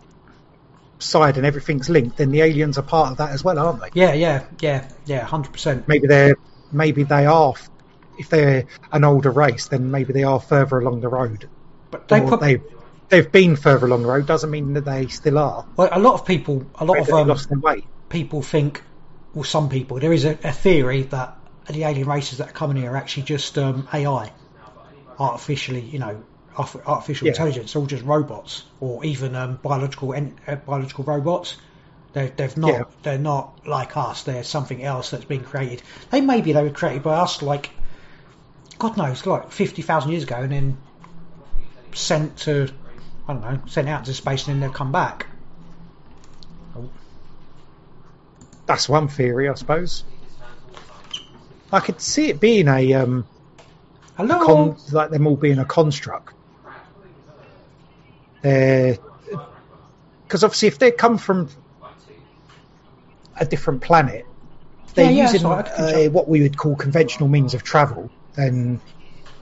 side 0.99 1.37
and 1.37 1.45
everything's 1.45 1.89
linked. 1.89 2.17
Then 2.17 2.31
the 2.31 2.41
aliens 2.41 2.77
are 2.77 2.83
part 2.83 3.11
of 3.11 3.17
that 3.17 3.31
as 3.31 3.43
well, 3.43 3.59
aren't 3.59 3.81
they? 3.81 3.89
yeah, 3.99 4.13
yeah, 4.13 4.45
yeah, 4.61 4.89
yeah, 5.05 5.25
hundred 5.25 5.51
percent. 5.51 5.87
Maybe 5.87 6.07
they're 6.07 6.35
maybe 6.71 7.03
they 7.03 7.25
are. 7.25 7.53
If 8.17 8.29
they're 8.29 8.65
an 8.91 9.03
older 9.03 9.31
race, 9.31 9.67
then 9.67 9.91
maybe 9.91 10.13
they 10.13 10.23
are 10.23 10.39
further 10.39 10.79
along 10.79 11.01
the 11.01 11.09
road. 11.09 11.49
But 11.91 12.07
they 12.07 12.21
put 12.21 12.39
they 12.41 12.61
they've 13.09 13.31
been 13.31 13.55
further 13.55 13.85
along 13.85 14.03
the 14.03 14.07
road 14.09 14.25
doesn't 14.25 14.49
mean 14.49 14.73
that 14.73 14.85
they 14.85 15.07
still 15.07 15.37
are. 15.37 15.65
well, 15.75 15.89
a 15.91 15.99
lot 15.99 16.13
of 16.15 16.25
people, 16.25 16.65
a 16.79 16.85
lot 16.85 16.95
Maybe 16.95 17.11
of 17.11 17.19
um, 17.19 17.27
lost 17.27 17.49
their 17.49 17.59
way. 17.59 17.85
people 18.09 18.41
think, 18.41 18.81
well, 19.33 19.43
some 19.43 19.69
people, 19.69 19.99
there 19.99 20.13
is 20.13 20.25
a, 20.25 20.37
a 20.43 20.51
theory 20.51 21.03
that 21.03 21.37
the 21.69 21.83
alien 21.83 22.07
races 22.07 22.39
that 22.39 22.49
are 22.49 22.53
coming 22.53 22.77
here 22.77 22.91
are 22.91 22.97
actually 22.97 23.23
just 23.23 23.57
um, 23.57 23.87
AI, 23.93 24.31
artificially, 25.19 25.81
you 25.81 25.99
know, 25.99 26.23
artificial 26.57 27.27
Yeah. 27.27 27.31
intelligence, 27.33 27.75
all 27.75 27.85
just 27.85 28.03
robots, 28.03 28.63
or 28.79 29.03
even 29.05 29.35
um, 29.35 29.59
biological 29.61 30.13
en- 30.13 30.39
uh, 30.47 30.55
biological 30.55 31.03
robots. 31.03 31.57
They're, 32.13 32.29
they've 32.29 32.55
not, 32.57 32.71
Yeah. 32.71 32.83
they're 33.01 33.17
not 33.17 33.67
like 33.67 33.97
us. 33.97 34.23
They're 34.23 34.43
something 34.43 34.83
else 34.83 35.09
that's 35.11 35.25
been 35.25 35.43
created. 35.43 35.81
They 36.11 36.21
maybe 36.21 36.53
they 36.53 36.61
were 36.63 36.69
created 36.69 37.01
by 37.03 37.15
us, 37.15 37.41
like 37.41 37.71
God 38.83 38.97
knows, 38.97 39.25
like 39.25 39.49
fifty 39.49 39.81
thousand 39.81 40.11
years 40.11 40.23
ago, 40.23 40.35
and 40.35 40.51
then 40.51 40.77
sent 41.93 42.35
to, 42.39 42.67
I 43.29 43.33
don't 43.33 43.41
know, 43.41 43.61
sent 43.65 43.87
out 43.87 44.03
to 44.03 44.13
space, 44.13 44.45
and 44.45 44.55
then 44.55 44.59
they'll 44.59 44.77
come 44.77 44.91
back. 44.91 45.27
That's 48.65 48.89
one 48.89 49.07
theory, 49.07 49.47
I 49.47 49.53
suppose. 49.53 50.03
I 51.71 51.79
could 51.79 52.01
see 52.01 52.27
it 52.27 52.41
being 52.41 52.67
a 52.67 52.93
um, 52.95 53.25
Hello. 54.17 54.45
con- 54.45 54.77
like 54.91 55.11
them 55.11 55.27
all 55.27 55.37
being 55.37 55.59
a 55.59 55.65
construct. 55.65 56.33
Because 58.41 58.99
obviously, 60.43 60.67
if 60.67 60.77
they 60.79 60.91
come 60.91 61.17
from 61.17 61.47
a 63.39 63.45
different 63.45 63.81
planet, 63.81 64.25
they're 64.93 65.05
Yeah, 65.05 65.11
yeah, 65.11 65.31
using 65.31 65.47
right, 65.47 65.67
uh, 65.67 66.09
what 66.09 66.27
we 66.27 66.41
would 66.41 66.57
call 66.57 66.75
conventional 66.75 67.29
means 67.29 67.53
of 67.53 67.63
travel, 67.63 68.09
then 68.35 68.81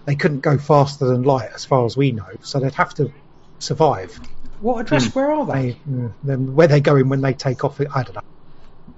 they 0.06 0.16
couldn't 0.16 0.42
go 0.42 0.58
faster 0.58 1.06
than 1.06 1.24
light, 1.24 1.50
as 1.54 1.66
far 1.66 1.86
as 1.86 1.96
we 1.96 2.12
know. 2.12 2.28
So 2.42 2.60
they'd 2.60 2.74
have 2.74 2.94
to 2.96 3.12
survive. 3.60 4.20
What 4.60 4.82
address? 4.82 5.14
Where 5.16 5.32
are 5.32 5.46
they? 5.46 5.72
They, 5.72 5.78
mm, 5.90 6.14
then 6.24 6.56
where 6.56 6.68
they 6.68 6.82
going 6.82 7.10
when 7.10 7.22
they 7.22 7.34
take 7.34 7.64
off? 7.64 7.80
I 7.82 8.04
don't 8.04 8.16
know. 8.16 8.22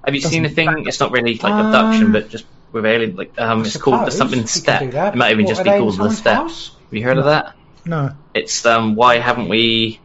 Have 0.04 0.14
you 0.14 0.20
seen 0.20 0.42
the 0.42 0.48
Doesn't 0.50 0.74
thing? 0.74 0.86
It's 0.86 1.00
not 1.00 1.12
really 1.12 1.34
like 1.34 1.52
Um, 1.52 1.66
abduction, 1.66 2.12
but 2.12 2.28
just 2.28 2.44
with 2.72 2.84
alien. 2.84 3.16
Like 3.16 3.32
um, 3.38 3.62
it's 3.62 3.76
called 3.76 4.00
suppose 4.00 4.18
something 4.18 4.40
you 4.40 4.46
step. 4.46 4.82
It 4.82 5.14
might 5.14 5.32
even 5.32 5.44
What, 5.44 5.48
just 5.48 5.64
be 5.64 5.70
called 5.70 5.92
the 5.92 5.96
someone's 5.96 6.18
step. 6.18 6.34
house? 6.34 6.70
Have 6.90 6.92
you 6.92 7.04
heard 7.04 7.18
of 7.18 7.24
that? 7.26 7.54
No, 7.86 8.10
It's 8.34 8.64
um, 8.66 8.94
why 8.94 9.18
haven't 9.18 9.48
we? 9.48 10.00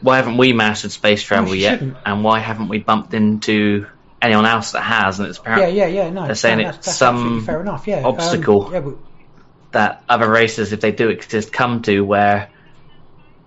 Why 0.00 0.16
haven't 0.16 0.36
we 0.36 0.52
mastered 0.52 0.92
space 0.92 1.22
travel 1.22 1.54
you 1.54 1.62
yet? 1.62 1.78
shouldn't. 1.78 1.96
And 2.04 2.22
why 2.24 2.38
haven't 2.38 2.68
we 2.68 2.78
bumped 2.78 3.14
into 3.14 3.86
anyone 4.24 4.46
else 4.46 4.72
that 4.72 4.82
has? 4.82 5.20
And 5.20 5.28
it's 5.28 5.40
Yeah, 5.44 5.66
yeah, 5.66 5.86
yeah. 5.86 6.10
No, 6.10 6.26
They're 6.26 6.34
saying 6.34 6.58
no, 6.58 6.68
it's 6.68 6.76
that's, 6.78 6.86
that's 6.86 6.98
some 6.98 7.44
fair 7.44 7.60
enough. 7.60 7.86
Yeah, 7.86 7.98
Um, 7.98 8.06
obstacle. 8.06 8.70
yeah, 8.72 8.80
but 8.80 8.94
that 9.72 10.04
other 10.08 10.28
races, 10.28 10.72
if 10.72 10.80
they 10.80 10.92
do 10.92 11.08
exist, 11.10 11.52
come 11.52 11.82
to 11.82 12.00
where 12.00 12.50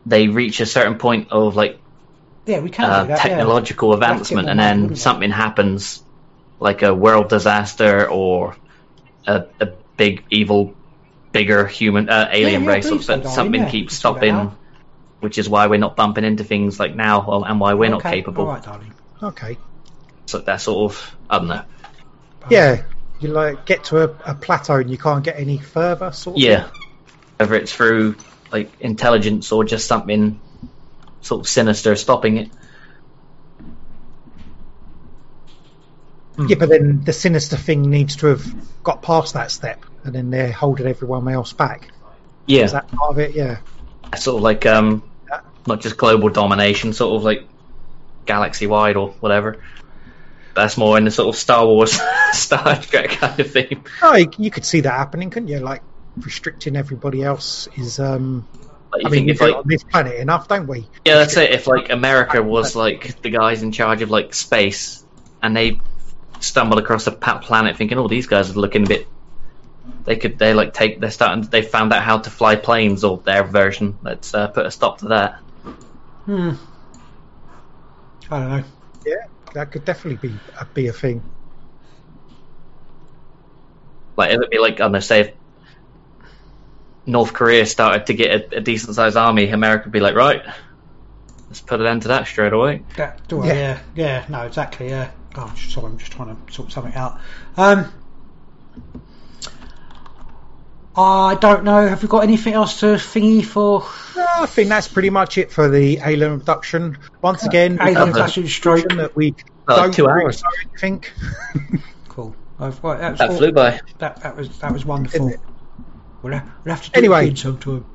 they 0.05 0.27
reach 0.27 0.59
a 0.59 0.65
certain 0.65 0.97
point 0.97 1.31
of 1.31 1.55
like 1.55 1.79
yeah, 2.45 2.59
we 2.59 2.69
can 2.69 2.85
uh, 2.89 3.03
that. 3.05 3.19
technological 3.19 3.89
get 3.89 3.95
advancement, 3.95 4.47
and 4.49 4.59
then 4.59 4.87
we? 4.89 4.95
something 4.95 5.31
happens, 5.31 6.01
like 6.59 6.81
a 6.81 6.93
world 6.93 7.29
disaster 7.29 8.09
or 8.09 8.55
a, 9.25 9.45
a 9.59 9.67
big 9.97 10.23
evil, 10.29 10.73
bigger 11.33 11.67
human 11.67 12.09
uh, 12.09 12.29
alien 12.31 12.63
yeah, 12.63 12.69
race, 12.69 12.85
or 12.89 13.01
so, 13.01 13.15
darling, 13.17 13.33
something 13.35 13.61
yeah, 13.61 13.69
keeps 13.69 14.01
you 14.03 14.09
can 14.11 14.21
see 14.21 14.27
that 14.29 14.49
stopping, 14.49 14.57
which 15.19 15.37
is 15.37 15.49
why 15.49 15.67
we're 15.67 15.79
not 15.79 15.95
bumping 15.97 16.23
into 16.23 16.43
things 16.43 16.79
like 16.79 16.95
now, 16.95 17.43
and 17.43 17.59
why 17.59 17.73
we're 17.73 17.85
Yeah. 17.85 17.91
not 17.91 18.03
capable. 18.03 18.43
All 18.43 18.53
right, 18.53 18.63
darling. 18.63 18.93
okay, 19.21 19.57
So 20.27 20.39
that 20.39 20.61
sort 20.61 20.91
of 20.91 21.17
I 21.29 21.39
don't 21.39 21.47
know. 21.47 21.63
yeah. 22.49 22.83
You 23.19 23.29
like 23.29 23.65
get 23.65 23.85
to 23.85 24.03
a, 24.03 24.31
a 24.31 24.35
plateau 24.35 24.75
and 24.75 24.91
you 24.91 24.97
can't 24.97 25.23
get 25.23 25.39
any 25.39 25.57
further. 25.57 26.11
Sort 26.11 26.35
of 26.37 26.41
Yeah, 26.41 26.69
whether 27.37 27.55
it's 27.55 27.73
through 27.73 28.15
like 28.51 28.71
intelligence 28.79 29.51
or 29.51 29.63
just 29.63 29.87
something 29.87 30.39
sort 31.21 31.41
of 31.41 31.47
sinister 31.47 31.95
stopping 31.95 32.37
it. 32.37 32.51
Yeah, 36.47 36.57
but 36.59 36.69
then 36.69 37.03
the 37.03 37.13
sinister 37.13 37.57
thing 37.57 37.89
needs 37.89 38.17
to 38.17 38.27
have 38.27 38.45
got 38.83 39.01
past 39.01 39.33
that 39.33 39.49
step, 39.49 39.83
and 40.03 40.13
then 40.13 40.29
they're 40.29 40.51
holding 40.51 40.85
everyone 40.85 41.27
else 41.27 41.51
back. 41.51 41.89
Yeah, 42.45 42.65
Is 42.65 42.73
that 42.73 42.87
part 42.89 43.11
of 43.11 43.19
it? 43.19 43.33
Yeah. 43.33 43.57
sort 44.15 44.37
of 44.37 44.43
like 44.43 44.65
um, 44.67 45.01
not 45.65 45.81
just 45.81 45.97
global 45.97 46.29
domination, 46.29 46.93
sort 46.93 47.15
of 47.15 47.23
like 47.23 47.47
galaxy 48.25 48.67
wide 48.67 48.97
or 48.97 49.09
whatever. 49.19 49.63
That's 50.57 50.77
more 50.77 50.97
in 50.97 51.05
the 51.05 51.11
sort 51.11 51.29
of 51.29 51.35
Star 51.39 51.65
Wars, 51.65 51.99
Star 52.34 52.75
Trek 52.81 53.09
kind 53.11 53.39
of 53.39 53.51
thing. 53.51 53.85
Oh, 54.01 54.15
you, 54.15 54.29
you 54.38 54.51
could 54.51 54.65
see 54.65 54.81
that 54.81 54.91
happening, 54.91 55.29
couldn't 55.29 55.49
you? 55.49 55.59
Like 55.59 55.84
restricting 56.17 56.75
everybody 56.75 57.23
else 57.23 57.67
is. 57.77 57.99
um 57.99 58.49
Like, 58.93 59.03
you 59.03 59.07
I 59.07 59.09
mean, 59.09 59.25
think 59.25 59.27
we 59.27 59.34
if 59.34 59.39
do 59.39 59.45
like 59.45 59.55
on 59.55 59.63
this 59.67 59.84
planet 59.84 60.15
enough, 60.19 60.47
don't 60.47 60.67
we? 60.67 60.91
yeah, 61.05 61.15
that's 61.15 61.38
it. 61.38 61.51
If 61.51 61.67
like 61.67 61.89
America 61.91 62.41
was 62.41 62.75
like 62.75 63.21
the 63.21 63.29
guys 63.29 63.63
in 63.63 63.71
charge 63.71 64.01
of 64.01 64.09
like 64.09 64.34
space, 64.34 65.05
and 65.41 65.55
they 65.55 65.81
stumbled 66.39 66.79
across 66.79 67.07
a 67.07 67.11
planet 67.11 67.77
thinking, 67.77 67.97
"Oh, 67.97 68.07
these 68.07 68.27
guys 68.27 68.49
are 68.51 68.59
looking 68.59 68.84
a 68.85 68.88
bit." 68.88 69.07
They 70.05 70.15
could 70.17 70.39
they 70.39 70.53
like 70.53 70.73
take 70.73 70.99
they're 71.01 71.11
starting 71.11 71.43
they 71.43 71.61
found 71.61 71.93
out 71.93 72.03
how 72.03 72.19
to 72.19 72.29
fly 72.29 72.55
planes 72.55 73.03
or 73.03 73.17
their 73.19 73.43
version. 73.43 73.97
Let's 74.01 74.34
uh, 74.34 74.47
put 74.47 74.65
a 74.65 74.71
stop 74.71 74.99
to 74.99 75.09
that. 75.09 75.39
Hmm. 76.25 76.51
I 78.29 78.39
don't 78.39 78.49
know. 78.49 78.63
Yeah, 79.05 79.25
that 79.57 79.71
could 79.71 79.85
definitely 79.85 80.29
be 80.29 80.35
a, 80.59 80.65
be 80.65 80.88
a 80.88 80.93
thing. 80.93 81.23
Like 84.15 84.31
it 84.31 84.38
would 84.38 84.49
be 84.49 84.59
like 84.59 84.75
I 84.75 84.77
don't 84.77 84.91
know, 84.91 84.99
say 84.99 85.19
if 85.21 85.34
North 87.05 87.34
Korea 87.34 87.65
started 87.65 88.05
to 88.07 88.13
get 88.13 88.53
a, 88.53 88.57
a 88.57 88.61
decent 88.61 88.95
sized 88.95 89.17
army, 89.17 89.49
America 89.49 89.85
would 89.85 89.93
be 89.93 89.99
like, 89.99 90.15
right, 90.15 90.43
let's 91.47 91.61
put 91.61 91.79
an 91.79 91.88
end 91.88 92.03
to 92.03 92.09
that 92.09 92.27
straight 92.27 92.53
away. 92.53 92.84
That, 92.97 93.27
do 93.27 93.41
I? 93.41 93.47
Yeah. 93.47 93.53
yeah, 93.53 93.79
yeah, 93.95 94.25
no, 94.29 94.41
exactly, 94.43 94.89
yeah. 94.89 95.11
Gosh, 95.34 95.73
sorry, 95.73 95.88
I'm 95.88 95.97
just 95.97 96.11
trying 96.11 96.35
to 96.35 96.53
sort 96.53 96.71
something 96.71 96.93
out. 96.93 97.19
Um, 97.57 97.91
I 100.97 101.35
don't 101.39 101.63
know. 101.63 101.87
Have 101.87 102.01
we 102.01 102.07
got 102.09 102.23
anything 102.23 102.53
else 102.53 102.79
to 102.79 102.87
thingy 102.95 103.45
for 103.45 103.81
No, 104.15 104.25
I 104.39 104.45
think 104.47 104.69
that's 104.69 104.87
pretty 104.87 105.09
much 105.11 105.37
it 105.37 105.51
for 105.51 105.69
the 105.69 105.99
alien 106.03 106.33
abduction. 106.33 106.97
Once 107.21 107.43
again, 107.45 107.77
alien 107.81 107.97
Okay. 107.97 108.09
abduction 108.09 108.47
stroke? 108.47 108.87
that 108.89 109.15
we 109.15 109.35
Like 109.67 109.77
don't 109.77 109.93
two 109.93 110.07
hours. 110.09 110.41
know 110.43 110.49
anything. 110.71 111.03
Cool. 112.09 112.35
I've, 112.59 112.81
well, 112.81 112.97
that, 112.97 113.19
That 113.19 113.29
all- 113.29 113.37
flew 113.37 113.51
by. 113.51 113.79
that, 113.99 114.21
that 114.23 114.35
was 114.35 114.57
that 114.59 114.73
was 114.73 114.83
wonderful. 114.85 115.31
We'll 116.23 116.33
have, 116.33 116.49
we'll 116.63 116.73
have 116.73 116.83
to 116.85 116.89
do 116.91 116.97
Anyway. 116.97 117.19
it 117.19 117.23
again 117.25 117.35
sometime. 117.35 117.85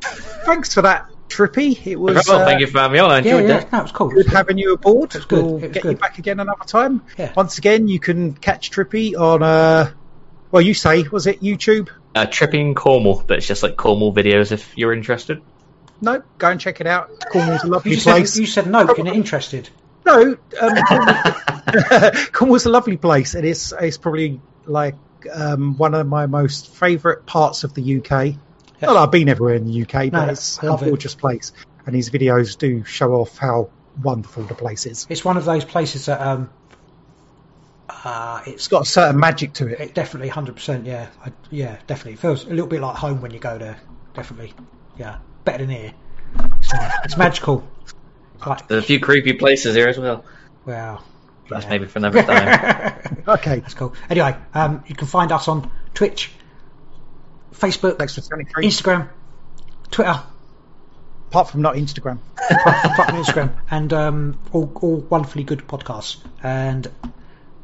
Thanks 0.00 0.72
for 0.72 0.80
that, 0.82 1.06
Trippy. 1.28 1.86
It 1.86 1.96
was 1.96 2.26
Well, 2.26 2.40
uh, 2.40 2.44
thank 2.46 2.60
you 2.60 2.66
for 2.66 2.78
having 2.78 2.94
me 2.94 2.98
on. 3.00 3.10
I 3.10 3.18
Yeah, 3.20 3.34
enjoyed 3.36 3.48
yeah, 3.50 3.58
that. 3.58 3.72
no, 3.72 3.82
was 3.82 3.92
cool. 3.92 4.08
good 4.08 4.26
having 4.26 4.56
you 4.56 4.72
aboard. 4.72 5.12
was 5.14 5.24
good. 5.26 5.44
We'll 5.44 5.56
It 5.58 5.62
was 5.64 5.72
get 5.72 5.84
you 5.84 5.96
back 5.96 6.18
again 6.18 6.40
another 6.40 6.64
time. 6.64 7.02
Yeah. 7.18 7.32
Once 7.36 7.58
again, 7.58 7.88
you 7.88 8.00
can 8.00 8.32
catch 8.32 8.70
Trippy 8.70 9.18
on 9.18 9.42
uh, 9.42 9.92
well, 10.50 10.62
you 10.62 10.72
say 10.74 11.02
was 11.08 11.26
it 11.26 11.42
YouTube? 11.42 11.90
Uh, 12.14 12.26
tripping 12.26 12.74
Cornwall, 12.74 13.24
but 13.26 13.38
it's 13.38 13.46
just 13.46 13.62
like 13.62 13.76
Cornwall 13.76 14.12
videos 14.14 14.52
if 14.52 14.76
you're 14.76 14.92
interested. 14.92 15.40
No, 16.00 16.22
go 16.38 16.50
and 16.50 16.60
check 16.60 16.80
it 16.80 16.86
out. 16.86 17.10
Cornwall's 17.30 17.64
a 17.64 17.68
lovely 17.68 17.92
You 17.92 17.96
just 17.96 18.04
said, 18.04 18.12
place. 18.12 18.36
you 18.38 18.46
said 18.46 18.66
no, 18.66 18.80
you're 18.82 19.04
not 19.04 19.14
interested. 19.14 19.68
No, 20.04 20.36
um, 20.60 20.76
Cornwall- 20.88 22.12
Cornwall's 22.32 22.66
a 22.66 22.70
lovely 22.70 22.96
place. 22.96 23.34
It 23.34 23.44
is. 23.44 23.72
It's 23.80 23.98
probably 23.98 24.40
like 24.66 24.96
um, 25.32 25.76
one 25.78 25.94
of 25.94 26.06
my 26.06 26.26
most 26.26 26.68
favourite 26.74 27.24
parts 27.24 27.64
of 27.64 27.72
the 27.74 27.98
UK. 27.98 28.10
Not 28.10 28.34
that 28.80 28.96
I've 28.96 29.10
been 29.12 29.28
everywhere 29.28 29.54
in 29.54 29.64
the 29.64 29.82
UK, 29.82 30.10
but 30.10 30.26
No, 30.26 30.32
it's 30.32 30.58
a 30.58 30.66
love 30.66 30.82
it. 30.82 30.86
gorgeous 30.88 31.14
place. 31.14 31.52
And 31.86 31.94
his 31.94 32.10
videos 32.10 32.58
do 32.58 32.84
show 32.84 33.12
off 33.14 33.38
how 33.38 33.70
wonderful 34.02 34.42
the 34.42 34.54
place 34.54 34.86
is. 34.86 35.06
It's 35.08 35.24
one 35.24 35.36
of 35.36 35.44
those 35.44 35.64
places 35.64 36.06
that 36.06 36.20
um, 36.20 36.50
uh, 37.88 38.40
it's 38.46 38.54
It's 38.54 38.68
got 38.68 38.82
a 38.82 38.86
certain 38.86 39.18
magic 39.20 39.54
to 39.54 39.68
it. 39.68 39.80
it 39.80 39.94
definitely 39.94 40.28
hundred 40.28 40.56
percent. 40.56 40.86
Yeah, 40.86 41.08
I, 41.24 41.32
yeah, 41.50 41.78
definitely. 41.86 42.14
It 42.14 42.18
feels 42.20 42.44
a 42.44 42.50
little 42.50 42.66
bit 42.66 42.80
like 42.80 42.96
home 42.96 43.20
when 43.20 43.32
you 43.32 43.38
go 43.38 43.58
there. 43.58 43.78
Definitely, 44.14 44.54
yeah, 44.98 45.18
better 45.44 45.58
than 45.58 45.70
here. 45.70 45.94
It's, 46.58 46.72
nice. 46.72 46.92
it's 47.04 47.16
magical. 47.16 47.66
It's 47.82 47.94
like 48.46 48.68
There's 48.68 48.82
a 48.84 48.86
few 48.86 49.00
creepy 49.00 49.34
places 49.34 49.74
here 49.74 49.88
as 49.88 49.98
well. 49.98 50.24
wow. 50.64 51.02
That's 51.50 51.64
yeah. 51.64 51.70
maybe 51.70 51.86
for 51.86 51.98
another 51.98 52.22
time. 52.22 52.98
Okay, 53.28 53.60
That's 53.60 53.74
cool. 53.74 53.94
Anyway, 54.08 54.34
um, 54.54 54.82
you 54.86 54.94
can 54.94 55.06
find 55.06 55.30
us 55.32 55.48
on 55.48 55.70
Twitch, 55.92 56.30
Facebook, 57.52 57.98
thanks 57.98 58.14
for 58.14 58.20
standing 58.22 58.46
free. 58.46 58.66
Instagram, 58.66 59.08
Twitter, 59.90 60.22
Apart 61.28 61.48
from 61.48 61.62
not 61.62 61.76
Instagram. 61.76 62.18
apart 62.50 63.08
from 63.10 63.22
Instagram, 63.22 63.52
and 63.70 63.92
um, 63.94 64.38
all, 64.52 64.70
all 64.82 64.96
wonderfully 64.98 65.44
good 65.44 65.60
podcasts. 65.66 66.18
And 66.42 66.86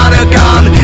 not 0.00 0.14
a 0.14 0.24
gun 0.30 0.79